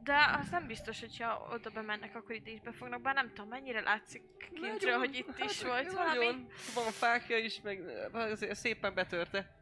de 0.03 0.37
az 0.39 0.49
nem 0.49 0.67
biztos, 0.67 0.99
hogyha 0.99 1.47
oda 1.53 1.69
bemennek, 1.69 2.15
akkor 2.15 2.35
itt 2.35 2.47
is 2.47 2.59
befognak, 2.61 3.01
bár 3.01 3.13
nem 3.13 3.27
tudom, 3.33 3.49
mennyire 3.49 3.81
látszik 3.81 4.21
kintről, 4.53 4.97
hogy 4.97 5.15
itt 5.15 5.39
is 5.39 5.61
hát, 5.63 5.71
volt 5.71 5.93
valami. 5.93 6.17
nagyon. 6.17 6.47
Van 6.73 6.91
fákja 6.91 7.37
is, 7.37 7.61
meg 7.61 7.81
azért 8.13 8.55
szépen 8.55 8.93
betörte. 8.93 9.55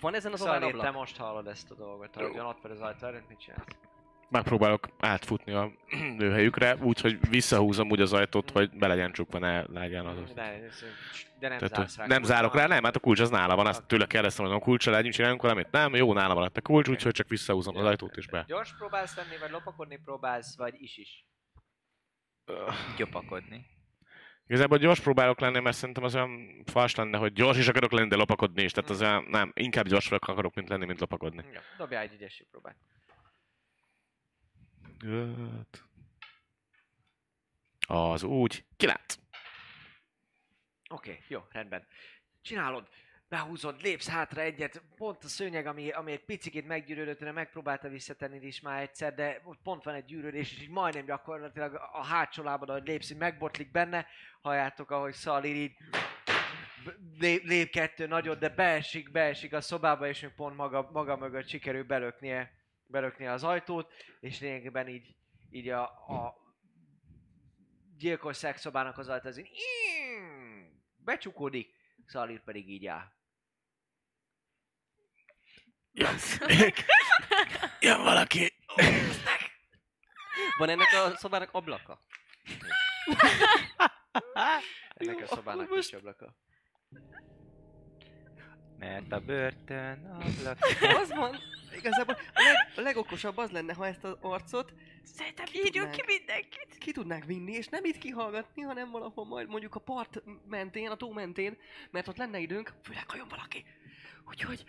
Van 0.00 0.14
ezen 0.14 0.32
az 0.32 0.38
Szóval 0.38 0.62
ablak? 0.62 0.94
most 0.94 1.16
hallod 1.16 1.46
ezt 1.46 1.70
a 1.70 1.74
dolgot, 1.74 2.16
ahogyan 2.16 2.46
ott 2.46 2.64
az 2.64 2.80
ajtó 2.80 3.06
előtt, 3.06 3.28
mit 3.28 3.40
csinálsz? 3.40 3.64
Megpróbálok 4.28 4.88
átfutni 4.98 5.52
a 5.52 5.72
ő 6.18 6.30
helyükre, 6.30 6.76
úgyhogy 6.76 7.28
visszahúzom 7.28 7.90
úgy 7.90 8.00
az 8.00 8.12
ajtót, 8.12 8.50
hogy 8.50 8.70
be 8.70 8.86
legyen 8.86 9.12
csukva, 9.12 9.38
ne 9.38 9.62
legyen 9.62 10.06
az. 10.06 10.32
De, 10.34 10.70
de 11.38 11.48
nem 11.48 11.58
Tehát, 11.58 11.74
zársz 11.74 11.96
rá. 11.96 12.06
nem 12.06 12.22
zárok 12.22 12.54
rá, 12.54 12.66
nem, 12.66 12.84
hát 12.84 12.96
a 12.96 13.00
kulcs 13.00 13.20
az 13.20 13.30
nála 13.30 13.56
van, 13.56 13.66
azt 13.66 13.86
tőle 13.86 14.06
kérdeztem, 14.06 14.46
hogy 14.46 14.54
a 14.54 14.58
kulcsal 14.58 14.92
legyünk, 14.92 15.14
csináljunk 15.14 15.42
valamit. 15.42 15.70
Nem, 15.70 15.94
jó, 15.94 16.12
nála 16.12 16.34
van 16.34 16.50
a 16.54 16.60
kulcs, 16.60 16.88
úgyhogy 16.88 17.12
csak 17.12 17.28
visszahúzom 17.28 17.76
az 17.76 17.84
ajtót 17.84 18.16
és 18.16 18.26
be. 18.26 18.44
Gyors 18.46 18.76
próbálsz 18.76 19.16
lenni, 19.16 19.38
vagy 19.40 19.50
lopakodni 19.50 19.98
próbálsz, 20.04 20.56
vagy 20.56 20.74
is 20.78 20.96
is? 20.96 21.26
Gyopakodni. 22.96 23.66
Igazából 24.46 24.78
gyors 24.78 25.00
próbálok 25.00 25.40
lenni, 25.40 25.60
mert 25.60 25.76
szerintem 25.76 26.04
az 26.04 26.14
olyan 26.14 26.62
fals 26.64 26.94
lenne, 26.94 27.18
hogy 27.18 27.32
gyors 27.32 27.58
is 27.58 27.68
akarok 27.68 27.92
lenni, 27.92 28.08
de 28.08 28.16
lopakodni 28.16 28.62
is. 28.62 28.72
Tehát 28.72 28.90
az 28.90 29.00
olyan, 29.00 29.24
nem, 29.30 29.52
inkább 29.54 29.86
gyors 29.86 30.10
akarok 30.10 30.54
mint 30.54 30.68
lenni, 30.68 30.86
mint 30.86 31.00
lopakodni. 31.00 31.44
Ja, 31.52 31.60
dobjál 31.78 32.02
egy 32.02 32.14
ügyesség 32.14 32.46
próbát. 32.50 32.76
Az 37.86 38.22
úgy. 38.22 38.64
Kilenc. 38.76 39.18
Oké, 40.90 41.10
okay, 41.10 41.22
jó, 41.28 41.42
rendben. 41.50 41.86
Csinálod, 42.42 42.88
behúzod, 43.28 43.82
lépsz 43.82 44.08
hátra 44.08 44.40
egyet, 44.40 44.82
pont 44.96 45.24
a 45.24 45.28
szőnyeg, 45.28 45.66
ami, 45.66 45.90
ami 45.90 46.12
egy 46.12 46.24
picit 46.24 46.66
meggyűrődött, 46.66 47.18
de 47.18 47.32
megpróbálta 47.32 47.88
visszatenni 47.88 48.46
is 48.46 48.60
már 48.60 48.82
egyszer, 48.82 49.14
de 49.14 49.42
pont 49.62 49.84
van 49.84 49.94
egy 49.94 50.04
gyűrődés, 50.04 50.52
és 50.52 50.62
így 50.62 50.68
majdnem 50.68 51.04
gyakorlatilag 51.04 51.74
a 51.92 52.04
hátsó 52.04 52.42
lábad, 52.42 52.68
ahogy 52.68 52.86
lépsz, 52.86 53.10
így 53.10 53.16
megbotlik 53.16 53.70
benne, 53.70 54.06
halljátok, 54.40 54.90
ahogy 54.90 55.12
Szalir 55.12 55.56
így 55.56 55.76
lép, 57.18 57.44
lép 57.44 57.70
kettő 57.70 58.06
nagyot, 58.06 58.38
de 58.38 58.48
beesik, 58.48 59.10
beesik 59.10 59.52
a 59.52 59.60
szobába, 59.60 60.08
és 60.08 60.20
még 60.20 60.30
pont 60.30 60.56
maga, 60.56 60.90
maga 60.92 61.16
mögött 61.16 61.48
sikerül 61.48 61.84
belöknie, 61.84 62.65
belöknie 62.86 63.32
az 63.32 63.44
ajtót, 63.44 63.92
és 64.20 64.40
lényegében 64.40 64.88
így, 64.88 65.16
így 65.50 65.68
a, 65.68 65.82
a 65.84 66.34
gyilkos 67.96 68.36
szexszobának 68.36 68.98
az 68.98 69.08
ajtó 69.08 69.28
az 69.28 69.38
így 69.38 69.50
becsukódik, 70.96 71.74
Szalir 72.06 72.42
pedig 72.42 72.68
így 72.68 72.86
áll. 72.86 73.12
Jön 77.80 78.02
valaki. 78.10 78.52
Van 80.58 80.68
ennek 80.68 80.92
a 80.92 81.16
szobának 81.16 81.48
ablaka? 81.52 82.02
Ennek 84.94 85.22
a 85.22 85.26
szobának 85.26 85.68
most- 85.68 85.94
ablaka. 85.94 86.36
Mert 88.78 89.12
a 89.12 89.20
börtön 89.20 90.04
ablak... 90.04 90.58
Az 91.00 91.08
van. 91.08 91.36
Igazából 91.76 92.14
a, 92.34 92.42
leg, 92.42 92.72
a 92.76 92.80
legokosabb 92.80 93.36
az 93.36 93.50
lenne, 93.50 93.74
ha 93.74 93.86
ezt 93.86 94.04
az 94.04 94.16
arcot 94.20 94.72
Szerintem 95.14 95.44
Ki 95.44 95.58
írjuk 95.58 95.90
ki 95.90 96.02
mindenkit. 96.06 96.78
ki 96.78 96.92
tudnánk 96.92 97.24
vinni, 97.24 97.52
és 97.52 97.68
nem 97.68 97.84
itt 97.84 97.98
kihallgatni, 97.98 98.62
hanem 98.62 98.90
valahol 98.90 99.24
majd 99.24 99.48
mondjuk 99.48 99.74
a 99.74 99.80
part 99.80 100.22
mentén, 100.48 100.90
a 100.90 100.96
tó 100.96 101.10
mentén, 101.10 101.56
mert 101.90 102.08
ott 102.08 102.16
lenne 102.16 102.38
időnk, 102.38 102.72
főleg 102.82 103.10
ha 103.10 103.16
jön 103.16 103.28
valaki. 103.28 103.64
Úgyhogy 104.28 104.64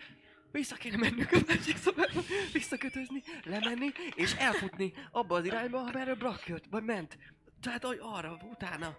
vissza 0.51 0.75
kéne 0.75 0.97
mennünk 0.97 1.31
a 1.31 1.39
másik 1.47 1.77
szobába, 1.77 2.21
visszakötözni, 2.53 3.23
lemenni, 3.43 3.91
és 4.15 4.33
elfutni 4.33 4.93
abba 5.11 5.35
az 5.35 5.45
irányba, 5.45 5.79
amerre 5.79 6.15
Brak 6.15 6.47
jött, 6.47 6.65
vagy 6.69 6.83
ment. 6.83 7.17
Tehát 7.61 7.83
hogy 7.83 7.99
arra, 8.01 8.37
utána. 8.51 8.97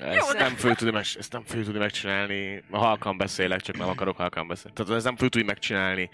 Ezt 0.00 0.32
de- 0.32 0.38
nem 0.42 0.56
föl 0.56 0.74
tudni, 0.74 0.92
meg, 0.92 1.04
ezt 1.18 1.32
nem 1.32 1.44
föl 1.44 1.64
tudni 1.64 1.78
megcsinálni. 1.78 2.62
Halkan 2.70 3.16
beszélek, 3.16 3.60
csak 3.60 3.76
nem 3.76 3.88
akarok 3.88 4.16
halkan 4.16 4.48
beszélni. 4.48 4.76
Tehát 4.76 4.92
ez 4.92 5.04
nem 5.04 5.16
föl 5.16 5.28
tudni 5.28 5.46
megcsinálni, 5.46 6.10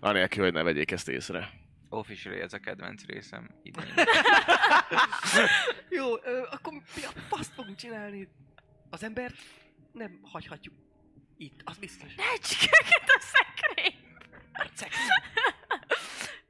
anélkül, 0.00 0.44
hogy 0.44 0.52
ne 0.52 0.62
vegyék 0.62 0.90
ezt 0.90 1.08
észre. 1.08 1.50
Officially 1.88 2.40
ez 2.40 2.52
a 2.52 2.58
kedvenc 2.58 3.04
részem 3.06 3.50
idén. 3.62 3.84
Jó, 5.88 6.24
ö, 6.24 6.42
akkor 6.50 6.72
mi 6.72 7.02
a 7.04 7.10
faszt 7.28 7.52
fogunk 7.54 7.76
csinálni? 7.76 8.28
Az 8.90 9.02
embert 9.02 9.34
nem 9.92 10.20
hagyhatjuk 10.22 10.74
itt, 11.36 11.60
az 11.64 11.76
biztos. 11.76 12.14
Rejtsük 12.16 12.60
őket 12.62 13.04
a 13.06 13.20
szekrénybe! 13.20 14.70
Szex. 14.74 14.96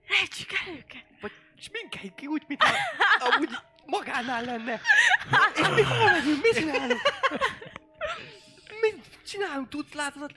Rejtsük 0.08 0.50
el 0.52 0.74
őket! 0.74 1.04
Vagy 1.20 1.32
sminkeljük 1.58 2.14
ki 2.14 2.26
úgy, 2.26 2.42
mintha 2.48 2.74
amúgy 3.18 3.50
magánál 3.86 4.44
lenne. 4.44 4.80
És 5.54 5.68
mi 5.74 5.82
hol 5.82 6.10
megyünk? 6.10 6.42
Mit 6.42 6.54
csinálunk? 6.54 7.00
Mit 8.80 9.04
csinálunk? 9.26 9.68
Tudsz, 9.68 9.92
látod? 9.92 10.32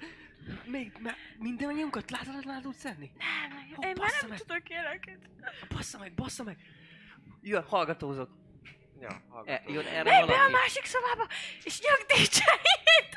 Még 0.66 0.92
me, 1.00 1.16
minden 1.38 1.70
anyunkat 1.70 2.12
látod, 2.12 2.46
látod 2.46 2.62
tudsz 2.62 2.86
enni? 2.86 3.12
Nem, 3.18 3.58
Ó, 3.78 3.82
én 3.84 3.88
már 3.88 3.96
bassza 3.96 4.18
nem 4.22 4.30
meg. 4.30 4.40
tudok 4.40 4.70
ilyeneket. 4.70 5.18
Bassza 5.70 5.98
meg, 5.98 6.14
bassza 6.14 6.44
meg! 6.44 6.58
Jön, 7.42 7.64
hallgatózok. 7.64 8.30
Ja, 9.00 9.08
E, 9.10 9.22
hallgatom. 9.30 9.74
jön 9.74 9.86
erre 9.86 10.04
Menj 10.04 10.26
be 10.26 10.34
a 10.34 10.36
valaki. 10.36 10.52
másik 10.52 10.86
szobába, 10.86 11.28
és 11.64 11.80
nyugdíjcserét! 11.82 13.12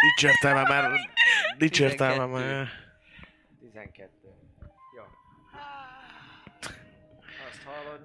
Nincs 0.00 0.24
értelme 0.34 0.62
már. 0.62 0.90
Nincs 1.58 1.80
értelme 1.80 2.14
12. 2.24 2.54
már. 2.56 2.68
12. 3.60 4.10
hallod? 7.70 8.00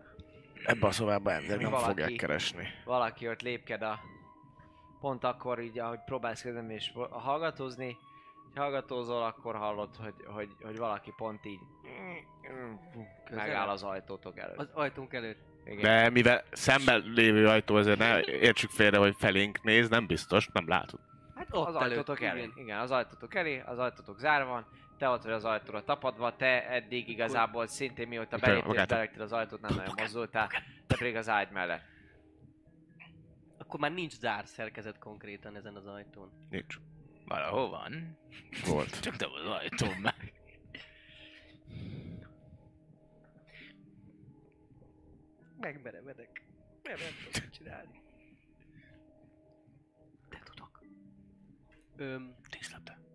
Ebbe 0.65 0.87
a 0.87 0.91
szobába 0.91 1.31
ember 1.31 1.57
nem 1.57 1.71
Valaki. 1.71 1.89
fogják 1.89 2.15
keresni. 2.15 2.67
valaki 2.85 3.27
ott 3.29 3.41
lépked 3.41 3.81
a... 3.81 3.99
Pont 4.99 5.23
akkor 5.23 5.59
így, 5.59 5.79
ahogy 5.79 5.99
próbálsz 6.05 6.41
kezdeni 6.41 6.73
és 6.73 6.91
hallgatózni, 7.09 7.97
ha 8.55 8.61
hallgatózol, 8.61 9.23
akkor 9.23 9.55
hallod, 9.55 9.95
hogy, 9.95 10.13
hogy, 10.25 10.49
hogy 10.61 10.77
valaki 10.77 11.13
pont 11.17 11.45
így 11.45 11.59
megáll 13.31 13.67
az 13.67 13.83
ajtótok 13.83 14.39
előtt. 14.39 14.57
Az 14.57 14.69
ajtónk 14.73 15.13
előtt. 15.13 15.39
Igen. 15.65 15.81
De 15.81 16.09
mivel 16.09 16.43
szemben 16.51 17.03
lévő 17.15 17.47
ajtó, 17.47 17.75
azért 17.75 17.97
ne 17.97 18.21
értsük 18.21 18.69
félre, 18.69 18.97
hogy 18.97 19.15
felénk 19.17 19.63
néz, 19.63 19.89
nem 19.89 20.07
biztos, 20.07 20.47
nem 20.53 20.67
látod. 20.67 20.99
Hát 21.35 21.47
ott 21.51 21.67
az 21.67 21.75
előtt, 21.75 21.89
ajtótok 21.89 22.21
elé. 22.21 22.39
igen. 22.39 22.53
Igen, 22.55 22.79
az 22.79 22.91
ajtótok 22.91 23.35
elé, 23.35 23.63
az 23.65 23.79
ajtótok 23.79 24.19
zárva 24.19 24.49
van, 24.49 24.65
te 24.97 25.09
ott 25.09 25.23
vagy 25.23 25.31
az 25.31 25.45
ajtóra 25.45 25.83
tapadva, 25.83 26.35
te 26.35 26.69
eddig 26.69 27.09
igazából 27.09 27.67
szintén 27.67 28.07
mióta 28.07 28.37
beléptél, 28.37 28.85
beléptél 28.85 29.21
az 29.21 29.31
ajtót, 29.31 29.61
nem 29.61 29.75
nagyon 29.75 29.93
mozdultál, 29.97 30.47
te 30.87 30.95
pedig 30.97 31.15
az 31.15 31.29
ágy 31.29 31.51
mellett. 31.51 31.83
Akkor 33.57 33.79
már 33.79 33.91
nincs 33.91 34.13
zár 34.13 34.47
szerkezet 34.47 34.99
konkrétan 34.99 35.55
ezen 35.55 35.75
az 35.75 35.85
ajtón. 35.85 36.31
Nincs. 36.49 36.75
Valahol 37.25 37.69
van. 37.69 38.17
Volt. 38.65 38.99
Csak 39.03 39.17
nem 39.17 39.29
az 39.31 39.45
ajtóm 39.45 39.99
meg. 40.01 40.33
Megmerevedek. 45.59 46.43
Nem, 46.83 46.97
nem 46.97 47.31
tudom 47.31 47.49
csinálni. 47.49 48.01
De 50.29 50.41
tudok. 50.43 50.81
Öm, 51.95 52.35
tart. 52.83 53.14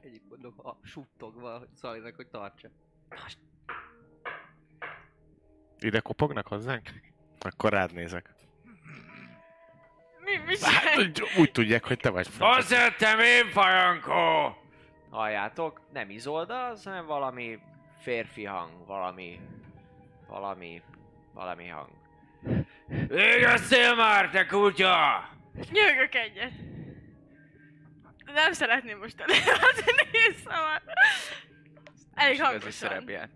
Egyik 0.00 0.22
mondok, 0.28 0.64
a 0.64 0.78
suttogva, 0.82 1.62
Szalinak, 1.74 2.16
hogy 2.16 2.26
tartsa. 2.26 2.68
Tart. 3.08 3.38
Ide 5.78 6.00
kopognak 6.00 6.46
hozzánk? 6.46 6.88
Akkor 7.40 7.72
rád 7.72 7.92
nézek. 7.92 8.34
Mi, 10.24 10.36
mi 10.46 10.56
Hát, 10.60 10.98
úgy, 10.98 11.22
úgy 11.38 11.52
tudják, 11.52 11.86
hogy 11.86 11.98
te 11.98 12.10
vagy 12.10 12.28
franc. 12.28 12.56
Azt 12.56 12.70
jöttem 12.70 13.18
én, 13.20 13.46
fajankó! 13.46 14.56
Halljátok, 15.10 15.80
nem 15.92 16.10
Izolda, 16.10 16.66
az, 16.66 16.84
hanem 16.84 17.06
valami 17.06 17.58
férfi 17.98 18.44
hang, 18.44 18.86
valami, 18.86 19.40
valami, 20.28 20.82
valami 21.32 21.66
hang. 21.68 21.88
Végeztél 23.08 23.94
már, 23.94 24.30
te 24.30 24.46
kutya! 24.46 25.28
Nyögök 25.70 26.14
egyet. 26.14 26.52
Nem 28.34 28.52
szeretném 28.52 28.98
most 28.98 29.20
előadni 29.20 30.08
nézszamat. 30.12 30.82
Elég 32.14 32.34
Ez 32.34 32.40
a 32.40 32.44
hangosan. 32.44 32.70
szerepját. 32.70 33.30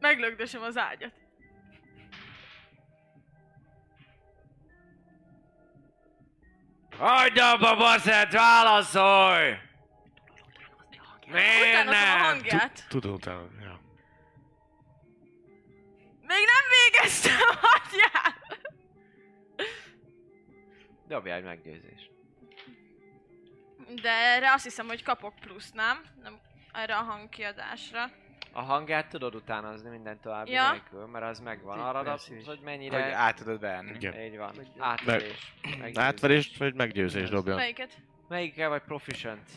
Meglögdösöm 0.00 0.62
az 0.62 0.76
ágyat. 0.76 1.12
Hagyd 6.98 7.38
abba, 7.38 7.76
baszett, 7.76 8.32
válaszolj! 8.32 9.54
Miért 11.26 11.84
Utána 11.84 11.90
a 11.90 11.92
nem? 11.92 12.18
hangját. 12.18 12.84
Tudom, 12.88 13.12
utána. 13.12 13.46
Ja. 13.62 13.80
Dobjál 21.10 21.36
egy 21.36 21.44
meggyőzés. 21.44 22.10
De 24.02 24.10
erre 24.10 24.52
azt 24.52 24.64
hiszem, 24.64 24.86
hogy 24.86 25.02
kapok 25.02 25.34
plusz, 25.40 25.70
nem? 25.72 26.04
nem 26.22 26.38
erre 26.72 26.96
a 26.96 27.02
hangkiadásra. 27.02 28.04
A 28.52 28.62
hangját 28.62 29.08
tudod 29.08 29.34
utánozni 29.34 29.90
minden 29.90 30.20
további 30.20 30.50
Ja. 30.50 30.70
nélkül, 30.70 31.06
mert 31.06 31.24
az 31.24 31.40
megvan. 31.40 31.80
Arra 31.80 32.14
is. 32.14 32.46
hogy 32.46 32.60
mennyire... 32.60 33.02
Hogy 33.02 33.12
át 33.12 33.36
tudod 33.36 33.60
venni. 33.60 33.94
Igen. 33.94 34.20
Így 34.20 34.36
van. 34.36 34.54
Meg- 34.56 34.66
Átverés. 34.78 35.54
meggyőzés. 35.62 35.96
Átverést 35.96 36.56
vagy 36.56 36.74
meggyőzés 36.74 37.28
dobjon. 37.28 37.56
Melyiket? 37.56 37.96
Melyikkel 38.28 38.68
vagy 38.68 38.82
proficient? 38.82 39.50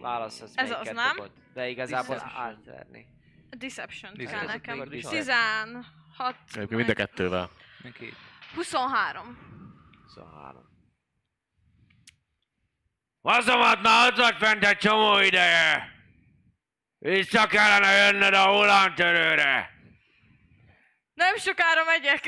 Válaszolsz, 0.00 0.52
Ez 0.54 0.70
az, 0.70 0.90
nem? 0.90 1.14
dobod. 1.16 1.30
De 1.54 1.68
igazából 1.68 2.14
Deception. 2.14 2.42
átverni. 2.42 3.06
A 3.50 3.56
Deception 3.56 4.12
kell 4.12 4.24
Deception. 4.24 4.52
nekem. 4.52 4.80
Akkor 4.80 4.94
is 4.94 5.04
16. 5.04 5.84
Egyébként 6.54 6.70
mind 6.70 6.88
a 6.88 6.94
kettővel. 6.94 7.50
Neki 10.06 10.20
23. 10.20 10.64
23. 10.64 10.66
Vazomat 13.20 13.82
már 13.82 14.08
ott 14.10 14.16
vagy 14.16 14.36
fent 14.36 14.64
egy 14.64 14.78
csomó 14.78 15.18
ideje! 15.18 15.94
Vissza 16.98 17.46
kellene 17.46 17.90
jönnöd 17.90 18.34
a 18.34 18.46
hullámtörőre! 18.46 19.70
Nem 21.14 21.36
sokára 21.36 21.84
megyek. 21.84 22.24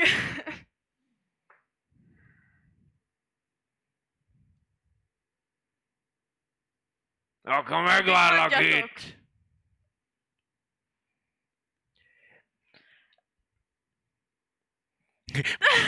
Akkor 7.41 7.81
megvárlak 7.81 8.59
itt! 8.59 9.18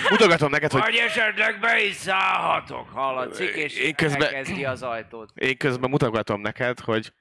Mutogatom 0.10 0.50
neked, 0.50 0.72
hogy 0.72 0.82
Vagy 0.82 0.96
esetleg 0.96 1.60
be 1.60 1.82
is 1.84 1.96
szállhatok! 1.96 2.90
Hallatszik, 2.90 3.50
és 3.56 3.76
Én 3.78 3.96
közben- 3.96 4.22
elkezdi 4.22 4.66
az 4.66 4.84
ajtót. 4.84 5.32
én 5.36 5.58
közben 5.58 5.90
mutogatom 5.90 6.42
neked, 6.42 6.80
hogy 6.80 7.14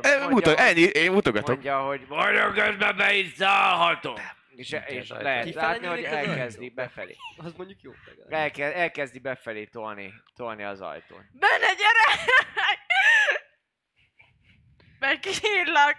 Eh, 0.00 0.28
muta, 0.28 0.56
ennyi, 0.56 0.80
én 0.80 1.12
mutogatok. 1.12 1.48
Mondja, 1.48 1.78
hogy 1.80 2.06
Vagyok 2.06 2.54
közben 2.54 2.96
be 2.96 3.14
is 3.14 3.32
szállhatok! 3.34 4.20
és, 4.56 4.76
és 4.86 5.08
lehet 5.08 5.54
látni, 5.54 5.86
hogy 5.86 6.02
elkezdi 6.04 6.68
befelé. 6.70 7.16
Az 7.36 7.52
mondjuk 7.56 7.80
jó. 7.82 7.92
Elke, 8.28 8.74
elkezdi 8.74 9.18
befelé 9.18 9.64
tolni, 9.64 10.12
tolni 10.36 10.62
az 10.64 10.80
ajtón. 10.80 11.24
Benne 11.32 11.66
gyere! 11.74 12.32
Megkírlak! 14.98 15.96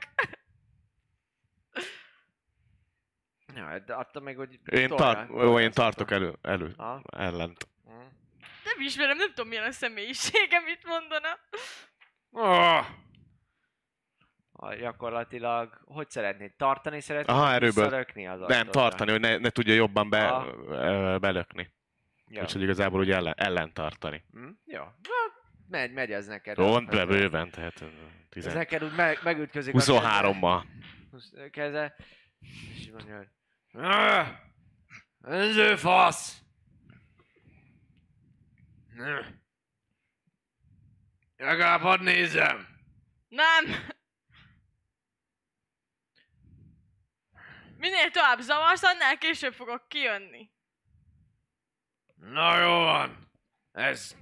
Ja, 3.56 3.80
de 3.86 3.94
attól 3.94 4.22
még, 4.24 4.36
hogy 4.38 4.60
Én, 4.66 4.88
tolja- 4.88 4.96
tar- 4.96 5.30
ó, 5.30 5.60
én 5.60 5.72
tartok 5.72 6.10
a- 6.10 6.14
elő, 6.14 6.34
elő, 6.42 6.74
Ha? 6.78 7.02
ellent. 7.18 7.68
Hm. 7.86 7.92
Nem 8.64 8.80
ismerem, 8.86 9.18
nem 9.18 9.28
tudom 9.28 9.48
milyen 9.48 9.64
a 9.68 9.72
személyisége, 9.72 10.60
mit 10.60 10.86
mondana. 10.86 11.28
Oh, 12.32 12.86
Ha 14.60 14.76
gyakorlatilag, 14.76 15.82
hogy 15.86 16.10
szeretnéd? 16.10 16.54
Tartani 16.56 17.00
szeretnéd? 17.02 17.36
Aha, 17.36 17.52
erőből. 17.52 17.84
visszalökni 17.84 18.28
az 18.28 18.40
Nem, 18.40 18.48
ajtóra? 18.50 18.70
tartani, 18.72 19.12
hogy 19.12 19.20
ne, 19.20 19.38
ne 19.38 19.50
tudja 19.50 19.74
jobban 19.74 20.10
be, 20.10 20.28
Aha. 20.28 20.48
ö, 20.68 21.18
belökni. 21.18 21.74
Ja. 22.28 22.42
Úgyhogy 22.42 22.62
igazából 22.62 23.00
úgy 23.00 23.12
ellen, 23.12 23.34
ellen 23.38 23.74
tartani. 23.74 24.24
Hm? 24.32 24.48
Jó. 24.66 24.82
Hát, 24.84 25.34
megy, 25.70 25.92
megy 25.94 26.12
ez 26.12 26.28
neked. 26.28 26.56
Pont 26.56 26.90
Ez- 26.90 26.96
be 26.96 27.06
bőven, 27.06 27.50
tehát 27.52 27.82
ö, 27.82 27.86
Ez 27.86 28.44
10, 28.44 28.54
neked 28.54 28.84
úgy 28.84 28.96
meg, 28.96 29.20
megütközik. 29.24 29.74
a 29.74 29.78
23-mal. 29.78 30.64
keze-. 31.52 31.96
És 32.76 32.90
mondja, 32.92 33.18
hogy 33.18 33.28
Önző 35.22 35.76
fasz! 35.76 36.42
Öh. 38.98 39.26
Legalább 41.36 41.82
hadd 41.82 42.02
nézem! 42.02 42.68
Nem! 43.28 43.66
Minél 47.78 48.12
tovább 48.12 48.40
zavarsz, 48.40 48.84
annál 48.84 49.18
később 49.18 49.54
fogok 49.54 49.88
kijönni. 49.88 50.52
Na 52.16 52.60
jó 52.60 52.70
van. 52.70 53.32
Ez... 53.72 54.16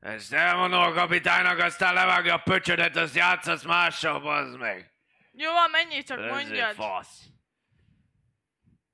Ezt 0.00 0.32
elmondom 0.32 0.82
a 0.82 0.92
kapitánynak, 0.92 1.58
aztán 1.58 1.94
levágja 1.94 2.34
a 2.34 2.42
pöcsödet, 2.42 2.96
azt 2.96 3.14
játszasz 3.14 3.62
mással, 3.62 4.20
bazd 4.20 4.58
meg. 4.58 4.94
Jó 5.32 5.52
van, 5.52 5.70
menjél 5.70 6.02
csak, 6.02 6.18
mondjad. 6.18 6.74
fasz. 6.74 7.26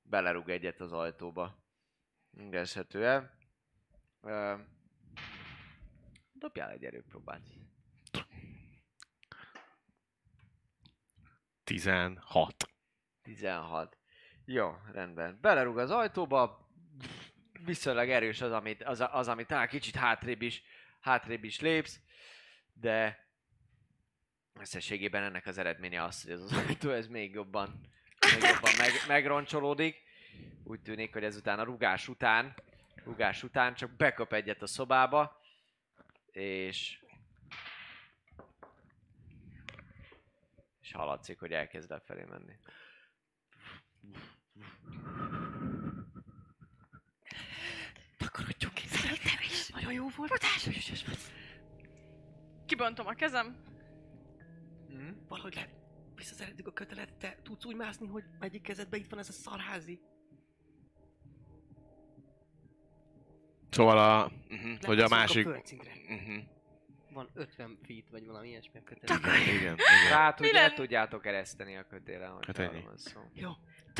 Belerúg 0.09 0.49
egyet 0.49 0.79
az 0.79 0.93
ajtóba. 0.93 1.63
Ingezhetően. 2.31 3.31
Ö, 4.21 4.55
dobjál 6.33 6.69
egy 6.69 6.85
erőpróbát. 6.85 7.41
16. 11.63 12.69
16. 13.21 13.97
Jó, 14.45 14.75
rendben. 14.91 15.37
Belerúg 15.41 15.77
az 15.77 15.91
ajtóba, 15.91 16.69
viszonylag 17.65 18.09
erős 18.09 18.41
az, 18.41 18.51
amit, 18.51 18.83
az, 18.83 19.03
az, 19.11 19.27
amit 19.27 19.47
talán 19.47 19.67
kicsit 19.67 19.95
hátrébb 19.95 20.41
is, 20.41 20.63
hátrébb 20.99 21.43
is 21.43 21.59
lépsz, 21.59 21.99
de 22.73 23.27
összességében 24.59 25.23
ennek 25.23 25.45
az 25.45 25.57
eredménye 25.57 26.03
az, 26.03 26.21
hogy 26.23 26.31
ez 26.31 26.41
az 26.41 26.53
ajtó 26.53 26.89
ez 26.89 27.07
még 27.07 27.33
jobban, 27.33 27.93
még 28.33 28.49
jobban 28.49 28.73
meg, 28.77 28.91
megroncsolódik. 29.07 30.03
Úgy 30.63 30.81
tűnik, 30.81 31.13
hogy 31.13 31.23
ezután 31.23 31.59
a 31.59 31.63
rugás 31.63 32.07
után, 32.07 32.53
rugás 33.03 33.43
után 33.43 33.75
csak 33.75 33.91
bekap 33.91 34.33
egyet 34.33 34.61
a 34.61 34.67
szobába, 34.67 35.41
és 36.31 36.99
és 40.81 40.91
hallatszik, 40.91 41.39
hogy 41.39 41.51
elkezd 41.51 41.89
lefelé 41.89 42.23
menni. 42.23 42.53
Takarodjunk 48.17 48.73
ki, 48.73 48.87
szerintem 48.87 49.37
is. 49.41 49.69
Nagyon 49.69 49.93
jó 49.93 50.09
volt. 50.15 50.45
Kibontom 52.65 53.07
a 53.07 53.13
kezem. 53.13 53.63
Mm. 54.93 55.11
Valahogy 55.27 55.55
le... 55.55 55.84
Visszaszerettük 56.15 56.67
a 56.67 56.71
kötelet, 56.71 57.13
te 57.17 57.37
tudsz 57.43 57.65
úgy 57.65 57.75
mászni, 57.75 58.07
hogy 58.07 58.23
egyik 58.39 58.61
kezedben 58.61 58.99
itt 58.99 59.09
van 59.09 59.19
ez 59.19 59.29
a 59.29 59.31
szarházi. 59.31 59.99
Szóval 63.69 63.97
a... 63.97 64.31
Uh-huh, 64.49 64.81
hogy 64.81 64.99
a 64.99 65.07
másik... 65.07 65.47
A 65.47 65.49
földszintre. 65.49 65.91
Uh-huh. 66.09 66.43
Van 67.15 67.29
50 67.33 67.77
feet, 67.87 68.03
vagy 68.11 68.25
valami 68.25 68.47
ilyesmi 68.47 68.79
a 68.79 68.83
kötelet. 68.83 69.25
Igen, 69.25 69.55
igen. 69.55 69.75
Hogy 70.37 70.49
Mi 70.51 70.57
el 70.57 70.73
tudjátok 70.73 71.25
ereszteni 71.25 71.75
a 71.77 71.85
kötélen, 71.89 72.29
hogy 72.31 72.45
Hát 72.45 72.57
arról 72.59 72.73
ennyi. 72.73 72.83
van 72.83 72.97
szó. 72.97 73.19
Jó. 73.33 73.49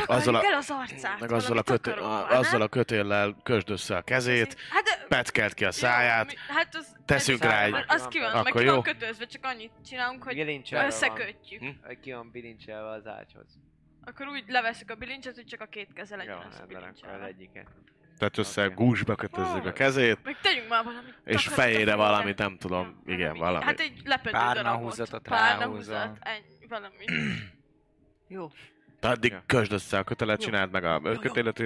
Azzal 0.05 0.35
a- 0.35 0.43
el 0.45 0.53
az 0.53 0.69
arcát. 0.69 1.19
Meg 1.19 1.31
azzal 1.31 1.57
a, 1.57 1.61
takaróval, 1.61 2.23
a, 2.23 2.37
azzal 2.37 2.61
a 2.61 2.67
kötéllel 2.67 3.35
kösd 3.43 3.69
össze 3.69 3.95
a 3.97 4.01
kezét, 4.01 4.55
Hát, 4.69 5.05
petkelt 5.07 5.53
ki 5.53 5.63
a 5.63 5.65
jó, 5.65 5.71
száját, 5.71 6.25
mi- 6.27 6.33
hát 6.47 6.75
az... 6.75 6.95
teszünk 7.05 7.43
rá 7.43 7.63
egy- 7.63 7.83
Az 7.87 8.07
ki 8.07 8.19
van, 8.19 8.31
meg 8.31 8.39
Akkor 8.47 8.61
ki 8.61 8.67
jó. 8.67 8.73
van 8.73 8.81
kötözve, 8.83 9.25
csak 9.25 9.45
annyit 9.45 9.71
csinálunk, 9.85 10.23
hogy 10.23 10.39
összekötjük. 10.71 11.61
Hm? 11.61 11.99
Ki 12.01 12.11
van 12.13 12.31
bilincselve 12.31 12.89
az 12.89 13.07
ágyhoz. 13.07 13.59
Akkor 14.05 14.27
úgy 14.27 14.43
leveszük 14.47 14.89
a 14.91 14.95
bilincset, 14.95 15.35
hogy 15.35 15.45
csak 15.45 15.61
a 15.61 15.65
két 15.65 15.93
keze 15.93 16.15
legyen 16.15 16.33
Jó, 16.41 16.47
az 16.49 16.59
a 16.59 16.65
bilincselve. 16.65 17.25
egyiket. 17.25 17.67
Tehát 18.17 18.37
össze 18.37 18.65
Oké. 18.65 18.73
gúzsba 18.73 19.15
kötözzük 19.15 19.65
a 19.65 19.71
kezét, 19.73 20.23
Meg 20.23 20.39
tegyünk 20.41 20.69
már 20.69 20.83
valamit. 20.83 21.15
és 21.23 21.47
fejére 21.47 21.95
valamit, 21.95 22.37
nem 22.37 22.57
tudom, 22.57 23.01
Ja, 23.05 23.13
igen, 23.13 23.27
valami. 23.27 23.39
valami. 23.39 23.63
Hát 23.65 23.79
egy 23.79 24.01
lepedő 24.05 24.31
Párna 24.31 24.61
darabot. 24.61 24.83
húzatot 24.83 25.21
Párna 25.27 25.59
ráhúzza. 25.59 25.99
húzat, 26.07 26.17
ennyi, 26.21 26.67
valami. 26.69 27.05
Jó. 28.27 28.51
Te 28.99 29.07
addig 29.09 29.31
Ja. 29.31 29.43
kösd 29.45 29.71
össze 29.71 29.97
a 29.97 30.03
kötelet, 30.03 30.39
csináld 30.39 30.71
meg 30.71 30.83
a 30.83 31.01
jó. 31.03 31.13
kötélet, 31.19 31.59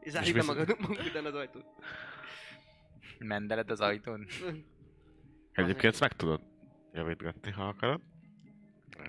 És 0.00 0.12
zárjuk 0.12 0.36
be 0.36 0.42
magad 0.42 0.76
magad 0.80 1.06
után 1.06 1.24
az 1.24 1.34
ajtót. 1.34 1.64
Mendeled 3.18 3.70
az 3.70 3.80
ajtón. 3.80 4.26
egyébként 5.52 5.92
ezt 5.92 6.00
meg 6.00 6.12
tudod 6.12 6.40
javítgatni, 6.92 7.50
ha 7.50 7.66
akarod. 7.68 8.00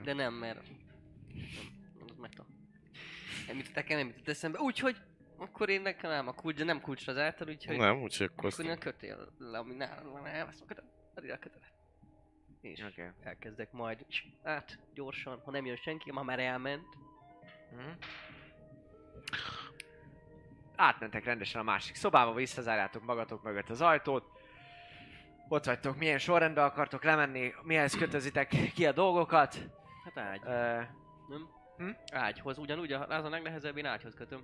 De 0.04 0.14
nem, 0.14 0.34
mert... 0.34 0.68
Nem, 1.98 2.08
az 2.10 2.16
meta. 2.18 2.46
Nem 3.48 3.58
jutott 3.58 3.88
nem 3.88 4.08
jutott 4.08 4.28
eszembe. 4.28 4.60
Úgyhogy 4.60 4.98
akkor 5.38 5.70
én 5.70 5.82
nekem 5.82 6.12
nem 6.12 6.28
a 6.28 6.34
kulcs, 6.34 6.64
nem 6.64 6.82
kulcsra 6.82 7.14
zártad, 7.14 7.50
úgyhogy... 7.50 7.78
Nem, 7.78 8.02
úgyhogy 8.02 8.30
akkor 8.36 8.52
Akkor 8.54 8.66
én 8.66 8.72
a 8.72 8.78
kötél, 8.78 9.32
ami 9.54 9.74
nálam 9.74 10.12
van, 10.12 10.26
elveszem 10.26 10.62
a 10.64 10.68
kötelet, 10.68 10.92
add 11.16 11.24
ide 11.24 11.34
a 11.34 11.38
kötelet. 11.38 11.72
És. 12.62 12.84
Okay. 12.84 13.08
elkezdek 13.24 13.72
majd 13.72 14.06
át, 14.44 14.80
gyorsan, 14.94 15.42
ha 15.46 15.52
nem 15.52 15.66
jön 15.66 15.76
senki, 15.76 16.12
ma 16.12 16.24
már 16.24 16.40
elment. 16.40 16.88
Hm? 17.70 17.92
Átmentek 20.76 21.26
rendesen 21.26 21.62
a 21.62 21.64
másik 21.64 21.96
szobába, 21.96 22.34
visszazárjátok 22.34 23.04
magatok 23.04 23.44
mögött 23.44 23.70
az 23.70 23.82
ajtót. 23.82 24.32
Ott 25.50 25.66
vagytok, 25.66 25.98
milyen 25.98 26.18
sorrendben 26.18 26.66
akartok 26.66 27.04
lemenni, 27.04 27.54
mihez 27.64 27.94
kötözitek 27.94 28.48
ki 28.74 28.86
a 28.86 28.92
dolgokat. 28.92 29.58
Hát 30.04 30.18
ágy, 30.18 30.42
Ö, 30.44 30.82
nem? 31.28 31.57
Hm? 31.78 31.90
Ágyhoz, 32.12 32.58
ugyanúgy, 32.58 32.92
a- 32.92 33.08
az 33.08 33.24
a 33.24 33.30
legnehezebb, 33.30 33.78
én 33.78 33.86
ágyhoz 33.86 34.14
kötöm. 34.14 34.42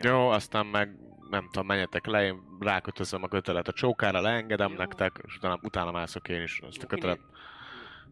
Jó, 0.00 0.28
aztán 0.28 0.66
meg 0.66 0.90
nem 1.30 1.44
tudom, 1.44 1.66
menjetek 1.66 2.06
le, 2.06 2.24
én 2.24 2.42
rákötözöm 2.60 3.22
a 3.22 3.28
kötelet 3.28 3.68
a 3.68 3.72
csókára, 3.72 4.20
leengedem 4.20 4.70
Jó. 4.70 4.76
nektek, 4.76 5.18
és 5.26 5.36
utána, 5.36 5.58
utána 5.62 5.90
mászok 5.90 6.28
én 6.28 6.42
is, 6.42 6.60
azt 6.60 6.76
a 6.76 6.80
Jó, 6.80 6.86
kötelet, 6.88 7.16
kinél- 7.16 7.32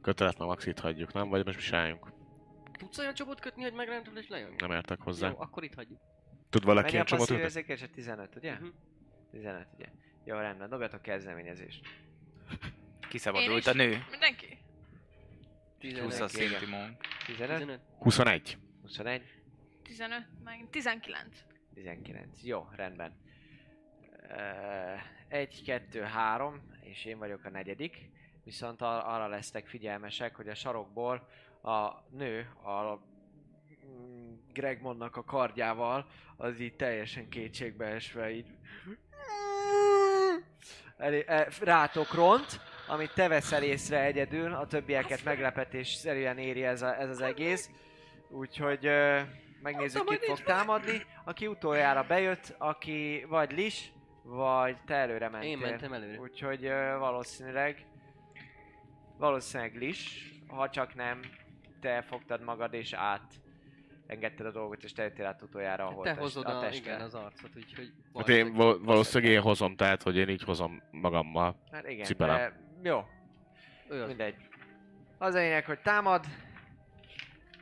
kötelet 0.03 0.39
meg 0.39 0.49
maxit 0.49 0.79
hagyjuk, 0.81 1.13
nem? 1.13 1.29
Vagy 1.29 1.45
most 1.45 1.57
mi 1.57 1.63
csináljunk? 1.63 2.13
Tudsz 2.79 2.99
olyan 2.99 3.15
csomót 3.15 3.41
kötni, 3.41 3.63
hogy 3.63 3.73
megrendül 3.73 4.19
és 4.19 4.29
lejön? 4.29 4.55
Nem 4.59 4.71
értek 4.71 5.01
hozzá. 5.01 5.29
Jó, 5.29 5.35
akkor 5.39 5.63
itt 5.65 5.75
hagyjuk. 5.75 6.01
Tud 6.51 6.65
valaki 6.65 6.81
mennyi 6.83 6.93
ilyen 6.93 7.05
a 7.05 7.09
csomót 7.09 7.27
kötni? 7.27 7.43
érzékenyse? 7.43 7.87
15, 7.87 8.37
ugye? 8.37 8.53
Mhm. 8.53 8.67
15, 9.31 9.67
ugye? 9.77 9.87
Jó, 10.25 10.37
rendben, 10.37 10.69
dobjatok 10.69 11.03
kezdeményezést. 11.03 11.87
Kiszabadult 13.09 13.67
a 13.67 13.73
nő. 13.75 14.05
Mindenki? 14.11 14.59
20 15.93 16.21
a 16.21 16.27
15. 16.27 16.31
szintű 16.31 16.67
monk. 16.71 16.97
15, 17.27 17.59
15. 17.59 17.81
21. 17.99 18.59
21, 18.83 19.23
15, 19.83 20.27
meg 20.45 20.67
19. 20.71 21.45
19. 21.75 22.43
Jó, 22.43 22.69
rendben. 22.77 23.13
1, 25.29 25.63
2, 25.63 26.03
3, 26.03 26.63
és 26.81 27.05
én 27.05 27.19
vagyok 27.19 27.45
a 27.45 27.51
negyedik. 27.51 28.11
Viszont 28.45 28.83
ar- 28.83 29.05
arra 29.05 29.27
lesztek 29.27 29.67
figyelmesek, 29.67 30.37
hogy 30.37 30.49
a 30.49 30.55
sarokból 30.55 31.29
a 31.63 31.91
nő 32.11 32.49
a 32.63 32.95
mm, 33.87 34.33
Gregmonnak 34.53 35.17
a 35.17 35.25
kardjával, 35.25 36.07
az 36.37 36.61
így 36.61 36.77
teljesen 36.77 37.29
kétségbeesve 37.29 38.31
így 38.31 38.47
elé, 40.97 41.25
e, 41.27 41.49
rátok 41.61 42.15
ront, 42.15 42.61
amit 42.87 43.15
te 43.15 43.29
veszel 43.29 43.63
észre 43.63 44.01
egyedül, 44.05 44.53
a 44.53 44.67
többieket 44.67 45.25
meglepetésszerűen 45.25 46.39
éri 46.39 46.65
ez, 46.65 46.83
a, 46.83 47.01
ez 47.01 47.09
az 47.09 47.21
egész. 47.21 47.71
Úgyhogy 48.29 48.87
ö, 48.87 49.21
megnézzük, 49.63 50.05
kit 50.05 50.25
fog 50.25 50.41
támadni. 50.41 51.03
Aki 51.25 51.47
utoljára 51.47 52.03
bejött, 52.03 52.55
aki 52.59 53.25
vagy 53.29 53.53
Lis, 53.53 53.93
vagy 54.23 54.77
te 54.87 54.95
előre 54.95 55.29
mentél. 55.29 55.51
Én 55.51 55.59
mentem 55.59 55.93
előre. 55.93 56.19
Úgyhogy 56.19 56.65
ö, 56.65 56.97
valószínűleg 56.99 57.87
valószínűleg 59.19 59.75
Lis, 59.77 60.31
ha 60.47 60.71
csak 60.71 60.95
nem 60.95 61.21
te 61.81 62.03
fogtad 62.03 62.43
magad 62.43 62.75
és 62.75 62.93
át 62.93 63.33
engedted 64.07 64.47
a 64.47 64.51
dolgot, 64.51 64.85
és 64.85 64.93
te 64.93 65.03
jöttél 65.03 65.27
át 65.27 65.43
utoljára, 65.43 65.87
ahol 65.87 66.03
Te 66.05 66.09
test- 66.09 66.21
hozod 66.23 66.47
a 66.47 66.59
a, 66.59 66.61
testre. 66.61 66.77
igen, 66.93 67.01
az 67.01 67.15
arcot, 67.15 67.51
úgyhogy... 67.57 67.93
Hát 68.15 68.29
én 68.29 68.53
val- 68.53 68.81
valószínűleg 68.85 69.33
én 69.33 69.41
hozom, 69.41 69.77
tehát 69.77 70.03
hogy 70.03 70.17
én 70.17 70.29
így 70.29 70.43
hozom 70.43 70.83
magammal. 70.91 71.57
Hát 71.73 71.89
igen, 71.89 72.05
Cipelem. 72.05 72.37
de 72.37 72.64
jó, 72.85 72.99
az. 73.89 74.07
mindegy. 74.07 74.35
Az 75.19 75.35
a 75.35 75.39
lényeg, 75.39 75.65
hogy 75.65 75.79
támad, 75.81 76.25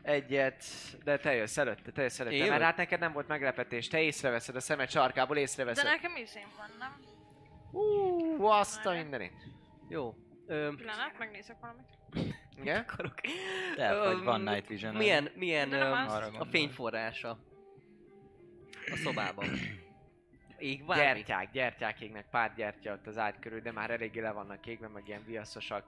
egyet, 0.02 0.65
de 1.05 1.18
te 1.18 1.34
jössz 1.34 1.57
előtte, 1.57 1.91
te 1.91 2.02
jössz 2.02 2.20
előtte, 2.20 2.36
Én 2.36 2.42
mert 2.42 2.55
vagy? 2.55 2.62
hát 2.62 2.76
neked 2.76 3.01
nem 3.01 3.12
volt 3.12 3.28
meglepetés, 3.28 3.89
te 3.89 4.01
észreveszed 4.01 4.57
a 4.57 4.60
szemed 4.60 4.91
sarkából, 4.91 5.34
De 5.34 5.41
észreveszed. 5.41 5.84
nekem 5.84 6.17
izém 6.17 6.49
van, 6.57 6.70
nem? 6.78 7.01
Ú, 7.73 8.44
azt 8.47 8.86
a 8.86 8.92
mindenit. 8.92 9.33
Jó. 9.89 10.15
Ö, 10.47 10.68
Pillanat, 10.76 11.18
megnézek 11.18 11.57
valamit. 11.60 11.86
Igen? 12.60 12.81
akarok. 12.89 13.15
Te 13.76 13.99
vagy 13.99 14.23
van 14.23 14.41
Night 14.41 14.67
vision 14.67 14.94
Milyen, 14.94 15.28
milyen 15.34 15.68
nem 15.68 15.92
azt- 15.92 16.15
Arra 16.17 16.39
a 16.39 16.44
fényforrása 16.44 17.31
a 18.92 18.97
szobában? 18.97 19.47
Ég 20.63 20.85
bármi? 20.85 21.03
Gyertyák, 21.03 21.51
gyertyák 21.51 22.01
égnek, 22.01 22.27
pár 22.31 22.55
gyertya 22.55 22.93
ott 22.93 23.07
az 23.07 23.19
ágy 23.19 23.39
körül, 23.39 23.61
de 23.61 23.73
már 23.73 23.91
eléggé 23.91 24.21
le 24.21 24.31
vannak 24.31 24.67
égve, 24.67 24.89
meg 24.89 25.09
ilyen 25.09 25.25
viaszosak. 25.27 25.87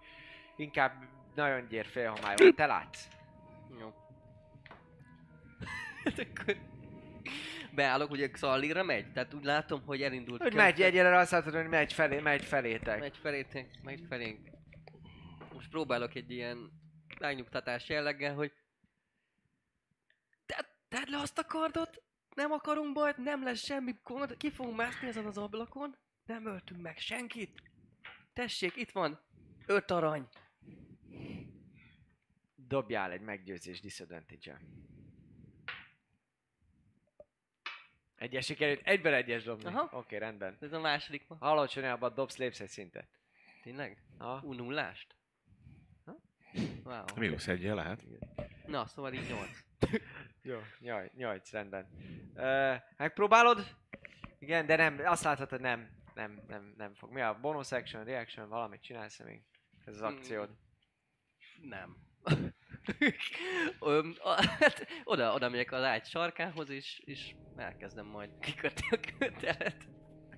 Inkább 0.56 0.92
nagyon 1.34 1.68
gyér 1.68 1.86
félhomály 1.86 2.34
van. 2.36 2.54
Te 2.54 2.66
látsz? 2.66 3.08
Jó. 3.80 3.94
Hát 6.04 6.18
akkor 6.18 6.56
Beállok, 7.70 8.10
ugye 8.10 8.30
Xallira 8.30 8.82
megy? 8.82 9.12
Tehát 9.12 9.34
úgy 9.34 9.44
látom, 9.44 9.82
hogy 9.86 10.02
elindult. 10.02 10.42
Hogy 10.42 10.54
megy 10.54 10.82
egyelőre, 10.82 11.18
azt 11.18 11.30
látod, 11.30 11.54
hogy 11.54 11.68
megy, 11.68 11.92
felé, 11.92 12.20
megy 12.20 12.44
felétek. 12.44 12.98
Megy 12.98 13.16
felétek, 13.16 13.68
megy 13.82 14.00
felénk. 14.08 14.48
Most 15.52 15.70
próbálok 15.70 16.14
egy 16.14 16.30
ilyen 16.30 16.70
megnyugtatás 17.20 17.88
jelleggel, 17.88 18.34
hogy 18.34 18.52
Tedd 20.88 21.10
le 21.10 21.18
azt 21.18 21.38
a 21.38 21.44
kardot, 21.44 22.02
nem 22.34 22.52
akarunk 22.52 22.94
bajt, 22.94 23.16
nem 23.16 23.42
lesz 23.42 23.64
semmi 23.64 23.94
gond, 24.02 24.36
ki 24.36 24.50
fogunk 24.50 24.76
mászni 24.76 25.08
ezen 25.08 25.26
az 25.26 25.38
ablakon, 25.38 25.96
nem 26.26 26.46
öltünk 26.46 26.80
meg 26.80 26.98
senkit. 26.98 27.62
Tessék, 28.32 28.76
itt 28.76 28.90
van, 28.90 29.20
öt 29.66 29.90
arany. 29.90 30.28
Dobjál 32.54 33.10
egy 33.10 33.20
meggyőzés 33.20 33.80
disadvantage 33.80 34.60
Egyes 38.14 38.44
sikerült, 38.44 38.80
egyben 38.84 39.14
egyes 39.14 39.42
dobni. 39.42 39.64
Aha. 39.64 39.88
Oké, 39.92 40.16
rendben. 40.16 40.56
Ez 40.60 40.72
a 40.72 40.80
második 40.80 41.28
ma. 41.28 41.36
Alacsonyabban 41.38 42.14
dobsz, 42.14 42.36
lépsz 42.36 42.60
egy 42.60 42.68
szintet. 42.68 43.08
Tényleg? 43.62 44.02
Ha? 44.18 44.40
Ú, 44.44 44.52
nullást? 44.52 45.14
Ha? 46.04 46.16
Wow. 46.84 47.04
Mínusz 47.16 47.48
egyel 47.48 47.74
lehet. 47.74 48.04
Na, 48.66 48.86
szóval 48.86 49.12
így 49.12 49.28
nyolc. 49.28 49.64
Jó, 50.46 50.58
nyolc, 50.78 51.12
nyolc, 51.14 51.50
rendben. 51.50 51.88
Uh, 52.34 52.74
megpróbálod? 52.96 53.76
Igen, 54.38 54.66
de 54.66 54.76
nem, 54.76 55.00
azt 55.04 55.24
látod, 55.24 55.48
hogy 55.48 55.60
nem, 55.60 55.88
nem, 56.14 56.42
nem, 56.48 56.74
nem 56.76 56.94
fog. 56.94 57.12
Mi 57.12 57.20
a 57.20 57.38
bonus 57.40 57.72
action, 57.72 58.04
reaction, 58.04 58.48
valamit 58.48 58.82
csinálsz 58.82 59.22
még? 59.22 59.42
Ez 59.84 59.94
az 59.94 60.00
Hmm. 60.00 60.16
akciód. 60.16 60.50
Nem. 61.60 61.96
Öm, 63.80 64.14
a, 64.18 64.46
hát, 64.58 64.86
oda, 65.04 65.34
oda 65.34 65.48
megyek 65.48 65.72
az 65.72 65.82
ágy 65.82 66.04
sarkához, 66.04 66.70
és, 66.70 67.02
és 67.04 67.34
elkezdem 67.56 68.06
majd 68.06 68.30
kikötni 68.40 68.86
a 68.90 69.00
kötelet. 69.18 69.88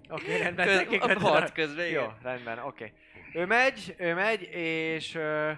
Oké, 0.09 0.25
okay, 0.25 0.39
rendben. 0.39 0.87
Köz, 0.87 1.01
a 1.01 1.19
harc 1.19 1.53
közben, 1.53 1.87
Jó, 1.87 2.03
igen. 2.03 2.19
rendben, 2.23 2.59
oké. 2.59 2.85
Okay. 2.85 3.43
Ő 3.43 3.47
megy, 3.47 3.95
ő 3.99 4.15
megy, 4.15 4.43
és... 4.53 5.15
Uh, 5.15 5.53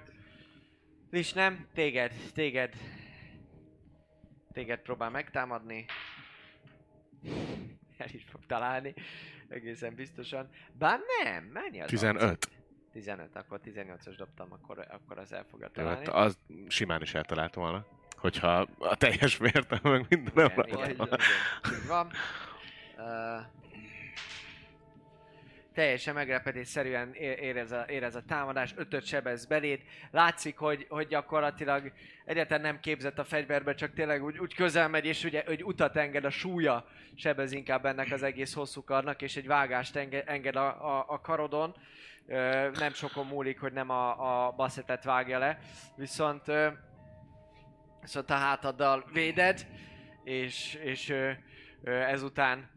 Lis 1.10 1.32
nem, 1.32 1.68
téged, 1.74 2.12
téged... 2.34 2.74
Téged 4.58 4.80
próbál 4.80 5.10
megtámadni. 5.10 5.84
El 7.96 8.08
is 8.12 8.24
fog 8.30 8.46
találni, 8.46 8.94
egészen 9.48 9.94
biztosan. 9.94 10.48
Bár 10.72 11.00
nem, 11.24 11.44
mennyi 11.44 11.80
az 11.80 11.88
15. 11.88 12.22
arcod? 12.22 12.52
15, 12.92 13.36
akkor 13.36 13.60
18-os 13.64 14.14
dobtam, 14.16 14.52
akkor, 14.52 14.86
akkor 14.90 15.18
az 15.18 15.32
el 15.32 15.44
fogja 15.50 15.66
Jó, 15.66 15.82
találni. 15.82 16.04
hát 16.04 16.14
az 16.14 16.38
simán 16.68 17.02
is 17.02 17.14
eltalált 17.14 17.54
volna. 17.54 17.86
Hogyha 18.16 18.66
a 18.78 18.96
teljes 18.96 19.36
vértem 19.36 19.78
meg 19.82 20.06
minden 20.08 20.52
Igen, 20.66 20.96
van. 21.86 22.10
Uh, 22.96 23.44
teljesen 25.78 26.14
meglepetésszerűen 26.14 27.14
érez 27.14 27.72
a, 27.72 27.84
érez 27.88 28.14
a 28.14 28.22
támadás, 28.22 28.74
ötöt 28.76 29.04
sebez 29.04 29.46
beléd. 29.46 29.80
Látszik, 30.10 30.56
hogy, 30.56 30.86
hogy 30.88 31.06
gyakorlatilag 31.06 31.92
egyáltalán 32.24 32.62
nem 32.62 32.80
képzett 32.80 33.18
a 33.18 33.24
fegyverbe, 33.24 33.74
csak 33.74 33.92
tényleg 33.94 34.24
úgy, 34.24 34.38
úgy 34.38 34.54
közel 34.54 34.88
megy, 34.88 35.06
és 35.06 35.24
ugye 35.24 35.42
hogy 35.46 35.64
utat 35.64 35.96
enged, 35.96 36.24
a 36.24 36.30
súlya 36.30 36.86
sebez 37.14 37.52
inkább 37.52 37.86
ennek 37.86 38.12
az 38.12 38.22
egész 38.22 38.54
hosszú 38.54 38.84
karnak, 38.84 39.22
és 39.22 39.36
egy 39.36 39.46
vágást 39.46 39.96
enge, 39.96 40.24
enged 40.24 40.56
a, 40.56 40.98
a, 40.98 41.04
a 41.08 41.20
karodon. 41.20 41.76
Ö, 42.26 42.70
nem 42.70 42.92
sokon 42.92 43.26
múlik, 43.26 43.60
hogy 43.60 43.72
nem 43.72 43.90
a, 43.90 44.46
a 44.46 44.52
baszetet 44.52 45.04
vágja 45.04 45.38
le, 45.38 45.58
viszont 45.96 46.48
ö, 46.48 46.68
viszont 48.00 48.30
a 48.30 48.34
hátaddal 48.34 49.04
véded, 49.12 49.66
és, 50.24 50.74
és 50.74 51.08
ö, 51.08 51.30
ö, 51.82 51.90
ezután, 51.90 52.70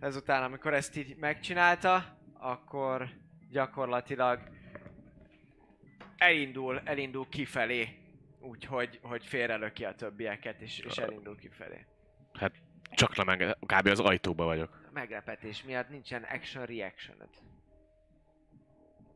ezután, 0.00 0.42
amikor 0.42 0.74
ezt 0.74 0.96
így 0.96 1.16
megcsinálta, 1.16 2.13
akkor 2.44 3.08
gyakorlatilag 3.50 4.40
elindul, 6.16 6.80
elindul 6.84 7.26
kifelé, 7.28 7.88
úgyhogy 8.40 8.98
hogy 9.02 9.24
félrelöki 9.24 9.84
a 9.84 9.94
többieket, 9.94 10.60
és, 10.60 10.78
és 10.78 10.96
elindul 10.96 11.36
kifelé. 11.36 11.86
Hát 12.32 12.52
csak 12.90 13.16
nem 13.16 13.28
enged, 13.28 13.56
kb. 13.60 13.86
az 13.86 14.00
ajtóba 14.00 14.44
vagyok. 14.44 14.88
Meglepetés 14.92 15.62
miatt 15.62 15.88
nincsen 15.88 16.22
action 16.22 16.64
reaction 16.64 17.16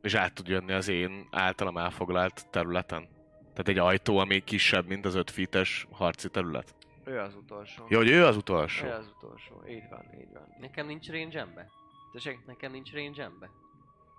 És 0.03 0.15
át 0.15 0.33
tud 0.35 0.49
jönni 0.49 0.73
az 0.73 0.89
én 0.89 1.29
általam 1.31 1.79
elfoglalt 1.79 2.51
területen. 2.51 3.09
Tehát 3.41 3.69
egy 3.69 3.79
ajtó, 3.79 4.19
ami 4.19 4.45
kisebb, 4.45 4.87
mint 4.87 5.05
az 5.05 5.15
5 5.15 5.31
feet-es 5.31 5.87
harci 5.91 6.29
terület. 6.29 6.75
Ő 7.05 7.19
az 7.19 7.35
utolsó. 7.35 7.87
Jó, 7.89 7.99
hogy 7.99 8.11
ő 8.11 8.25
az 8.25 8.37
utolsó. 8.37 8.87
Ő 8.87 8.91
az 8.91 9.13
utolsó. 9.17 9.65
Így 9.69 9.89
van, 9.91 10.05
így 10.21 10.33
van. 10.33 10.55
Nekem 10.61 10.87
nincs 10.87 11.11
range 11.11 11.41
-embe? 11.41 11.67
Tessék, 12.13 12.47
Nekem 12.47 12.73
nincs 12.73 12.93
range 12.93 13.23
-embe? 13.23 13.51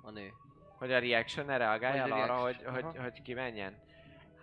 A 0.01 0.11
nő. 0.11 0.33
hogy 0.77 0.91
a 0.91 0.99
reaction-ne 0.99 1.57
reagáljál 1.57 2.09
Hogy 2.09 2.19
a 2.19 2.23
arra, 2.23 2.35
hogy, 2.35 2.55
reaction, 2.61 2.73
hogy, 2.73 2.83
aha. 2.83 3.01
hogy 3.01 3.21
kimenjen? 3.21 3.77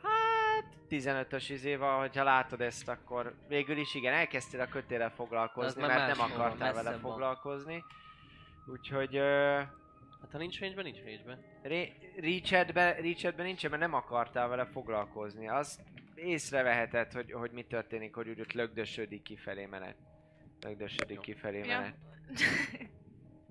Hát, 0.02 0.76
15-ös 0.88 1.46
izéval, 1.48 1.98
hogyha 1.98 2.24
látod 2.24 2.60
ezt, 2.60 2.88
akkor 2.88 3.34
végül 3.48 3.76
is 3.76 3.94
igen, 3.94 4.12
elkezdtél 4.12 4.60
a 4.60 4.66
kötélel 4.66 5.10
foglalkozni, 5.10 5.80
mert 5.80 5.96
nem 5.96 6.06
máshol 6.06 6.28
van, 6.28 6.46
akartál 6.46 6.72
vele 6.72 6.92
foglalkozni. 6.92 7.84
Úgyhogy 8.66 9.18
uh, 9.18 9.62
Hát 10.20 10.34
ha 10.34 10.38
nincs 10.38 10.60
range 10.60 10.82
nincs 10.82 10.98
range 11.02 11.92
Reachedben 12.16 12.94
Reachedbe 12.94 13.42
nincsen, 13.42 13.70
mert 13.70 13.82
nem 13.82 13.94
akartál 13.94 14.48
vele 14.48 14.64
foglalkozni. 14.64 15.48
Az 15.48 15.80
észreveheted, 16.14 17.12
hogy, 17.12 17.32
hogy 17.32 17.50
mi 17.50 17.62
történik, 17.62 18.14
hogy 18.14 18.28
úgy 18.28 18.40
ott 18.40 18.52
lögdösödik 18.52 19.22
kifelé 19.22 19.66
menet. 19.66 19.96
Lögdösödik 20.60 21.20
kifelé 21.20 21.58
Ja. 21.64 21.94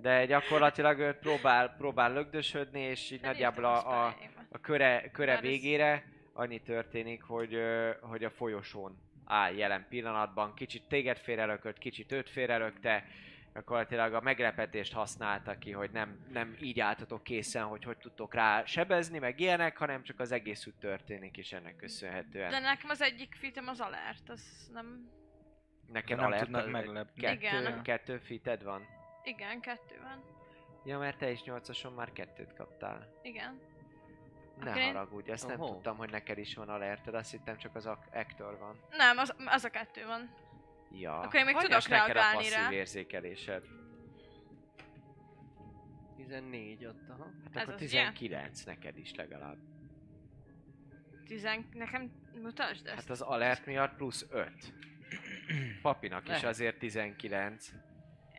De 0.06 0.26
gyakorlatilag 0.26 1.00
ő 1.00 1.14
próbál, 1.14 1.76
próbál 1.78 2.14
lögdösödni, 2.14 2.80
és 2.80 3.12
így 3.12 3.22
nagyjából 3.22 3.66
a, 3.66 4.06
a, 4.06 4.16
a 4.50 4.60
köre, 4.60 5.10
köre 5.12 5.40
végére 5.40 6.04
annyi 6.34 6.62
történik, 6.62 7.24
hogy, 7.24 7.60
hogy 8.02 8.24
a 8.24 8.30
folyosón 8.30 8.98
áll 9.26 9.54
jelen 9.54 9.86
pillanatban. 9.90 10.54
Kicsit 10.54 10.88
téged 10.88 11.18
félrelökött, 11.18 11.78
kicsit 11.78 12.12
őt 12.12 12.30
félrelökte, 12.30 13.06
gyakorlatilag 13.54 14.14
a 14.14 14.22
meglepetést 14.22 14.94
használta 14.94 15.58
ki, 15.58 15.72
hogy 15.72 15.92
nem, 15.92 16.26
nem 16.32 16.56
így 16.62 16.80
álltatok 16.80 17.24
készen, 17.24 17.64
hogy 17.64 17.84
hogy 17.84 17.98
tudtok 17.98 18.34
rá 18.34 18.66
sebezni, 18.66 19.20
meg 19.20 19.40
ilyenek, 19.40 19.78
hanem 19.78 20.04
csak 20.04 20.20
az 20.20 20.32
egész 20.32 20.68
úgy 20.68 20.76
történik, 20.80 21.38
és 21.38 21.54
ennek 21.54 21.76
köszönhetően. 21.76 22.50
De 22.50 22.60
nekem 22.60 22.90
az 22.90 23.02
egyik 23.02 23.36
fitem 23.36 23.68
az 23.68 23.80
alert, 23.80 24.30
az 24.30 24.70
nem... 24.74 25.10
Neked 25.92 26.18
Nem 26.18 26.26
alert, 26.26 26.44
tudnak 26.44 26.70
meglepni. 26.70 27.22
Kettő, 27.22 27.36
Igen. 27.36 27.82
kettő 27.82 28.18
fited 28.18 28.64
van. 28.64 28.95
Igen, 29.26 29.62
kettő 29.62 30.00
van. 30.02 30.24
Ja, 30.84 30.98
mert 30.98 31.18
te 31.18 31.32
is 31.32 31.44
nyolcason 31.44 31.94
már 31.94 32.12
kettőt 32.12 32.54
kaptál. 32.54 33.20
Igen. 33.22 33.60
Ne 34.60 34.72
Oké. 34.72 34.86
haragudj, 34.86 35.32
ezt 35.32 35.48
nem 35.48 35.58
tudtam, 35.58 35.98
hogy 35.98 36.10
neked 36.10 36.38
is 36.38 36.56
van 36.56 36.70
alerted, 36.70 37.14
azt 37.14 37.32
hittem 37.32 37.58
csak 37.58 37.76
az 37.76 37.86
Actor 37.86 38.58
van. 38.58 38.80
Nem, 38.92 39.18
az, 39.18 39.34
az 39.46 39.64
a 39.64 39.70
kettő 39.70 40.06
van. 40.06 40.36
Ja. 40.92 41.20
Akkor 41.20 41.36
én 41.36 41.46
még 41.46 41.56
Hagyjas 41.56 41.84
tudok 41.84 42.00
neked 42.00 42.16
reagálni 42.16 42.38
a 42.38 42.40
passzív 42.40 42.54
rá. 42.54 42.72
érzékelésed. 42.72 43.64
14 46.16 46.86
ott, 46.86 47.10
aha. 47.10 47.24
Hát 47.44 47.56
Ez 47.56 47.62
akkor 47.62 47.74
az 47.74 47.80
19 47.80 48.64
neked 48.64 48.98
is 48.98 49.16
legalább. 49.16 49.58
Tizen... 51.26 51.70
Nekem 51.74 52.12
mutasd 52.42 52.88
ezt. 52.88 52.96
Hát 52.96 53.10
az 53.10 53.22
alert 53.22 53.66
miatt 53.66 53.96
plusz 53.96 54.26
5. 54.30 54.52
Papinak 55.82 56.30
is 56.30 56.44
azért 56.44 56.78
19. 56.80 57.70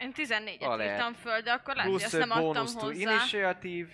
Én 0.01 0.13
14-et 0.17 0.61
Alert. 0.69 0.91
írtam 0.91 1.13
föl, 1.13 1.41
de 1.41 1.51
akkor 1.51 1.75
lehet, 1.75 2.03
ezt 2.03 2.15
5 2.15 2.21
nem 2.21 2.31
adtam 2.31 2.45
bonus 2.45 2.73
to 2.73 2.81
hozzá. 2.81 3.11
initiative. 3.13 3.89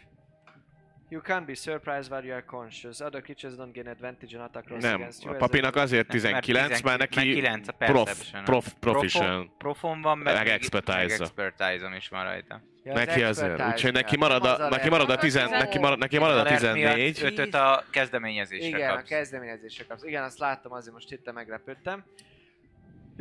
You 1.09 1.21
can't 1.25 1.45
be 1.47 1.55
surprised 1.55 2.11
while 2.13 2.25
you 2.25 2.33
are 2.33 2.45
conscious. 2.45 3.01
Other 3.01 3.23
creatures 3.23 3.55
don't 3.55 3.73
gain 3.75 3.89
advantage 3.89 4.37
on 4.39 4.43
attack 4.43 4.69
rolls 4.69 4.83
Nem, 4.83 4.95
against 4.95 5.23
you. 5.25 5.35
a 5.35 5.37
papinak 5.37 5.77
azért 5.77 6.09
19, 6.09 6.81
mert 6.81 6.99
neki 6.99 7.33
9 7.35 7.69
a 7.69 7.73
prof, 7.73 8.31
prof, 8.45 8.67
proficient. 8.81 9.51
Profon, 9.59 10.01
van, 10.01 10.19
meg, 10.19 10.35
Meg 10.35 10.45
meg 10.45 10.53
expertise-a. 10.53 11.23
expertise 11.23 11.97
is 11.97 12.09
van 12.09 12.25
rajta. 12.25 12.61
Ja, 12.85 12.93
az 12.93 12.99
Neki 12.99 13.23
azért, 13.23 13.51
expertise 13.51 13.75
úgyhogy 13.75 13.93
neki 13.93 14.17
marad 14.17 14.45
a, 14.45 14.69
neki 14.69 14.89
marad 14.89 15.11
a, 15.11 15.17
tizen, 15.17 15.49
neki 15.51 15.79
marad, 15.79 15.99
neki 15.99 16.19
marad 16.19 16.37
a 16.37 16.41
Alert 16.41 16.61
miatt 16.61 16.95
14. 16.95 17.23
Ötöt 17.23 17.55
a 17.55 17.85
kezdeményezésre 17.91 18.67
Igen, 18.67 18.91
a 18.91 18.95
kapsz. 18.95 19.09
kezdeményezésre 19.09 19.85
kapsz. 19.89 20.03
Igen, 20.05 20.23
azt 20.23 20.39
láttam, 20.39 20.73
azért 20.73 20.95
most 20.95 21.13
itt 21.13 21.33
meglepődtem. 21.33 22.05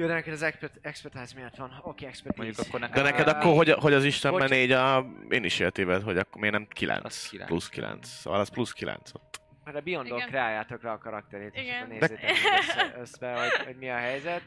Jó, 0.02 0.08
de 0.08 0.14
neked 0.14 0.34
az 0.34 0.42
expert, 0.42 0.78
expertise 0.82 1.36
miatt 1.36 1.56
van. 1.56 1.70
Oké, 1.70 1.90
okay, 1.90 2.08
expertise. 2.08 2.44
Mondjuk 2.44 2.68
akkor 2.68 2.80
nekem 2.80 3.04
De 3.04 3.10
neked 3.10 3.28
akkor, 3.28 3.56
hogy, 3.56 3.70
hogy 3.70 3.94
az 3.94 4.04
Isten 4.04 4.32
Bocs. 4.32 4.42
menné 4.42 4.64
így 4.64 4.72
a 4.72 5.06
initiatívet, 5.30 6.02
hogy 6.02 6.18
akkor 6.18 6.42
miért 6.42 6.56
nem 6.56 6.68
9, 6.68 7.06
Az 7.06 7.30
kilenc. 7.30 7.50
plusz 7.50 7.70
9. 7.70 8.08
Szóval 8.08 8.40
az 8.40 8.50
plusz 8.50 8.72
9 8.72 9.14
ott. 9.14 9.42
Mert 9.64 9.78
a 9.78 9.82
Beyondon 9.82 10.18
Igen. 10.18 10.30
kreáljátok 10.30 10.84
le 10.84 10.92
a 10.92 10.98
karakterét, 10.98 11.56
és 11.56 11.62
Igen. 11.62 11.76
akkor 11.76 11.88
nézzétek 11.88 12.30
össze, 12.60 12.96
össze 13.00 13.34
hogy, 13.40 13.66
hogy 13.66 13.76
mi 13.76 13.90
a 13.90 13.96
helyzet. 13.96 14.42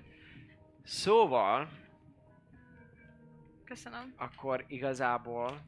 Szóval, 0.85 1.69
Köszönöm. 3.65 4.15
akkor 4.17 4.65
igazából... 4.69 5.61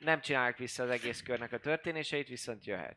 Nem 0.00 0.20
csinálják 0.20 0.56
vissza 0.56 0.82
az 0.82 0.90
egész 0.90 1.22
körnek 1.22 1.52
a 1.52 1.58
történéseit, 1.58 2.28
viszont 2.28 2.64
jöhet. 2.64 2.96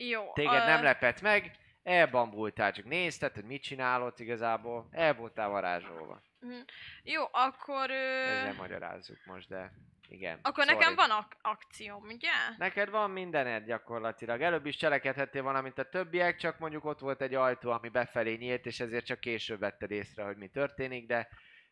Jó. 0.00 0.32
Téged 0.32 0.62
ö, 0.62 0.66
nem 0.66 0.82
lepett 0.82 1.20
meg, 1.20 1.56
elbambultál, 1.82 2.72
csak 2.72 2.84
nézted, 2.84 3.34
hogy 3.34 3.44
mit 3.44 3.62
csinálod 3.62 4.12
igazából, 4.16 4.88
el 4.90 5.14
voltál 5.14 5.48
varázsolva. 5.48 6.22
mhm. 6.40 6.54
Jó, 7.02 7.22
akkor... 7.30 7.90
Ö... 7.90 7.94
Ezzel 7.94 8.54
magyarázzuk 8.54 9.18
most, 9.24 9.48
de... 9.48 9.72
Igen. 10.10 10.38
Akkor 10.42 10.64
sorry. 10.64 10.78
nekem 10.78 10.94
van 10.94 11.10
ak- 11.10 11.36
akcióm, 11.42 12.04
ugye? 12.04 12.30
Neked 12.58 12.90
van 12.90 13.10
mindened 13.10 13.64
gyakorlatilag. 13.64 14.40
Előbb 14.42 14.66
is 14.66 14.76
cselekedhettél 14.76 15.42
valamint 15.42 15.78
a 15.78 15.88
többiek, 15.88 16.36
csak 16.36 16.58
mondjuk 16.58 16.84
ott 16.84 16.98
volt 16.98 17.22
egy 17.22 17.34
ajtó, 17.34 17.70
ami 17.70 17.88
befelé 17.88 18.34
nyílt, 18.34 18.66
és 18.66 18.80
ezért 18.80 19.04
csak 19.04 19.20
később 19.20 19.58
vetted 19.58 19.90
észre, 19.90 20.24
hogy 20.24 20.36
mi 20.36 20.48
történik, 20.48 21.06
de 21.06 21.28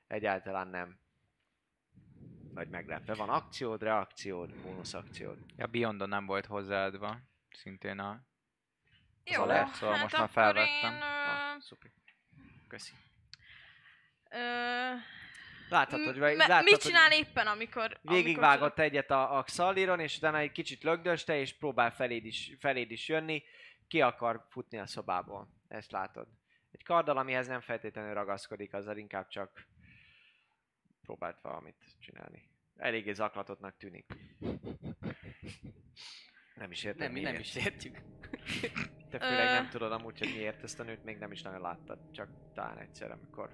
egyáltalán 0.07 0.69
nem. 0.69 0.99
Vagy 2.55 2.69
meglepve. 2.69 3.15
Van 3.15 3.29
akciód, 3.29 3.83
reakciód, 3.83 4.55
bónusz 4.55 4.95
akciód. 4.95 5.39
A 5.59 5.67
Beyondon 5.67 6.09
nem 6.09 6.27
volt 6.27 6.47
hozzáadva. 6.47 7.19
Szintén 7.57 7.99
a... 7.99 8.21
Jó, 9.25 9.43
alert, 9.43 9.75
szóval 9.75 9.95
hát 9.95 10.03
most 10.03 10.19
már 10.19 10.29
felvettem. 10.29 10.95
Én, 10.95 11.01
Ah, 11.03 11.55
ö, 11.57 11.61
szuper. 11.61 11.91
Köszi. 12.69 12.93
ö, 14.31 14.39
Láthatod, 15.69 16.19
vagy 16.19 16.37
me- 16.37 16.47
láthatod, 16.47 16.73
mit 16.73 16.81
csinál 16.81 17.13
éppen, 17.13 17.47
amikor... 17.47 17.99
Végigvágott 18.03 18.79
egyet 18.79 19.11
a, 19.11 19.37
a 19.37 19.43
Xaliron, 19.43 20.01
és 20.01 20.17
utána 20.17 20.39
egy 20.39 20.53
kicsit 20.53 20.83
lögdöste, 20.83 21.37
és 21.39 21.57
próbál 21.57 21.91
feléd 21.91 22.25
is, 22.25 22.53
feléd 22.59 22.91
is 22.91 23.09
jönni. 23.09 23.43
Ki 23.89 24.01
akar 24.01 24.47
futni 24.51 24.79
a 24.79 24.87
szobából. 24.87 25.49
Ezt 25.69 25.91
látod. 25.91 26.29
Egy 26.71 26.83
karddal, 26.85 27.17
amihez 27.17 27.47
nem 27.47 27.61
feltétlenül 27.61 28.15
ragaszkodik, 28.15 28.73
azzal 28.75 28.97
inkább 28.97 29.29
csak 29.29 29.67
próbált 31.03 31.41
valamit 31.41 31.85
csinálni. 32.01 32.51
Eléggé 32.77 33.13
zaklatottnak 33.13 33.77
tűnik. 33.77 34.07
Nem 36.59 36.71
is 36.71 36.85
értem 36.85 37.13
Nem, 37.13 37.23
nem 37.23 37.35
is 37.41 37.57
értjük. 37.57 37.99
Te 39.11 39.19
főleg 39.19 39.47
nem 39.51 39.69
tudod 39.69 39.93
amúgy, 39.93 40.19
hogy 40.19 40.33
miért 40.37 40.63
ezt 40.63 40.81
a 40.81 40.83
nőt 40.83 41.05
még 41.05 41.19
nem 41.19 41.33
is 41.33 41.43
nagyon 41.43 41.61
láttad. 41.61 41.99
Csak 42.13 42.29
talán 42.55 42.79
egyszer, 42.79 43.11
amikor 43.11 43.51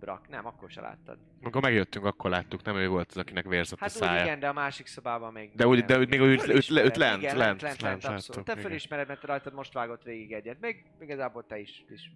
brak. 0.00 0.28
Nem, 0.28 0.46
akkor 0.46 0.70
se 0.70 0.80
láttad. 0.80 1.18
Amikor 1.42 1.62
megjöttünk, 1.62 2.04
akkor 2.04 2.30
láttuk, 2.30 2.62
nem 2.62 2.76
ő 2.76 2.88
volt 2.88 3.10
az, 3.10 3.16
akinek 3.16 3.44
vérzett 3.46 3.78
Hát 3.78 3.88
a 3.88 3.92
szája. 3.92 4.22
igen, 4.22 4.38
de 4.38 4.48
a 4.48 4.52
másik 4.52 4.86
szobában 4.86 5.32
még... 5.32 5.54
De 5.54 5.66
úgy- 5.66 5.84
de 5.84 5.98
úgy- 5.98 6.08
még 6.08 6.18
Fölismered, 6.40 6.84
őt- 6.84 6.90
őt 6.90 6.96
lent- 6.96 7.22
igen, 7.22 7.36
lent- 7.36 7.62
lent, 7.62 7.80
lent 7.80 8.04
abszolút. 8.04 8.28
láttuk, 8.28 8.44
Te 8.44 8.56
fölismered, 8.56 9.08
mert 9.08 9.22
rajtad 9.24 9.52
most 9.54 9.72
vágott 9.72 10.02
végig 10.02 10.32
egyet. 10.32 10.60
Még 10.60 10.84
igazából 11.00 11.46
te 11.46 11.58
is, 11.58 11.84
is 11.88 12.12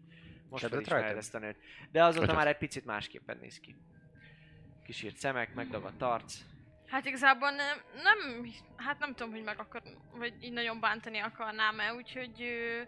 most 0.49 0.89
rajtad? 0.89 1.17
ezt 1.17 1.35
a 1.35 1.39
nőt. 1.39 1.57
De 1.91 2.05
azóta 2.05 2.35
már 2.35 2.47
egy 2.47 2.59
picit 2.59 2.85
másképpen 2.85 3.39
néz 3.41 3.61
ki. 3.61 3.77
Kisírt 4.85 5.17
szemek, 5.17 5.55
megdagadt 5.55 6.03
arc. 6.03 6.39
Hát 6.95 7.07
igazából 7.07 7.51
nem, 7.51 7.77
nem, 8.03 8.51
hát 8.77 8.99
nem 8.99 9.15
tudom, 9.15 9.33
hogy 9.33 9.43
meg 9.43 9.59
akar, 9.59 9.83
vagy 10.17 10.35
így 10.41 10.53
nagyon 10.53 10.81
bántani 10.81 11.19
akarnám-e, 11.19 11.95
úgyhogy 11.95 12.43
ö, 12.43 12.81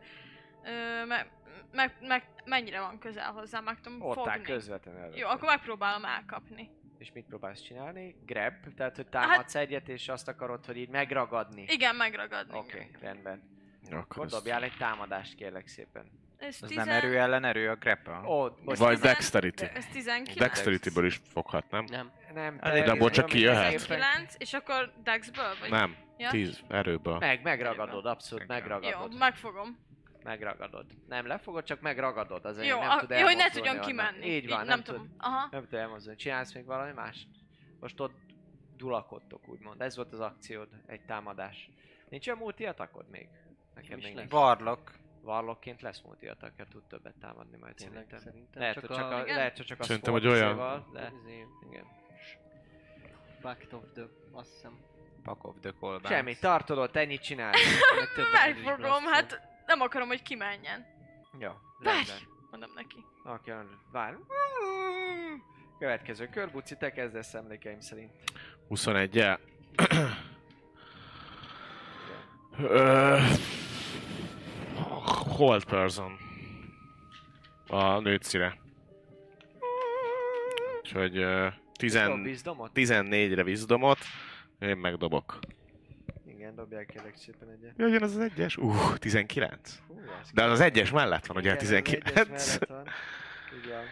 ö, 0.64 1.04
me, 1.04 1.26
meg, 1.72 1.92
meg, 2.00 2.28
mennyire 2.44 2.80
van 2.80 2.98
közel 2.98 3.32
hozzá, 3.32 3.60
meg 3.60 3.80
tudom 3.80 4.02
Ott 4.02 4.14
fogni. 4.14 4.42
közvetlenül 4.42 5.00
előtt. 5.00 5.16
Jó, 5.16 5.28
akkor 5.28 5.48
megpróbálom 5.48 6.04
elkapni. 6.04 6.70
És 6.98 7.12
mit 7.12 7.24
próbálsz 7.24 7.60
csinálni? 7.60 8.16
Grab, 8.26 8.74
tehát 8.76 8.96
hogy 8.96 9.08
támadsz 9.08 9.54
egyet, 9.54 9.88
és 9.88 10.08
azt 10.08 10.28
akarod, 10.28 10.66
hogy 10.66 10.76
így 10.76 10.88
megragadni. 10.88 11.64
Igen, 11.68 11.96
megragadni. 11.96 12.58
Oké, 12.58 12.76
okay, 12.76 12.90
rendben. 13.00 13.42
Akkor 13.84 13.98
Akkor 13.98 14.26
dobjál 14.26 14.62
egy 14.62 14.76
támadást, 14.78 15.34
kérlek 15.34 15.66
szépen. 15.66 16.10
Ez 16.38 16.56
Az 16.60 16.68
tizen... 16.68 16.86
nem 16.86 16.94
erő 16.96 17.18
ellen 17.18 17.44
erő 17.44 17.68
a 17.70 17.74
grapple? 17.76 18.20
Ó, 18.26 18.42
most 18.42 18.78
Vagy 18.80 18.94
tizen- 18.94 19.00
Dexterity. 19.12 19.62
Ez 19.74 19.86
19. 19.92 20.38
Dexterity-ből 20.38 21.06
is 21.06 21.20
foghat, 21.32 21.70
nem? 21.70 21.84
Nem. 21.90 22.10
nem, 22.34 22.58
Azért- 22.60 22.84
te- 22.84 22.90
abból 22.92 23.10
csak 23.10 23.26
nem, 23.28 23.36
kijöhet. 23.36 23.72
éppen- 23.72 23.96
9, 24.14 24.34
és 24.38 24.52
akkor 24.52 24.92
Dexből? 25.02 25.52
Vagy... 25.60 25.70
Nem. 25.70 25.96
Ja? 26.18 26.30
10 26.30 26.60
erőből. 26.68 27.18
Meg, 27.18 27.42
megragadod, 27.42 28.06
abszolút 28.06 28.44
Igen. 28.44 28.56
megragadod. 28.56 29.12
Jó, 29.12 29.18
megfogom. 29.18 29.84
Megragadod. 30.24 30.86
Nem 31.08 31.26
lefogod, 31.26 31.64
csak 31.64 31.80
megragadod. 31.80 32.44
Azért 32.44 32.68
Jó, 32.68 32.78
nem 32.80 32.90
a, 32.90 32.98
tud 33.00 33.10
jó, 33.10 33.24
hogy 33.24 33.36
ne 33.36 33.50
tudjon 33.50 33.74
onnan. 33.74 33.86
kimenni. 33.86 34.26
Így 34.26 34.48
van, 34.48 34.58
nem, 34.58 34.66
nem 34.66 34.82
tud, 34.82 34.94
tudom. 34.94 35.14
Aha. 35.18 35.48
nem 35.50 35.62
tud 35.62 35.74
elmozdulni. 35.74 36.18
Csinálsz 36.18 36.52
még 36.54 36.64
valami 36.64 36.92
más? 36.92 37.26
Most 37.80 38.00
ott 38.00 38.14
dulakodtok, 38.76 39.48
úgymond. 39.48 39.80
Ez 39.80 39.96
volt 39.96 40.12
az 40.12 40.20
akciód, 40.20 40.68
egy 40.86 41.00
támadás. 41.00 41.70
Nincs 42.08 42.26
olyan 42.26 42.38
multi 42.38 42.66
atakod 42.66 43.08
még? 43.10 43.28
Nekem 43.74 43.98
még 44.02 44.14
nincs. 44.14 44.32
Warlock. 44.32 44.92
Warlockként 45.26 45.82
lesz 45.82 46.00
multi 46.00 46.26
atakja, 46.28 46.64
tud 46.70 46.82
többet 46.84 47.14
támadni 47.20 47.56
majd 47.56 47.74
Tényleg, 47.74 47.94
szerintem. 47.94 48.18
szerintem. 48.18 48.60
Lehet, 48.60 48.74
Csak 48.74 48.86
csak 48.88 49.10
a- 49.10 49.16
a, 49.16 49.24
lehet, 49.24 49.66
csak 49.66 49.80
a 49.80 49.84
Szerintem, 49.84 50.12
hogy 50.12 50.26
olyan- 50.26 50.86
De, 50.92 51.12
Izé, 51.22 51.46
igen. 51.70 51.84
Bucket 53.40 53.72
of 53.72 53.82
the, 53.94 54.02
azt 54.32 54.52
hiszem. 54.52 54.78
Pack 55.22 55.44
of 55.44 55.54
the 55.60 55.72
Colbans. 55.80 56.14
Semmi, 56.14 56.36
tartod 56.36 56.78
ott, 56.78 56.96
ennyit 56.96 57.30
erős 57.30 57.54
Megfogom, 58.32 59.04
hát 59.04 59.40
nem 59.66 59.80
akarom, 59.80 60.08
hogy 60.08 60.22
kimenjen. 60.22 60.86
Jó, 61.38 61.50
Várj! 61.78 62.10
Mondom 62.50 62.70
neki. 62.74 63.04
Oké, 63.24 63.52
várj. 63.92 64.16
Következő 65.78 66.28
kör, 66.28 66.50
Buci, 66.50 66.76
te 66.76 66.92
kezdesz 66.92 67.34
emlékeim 67.34 67.80
szerint. 67.80 68.12
21 68.68 69.18
-el. 69.18 69.40
Hold 75.36 75.64
person. 75.64 76.18
A 77.68 77.98
nőcire. 77.98 78.58
Úgyhogy 80.82 81.12
Dob 81.12 81.52
tizen, 81.72 82.10
Wisdomot? 82.20 82.70
14-re 82.74 83.42
viszdomot, 83.42 83.98
én 84.58 84.76
megdobok. 84.76 85.38
Igen, 86.26 86.54
dobjál 86.54 86.84
kérlek 86.84 87.16
szépen 87.16 87.48
egyet. 87.48 87.72
Jöjjön 87.76 88.02
az 88.02 88.16
az 88.16 88.22
egyes? 88.22 88.56
Uh, 88.56 88.96
19. 88.96 89.78
Hú, 89.88 89.98
ez 90.20 90.30
De 90.32 90.44
az 90.44 90.50
az 90.50 90.60
egyes 90.60 90.90
mellett 90.90 91.26
van, 91.26 91.36
ugye 91.36 91.50
a 91.50 91.54
Igen, 91.54 91.64
az 91.64 91.70
egyes 91.72 91.98
19. 92.02 92.58
mellett 92.58 92.68
van. 92.68 92.82
Van. 93.68 93.84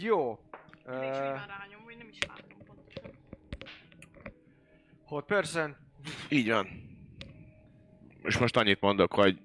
Jó. 0.00 0.38
Még 0.86 0.96
Uh, 0.96 1.02
már 1.02 1.48
rányom, 1.48 1.84
vagy 1.84 1.96
nem 1.96 2.08
is 2.08 2.18
látom 2.28 2.58
pontosan. 2.66 3.10
hold 5.04 5.24
person. 5.24 5.76
Így 6.28 6.48
van. 6.48 6.68
És 8.22 8.38
most 8.38 8.56
annyit 8.56 8.80
mondok, 8.80 9.12
hogy 9.14 9.38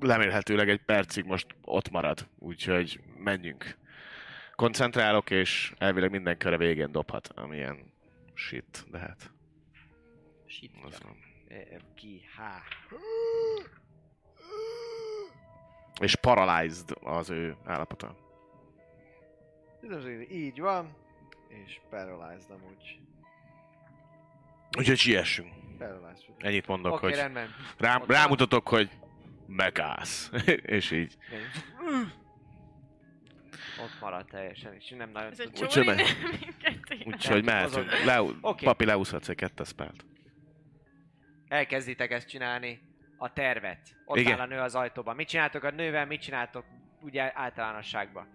lemélhetőleg 0.00 0.68
egy 0.68 0.82
percig 0.84 1.24
most 1.24 1.46
ott 1.64 1.90
marad, 1.90 2.28
úgyhogy 2.38 3.00
menjünk. 3.16 3.76
Koncentrálok, 4.54 5.30
és 5.30 5.74
elvileg 5.78 6.10
minden 6.10 6.38
köre 6.38 6.56
végén 6.56 6.92
dobhat, 6.92 7.28
amilyen 7.34 7.92
shit, 8.34 8.86
de 8.90 8.98
hát... 8.98 9.30
Shit. 10.46 10.72
Ki, 11.94 12.20
H. 12.36 12.40
És 16.00 16.14
paralyzed 16.14 16.90
az 17.00 17.30
ő 17.30 17.56
állapota. 17.64 18.16
Így 20.30 20.60
van. 20.60 20.96
És 21.48 21.80
paralyzed 21.90 22.50
amúgy. 22.50 23.00
Úgyhogy 24.78 24.96
siessünk. 24.96 25.52
Paralyzed. 25.78 26.24
Ennyit 26.38 26.66
mondok, 26.66 26.92
okay, 26.92 27.10
hogy 27.10 27.18
rendben. 27.18 27.48
rám, 27.78 28.04
rámutatok, 28.06 28.68
hogy 28.68 28.90
megállsz. 29.48 30.30
és 30.78 30.90
így. 30.90 31.16
Igen. 31.30 32.12
Ott 33.82 34.00
maradt 34.00 34.28
teljesen, 34.30 34.74
és 34.74 34.94
nem 34.96 35.10
nagyon 35.10 35.30
Ez 35.30 35.36
tud- 35.36 35.62
Úgyhogy 35.62 35.86
me-. 35.86 36.02
Úgyhogy 37.04 37.44
mehetünk. 37.44 38.04
Le, 38.04 38.22
Oké. 38.40 38.64
Papi, 38.64 38.84
leúszhatsz 38.84 39.28
egy 39.28 39.36
kettes 39.36 39.68
spelt. 39.68 40.04
Elkezditek 41.48 42.10
ezt 42.10 42.28
csinálni. 42.28 42.80
A 43.20 43.32
tervet. 43.32 43.78
Ott 44.04 44.16
Igen. 44.16 44.32
áll 44.32 44.40
a 44.40 44.46
nő 44.46 44.58
az 44.58 44.74
ajtóban. 44.74 45.16
Mit 45.16 45.28
csináltok 45.28 45.62
a 45.62 45.70
nővel, 45.70 46.06
mit 46.06 46.20
csináltok 46.20 46.64
ugye 47.00 47.32
általánosságban? 47.34 48.26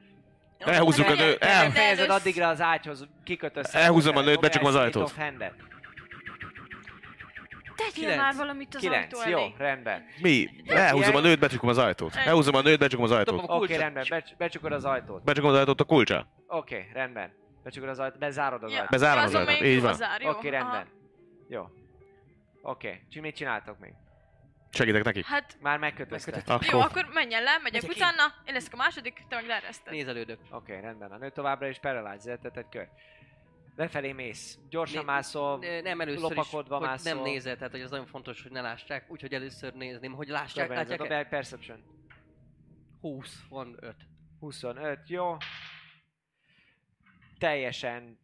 Elhúzzuk 0.57 1.07
a 1.07 1.13
nő, 1.13 1.37
Te 1.37 1.47
el, 1.49 1.61
nem 1.61 1.71
fejezed 1.71 2.03
elősz- 2.05 2.19
addigra 2.19 2.47
az 2.47 2.61
ágyhoz, 2.61 3.07
kikötözsz. 3.23 3.75
Elhúzom 3.75 4.17
a 4.17 4.21
nőt, 4.21 4.39
becsukom 4.39 4.67
az 4.67 4.75
ajtót. 4.75 5.13
Tegyél 7.85 8.09
Kilenc. 8.09 8.21
már 8.21 8.35
valamit 8.35 8.75
az 8.75 8.81
Kilenc, 8.81 9.19
ajtó 9.19 9.29
jó, 9.29 9.37
elé. 9.37 9.53
rendben. 9.57 10.05
Mi? 10.21 10.49
Elhúzom 10.67 11.15
a 11.15 11.19
nőt, 11.19 11.39
becsukom 11.39 11.69
az 11.69 11.77
ajtót. 11.77 12.15
Elhúzom 12.15 12.55
a 12.55 12.61
nőt, 12.61 12.79
becsukom 12.79 13.05
az 13.05 13.11
ajtót. 13.11 13.37
Oké, 13.43 13.45
kulcsot. 13.57 13.77
rendben, 13.77 14.05
becs- 14.09 14.37
becsukod 14.37 14.71
az 14.71 14.85
ajtót. 14.85 15.23
Becsukom 15.23 15.49
az 15.49 15.55
ajtót 15.57 15.81
a 15.81 15.83
kulcsa. 15.83 16.27
Oké, 16.47 16.89
rendben. 16.93 17.31
Becsukod 17.63 17.89
az 17.89 17.99
ajtót, 17.99 18.19
bezárod 18.19 18.63
az 18.63 18.69
Ja, 18.71 18.75
ajtót. 18.75 18.91
Bezárom 18.91 19.23
az 19.23 19.33
azon 19.33 19.47
ajtót, 19.47 19.65
így 19.65 19.81
van. 19.81 19.91
bezár, 19.91 20.21
jó, 20.21 20.29
Oké, 20.29 20.49
rendben. 20.49 20.73
aha. 20.75 20.85
Jó. 21.47 21.61
Oké, 22.61 22.87
okay. 23.11 23.21
mit 23.21 23.35
csináltok 23.35 23.79
még? 23.79 23.93
Segítek 24.71 25.03
neki. 25.03 25.23
Hát, 25.25 25.57
Már 25.61 25.79
megkötözte. 25.79 26.41
Akkor 26.45 26.67
jó, 26.71 26.79
akkor 26.79 27.05
menjen 27.13 27.43
le, 27.43 27.51
megyek 27.63 27.81
Megyek 27.81 27.83
én. 27.83 27.89
utána, 28.03 28.33
én 28.45 28.53
leszek 28.53 28.73
a 28.73 28.77
második, 28.77 29.23
te 29.29 29.35
meg 29.35 29.45
leereszted. 29.45 29.93
Nézelődök. 29.93 30.39
Oké, 30.51 30.71
okay, 30.71 30.81
rendben. 30.81 31.11
A 31.11 31.17
nő 31.17 31.29
továbbra 31.29 31.67
is 31.67 31.79
paralyzed, 31.79 32.39
tehát 32.39 32.57
egy 32.57 32.69
kör. 32.69 32.87
Befelé 33.75 34.11
mész. 34.11 34.59
Gyorsan 34.69 34.97
Né- 34.97 35.05
mászol. 35.05 35.57
Nem 35.81 36.01
először 36.01 36.21
lopakodva 36.21 36.77
is, 36.79 36.85
mászol. 36.85 37.13
nem 37.13 37.23
nézel, 37.23 37.55
tehát 37.55 37.71
hogy 37.71 37.81
az 37.81 37.89
nagyon 37.89 38.05
fontos, 38.05 38.41
hogy 38.41 38.51
ne 38.51 38.61
lássák, 38.61 39.11
úgyhogy 39.11 39.33
először 39.33 39.73
nézném, 39.73 40.13
hogy 40.13 40.27
lássák, 40.27 40.67
Körbenézed, 40.67 40.77
látják 40.89 40.99
dobjál 40.99 41.19
egy 41.19 41.27
Perception. 41.27 41.83
20, 43.01 43.43
van 43.49 43.77
5. 43.79 43.95
25, 44.39 45.09
jó. 45.09 45.37
Teljesen 47.37 48.19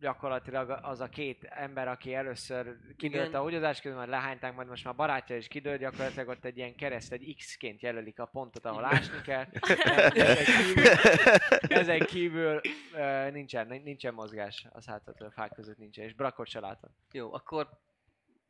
gyakorlatilag 0.00 0.78
az 0.82 1.00
a 1.00 1.08
két 1.08 1.44
ember, 1.44 1.88
aki 1.88 2.14
először 2.14 2.76
kidőlt 2.96 3.34
a 3.34 3.40
húgyozás 3.40 3.80
közben, 3.80 3.98
majd 3.98 4.10
lehányták, 4.10 4.54
majd 4.54 4.68
most 4.68 4.84
már 4.84 4.94
barátja 4.94 5.36
is 5.36 5.48
kidőlt, 5.48 5.80
gyakorlatilag 5.80 6.28
ott 6.28 6.44
egy 6.44 6.56
ilyen 6.56 6.74
kereszt, 6.74 7.12
egy 7.12 7.34
X-ként 7.36 7.82
jelölik 7.82 8.18
a 8.18 8.26
pontot, 8.26 8.64
ahol 8.64 8.84
ásni 8.84 9.20
kell. 9.20 9.46
Ezen 10.12 10.44
kívül, 10.44 10.84
ezen 11.68 11.98
kívül 11.98 12.60
nincsen, 13.32 13.66
nincsen 13.66 14.14
mozgás 14.14 14.66
a 14.70 14.80
szálltató 14.80 15.26
a 15.26 15.30
fák 15.30 15.52
között 15.52 15.78
nincsen, 15.78 16.04
és 16.04 16.14
brakot 16.14 16.48
se 16.48 16.60
látom. 16.60 16.90
Jó, 17.12 17.34
akkor 17.34 17.68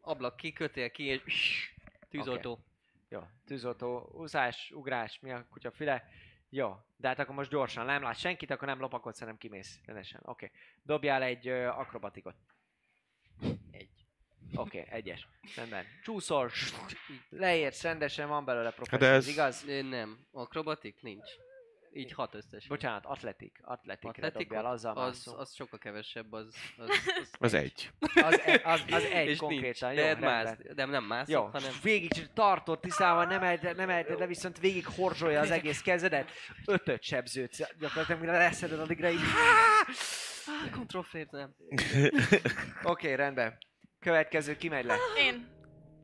ablak 0.01 0.37
ki, 0.37 0.53
kötél 0.53 0.91
ki, 0.91 1.05
és 1.05 1.71
tűzoltó. 2.11 2.59
Jó, 3.09 3.21
tűzoltó, 3.47 4.11
úszás, 4.13 4.71
ugrás, 4.75 5.19
mi 5.21 5.33
a 5.33 5.47
kutya 5.51 5.71
füle. 5.71 6.05
Jó, 6.51 6.77
de 6.97 7.09
hát 7.09 7.19
akkor 7.19 7.35
most 7.35 7.51
gyorsan, 7.51 7.85
nem 7.87 8.03
lát 8.03 8.19
senkit, 8.19 8.51
akkor 8.51 8.69
nem 8.69 8.81
lopakodsz, 8.81 9.19
hanem 9.19 9.39
kimész 9.39 9.79
rendesen. 9.87 10.21
Oké. 10.25 10.45
Okay. 10.45 10.59
Dobjál 10.83 11.23
egy 11.23 11.49
ö, 11.49 11.67
akrobatikot. 11.67 12.35
Egy. 13.71 13.89
Oké, 14.55 14.81
okay, 14.81 14.93
egyes. 14.93 15.29
Rendben. 15.57 15.85
Csúszol, 16.05 16.51
leérsz 17.29 17.83
rendesen, 17.83 18.29
van 18.29 18.45
belőle 18.45 18.65
Hát 18.65 18.75
professzor, 18.75 19.09
ez- 19.09 19.27
ez... 19.27 19.29
igaz? 19.29 19.65
Ö, 19.69 19.83
Nem, 19.83 20.27
akrobatik 20.33 21.03
nincs. 21.03 21.29
Így 21.99 22.13
hat 22.13 22.35
összes. 22.35 22.67
Bocsánat, 22.67 23.07
atletik. 23.07 23.61
Atletikre 23.63 24.09
Atletikot? 24.09 24.43
dobjál, 24.43 24.73
azzal 24.73 24.97
az, 24.97 25.05
mászol. 25.05 25.41
az 25.41 25.55
sokkal 25.55 25.79
kevesebb, 25.79 26.33
az... 26.33 26.55
Az, 26.77 26.89
az, 26.89 27.31
Az 27.47 27.55
egy. 27.55 27.91
Az, 28.15 28.41
e- 28.45 28.61
az, 28.65 28.85
az 28.91 29.03
egy 29.03 29.29
és 29.29 29.39
konkrétan, 29.39 29.89
nincs. 29.89 30.01
jó, 30.01 30.05
Lehet 30.05 30.21
rendben. 30.21 30.45
mász, 30.45 30.75
de 30.75 30.85
nem 30.85 31.05
mászok, 31.05 31.35
Jó, 31.35 31.45
hanem... 31.45 31.73
végig 31.83 32.33
tartod 32.33 32.81
tisztában, 32.81 33.27
nem 33.27 33.43
elte, 33.43 33.73
nem 33.73 33.91
elte, 33.91 34.15
de 34.15 34.27
viszont 34.27 34.59
végig 34.59 34.87
horzsolja 34.87 35.41
az 35.41 35.51
egész 35.51 35.83
kezedet. 35.83 36.31
Ötöt 36.67 37.03
sebződsz, 37.03 37.59
gyakorlatilag 37.79 38.21
mire 38.21 38.33
leszeded, 38.33 38.81
addigra 38.81 39.11
így... 39.11 39.21
Ah, 40.47 40.71
control 40.71 41.07
nem. 41.31 41.55
Oké, 41.69 42.07
okay, 42.83 43.15
rendben. 43.15 43.59
Következő, 44.01 44.57
ki 44.57 44.69
megy 44.69 44.85
le? 44.85 44.97
Én 45.19 45.58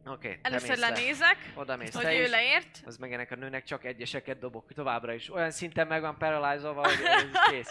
Oké, 0.06 0.28
okay, 0.28 0.38
először 0.42 0.76
lenézek, 0.78 1.36
Oda 1.54 1.76
mész 1.76 1.94
hogy 1.94 2.02
te 2.04 2.14
ő 2.14 2.22
is. 2.22 2.30
leért. 2.30 2.80
Az 2.84 2.96
meg 2.96 3.12
ennek 3.12 3.30
a 3.30 3.34
nőnek 3.34 3.64
csak 3.64 3.84
egyeseket 3.84 4.38
dobok 4.38 4.72
továbbra 4.74 5.12
is. 5.14 5.30
Olyan 5.34 5.50
szinten 5.50 5.86
meg 5.86 6.00
van 6.00 6.18
paralyzolva, 6.18 6.80
hogy 6.80 6.98
ez 7.04 7.50
kész. 7.50 7.70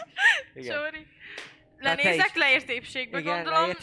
Igen. 0.54 0.76
Sorry. 0.76 1.06
Lenézek, 1.78 2.26
is. 2.26 2.34
leért 2.34 2.68
épségbe 2.70 3.18
Igen, 3.18 3.34
gondolom. 3.34 3.60
leért. 3.62 3.82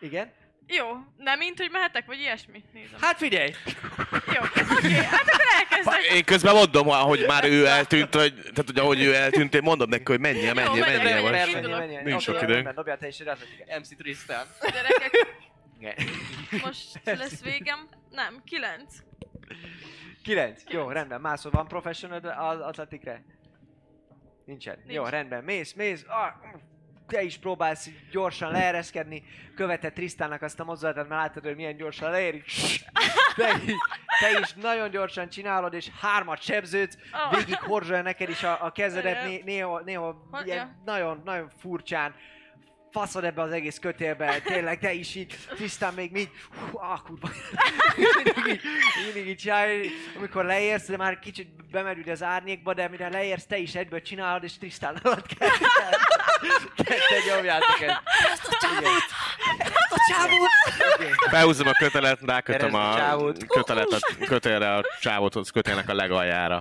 Igen? 0.00 0.32
Jó, 0.66 0.86
nem 1.16 1.38
mint, 1.38 1.58
hogy 1.58 1.70
mehetek, 1.70 2.06
vagy 2.06 2.18
ilyesmi? 2.18 2.62
Nézem. 2.72 2.98
Hát 3.00 3.16
figyelj! 3.16 3.50
Jó, 4.26 4.42
oké, 4.76 4.94
hát 4.94 5.20
akkor 5.28 5.44
elkezdek. 5.58 6.02
Én 6.14 6.24
közben 6.24 6.54
mondom, 6.54 6.86
hogy 6.86 7.24
már 7.26 7.44
ő 7.44 7.66
eltűnt, 7.66 8.14
vagy, 8.14 8.34
tehát 8.34 8.64
hogy 8.66 8.78
ahogy 8.78 9.02
ő 9.02 9.14
eltűnt, 9.14 9.54
én 9.54 9.62
mondom 9.62 9.88
neki, 9.88 10.02
hogy 10.06 10.20
menjél, 10.20 10.54
menjél, 10.54 10.84
megyek, 10.84 11.02
menjél. 11.02 11.02
megyek, 11.02 11.22
vagy. 11.22 11.30
megyek. 11.30 11.44
Menjél, 11.46 11.56
indulok. 11.56 11.78
menjél. 11.78 12.02
Nincs 12.02 12.14
Oké, 12.14 12.24
sok 12.24 12.34
időnk. 12.34 12.52
rendben, 12.52 12.74
Dobjál 12.74 12.98
te 12.98 13.06
is 13.06 13.18
egy 13.18 13.28
atletiket. 13.28 13.78
MC 13.78 13.96
Tristan. 13.96 14.44
Gyerekek, 14.72 15.31
Igen. 15.82 15.94
most 16.64 17.00
lesz 17.04 17.42
végem. 17.42 17.88
Nem, 18.10 18.42
kilenc. 18.44 18.96
Kilenc. 20.22 20.62
Jó, 20.68 20.88
rendben. 20.88 21.20
Mászol, 21.20 21.50
van 21.50 21.68
professional 21.68 22.24
az 22.24 22.60
atletikre? 22.60 23.24
Nincsen. 24.44 24.76
Nincs. 24.76 24.92
Jó, 24.92 25.04
rendben. 25.04 25.44
Mész, 25.44 25.72
mész. 25.72 26.04
Ah, 26.08 26.32
te 27.06 27.22
is 27.22 27.38
próbálsz 27.38 27.90
gyorsan 28.10 28.50
leereszkedni. 28.50 29.24
Követed 29.54 29.92
Trisztának 29.92 30.42
azt 30.42 30.60
a 30.60 30.64
mozdulatát, 30.64 31.08
mert 31.08 31.20
láttad, 31.20 31.44
hogy 31.44 31.56
milyen 31.56 31.76
gyorsan 31.76 32.10
leér. 32.10 32.42
Te, 33.36 33.54
is- 33.66 33.74
te 34.20 34.38
is 34.40 34.52
nagyon 34.52 34.90
gyorsan 34.90 35.28
csinálod, 35.28 35.74
és 35.74 35.90
hármat 36.00 36.42
sebződsz. 36.42 36.96
Oh. 37.12 37.36
Végig 37.36 37.56
horzsolja 37.58 38.02
neked 38.02 38.28
is 38.28 38.42
a, 38.42 38.64
a 38.64 38.72
kezedet, 38.72 39.24
né, 39.24 39.42
néha, 39.44 39.80
néha 39.80 40.28
ilyen 40.44 40.82
nagyon, 40.84 41.22
nagyon 41.24 41.48
furcsán 41.58 42.14
faszod 42.92 43.24
ebbe 43.24 43.42
az 43.42 43.52
egész 43.52 43.78
kötélbe, 43.78 44.40
tényleg 44.44 44.78
te 44.78 44.92
is 44.92 45.14
így, 45.14 45.38
tisztán 45.56 45.94
még 45.94 46.16
így, 46.16 46.30
hú, 46.70 46.78
ah, 46.78 47.00
kurva, 47.02 47.30
mindig 49.04 49.28
így, 49.28 49.50
így 49.50 49.92
amikor 50.16 50.44
leérsz, 50.44 50.86
de 50.86 50.96
már 50.96 51.18
kicsit 51.18 51.70
bemerülj 51.70 52.10
az 52.10 52.22
árnyékba, 52.22 52.74
de 52.74 52.88
mire 52.88 53.08
leérsz, 53.08 53.46
te 53.46 53.56
is 53.56 53.74
egyből 53.74 54.02
csinálod, 54.02 54.44
és 54.44 54.58
tisztán 54.58 54.96
alatt 55.02 55.26
kell, 55.26 55.48
te 56.84 57.34
nyomjátok 57.34 57.80
ezt. 57.80 58.00
Ezt 58.32 58.46
a 58.46 58.56
csávót! 58.60 59.21
A 60.06 60.12
csávót! 60.12 61.30
Behúzom 61.30 61.66
a 61.66 61.72
kötelet, 61.72 62.18
rákötöm 62.20 62.74
a 62.74 62.90
a 62.92 62.96
csávót. 62.96 63.46
kötelet 63.46 63.86
a 63.92 64.24
kötélre 64.26 64.74
a 64.74 64.82
csávót, 65.00 65.34
az 65.34 65.50
kötélnek 65.50 65.88
a 65.88 65.94
legaljára. 65.94 66.58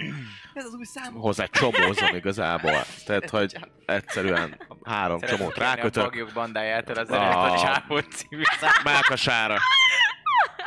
Ez 0.54 0.66
az 0.66 0.74
új 0.74 0.84
szám. 0.86 1.14
Hozzá 1.14 1.46
csomózom 1.46 2.16
igazából. 2.16 2.82
Tehát, 3.06 3.30
hogy 3.30 3.58
egyszerűen 3.86 4.68
három 4.84 5.20
csomót 5.20 5.58
A 5.58 5.60
rákötök, 5.60 6.10
bagyok 6.10 6.32
bandájától 6.34 6.96
az 6.96 7.10
eredet 7.12 7.36
a 7.36 7.58
csávot 7.58 8.06
című 8.12 8.42
szám. 8.60 8.72
melkasára. 8.84 9.58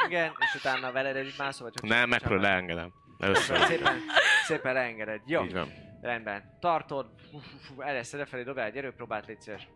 Igen, 0.08 0.32
és 0.38 0.54
utána 0.60 0.92
veled 0.92 1.16
egy 1.16 1.34
mászol, 1.38 1.70
vagy 1.74 1.90
Nem, 1.90 2.08
megpróbál 2.08 2.40
leengedem. 2.40 2.92
Először. 3.18 3.58
Szépen, 3.58 4.00
szépen 4.46 4.72
leengeded. 4.72 5.20
Jó, 5.26 5.42
Így 5.44 5.52
van. 5.52 5.72
rendben. 6.02 6.42
Tartod, 6.60 7.06
először 7.78 8.18
lefelé 8.20 8.42
dobjál 8.42 8.66
egy 8.66 8.76
erőpróbát, 8.76 9.26
légy 9.26 9.40
szíves. 9.40 9.68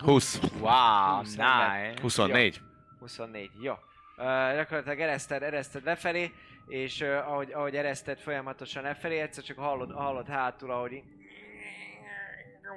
20, 0.00 0.40
Wow, 0.60 1.18
Húsz, 1.18 1.36
rendben. 1.36 1.88
nice. 1.88 2.00
24. 2.00 2.60
24, 2.98 3.50
jó. 3.60 3.72
Uh, 3.72 4.26
gyakorlatilag 4.54 5.00
ereszted, 5.00 5.42
ereszted 5.42 5.84
lefelé, 5.84 6.32
és 6.66 7.00
uh, 7.00 7.28
ahogy, 7.28 7.52
ahogy 7.52 7.76
ereszted 7.76 8.18
folyamatosan 8.18 8.82
lefelé, 8.82 9.18
egyszer 9.20 9.44
csak 9.44 9.58
hallod, 9.58 9.92
hallod 9.92 10.26
hátul, 10.28 10.70
ahogy 10.70 11.02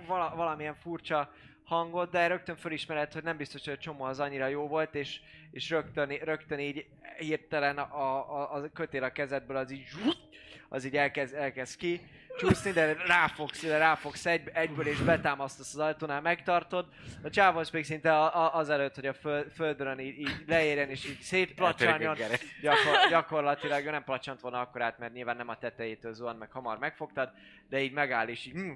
vala, 0.07 0.33
valamilyen 0.35 0.75
furcsa 0.75 1.31
hangot, 1.63 2.11
de 2.11 2.27
rögtön 2.27 2.55
fölismered, 2.55 3.13
hogy 3.13 3.23
nem 3.23 3.37
biztos, 3.37 3.63
hogy 3.63 3.73
a 3.73 3.77
csomó 3.77 4.03
az 4.03 4.19
annyira 4.19 4.47
jó 4.47 4.67
volt, 4.67 4.95
és, 4.95 5.19
és 5.51 5.69
rögtön, 5.69 6.09
rögtön 6.09 6.59
így 6.59 6.85
hirtelen 7.17 7.77
a, 7.77 8.31
a, 8.41 8.55
a 8.55 8.69
kötél 8.73 9.03
a 9.03 9.11
kezedből 9.11 9.57
az 9.57 9.71
így, 9.71 9.87
az 10.73 10.85
így 10.85 10.97
elkezd, 10.97 11.33
elkezd 11.33 11.77
ki 11.77 12.01
csúszni, 12.37 12.71
de 12.71 12.93
ráfogsz, 12.93 13.65
de 13.65 13.77
ráfogsz 13.77 14.25
egy, 14.25 14.49
egyből 14.53 14.87
és 14.87 14.97
betámasztasz 14.97 15.73
az 15.73 15.79
ajtónál, 15.79 16.21
megtartod. 16.21 16.85
A 17.23 17.29
csávos 17.29 17.71
még 17.71 17.83
szinte 17.83 18.17
a, 18.17 18.43
a, 18.43 18.55
azelőtt, 18.55 18.95
hogy 18.95 19.05
a 19.05 19.13
föl, 19.13 19.49
földön 19.55 19.99
így, 19.99 20.19
így 20.19 20.43
leérjen 20.47 20.89
és 20.89 21.09
így 21.09 21.19
szétplacsanjon, 21.19 22.17
gyakor, 22.61 23.09
gyakorlatilag 23.09 23.85
nem 23.85 24.03
placsant 24.03 24.41
volna 24.41 24.59
akkor 24.59 24.81
át, 24.81 24.99
mert 24.99 25.13
nyilván 25.13 25.35
nem 25.35 25.49
a 25.49 25.57
tetejétől 25.57 26.13
zuhan, 26.13 26.35
meg 26.35 26.51
hamar 26.51 26.77
megfogtad, 26.77 27.31
de 27.69 27.81
így 27.81 27.91
megáll 27.91 28.27
és 28.27 28.45
így, 28.45 28.55
mm, 28.55 28.71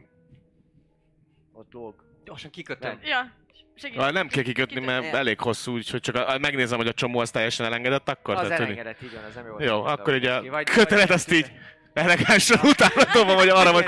ott 1.54 1.74
lóg. 1.74 2.04
Gyorsan 2.26 2.52
kikötöm. 2.52 3.00
Ja, 3.04 3.32
segít. 3.76 4.00
Ah, 4.00 4.12
Nem 4.12 4.28
kell 4.28 4.44
kikötni, 4.44 4.80
mert 4.80 5.14
elég 5.14 5.40
hosszú, 5.40 5.74
úgyhogy 5.74 6.00
csak 6.00 6.16
a, 6.16 6.38
megnézem, 6.38 6.78
hogy 6.78 6.88
a 6.88 6.94
csomó 6.94 7.20
az 7.20 7.32
teljesen 7.32 7.66
elengedett 7.66 8.10
akkor. 8.10 8.36
Az 8.36 8.42
tehát, 8.48 8.60
elengedett, 8.60 9.02
így 9.02 9.14
van, 9.14 9.24
az 9.24 9.36
nem 9.36 9.46
jó. 9.46 9.60
Jó, 9.60 9.84
akkor 9.84 10.16
így 10.16 10.26
a 10.26 10.64
kötelet 10.64 11.10
azt 11.10 11.32
így 11.32 11.52
elegánsan 11.98 12.60
utána 12.64 13.04
dobom, 13.14 13.36
hogy 13.36 13.50
arra 13.50 13.72
most, 13.72 13.88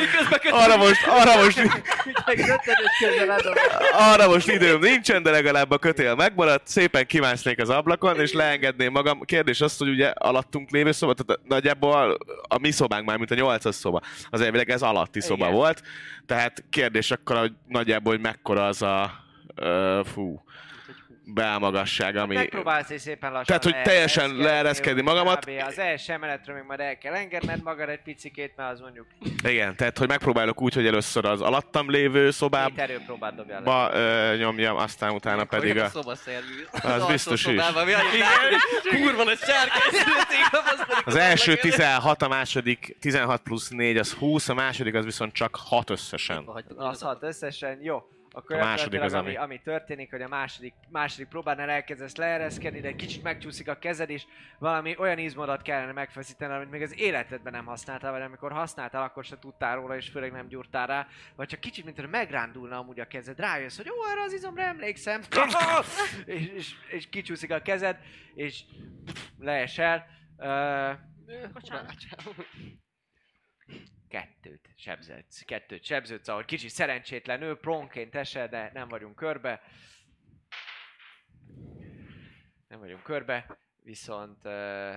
arra 0.51 0.77
most, 0.77 1.07
arra 1.07 1.43
most, 1.43 1.59
arra 3.93 4.27
most 4.27 4.47
időm 4.47 4.79
nincsen, 4.79 5.23
de 5.23 5.31
legalább 5.31 5.71
a 5.71 5.77
kötél 5.77 6.15
megmaradt, 6.15 6.67
szépen 6.67 7.05
kimásznék 7.05 7.61
az 7.61 7.69
ablakon, 7.69 8.19
és 8.19 8.33
leengedném 8.33 8.91
magam. 8.91 9.21
Kérdés 9.21 9.61
az, 9.61 9.77
hogy 9.77 9.89
ugye 9.89 10.07
alattunk 10.07 10.69
lévő 10.69 10.91
szoba, 10.91 11.13
tehát 11.13 11.41
nagyjából 11.47 12.17
a 12.47 12.59
mi 12.59 12.71
szobánk 12.71 13.05
már, 13.05 13.17
mint 13.17 13.31
a 13.31 13.35
nyolcas 13.35 13.75
szoba, 13.75 14.01
az 14.29 14.41
elvileg 14.41 14.69
ez 14.69 14.81
alatti 14.81 15.21
szoba 15.21 15.45
Igen. 15.45 15.57
volt. 15.57 15.81
Tehát 16.25 16.63
kérdés 16.69 17.11
akkor, 17.11 17.37
hogy 17.37 17.51
nagyjából, 17.67 18.13
hogy 18.13 18.21
mekkora 18.21 18.67
az 18.67 18.81
a, 18.81 19.11
uh, 19.61 20.05
fú, 20.05 20.43
belmagasság, 21.33 22.15
ami... 22.15 22.35
Megpróbálsz 22.35 22.89
egy 22.89 22.99
szépen 22.99 23.31
lassan 23.31 23.45
Tehát, 23.45 23.63
hogy 23.63 23.81
teljesen 23.81 24.35
leereszkedni, 24.35 25.01
magamat. 25.01 25.45
kb. 25.45 25.63
Az 25.67 25.79
első 25.79 26.13
emeletről 26.13 26.55
még 26.55 26.63
majd 26.67 26.79
el 26.79 26.97
kell 26.97 27.13
engedned 27.13 27.63
magad 27.63 27.89
egy 27.89 28.01
picikét, 28.01 28.53
mert 28.55 28.71
az 28.71 28.79
mondjuk 28.79 29.05
Igen, 29.43 29.75
tehát, 29.75 29.97
hogy 29.97 30.07
megpróbálok 30.07 30.61
úgy, 30.61 30.73
hogy 30.73 30.87
először 30.87 31.25
az 31.25 31.41
alattam 31.41 31.89
lévő 31.89 32.31
szobába 32.31 32.67
két 32.69 32.79
erőpróbát 32.79 33.35
dobjál 33.35 33.61
ba, 33.61 33.89
ö, 33.93 34.35
nyomjam, 34.37 34.75
aztán 34.75 35.11
utána 35.11 35.43
pedig 35.43 35.73
Olyan 35.73 35.85
a... 35.85 35.89
szobaszervű. 35.89 36.65
Az 36.71 37.05
biztos 37.05 37.45
is. 37.45 37.61
Kurva 38.89 39.23
nagy 39.23 39.37
sárkány 39.37 39.89
az 41.05 41.15
első 41.15 41.55
16, 41.55 42.21
a 42.21 42.27
második 42.27 42.97
16 42.99 43.41
plusz 43.41 43.69
4, 43.69 43.97
az 43.97 44.13
20, 44.13 44.49
a 44.49 44.53
második 44.53 44.93
az 44.93 45.05
viszont 45.05 45.33
csak 45.33 45.55
6 45.55 45.89
összesen. 45.89 46.49
Az 46.75 47.01
hat 47.01 47.23
összesen, 47.23 47.79
jó. 47.81 48.03
Akkor 48.39 48.55
A 48.55 48.59
második 48.63 49.01
az, 49.01 49.13
ami, 49.13 49.27
ami- 49.27 49.35
ami 49.35 49.59
történik, 49.61 50.11
hogy 50.11 50.21
a 50.21 50.27
második, 50.27 50.73
második 50.89 51.27
próbánál 51.27 51.69
elkezdesz 51.69 52.15
leereszkedni, 52.15 52.79
de 52.79 52.95
kicsit 52.95 53.23
megcsúszik 53.23 53.67
a 53.67 53.77
kezed, 53.77 54.09
és 54.09 54.25
valami 54.59 54.95
olyan 54.97 55.17
izmodat 55.17 55.61
kellene 55.61 55.91
megfeszíteni, 55.91 56.53
amit 56.53 56.69
még 56.69 56.81
az 56.81 56.99
életedben 56.99 57.53
nem 57.53 57.65
használtál, 57.65 58.11
vagy 58.11 58.21
amikor 58.21 58.51
használtál, 58.51 59.03
akkor 59.03 59.25
se 59.25 59.39
tudtál 59.39 59.75
róla, 59.75 59.95
és 59.95 60.09
főleg 60.09 60.31
nem 60.31 60.47
gyúrtál 60.47 60.87
rá, 60.87 61.07
vagy 61.35 61.47
csak 61.47 61.59
kicsit, 61.59 61.85
mint 61.85 61.99
hogy 61.99 62.09
megrándulna 62.09 62.77
amúgy 62.77 62.99
a 62.99 63.07
kezed, 63.07 63.39
rájössz, 63.39 63.77
hogy 63.77 63.89
ó, 63.89 64.01
arra 64.11 64.21
az 64.21 64.33
izomra 64.33 64.61
emlékszem, 64.61 65.21
és, 66.25 66.47
és, 66.47 66.73
és 66.89 67.09
kicsúszik 67.09 67.51
a 67.51 67.61
kezed, 67.61 67.97
és 68.33 68.63
leesel. 69.37 70.05
Uh, 70.37 71.51
Bocsánat. 71.53 71.93
Kettőt 74.09 74.69
sebződsz. 74.75 75.41
Kettőt 75.41 75.83
sebződsz, 75.83 76.27
ahogy 76.27 76.45
kicsit 76.45 76.69
szerencsétlenül, 76.69 77.57
pronként 77.57 78.15
esel, 78.15 78.47
de 78.47 78.71
nem 78.73 78.87
vagyunk 78.87 79.15
körbe. 79.15 79.61
Nem 82.67 82.79
vagyunk 82.79 83.03
körbe, 83.03 83.57
viszont 83.83 84.45
uh, 84.45 84.51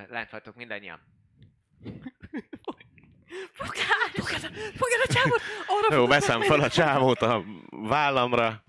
lent 0.08 0.30
vagytok 0.30 0.56
mindannyian. 0.56 1.00
Fogad 4.74 5.00
a 5.08 5.12
csávot! 5.12 5.40
Arra 5.66 5.94
Jó, 5.94 6.06
veszem 6.06 6.40
fel 6.40 6.60
a 6.60 6.68
csávót 6.68 7.22
a 7.22 7.44
vállamra, 7.70 8.64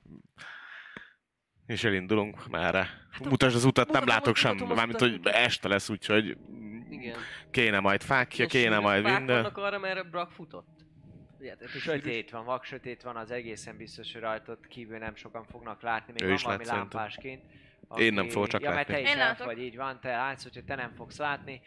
és 1.66 1.84
elindulunk 1.84 2.48
merre. 2.48 2.90
Mutasd 3.24 3.56
az 3.56 3.64
utat, 3.64 3.92
nem 3.92 4.04
mutatom, 4.04 4.08
látok 4.08 4.36
mutatom 4.36 4.68
sem, 4.68 4.76
mármint, 4.76 5.00
hogy 5.00 5.20
este 5.24 5.68
lesz, 5.68 5.90
úgyhogy 5.90 6.38
Igen. 6.90 7.18
Kéne 7.54 7.80
majd 7.80 8.02
fákja, 8.02 8.46
kéne 8.46 8.80
majd 8.80 9.04
minden. 9.04 9.46
arra, 9.46 9.80
mert 9.80 10.10
Brak 10.10 10.32
futott. 10.32 10.82
Sötét 11.80 12.30
van, 12.30 12.46
vak 12.46 12.64
sötét 12.64 13.02
van, 13.02 13.16
az 13.16 13.32
egészen 13.32 13.78
biztos, 13.78 14.14
hogy 14.14 14.22
rajtad 14.22 14.68
kívül 14.68 14.98
nem 14.98 15.16
sokan 15.16 15.46
fognak 15.46 15.82
látni, 15.82 16.14
még 16.14 16.22
Ő 16.22 16.26
van 16.26 16.36
is 16.36 16.44
valami 16.44 16.66
lát 16.66 16.76
lámpásként. 16.76 17.42
Én 17.98 18.14
nem 18.14 18.30
fogok 18.30 18.48
csak 18.48 18.62
ja, 18.62 18.70
mert 18.70 18.88
látni. 18.88 19.04
te 19.04 19.10
is 19.10 19.16
Én 19.16 19.18
látok. 19.18 19.46
vagy, 19.46 19.60
így 19.60 19.76
van, 19.76 20.00
te 20.00 20.10
látsz, 20.10 20.44
hogy 20.44 20.64
te 20.66 20.76
nem 20.76 20.94
fogsz 20.96 21.18
látni. 21.18 21.62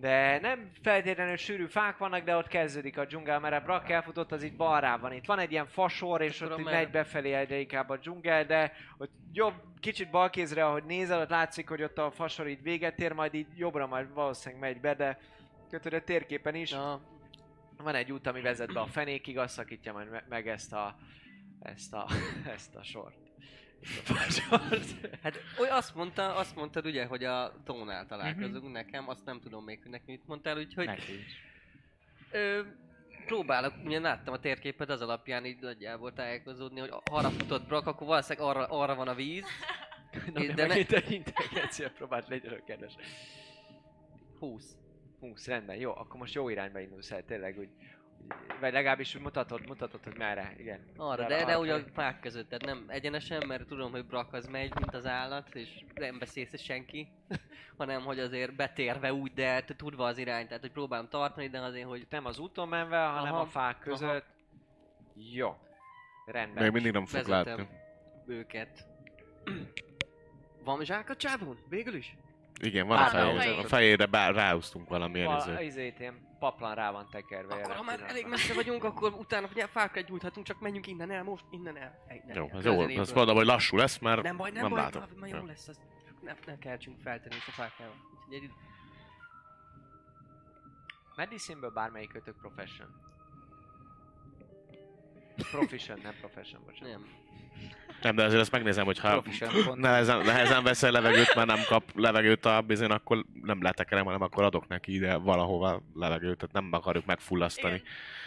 De 0.00 0.38
nem 0.40 0.70
feltétlenül 0.82 1.36
sűrű 1.36 1.66
fák 1.66 1.98
vannak, 1.98 2.24
de 2.24 2.36
ott 2.36 2.48
kezdődik 2.48 2.98
a 2.98 3.04
dzsungel, 3.04 3.40
mert 3.40 3.54
a 3.54 3.60
Brak 3.60 3.90
elfutott, 3.90 4.32
az 4.32 4.42
itt 4.42 4.56
balrán 4.56 5.00
van. 5.00 5.12
Itt 5.12 5.24
van 5.26 5.38
egy 5.38 5.50
ilyen 5.50 5.66
fasor, 5.66 6.20
és 6.22 6.36
Tudom, 6.36 6.58
ott 6.58 6.64
merre. 6.64 6.76
megy 6.76 6.90
befelé 6.90 7.32
egyre 7.32 7.58
inkább 7.58 7.88
a 7.88 7.96
dzsungel, 7.96 8.44
de 8.44 8.72
ott 8.98 9.10
jobb, 9.32 9.54
kicsit 9.80 10.10
balkézre, 10.10 10.64
ahogy 10.66 10.84
nézel, 10.84 11.20
ott 11.20 11.28
látszik, 11.28 11.68
hogy 11.68 11.82
ott 11.82 11.98
a 11.98 12.10
fasor 12.10 12.48
így 12.48 12.62
véget 12.62 12.98
ér, 13.00 13.12
majd 13.12 13.34
így 13.34 13.46
jobbra 13.56 13.86
majd 13.86 14.12
valószínűleg 14.14 14.60
megy 14.60 14.80
be, 14.80 14.94
de 14.94 15.18
kötőd 15.70 15.92
a 15.92 16.00
térképen 16.04 16.54
is. 16.54 16.70
Na, 16.70 17.00
Van 17.76 17.94
egy 17.94 18.12
út, 18.12 18.26
ami 18.26 18.40
vezet 18.40 18.72
be 18.72 18.80
a 18.80 18.86
fenékig, 18.86 19.38
azt 19.38 19.54
szakítja 19.54 19.92
majd 19.92 20.10
me- 20.10 20.28
meg 20.28 20.48
ezt 20.48 20.72
a, 20.72 20.96
ezt 21.60 21.94
a, 21.94 22.06
ezt 22.54 22.74
a 22.74 22.82
sort. 22.82 23.16
Hát 25.22 25.38
oly 25.60 25.68
azt 25.68 25.94
mondta, 25.94 26.34
azt 26.34 26.56
mondtad 26.56 26.86
ugye, 26.86 27.04
hogy 27.04 27.24
a 27.24 27.52
tónál 27.64 28.06
találkozunk 28.06 28.72
nekem, 28.72 29.08
azt 29.08 29.24
nem 29.24 29.40
tudom 29.40 29.64
még, 29.64 29.78
hogy 29.82 29.90
neki 29.90 30.10
mit 30.10 30.26
mondtál, 30.26 30.58
úgyhogy 30.58 30.86
Neki 30.86 31.18
is. 31.18 31.42
ö, 32.30 32.60
próbálok, 33.26 33.74
ugye 33.84 34.00
láttam 34.00 34.34
a 34.34 34.38
térképet, 34.38 34.90
az 34.90 35.00
alapján 35.00 35.44
így 35.44 35.60
nagyjából 35.60 36.12
tájékozódni, 36.12 36.80
hogy 36.80 36.92
arra 37.04 37.30
futott 37.30 37.66
Brak, 37.66 37.86
akkor 37.86 38.06
valószínűleg 38.06 38.48
arra, 38.48 38.66
arra 38.66 38.94
van 38.94 39.08
a 39.08 39.14
víz. 39.14 39.44
Na, 40.34 40.40
de, 40.46 40.52
de 40.52 40.66
ne- 40.66 40.76
intelligencia 41.08 41.90
próbált 41.90 42.28
legyen 42.28 42.52
a 42.52 42.64
kedves. 42.64 42.94
20. 44.38 44.76
20, 45.20 45.46
rendben, 45.46 45.76
jó, 45.76 45.90
akkor 45.96 46.20
most 46.20 46.34
jó 46.34 46.48
irányba 46.48 46.80
indulsz 46.80 47.10
el, 47.10 47.24
tényleg 47.24 47.58
úgy 47.58 47.68
vagy 48.60 48.72
legalábbis 48.72 49.14
úgy 49.14 49.22
mutatod, 49.22 49.66
mutatod, 49.66 50.04
hogy 50.04 50.16
merre, 50.18 50.54
igen. 50.58 50.80
Arra, 50.96 51.26
de, 51.26 51.44
de 51.44 51.58
ugye 51.58 51.74
a 51.74 51.80
fák 51.94 52.20
között, 52.20 52.48
tehát 52.48 52.64
nem 52.64 52.84
egyenesen, 52.88 53.46
mert 53.46 53.66
tudom, 53.66 53.90
hogy 53.90 54.04
Brak 54.04 54.32
az 54.32 54.46
megy, 54.46 54.74
mint 54.74 54.94
az 54.94 55.06
állat, 55.06 55.54
és 55.54 55.84
nem 55.94 56.18
beszélsz 56.18 56.60
senki, 56.60 57.08
hanem 57.78 58.02
hogy 58.02 58.18
azért 58.18 58.54
betérve 58.56 59.12
úgy, 59.12 59.32
de 59.32 59.64
tudva 59.76 60.06
az 60.06 60.18
irány, 60.18 60.46
tehát 60.46 60.62
hogy 60.62 60.72
próbálom 60.72 61.08
tartani, 61.08 61.48
de 61.48 61.60
azért, 61.60 61.86
hogy 61.88 62.06
Nem 62.10 62.24
az 62.26 62.38
úton 62.38 62.68
menve, 62.68 63.04
hanem 63.04 63.32
Aha, 63.34 63.42
a 63.42 63.46
fák 63.46 63.78
között. 63.78 64.24
Jó. 65.32 65.56
Rendben. 66.26 66.62
Még 66.62 66.72
mindig 66.72 66.92
nem 66.92 67.06
fog 67.06 67.26
látni. 67.26 67.68
őket. 68.26 68.86
Van 70.64 70.84
zsák 70.84 71.10
a 71.10 71.16
csávon? 71.16 71.58
Végül 71.68 71.94
is? 71.94 72.16
Igen, 72.60 72.86
van 72.86 72.98
a 72.98 73.04
a 73.04 73.08
fejére. 73.08 73.58
A 73.58 73.62
fejére 73.66 74.06
bá- 74.06 74.34
ráhúztunk 74.34 74.88
valami 74.88 75.22
A, 75.22 75.30
előző. 75.30 75.64
izét 75.64 75.98
paplan 76.38 76.74
rá 76.74 76.90
van 76.90 77.08
tekerve. 77.10 77.54
Akkor 77.54 77.74
ha 77.74 77.82
már 77.82 78.00
elég 78.08 78.26
messze 78.26 78.54
vagyunk, 78.54 78.84
akkor 78.84 79.12
utána 79.12 79.46
ugye 79.50 79.66
fákra 79.66 80.00
gyújthatunk, 80.00 80.46
csak 80.46 80.60
menjünk 80.60 80.86
innen 80.86 81.10
el 81.10 81.22
most, 81.22 81.44
innen 81.50 81.76
el. 81.76 82.04
Innen 82.22 82.36
Jó, 82.36 82.48
el, 82.48 82.56
az 82.56 82.64
jó. 82.64 83.00
Azt 83.00 83.14
mondom, 83.14 83.36
hogy 83.36 83.46
lassú 83.46 83.76
lesz, 83.76 83.98
mert 83.98 84.22
Nem 84.22 84.36
baj, 84.36 84.50
nem, 84.50 84.60
nem 84.60 84.70
baj, 84.70 84.80
látom. 84.80 85.00
látom. 85.00 85.18
már 85.18 85.30
jó 85.30 85.44
lesz, 85.44 85.68
az 85.68 85.80
ne, 86.20 86.34
ne 86.46 86.58
keltsünk 86.58 87.00
feltenni 87.00 87.34
a 87.46 87.50
fákával. 87.50 87.94
Úgyhogy 88.28 88.50
Medicine-ből 91.16 91.70
bármelyik 91.70 92.08
kötök 92.12 92.36
profession. 92.36 92.88
Profession, 95.50 96.00
nem 96.02 96.14
profession, 96.20 96.62
bocsánat. 96.64 96.92
nem. 96.92 97.08
Nem, 98.02 98.14
de 98.14 98.24
azért 98.24 98.40
azt 98.40 98.50
megnézem, 98.50 98.84
hogy 98.84 98.98
ha 98.98 99.22
nehezen, 99.74 100.24
nehezen 100.24 100.62
veszel 100.62 100.90
levegőt, 100.90 101.34
mert 101.34 101.46
nem 101.46 101.60
kap 101.68 101.82
levegőt 101.94 102.44
a 102.46 102.60
bizony, 102.60 102.90
akkor 102.90 103.24
nem 103.42 103.62
letekerem, 103.62 104.04
hanem 104.04 104.22
akkor 104.22 104.44
adok 104.44 104.68
neki 104.68 104.94
ide 104.94 105.16
valahova 105.16 105.82
levegőt, 105.94 106.38
tehát 106.38 106.54
nem 106.54 106.68
akarjuk 106.70 107.06
megfullasztani. 107.06 107.74
Igen. 107.74 107.86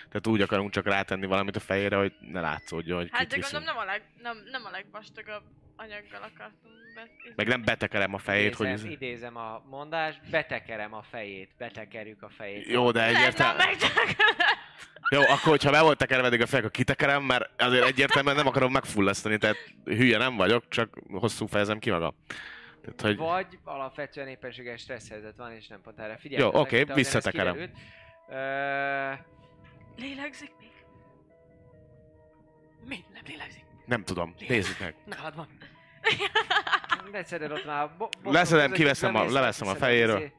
Tehát 0.09 0.27
úgy 0.27 0.41
akarunk 0.41 0.71
csak 0.71 0.85
rátenni 0.85 1.25
valamit 1.25 1.55
a 1.55 1.59
fejére, 1.59 1.95
hogy 1.95 2.13
ne 2.19 2.41
látszódjon, 2.41 2.97
hogy 2.97 3.09
Hát 3.11 3.27
de 3.27 3.37
gondolom 3.37 3.63
nem 3.63 3.77
a, 3.77 3.83
leg, 3.83 4.01
nem, 4.21 4.37
nem 4.51 4.65
a 4.65 4.69
legvastagabb 4.69 5.43
anyaggal 5.75 6.21
akartam 6.21 6.71
be... 6.95 7.07
Meg 7.35 7.47
nem 7.47 7.63
betekerem 7.63 8.13
a 8.13 8.17
fejét, 8.17 8.55
hogy... 8.55 8.67
idézem, 8.67 8.91
idézem 8.91 9.35
a 9.37 9.63
mondást, 9.69 10.29
betekerem 10.29 10.93
a 10.93 11.01
fejét, 11.01 11.49
betekerjük 11.57 12.23
a 12.23 12.29
fejét. 12.29 12.67
Jó, 12.67 12.91
de 12.91 13.05
egyértelmű... 13.05 13.61
Jó, 15.11 15.21
akkor, 15.21 15.49
hogyha 15.49 15.71
be 15.71 15.81
volt 15.81 15.97
tekerve 15.97 16.27
eddig 16.27 16.41
a 16.41 16.45
fej, 16.45 16.59
akkor 16.59 16.71
kitekerem, 16.71 17.23
mert 17.23 17.61
azért 17.61 17.85
egyértelműen 17.85 18.35
nem 18.35 18.47
akarom 18.47 18.71
megfullasztani, 18.71 19.37
tehát 19.37 19.57
hülye 19.85 20.17
nem 20.17 20.35
vagyok, 20.35 20.67
csak 20.67 20.97
hosszú 21.11 21.45
fejezem 21.45 21.79
ki 21.79 21.89
magam. 21.89 22.15
Tehát, 22.81 23.01
hogy... 23.01 23.17
Vagy 23.17 23.59
alapvetően 23.63 24.27
éppenséges 24.27 24.81
stressz 24.81 25.09
helyzet 25.09 25.35
van, 25.37 25.51
és 25.51 25.67
nem 25.67 25.81
pont 25.81 25.99
erre 25.99 26.17
figyelj. 26.17 26.41
Jó, 26.41 26.59
oké, 26.59 26.83
visszatekerem. 26.83 27.71
Ö, 28.29 29.11
Lélegzik 29.99 30.51
még? 30.59 30.71
Mi? 32.87 33.03
Nem 33.13 33.23
lélegzik. 33.27 33.63
Nem 33.85 34.03
tudom, 34.03 34.33
nézzük 34.47 34.79
meg. 34.79 34.95
Nálad 35.05 35.35
van. 35.35 35.47
leszeded 37.11 37.51
ott 37.51 37.65
már... 37.65 37.89
Bo- 37.97 38.21
bo- 38.23 38.33
Leszedem, 38.33 38.71
kiveszem 38.71 39.15
a- 39.15 39.31
leveszem 39.31 39.67
a 39.67 39.75
fejéről. 39.75 40.17
izé- 40.17 40.33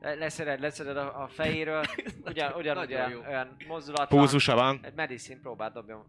le- 0.00 0.14
Leszeded, 0.14 0.60
leszeded 0.60 0.96
a, 0.96 1.22
a 1.22 1.28
fejéről. 1.28 1.84
Ugyan, 2.24 2.52
ugyanúgy 2.52 2.88
nagyon 2.88 2.98
olyan, 2.98 3.10
jó. 3.10 3.20
olyan 3.28 3.56
mozdulat 3.66 4.10
van. 4.10 4.18
Pulzusa 4.18 4.54
van, 4.54 4.78
Egy 4.82 4.94
medicine 4.94 5.40
próbáld 5.40 5.72
dobjon. 5.72 6.06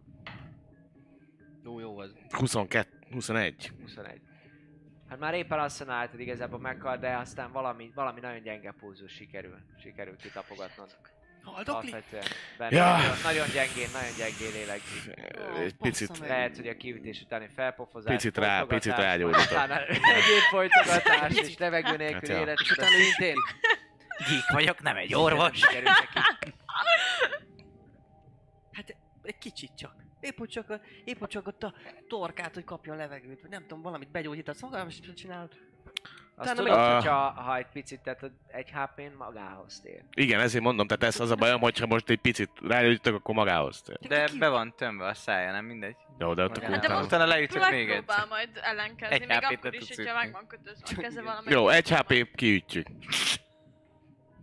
Jó, 1.64 1.80
jó 1.80 1.98
az. 1.98 2.16
22, 2.30 2.90
21. 3.12 3.72
21. 3.82 4.22
Hát 5.10 5.20
már 5.20 5.34
éppen 5.34 5.60
azt 5.60 5.80
mondnád, 5.86 6.10
hogy 6.10 6.20
igazából 6.20 6.60
meghal, 6.60 6.98
de 6.98 7.16
aztán 7.18 7.52
valami, 7.52 7.92
valami 7.96 8.20
nagyon 8.20 8.42
gyenge 8.42 8.72
pulzus 8.80 9.12
sikerül, 9.12 9.58
sikerül 9.82 10.16
kitapogatnod. 10.16 10.98
Haldokli? 11.54 11.96
Ja. 12.70 12.98
nagyon, 12.98 13.16
nagyon 13.24 13.48
gyengén, 13.54 13.88
nagyon 13.94 14.14
gyengén 14.18 14.52
lélegzik. 14.54 15.26
Egy 15.60 15.74
picit. 15.74 16.18
Lehet, 16.18 16.56
hogy 16.56 16.68
a 16.68 16.76
kiütés 16.78 17.22
utáni 17.22 17.48
felpofozás, 17.56 18.14
Picit 18.14 18.38
rá- 18.38 18.66
picit. 18.66 18.94
Utána 18.94 19.86
egyéb 19.86 20.42
folytogatás 20.50 21.34
és 21.34 21.58
levegő 21.58 21.96
nélkül 21.96 22.36
Hát 22.36 22.42
élet. 22.42 22.60
És 22.60 22.72
utána 22.72 22.90
szintén. 22.90 23.36
Gyík 24.30 24.50
vagyok, 24.52 24.82
nem 24.82 24.96
egy 24.96 25.14
orvos. 25.16 25.66
Hát 28.72 28.96
egy 29.24 29.38
kicsit 29.38 29.72
csak. 29.78 29.96
Épp 30.20 30.38
hogy 30.38 30.50
csak, 30.50 30.70
a, 30.70 30.82
épp 31.04 31.20
hogy 31.20 31.30
csak 31.30 31.48
ott 31.48 31.64
a 31.64 31.74
torkát, 32.08 32.54
hogy 32.54 32.64
kapjon 32.64 32.98
levegőt, 32.98 33.42
vagy 33.42 33.50
nem 33.50 33.62
tudom, 33.62 33.82
valamit 33.82 34.12
begyógyítasz, 34.12 34.62
magam 34.62 34.88
is 34.88 35.00
csinálod. 35.16 35.52
Azt 36.40 36.52
Utána 36.52 36.68
tudod, 36.70 36.94
hogyha 36.94 37.30
ha 37.42 37.58
egy 37.58 37.66
picit, 37.74 38.00
tehát 38.00 38.32
egy 38.48 38.70
HP-n 38.74 39.16
magához 39.18 39.80
tér. 39.82 40.04
Igen, 40.14 40.40
ezért 40.40 40.64
mondom, 40.64 40.88
tehát 40.88 41.04
ez 41.04 41.20
az 41.20 41.32
a 41.32 41.36
bajom, 41.36 41.60
hogyha 41.62 41.86
most 41.86 42.10
egy 42.10 42.20
picit 42.20 42.50
rájöttek, 42.62 43.14
akkor 43.14 43.36
magához 43.36 43.82
tér. 43.82 43.98
De 44.08 44.28
be 44.40 44.50
van 44.50 44.74
tömve 44.76 45.08
a 45.08 45.14
szája, 45.14 45.52
nem 45.52 45.66
mindegy. 45.66 45.96
Jó, 46.20 46.34
de 46.34 46.44
ott 46.44 46.58
Hát 46.58 46.88
de 46.88 46.98
utána... 47.00 47.26
leütök 47.26 47.70
még 47.70 47.88
Megpróbál 47.88 48.16
egyszer. 48.16 48.28
majd 48.30 48.50
ellenkezni, 48.62 49.16
Egy 49.16 49.28
még 49.28 49.38
akkor 49.58 49.74
is, 49.74 49.96
hogyha 49.96 50.14
meg 50.16 50.32
van 50.32 50.48
kötözve 50.48 50.86
a 50.98 51.02
keze 51.02 51.22
valami. 51.22 51.52
Jó, 51.52 51.70
egy 51.70 51.90
HP 51.90 52.36
kiütjük. 52.36 52.88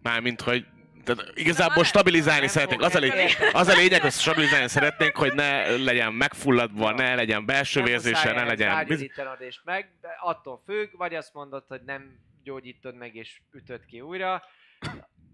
Mármint, 0.03 0.41
hogy 0.41 0.67
tehát 1.05 1.33
igazából 1.35 1.85
stabilizálni 1.85 2.47
szeretnénk. 2.47 2.83
Az 2.83 2.95
a, 2.95 2.99
lé- 2.99 3.15
érteni. 3.15 3.51
az 3.53 3.69
a 3.69 3.75
lényeg, 3.75 4.01
hogy 4.01 4.13
stabilizálni 4.13 4.69
szeretnénk, 4.69 5.17
hogy 5.17 5.35
ne 5.35 5.77
legyen 5.77 6.13
megfulladva, 6.13 6.93
ne 6.93 7.15
legyen 7.15 7.45
belső 7.45 7.83
vérzése, 7.83 8.33
ne 8.33 8.45
legyen... 8.45 8.87
és 9.39 9.61
meg, 9.65 9.93
attól 10.21 10.63
függ, 10.65 10.97
vagy 10.97 11.15
azt 11.15 11.35
mondod, 11.35 11.65
hogy 11.69 11.81
nem 11.85 12.19
gyógyítod 12.43 12.95
meg 12.95 13.15
és 13.15 13.41
ütöd 13.53 13.85
ki 13.85 14.01
újra, 14.01 14.43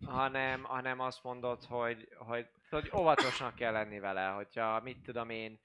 hanem, 0.07 0.62
hanem 0.62 1.00
azt 1.00 1.23
mondod, 1.23 1.65
hogy, 1.68 2.08
hogy, 2.16 2.47
hogy 2.70 2.90
óvatosnak 2.97 3.55
kell 3.55 3.73
lenni 3.73 3.99
vele, 3.99 4.26
hogyha 4.26 4.81
mit 4.81 4.99
tudom 5.05 5.31
én, 5.31 5.60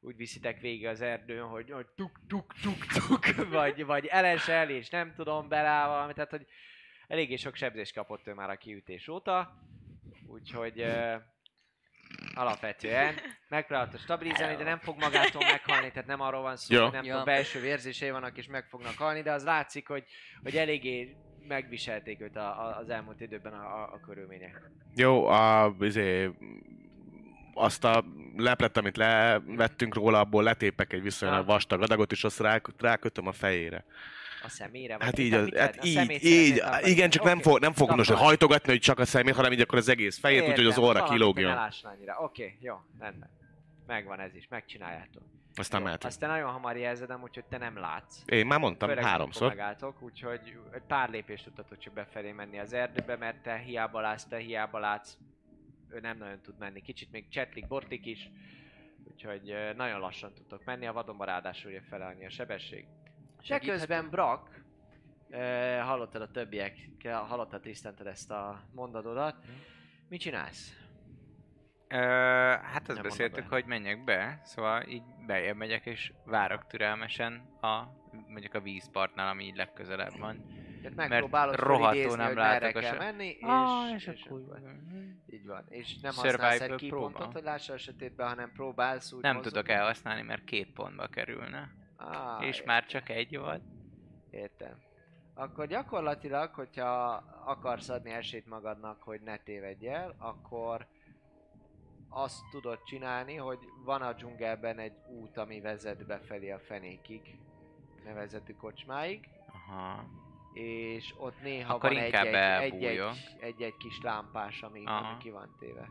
úgy 0.00 0.16
viszitek 0.16 0.60
végig 0.60 0.86
az 0.86 1.00
erdőn, 1.00 1.42
hogy, 1.42 1.70
hogy 1.70 1.86
tuk 1.96 2.20
tuk 2.28 2.54
tuk 2.62 2.86
tuk, 2.86 3.48
vagy, 3.50 3.84
vagy 3.84 4.06
elesel, 4.06 4.70
és 4.70 4.88
nem 4.88 5.14
tudom 5.14 5.48
bele 5.48 5.86
valami, 5.86 6.12
tehát 6.12 6.30
hogy 6.30 6.46
eléggé 7.08 7.36
sok 7.36 7.54
sebzést 7.54 7.94
kapott 7.94 8.26
ő 8.26 8.34
már 8.34 8.50
a 8.50 8.56
kiütés 8.56 9.08
óta, 9.08 9.58
úgyhogy 10.26 10.80
uh, 10.80 11.14
alapvetően 12.34 13.14
megpróbálta 13.48 13.98
stabilizálni, 13.98 14.56
de 14.56 14.64
nem 14.64 14.78
fog 14.78 14.98
magától 14.98 15.42
meghalni, 15.44 15.90
tehát 15.90 16.08
nem 16.08 16.20
arról 16.20 16.42
van 16.42 16.56
szó, 16.56 16.82
hogy 16.82 16.92
nem 16.92 17.04
Ja. 17.04 17.10
tudom, 17.10 17.24
belső 17.24 17.60
vérzései 17.60 18.10
vannak 18.10 18.36
és 18.38 18.46
meg 18.46 18.66
fognak 18.68 18.96
halni, 18.96 19.22
de 19.22 19.32
az 19.32 19.44
látszik, 19.44 19.88
hogy, 19.88 20.04
hogy 20.42 20.56
eléggé 20.56 21.16
megviselték 21.48 22.20
őt 22.20 22.36
a, 22.36 22.66
a, 22.66 22.76
az 22.78 22.88
elmúlt 22.88 23.20
időben 23.20 23.52
a, 23.52 23.82
a, 23.82 23.92
a 23.92 24.00
körülmények. 24.00 24.70
Jó, 24.94 25.26
a, 25.26 25.74
izé, 25.80 26.30
azt 27.54 27.84
a 27.84 28.04
leplet, 28.36 28.76
amit 28.76 28.96
levettünk 28.96 29.94
róla, 29.94 30.18
abból 30.18 30.42
letépek 30.42 30.92
egy 30.92 31.02
viszonylag 31.02 31.46
vastag 31.46 31.82
adagot, 31.82 32.12
és 32.12 32.24
azt 32.24 32.40
rá, 32.40 32.60
rákötöm 32.78 33.26
a 33.26 33.32
fejére. 33.32 33.84
A 34.44 34.48
szemére? 34.48 34.96
Hát 35.00 35.18
így, 35.18 35.32
az, 35.32 35.48
hát? 35.56 35.76
A 35.76 35.84
így, 35.84 36.24
így, 36.24 36.56
takarni? 36.58 36.90
igen, 36.90 37.10
csak 37.10 37.24
nem 37.24 37.38
Oké. 37.38 37.42
fog, 37.42 37.60
nem 37.60 37.72
fog 37.72 37.90
most 37.90 38.10
hajtogatni, 38.10 38.70
hogy 38.70 38.80
csak 38.80 38.98
a 38.98 39.04
szemét, 39.04 39.34
hanem 39.34 39.52
így 39.52 39.60
akkor 39.60 39.78
az 39.78 39.88
egész 39.88 40.18
fejét, 40.18 40.48
úgyhogy 40.48 40.66
az 40.66 40.74
hogy 40.74 41.02
kilógjon. 41.02 41.58
Oké, 42.20 42.56
jó, 42.60 42.76
rendben. 42.98 43.30
Megvan 43.86 44.20
ez 44.20 44.34
is, 44.34 44.46
megcsináljátok. 44.48 45.22
Aztán 45.56 45.80
Jó, 45.80 45.86
mehetünk. 45.86 46.10
Azt 46.10 46.20
te 46.20 46.26
nagyon 46.26 46.50
hamar 46.50 46.76
jelzed, 46.76 47.14
úgyhogy 47.22 47.44
te 47.44 47.58
nem 47.58 47.78
látsz. 47.78 48.22
Én 48.26 48.46
már 48.46 48.58
mondtam 48.58 48.88
Főleg, 48.88 49.04
háromszor. 49.04 49.48
megálltok, 49.48 50.02
úgyhogy 50.02 50.58
egy 50.72 50.82
pár 50.86 51.10
lépést 51.10 51.44
tudtatok 51.44 51.78
csak 51.78 51.92
befelé 51.92 52.32
menni 52.32 52.58
az 52.58 52.72
erdőbe, 52.72 53.16
mert 53.16 53.42
te 53.42 53.56
hiába 53.56 54.00
látsz, 54.00 54.24
te 54.24 54.36
hiába 54.38 54.78
látsz, 54.78 55.16
ő 55.88 56.00
nem 56.00 56.18
nagyon 56.18 56.40
tud 56.40 56.58
menni. 56.58 56.82
Kicsit 56.82 57.10
még 57.10 57.28
csetlik, 57.28 57.66
bortik 57.66 58.06
is, 58.06 58.30
úgyhogy 59.04 59.54
nagyon 59.76 60.00
lassan 60.00 60.32
tudtok 60.34 60.64
menni, 60.64 60.86
a 60.86 60.92
vadonban 60.92 61.26
ráadásul 61.26 61.70
ugye 61.70 61.80
fele 61.80 62.06
annyi 62.06 62.26
a 62.26 62.30
sebesség. 62.30 62.86
De 63.48 63.58
közben 63.58 64.10
Brak, 64.10 64.62
hallottad 65.82 66.22
a 66.22 66.30
többiek, 66.30 66.76
hallottad 67.04 67.60
tisztented 67.60 68.06
ezt 68.06 68.30
a 68.30 68.60
mondatodat. 68.74 69.36
Mit 70.08 70.20
csinálsz? 70.20 70.78
Ö, 71.88 71.96
hát 72.62 72.80
azt 72.88 72.94
Nem 72.94 73.02
beszéltük, 73.02 73.48
be. 73.48 73.54
hogy 73.54 73.64
menjek 73.64 74.04
be, 74.04 74.40
szóval 74.44 74.82
így 74.82 75.02
bejebb 75.26 75.56
megyek 75.56 75.86
és 75.86 76.12
várok 76.24 76.66
türelmesen 76.66 77.48
a, 77.60 77.82
mondjuk 78.28 78.54
a 78.54 78.60
vízpartnál, 78.60 79.28
ami 79.28 79.44
így 79.44 79.56
legközelebb 79.56 80.18
van. 80.18 80.46
Tehát 80.82 81.08
Mert 81.08 81.56
rohadtul 81.60 82.16
nem 82.16 82.36
látok 82.36 82.76
a 82.76 82.80
kell 82.80 82.92
se- 82.92 82.98
menni, 82.98 83.26
és, 83.26 83.36
Ah, 83.40 83.94
és, 83.94 84.06
és 84.06 84.22
akkor... 84.24 84.40
így 85.30 85.46
van. 85.46 85.64
És 85.68 85.98
nem 86.00 86.12
használsz 86.14 86.42
egy 86.42 86.58
Survival 86.58 86.76
kipontot, 86.76 87.32
hogy 87.32 87.42
lássa 87.42 87.72
a 87.72 87.78
sötétben, 87.78 88.28
hanem 88.28 88.52
próbálsz 88.52 89.12
úgy 89.12 89.22
Nem 89.22 89.36
mozogni. 89.36 89.58
tudok 89.58 89.76
elhasználni, 89.76 90.22
mert 90.22 90.44
két 90.44 90.72
pontba 90.72 91.06
kerülne. 91.06 91.70
Ah, 91.96 92.46
és 92.46 92.62
már 92.62 92.86
csak 92.86 93.08
egy 93.08 93.38
volt. 93.38 93.62
Értem. 94.30 94.82
Akkor 95.34 95.66
gyakorlatilag, 95.66 96.54
hogyha 96.54 97.22
akarsz 97.44 97.88
adni 97.88 98.10
esélyt 98.10 98.46
magadnak, 98.46 99.02
hogy 99.02 99.20
ne 99.20 99.36
tévedj 99.36 99.88
el, 99.88 100.14
akkor 100.18 100.86
azt 102.08 102.40
tudod 102.50 102.82
csinálni, 102.82 103.36
hogy 103.36 103.58
van 103.84 104.02
a 104.02 104.12
dzsungelben 104.12 104.78
egy 104.78 104.94
út, 105.08 105.36
ami 105.36 105.60
vezet 105.60 106.06
befelé 106.06 106.50
a 106.50 106.58
fenékig, 106.58 107.38
nevezetű 108.04 108.52
kocsmáig, 108.52 109.28
Aha. 109.46 110.04
és 110.52 111.14
ott 111.18 111.42
néha 111.42 111.74
Akkor 111.74 111.92
van 111.92 112.02
egy-egy, 112.02 112.34
egy-egy, 112.34 113.02
egy-egy 113.40 113.76
kis 113.76 114.00
lámpás, 114.02 114.62
ami, 114.62 114.84
Aha. 114.84 115.08
ami 115.08 115.18
ki 115.18 115.30
van 115.30 115.56
téve. 115.58 115.90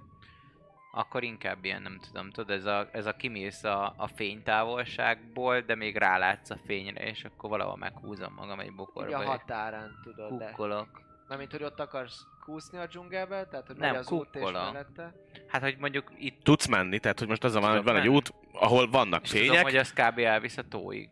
Akkor 0.96 1.24
inkább 1.24 1.66
ilyen, 1.66 1.82
nem 1.82 2.00
tudom, 2.00 2.32
tudod, 2.32 2.50
ez 2.50 2.66
a, 2.66 2.90
ez 2.92 3.06
a 3.06 3.14
kimész 3.16 3.64
a, 3.64 3.94
a 3.98 4.08
fénytávolságból, 4.08 5.62
de 5.62 5.76
még 5.76 5.96
rálátsz 5.98 6.50
a 6.50 6.58
fényre, 6.66 7.04
és 7.10 7.24
akkor 7.24 7.50
valahol 7.50 7.78
meghúzom 7.78 8.34
magam 8.34 8.60
egy 8.60 8.66
Így 8.66 8.72
a 8.72 8.76
bokorba, 8.76 9.24
határán 9.26 10.00
tudod, 10.04 10.38
de... 10.38 10.46
kukkolok. 10.46 11.02
Mármint, 11.28 11.52
hogy 11.52 11.64
ott 11.64 11.80
akarsz 11.80 12.26
kúszni 12.46 12.78
a 12.78 12.86
dzsungelbe, 12.88 13.46
tehát 13.46 13.68
hogy 13.68 13.76
Nem, 13.76 13.96
az 13.96 14.12
út 14.12 14.36
és 14.36 14.52
mellette. 14.52 15.14
Hát, 15.48 15.62
hogy 15.62 15.78
mondjuk 15.78 16.12
itt 16.18 16.44
Tudsz 16.44 16.66
menni, 16.66 17.00
tehát 17.00 17.20
hogy 17.20 17.28
most 17.28 17.44
az 17.44 17.56
a 17.56 17.60
van, 17.60 17.72
hogy 17.72 17.84
van 17.84 17.96
egy 17.96 18.08
út, 18.08 18.34
ahol 18.52 18.90
vannak 18.90 19.24
és 19.24 19.30
tudom, 19.30 19.46
fények. 19.46 19.64
hogy 19.64 19.76
az 19.76 19.94
kb. 19.94 20.18
elvisz 20.20 20.58
a 20.58 20.68
tóig. 20.68 21.10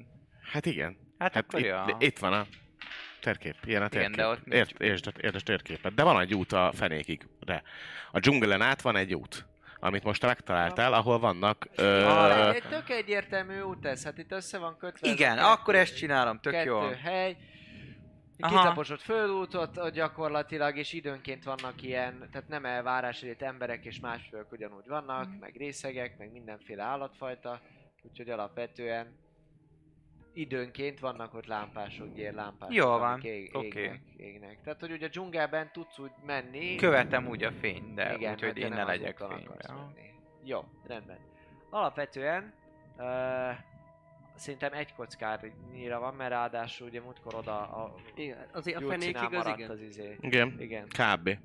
Hát 0.51 0.65
igen. 0.65 0.97
Hát, 1.17 1.33
Hát 1.33 1.43
akkor 1.43 1.59
itt, 1.59 1.65
ja. 1.65 1.95
itt 1.99 2.19
van 2.19 2.33
a 2.33 2.45
térkép, 3.21 3.55
ilyen 3.63 3.81
a 3.81 3.85
Igen, 3.85 3.99
térkép. 3.99 4.15
de 4.15 4.27
ott. 4.27 4.45
Ért, 4.47 4.81
értsd, 4.81 5.07
a- 5.07 5.19
értsd 5.21 5.35
a 5.35 5.41
térképet. 5.41 5.93
De 5.93 6.03
van 6.03 6.19
egy 6.19 6.33
út 6.33 6.51
a 6.51 6.71
fenékig. 6.73 7.27
De. 7.39 7.63
A 8.11 8.19
dzsungelen 8.19 8.61
át 8.61 8.81
van 8.81 8.95
egy 8.95 9.13
út, 9.15 9.45
amit 9.83 10.03
most 10.03 10.25
megtaláltál, 10.25 10.93
ahol 10.93 11.19
vannak... 11.19 11.67
Ö, 11.75 12.03
Ah, 12.05 12.55
egy 12.55 12.63
tök 12.69 12.89
egyértelmű 12.89 13.59
út 13.61 13.85
ez, 13.85 14.03
hát 14.03 14.17
itt 14.17 14.31
össze 14.31 14.57
van 14.57 14.77
kötve. 14.77 15.09
Igen, 15.09 15.35
kettő- 15.35 15.47
akkor 15.47 15.75
ezt 15.75 15.95
csinálom, 15.97 16.39
tök 16.39 16.53
kettő 16.53 16.69
jó. 16.69 16.79
hely. 17.03 17.37
Kitaposott 18.37 19.01
földútot 19.01 19.77
ott 19.77 19.93
gyakorlatilag, 19.93 20.77
és 20.77 20.93
időnként 20.93 21.43
vannak 21.43 21.81
ilyen, 21.81 22.27
tehát 22.31 22.47
nem 22.47 22.65
elvárás, 22.65 23.19
hogy 23.19 23.29
itt 23.29 23.41
emberek 23.41 23.85
és 23.85 23.99
másfők 23.99 24.51
ugyanúgy 24.51 24.87
vannak, 24.87 25.27
Mhm. 25.27 25.37
meg 25.39 25.55
részegek, 25.57 26.17
meg 26.17 26.31
mindenféle 26.31 26.83
állatfajta, 26.83 27.61
úgyhogy 28.03 28.29
alapvetően 28.29 29.15
időnként 30.33 30.99
vannak 30.99 31.33
ott 31.33 31.45
lámpások, 31.45 32.13
gyérlámpások, 32.13 32.75
Jó 32.75 32.87
van, 32.87 33.21
ég, 33.21 33.49
oké. 33.53 33.67
égnek, 33.81 34.01
égnek. 34.17 34.61
Tehát, 34.63 34.79
hogy 34.79 34.91
ugye 34.91 35.05
a 35.05 35.09
dzsungelben 35.09 35.71
tudsz 35.71 35.99
úgy 35.99 36.11
menni, 36.25 36.75
Követem 36.75 37.27
úgy 37.27 37.43
a 37.43 37.51
fényt, 37.51 37.93
de 37.93 38.15
igen, 38.15 38.31
úgyhogy 38.33 38.41
mert 38.41 38.53
te 38.55 38.61
én 38.61 38.69
nem 38.69 38.77
ne 38.77 38.83
legyek 38.83 39.15
úton 39.15 39.31
akarsz 39.31 39.65
fénybe. 39.65 39.83
menni. 39.83 40.09
Jó, 40.43 40.63
rendben. 40.87 41.17
Alapvetően 41.69 42.53
uh, 42.97 43.05
szerintem 44.35 44.73
egy 44.73 44.93
kockárnyira 44.93 45.99
van, 45.99 46.13
mert 46.13 46.29
ráadásul 46.29 46.87
ugye 46.87 47.01
múltkor 47.01 47.35
oda 47.35 47.59
a 47.61 47.95
Igen, 48.15 48.37
azért 48.51 48.83
a 48.83 48.87
fenékig 48.87 49.33
az 49.33 49.47
igen. 49.47 49.69
az 49.69 49.81
izé. 49.81 50.17
igen, 50.21 50.55
Igen. 50.59 50.87
kb. 50.87 51.37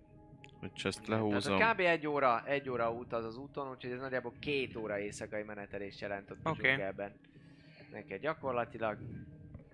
Úgyhogy 0.62 0.90
ezt 0.90 1.06
lehúzom. 1.06 1.58
Tehát 1.58 1.74
kb. 1.74 1.80
egy 1.80 2.06
óra, 2.06 2.42
egy 2.46 2.70
óra 2.70 2.92
út 2.92 3.12
az 3.12 3.24
az 3.24 3.36
úton, 3.36 3.70
úgyhogy 3.70 3.90
ez 3.92 4.00
nagyjából 4.00 4.32
két 4.40 4.76
óra 4.76 4.98
éjszakai 4.98 5.42
menetelést 5.42 6.00
jelent 6.00 6.30
ott 6.30 6.38
a 6.42 6.50
Oké. 6.50 6.60
dzsungelben. 6.68 7.12
Neked 7.90 8.20
gyakorlatilag, 8.20 8.98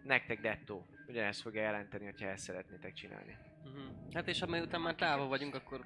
nektek 0.05 0.41
dettó. 0.41 0.87
Ugyanezt 1.07 1.41
fogja 1.41 1.63
jelenteni, 1.63 2.05
hogyha 2.05 2.27
ezt 2.29 2.43
szeretnétek 2.45 2.93
csinálni. 2.93 3.37
Uh-huh. 3.65 3.83
Hát 4.15 4.29
és 4.29 4.45
miután 4.47 4.81
már 4.81 4.95
távol 4.95 5.29
vagyunk, 5.29 5.55
akkor 5.55 5.85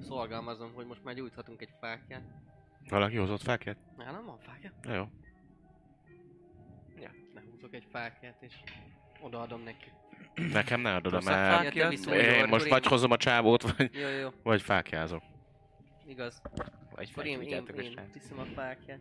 szorgalmazom, 0.00 0.72
hogy 0.72 0.86
most 0.86 1.04
már 1.04 1.14
gyújthatunk 1.14 1.60
egy 1.62 1.72
fákját. 1.80 2.22
Valaki 2.88 3.16
hozott 3.16 3.40
fákját? 3.42 3.76
Nálam 3.96 4.24
van 4.24 4.38
fákja? 4.38 4.72
Na 4.82 4.94
jó. 4.94 5.04
Ja, 7.00 7.10
lehúzok 7.34 7.74
egy 7.74 7.86
fákját 7.90 8.42
és 8.42 8.54
odaadom 9.20 9.62
neki. 9.62 9.92
Nekem 10.52 10.80
ne 10.80 10.94
adod, 10.94 11.24
mert 11.24 11.74
én 11.74 12.48
most 12.48 12.64
én- 12.64 12.70
vagy 12.70 12.86
hozom 12.86 13.10
a 13.10 13.16
csábót, 13.16 13.62
vagy, 13.76 13.94
Jó, 13.94 14.08
jó, 14.08 14.28
vagy 14.42 14.62
fákjázok. 14.62 15.22
igaz. 16.06 16.42
Vagy 16.90 17.08
Akkor 17.12 17.26
én, 17.26 17.32
én, 17.32 17.38
felgyújtjátok 17.38 17.76
a 17.78 17.82
én 17.82 17.90
srác. 17.90 18.12
tiszem 18.12 18.38
a 18.38 18.44
fákját. 18.44 19.00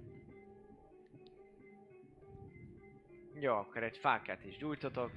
Jó, 3.39 3.53
akkor 3.53 3.83
egy 3.83 3.97
fákát 3.97 4.43
is 4.45 4.57
gyújtotok. 4.57 5.11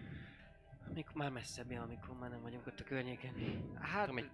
Amikor 0.91 1.15
már 1.15 1.31
messzebb 1.31 1.71
jön, 1.71 1.81
amikor 1.81 2.15
már 2.19 2.31
nem 2.31 2.43
vagyunk 2.43 2.67
ott 2.67 2.81
a 2.81 2.85
környéken. 2.85 3.33
Hát, 3.81 4.09
Tudom, 4.09 4.23
hogy- 4.23 4.31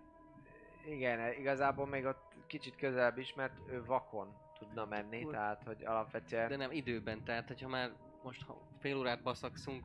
igen, 0.92 1.32
igazából 1.32 1.86
még 1.86 2.04
ott 2.04 2.34
kicsit 2.46 2.76
közelebb 2.76 3.18
is, 3.18 3.34
mert 3.34 3.58
ő 3.68 3.84
vakon 3.84 4.34
tudna 4.58 4.84
menni, 4.86 5.20
Akkor- 5.20 5.32
tehát 5.32 5.62
hogy 5.62 5.84
alapvetően... 5.84 6.48
De 6.48 6.56
nem 6.56 6.70
időben, 6.72 7.24
tehát 7.24 7.48
hogyha 7.48 7.68
már 7.68 7.92
most 8.22 8.42
ha 8.42 8.68
fél 8.78 8.96
órát 8.96 9.22
baszakszunk 9.22 9.84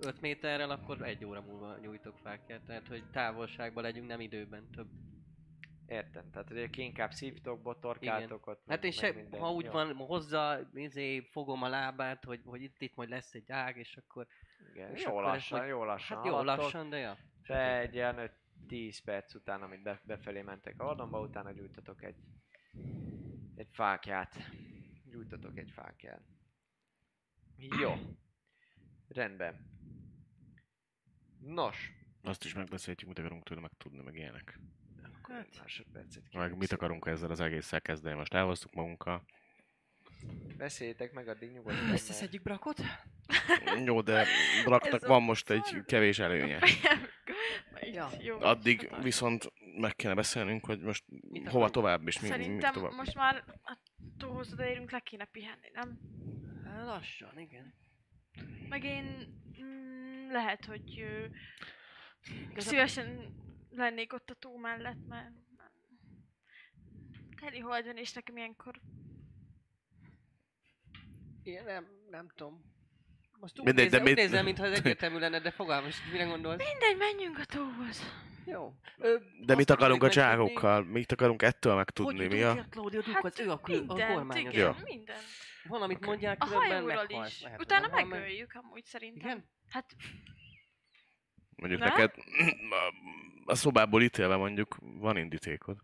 5 0.00 0.20
méterrel, 0.20 0.70
akkor 0.70 1.02
egy 1.02 1.24
óra 1.24 1.40
múlva 1.40 1.76
nyújtok 1.76 2.18
fákját. 2.18 2.60
Tehát, 2.66 2.88
hogy 2.88 3.04
távolságban 3.10 3.82
legyünk, 3.82 4.06
nem 4.06 4.20
időben 4.20 4.70
több. 4.70 4.88
Értem, 5.90 6.30
tehát 6.30 6.48
hogy 6.48 6.70
ki 6.70 6.82
inkább 6.82 7.12
szívtok, 7.12 7.62
botorkáltok 7.62 8.46
ott. 8.46 8.58
Hát 8.58 8.68
meg- 8.68 8.84
én 8.84 8.90
se, 8.90 9.06
meg 9.06 9.14
minden. 9.16 9.40
ha 9.40 9.52
úgy 9.52 9.64
Jó, 9.64 9.70
van 9.70 9.96
hozzá, 9.96 10.60
izé, 10.74 11.20
fogom 11.20 11.62
a 11.62 11.68
lábát, 11.68 12.24
hogy, 12.24 12.40
hogy 12.44 12.62
itt, 12.62 12.80
itt 12.80 12.94
majd 12.94 13.08
lesz 13.08 13.34
egy 13.34 13.52
ág, 13.52 13.76
és 13.76 13.96
akkor... 13.96 14.26
Igen, 14.72 14.94
és 14.94 15.02
jó 15.02 15.10
akkor 15.10 15.22
lassan, 15.22 15.58
majd- 15.58 15.70
jó 15.70 15.84
lassan. 15.84 16.16
Hát 16.16 16.26
jó, 16.26 16.42
lassan, 16.42 16.90
de 16.90 16.96
ja. 16.98 17.16
De 17.46 17.78
egy 17.78 17.94
ilyen 17.94 18.30
5-10 18.68 18.98
perc 19.04 19.34
után, 19.34 19.62
amit 19.62 19.82
be, 19.82 20.00
befelé 20.04 20.42
mentek 20.42 20.80
a 20.80 20.84
vadonba, 20.84 21.20
utána 21.20 21.52
gyújtotok 21.52 22.02
egy, 22.02 22.16
egy 23.54 23.68
fákját. 23.72 24.36
Gyújtotok 25.04 25.58
egy 25.58 25.70
fákját. 25.70 26.22
Jó. 27.56 27.92
Rendben. 29.08 29.68
Nos. 31.40 31.92
Azt 32.22 32.44
is 32.44 32.54
megbeszéltjük, 32.54 33.08
mit 33.08 33.18
akarunk 33.18 33.42
tőle 33.42 33.60
megtudni, 33.60 34.02
meg 34.02 34.16
ilyenek. 34.16 34.58
Akkor 35.30 35.44
egy 35.50 35.58
másodpercet 35.60 36.22
Meg 36.32 36.42
kérek 36.42 36.58
mit 36.58 36.72
akarunk 36.72 37.06
ezzel 37.06 37.30
az 37.30 37.40
egésszel 37.40 37.80
kezdeni. 37.80 38.16
Most 38.16 38.34
elhoztuk 38.34 38.74
magunkkal. 38.74 39.24
Beszéljétek 40.56 41.12
meg 41.12 41.28
addig 41.28 41.50
nyugodtan. 41.50 41.80
mert- 41.82 41.92
Összeszedjük 41.92 42.42
brakot? 42.42 42.80
Jó, 43.84 44.00
de 44.00 44.26
Braknak 44.64 45.06
van 45.06 45.22
most 45.22 45.50
egy 45.50 45.84
kevés 45.86 46.18
előnye. 46.18 46.58
ja. 47.92 48.10
Jó. 48.20 48.40
Addig 48.40 48.90
viszont 49.02 49.52
meg 49.80 49.96
kéne 49.96 50.14
beszélnünk, 50.14 50.64
hogy 50.64 50.80
most 50.80 51.04
hova 51.32 51.48
akarunk? 51.48 51.70
tovább 51.70 52.06
és 52.06 52.20
mi, 52.20 52.26
mi 52.28 52.32
Szerintem 52.32 52.72
tovább. 52.72 52.92
most 52.92 53.14
már 53.14 53.44
a 53.62 53.78
tóhoz 54.16 54.52
odaérünk, 54.52 54.90
le 54.90 55.00
kéne 55.00 55.24
pihenni, 55.24 55.70
nem? 55.72 55.98
Hát 56.64 56.84
lassan, 56.84 57.38
igen. 57.38 57.74
Meg 58.68 58.84
én 58.84 59.04
mm, 59.62 60.30
lehet, 60.30 60.64
hogy 60.64 61.00
ö, 61.00 61.26
szívesen 62.56 63.34
lennék 63.70 64.12
ott 64.12 64.30
a 64.30 64.34
tó 64.34 64.56
mellett, 64.56 65.06
mert 65.08 65.30
mert 65.56 65.72
teli 67.40 67.58
hold 67.58 67.84
van, 67.84 67.96
és 67.96 68.12
nekem 68.12 68.36
ilyenkor 68.36 68.80
Én 71.42 71.62
nem, 71.64 71.86
nem 72.10 72.28
tudom. 72.34 72.64
Most 73.40 73.58
úgy 73.58 73.64
Mindegy, 73.64 73.90
de 73.90 73.98
nézel, 73.98 74.00
úgy 74.00 74.06
mit- 74.16 74.24
nézel, 74.24 74.42
mintha 74.42 74.64
ez 74.64 74.78
egyértelmű 74.78 75.18
lenne, 75.18 75.40
de 75.40 75.50
fogalmas, 75.50 75.96
mire 76.12 76.24
gondolsz? 76.24 76.58
Mindegy, 76.70 76.96
menjünk 76.96 77.38
a 77.38 77.44
tóhoz. 77.44 78.02
Jó. 78.46 78.74
Ö, 78.98 79.16
De 79.46 79.54
mit 79.54 79.70
akarunk 79.70 80.02
a 80.02 80.08
cságokkal? 80.10 80.84
Mit 80.84 81.12
akarunk 81.12 81.42
ettől 81.42 81.72
Hogy 81.72 81.80
megtudni? 81.84 82.22
jutunk 82.22 82.40
Mi 82.40 82.42
a... 82.46 82.52
ki 82.52 82.58
a 82.58 82.66
Claudio 82.70 83.00
Duke, 83.00 83.42
ő 83.42 83.50
a, 83.50 83.60
kül- 83.60 83.88
a 83.90 83.94
Mindent, 83.94 84.14
kormányos. 84.14 84.52
igen, 84.54 84.74
Jó. 84.78 84.84
minden. 84.84 85.16
Valamit 85.68 86.06
mondják, 86.06 86.42
A 86.42 86.46
különben 86.46 86.84
meghalsz. 86.84 87.30
is. 87.32 87.42
Lehet, 87.42 87.56
hogy 87.56 87.66
Utána 87.66 88.06
megöljük 88.06 88.52
amúgy 88.54 88.84
szerintem. 88.84 89.28
Igen? 89.30 89.44
Hát, 89.68 89.96
Mondjuk 91.60 91.80
Na? 91.80 91.86
neked 91.88 92.14
a 93.44 93.54
szobából 93.54 94.02
ítélve 94.02 94.36
mondjuk 94.36 94.76
van 94.80 95.16
indítékod. 95.16 95.76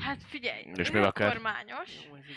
hát 0.00 0.22
figyelj, 0.28 0.62
És 0.76 0.90
a 0.90 1.06
akár? 1.06 1.32
kormányos, 1.32 1.90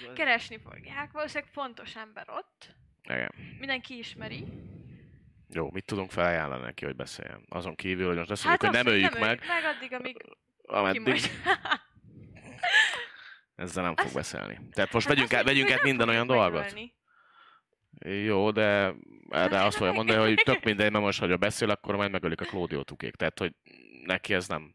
Jó, 0.05 0.13
keresni 0.13 0.57
fogják, 0.57 1.11
valószínűleg 1.11 1.53
fontos 1.53 1.95
ember 1.95 2.29
ott, 2.29 2.75
Igen. 3.03 3.31
mindenki 3.59 3.97
ismeri. 3.97 4.45
Jó, 5.53 5.69
mit 5.71 5.85
tudunk 5.85 6.11
felajánlani 6.11 6.63
neki, 6.63 6.85
hogy 6.85 6.95
beszéljen? 6.95 7.45
Azon 7.49 7.75
kívül, 7.75 8.07
hogy 8.07 8.17
most 8.17 8.29
azt 8.31 8.43
mondjuk, 8.43 8.65
Hát 8.65 8.75
hogy 8.75 8.85
nem 8.85 8.93
öljük 8.93 9.11
nem 9.13 9.27
meg, 9.27 9.43
meg 9.47 9.63
addig, 9.75 9.93
amíg 9.93 10.17
ameddig 10.63 11.21
ezzel 13.55 13.83
nem 13.83 13.95
fog 13.95 14.13
beszélni. 14.13 14.59
Tehát 14.71 14.93
most 14.93 15.07
Hát 15.07 15.15
vegyünk, 15.15 15.33
át, 15.33 15.43
vegyünk 15.43 15.71
át 15.71 15.83
minden 15.83 16.09
olyan 16.09 16.27
dolgot. 16.27 16.51
megölni. 16.61 16.93
Jó, 18.05 18.51
de 18.51 18.93
erre 19.29 19.63
azt 19.63 19.77
fogja 19.77 19.93
mondani, 19.93 20.19
hogy 20.19 20.41
tök 20.43 20.63
mindegy, 20.69 20.91
mert 20.91 21.03
most, 21.03 21.19
ha 21.19 21.37
beszél, 21.37 21.69
akkor 21.69 21.95
majd 21.95 22.11
megölik 22.11 22.41
a 22.41 22.45
Claudio 22.45 22.83
tukék. 22.83 23.15
Tehát, 23.15 23.39
hogy 23.39 23.53
neki 24.05 24.33
ez 24.33 24.47
nem, 24.47 24.73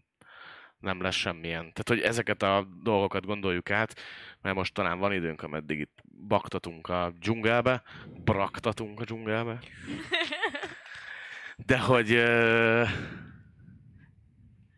nem 0.79 1.03
lesz 1.03 1.15
semmilyen. 1.15 1.61
Tehát, 1.61 1.89
hogy 1.89 2.01
ezeket 2.01 2.43
a 2.43 2.69
dolgokat 2.83 3.27
gondoljuk 3.27 3.71
át, 3.71 4.01
mert 4.43 4.57
most 4.57 4.75
talán 4.75 4.99
van 4.99 5.13
időnk, 5.13 5.43
ameddig 5.43 5.79
itt 5.79 6.03
baktatunk 6.29 6.89
a 6.89 7.13
dzsungelbe, 7.21 7.83
braktatunk 8.25 9.01
a 9.01 9.05
dzsungelbe. 9.05 9.59
De 11.67 11.79
hogy 11.79 12.13
ö, 12.13 12.85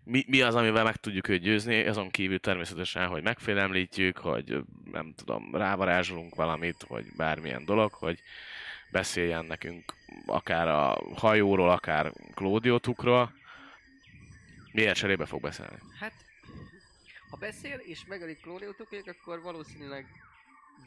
mi, 0.08 0.24
mi 0.26 0.40
az, 0.40 0.54
amivel 0.54 0.84
meg 0.84 0.96
tudjuk 0.96 1.28
őt 1.28 1.40
győzni, 1.40 1.86
azon 1.86 2.10
kívül 2.10 2.40
természetesen, 2.40 3.06
hogy 3.06 3.22
megfélemlítjük, 3.22 4.18
hogy 4.18 4.64
nem 4.92 5.14
tudom, 5.16 5.54
rávarázsolunk 5.54 6.34
valamit, 6.34 6.84
vagy 6.88 7.04
bármilyen 7.16 7.64
dolog, 7.64 7.92
hogy 7.92 8.20
beszéljen 8.90 9.44
nekünk 9.44 9.94
akár 10.26 10.68
a 10.68 10.98
hajóról, 11.14 11.70
akár 11.70 12.12
Claudio-tukról. 12.34 13.32
Miért 14.72 14.96
cserébe 14.96 15.26
fog 15.26 15.40
beszélni? 15.40 15.76
Hát, 15.98 16.12
ha 17.30 17.36
beszél 17.36 17.78
és 17.78 18.04
megölik 18.06 18.40
Claudio 18.40 18.72
Tukék, 18.72 19.08
akkor 19.08 19.42
valószínűleg 19.42 20.06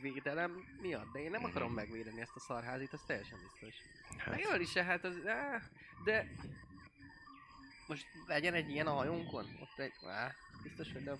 védelem 0.02 0.52
miatt, 0.82 1.12
de 1.14 1.20
én 1.20 1.32
nem 1.32 1.44
akarom 1.44 1.74
megvédeni 1.74 2.22
ezt 2.22 2.36
a 2.36 2.40
szarházit, 2.40 2.94
az 2.94 3.02
teljesen 3.08 3.38
biztos. 3.42 3.82
Hát. 4.18 4.20
Hát, 4.20 4.44
Megöli 4.44 4.66
se, 4.66 4.84
hát 4.84 5.04
az... 5.04 5.14
Á, 5.26 5.62
de... 6.04 6.28
Most 7.92 8.08
legyen 8.28 8.54
egy 8.54 8.70
ilyen 8.70 8.88
a 8.88 8.92
hajónkon? 8.92 9.46
Ott 9.62 9.80
egy... 9.80 9.92
Á, 10.08 10.32
biztos, 10.64 10.94
hogy 10.94 11.04
nem. 11.04 11.16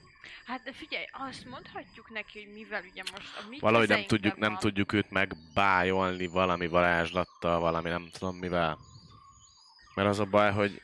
Hát 0.46 0.64
de 0.64 0.72
figyelj, 0.74 1.06
azt 1.12 1.46
mondhatjuk 1.46 2.10
neki, 2.10 2.44
hogy 2.44 2.54
mivel 2.54 2.84
ugye 2.92 3.04
most 3.12 3.38
a 3.38 3.48
mi 3.50 3.60
valahogy 3.60 3.88
nem 3.88 4.06
tudjuk, 4.06 4.38
nem 4.38 4.52
van. 4.52 4.60
tudjuk 4.60 4.94
őt 4.94 5.12
megbájolni 5.12 6.28
valami 6.28 6.68
varázslattal, 6.68 7.60
valami 7.60 7.90
nem 7.90 8.10
tudom 8.12 8.36
mivel. 8.36 8.78
Mert 9.96 10.08
az 10.08 10.20
a 10.20 10.26
baj, 10.26 10.52
hogy 10.52 10.82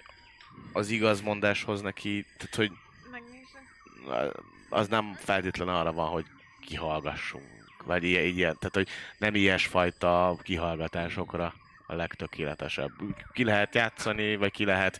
az 0.74 0.90
igazmondáshoz 0.90 1.82
neki, 1.82 2.26
tehát 2.38 2.56
hogy 2.56 2.72
Megnézzük. 3.12 4.44
az 4.70 4.88
nem 4.88 5.14
feltétlen 5.14 5.68
arra 5.68 5.94
van, 5.94 6.10
hogy 6.10 6.26
kihallgassunk. 6.62 7.84
Vagy 7.84 8.04
ilyen, 8.04 8.26
ilyen 8.26 8.58
tehát 8.60 8.76
hogy 8.76 8.88
nem 9.18 9.36
ilyesfajta 9.36 10.38
kihallgatásokra 10.44 11.54
a 11.88 11.96
legtökéletesebb. 11.96 12.92
Ki 13.34 13.44
lehet 13.44 13.76
játszani, 13.76 14.36
vagy 14.36 14.52
ki 14.52 14.66
lehet 14.66 15.00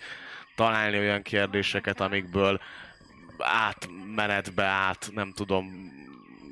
találni 0.58 0.98
olyan 0.98 1.22
kérdéseket, 1.22 2.00
amikből 2.00 2.62
átmenetbe 3.38 4.64
át, 4.64 5.10
nem 5.14 5.32
tudom, 5.32 5.92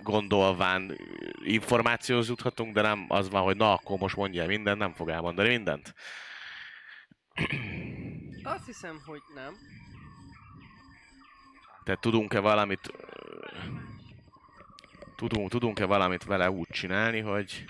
gondolván 0.04 0.98
információhoz 1.44 2.28
juthatunk, 2.28 2.74
de 2.74 2.82
nem 2.82 3.06
az 3.08 3.30
van, 3.30 3.42
hogy 3.42 3.58
na, 3.58 3.74
akkor 3.74 3.98
most 3.98 4.16
mondja 4.16 4.46
mindent, 4.46 4.78
nem 4.78 4.94
fog 4.94 5.10
elmondani 5.10 5.48
mindent. 5.48 5.94
Azt 8.44 8.66
hiszem, 8.66 9.02
hogy 9.06 9.22
nem. 9.36 9.54
Tehát 11.84 12.02
tudunk-e 12.02 12.40
valamit 12.40 12.92
tudunk, 15.16 15.50
tudunk-e 15.50 15.86
valamit 15.86 16.24
vele 16.24 16.52
úgy 16.52 16.68
csinálni, 16.68 17.20
hogy 17.20 17.66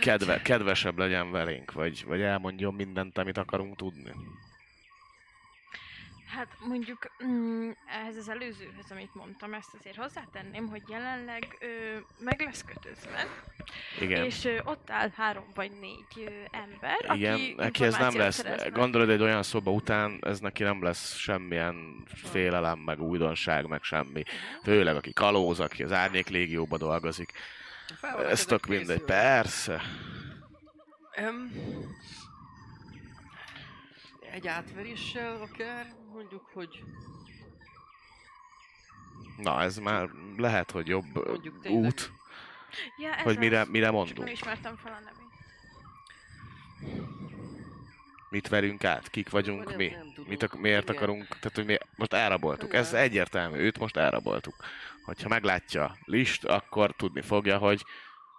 kedve, 0.00 0.42
kedvesebb 0.42 0.98
legyen 0.98 1.30
velénk, 1.30 1.72
vagy, 1.72 2.04
vagy 2.06 2.20
elmondjon 2.20 2.74
mindent, 2.74 3.18
amit 3.18 3.38
akarunk 3.38 3.76
tudni. 3.76 4.12
Hát 6.36 6.48
mondjuk 6.68 6.98
mm, 7.24 7.70
ehhez 7.86 8.16
az 8.16 8.28
előzőhöz, 8.28 8.90
amit 8.90 9.14
mondtam, 9.14 9.54
ezt 9.54 9.74
azért 9.78 9.96
hozzátenném, 9.96 10.68
hogy 10.68 10.82
jelenleg 10.88 11.56
ö, 11.60 11.66
meg 12.18 12.40
lesz 12.40 12.64
kötözve, 12.64 13.26
Igen. 14.00 14.24
és 14.24 14.44
ö, 14.44 14.58
ott 14.64 14.90
áll 14.90 15.10
három 15.16 15.44
vagy 15.54 15.70
négy 15.80 16.26
ö, 16.26 16.30
ember, 16.50 17.16
Igen, 17.16 17.34
aki 17.34 17.54
neki 17.56 17.84
ez 17.84 17.96
nem 17.96 18.16
lesz, 18.16 18.34
szerez 18.34 18.62
meg. 18.62 18.72
gondolod 18.72 19.08
egy 19.10 19.22
olyan 19.22 19.42
szoba 19.42 19.70
után, 19.70 20.18
ez 20.20 20.40
neki 20.40 20.62
nem 20.62 20.82
lesz 20.82 21.16
semmilyen 21.16 22.02
félelem, 22.06 22.78
meg 22.78 23.02
újdonság, 23.02 23.66
meg 23.66 23.82
semmi. 23.82 24.22
Főleg 24.62 24.96
aki 24.96 25.12
kalóz, 25.12 25.60
aki 25.60 25.82
az 25.82 25.92
Árnyék 25.92 26.28
Légióba 26.28 26.76
dolgozik. 26.78 27.32
Fel 28.00 28.26
Ez 28.26 28.44
tök 28.44 28.66
mindegy, 28.66 28.86
készülve. 28.86 29.04
persze. 29.12 29.80
Öm, 31.16 31.50
egy 34.32 34.46
átveréssel 34.46 35.40
akár, 35.42 35.94
mondjuk, 36.12 36.50
hogy 36.52 36.82
Na, 39.36 39.62
ez 39.62 39.76
már 39.78 40.08
lehet, 40.36 40.70
hogy 40.70 40.86
jobb 40.88 41.26
Mondjuk 41.26 41.60
tényleg. 41.60 41.84
út, 41.84 42.12
Ja, 42.96 43.14
ez 43.14 43.22
hogy 43.22 43.38
mire, 43.38 43.64
mire 43.64 43.84
Csak 43.86 43.94
nem 43.94 44.04
mondunk. 44.04 44.30
ismertem 44.30 44.76
fel 44.76 44.92
a 44.92 45.00
nevét. 45.00 45.22
Mit 48.34 48.48
verünk 48.48 48.84
át, 48.84 49.10
kik 49.10 49.30
vagyunk 49.30 49.64
nem- 49.68 49.76
mi, 49.76 49.86
nem 49.88 50.00
tudunk. 50.08 50.28
mit 50.28 50.42
ak- 50.42 50.58
miért 50.60 50.82
Igen. 50.82 50.96
akarunk, 50.96 51.28
tehát 51.28 51.54
hogy 51.54 51.64
mi 51.64 51.76
most 51.96 52.12
elraboltuk. 52.12 52.74
Ez 52.74 52.92
egyértelmű, 52.92 53.58
őt 53.58 53.78
most 53.78 53.96
elraboltuk. 53.96 54.54
Hogyha 55.04 55.28
meglátja 55.28 55.96
List, 56.04 56.44
akkor 56.44 56.94
tudni 56.96 57.20
fogja, 57.20 57.58
hogy 57.58 57.84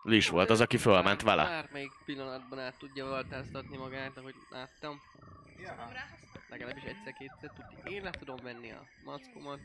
List 0.03 0.29
volt 0.29 0.49
az, 0.49 0.61
aki 0.61 0.77
fölment 0.77 1.21
vele. 1.21 1.43
Bármelyik 1.43 1.91
pillanatban 2.05 2.59
át 2.59 2.77
tudja 2.79 3.05
váltáztatni 3.05 3.77
magát, 3.77 4.17
ahogy 4.17 4.35
láttam. 4.49 5.01
Legalábbis 6.49 6.83
egyszer-kétszer 6.83 7.51
tudni. 7.55 7.93
Én 7.95 8.03
le 8.03 8.09
tudom 8.09 8.37
venni 8.43 8.71
a 8.71 8.83
mackomat. 9.05 9.59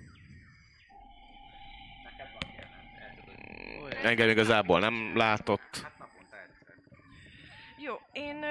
Olyan. 3.84 4.05
Engem 4.05 4.28
igazából 4.28 4.81
nem 4.81 5.17
látott. 5.17 5.86
Jó, 7.78 7.94
én 8.12 8.44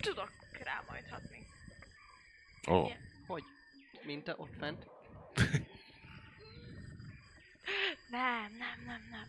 tudok 0.00 0.30
rá 0.62 0.82
majd 0.88 1.08
hatni. 1.08 1.46
Ó, 2.68 2.88
Hogy? 3.26 3.44
Mint 4.02 4.28
a 4.28 4.34
ott 4.36 4.56
fent? 4.58 4.86
Nem, 8.08 8.52
nem, 8.52 8.82
nem, 8.86 9.06
nem. 9.10 9.26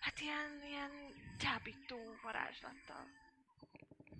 Hát 0.00 0.20
ilyen, 0.20 0.62
ilyen 0.66 0.90
csábító 1.38 2.16
varázslattal. 2.22 3.06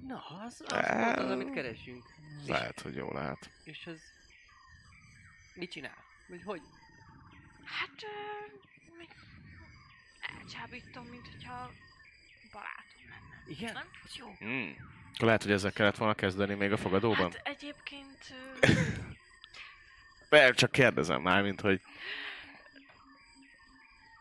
Na, 0.06 0.26
az, 0.26 0.60
az 0.66 0.88
volt 0.94 1.18
az, 1.18 1.30
amit 1.30 1.50
keresünk. 1.50 2.04
lehet, 2.46 2.80
hogy 2.80 2.94
jó 2.94 3.12
lehet. 3.12 3.50
És 3.64 3.86
ez... 3.86 4.00
Mit 5.54 5.70
csinál? 5.70 5.96
Vagy 6.28 6.42
hogy? 6.42 6.62
Hát, 7.64 8.02
ö, 8.02 8.96
mi- 8.96 9.08
elcsábítom, 10.20 11.06
mint 11.06 11.26
hogyha 11.28 11.70
barátom 12.52 13.08
lenne. 13.08 13.42
Igen? 13.46 13.72
Nem? 13.72 13.88
Az 14.04 14.14
jó. 14.14 14.28
Hmm. 14.38 14.76
Lehet, 15.18 15.42
hogy 15.42 15.52
ezzel 15.52 15.72
kellett 15.72 15.96
volna 15.96 16.14
kezdeni 16.14 16.54
még 16.54 16.72
a 16.72 16.76
fogadóban? 16.76 17.32
Hát 17.32 17.40
egyébként... 17.46 18.34
Hát... 20.30 20.54
Csak 20.60 20.70
kérdezem 20.72 21.22
már, 21.22 21.42
mint 21.42 21.60
hogy... 21.60 21.80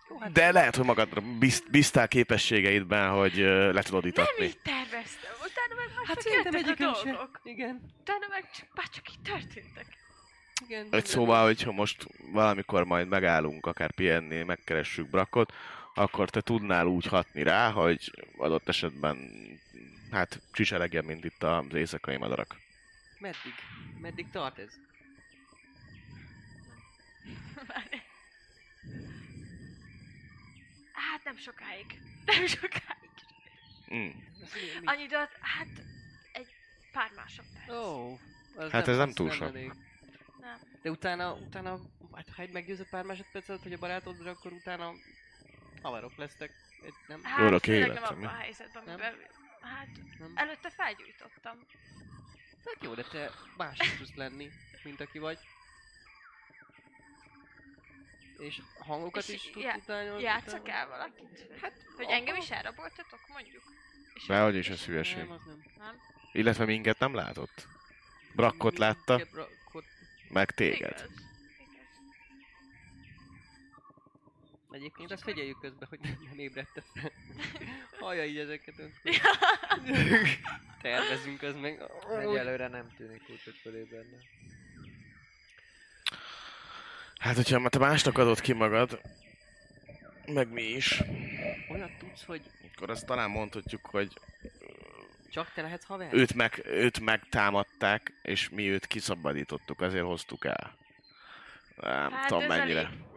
Jó, 0.09 0.17
hát 0.19 0.31
De 0.31 0.51
lehet, 0.51 0.75
hogy 0.75 0.85
magadra 0.85 1.21
bizt, 1.39 1.69
bíztál 1.71 2.07
képességeidben, 2.07 3.09
hogy 3.09 3.39
ö, 3.39 3.71
le 3.71 3.81
tudod 3.81 4.01
nem 4.01 4.11
itatni. 4.11 4.45
így 4.45 4.57
terveztem. 4.63 5.31
Utána 5.37 5.75
meg 5.75 6.07
Hát 6.07 6.21
szerintem 6.21 6.53
jöttek 6.53 6.67
a 6.67 6.71
egyikünk 6.71 6.95
sem. 6.95 7.11
dolgok. 7.13 7.39
Igen. 7.43 7.81
Utána 8.01 8.25
meg 8.29 8.49
csak, 8.57 8.67
már 8.75 8.87
csak 8.89 9.09
így 9.11 9.21
történtek. 9.21 9.85
Igen. 10.67 10.87
Egy 10.91 11.05
szóval, 11.05 11.43
hogyha 11.45 11.71
most 11.71 12.07
valamikor 12.31 12.83
majd 12.83 13.07
megállunk, 13.07 13.65
akár 13.65 13.91
pihenni, 13.93 14.43
megkeressük 14.43 15.09
Brakot, 15.09 15.53
akkor 15.93 16.29
te 16.29 16.41
tudnál 16.41 16.85
úgy 16.85 17.05
hatni 17.05 17.43
rá, 17.43 17.71
hogy 17.71 18.11
adott 18.37 18.67
esetben 18.67 19.17
hát 20.11 20.41
csicseregjen, 20.51 21.05
mint 21.05 21.23
itt 21.23 21.43
az 21.43 21.73
éjszakai 21.73 22.17
madarak. 22.17 22.55
Meddig? 23.19 23.53
Meddig 24.01 24.29
tart 24.29 24.57
ez? 24.59 24.73
Hát 30.93 31.23
nem 31.23 31.37
sokáig. 31.37 31.99
Nem 32.25 32.45
sokáig. 32.45 33.09
Mm. 33.93 34.09
Annyi 34.83 35.03
időt, 35.03 35.29
hát 35.41 35.67
egy 36.31 36.47
pár 36.91 37.11
másodperc. 37.15 37.69
Ó, 37.69 38.17
az 38.55 38.71
Hát 38.71 38.87
ez 38.87 38.97
nem 38.97 39.11
túl 39.11 39.31
sok. 39.31 39.53
Nem. 39.53 39.73
De 40.81 40.89
utána, 40.89 41.33
utána, 41.33 41.79
hát 42.13 42.29
ha 42.35 42.41
egy 42.41 42.51
meggyőzött 42.51 42.89
pár 42.89 43.03
másodperc 43.03 43.49
alatt, 43.49 43.63
hogy 43.63 43.73
a 43.73 43.77
barátodra, 43.77 44.31
akkor 44.31 44.51
utána 44.51 44.91
haverok 45.81 46.15
lesztek. 46.15 46.51
Egy, 46.85 46.93
nem? 47.07 47.23
Hát 47.23 47.39
Örök 47.39 47.63
főleg 47.63 47.87
élet, 47.87 48.09
nem 48.09 48.17
mi? 48.17 48.25
abban 48.25 48.35
a 48.35 48.39
helyzetben, 48.39 48.83
Nem? 48.85 48.99
Hát 49.61 49.87
nem? 50.19 50.31
előtte 50.35 50.69
felgyújtottam. 50.69 51.57
Hát 52.65 52.77
jó, 52.83 52.93
de 52.93 53.03
te 53.03 53.31
más 53.57 53.79
is 53.79 53.97
tudsz 53.97 54.15
lenni, 54.15 54.49
mint 54.83 54.99
aki 55.01 55.19
vagy. 55.19 55.37
És 58.37 58.61
hangokat 58.79 59.23
És 59.27 59.33
is 59.33 59.49
tudsz 59.51 59.63
já- 59.63 59.75
utánolni. 59.77 60.23
Játszak 60.23 60.67
el 60.69 60.87
valakit? 60.87 61.47
Hát, 61.61 61.73
Hogy 61.95 62.05
engem 62.09 62.35
is 62.35 62.51
elraboltatok, 62.51 63.19
mondjuk? 63.27 63.63
És 64.13 64.25
Dehogy 64.25 64.55
és- 64.55 64.67
is, 64.67 64.71
ez 64.73 64.85
hülyeség. 64.85 65.17
Nem, 65.17 65.31
az 65.31 65.41
nem. 65.45 65.63
Nem? 65.77 65.95
Illetve 66.31 66.65
minket 66.65 66.99
nem 66.99 67.13
látott. 67.13 67.67
Brakkot 68.35 68.77
látta, 68.77 69.21
Brakkot. 69.31 69.85
meg 70.29 70.51
téged. 70.51 70.77
Igaz. 70.89 71.01
Igaz. 71.01 71.29
Egyébként 74.71 75.11
ezt 75.11 75.23
figyeljük 75.23 75.59
közben, 75.59 75.87
hogy 75.89 75.99
nem, 75.99 76.39
ébredte 76.39 76.81
fel. 76.93 77.11
Hallja 77.99 78.25
így 78.25 78.37
ezeket. 78.37 78.75
Tervezünk, 80.81 81.41
az 81.41 81.55
meg... 81.55 81.83
Egyelőre 82.19 82.67
nem 82.67 82.93
tűnik 82.97 83.21
úgy, 83.29 83.43
hogy 83.43 83.55
fölébredne. 83.61 84.17
Hát, 87.17 87.35
hogyha 87.35 87.69
te 87.69 87.79
másnak 87.79 88.17
adod 88.17 88.39
ki 88.39 88.53
magad, 88.53 89.01
meg 90.25 90.51
mi 90.51 90.63
is, 90.63 91.01
Olyat 91.71 91.97
tudsz, 91.97 92.23
hogy 92.25 92.41
akkor 92.75 92.89
azt 92.89 93.05
talán 93.05 93.29
mondhatjuk, 93.29 93.85
hogy 93.85 94.13
csak 95.29 95.51
te 95.53 95.61
lehetsz 95.61 95.85
haver? 95.85 96.13
őt, 96.13 96.33
meg, 96.33 96.61
őt 96.65 96.99
megtámadták, 96.99 98.13
és 98.21 98.49
mi 98.49 98.69
őt 98.69 98.87
kiszabadítottuk, 98.87 99.81
azért 99.81 100.05
hoztuk 100.05 100.45
el. 100.45 100.75
Nem 101.75 102.11
Hát 102.11 102.27
tudom 102.27 102.45
mennyire. 102.45 102.79
elég 102.79 103.10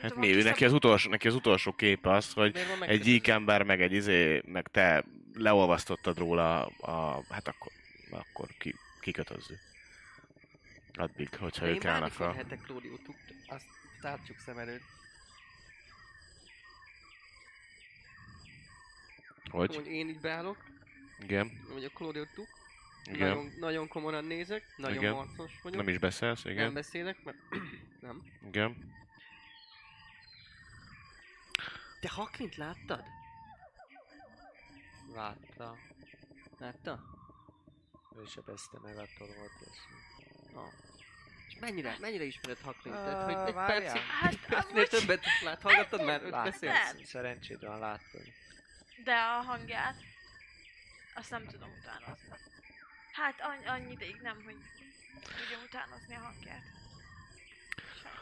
Hát 0.00 0.12
tudom, 0.12 0.28
mi, 0.28 0.34
ő 0.36 0.42
neki 0.42 0.64
az, 0.64 0.72
utolsó, 0.72 1.10
neki 1.10 1.28
az 1.28 1.34
utolsó 1.34 1.72
képe 1.72 2.10
az, 2.10 2.32
hogy 2.32 2.56
egy 2.80 3.00
gyík 3.00 3.26
ember, 3.28 3.62
meg 3.62 3.82
egy 3.82 3.92
izé, 3.92 4.42
meg 4.46 4.68
te 4.68 5.04
leolvasztottad 5.34 6.18
róla 6.18 6.66
a, 6.66 7.24
hát 7.30 7.48
akkor, 7.48 7.72
akkor 8.10 8.48
ki, 8.58 8.74
kikötözzük. 9.00 9.58
Addig, 10.94 11.28
hogyha 11.36 11.64
De 11.64 11.70
ők 11.70 11.84
én 11.84 11.90
állnak 11.90 12.12
fel. 12.12 12.28
lehetek 12.28 12.60
Claudio, 12.66 12.92
azt 13.46 13.66
tartsuk 14.00 14.38
szem 14.38 14.58
előtt. 14.58 14.82
Hogy? 19.50 19.74
Hogy 19.74 19.86
én 19.86 20.08
így 20.08 20.20
beállok, 20.20 20.56
Igen, 21.22 21.50
vagy 21.72 21.84
a 21.84 21.88
Claudio 21.88 22.24
tuk. 22.34 22.48
igen. 23.12 23.28
Nagyon, 23.28 23.52
nagyon 23.60 23.88
komolyan 23.88 24.24
nézek, 24.24 24.62
nagyon 24.76 24.96
Igen. 24.96 25.12
harcos 25.14 25.52
vagyok. 25.62 25.78
Nem 25.78 25.88
is 25.88 25.98
beszélsz, 25.98 26.42
nem 26.44 26.52
igen. 26.52 26.72
beszélek, 26.72 27.24
mert 27.24 27.36
nem. 28.00 28.22
Igen. 28.46 28.96
Te 32.00 32.08
Haklint 32.08 32.56
láttad? 32.56 33.04
Látta. 35.14 35.76
Látta? 36.58 37.00
Ő 38.16 38.24
sebezte 38.24 38.78
meg, 38.82 38.96
attól 38.96 39.26
volt 39.36 39.52
rossz. 39.64 39.78
Ah. 40.54 40.72
És 41.48 41.56
mennyire, 41.60 41.96
mennyire 42.00 42.24
ismered 42.24 42.60
Haklint? 42.60 42.96
Ah, 42.96 43.04
Tehát, 43.04 43.24
hogy 43.34 43.48
egy 43.48 43.54
várjál. 43.54 43.80
percig, 43.80 44.00
Hát, 44.10 44.32
egy 44.32 44.40
percnél 44.40 44.76
amúgy- 44.76 44.88
többet 44.88 45.24
is 45.26 45.42
lát, 45.42 45.62
hallgattad 45.62 46.04
már? 46.04 46.22
Őt 46.22 46.30
Látta. 46.30 46.50
beszélsz? 46.50 47.08
Szerencséd 47.08 47.64
van, 47.66 47.78
láttad. 47.78 48.22
De 49.04 49.14
a 49.14 49.40
hangját, 49.42 49.96
azt 51.14 51.30
nem 51.30 51.46
tudom 51.46 51.70
utánozni. 51.80 52.28
Hát 53.12 53.40
annyi, 53.40 53.66
annyi 53.66 53.92
ideig 53.92 54.20
nem, 54.22 54.42
hogy 54.44 54.56
tudjam 55.38 55.60
utánozni 55.66 56.14
a 56.14 56.18
hangját. 56.18 56.62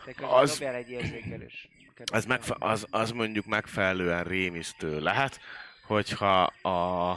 Te 0.05 0.12
közben 0.12 0.30
Az- 0.30 0.50
dobjál 0.50 0.74
egy 0.74 0.90
érzékelés. 0.90 1.68
Az, 2.12 2.25
megfe- 2.25 2.62
az, 2.62 2.86
az 2.91 3.10
mondjuk 3.10 3.47
megfelelően 3.47 4.25
rémisztő 4.25 5.00
lehet, 5.00 5.41
hogyha 5.83 6.42
a... 6.42 7.10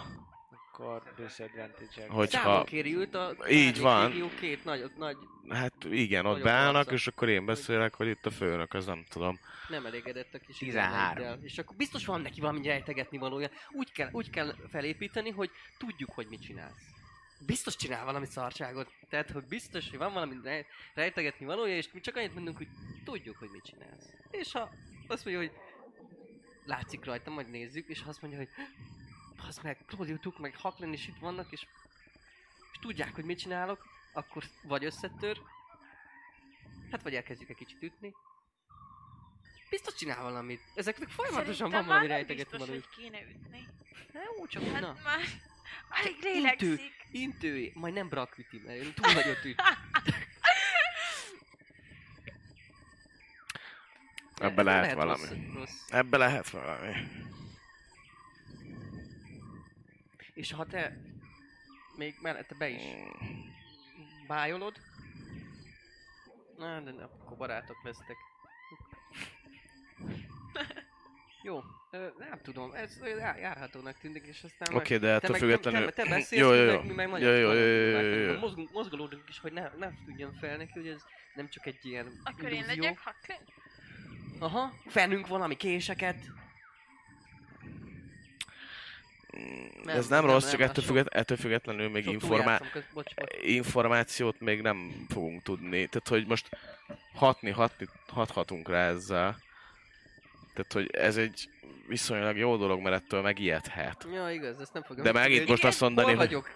Akkor 0.71 1.03
disadvantage 1.17 2.07
Hogyha- 2.07 2.41
Számon 2.41 2.59
a 3.13 3.47
Így 3.49 3.79
van. 3.79 4.29
Két 4.39 4.63
nagy, 4.63 4.91
nagy, 4.97 5.17
Hát 5.49 5.73
igen, 5.83 6.25
ott 6.25 6.41
beállnak, 6.41 6.91
és 6.91 7.07
akkor 7.07 7.29
én 7.29 7.45
beszélek, 7.45 7.93
hogy 7.93 8.07
itt 8.07 8.25
a 8.25 8.31
főnök, 8.31 8.73
az 8.73 8.85
nem 8.85 9.05
tudom. 9.09 9.39
nem 9.69 9.85
elégedett 9.85 10.33
a 10.33 10.37
kis 10.37 10.57
13. 10.57 10.91
irányaiddal. 10.91 11.45
És 11.45 11.57
akkor 11.57 11.75
biztos 11.75 12.05
van 12.05 12.21
neki 12.21 12.41
valami 12.41 12.67
rejtegetni 12.67 13.17
valója. 13.17 13.49
Úgy 13.71 13.91
kell, 13.91 14.09
úgy 14.11 14.29
kell 14.29 14.55
felépíteni, 14.69 15.29
hogy 15.29 15.49
tudjuk, 15.77 16.09
hogy 16.11 16.27
mit 16.29 16.41
csinálsz. 16.41 16.98
Biztos 17.45 17.75
csinál 17.75 18.05
valami 18.05 18.25
szarságot. 18.25 18.91
Tehát, 19.09 19.31
hogy 19.31 19.43
biztos, 19.43 19.89
hogy 19.89 19.97
van 19.97 20.13
valami 20.13 20.39
rej- 20.43 20.67
rejtegetni 20.93 21.45
valója, 21.45 21.75
és 21.75 21.91
mi 21.91 21.99
csak 21.99 22.15
annyit 22.15 22.33
mondunk, 22.33 22.57
hogy 22.57 22.67
tudjuk, 23.03 23.37
hogy 23.37 23.49
mit 23.51 23.63
csinálsz. 23.63 24.09
És 24.31 24.51
ha 24.51 24.69
azt 25.07 25.25
mondja, 25.25 25.43
hogy 25.43 25.59
látszik 26.65 27.05
rajta, 27.05 27.29
majd 27.29 27.49
nézzük, 27.49 27.87
és 27.87 28.01
azt 28.07 28.21
mondja, 28.21 28.39
hogy 28.39 28.49
az 29.47 29.57
meg, 29.57 29.77
Claudio 29.87 30.17
Tuk, 30.17 30.39
meg 30.39 30.55
Haklin 30.55 30.93
is 30.93 31.07
itt 31.07 31.17
vannak, 31.19 31.51
és, 31.51 31.67
és 32.71 32.79
tudják, 32.81 33.15
hogy 33.15 33.23
mit 33.25 33.39
csinálok, 33.39 33.85
akkor 34.13 34.43
vagy 34.63 34.85
összetör, 34.85 35.41
hát 36.91 37.01
vagy 37.01 37.15
elkezdjük 37.15 37.49
egy 37.49 37.55
kicsit 37.55 37.83
ütni. 37.83 38.13
Biztos 39.69 39.93
csinál 39.95 40.23
valamit. 40.23 40.61
Ezeknek 40.75 41.09
folyamatosan 41.09 41.53
Szerintem 41.53 41.79
van 41.79 41.87
valami 41.87 42.07
rejtegetni 42.07 42.57
biztos, 42.57 42.59
való. 42.67 42.71
hogy 42.71 43.03
kéne 43.03 43.21
ütni. 43.21 43.65
Na 44.13 44.19
jó, 44.37 44.47
csak 44.47 44.63
Hát 44.63 44.81
na. 44.81 44.95
már 45.03 45.19
alig 45.89 46.15
Intő, 46.15 46.29
lélegzik. 46.33 46.81
intő, 47.11 47.71
majd 47.73 47.93
nem 47.93 48.09
brak 48.09 48.37
üti, 48.37 48.61
mert 48.65 48.77
én 48.83 48.93
túl 48.93 49.13
nagyot 49.13 49.45
üt. 49.45 49.61
Ebbe 54.39 54.63
lehet, 54.63 54.93
rossz, 54.93 54.95
valami. 54.95 55.51
Rossz. 55.53 55.89
Ebbe 55.89 56.17
lehet 56.17 56.49
valami. 56.49 56.93
És 60.33 60.51
ha 60.51 60.65
te 60.65 60.97
még 61.97 62.15
mellette 62.21 62.55
be 62.55 62.69
is 62.69 62.81
bájolod, 64.27 64.75
na, 66.57 66.79
de 66.79 66.91
ne, 66.91 67.03
akkor 67.03 67.37
barátok 67.37 67.83
lesztek. 67.83 68.17
Jó, 71.41 71.63
ö, 71.91 72.07
nem 72.17 72.39
tudom, 72.41 72.71
ez 72.73 72.97
járhatónak 73.39 73.97
tűnik, 73.97 74.25
és 74.27 74.43
aztán 74.43 74.75
Oké, 74.77 74.97
de 74.97 75.07
ettől 75.13 75.35
függetlenül... 75.35 75.79
Nem, 75.79 75.89
te, 75.89 76.03
te 76.03 76.09
beszélsz, 76.09 76.41
Jó, 76.41 76.53
jó, 76.53 76.63
mi 76.65 76.71
jó. 76.71 76.77
meg, 76.81 76.85
mi 77.07 77.11
meg 77.11 77.21
Jó, 77.21 77.29
jó, 77.29 77.51
jó, 77.51 77.63
jó, 77.63 78.01
jó, 78.01 78.31
jó. 78.31 78.39
Mozgunk, 78.39 78.71
mozgolódunk 78.71 79.23
is, 79.29 79.39
hogy 79.39 79.51
ne, 79.53 79.69
ne 79.77 79.89
tudjon 80.05 80.33
fel 80.33 80.57
neki, 80.57 80.71
hogy 80.73 80.87
ez 80.87 81.01
nem 81.35 81.49
csak 81.49 81.65
egy 81.65 81.85
ilyen 81.85 82.21
Akkor 82.23 82.51
én 82.51 82.57
illúzió. 82.57 82.67
legyek 82.83 82.99
Haklin? 82.99 83.37
Aha, 84.39 84.73
fennünk 84.87 85.27
valami 85.27 85.55
késeket. 85.55 86.15
Nem, 89.83 89.95
Ez 89.97 90.07
nem, 90.07 90.21
nem, 90.21 90.31
rossz, 90.31 90.41
nem, 90.43 90.51
csak 90.51 90.59
az 90.61 90.69
ettől, 90.69 90.83
függet, 90.85 91.07
ettől 91.07 91.37
függetlenül 91.37 91.89
még 91.89 92.05
informá- 92.05 92.73
bocs, 92.73 92.83
bocs. 92.93 93.11
információt 93.41 94.39
még 94.39 94.61
nem 94.61 95.05
fogunk 95.09 95.41
tudni. 95.43 95.87
Tehát, 95.87 96.07
hogy 96.07 96.27
most 96.27 96.49
hatni, 97.13 97.49
hatni, 97.49 97.87
hathatunk 98.07 98.69
rá 98.69 98.87
ezzel. 98.87 99.37
Tehát, 100.59 100.73
hogy 100.73 101.01
ez 101.01 101.17
egy 101.17 101.49
viszonylag 101.87 102.37
jó 102.37 102.57
dolog, 102.57 102.81
mert 102.81 102.95
ettől 102.95 103.21
megijedhet. 103.21 104.07
Ja, 104.13 104.31
igaz, 104.31 104.59
ezt 104.59 104.73
nem 104.73 104.83
fogom. 104.83 105.03
De 105.03 105.11
megint 105.11 105.47
most 105.47 105.63
azt 105.63 105.81
mondani, 105.81 106.07
Hol 106.07 106.17
hogy... 106.17 106.27
vagyok? 106.27 106.49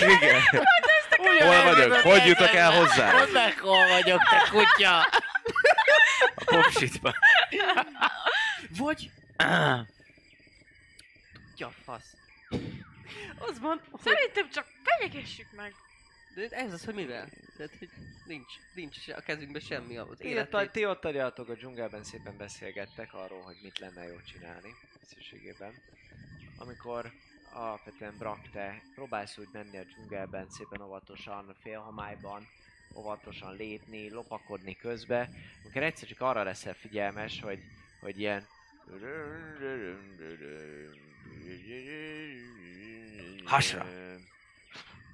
Igen. 0.20 0.40
Hol 1.46 1.74
vagyok? 1.74 1.94
Hogy 1.94 2.26
jutok 2.26 2.54
el 2.54 2.72
hozzá? 2.72 3.12
Mondd 3.12 3.32
meg, 3.32 3.58
hol 3.58 3.88
vagyok, 3.88 4.20
te 4.30 4.48
kutya! 4.50 5.00
A 6.34 6.44
popsitban. 6.44 7.14
Vagy? 8.78 9.10
Ah, 9.36 9.80
Ja, 11.56 11.70
fasz. 11.84 12.14
Az 13.38 13.60
van, 13.60 13.80
hogy... 13.90 14.00
Szerintem 14.12 14.50
csak 14.50 14.66
fenyegessük 14.84 15.46
meg. 15.56 15.74
De 16.34 16.48
ez 16.48 16.72
az, 16.72 16.84
hogy 16.84 16.94
mivel? 16.94 17.28
Tehát, 17.56 17.76
hogy 17.78 17.90
nincs, 18.24 18.52
nincs 18.74 19.08
a 19.08 19.20
kezünkben 19.20 19.60
semmi 19.60 19.96
az 19.96 20.20
életét. 20.20 20.70
ti 20.70 20.86
ott 20.86 21.04
adjátok 21.04 21.48
a 21.48 21.54
dzsungelben 21.54 22.04
szépen 22.04 22.36
beszélgettek 22.36 23.14
arról, 23.14 23.40
hogy 23.40 23.56
mit 23.62 23.78
lenne 23.78 24.06
jó 24.06 24.20
csinálni 24.20 24.74
összességében. 25.02 25.74
Amikor 26.58 27.12
alapvetően 27.52 28.14
Brak, 28.18 28.50
te 28.50 28.82
próbálsz 28.94 29.38
úgy 29.38 29.48
menni 29.52 29.78
a 29.78 29.84
dzsungelben 29.84 30.50
szépen 30.50 30.80
óvatosan, 30.80 31.56
félhomályban, 31.62 32.48
óvatosan 32.94 33.56
lépni, 33.56 34.10
lopakodni 34.10 34.76
közbe, 34.76 35.30
amikor 35.62 35.82
egyszer 35.82 36.08
csak 36.08 36.20
arra 36.20 36.42
leszel 36.42 36.74
figyelmes, 36.74 37.40
hogy, 37.40 37.58
hogy 38.00 38.20
ilyen 38.20 38.46
Hasra. 43.44 43.86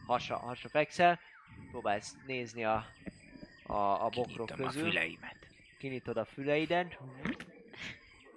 Hasa, 0.06 0.36
hasa 0.36 0.68
fekszel, 0.68 1.18
próbálsz 1.70 2.16
nézni 2.26 2.64
a, 2.64 2.86
a, 3.62 4.04
a 4.04 4.08
bokrok 4.08 4.46
kinyitom 4.46 4.66
a 4.66 4.70
közül 4.70 4.90
füleimet. 4.90 5.36
kinyitod 5.78 6.16
a 6.16 6.24
füleiden, 6.24 6.92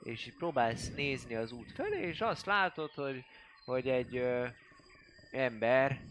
és 0.04 0.26
így 0.28 0.36
próbálsz 0.36 0.90
nézni 0.96 1.36
az 1.36 1.52
út 1.52 1.72
felé, 1.72 2.08
és 2.08 2.22
azt 2.22 2.46
látod, 2.46 2.92
hogy 2.92 3.26
hogy 3.66 3.90
egy 3.90 4.16
ö, 4.18 4.48
ember 5.32 6.02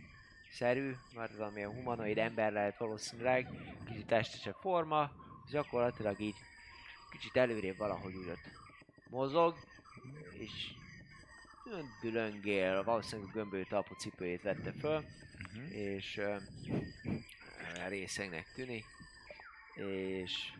szerű, 0.51 0.97
mert 1.15 1.37
valamilyen 1.37 1.71
humanoid 1.71 2.19
ember 2.19 2.53
lehet 2.53 2.79
valószínűleg, 2.79 3.49
kicsit 3.87 4.07
testesebb 4.07 4.57
forma, 4.61 5.11
és 5.47 5.51
gyakorlatilag 5.51 6.21
így 6.21 6.37
kicsit 7.11 7.37
előrébb 7.37 7.77
valahogy 7.77 8.15
úgy 8.15 8.29
ott 8.29 8.51
mozog, 9.11 9.57
és 10.39 10.51
olyan 11.67 11.97
dülöngél, 12.01 12.85
valószínűleg 12.85 13.33
gömbölyű 13.33 13.63
talpú 13.63 13.95
cipőjét 13.95 14.43
vette 14.43 14.73
föl, 14.73 15.05
Mhm. 15.55 15.73
és 15.73 16.17
ö, 16.17 16.37
részegnek 17.89 18.47
tűnik, 18.55 18.85
és 19.75 20.53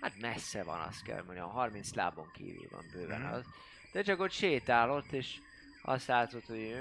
hát 0.00 0.20
messze 0.20 0.62
van, 0.62 0.80
azt 0.80 1.02
kell 1.02 1.22
mondjam, 1.22 1.50
30 1.50 1.94
lábon 1.94 2.30
kívül 2.32 2.68
van 2.70 2.84
bőven 2.92 3.20
Mhm. 3.20 3.32
az. 3.32 3.44
De 3.92 4.02
csak 4.02 4.20
ott 4.20 4.30
sétál 4.30 4.90
ott, 4.90 5.12
és 5.12 5.40
azt 5.82 6.06
látod, 6.06 6.44
hogy 6.44 6.74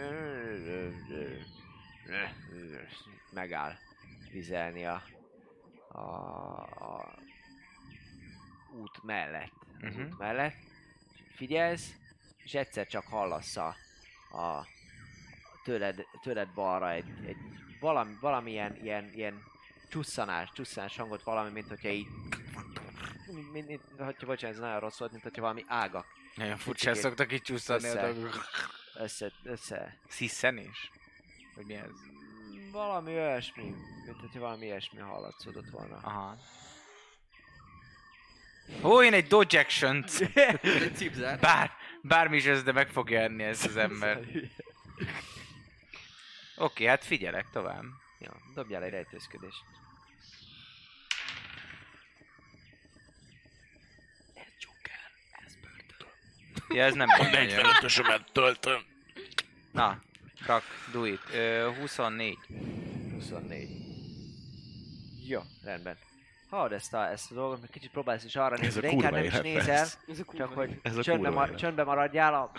megáll 3.33 3.73
vizelni 4.31 4.85
a, 4.85 5.03
a, 5.89 5.99
a 6.95 7.15
út 8.73 9.03
mellett. 9.03 9.51
Az 9.81 9.95
Mhm. 9.95 10.01
út 10.05 10.17
mellett. 10.17 10.55
Figyelsz, 11.35 11.95
és 12.43 12.53
egyszer 12.53 12.87
csak 12.87 13.05
hallasz 13.07 13.55
a, 13.57 13.75
a 14.37 14.67
tőled, 15.63 16.05
tőled 16.21 16.49
balra 16.53 16.91
egy, 16.91 17.05
egy 17.25 17.37
valami, 17.79 18.13
valamilyen 18.21 18.75
ilyen, 18.83 19.11
ilyen 19.13 19.43
csusszanás, 19.89 20.49
csusszanás 20.53 20.95
hangot, 20.97 21.23
valami, 21.23 21.49
mint 21.51 21.67
hogyha 21.67 21.89
így 21.89 22.07
mint, 23.33 23.51
mint, 23.51 23.67
mint, 23.67 23.81
hogyha, 23.97 24.25
bocsánat, 24.25 24.55
ez 24.55 24.61
nagyon 24.61 24.79
rossz 24.79 24.97
volt, 24.99 25.11
mint 25.11 25.23
hogyha 25.23 25.41
valami 25.41 25.63
ágak 25.67 26.05
Nagyon 26.35 26.57
Kicsit 26.57 26.95
szoktak 26.95 27.33
így 27.33 27.41
csúszani 27.41 27.87
a 27.87 27.89
össze- 27.89 28.01
dolgok. 28.13 28.45
össze, 28.93 29.31
össze 29.43 29.97
Sziszenés? 30.07 30.91
Vagy 31.55 31.65
mi 31.65 31.73
ez? 31.75 31.89
Mm, 31.89 32.71
Valami 32.71 33.13
olyasmi, 33.13 33.63
mint 34.05 34.19
hogyha 34.19 34.39
valami 34.39 34.65
ilyesmi 34.65 34.99
hallatszódott 34.99 35.69
volna. 35.69 35.95
Aha. 36.03 36.37
Ó, 38.81 39.03
én 39.03 39.13
egy 39.13 39.27
dodge 39.27 39.59
action. 39.59 40.05
Bár, 41.39 41.71
bármi 42.01 42.37
is 42.37 42.45
ez, 42.45 42.63
de 42.63 42.71
meg 42.71 42.89
fogja 42.89 43.19
enni 43.19 43.43
ezt 43.43 43.65
az 43.65 43.77
ember. 43.77 44.19
Oké, 46.57 46.85
hát 46.85 47.05
figyelek 47.05 47.45
tovább. 47.51 47.83
Ja, 48.19 48.31
dobjál 48.53 48.83
egy 48.83 48.91
rejtőzködést. 48.91 49.63
Ja, 56.69 56.83
ez 56.83 56.93
nem 56.93 57.09
A 57.09 57.23
így 57.23 57.31
nagyon. 57.31 57.65
45-ösömet 57.65 58.21
töltöm. 58.31 58.81
Na, 59.71 60.01
rak, 60.45 60.63
do 60.91 61.05
it. 61.05 61.21
Ö, 61.33 61.71
24. 61.79 62.37
24. 63.13 63.67
Jó, 65.27 65.41
rendben. 65.63 65.97
Hallod 66.49 66.71
ezt 66.71 66.93
a, 66.93 67.09
ezt 67.09 67.31
a 67.31 67.33
dolgot, 67.33 67.59
mert 67.59 67.71
kicsit 67.71 67.91
próbálsz 67.91 68.23
is 68.23 68.35
arra 68.35 68.57
nézni, 68.57 68.81
de 68.81 68.89
inkább 68.89 69.11
nem 69.11 69.23
is 69.23 69.39
nézel. 69.39 69.75
Ez 69.75 69.97
csak 70.35 70.53
hogy 70.53 70.79
Ez 70.81 70.97
a 70.97 71.03
csöndbe, 71.03 71.29
élet. 71.29 71.57
csöndbe 71.57 71.83
maradjál, 71.83 72.33
a, 72.33 72.51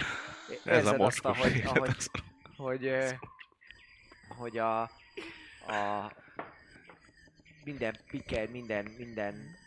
Ez 0.65 0.87
a 0.87 0.97
azt, 0.97 1.25
ahogy, 1.25 1.63
ahogy, 1.65 1.97
hogy, 2.57 2.91
hogy 4.39 4.59
a, 4.59 4.81
a 5.67 6.13
minden 7.65 7.97
piker, 8.11 8.51
minden, 8.51 8.85
minden 8.99 9.59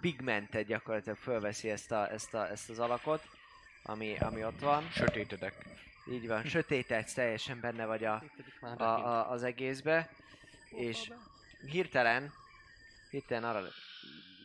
pigmentet 0.00 0.66
gyakorlatilag 0.66 1.18
fölveszi 1.18 1.70
ezt, 1.70 1.92
a, 1.92 2.10
ezt, 2.10 2.34
a, 2.34 2.50
ezt 2.50 2.70
az 2.70 2.78
alakot, 2.78 3.22
ami, 3.82 4.16
ami 4.18 4.44
ott 4.44 4.60
van. 4.60 4.88
Sötétedek. 4.90 5.54
Így 6.10 6.26
van, 6.26 6.44
sötétedsz, 6.44 7.12
teljesen 7.12 7.60
benne 7.60 7.86
vagy 7.86 8.04
a, 8.04 8.22
a, 8.60 8.82
a, 8.82 9.30
az 9.30 9.42
egészbe, 9.42 10.10
és 10.68 11.12
hirtelen, 11.70 12.32
hirtelen 13.14 13.44
arra 13.44 13.62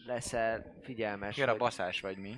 leszel 0.06 0.76
figyelmes, 0.84 1.38
Jön 1.38 1.48
a 1.48 1.52
hogy, 1.52 1.60
baszás 1.60 2.02
vagy 2.02 2.18
mi? 2.18 2.36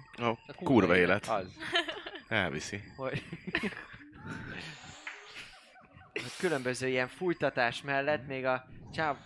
A 0.48 0.53
kurva 0.64 0.95
élet. 0.95 1.27
Az. 1.27 1.45
Elviszi. 2.27 2.84
hogy, 2.95 3.24
hogy 6.14 6.35
különböző 6.38 6.88
ilyen 6.88 7.08
fújtatás 7.08 7.82
mellett 7.82 8.27
még 8.27 8.45
a 8.45 8.66
csáv, 8.93 9.18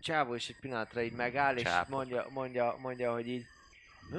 csávó 0.00 0.34
is 0.34 0.48
egy 0.48 0.56
pillanatra 0.60 1.02
így 1.02 1.12
megáll, 1.12 1.56
és 1.56 1.68
mondja, 1.88 2.26
mondja, 2.30 2.76
mondja, 2.78 3.12
hogy 3.12 3.28
így 3.28 3.44
mi, 4.10 4.18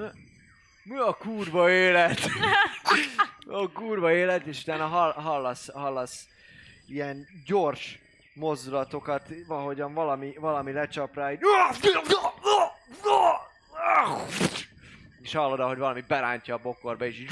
mi 0.84 0.98
a 0.98 1.14
kurva 1.14 1.69
élet? 1.69 2.19
a 3.61 3.72
kurva 3.72 4.11
élet, 4.11 4.45
és 4.45 4.61
utána 4.61 4.88
hall, 4.88 5.11
hallasz, 5.11 5.72
hallasz 5.72 6.27
ilyen 6.88 7.27
gyors 7.45 8.00
mozdulatokat, 8.34 9.30
ahogyan 9.48 9.93
valami, 9.93 10.34
valami 10.40 10.72
lecsap 10.72 11.16
rá, 11.16 11.32
így... 11.32 11.40
És 15.22 15.34
hallod, 15.34 15.59
ahogy 15.59 15.77
valami 15.77 16.01
berántja 16.08 16.56
a 16.56 16.58
bokorba, 16.58 17.06
és 17.06 17.19
így... 17.19 17.30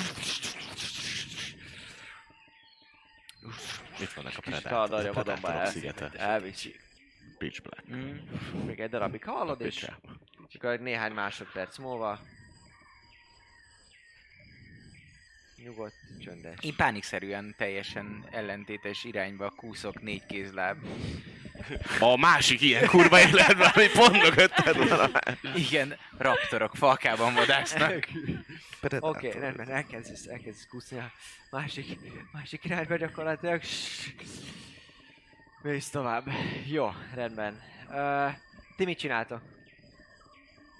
Itt 4.00 4.14
vannak 4.14 4.34
a 4.38 4.42
Kis 4.42 4.60
predátorok. 4.60 5.14
feladalja 5.14 5.61
a 5.61 5.66
szigete. 5.66 6.11
elviszi. 6.18 6.76
Pitch 7.38 7.61
black. 7.61 7.88
Mm. 7.95 8.18
Még 8.66 8.80
egy 8.80 8.90
darabig 8.90 9.24
hallod, 9.24 9.61
és 9.61 9.88
csak 10.48 10.64
egy 10.64 10.80
néhány 10.80 11.11
másodperc 11.11 11.77
múlva 11.77 12.19
nyugodt, 15.64 15.95
csöndes. 16.19 16.60
Én 16.61 16.76
pánikszerűen 16.76 17.56
teljesen 17.58 18.27
ellentétes 18.32 19.03
irányba 19.03 19.50
kúszok 19.50 20.02
négy 20.02 20.26
kézláb. 20.26 20.77
A 22.00 22.18
másik 22.18 22.61
ilyen 22.61 22.88
kurva 22.88 23.19
életben, 23.19 23.72
ami 23.74 23.88
pont 23.94 24.22
mögötted 24.22 24.90
van. 24.90 25.11
Igen, 25.56 25.98
raptorok 26.18 26.76
falkában 26.76 27.34
vadásznak. 27.34 28.08
Oké, 28.82 29.27
okay, 29.27 29.40
rendben, 29.40 29.69
elkezdesz, 29.69 30.26
elkezdesz 30.26 30.68
kúszni 30.69 30.98
a 30.98 31.11
másik, 31.52 32.00
másik 32.32 32.64
irányba 32.64 32.95
gyakorlatilag. 32.95 33.61
Mész 35.61 35.90
tovább. 35.90 36.27
Jó, 36.66 36.90
rendben. 37.14 37.61
Uh, 37.90 38.34
ti 38.76 38.86
mit 38.86 38.98
csináltok? 38.98 39.42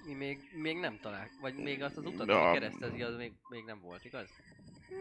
Mi 0.06 0.14
még, 0.14 0.38
még 0.52 0.76
nem 0.76 0.98
talál, 1.02 1.28
vagy 1.40 1.54
még 1.54 1.82
azt 1.82 1.96
az 1.96 2.04
utat, 2.04 2.26
Ja. 2.28 2.48
ami 2.48 2.58
keresztezi, 2.58 3.02
az 3.02 3.16
még, 3.16 3.32
még 3.48 3.64
nem 3.64 3.80
volt, 3.80 4.04
igaz? 4.04 4.28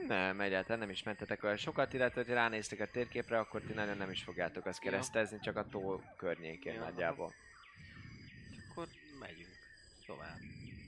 Nem, 0.07 0.41
egyáltalán 0.41 0.79
nem 0.79 0.89
is 0.89 1.03
mentetek 1.03 1.43
olyan 1.43 1.57
sokat, 1.57 1.93
illetve 1.93 2.23
ha 2.27 2.33
ránéztek 2.33 2.79
a 2.79 2.85
térképre, 2.85 3.39
akkor 3.39 3.61
ti 3.61 3.73
nagyon 3.73 3.97
nem 3.97 4.11
is 4.11 4.23
fogjátok 4.23 4.65
azt 4.65 4.79
keresztezni, 4.79 5.39
csak 5.39 5.55
a 5.55 5.67
tó 5.69 6.01
környékén 6.17 6.73
Jó. 6.73 6.79
nagyjából. 6.79 7.33
Akkor 8.69 8.87
megyünk 9.19 9.49
tovább. 10.05 10.37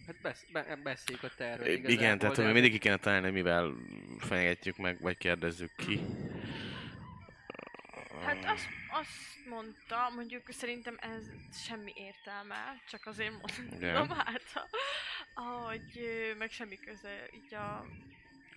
Hát 0.07 0.21
besz, 0.21 0.45
be, 0.51 0.75
beszéljük 0.83 1.23
a 1.23 1.29
igazából, 1.37 1.67
Igen, 1.67 2.17
tehát 2.17 2.35
de 2.35 2.43
még 2.43 2.53
mindig 2.53 2.71
ki 2.71 2.77
kéne 2.77 2.97
találni, 2.97 3.29
mivel 3.29 3.73
fenyegetjük 4.19 4.77
meg, 4.77 5.01
vagy 5.01 5.17
kérdezzük 5.17 5.71
ki. 5.75 5.99
Hát 8.25 8.45
azt, 8.45 8.67
azt 8.91 9.47
mondta, 9.49 10.11
mondjuk 10.15 10.51
szerintem 10.51 10.97
ez 10.99 11.23
semmi 11.67 11.93
értelme, 11.95 12.81
csak 12.89 13.05
azért 13.05 13.31
mondom 13.31 13.77
Igen. 13.79 14.09
hát, 14.09 14.69
hogy 15.33 16.01
meg 16.37 16.51
semmi 16.51 16.79
köze 16.79 17.29
így 17.33 17.53
a 17.53 17.85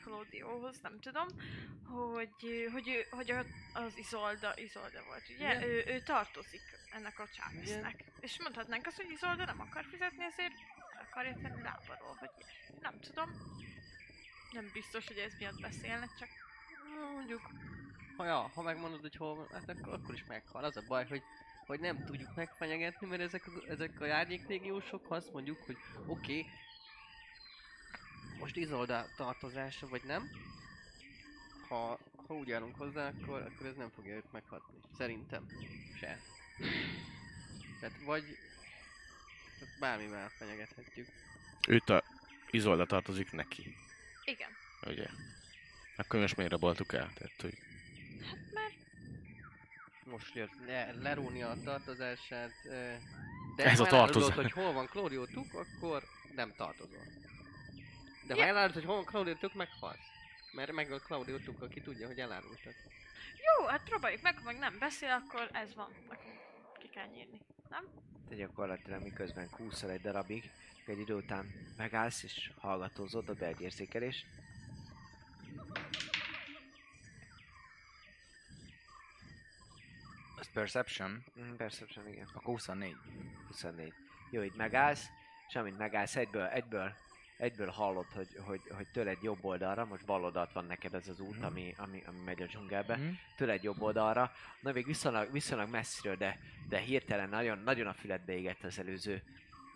Claudióhoz, 0.05 0.79
nem 0.83 1.01
tudom, 1.01 1.27
hogy, 1.85 2.69
hogy, 2.73 3.07
hogy 3.11 3.31
az 3.73 3.97
Izolda, 3.97 4.53
Izolda 4.57 5.03
volt, 5.07 5.23
ugye? 5.35 5.57
Igen. 5.57 5.63
Ő, 5.63 5.85
ő 5.87 6.01
tartozik 6.01 6.63
ennek 6.93 7.19
a 7.19 7.27
Chávisznek. 7.27 8.05
És 8.21 8.41
mondhatnánk 8.43 8.87
azt, 8.87 8.97
hogy 8.97 9.11
Izolda 9.11 9.45
nem 9.45 9.61
akar 9.61 9.85
fizetni, 9.85 10.25
ezért 10.25 10.55
akarja 11.09 11.37
tenni 11.43 11.63
lábalól, 11.63 12.17
vagy 12.21 12.31
ilyesmi. 12.39 12.77
Nem 12.81 13.01
tudom. 13.01 13.31
Nem 14.53 14.71
biztos, 14.73 15.07
hogy 15.07 15.17
ez 15.17 15.33
miatt 15.39 15.61
beszélnek, 15.61 16.09
csak 16.19 16.29
mondjuk, 17.15 17.51
ha, 18.17 18.25
ja, 18.25 18.51
ha 18.55 18.63
megmondod, 18.63 19.01
hogy 19.01 19.17
hol 19.17 19.35
van, 19.35 19.49
hát 19.53 19.69
akkor, 19.69 19.93
akkor 19.93 20.15
is 20.15 20.25
meghal. 20.25 20.65
Az 20.65 20.77
a 20.77 20.83
baj, 20.89 21.07
hogy, 21.07 21.23
hogy 21.67 21.81
nem 21.81 22.05
tudjuk 22.05 22.35
megfenyegetni, 22.35 23.07
mert 23.07 23.23
ezek 23.23 23.43
ezek 23.69 24.01
a 24.01 24.13
árnyéklégiósok, 24.13 25.07
ha 25.07 25.15
azt 25.15 25.33
mondjuk, 25.33 25.63
hogy 25.67 25.77
oké, 26.07 26.39
okay, 26.39 26.47
most 28.43 28.57
Izolda 28.57 29.07
tartozása, 29.17 29.89
vagy 29.89 30.03
nem, 30.05 30.31
ha, 31.69 31.99
ha 32.27 32.35
úgy 32.35 32.53
állunk 32.53 32.77
hozzá, 32.77 33.09
akkor, 33.09 33.41
akkor 33.43 33.67
ez 33.67 33.77
nem 33.77 33.91
fogja 33.95 34.15
őt 34.15 34.33
meghatni. 34.33 34.79
Szerintem. 34.97 35.47
Se. 35.99 36.19
Tehát 37.81 37.97
vagy 38.05 38.25
tehát 39.59 39.79
bármivel 39.81 40.29
fenyegethetjük. 40.29 41.09
Őt 41.69 41.91
a 41.91 42.03
Izolda 42.51 42.87
tartozik 42.87 43.33
neki, 43.33 43.77
igen. 44.25 44.51
ugye? 44.87 45.07
Akkor 45.97 46.21
most 46.21 46.37
miért 46.37 46.53
raboltuk 46.53 46.93
el? 46.93 47.13
Tehát, 47.15 47.41
hogy 47.41 47.59
Mert 48.53 48.75
Most 50.05 50.35
jött 50.35 50.67
le, 50.67 50.93
leróni 50.93 51.43
a 51.43 51.57
tartozását, 51.65 52.53
de 53.57 53.65
Ez 53.65 53.81
a 53.81 53.87
tartozás. 53.87 54.35
hogy 54.35 54.53
hol 54.53 54.73
van 54.73 54.87
Claudio 54.87 55.27
Tuk, 55.27 55.55
akkor 55.55 56.03
nem 56.35 56.53
tartozol. 56.57 57.03
De 58.27 58.35
ha 58.35 58.41
Ja. 58.41 58.47
elárulod, 58.47 58.85
hogy 58.85 59.05
hol 59.07 59.37
Tuk, 59.39 59.55
meghalsz. 59.55 60.11
Mert 60.53 60.73
meg 60.73 60.93
a 60.93 60.99
Claudio 60.99 61.39
Tuka, 61.39 61.69
ki 61.69 61.81
tudja, 61.81 62.07
hogy 62.07 62.19
elárultak. 62.19 62.75
Jó, 63.37 63.67
hát 63.67 63.83
próbáljuk 63.85 64.23
meg, 64.23 64.37
ha 64.39 64.43
meg 64.45 64.59
nem 64.59 64.79
beszél, 64.79 65.11
akkor 65.11 65.49
ez 65.53 65.75
van. 65.75 65.93
Akkor 66.07 66.19
ki 66.79 66.89
kell 66.89 67.07
nyírni. 67.07 67.41
Nem? 67.69 67.85
Te 68.29 68.35
gyakorlatilag 68.35 69.03
miközben 69.03 69.51
kúszol 69.51 69.91
egy 69.91 70.01
darabig, 70.01 70.51
egy 70.87 70.99
idő 70.99 71.15
után 71.15 71.53
megállsz 71.77 72.23
és 72.23 72.51
hallgatózod, 72.61 73.29
a 73.29 73.35
be 73.35 73.47
egy 73.47 73.61
érzékelés. 73.61 74.25
Az 80.39 80.49
Perception? 80.53 81.25
Mm, 81.41 81.55
Perception, 81.55 82.09
igen. 82.09 82.27
Akkor 82.27 82.43
24. 82.43 82.97
24. 83.47 83.93
Jó, 84.31 84.43
így 84.43 84.55
megállsz, 84.57 85.07
és 85.49 85.55
amint 85.55 85.79
megállsz, 85.79 86.17
egyből, 86.17 86.47
egyből, 86.47 86.95
egyből 87.43 87.69
hallod, 87.71 88.07
hogy, 88.15 88.29
hogy, 88.47 88.61
hogy 88.77 88.87
tőled 88.93 89.23
jobb 89.23 89.45
oldalra, 89.45 89.85
most 89.85 90.05
bal 90.05 90.25
oldalt 90.25 90.53
van 90.53 90.65
neked 90.65 90.95
ez 90.95 91.09
az 91.09 91.21
út, 91.21 91.37
Mhm. 91.37 91.45
ami, 91.45 91.75
ami, 91.77 92.03
ami 92.07 92.19
megy 92.25 92.43
a 92.43 92.47
dzsungelbe, 92.47 92.97
Mhm. 92.97 93.09
tőled 93.37 93.63
jobb 93.63 93.81
oldalra, 93.83 94.33
na 94.61 94.73
még 94.73 94.87
viszonylag, 94.87 95.33
viszonylag 95.33 95.69
messziről, 95.71 96.17
de, 96.17 96.39
de 96.69 96.79
hirtelen 96.79 97.29
nagyon, 97.29 97.59
nagyon 97.59 97.87
a 97.87 97.93
füledbe 97.95 98.33
égett 98.33 98.63
az 98.65 98.79
előző, 98.79 99.23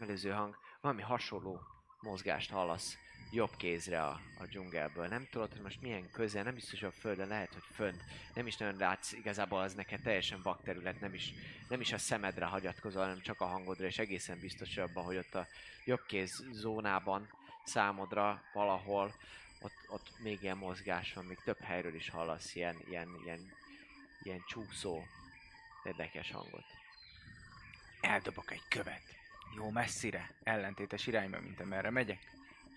előző 0.00 0.30
hang. 0.30 0.56
Valami 0.80 1.02
hasonló 1.02 1.60
mozgást 2.00 2.50
hallasz 2.50 2.96
jobb 3.32 3.56
kézre 3.56 4.02
a, 4.02 4.20
a 4.40 4.44
dzsungelből. 4.46 5.06
Nem 5.06 5.26
tudod, 5.30 5.52
hogy 5.52 5.60
most 5.60 5.80
milyen 5.80 6.10
közel, 6.10 6.42
nem 6.42 6.54
biztos, 6.54 6.80
hogy 6.80 6.88
a 6.96 7.00
földön 7.00 7.28
lehet, 7.28 7.52
hogy 7.52 7.62
fönt. 7.72 8.02
Nem 8.34 8.46
is 8.46 8.56
nagyon 8.56 8.76
látsz, 8.76 9.12
igazából 9.12 9.60
az 9.60 9.74
neked 9.74 10.00
teljesen 10.02 10.42
vakterület, 10.42 11.00
nem 11.00 11.14
is, 11.14 11.32
nem 11.68 11.80
is 11.80 11.92
a 11.92 11.98
szemedre 11.98 12.44
hagyatkozol, 12.44 13.02
hanem 13.02 13.20
csak 13.20 13.40
a 13.40 13.44
hangodra, 13.46 13.86
és 13.86 13.98
egészen 13.98 14.38
biztos 14.40 14.76
abban, 14.76 15.04
hogy 15.04 15.16
ott 15.16 15.34
a 15.34 15.46
jobb 15.84 16.02
kéz 16.06 16.44
zónában 16.52 17.28
számodra 17.66 18.42
valahol 18.52 19.14
ott, 19.60 19.86
ott 19.88 20.18
még 20.18 20.42
ilyen 20.42 20.56
mozgás 20.56 21.12
van, 21.12 21.24
még 21.24 21.38
több 21.44 21.60
helyről 21.60 21.94
is 21.94 22.08
hallasz 22.08 22.54
ilyen, 22.54 22.76
ilyen, 22.88 23.08
ilyen, 23.24 23.52
ilyen 24.22 24.44
csúszó, 24.46 25.02
érdekes 25.84 26.30
hangot. 26.30 26.64
Eldobok 28.00 28.50
egy 28.50 28.68
követ. 28.68 29.02
Jó 29.56 29.70
messzire. 29.70 30.30
Ellentétes 30.42 31.06
irányba, 31.06 31.40
mint 31.40 31.60
amerre 31.60 31.90
megyek. 31.90 32.30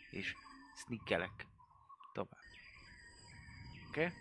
És 0.09 0.35
sneakelek. 0.76 1.45
Tovább. 2.14 2.38
Oké? 3.88 4.06
Okay? 4.06 4.14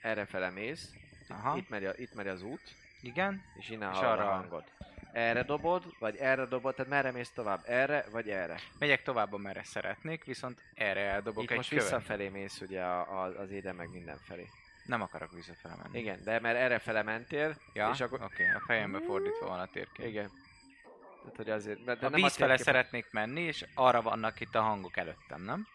Erre 0.00 0.26
fele 0.26 0.50
mész, 0.50 0.90
Aha. 1.28 1.56
itt 1.56 1.68
megy, 1.68 1.84
a, 1.84 1.92
itt 1.96 2.14
megy 2.14 2.28
az 2.28 2.42
út, 2.42 2.74
Igen. 3.00 3.44
és 3.54 3.68
innen 3.68 3.92
És 3.92 3.98
arra- 3.98 4.26
a 4.26 4.30
hangot. 4.30 4.72
Erre 5.16 5.42
dobod, 5.42 5.82
vagy 5.98 6.16
erre 6.16 6.44
dobod, 6.44 6.74
tehát 6.74 6.90
merre 6.90 7.10
mész 7.10 7.30
tovább? 7.30 7.62
Erre, 7.66 8.04
vagy 8.10 8.30
erre? 8.30 8.60
Megyek 8.78 9.02
tovább, 9.02 9.32
amerre 9.32 9.64
szeretnék, 9.64 10.24
viszont 10.24 10.60
erre 10.74 11.00
eldobok 11.00 11.42
Itt 11.42 11.50
egy 11.50 11.56
most 11.56 11.68
követ. 11.68 11.84
visszafelé 11.84 12.28
mész 12.28 12.60
ugye 12.60 12.82
a, 12.82 13.22
a, 13.22 13.38
az 13.38 13.50
éden 13.50 13.74
meg 13.74 13.90
mindenfelé. 13.90 14.46
Nem 14.84 15.02
akarok 15.02 15.32
visszafele 15.32 15.74
menni. 15.82 15.98
Igen, 15.98 16.20
de 16.24 16.40
mert 16.40 16.56
erre 16.56 16.78
fele 16.78 17.02
mentél, 17.02 17.56
Ja, 17.72 17.90
és 17.92 18.00
akkor... 18.00 18.22
oké, 18.22 18.44
a 18.54 18.62
fejembe 18.66 19.00
fordítva 19.00 19.46
van 19.46 19.60
a 19.60 19.66
térkép. 19.66 20.06
Igen. 20.06 20.30
Tehát, 21.20 21.36
hogy 21.36 21.50
azért... 21.50 21.84
De, 21.84 21.94
de 21.94 22.06
a 22.06 22.10
nem 22.10 22.20
víz 22.20 22.34
fele 22.34 22.48
térkép- 22.48 22.66
szeretnék 22.66 23.06
menni, 23.12 23.40
és 23.40 23.64
arra 23.74 24.02
vannak 24.02 24.40
itt 24.40 24.54
a 24.54 24.60
hangok 24.62 24.96
előttem, 24.96 25.42
nem? 25.42 25.66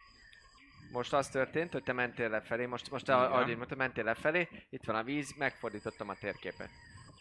Most 0.92 1.14
az 1.14 1.30
történt, 1.30 1.72
hogy 1.72 1.84
te 1.84 1.94
mentél 1.94 2.30
lefelé, 2.30 2.66
most, 2.66 2.92
most 2.92 3.10
a, 3.10 3.34
ahogy 3.34 3.56
mondtam, 3.58 3.78
mentél 3.78 4.04
lefelé, 4.04 4.48
itt 4.70 4.84
van 4.86 4.96
a 4.96 5.04
víz, 5.04 5.34
megfordítottam 5.38 6.10
a 6.10 6.16
térképet. 6.16 6.70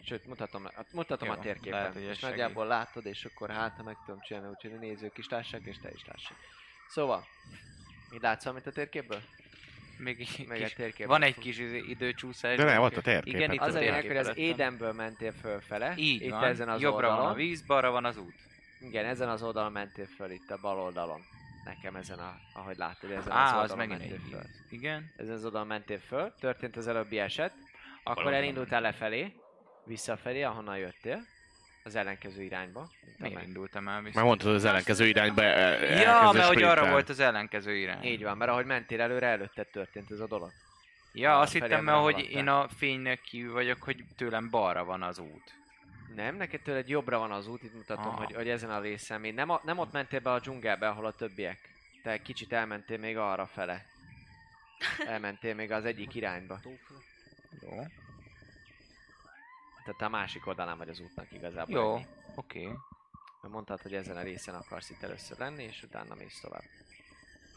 Sőt, 0.05 0.27
mutatom, 0.27 0.65
hát 0.65 0.87
mutatom 0.93 1.29
Jó, 1.29 1.35
a 1.35 1.39
térképen. 1.39 1.79
lehet, 1.81 1.95
és 1.95 2.03
segít. 2.03 2.21
nagyjából 2.23 2.67
látod, 2.67 3.07
és 3.07 3.25
akkor 3.25 3.51
hát, 3.51 3.77
ha 3.77 3.83
meg 3.83 3.97
tudom 4.05 4.21
csinálni, 4.21 4.49
úgyhogy 4.49 4.73
a 4.73 4.79
nézők 4.79 5.19
is 5.19 5.29
lássák, 5.29 5.61
és 5.65 5.77
te 5.79 5.91
is 5.95 6.05
lássák. 6.07 6.37
Szóval, 6.89 7.27
mit 8.11 8.23
látsz 8.23 8.47
amit 8.47 8.67
a 8.67 8.73
térképből? 8.73 9.21
Még 9.99 10.21
egy 10.21 10.47
Meg 10.49 10.61
a 10.61 10.65
kis, 10.65 10.73
térkép. 10.73 11.07
van 11.07 11.23
egy 11.23 11.39
kis 11.39 11.59
izé- 11.59 11.89
időcsúszás. 11.89 12.57
De 12.57 12.65
nem, 12.65 12.83
ott 12.83 12.97
a 12.97 13.01
térkép. 13.01 13.35
Igen, 13.35 13.53
itt 13.53 13.61
Az 13.61 13.75
a 13.75 13.79
lényeg, 13.79 13.93
térkép 14.03 14.17
hogy 14.17 14.27
az. 14.27 14.37
Édenből 14.37 14.93
mentél 14.93 15.33
fölfele. 15.33 15.95
Így 15.97 16.23
itt 16.23 16.31
van, 16.31 16.45
ezen 16.45 16.69
az 16.69 16.81
jobbra 16.81 16.97
oldalon. 17.07 17.25
van 17.25 17.33
a 17.33 17.37
víz, 17.37 17.63
balra 17.67 17.91
van 17.91 18.05
az 18.05 18.17
út. 18.17 18.35
Igen, 18.81 19.05
ezen 19.05 19.29
az 19.29 19.43
oldalon 19.43 19.73
mentél 19.73 20.07
föl, 20.07 20.31
itt 20.31 20.51
a 20.51 20.59
bal 20.61 20.79
oldalon. 20.79 21.21
Nekem 21.65 21.97
ezen 21.97 22.19
a, 22.19 22.35
ahogy 22.55 22.77
látod, 22.77 23.11
ezen 23.11 23.33
Á, 23.33 23.45
az 23.45 23.51
az 23.53 23.61
oldalon 23.71 23.77
megint 23.89 23.99
mentél 24.11 24.31
föl. 24.31 24.51
Igen. 24.71 25.13
Ezen 25.17 25.35
az 25.35 25.45
oldalon 25.45 25.67
mentél 25.67 25.99
föl, 25.99 26.35
történt 26.41 26.77
az 26.77 26.87
előbbi 26.87 27.19
eset, 27.19 27.53
akkor 28.05 28.33
elindultál 28.33 28.81
lefelé, 28.81 29.35
visszafelé, 29.85 30.43
ahonnan 30.43 30.79
jöttél, 30.79 31.21
az 31.85 31.95
ellenkező 31.95 32.43
irányba. 32.43 32.91
Miért 33.19 33.43
indultam 33.47 33.89
el 33.89 34.03
vissza? 34.03 34.17
Már 34.19 34.25
mondtad, 34.25 34.47
hogy 34.47 34.57
az 34.57 34.65
ellenkező 34.65 35.07
irányba 35.07 35.43
e- 35.43 36.01
Ja, 36.01 36.31
mert 36.33 36.47
hogy 36.47 36.63
arra 36.63 36.91
volt 36.91 37.09
az 37.09 37.21
ellenkező 37.21 37.77
irány. 37.77 38.05
Így 38.05 38.23
van, 38.23 38.37
mert 38.37 38.51
ahogy 38.51 38.67
mentél 38.67 39.01
előre, 39.01 39.27
előtte 39.27 39.63
történt 39.65 40.11
ez 40.11 40.21
a 40.21 40.27
dolog. 40.27 40.51
Ja, 41.13 41.35
Ah, 41.35 41.41
azt 41.41 41.53
hittem, 41.53 41.85
mert 41.85 41.99
hogy 41.99 42.31
én 42.31 42.49
a 42.49 42.69
fénynek 42.69 43.21
kívül 43.21 43.53
vagyok, 43.53 43.83
hogy 43.83 44.05
tőlem 44.17 44.51
balra 44.51 44.85
van 44.85 45.03
az 45.03 45.19
út. 45.19 45.55
Nem, 46.15 46.37
neked 46.37 46.61
tőled 46.61 46.89
jobbra 46.89 47.19
van 47.19 47.33
az 47.33 47.47
út, 47.49 47.63
itt 47.63 47.75
mutatom, 47.75 48.07
Aha. 48.07 48.17
hogy, 48.17 48.35
hogy 48.35 48.49
ezen 48.49 48.71
a 48.71 48.81
részen 48.81 49.21
még 49.21 49.35
nem, 49.35 49.51
a, 49.51 49.61
nem 49.65 49.79
ott 49.79 49.93
mentél 49.93 50.21
be 50.21 50.31
a 50.33 50.41
dzsungelbe, 50.41 50.89
ahol 50.89 51.07
a 51.07 51.13
többiek. 51.13 51.59
Te 52.03 52.23
kicsit 52.23 52.53
elmentél 52.53 52.99
még 52.99 53.17
arra 53.17 53.47
fele. 53.47 53.85
Elmentél 55.07 55.55
még 55.55 55.71
az 55.71 55.85
egyik 55.85 56.15
irányba. 56.15 56.61
Jó. 57.61 57.69
Tehát 59.97 60.15
a 60.15 60.17
másik 60.17 60.47
oldalán 60.47 60.79
vagy 60.79 60.89
az 60.89 61.01
útnak 61.01 61.33
igazából. 61.33 61.75
Jó, 61.75 62.01
oké. 62.35 62.65
Mert 63.43 63.55
mondtad, 63.55 63.81
hogy 63.81 63.95
ezen 63.95 64.17
a 64.17 64.23
részen 64.23 64.55
akarsz 64.55 64.91
itt 64.91 65.03
először 65.03 65.39
lenni, 65.39 65.63
és 65.63 65.83
utána 65.83 66.15
mész 66.15 66.41
tovább. 66.41 66.63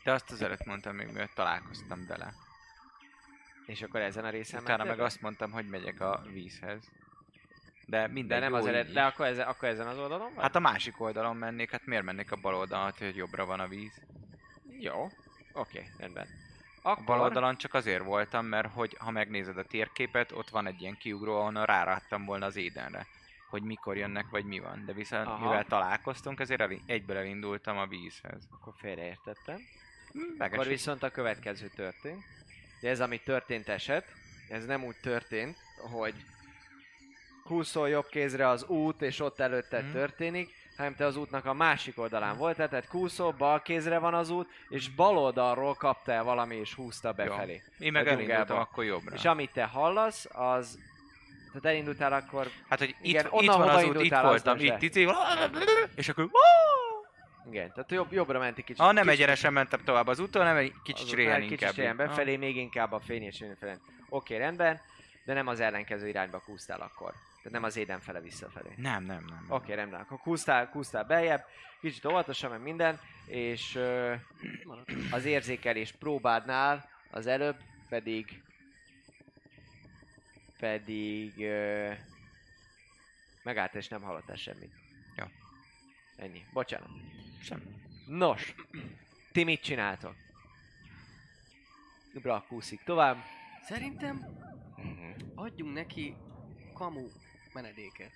De 0.04 0.12
azt 0.12 0.32
az 0.32 0.42
előtt 0.42 0.66
mondtam 0.66 0.96
még, 0.96 1.08
mielőtt 1.08 1.34
találkoztam 1.34 2.06
vele. 2.08 2.34
És 3.66 3.82
akkor 3.82 4.02
ezen 4.02 4.26
a 4.26 4.30
részen 4.30 4.62
Utána 4.62 4.84
meg 4.84 5.00
azt 5.00 5.22
mondtam, 5.22 5.52
hogy 5.52 5.70
megyek 5.70 6.00
a 6.00 6.24
vízhez. 6.34 6.92
De 7.86 8.08
De 8.08 8.08
minden 8.08 8.40
nem 8.40 8.54
az 8.54 8.66
ered, 8.66 8.92
de 8.92 9.04
akkor 9.04 9.26
ezen, 9.26 9.48
akkor 9.48 9.68
ezen 9.68 9.88
az 9.88 9.98
oldalon 9.98 10.34
vagy? 10.34 10.44
Hát 10.44 10.56
a 10.56 10.60
másik 10.60 11.02
oldalon 11.02 11.36
mennék, 11.36 11.72
hát 11.72 11.86
miért 11.86 12.04
mennék 12.04 12.32
a 12.32 12.36
bal 12.36 12.56
oldalon, 12.56 12.86
hát, 12.86 12.98
hogy 12.98 13.16
jobbra 13.16 13.46
van 13.46 13.60
a 13.60 13.68
víz? 13.68 14.02
Jó. 14.80 15.08
Oké, 15.54 15.90
rendben. 15.98 16.28
Akkor... 16.86 17.04
bal 17.06 17.22
oldalon 17.22 17.56
csak 17.58 17.74
azért 17.74 18.04
voltam, 18.04 18.46
mert 18.46 18.72
hogy 18.74 18.96
ha 19.00 19.12
megnézed 19.12 19.58
a 19.58 19.64
térképet, 19.64 20.32
ott 20.32 20.50
van 20.50 20.68
egy 20.68 20.82
ilyen 20.82 20.98
kiugró, 20.98 21.36
ahonnan 21.40 21.66
rárattam 21.66 22.26
volna 22.26 22.46
az 22.46 22.56
édenre. 22.56 23.08
Hogy 23.50 23.64
mikor 23.64 23.98
jönnek, 23.98 24.26
vagy 24.30 24.46
mi 24.46 24.60
van. 24.60 24.84
De 24.86 24.94
viszont 24.94 25.28
Aha. 25.28 25.44
mivel 25.44 25.66
találkoztunk, 25.66 26.40
ezért 26.40 26.62
el, 26.62 26.70
egyből 26.86 27.18
elindultam 27.18 27.78
a 27.78 27.86
vízhez. 27.88 28.48
Akkor 28.52 28.74
félreértettem. 28.78 29.60
Megesik. 30.38 30.54
Akkor 30.54 30.68
viszont 30.68 31.04
a 31.04 31.10
következő 31.10 31.68
történt. 31.76 32.24
De 32.82 32.90
ez, 32.90 33.00
ami 33.00 33.20
történt 33.20 33.70
eset, 33.70 34.06
ez 34.50 34.66
nem 34.66 34.84
úgy 34.84 34.96
történt, 35.02 35.58
hogy 35.92 36.16
húszol 37.44 37.90
jobb 37.90 38.08
kézre 38.08 38.48
az 38.48 38.64
út, 38.64 39.02
és 39.02 39.20
ott 39.20 39.40
előtte 39.40 39.82
Mhm. 39.82 39.92
történik, 39.92 40.50
hanem 40.78 40.96
te 40.96 41.06
az 41.06 41.16
útnak 41.16 41.46
a 41.46 41.54
másik 41.54 42.00
oldalán 42.00 42.38
voltál, 42.38 42.70
tehát 42.70 42.88
kúszol, 42.88 43.32
bal 43.32 43.62
kézre 43.62 43.98
van 43.98 44.14
az 44.14 44.30
út, 44.30 44.50
és 44.70 44.90
bal 44.90 45.18
oldalról 45.18 45.74
kaptál 45.74 46.24
valami, 46.24 46.56
és 46.56 46.74
húzta 46.74 47.12
befelé. 47.12 47.62
Én 47.80 47.92
meg 47.92 48.08
elindultam 48.08 48.58
akkor 48.58 48.84
jobbra. 48.84 49.16
És 49.16 49.26
amit 49.26 49.52
te 49.54 49.64
hallasz, 49.64 50.28
az... 50.32 50.80
Tehát 51.48 51.66
elindultál 51.66 52.14
akkor... 52.14 52.48
Hát, 52.70 52.80
hogy 52.80 52.96
Igen, 53.02 53.26
itt, 53.26 53.32
onnan, 53.32 53.44
itt 53.44 53.66
van 53.66 53.70
az 53.70 53.84
út, 53.84 54.04
itt 54.04 54.16
voltam, 54.20 54.58
döntsd 54.58 54.84
itt, 54.84 54.96
itt, 54.96 55.10
és 55.96 56.10
akkor... 56.10 56.30
Igen, 57.50 57.72
tehát 57.74 57.92
jobb, 57.92 58.12
jobbra 58.12 58.40
ment 58.40 58.58
egy 58.58 58.64
kicsit. 58.64 58.82
Ha 58.82 58.92
nem 58.92 59.04
kicsit- 59.04 59.20
egyenesen 59.20 59.54
mentem 59.54 59.82
tovább 59.84 60.08
az 60.08 60.20
úton, 60.20 60.42
hanem 60.42 60.58
egy 60.58 60.74
kicsit 60.84 61.26
már 61.26 61.42
inkább. 61.42 61.58
Kicsit 61.60 61.76
régen 61.76 61.92
így. 61.92 61.98
befelé, 61.98 62.36
még 62.36 62.56
inkább 62.56 62.92
a 62.92 63.00
fény 63.00 63.24
és. 63.24 63.44
Oké, 64.10 64.38
rendben, 64.38 64.82
de 65.26 65.34
nem 65.34 65.48
az 65.48 65.60
ellenkező 65.60 66.08
irányba 66.08 66.40
kúsztál 66.40 66.82
akkor. 66.82 67.14
Tehát 67.44 67.52
nem 67.52 67.64
az 67.64 67.76
éden 67.78 68.00
fele 68.00 68.22
visszafelé. 68.22 68.74
Nem, 68.76 69.04
nem, 69.04 69.26
nem. 69.30 69.46
Oké, 69.50 69.74
rendben, 69.74 70.00
akkor 70.00 70.18
kúsztál, 70.20 70.70
kúsztál 70.70 71.04
beljebb, 71.04 71.46
kicsit 71.82 72.06
óvatosan, 72.06 72.50
meg 72.50 72.62
minden, 72.62 73.00
és 73.28 73.76
ö, 73.76 74.16
az 75.12 75.26
érzékelés 75.26 75.92
próbádnál 75.92 76.90
az 77.12 77.28
előbb 77.28 77.58
pedig 77.90 78.42
pedig 80.60 81.40
ö, 81.42 81.92
megállt 83.44 83.76
és 83.76 83.88
nem 83.88 84.02
hallottál 84.02 84.36
semmit. 84.36 84.72
Jó. 85.16 85.26
Ennyi. 86.16 86.46
Bocsánat. 86.54 86.90
Semmi. 87.42 87.62
Nos, 88.08 88.56
ti 89.32 89.44
mit 89.44 89.62
csináltok? 89.62 90.16
Brak 92.22 92.48
kúszik 92.48 92.84
tovább. 92.84 93.18
Szerintem 93.62 94.42
Mhm. 94.76 95.12
adjunk 95.36 95.74
neki 95.74 96.16
kamu 96.74 97.08
menedéket. 97.54 98.12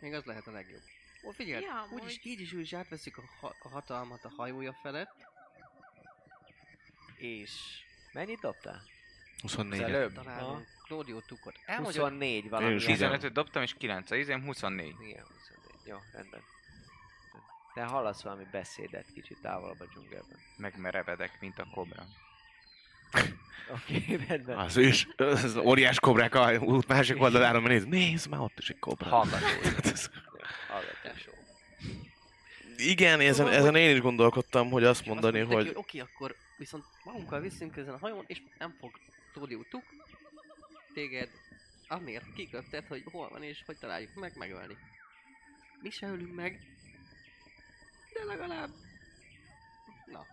Még 0.00 0.12
az 0.12 0.24
lehet 0.24 0.46
a 0.46 0.50
legjobb. 0.50 0.82
Ó, 1.24 1.30
figyelj, 1.30 1.64
Ja, 1.64 1.82
úgyis 1.90 1.98
amúgy. 2.00 2.20
így 2.22 2.40
is 2.40 2.52
úgy 2.52 2.60
is 2.60 2.72
átveszik 2.72 3.18
a, 3.18 3.22
ha- 3.40 3.56
a 3.62 3.68
hatalmat 3.68 4.24
a 4.24 4.32
hajója 4.36 4.78
felett. 4.82 5.14
És 7.16 7.50
Mennyit 8.12 8.40
dobtál? 8.40 8.82
24 9.40 9.82
Az 9.82 9.88
előbb? 9.88 10.20
Claudio 10.86 11.20
Tukot. 11.20 11.54
Elmagyar... 11.66 12.02
24 12.10 12.48
valami. 12.48 12.70
Én 12.70 12.76
is 12.76 12.86
ilyen. 12.86 13.18
15-öt 13.20 13.32
dobtam, 13.32 13.62
és 13.62 13.74
9 13.74 14.10
a 14.10 14.16
izém, 14.16 14.42
24. 14.44 14.86
Igen, 15.00 15.24
24. 15.26 15.80
Jó, 15.84 15.96
rendben. 16.12 16.42
Te 17.74 17.84
hallasz 17.84 18.22
valami 18.22 18.46
beszédet 18.50 19.12
kicsit 19.12 19.38
távolabb 19.40 19.80
a 19.80 19.84
dzsungelben. 19.86 20.38
Megmerevedek, 20.56 21.40
mint 21.40 21.58
a 21.58 21.66
kobra. 21.74 22.04
Oké, 23.74 23.96
okay, 23.96 24.26
rendben. 24.28 24.58
Az 24.58 24.76
ős, 24.76 25.08
az 25.16 25.56
óriás 25.56 26.00
kobrák 26.00 26.34
a 26.34 26.58
út 26.58 26.88
másik 26.88 27.20
oldaláról 27.20 27.62
néz, 27.62 27.84
nézd, 27.84 28.28
már 28.28 28.40
ott 28.40 28.58
is 28.58 28.68
egy 28.68 28.78
kobra. 28.78 29.08
Hallgató. 29.08 29.46
Hallgatás. 30.68 31.28
Igen, 32.76 33.20
ezen, 33.20 33.48
ezen 33.48 33.76
én 33.76 33.94
is 33.94 34.00
gondolkodtam, 34.00 34.70
hogy 34.70 34.84
azt 34.84 35.06
mondani, 35.06 35.40
Azt 35.40 35.48
mondták, 35.48 35.74
hogy 35.74 35.82
Oké, 35.82 35.98
akkor 35.98 36.34
viszont 36.56 36.84
magunkkal 37.04 37.40
viszünk 37.40 37.76
ezen 37.76 37.94
a 37.94 37.98
hajón, 37.98 38.24
és 38.26 38.42
nem 38.58 38.76
fog 38.80 38.90
tudni 39.32 39.66
tuk 39.70 39.84
téged, 40.94 41.28
amiért 41.88 42.32
kiköpted, 42.34 42.86
hogy 42.86 43.02
hol 43.10 43.28
van 43.28 43.42
és 43.42 43.62
hogy 43.66 43.78
találjuk 43.78 44.14
meg 44.14 44.32
megölni. 44.36 44.76
Mi 45.82 45.90
se 45.90 46.06
ölünk 46.06 46.34
meg, 46.34 46.60
de 48.12 48.24
legalább... 48.24 48.70
Na, 50.06 50.26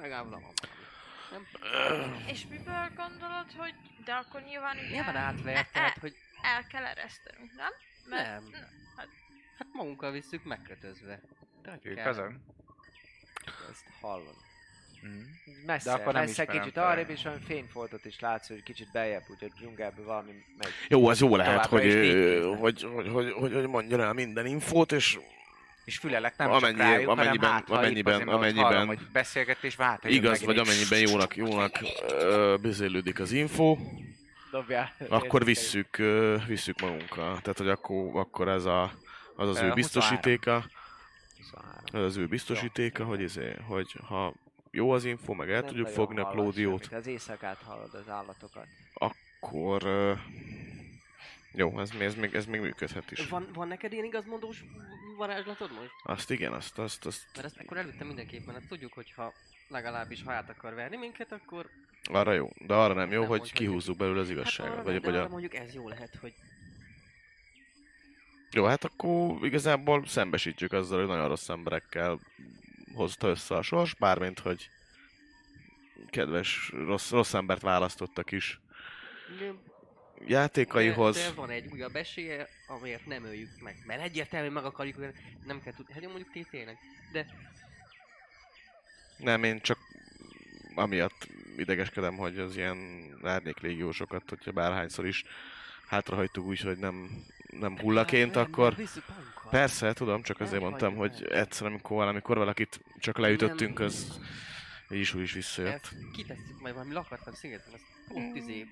legalább 0.00 0.30
van 0.30 0.40
valami. 0.40 0.73
Nem? 1.34 1.46
És 2.26 2.46
miből 2.50 2.90
gondolod, 2.96 3.52
hogy... 3.56 3.74
De 4.04 4.12
akkor 4.12 4.42
nyilván 4.42 4.76
ugye 4.76 4.88
Nyilván 4.88 5.16
átvert, 5.16 5.72
tehát, 5.72 5.98
hogy 5.98 6.14
el 6.42 6.66
kell 6.66 6.84
eresztenünk, 6.84 7.52
nem? 7.56 7.72
Nem. 8.08 8.42
Na, 8.50 8.58
hát 8.96 9.08
hát 9.58 9.68
magunkkal 9.72 10.10
visszük 10.10 10.44
megkötözve. 10.44 11.20
Tegyük 11.62 11.94
Kell. 11.94 12.08
azon. 12.08 12.42
Ezt 13.70 13.84
hallod. 14.00 14.36
Mm. 15.06 15.22
Messze, 15.66 15.90
De 15.90 15.96
akkor 15.96 16.12
nem 16.12 16.24
messze 16.24 16.44
kicsit 16.44 16.72
fel. 16.72 16.86
arrébb, 16.86 17.10
és 17.10 17.24
olyan 17.24 17.40
fényfoltot 17.40 18.04
is 18.04 18.20
látsz, 18.20 18.48
hogy 18.48 18.62
kicsit 18.62 18.92
beljebb, 18.92 19.22
úgy 19.28 19.44
a 19.44 19.54
dzsungelből 19.58 20.04
valami 20.04 20.32
megy. 20.58 20.72
jó, 20.88 21.08
az 21.08 21.20
jó 21.20 21.36
lehet, 21.36 21.66
hogy, 21.66 21.92
hogy, 22.58 22.82
hogy, 22.82 22.82
hogy, 23.10 23.32
hogy, 23.32 23.52
hogy 23.52 23.66
mondjon 23.66 24.00
el 24.00 24.12
minden 24.12 24.46
infót, 24.46 24.92
és 24.92 25.18
És 25.84 25.98
fülelek 25.98 26.36
nem 26.36 26.50
Amennyi- 26.50 26.76
csak 26.78 26.86
rájuk, 26.86 27.08
amennyiben- 27.10 27.36
hanem 27.38 27.52
hát, 27.52 27.68
ha 27.68 27.74
amennyiben- 27.74 28.20
ott 28.28 28.34
amennyiben- 28.34 28.64
hallom, 28.72 28.86
hogy 28.86 28.98
beszélgetés, 29.12 29.76
hogy 29.76 30.12
igaz, 30.12 30.44
vagy 30.44 30.58
amennyiben 30.58 30.98
jónak, 30.98 31.36
jónak 31.36 31.78
ö, 32.08 32.54
bizélődik 32.60 33.20
az 33.20 33.32
info, 33.32 33.76
Dobjál. 34.50 34.92
akkor 35.08 35.44
visszük, 35.44 35.98
ö, 35.98 36.36
visszük 36.46 36.80
magunkkal. 36.80 37.40
Tehát, 37.40 37.58
hogy 37.58 37.68
akkor, 37.68 38.20
akkor 38.20 38.48
ez 38.48 38.64
a, 38.64 38.82
az 39.36 39.48
az 39.48 39.56
ő 39.56 39.68
23. 39.68 39.74
biztosítéka, 39.74 40.64
23. 41.36 42.00
az 42.00 42.02
az 42.02 42.16
ő 42.16 42.26
biztosítéka, 42.26 43.04
hogy, 43.04 43.20
izé, 43.20 43.56
hogy 43.66 43.94
ha 44.08 44.34
jó 44.70 44.90
az 44.90 45.04
info, 45.04 45.32
meg 45.34 45.50
el 45.50 45.58
Nem 45.60 45.68
tudjuk 45.68 45.88
fogni 45.88 46.20
a 46.20 46.24
Klódiót, 46.24 46.82
semmit, 46.84 46.98
Az 47.04 47.06
éjszakát 47.06 47.58
hallod 47.66 47.94
az 47.94 48.08
állatokat. 48.08 48.66
akkor... 48.94 49.82
ö, 49.84 50.12
Jó, 51.56 51.80
ez, 51.80 51.90
ez, 51.98 52.14
még, 52.14 52.34
ez 52.34 52.46
még 52.46 52.60
működhet 52.60 53.10
is. 53.10 53.28
Van, 53.28 53.48
van 53.52 53.68
neked 53.68 53.92
ilyen 53.92 54.04
igazmondós 54.04 54.64
varázslatod 55.16 55.72
most? 55.72 55.90
Azt 56.02 56.30
igen, 56.30 56.52
azt, 56.52 56.78
azt, 56.78 57.06
azt 57.06 57.26
Mert 57.34 57.46
ezt 57.46 57.58
akkor 57.58 57.76
előtte 57.76 58.04
mindenképpen, 58.04 58.54
hát 58.54 58.68
tudjuk, 58.68 58.92
hogy 58.92 59.12
ha 59.12 59.32
legalábbis 59.68 60.22
ha 60.22 60.32
át 60.32 60.50
akar 60.50 60.74
verni 60.74 60.96
minket, 60.96 61.32
akkor 61.32 61.66
arra 62.02 62.32
jó. 62.32 62.48
De 62.66 62.74
arra 62.74 62.94
nem 62.94 63.12
jó, 63.12 63.20
Nem 63.20 63.28
hogy 63.28 63.38
mondjuk. 63.38 63.58
kihúzzuk 63.58 63.96
belőle 63.96 64.20
az 64.20 64.26
hát 64.26 64.36
igazságot. 64.36 64.72
arra, 64.72 64.82
vagy, 64.82 65.02
vagy, 65.02 65.16
a... 65.16 65.28
mondjuk 65.28 65.54
ez 65.54 65.74
jó 65.74 65.88
lehet, 65.88 66.14
hogy 66.20 66.34
Jó, 68.50 68.64
hát 68.64 68.84
akkor 68.84 69.44
igazából 69.44 70.06
szembesítjük 70.06 70.72
azzal, 70.72 70.98
hogy 70.98 71.08
nagyon 71.08 71.28
rossz 71.28 71.48
emberekkel 71.48 72.18
hozta 72.94 73.28
össze 73.28 73.56
a 73.56 73.62
sors, 73.62 73.94
bármint, 73.94 74.38
hogy 74.38 74.68
kedves, 76.10 76.72
rossz, 76.86 77.10
rossz 77.10 77.34
embert 77.34 77.62
választottak 77.62 78.32
is 78.32 78.60
játékaihoz. 80.26 81.16
De, 81.16 81.28
de 81.28 81.34
van 81.34 81.50
egy 81.50 81.72
újabb 81.72 81.96
esélye, 81.96 82.48
amiért 82.66 83.06
nem 83.06 83.24
öljük 83.24 83.50
meg. 83.60 83.76
Mert 83.86 84.02
egyértelműen 84.02 84.52
meg 84.52 84.64
akarjuk 84.64 84.96
nem 85.46 85.62
kell 85.62 85.72
tudni. 85.72 85.92
Hát 85.92 86.02
jó, 86.02 86.10
mondjuk 86.10 86.48
tényleg. 86.50 86.78
De 87.12 87.26
Nem, 89.16 89.44
én 89.44 89.60
csak 89.60 89.78
amiatt 90.74 91.28
idegeskedem, 91.56 92.16
hogy 92.16 92.38
az 92.38 92.56
ilyen 92.56 92.78
árnyéklégiósokat, 93.22 94.22
hogyha 94.28 94.52
bárhányszor 94.52 95.06
is 95.06 95.24
hátrahagytuk 95.86 96.46
úgy, 96.46 96.60
hogy 96.60 96.78
nem, 96.78 97.24
nem 97.46 97.78
hullaként, 97.78 98.36
akkor 98.36 98.76
persze, 99.50 99.92
tudom, 99.92 100.22
csak 100.22 100.40
azért 100.40 100.62
mondtam, 100.62 100.94
hogy 100.94 101.26
egyszer, 101.30 101.66
amikor 101.66 101.96
valamikor 101.96 102.36
valakit 102.36 102.80
csak 102.98 103.18
leütöttünk, 103.18 103.78
az 103.78 104.20
így 104.90 105.00
is 105.00 105.14
úgy 105.14 105.22
is 105.22 105.32
visszajött. 105.32 105.72
Ezt 105.72 105.94
kitesszük 106.12 106.60
majd 106.60 106.74
valami 106.74 106.92
lakatlan 106.92 107.34
szigeten, 107.34 107.72
azt 107.72 107.84
ott 108.08 108.36
izé 108.36 108.66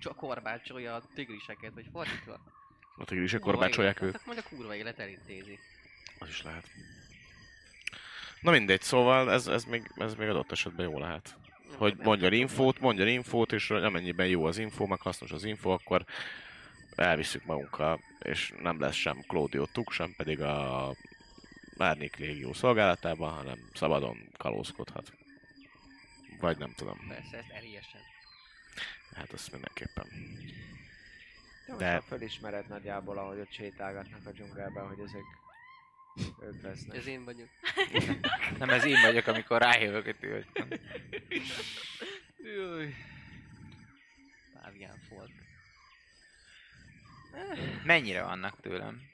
csak 0.00 0.16
korbácsolja 0.16 0.94
a 0.94 1.02
tigriseket, 1.14 1.74
vagy 1.74 1.86
fordítva. 1.92 2.40
A 2.96 3.04
tigrisek 3.04 3.40
korbácsolják 3.40 4.02
őt. 4.02 4.12
hát 4.12 4.26
Majd 4.26 4.38
a 4.38 4.48
kurva 4.48 4.74
élet 4.74 4.98
elintézi. 4.98 5.58
Az 6.18 6.28
is 6.28 6.42
lehet. 6.42 6.64
Na 8.40 8.50
mindegy, 8.50 8.82
szóval 8.82 9.32
ez, 9.32 9.46
ez, 9.46 9.64
még, 9.64 9.90
ez 9.96 10.14
még 10.14 10.28
adott 10.28 10.52
esetben 10.52 10.90
jó 10.90 10.98
lehet. 10.98 11.36
Nem 11.68 11.78
Hogy 11.78 11.96
nem 11.96 12.32
infót, 12.32 12.80
mondjon 12.80 13.08
infót, 13.08 13.52
és 13.52 13.70
amennyiben 13.70 14.26
jó 14.26 14.44
az 14.44 14.58
info, 14.58 14.86
meg 14.86 15.00
hasznos 15.00 15.32
az 15.32 15.44
info, 15.44 15.70
akkor 15.70 16.04
elviszük 16.94 17.44
magunkkal, 17.44 18.00
és 18.18 18.52
nem 18.62 18.80
lesz 18.80 18.94
sem 18.94 19.20
Claudio 19.26 19.66
Tuk, 19.66 19.92
sem 19.92 20.14
pedig 20.16 20.40
a 20.40 20.94
Árnyék 21.78 22.16
Légió 22.16 22.52
szolgálatában, 22.52 23.32
hanem 23.32 23.58
szabadon 23.74 24.28
kalózkodhat. 24.36 25.12
Vagy 26.40 26.58
nem 26.58 26.72
tudom. 26.76 26.98
Persze, 27.08 27.36
ezt 27.36 27.50
erélyesen. 27.50 28.00
Hát 29.14 29.32
azt 29.32 29.52
mindenképpen. 29.52 30.06
De, 31.66 31.76
De- 31.76 31.94
most 31.94 32.06
fölismered 32.06 32.68
nagyjából, 32.68 33.18
ahogy 33.18 33.38
ott 33.38 33.52
sétálgatnak 33.52 34.26
a 34.26 34.30
dzsungelben, 34.30 34.86
hogy 34.86 35.00
ezek 35.00 35.24
ők 36.42 36.62
lesznek. 36.62 36.96
Ez 36.96 37.06
én 37.06 37.24
vagyok. 37.24 37.48
Nem, 38.58 38.70
ez 38.70 38.84
én 38.84 39.00
vagyok, 39.00 39.26
amikor 39.26 39.60
rájövök, 39.60 40.04
hogy 40.04 40.16
ő. 40.20 40.46
Jaj. 42.56 42.94
Pávián 44.62 45.00
volt. 45.08 45.30
Mennyire 47.84 48.22
vannak 48.22 48.60
tőlem? 48.60 49.08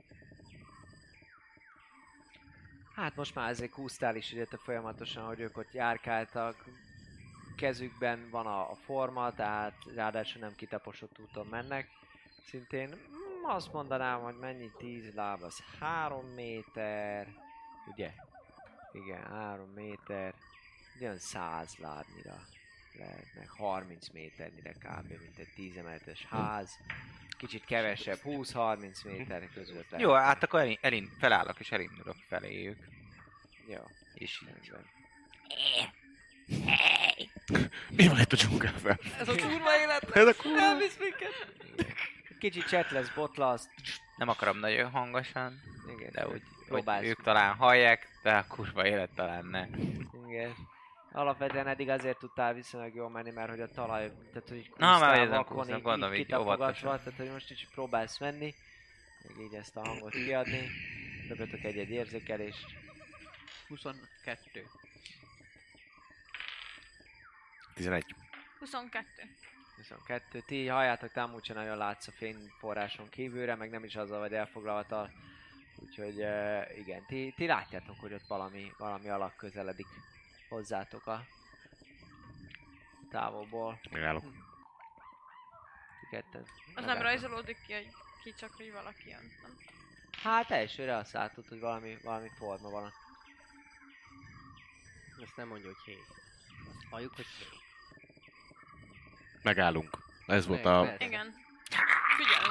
Hát 2.94 3.16
most 3.16 3.34
már 3.34 3.50
ezek 3.50 3.74
húztál 3.74 4.16
is 4.16 4.32
ide 4.32 4.46
folyamatosan, 4.64 5.26
hogy 5.26 5.40
ők 5.40 5.56
ott 5.56 5.72
járkáltak. 5.72 6.64
Kezükben 7.56 8.30
van 8.30 8.46
a, 8.46 8.70
a 8.70 8.74
forma, 8.74 9.34
tehát 9.34 9.74
ráadásul 9.94 10.40
nem 10.40 10.54
kitaposott 10.56 11.18
úton 11.18 11.46
mennek. 11.46 11.88
Szintén 12.48 12.94
azt 13.42 13.72
mondanám, 13.72 14.20
hogy 14.20 14.38
mennyi 14.38 14.70
10 14.78 15.14
láb, 15.14 15.42
az 15.42 15.62
3 15.78 16.26
méter, 16.26 17.28
ugye? 17.86 18.12
Igen, 18.92 19.22
3 19.22 19.68
méter, 19.74 20.34
ugyan 20.96 21.18
100 21.18 21.76
lábnyira 21.76 22.40
lehetnek, 22.98 23.48
30 23.48 24.08
méternyire 24.08 24.72
kb. 24.72 25.08
mint 25.08 25.38
egy 25.38 25.52
10 25.54 25.76
emeletes 25.76 26.24
ház. 26.24 26.78
Kicsit 27.38 27.64
kevesebb, 27.64 28.18
20-30 28.24 29.04
méter 29.04 29.48
között 29.54 29.90
lehet. 29.90 30.06
Jó, 30.06 30.12
hát 30.12 30.42
akkor 30.42 30.60
elin, 30.60 30.78
elin, 30.80 31.10
felállok 31.18 31.60
és 31.60 31.72
elindulok 31.72 32.16
feléjük. 32.28 32.78
Jó, 33.66 33.82
És 34.14 34.42
így. 34.42 34.72
Mi 37.90 38.08
van 38.08 38.20
itt 38.20 38.32
a 38.32 38.36
dzsungelben? 38.36 38.98
Ez 39.18 39.28
a 39.28 39.32
kurva 39.34 39.78
élet! 39.80 40.10
Ez 40.16 40.26
a 40.26 40.34
kurva... 40.34 40.60
Elvisz 40.60 40.96
minket! 40.98 41.54
Kicsit 42.38 42.66
csetlesz, 42.68 43.08
botlasz, 43.14 43.68
Nem 44.16 44.28
akarom 44.28 44.58
nagyon 44.58 44.90
hangosan, 44.90 45.60
igen, 45.96 46.10
de 46.12 46.26
úgy, 46.26 46.30
hogy 46.32 46.42
próbálsz. 46.68 47.04
ők 47.04 47.22
talán 47.22 47.54
hallják, 47.54 48.08
de 48.22 48.32
a 48.36 48.46
kurva 48.48 48.86
élet 48.86 49.10
talán 49.14 49.44
ne. 49.46 49.66
Igen. 50.28 50.54
Alapvetően 51.12 51.66
eddig 51.66 51.88
azért 51.88 52.18
tudtál 52.18 52.54
viszonylag 52.54 52.94
jól 52.94 53.10
menni, 53.10 53.30
mert 53.30 53.50
hogy 53.50 53.60
a 53.60 53.68
talaj, 53.68 54.12
tehát 54.32 54.48
hogy 54.48 54.70
Na, 54.76 54.98
már 54.98 55.18
ezen 55.18 55.44
kúsznak, 55.44 55.82
gondolom, 55.82 56.14
így 56.14 56.34
óvatosan. 56.34 56.96
tehát 56.98 57.16
hogy 57.18 57.30
most 57.30 57.50
is 57.50 57.68
próbálsz 57.74 58.18
menni, 58.18 58.54
még 59.28 59.46
így 59.46 59.54
ezt 59.54 59.76
a 59.76 59.80
hangot 59.86 60.10
kiadni. 60.10 60.68
Dobjatok 61.28 61.64
egy-egy 61.64 61.90
érzékelést. 61.90 62.66
22. 63.68 64.64
11. 67.76 68.14
22. 68.58 69.04
22. 69.76 70.40
Ti 70.46 70.66
halljátok, 70.66 71.12
te 71.12 71.22
amúgy 71.22 71.44
sem 71.44 71.56
nagyon 71.56 71.76
látsz 71.76 72.06
a 72.06 72.12
fényforráson 72.12 73.08
kívülre, 73.08 73.54
meg 73.54 73.70
nem 73.70 73.84
is 73.84 73.96
azzal 73.96 74.18
vagy 74.18 74.32
elfoglalva, 74.32 75.10
úgyhogy 75.76 76.20
uh, 76.20 76.78
igen, 76.78 77.06
ti, 77.06 77.32
ti 77.36 77.46
látjátok, 77.46 78.00
hogy 78.00 78.12
ott 78.12 78.26
valami, 78.26 78.72
valami 78.78 79.08
alak 79.08 79.36
közeledik 79.36 79.86
hozzátok 80.48 81.06
a 81.06 81.26
távolból. 83.10 83.80
Megállok. 83.90 84.22
Ti 86.00 86.06
ketten. 86.10 86.46
Az 86.74 86.84
nem 86.84 87.02
rajzolódik 87.02 87.56
ki, 87.66 87.72
hogy 87.72 87.88
ki 88.22 88.34
csak, 88.34 88.50
hogy 88.56 88.72
valaki 88.72 89.08
jön. 89.08 89.32
Nem? 89.42 89.56
Hát 90.22 90.50
elsőre 90.50 90.96
azt 90.96 91.12
látod, 91.12 91.48
hogy 91.48 91.60
valami, 91.60 91.98
valami 92.02 92.28
forma 92.38 92.70
van. 92.70 92.92
Ezt 95.22 95.36
nem 95.36 95.48
mondja, 95.48 95.66
hogy 95.66 95.82
hé. 95.84 95.98
Azt 96.68 96.86
halljuk, 96.90 97.14
hogy 97.14 97.26
hé. 97.26 97.65
Megállunk. 99.46 99.98
Ez 100.26 100.46
volt 100.46 100.64
a... 100.64 100.82
persze. 100.82 101.04
Igen. 101.04 101.34
Figyelj! 102.16 102.46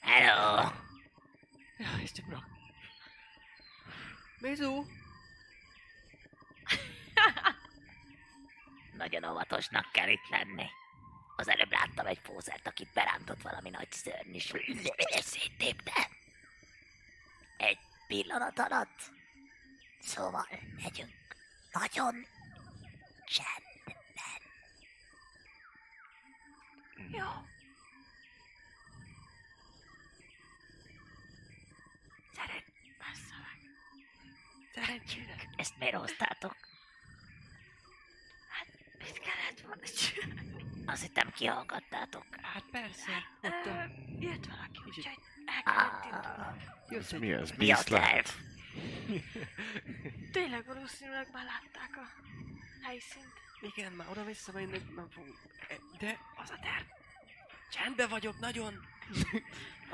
Hello! 0.00 0.70
Ja, 1.78 1.88
ez 2.02 2.12
csak 2.12 2.30
rak. 2.30 2.44
Bézú! 4.40 4.86
Nagyon 8.96 9.24
óvatosnak 9.24 9.92
kell 9.92 10.08
itt 10.08 10.28
lenni. 10.30 10.66
Az 11.36 11.48
előbb 11.48 11.70
láttam 11.70 12.06
egy 12.06 12.20
fózert, 12.22 12.66
akit 12.66 12.92
berántott 12.94 13.42
valami 13.42 13.70
nagy 13.70 13.92
szörny, 13.92 14.34
és 14.34 14.52
széttépte. 15.20 16.08
Egy 17.56 17.78
pillanat 18.06 18.58
alatt. 18.58 19.12
Szóval 20.00 20.48
megyünk. 20.82 21.27
Nagyon 21.72 22.26
csendben. 23.26 24.40
Jó. 27.10 27.26
Szeret, 32.34 32.64
bassza 32.98 33.34
meg. 33.44 33.58
Szeretjük. 34.74 35.26
Ezt 35.56 35.78
miért 35.78 35.94
hoztátok? 35.94 36.56
Mit 38.98 39.18
kellett 39.18 39.60
volna 39.60 39.86
csinálni? 39.86 40.64
Azt 40.86 41.02
hittem 41.02 41.30
kihallgattátok. 41.32 42.24
Hát 42.42 42.64
persze. 42.70 43.10
Ö, 43.40 43.48
jött 44.18 44.46
valaki, 44.46 44.78
úgyhogy 44.86 45.08
el 45.46 45.62
kellett 45.62 46.04
indulnunk. 46.04 46.62
Ez 46.88 47.10
mi 47.12 47.32
ez? 47.32 47.50
Mi 47.50 47.72
a 47.72 47.78
terv? 47.82 48.26
Tényleg 50.32 50.64
valószínűleg 50.66 51.26
már 51.32 51.44
látták 51.44 51.96
a 51.96 52.06
helyszínt. 52.86 53.32
Igen, 53.60 53.92
már 53.92 54.06
oda-vissza 54.10 54.52
mennek, 54.52 54.94
nem 54.94 55.08
fogunk. 55.10 55.36
De 55.98 56.18
az 56.42 56.50
a 56.50 56.58
terv. 56.62 56.86
Csendbe 57.72 58.06
vagyok 58.06 58.38
nagyon. 58.40 58.72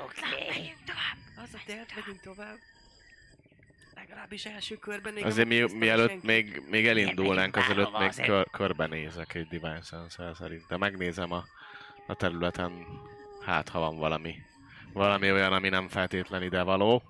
Oké. 0.03 0.19
Na, 0.21 0.27
menjünk 0.49 0.83
tovább. 0.85 1.17
Az 1.45 1.53
a 1.53 1.59
terv, 1.65 1.87
megyünk 1.95 2.21
tovább. 2.21 2.57
Legalábbis 3.95 4.45
első 4.45 4.75
körben 4.75 5.13
még 5.13 5.25
Azért 5.25 5.47
mi, 5.47 5.73
mielőtt 5.73 6.07
senkit. 6.09 6.25
még, 6.25 6.61
még 6.69 6.87
elindulnánk, 6.87 7.55
azelőtt 7.55 7.97
még 7.97 8.07
azért. 8.07 8.27
kör, 8.27 8.49
körbenézek 8.51 9.33
egy 9.33 9.47
Divine 9.47 9.81
sense 9.81 10.33
szerintem. 10.33 10.79
Megnézem 10.79 11.31
a, 11.31 11.43
a 12.07 12.15
területen, 12.15 12.85
hát 13.45 13.69
ha 13.69 13.79
van 13.79 13.97
valami. 13.97 14.35
Valami 14.93 15.31
olyan, 15.31 15.53
ami 15.53 15.69
nem 15.69 15.87
feltétlen 15.87 16.43
ide 16.43 16.61
való. 16.63 17.03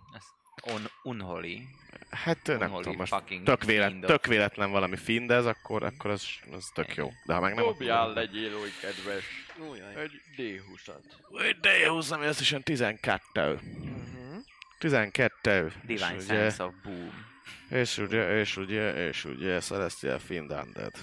Un, 0.66 0.90
unholy. 1.04 1.68
Hát 2.10 2.46
nem 2.46 2.62
Unholy 2.62 2.84
tudom, 2.84 2.98
most 2.98 3.14
fucking 3.14 3.44
tök, 3.44 3.64
vélet, 3.64 4.00
tök 4.00 4.26
véletlen 4.26 4.72
valami 4.72 4.96
findez, 4.96 5.46
akkor, 5.46 5.84
akkor 5.84 6.12
az, 6.12 6.26
az 6.52 6.70
tök 6.74 6.96
jó. 6.96 7.12
De 7.26 7.34
ha 7.34 7.40
meg 7.40 7.54
nem, 7.54 7.64
Dobjál, 7.64 8.02
akkor... 8.02 8.16
legyél 8.16 8.56
oly 8.56 8.70
kedves. 8.82 9.24
Újjaj. 9.70 9.96
Egy 9.96 10.22
D20-at. 10.38 11.56
De 11.62 11.78
jó, 11.78 12.00
ami 12.10 12.26
összesen 12.26 12.64
12. 12.64 13.54
Mhm. 13.54 14.38
12. 14.80 15.74
Divine 15.84 16.14
ugye, 16.14 16.24
Sense 16.26 16.64
of 16.64 16.74
Boom. 16.84 17.26
és 17.70 17.98
ugye, 17.98 18.40
és 18.40 18.58
ugye, 18.58 19.08
és 19.08 19.26
ugye 19.26 19.60
Celestial 19.60 20.20
Fiend 20.20 20.52
Undead. 20.52 20.94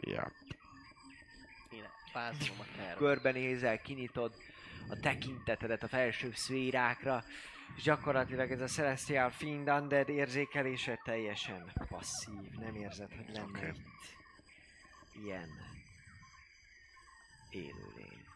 Ja. 0.00 0.32
Én 1.70 1.84
vázolom 2.12 2.60
a 2.60 2.64
tervet. 2.76 2.96
Körbenézel, 2.96 3.78
kinyitod 3.80 4.32
a 4.90 4.96
tekintetedet 5.00 5.82
a 5.82 5.88
felső 5.88 6.32
szférákra, 6.32 7.24
és 7.76 7.82
gyakorlatilag 7.82 8.50
ez 8.50 8.60
a 8.60 8.66
Celestial 8.66 9.30
Fiend 9.30 9.68
Undead 9.68 10.08
érzékelése 10.08 11.00
teljesen 11.04 11.72
passzív. 11.88 12.50
Nem 12.50 12.74
érzed, 12.74 13.12
hogy 13.14 13.34
lenne 13.34 13.58
Oké. 13.58 13.66
itt 13.66 14.16
ilyen 15.24 15.48
élőlény 17.50 18.26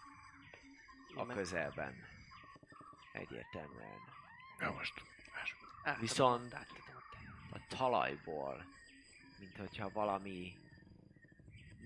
a 1.14 1.26
közelben. 1.26 1.94
Egyértelműen. 3.12 3.98
Ja, 4.58 4.70
most. 4.70 4.92
Viszont- 6.00 6.54
a 7.52 7.60
talajból, 7.68 8.64
mint 9.38 9.56
hogyha 9.56 9.90
valami 9.92 10.54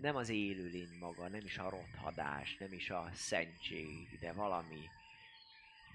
nem 0.00 0.16
az 0.16 0.28
élőlény 0.28 0.96
maga, 1.00 1.28
nem 1.28 1.44
is 1.44 1.58
a 1.58 1.70
rothadás, 1.70 2.56
nem 2.58 2.72
is 2.72 2.90
a 2.90 3.08
szentség, 3.14 4.18
de 4.20 4.32
valami, 4.32 4.74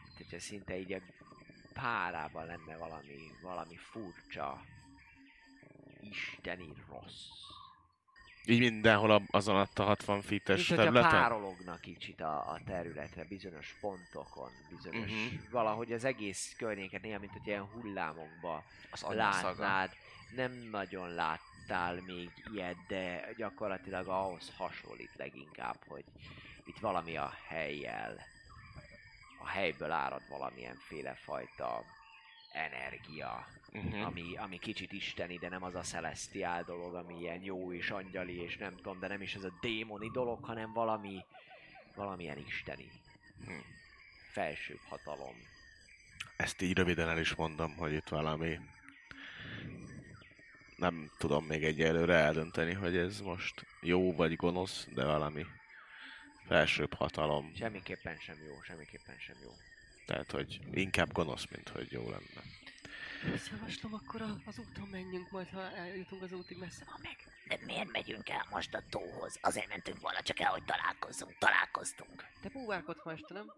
mint 0.04 0.18
hogyha 0.18 0.40
szinte 0.40 0.80
így 0.80 0.94
a 0.94 1.00
párában 1.74 2.46
lenne 2.46 2.78
valami, 2.78 3.32
valami 3.42 3.76
furcsa, 3.76 4.62
isteni 6.02 6.74
rossz. 6.90 7.26
Így 8.46 8.60
mindenhol 8.60 9.12
a- 9.12 9.22
azon 9.28 9.56
a 9.56 9.68
60 9.84 10.22
feet-es 10.22 10.56
Mint 10.58 10.68
hogyha 10.70 10.84
területen? 10.84 11.10
párolognak 11.12 11.82
kicsit 11.82 12.22
a, 12.22 12.50
a 12.52 12.60
területre, 12.66 13.24
bizonyos 13.24 13.76
pontokon, 13.82 14.52
bizonyos, 14.70 15.12
Mhm. 15.12 15.36
valahogy 15.52 15.92
az 15.92 16.04
egész 16.04 16.54
környéket 16.58 17.02
néha, 17.02 17.20
mint 17.20 17.32
hogy 17.32 17.48
ilyen 17.48 17.64
hullámokba 17.66 18.64
Az 18.92 19.02
látnád. 19.10 19.92
Nem 20.36 20.52
nagyon 20.52 21.14
láttál 21.72 22.02
még 22.06 22.32
ilyet, 22.54 22.78
de 22.88 23.34
gyakorlatilag 23.38 24.08
ahhoz 24.08 24.52
hasonlít 24.58 25.16
leginkább, 25.18 25.78
hogy 25.88 26.04
itt 26.66 26.80
valami 26.80 27.18
a 27.18 27.34
helyjel, 27.48 28.18
a 29.40 29.48
helyből 29.48 29.92
árad 29.92 30.22
valamilyen 30.30 30.76
féle 30.76 31.14
fajta 31.14 31.84
energia, 32.54 33.48
Uh-huh. 33.74 34.06
ami, 34.06 34.36
ami 34.38 34.60
kicsit 34.60 34.92
isteni, 34.92 35.38
de 35.38 35.50
nem 35.50 35.64
az 35.64 35.76
a 35.76 35.82
celestiál 35.82 36.64
dolog, 36.64 36.96
ami 36.96 37.20
ilyen 37.20 37.44
jó 37.44 37.74
és 37.74 37.90
angyali, 37.90 38.42
és 38.42 38.58
nem 38.58 38.76
tudom, 38.76 39.00
de 39.00 39.08
nem 39.08 39.22
is 39.22 39.36
ez 39.36 39.44
a 39.44 39.58
démoni 39.62 40.10
dolog, 40.10 40.44
hanem 40.44 40.74
valami, 40.74 41.26
valamilyen 41.96 42.38
isteni. 42.38 42.92
Hm. 43.46 43.52
Felsőbb 44.32 44.80
hatalom. 44.90 45.36
Ezt 46.38 46.62
így 46.62 46.74
röviden 46.74 47.10
el 47.10 47.20
is 47.20 47.36
mondom, 47.36 47.76
hogy 47.76 47.94
itt 47.94 48.08
valami... 48.08 48.60
Nem 50.82 51.12
tudom 51.18 51.46
még 51.46 51.64
egyelőre 51.64 52.14
eldönteni, 52.14 52.74
hogy 52.74 52.98
ez 52.98 53.20
most 53.20 53.66
jó 53.82 54.16
vagy 54.16 54.36
gonosz, 54.36 54.88
de 54.94 55.06
valami 55.06 55.46
felsőbb 56.48 56.94
hatalom. 56.94 57.52
Semmiképpen 57.56 58.18
sem 58.18 58.36
jó, 58.48 58.62
semmiképpen 58.62 59.16
sem 59.20 59.36
jó. 59.44 59.50
Tehát, 60.06 60.32
hogy 60.32 60.60
inkább 60.72 61.12
gonosz, 61.12 61.46
mint 61.52 61.70
hogy 61.70 61.92
jó 61.92 62.02
lenne. 62.02 62.42
Azt 63.34 63.50
javaslom, 63.52 63.94
akkor 63.94 64.22
az 64.46 64.60
úton 64.60 64.88
menjünk, 64.88 65.32
majd 65.32 65.50
ha 65.50 65.72
eljutunk 65.72 66.22
az 66.22 66.32
útig 66.32 66.58
messze 66.58 66.84
van 66.86 67.00
meg. 67.02 67.16
De 67.48 67.66
miért 67.66 67.92
megyünk 67.92 68.30
el 68.30 68.46
most 68.50 68.74
a 68.74 68.84
tóhoz? 68.90 69.38
Azért 69.42 69.68
mentünk 69.68 70.00
volna 70.00 70.22
csak 70.22 70.40
el, 70.40 70.52
hogy 70.52 70.64
találkozzunk. 70.64 71.38
Találkoztunk. 71.38 72.26
Te 72.42 72.50
búvárkodsz 72.50 73.04
ma 73.04 73.12
este, 73.12 73.34
nem? 73.34 73.54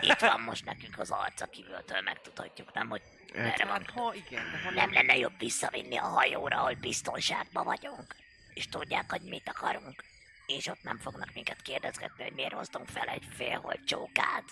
Itt 0.00 0.20
van 0.20 0.40
most 0.40 0.64
nekünk 0.64 0.98
az 0.98 1.10
arca 1.10 1.46
kívültől, 1.46 2.00
megtudhatjuk, 2.00 2.72
nem? 2.72 2.88
Hogy 2.88 3.02
merre 3.34 3.64
van. 3.64 3.74
Hát 3.74 3.90
ha 3.90 4.14
igen, 4.14 4.50
de 4.52 4.58
ha 4.64 4.70
Nem 4.70 4.92
lenne 4.92 5.16
jobb 5.16 5.38
visszavinni 5.38 5.96
a 5.96 6.02
hajóra, 6.04 6.56
ahol 6.56 6.74
biztonságban 6.74 7.64
vagyunk? 7.64 8.14
És 8.54 8.68
tudják, 8.68 9.10
hogy 9.10 9.22
mit 9.22 9.48
akarunk? 9.48 10.04
És 10.46 10.66
ott 10.66 10.82
nem 10.82 10.98
fognak 10.98 11.30
minket 11.34 11.62
kérdezgetni, 11.62 12.22
hogy 12.22 12.32
miért 12.32 12.52
hoztunk 12.52 12.88
fel 12.88 13.08
egy 13.08 13.26
félhold 13.36 13.84
csókát. 13.84 14.44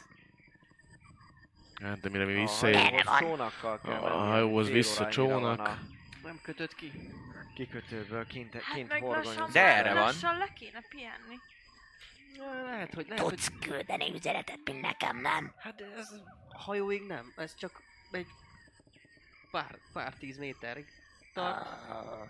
Hát, 1.83 2.01
de 2.01 2.09
mire 2.09 2.25
mi 2.25 2.35
A 2.37 2.41
visszaérünk... 2.41 2.87
Erre 2.93 3.03
van. 3.05 3.19
csónakkal 3.21 3.81
kell 3.81 3.93
A 3.93 4.19
hajóhoz 4.19 4.69
vissza 4.69 5.03
van 5.03 5.11
csónak. 5.11 5.61
a 5.61 5.79
Nem 6.23 6.41
kötött 6.43 6.75
ki. 6.75 6.93
Kikötőből 7.55 8.27
kint, 8.27 8.53
Hát 8.55 8.75
kint 8.75 8.93
horgonyozunk. 8.93 9.53
De 9.53 9.61
erre 9.77 9.93
van. 9.95 10.03
lassan 10.03 10.39
le 10.39 10.53
kéne 10.59 10.81
pihenni. 10.89 11.37
Lehet, 12.65 12.95
hogy 12.95 13.07
lehet, 13.09 13.25
hogy... 13.25 13.33
Tudsz 13.35 13.51
küldeni 13.61 14.13
üzenetet, 14.15 14.59
mint 14.65 14.81
nekem, 14.81 15.21
nem? 15.21 15.55
Hát 15.59 15.81
ez 15.97 16.09
a 16.51 16.57
hajóig 16.59 17.03
nem, 17.07 17.33
ez 17.37 17.55
csak 17.55 17.83
egy 18.11 18.27
pár, 19.51 19.79
pár 19.93 20.13
tíz 20.19 20.37
méterig 20.39 20.87
tart. 21.35 21.67
Ah, 21.89 22.29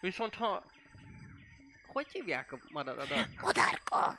Viszont 0.00 0.34
ha... 0.34 0.64
Hogy 1.86 2.06
hívják 2.12 2.52
a 2.52 2.58
madaradat? 2.68 3.26
Modárka! 3.40 4.18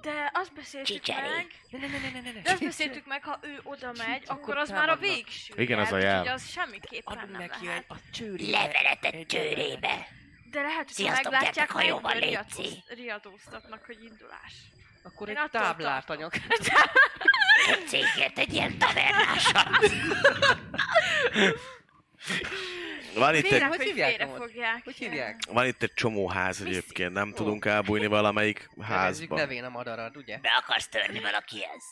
De 0.00 0.30
azt 0.34 0.52
beszéltük 0.54 0.94
Csicseri. 1.02 1.28
meg, 1.28 1.46
Ne, 1.70 1.78
ne, 1.78 1.86
ne, 1.86 1.98
ne, 1.98 2.10
ne, 2.10 2.20
ne, 2.20 2.32
ne. 2.32 2.40
de 2.40 2.50
azt 2.52 2.64
beszéltük 2.64 3.06
meg, 3.06 3.22
ha 3.24 3.38
ő 3.42 3.60
oda 3.62 3.92
megy, 3.96 4.22
akkor 4.26 4.56
az 4.56 4.68
már 4.70 4.78
a 4.78 4.82
támadnak. 4.84 5.14
végső. 5.14 5.54
Igen, 5.56 5.78
az 5.78 5.92
a 5.92 5.98
jel, 5.98 6.20
úgyhogy 6.20 6.34
az 6.34 6.48
semmiképpen 6.48 7.16
Adunk 7.16 7.30
nem 7.38 7.40
neki 7.40 7.66
lehet. 7.66 7.84
egy, 7.90 7.96
a 7.96 8.00
csőri. 8.12 8.50
Levelet 8.50 9.04
egy 9.04 9.26
csőrébe. 9.26 10.08
De 10.50 10.60
lehet, 10.60 10.76
hogy 10.76 10.86
ha 10.86 10.92
Sziasztok, 10.92 11.22
meglátják, 11.32 11.54
gyertek 11.54 11.70
hajóval, 11.76 12.12
egyből 12.12 12.28
riadóz- 12.28 12.88
riadóztatnak, 12.88 13.84
hogy 13.86 14.04
indulás. 14.04 14.52
Akkor 15.02 15.28
Én 15.28 15.36
egy 15.36 15.42
attól 15.42 15.60
táblát 15.60 16.10
anyag. 16.10 16.32
Egy 17.68 17.86
cégért 17.86 18.38
egy 18.38 18.52
ilyen 18.52 18.78
tavernásat. 18.78 19.68
Van 23.14 23.34
itt, 23.34 23.44
egy, 23.44 23.50
Félek, 23.50 23.68
hogy 23.68 23.82
hívják 23.82 24.28
fogják. 24.36 24.84
Hogy 24.84 24.94
hívják? 24.94 25.40
van 25.48 25.66
itt 25.66 25.82
egy 25.82 25.94
csomó 25.94 26.28
ház 26.28 26.60
egyébként, 26.60 27.12
nem 27.12 27.32
tudunk 27.32 27.64
elbújni 27.64 28.06
valamelyik 28.06 28.68
Nevezzük 28.74 28.96
házba. 28.96 29.36
nevén 29.36 29.64
a 29.64 29.68
madarat, 29.68 30.16
ugye? 30.16 30.38
Be 30.38 30.48
akarsz 30.62 30.88
törni 30.88 31.20
valakihez? 31.20 31.82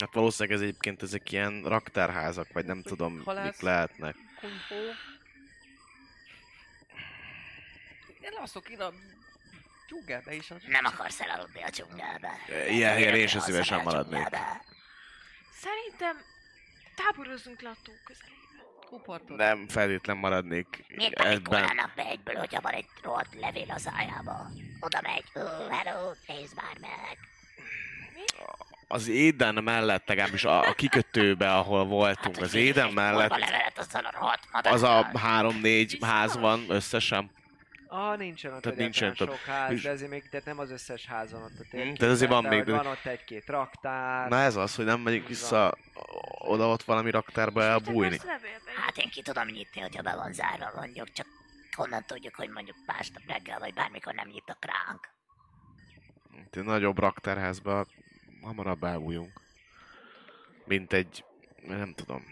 Hát 0.00 0.14
valószínűleg 0.14 0.56
ez 0.58 0.62
egyébként 0.64 1.02
ezek 1.02 1.32
ilyen 1.32 1.62
raktárházak, 1.64 2.46
vagy 2.52 2.64
nem 2.64 2.82
tudom, 2.82 3.22
halász- 3.24 3.44
mik 3.44 3.60
lehetnek. 3.60 4.14
Kunyhó. 4.40 4.84
Én 8.20 8.30
laszok 8.38 8.68
én 8.68 8.80
a 8.80 8.92
dzsungelbe 9.86 10.34
is. 10.34 10.50
a- 10.50 10.56
Nem 10.66 10.84
akarsz 10.84 11.20
elaludni 11.20 11.62
a 11.62 11.70
dzsungelbe. 11.70 12.30
Ilyen 12.68 12.92
helyen 12.92 13.14
én 13.14 13.26
sem 13.26 13.40
szívesen 13.40 13.82
maradnék. 13.82 14.28
Szerintem 15.60 16.16
táborozzunk 16.96 17.60
le 17.60 17.68
a 17.68 17.76
tó 17.84 17.92
közelébe. 18.04 18.36
Tóparton. 18.90 19.36
Nem 19.36 19.68
feltétlen 19.68 20.16
maradnék 20.16 20.84
Miért 20.96 21.18
ebben. 21.20 21.42
korának 21.42 21.92
be 21.96 22.04
egyből, 22.04 22.34
hogyha 22.34 22.60
van 22.60 22.72
egy 22.72 22.86
rohadt 23.02 23.34
levél 23.40 23.70
a 23.70 23.78
szájába? 23.78 24.46
Oda 24.80 25.00
megy, 25.02 25.24
ó, 25.36 25.68
hello, 25.70 26.10
nézd 26.26 26.54
már 26.56 26.76
meg. 26.80 27.18
Az 28.88 29.08
éden 29.08 29.54
mellett, 29.54 30.08
legalábbis 30.08 30.44
a, 30.44 30.68
a 30.68 30.72
kikötőbe, 30.72 31.54
ahol 31.54 31.84
voltunk, 31.84 32.36
az 32.36 32.54
éden 32.54 32.92
mellett, 32.92 33.30
A 33.30 33.38
levelet 33.38 33.78
az 34.62 34.82
a 34.82 35.18
három-négy 35.18 35.98
ház 36.00 36.36
van 36.38 36.64
összesen. 36.68 37.30
Ah, 37.90 38.18
nincsen 38.18 38.52
ott 38.52 38.62
Tehát 38.62 38.78
nincsen 38.78 39.14
sok 39.14 39.30
ott. 39.30 39.36
ház, 39.36 39.82
de 39.82 39.90
azért 39.90 40.10
még, 40.10 40.28
tehát 40.28 40.46
nem 40.46 40.58
az 40.58 40.70
összes 40.70 41.06
ház 41.06 41.32
van 41.32 41.42
ott 41.42 41.58
a 41.58 41.62
térképen, 41.70 41.94
tehát 41.94 42.14
azért 42.14 42.30
van 42.30 42.42
de 42.42 42.48
még- 42.48 42.68
Van 42.68 42.86
ott 42.86 43.04
egy-két 43.04 43.46
raktár. 43.46 44.28
Na 44.28 44.38
ez 44.40 44.56
az, 44.56 44.74
hogy 44.74 44.84
nem 44.84 45.00
megyünk 45.00 45.28
vissza 45.28 45.74
oda 46.38 46.68
ott 46.68 46.82
valami 46.82 47.10
raktárba 47.10 47.62
elbújni. 47.62 48.18
Hát 48.76 48.96
én 48.96 49.08
ki 49.10 49.22
tudom 49.22 49.46
nyitni, 49.48 49.80
hogyha 49.80 50.02
be 50.02 50.14
van 50.14 50.32
zárva 50.32 50.70
mondjuk, 50.74 51.12
csak 51.12 51.26
honnan 51.76 52.04
tudjuk, 52.06 52.34
hogy 52.34 52.48
mondjuk 52.48 52.76
másnap 52.86 53.22
reggel, 53.26 53.58
vagy 53.58 53.74
bármikor 53.74 54.14
nem 54.14 54.28
nyitok 54.28 54.58
ránk. 54.64 55.08
Egy 56.50 56.64
nagyobb 56.64 56.98
raktárházba 56.98 57.86
hamarabb 58.42 58.84
elbújunk. 58.84 59.40
Mint 60.64 60.92
egy, 60.92 61.24
nem 61.66 61.94
tudom. 61.94 62.24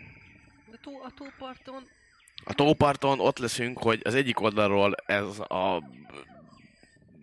A, 0.73 0.77
tó, 0.83 1.03
a 1.03 1.11
tóparton 1.17 1.89
A 2.45 2.55
tóparton 2.55 3.21
ott 3.21 3.39
leszünk, 3.39 3.79
hogy 3.79 4.01
az 4.05 4.15
egyik 4.15 4.41
oldalról 4.41 4.95
ez 5.07 5.39
a 5.39 5.83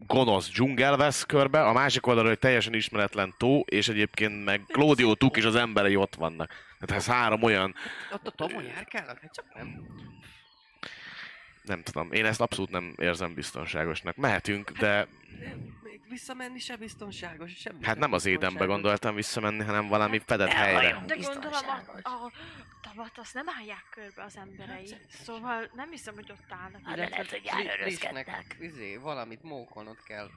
gonosz 0.08 0.50
dzsungel 0.50 0.98
vesz 0.98 1.24
körbe, 1.24 1.62
a 1.62 1.74
másik 1.74 2.08
oldalról 2.08 2.32
egy 2.32 2.40
teljesen 2.40 2.74
ismeretlen 2.74 3.34
tó, 3.38 3.60
és 3.60 3.88
egyébként 3.88 4.44
meg 4.44 4.62
Claudio 4.68 5.16
Tuk 5.16 5.38
és 5.38 5.44
az 5.44 5.56
emberei 5.56 5.96
ott 5.96 6.16
vannak. 6.16 6.54
Tehát 6.80 7.04
ez 7.04 7.14
három 7.14 7.44
olyan, 7.44 7.76
ott 8.12 8.28
a 8.28 8.32
tomon 8.32 8.64
járkálnak? 8.64 9.20
Hát 9.20 9.34
csak 9.34 9.46
nem. 9.54 9.86
nem 11.64 11.84
tudom, 11.84 12.12
én 12.12 12.26
ezt 12.26 12.42
abszolút 12.42 12.72
nem 12.72 12.96
érzem 12.98 13.34
biztonságosnak. 13.34 14.16
Mehetünk, 14.16 14.72
de 14.72 15.08
Nem, 15.40 15.82
visszamenni 16.10 16.60
se 16.60 16.76
biztonságos, 16.76 17.52
semmi 17.52 17.86
hát 17.86 17.98
nem 17.98 18.14
az 18.14 18.26
édenbe 18.26 18.66
gondoltam 18.66 19.16
visszamenni, 19.16 19.64
hanem 19.64 19.88
valami 19.88 20.22
fedett 20.26 20.50
El 20.50 20.64
helyre. 20.64 21.04
De 21.06 21.16
gondolom 21.16 21.62
a, 22.04 22.10
a 22.10 22.32
tavat 22.82 23.18
azt 23.18 23.34
nem 23.34 23.46
állják 23.60 23.86
körbe 23.90 24.24
az 24.24 24.38
emberei. 24.38 24.96
Szóval 25.24 25.70
nem 25.74 25.90
hiszem, 25.90 26.14
hogy 26.14 26.32
ott 26.32 26.52
állnak. 26.52 26.82
Hát 26.86 26.96
de 26.96 27.10
lehet, 27.10 27.30
hogy. 27.30 27.50
Frisknek, 27.82 28.56
izé, 28.60 28.96
valamit 28.96 29.44
mókolnod 29.44 30.04
kell. 30.04 30.30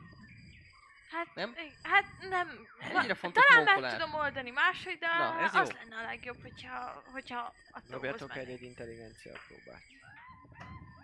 Hát, 1.11 1.35
Nem? 1.35 1.55
hát 1.83 2.05
nem. 2.31 2.49
Mennyire 2.93 3.15
fontos 3.15 3.45
Talán 3.45 3.65
meg 3.65 3.75
mókolás? 3.75 3.93
tudom 3.93 4.15
oldani 4.15 4.51
máshogy, 4.51 4.99
de 4.99 5.07
Na, 5.07 5.41
ez 5.41 5.55
jó. 5.55 5.61
az 5.61 5.71
lenne 5.73 5.97
a 6.03 6.07
legjobb, 6.07 6.43
hogyha, 6.43 7.03
hogyha 7.13 7.55
a 7.71 7.81
Dobjatok 7.91 8.37
egy, 8.37 8.49
egy 8.49 8.63
intelligencia 8.63 9.33
próbát. 9.47 9.83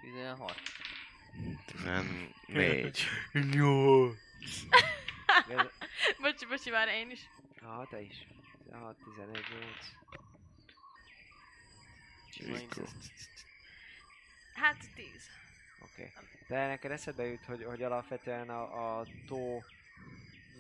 16. 0.00 0.60
14. 2.47 3.08
Bocsi, 6.20 6.46
bocsi, 6.46 6.70
már 6.70 6.88
én 6.88 7.10
is. 7.10 7.20
Aha, 7.62 7.86
te 7.86 8.00
is. 8.00 8.26
16, 8.64 8.96
11, 9.04 9.44
8. 12.46 12.72
Hát 14.54 14.76
10. 14.94 15.06
Oké. 15.82 16.12
De 16.48 16.66
neked 16.66 16.90
eszedbe 16.90 17.24
jut, 17.24 17.44
hogy, 17.44 17.64
hogy 17.64 17.82
alapvetően 17.82 18.50
a, 18.50 18.98
a 18.98 19.06
tó 19.26 19.62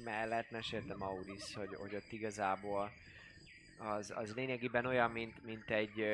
mellett 0.04 0.50
mesélte 0.50 0.96
Maurice, 0.96 1.58
hogy, 1.58 1.74
hogy 1.74 1.94
ott 1.94 2.12
igazából 2.12 2.92
az, 3.78 4.12
az 4.14 4.34
lényegében 4.34 4.86
olyan, 4.86 5.10
mint, 5.10 5.44
mint 5.44 5.70
egy... 5.70 6.04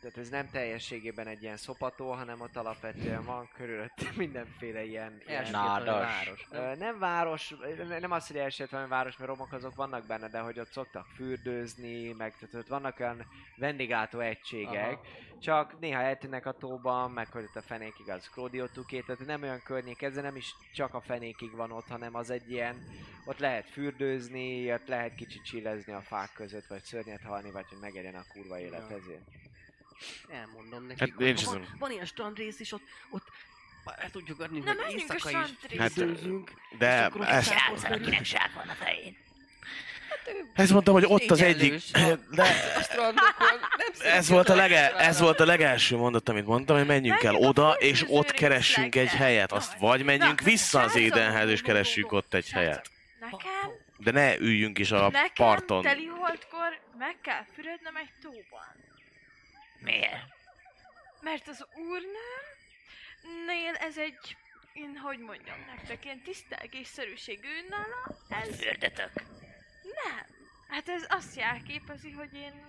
Tehát 0.00 0.18
ez 0.18 0.28
nem 0.28 0.48
teljességében 0.50 1.26
egy 1.26 1.42
ilyen 1.42 1.56
szopató, 1.56 2.10
hanem 2.10 2.40
ott 2.40 2.56
alapvetően 2.56 3.24
van 3.24 3.48
körülött 3.54 4.12
mindenféle 4.16 4.84
ilyen... 4.84 5.22
ilyen 5.26 5.52
város. 5.52 6.48
nem? 6.78 6.98
Város, 6.98 7.54
nem 8.00 8.10
az, 8.10 8.26
hogy 8.26 8.36
elsőt 8.36 8.70
valami 8.70 8.88
város, 8.88 9.16
mert 9.16 9.30
romok 9.30 9.52
azok 9.52 9.74
vannak 9.74 10.06
benne, 10.06 10.28
de 10.28 10.38
hogy 10.38 10.60
ott 10.60 10.70
szoktak 10.72 11.06
fürdőzni, 11.14 12.12
meg 12.12 12.34
tehát 12.38 12.54
ott 12.54 12.68
vannak 12.68 13.00
olyan 13.00 13.26
vendéglátó 13.56 14.18
egységek, 14.18 14.92
Aha. 14.92 15.02
csak 15.40 15.80
néha 15.80 16.00
eltűnnek 16.00 16.46
a 16.46 16.52
tóban, 16.52 17.10
meg 17.10 17.28
hogy 17.32 17.42
ott 17.42 17.56
a 17.56 17.66
fenékig 17.66 18.08
az 18.08 18.28
Claudio 18.28 18.66
Tuké, 18.66 19.00
tehát 19.00 19.26
nem 19.26 19.42
olyan 19.42 19.62
környék, 19.64 20.02
ez 20.02 20.14
nem 20.14 20.36
is 20.36 20.54
csak 20.74 20.94
a 20.94 21.00
fenékig 21.00 21.56
van 21.56 21.70
ott, 21.70 21.86
hanem 21.86 22.14
az 22.14 22.30
egy 22.30 22.50
ilyen, 22.50 22.76
ott 23.24 23.38
lehet 23.38 23.70
fürdőzni, 23.70 24.72
ott 24.72 24.86
lehet 24.86 25.14
kicsit 25.14 25.44
csillezni 25.44 25.92
a 25.92 26.00
fák 26.00 26.32
között, 26.34 26.66
vagy 26.66 26.82
szörnyet 26.82 27.22
halni, 27.22 27.50
vagy 27.50 27.66
hogy 27.68 27.78
megérjen 27.80 28.14
a 28.14 28.24
kurva 28.32 28.58
élet 28.58 28.90
Ja. 28.90 28.96
ezért. 28.96 29.49
Elmondom 30.30 30.86
nekik. 30.86 30.98
Hát 31.12 31.20
én 31.20 31.34
is 31.34 31.44
van, 31.44 31.54
azon- 31.54 31.68
van 31.78 31.90
ilyen 31.90 32.04
strandrész 32.06 32.60
is, 32.60 32.72
ott, 32.72 32.82
ott 33.10 33.26
el 33.96 34.10
tudjuk 34.10 34.40
adni, 34.40 34.58
Na, 34.58 34.64
hogy 34.66 34.76
menjünk 34.76 35.10
a 35.10 35.14
éjszaka 35.14 35.30
is. 35.70 35.78
Hát. 35.78 35.92
De 36.78 37.04
akkor 37.04 37.28
ezt, 37.28 37.50
Srác, 37.50 37.84
akinek 37.84 38.24
sár 38.24 38.50
van 38.54 38.68
a 38.68 38.74
fején. 38.74 39.16
ezt 40.54 40.72
mondtam, 40.72 40.94
hogy 40.94 41.04
ott 41.06 41.30
az 41.30 41.40
egyik... 41.42 41.82
De 42.30 42.44
ez 44.04 44.28
volt, 44.28 44.48
a 44.48 44.54
lege, 44.54 44.96
ez 44.96 45.20
volt 45.20 45.40
a 45.40 45.44
legelső 45.44 45.96
mondat, 45.96 46.28
amit 46.28 46.46
mondtam, 46.46 46.76
hogy 46.76 46.86
menjünk 46.86 47.22
el 47.22 47.34
oda, 47.34 47.72
és 47.72 48.04
ott 48.08 48.30
keressünk 48.30 48.94
egy 48.94 49.08
helyet. 49.10 49.52
Azt 49.52 49.78
vagy 49.78 50.04
menjünk 50.04 50.40
vissza 50.40 50.80
az 50.80 50.96
édenhez, 50.96 51.48
és 51.48 51.62
keressünk 51.62 52.12
ott 52.12 52.34
egy 52.34 52.50
helyet. 52.50 52.90
Nekem, 53.20 53.70
De 53.96 54.10
ne 54.10 54.36
üljünk 54.38 54.78
is 54.78 54.90
a 54.90 55.08
nekem 55.10 55.30
parton. 55.34 55.82
teli 55.82 56.06
holdkor 56.06 56.78
meg 56.98 57.16
kell 57.22 57.44
fürödnöm 57.54 57.96
egy 57.96 58.10
tóban. 58.22 58.88
Miért? 59.80 60.24
Mert 61.20 61.48
az 61.48 61.66
úrnőnél 61.74 63.74
ez 63.74 63.98
egy, 63.98 64.36
én 64.72 64.96
hogy 64.96 65.18
mondjam 65.18 65.64
nektek, 65.66 66.04
ilyen 66.04 66.22
tisztelgésszerűség 66.22 67.44
ő 67.44 67.66
nála, 67.68 68.18
ez 68.42 68.56
Fürdötök. 68.56 69.10
nem. 69.82 70.26
Hát 70.68 70.88
ez 70.88 71.06
azt 71.08 71.36
jelképezi, 71.36 72.10
hogy 72.10 72.34
én... 72.34 72.68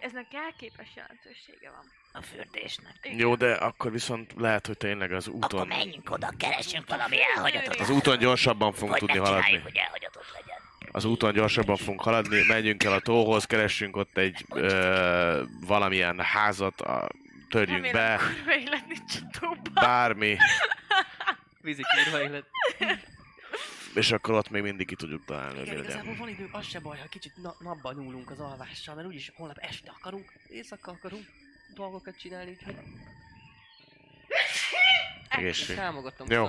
Eznek 0.00 0.32
jelképes 0.32 0.88
jelentősége 0.94 1.70
van. 1.70 1.92
A 2.12 2.22
fürdésnek. 2.22 2.94
Igen. 3.02 3.18
Jó, 3.18 3.34
de 3.34 3.54
akkor 3.54 3.90
viszont 3.92 4.32
lehet, 4.36 4.66
hogy 4.66 4.76
tényleg 4.76 5.12
az 5.12 5.26
Akkor 5.26 5.38
úton... 5.44 5.66
menjünk 5.68 6.10
oda, 6.10 6.32
keressünk 6.38 6.88
valami 6.88 7.22
elhagyatot. 7.22 7.80
Az 7.80 7.90
úton 7.90 8.18
gyorsabban 8.18 8.72
fogunk 8.72 8.90
Vagy 8.90 8.98
tudni 8.98 9.18
haladni. 9.18 9.58
hogy 9.58 9.76
elhagyatott 9.76 10.32
legyen. 10.32 10.59
Az 10.92 11.04
úton 11.04 11.32
gyorsabban 11.32 11.76
fogunk 11.76 12.00
haladni, 12.02 12.42
menjünk 12.48 12.84
el 12.84 12.92
a 12.92 13.00
tóhoz, 13.00 13.44
keressünk 13.44 13.96
ott 13.96 14.16
egy 14.16 14.44
ö, 14.54 15.42
valamilyen 15.66 16.20
házat, 16.20 16.80
a, 16.80 17.08
törjünk 17.48 17.84
Remélem, 17.84 18.16
be, 18.18 18.24
kurva 18.24 18.56
élet 18.58 18.86
nincs 18.86 19.14
a 19.32 19.38
tóban. 19.40 19.72
bármi, 19.74 20.36
Vízi 21.62 21.82
kírva 21.94 22.22
élet. 22.22 22.44
és 23.94 24.12
akkor 24.12 24.34
ott 24.34 24.50
még 24.50 24.62
mindig 24.62 24.86
ki 24.86 24.94
tudjuk 24.94 25.24
találni, 25.24 25.58
hogy 25.58 25.66
Igen, 25.66 25.78
mi 25.78 25.82
igazából 25.84 26.04
legyen. 26.10 26.18
van 26.20 26.28
idő, 26.28 26.48
az 26.52 26.66
se 26.66 26.80
baj, 26.80 26.98
ha 26.98 27.06
kicsit 27.08 27.32
na- 27.42 27.56
napban 27.60 27.94
nyúlunk 27.94 28.30
az 28.30 28.38
alvással, 28.40 28.94
mert 28.94 29.06
úgyis 29.06 29.32
holnap 29.34 29.58
este 29.58 29.92
akarunk, 29.98 30.32
éjszaka 30.48 30.90
akarunk 30.90 31.24
dolgokat 31.74 32.18
csinálni, 32.18 32.50
úgyhogy 32.50 32.76
Egészség. 35.30 35.76
támogatom 35.76 36.26
Jó. 36.30 36.46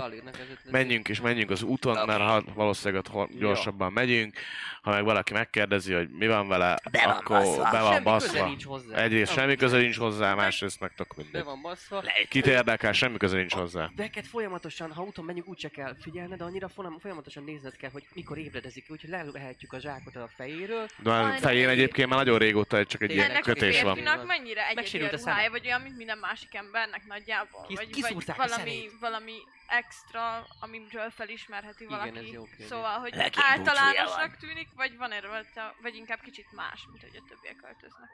Menjünk 0.71 1.09
és 1.09 1.21
menjünk 1.21 1.49
az 1.49 1.61
úton, 1.63 2.05
mert 2.05 2.21
ha 2.21 2.43
valószínűleg 2.53 3.03
ott 3.13 3.31
gyorsabban 3.39 3.91
megyünk, 3.93 4.37
ha 4.81 4.89
meg 4.91 5.03
valaki 5.03 5.33
megkérdezi, 5.33 5.93
hogy 5.93 6.09
mi 6.09 6.27
van 6.27 6.47
vele, 6.47 6.79
Be 6.91 7.01
van 7.05 7.15
akkor 7.15 7.37
baszva. 7.37 7.63
be 7.71 7.81
van 7.81 7.91
Semmi 7.93 7.93
köze 7.93 8.01
baszva. 8.01 8.45
nincs 8.45 8.65
hozzá. 8.65 8.95
Egyrészt 8.95 9.31
semmi 9.33 9.55
köze 9.55 9.77
nincs 9.77 9.97
hozzá, 9.97 10.33
másrészt 10.33 10.79
meg 10.79 10.93
tök 10.95 11.15
Be 11.15 11.21
mindegy. 11.23 11.43
van 11.43 11.61
baszva. 11.61 12.03
Kit 12.29 12.45
érdekel, 12.47 12.91
semmi 12.93 13.17
köze 13.17 13.37
nincs 13.37 13.53
hozzá. 13.53 13.89
Veket 13.95 14.27
folyamatosan, 14.27 14.91
ha 14.93 15.03
úton 15.03 15.25
menjünk, 15.25 15.47
úgyse 15.47 15.69
kell 15.69 15.95
figyelned, 16.01 16.37
de 16.37 16.43
annyira 16.43 16.67
folyam- 16.69 17.01
folyamatosan 17.01 17.43
nézned 17.43 17.75
kell, 17.75 17.89
hogy 17.93 18.03
mikor 18.13 18.37
ébredezik, 18.37 18.85
úgyhogy 18.89 19.09
levehetjük 19.09 19.73
a 19.73 19.79
zsákot 19.79 20.15
a 20.15 20.29
fejéről. 20.35 20.85
De 20.97 21.11
a 21.11 21.31
fején 21.39 21.69
egyébként 21.69 22.09
már 22.09 22.17
nagyon 22.17 22.37
régóta 22.37 22.85
csak 22.85 23.01
egy 23.01 23.11
ilyen 23.11 23.41
kötés 23.41 23.81
van. 23.81 23.97
mennyire 24.25 24.67
egyedi 24.67 25.03
a 25.03 25.17
ruhája, 25.17 25.49
vagy 25.51 25.65
olyan, 25.65 25.81
mint 25.81 25.97
minden 25.97 26.17
másik 26.17 26.55
embernek 26.55 27.01
nagyjából? 27.07 27.65
Kis- 27.67 27.77
vagy, 27.77 27.85
vagy 27.91 27.95
kiszúrták 27.95 28.39
a 28.39 28.47
valami, 28.71 28.89
valami 28.99 29.37
extra, 29.67 30.45
amiről 30.59 31.09
felismerheti 31.09 31.83
Igen, 31.83 31.97
valaki. 31.99 32.17
ez 32.17 32.33
jó 32.33 32.43
kérdés. 32.43 32.67
Szóval, 32.67 32.99
hogy 32.99 33.11
búcsúja 33.11 33.45
általánosnak 33.45 34.37
tűnik, 34.37 34.67
vagy 34.75 34.97
van 34.97 35.11
erről, 35.11 35.45
vagy 35.81 35.95
inkább 35.95 36.19
kicsit 36.21 36.51
más, 36.51 36.87
mint 36.91 37.01
hogy 37.01 37.21
a 37.23 37.27
többiek 37.29 37.61
öltöznek. 37.63 38.09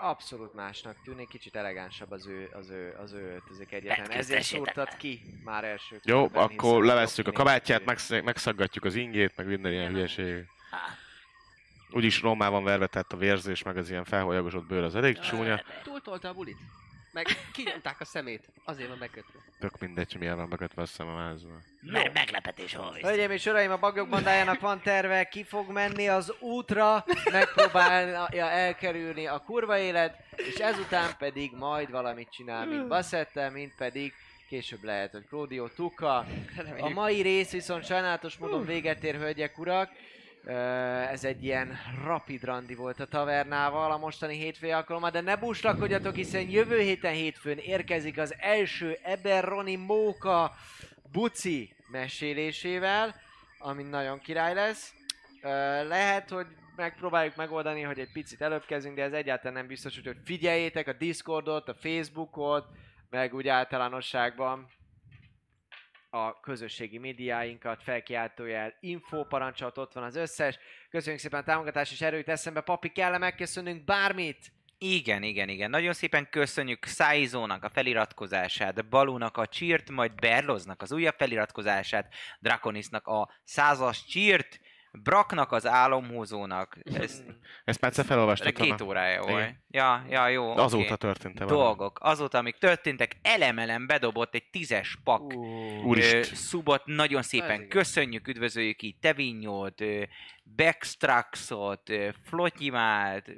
Abszolút 0.00 0.54
másnak 0.54 1.02
tűnik, 1.04 1.28
kicsit 1.28 1.56
elegánsabb 1.56 2.10
az 2.10 2.26
ő, 2.26 2.50
az 2.52 2.70
ő, 2.70 2.96
az 2.98 3.12
ő 3.12 3.32
öltözik 3.32 3.72
egyetlen. 3.72 4.10
Ezért 4.10 4.42
szúrtad 4.42 4.96
ki 4.96 5.20
már 5.44 5.64
első 5.64 6.00
Jó, 6.04 6.22
körben, 6.22 6.42
akkor 6.42 6.84
levesszük 6.84 7.26
a 7.26 7.32
kabátját, 7.32 7.84
megsz- 7.84 8.22
megszaggatjuk 8.22 8.84
az 8.84 8.94
ingét, 8.94 9.36
meg 9.36 9.46
minden 9.46 9.72
ilyen 9.72 9.92
hülyeség. 9.92 10.44
Úgyis 11.90 12.20
rommá 12.20 12.48
van 12.48 12.64
verve, 12.64 12.86
tehát 12.86 13.12
a 13.12 13.16
vérzés, 13.16 13.62
meg 13.62 13.76
az 13.76 13.90
ilyen 13.90 14.04
felholyagosott 14.04 14.66
bőr 14.66 14.82
az 14.82 14.94
elég 14.94 15.18
csúnya. 15.18 15.62
Túltolta 15.82 16.28
a 16.28 16.32
bulit? 16.32 16.58
Meg 17.12 17.26
kinyomták 17.52 18.00
a 18.00 18.04
szemét. 18.04 18.48
Azért 18.64 18.88
van 18.88 18.98
bekötve. 18.98 19.38
Tök 19.58 19.78
mindegy, 19.78 20.12
hogy 20.12 20.20
milyen 20.20 20.36
van 20.36 20.48
bekötve 20.48 20.82
a 20.82 20.86
szem 20.86 21.08
a 21.08 21.14
vázba. 21.14 21.52
Mert 21.80 22.12
meglepetés 22.12 22.74
volt. 22.74 23.00
Hölgyeim 23.00 23.30
és 23.30 23.46
uraim, 23.46 23.70
a 23.70 23.76
bagyok 23.76 24.08
bandájának 24.08 24.60
van 24.60 24.80
terve, 24.82 25.24
ki 25.24 25.44
fog 25.44 25.70
menni 25.70 26.08
az 26.08 26.32
útra, 26.40 27.04
megpróbálja 27.32 28.50
elkerülni 28.50 29.26
a 29.26 29.38
kurva 29.38 29.78
élet, 29.78 30.16
és 30.36 30.54
ezután 30.54 31.10
pedig 31.18 31.52
majd 31.52 31.90
valamit 31.90 32.30
csinál, 32.30 32.66
mint 32.66 32.88
Bassette, 32.88 33.50
mint 33.50 33.74
pedig 33.76 34.12
később 34.48 34.82
lehet, 34.84 35.10
hogy 35.12 35.26
Claudio 35.28 35.68
Tuka. 35.68 36.26
A 36.80 36.88
mai 36.88 37.20
rész 37.20 37.50
viszont 37.50 37.84
sajnálatos 37.84 38.36
módon 38.36 38.64
véget 38.64 39.04
ér, 39.04 39.14
hölgyek, 39.14 39.58
urak. 39.58 39.90
Ez 41.10 41.24
egy 41.24 41.44
ilyen 41.44 41.78
rapid 42.04 42.44
randi 42.44 42.74
volt 42.74 43.00
a 43.00 43.06
tavernával 43.06 43.90
a 43.90 43.98
mostani 43.98 44.36
hétfői 44.36 44.70
alkalommal, 44.70 45.10
de 45.10 45.20
ne 45.20 45.36
búslakodjatok, 45.36 46.14
hiszen 46.14 46.50
jövő 46.50 46.80
héten 46.80 47.12
hétfőn 47.12 47.58
érkezik 47.58 48.18
az 48.18 48.34
első 48.38 48.98
Eberroni 49.02 49.76
Móka 49.76 50.52
Buci 51.12 51.74
mesélésével, 51.90 53.14
ami 53.58 53.82
nagyon 53.82 54.18
király 54.18 54.54
lesz. 54.54 54.94
Lehet, 55.88 56.30
hogy 56.30 56.46
megpróbáljuk 56.76 57.36
megoldani, 57.36 57.82
hogy 57.82 57.98
egy 57.98 58.12
picit 58.12 58.40
előbb 58.40 58.64
kezdünk, 58.64 58.96
de 58.96 59.02
ez 59.02 59.12
egyáltalán 59.12 59.52
nem 59.52 59.66
biztos, 59.66 60.00
hogy 60.04 60.16
figyeljétek 60.24 60.88
a 60.88 60.92
Discordot, 60.92 61.68
a 61.68 61.74
Facebookot, 61.74 62.66
meg 63.10 63.34
úgy 63.34 63.48
általánosságban 63.48 64.68
a 66.10 66.40
közösségi 66.40 66.98
médiáinkat, 66.98 67.82
felkiáltójel, 67.82 68.74
infóparancsot, 68.80 69.78
ott 69.78 69.92
van 69.92 70.04
az 70.04 70.16
összes. 70.16 70.58
Köszönjük 70.90 71.20
szépen 71.20 71.40
a 71.40 71.44
támogatást 71.44 71.92
és 71.92 72.00
erőt 72.00 72.28
eszembe. 72.28 72.60
Papi, 72.60 72.88
kell 72.88 73.18
megköszönünk 73.18 73.84
bármit? 73.84 74.52
Igen, 74.78 75.22
igen, 75.22 75.48
igen. 75.48 75.70
Nagyon 75.70 75.92
szépen 75.92 76.28
köszönjük 76.30 76.84
Száizónak 76.84 77.64
a 77.64 77.68
feliratkozását, 77.68 78.88
Balúnak 78.88 79.36
a 79.36 79.46
csírt, 79.46 79.90
majd 79.90 80.14
Berloznak 80.14 80.82
az 80.82 80.92
újabb 80.92 81.14
feliratkozását, 81.18 82.14
Draconisnak 82.40 83.06
a 83.06 83.30
százas 83.44 84.04
csírt, 84.04 84.60
Braknak 85.02 85.52
az 85.52 85.66
álomhozónak. 85.66 86.78
Ez, 86.84 87.22
Ezt 87.64 87.80
már 87.80 87.90
egyszer 87.90 88.04
felolvastad. 88.04 88.52
két 88.52 88.80
órája 88.80 89.22
volt. 89.22 89.54
Ja, 89.68 90.04
ja, 90.08 90.28
jó. 90.28 90.54
De 90.54 90.62
azóta 90.62 90.96
történt-e 90.96 91.44
valami? 91.44 91.62
Dolgok. 91.62 91.98
Azóta, 92.02 92.38
amik 92.38 92.56
történtek, 92.56 93.16
elemelem 93.22 93.86
bedobott 93.86 94.34
egy 94.34 94.50
tízes 94.50 94.98
pak 95.04 95.32
ö, 95.94 96.22
szubot. 96.22 96.86
Nagyon 96.86 97.22
szépen 97.22 97.54
igen. 97.54 97.68
köszönjük, 97.68 98.28
üdvözöljük 98.28 98.82
így 98.82 98.98
Tevinyót, 98.98 99.82
Backstraxot, 100.56 101.92
Flotyimát, 102.24 103.30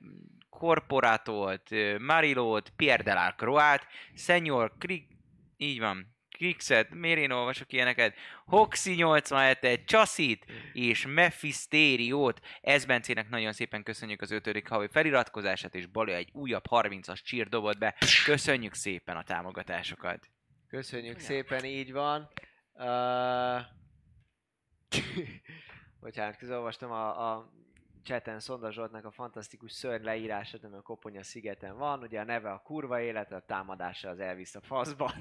Korporátot, 0.50 1.68
Marilót, 1.98 2.72
Pierre 2.76 3.02
de 3.02 3.14
la 3.14 3.34
Croix-t, 3.36 3.86
Senior 4.14 4.72
Krik... 4.78 5.08
Így 5.56 5.80
van. 5.80 6.06
Krixet, 6.40 6.90
miért 6.90 7.18
én 7.18 7.30
olvasok 7.30 7.72
ilyeneket? 7.72 8.14
Hoxi 8.46 8.94
87-et, 8.98 9.84
Csasit 9.84 10.44
és 10.72 11.06
Mephisteriót. 11.06 12.40
Ezbencének 12.60 13.28
nagyon 13.28 13.52
szépen 13.52 13.82
köszönjük 13.82 14.20
az 14.20 14.30
ötödik 14.30 14.68
havi 14.68 14.88
feliratkozását, 14.90 15.74
és 15.74 15.86
Bali 15.86 16.12
egy 16.12 16.30
újabb 16.32 16.64
30-as 16.70 17.22
csír 17.22 17.48
dobott 17.48 17.78
be. 17.78 17.94
Köszönjük 18.24 18.74
szépen 18.74 19.16
a 19.16 19.22
támogatásokat. 19.22 20.30
Köszönjük 20.68 21.18
szépen, 21.18 21.64
így 21.64 21.92
van. 21.92 22.28
Uh... 22.74 23.60
Bocsánat, 26.00 26.36
közben 26.36 26.56
olvastam 26.56 26.90
a, 26.90 27.32
a 27.32 27.52
chaten 28.04 28.40
Szonda 28.40 28.72
Zsoltnak 28.72 29.04
a 29.04 29.10
fantasztikus 29.10 29.72
szörny 29.72 30.04
leírását, 30.04 30.64
ami 30.64 30.76
a 30.76 30.80
Koponya 30.80 31.22
szigeten 31.22 31.76
van. 31.78 32.02
Ugye 32.02 32.20
a 32.20 32.24
neve 32.24 32.50
a 32.50 32.62
kurva 32.64 33.00
élet, 33.00 33.32
a 33.32 33.44
támadása 33.46 34.08
az 34.08 34.20
elvisz 34.20 34.54
a 34.54 34.60
faszba. 34.60 35.12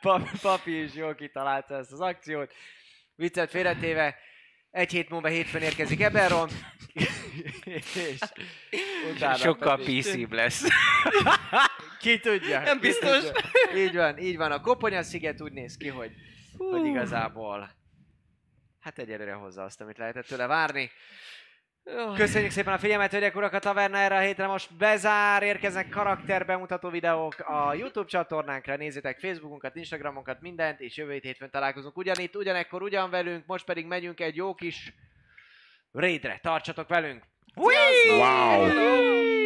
Papi, 0.00 0.28
papi 0.42 0.82
is 0.82 0.94
jól 0.94 1.14
kitalálta 1.14 1.76
ezt 1.76 1.92
az 1.92 2.00
akciót. 2.00 2.52
Viccet 3.14 3.50
félretéve, 3.50 4.16
egy 4.70 4.90
hét 4.90 5.10
múlva 5.10 5.28
hétfőn 5.28 5.62
érkezik 5.62 6.00
Eberron. 6.00 6.48
és 7.64 8.18
utána 9.14 9.34
Sokkal 9.34 9.76
PC-bb 9.76 10.32
lesz. 10.32 10.64
Ki 11.98 12.18
tudja? 12.18 12.60
Nem 12.60 12.80
biztos. 12.80 13.22
tudja. 13.22 13.82
Így 13.82 13.94
van, 13.94 14.18
így 14.18 14.36
van. 14.36 14.52
A 14.52 14.60
Koponya 14.60 15.02
sziget 15.02 15.40
úgy 15.40 15.52
néz 15.52 15.76
ki, 15.76 15.88
hogy, 15.88 16.12
hogy 16.58 16.86
igazából 16.86 17.70
hát 18.84 18.98
egyelőre 18.98 19.32
hozza 19.32 19.62
azt, 19.62 19.80
amit 19.80 19.98
lehetett 19.98 20.26
tőle 20.26 20.46
várni. 20.46 20.90
Köszönjük 22.16 22.50
szépen 22.50 22.72
a 22.72 22.78
figyelmet, 22.78 23.10
hölgyek, 23.10 23.36
urak, 23.36 23.52
a 23.52 23.58
taverna 23.58 23.96
erre 23.96 24.16
a 24.16 24.20
hétre 24.20 24.46
most 24.46 24.76
bezár, 24.76 25.42
érkeznek 25.42 25.88
karakterbemutató 25.88 26.88
videók 26.88 27.38
a 27.38 27.74
YouTube 27.74 28.08
csatornánkra, 28.08 28.76
nézzétek 28.76 29.18
Facebookunkat, 29.18 29.76
Instagramunkat, 29.76 30.40
mindent, 30.40 30.80
és 30.80 30.96
jövő 30.96 31.12
hét 31.12 31.22
hétfőn 31.22 31.50
találkozunk 31.50 31.96
ugyanitt, 31.96 32.36
ugyanekkor, 32.36 32.82
ugyan 32.82 33.10
velünk, 33.10 33.46
most 33.46 33.64
pedig 33.64 33.86
megyünk 33.86 34.20
egy 34.20 34.36
jó 34.36 34.54
kis 34.54 34.94
raidre, 35.92 36.38
tartsatok 36.42 36.88
velünk! 36.88 37.22
Wow! 37.54 39.43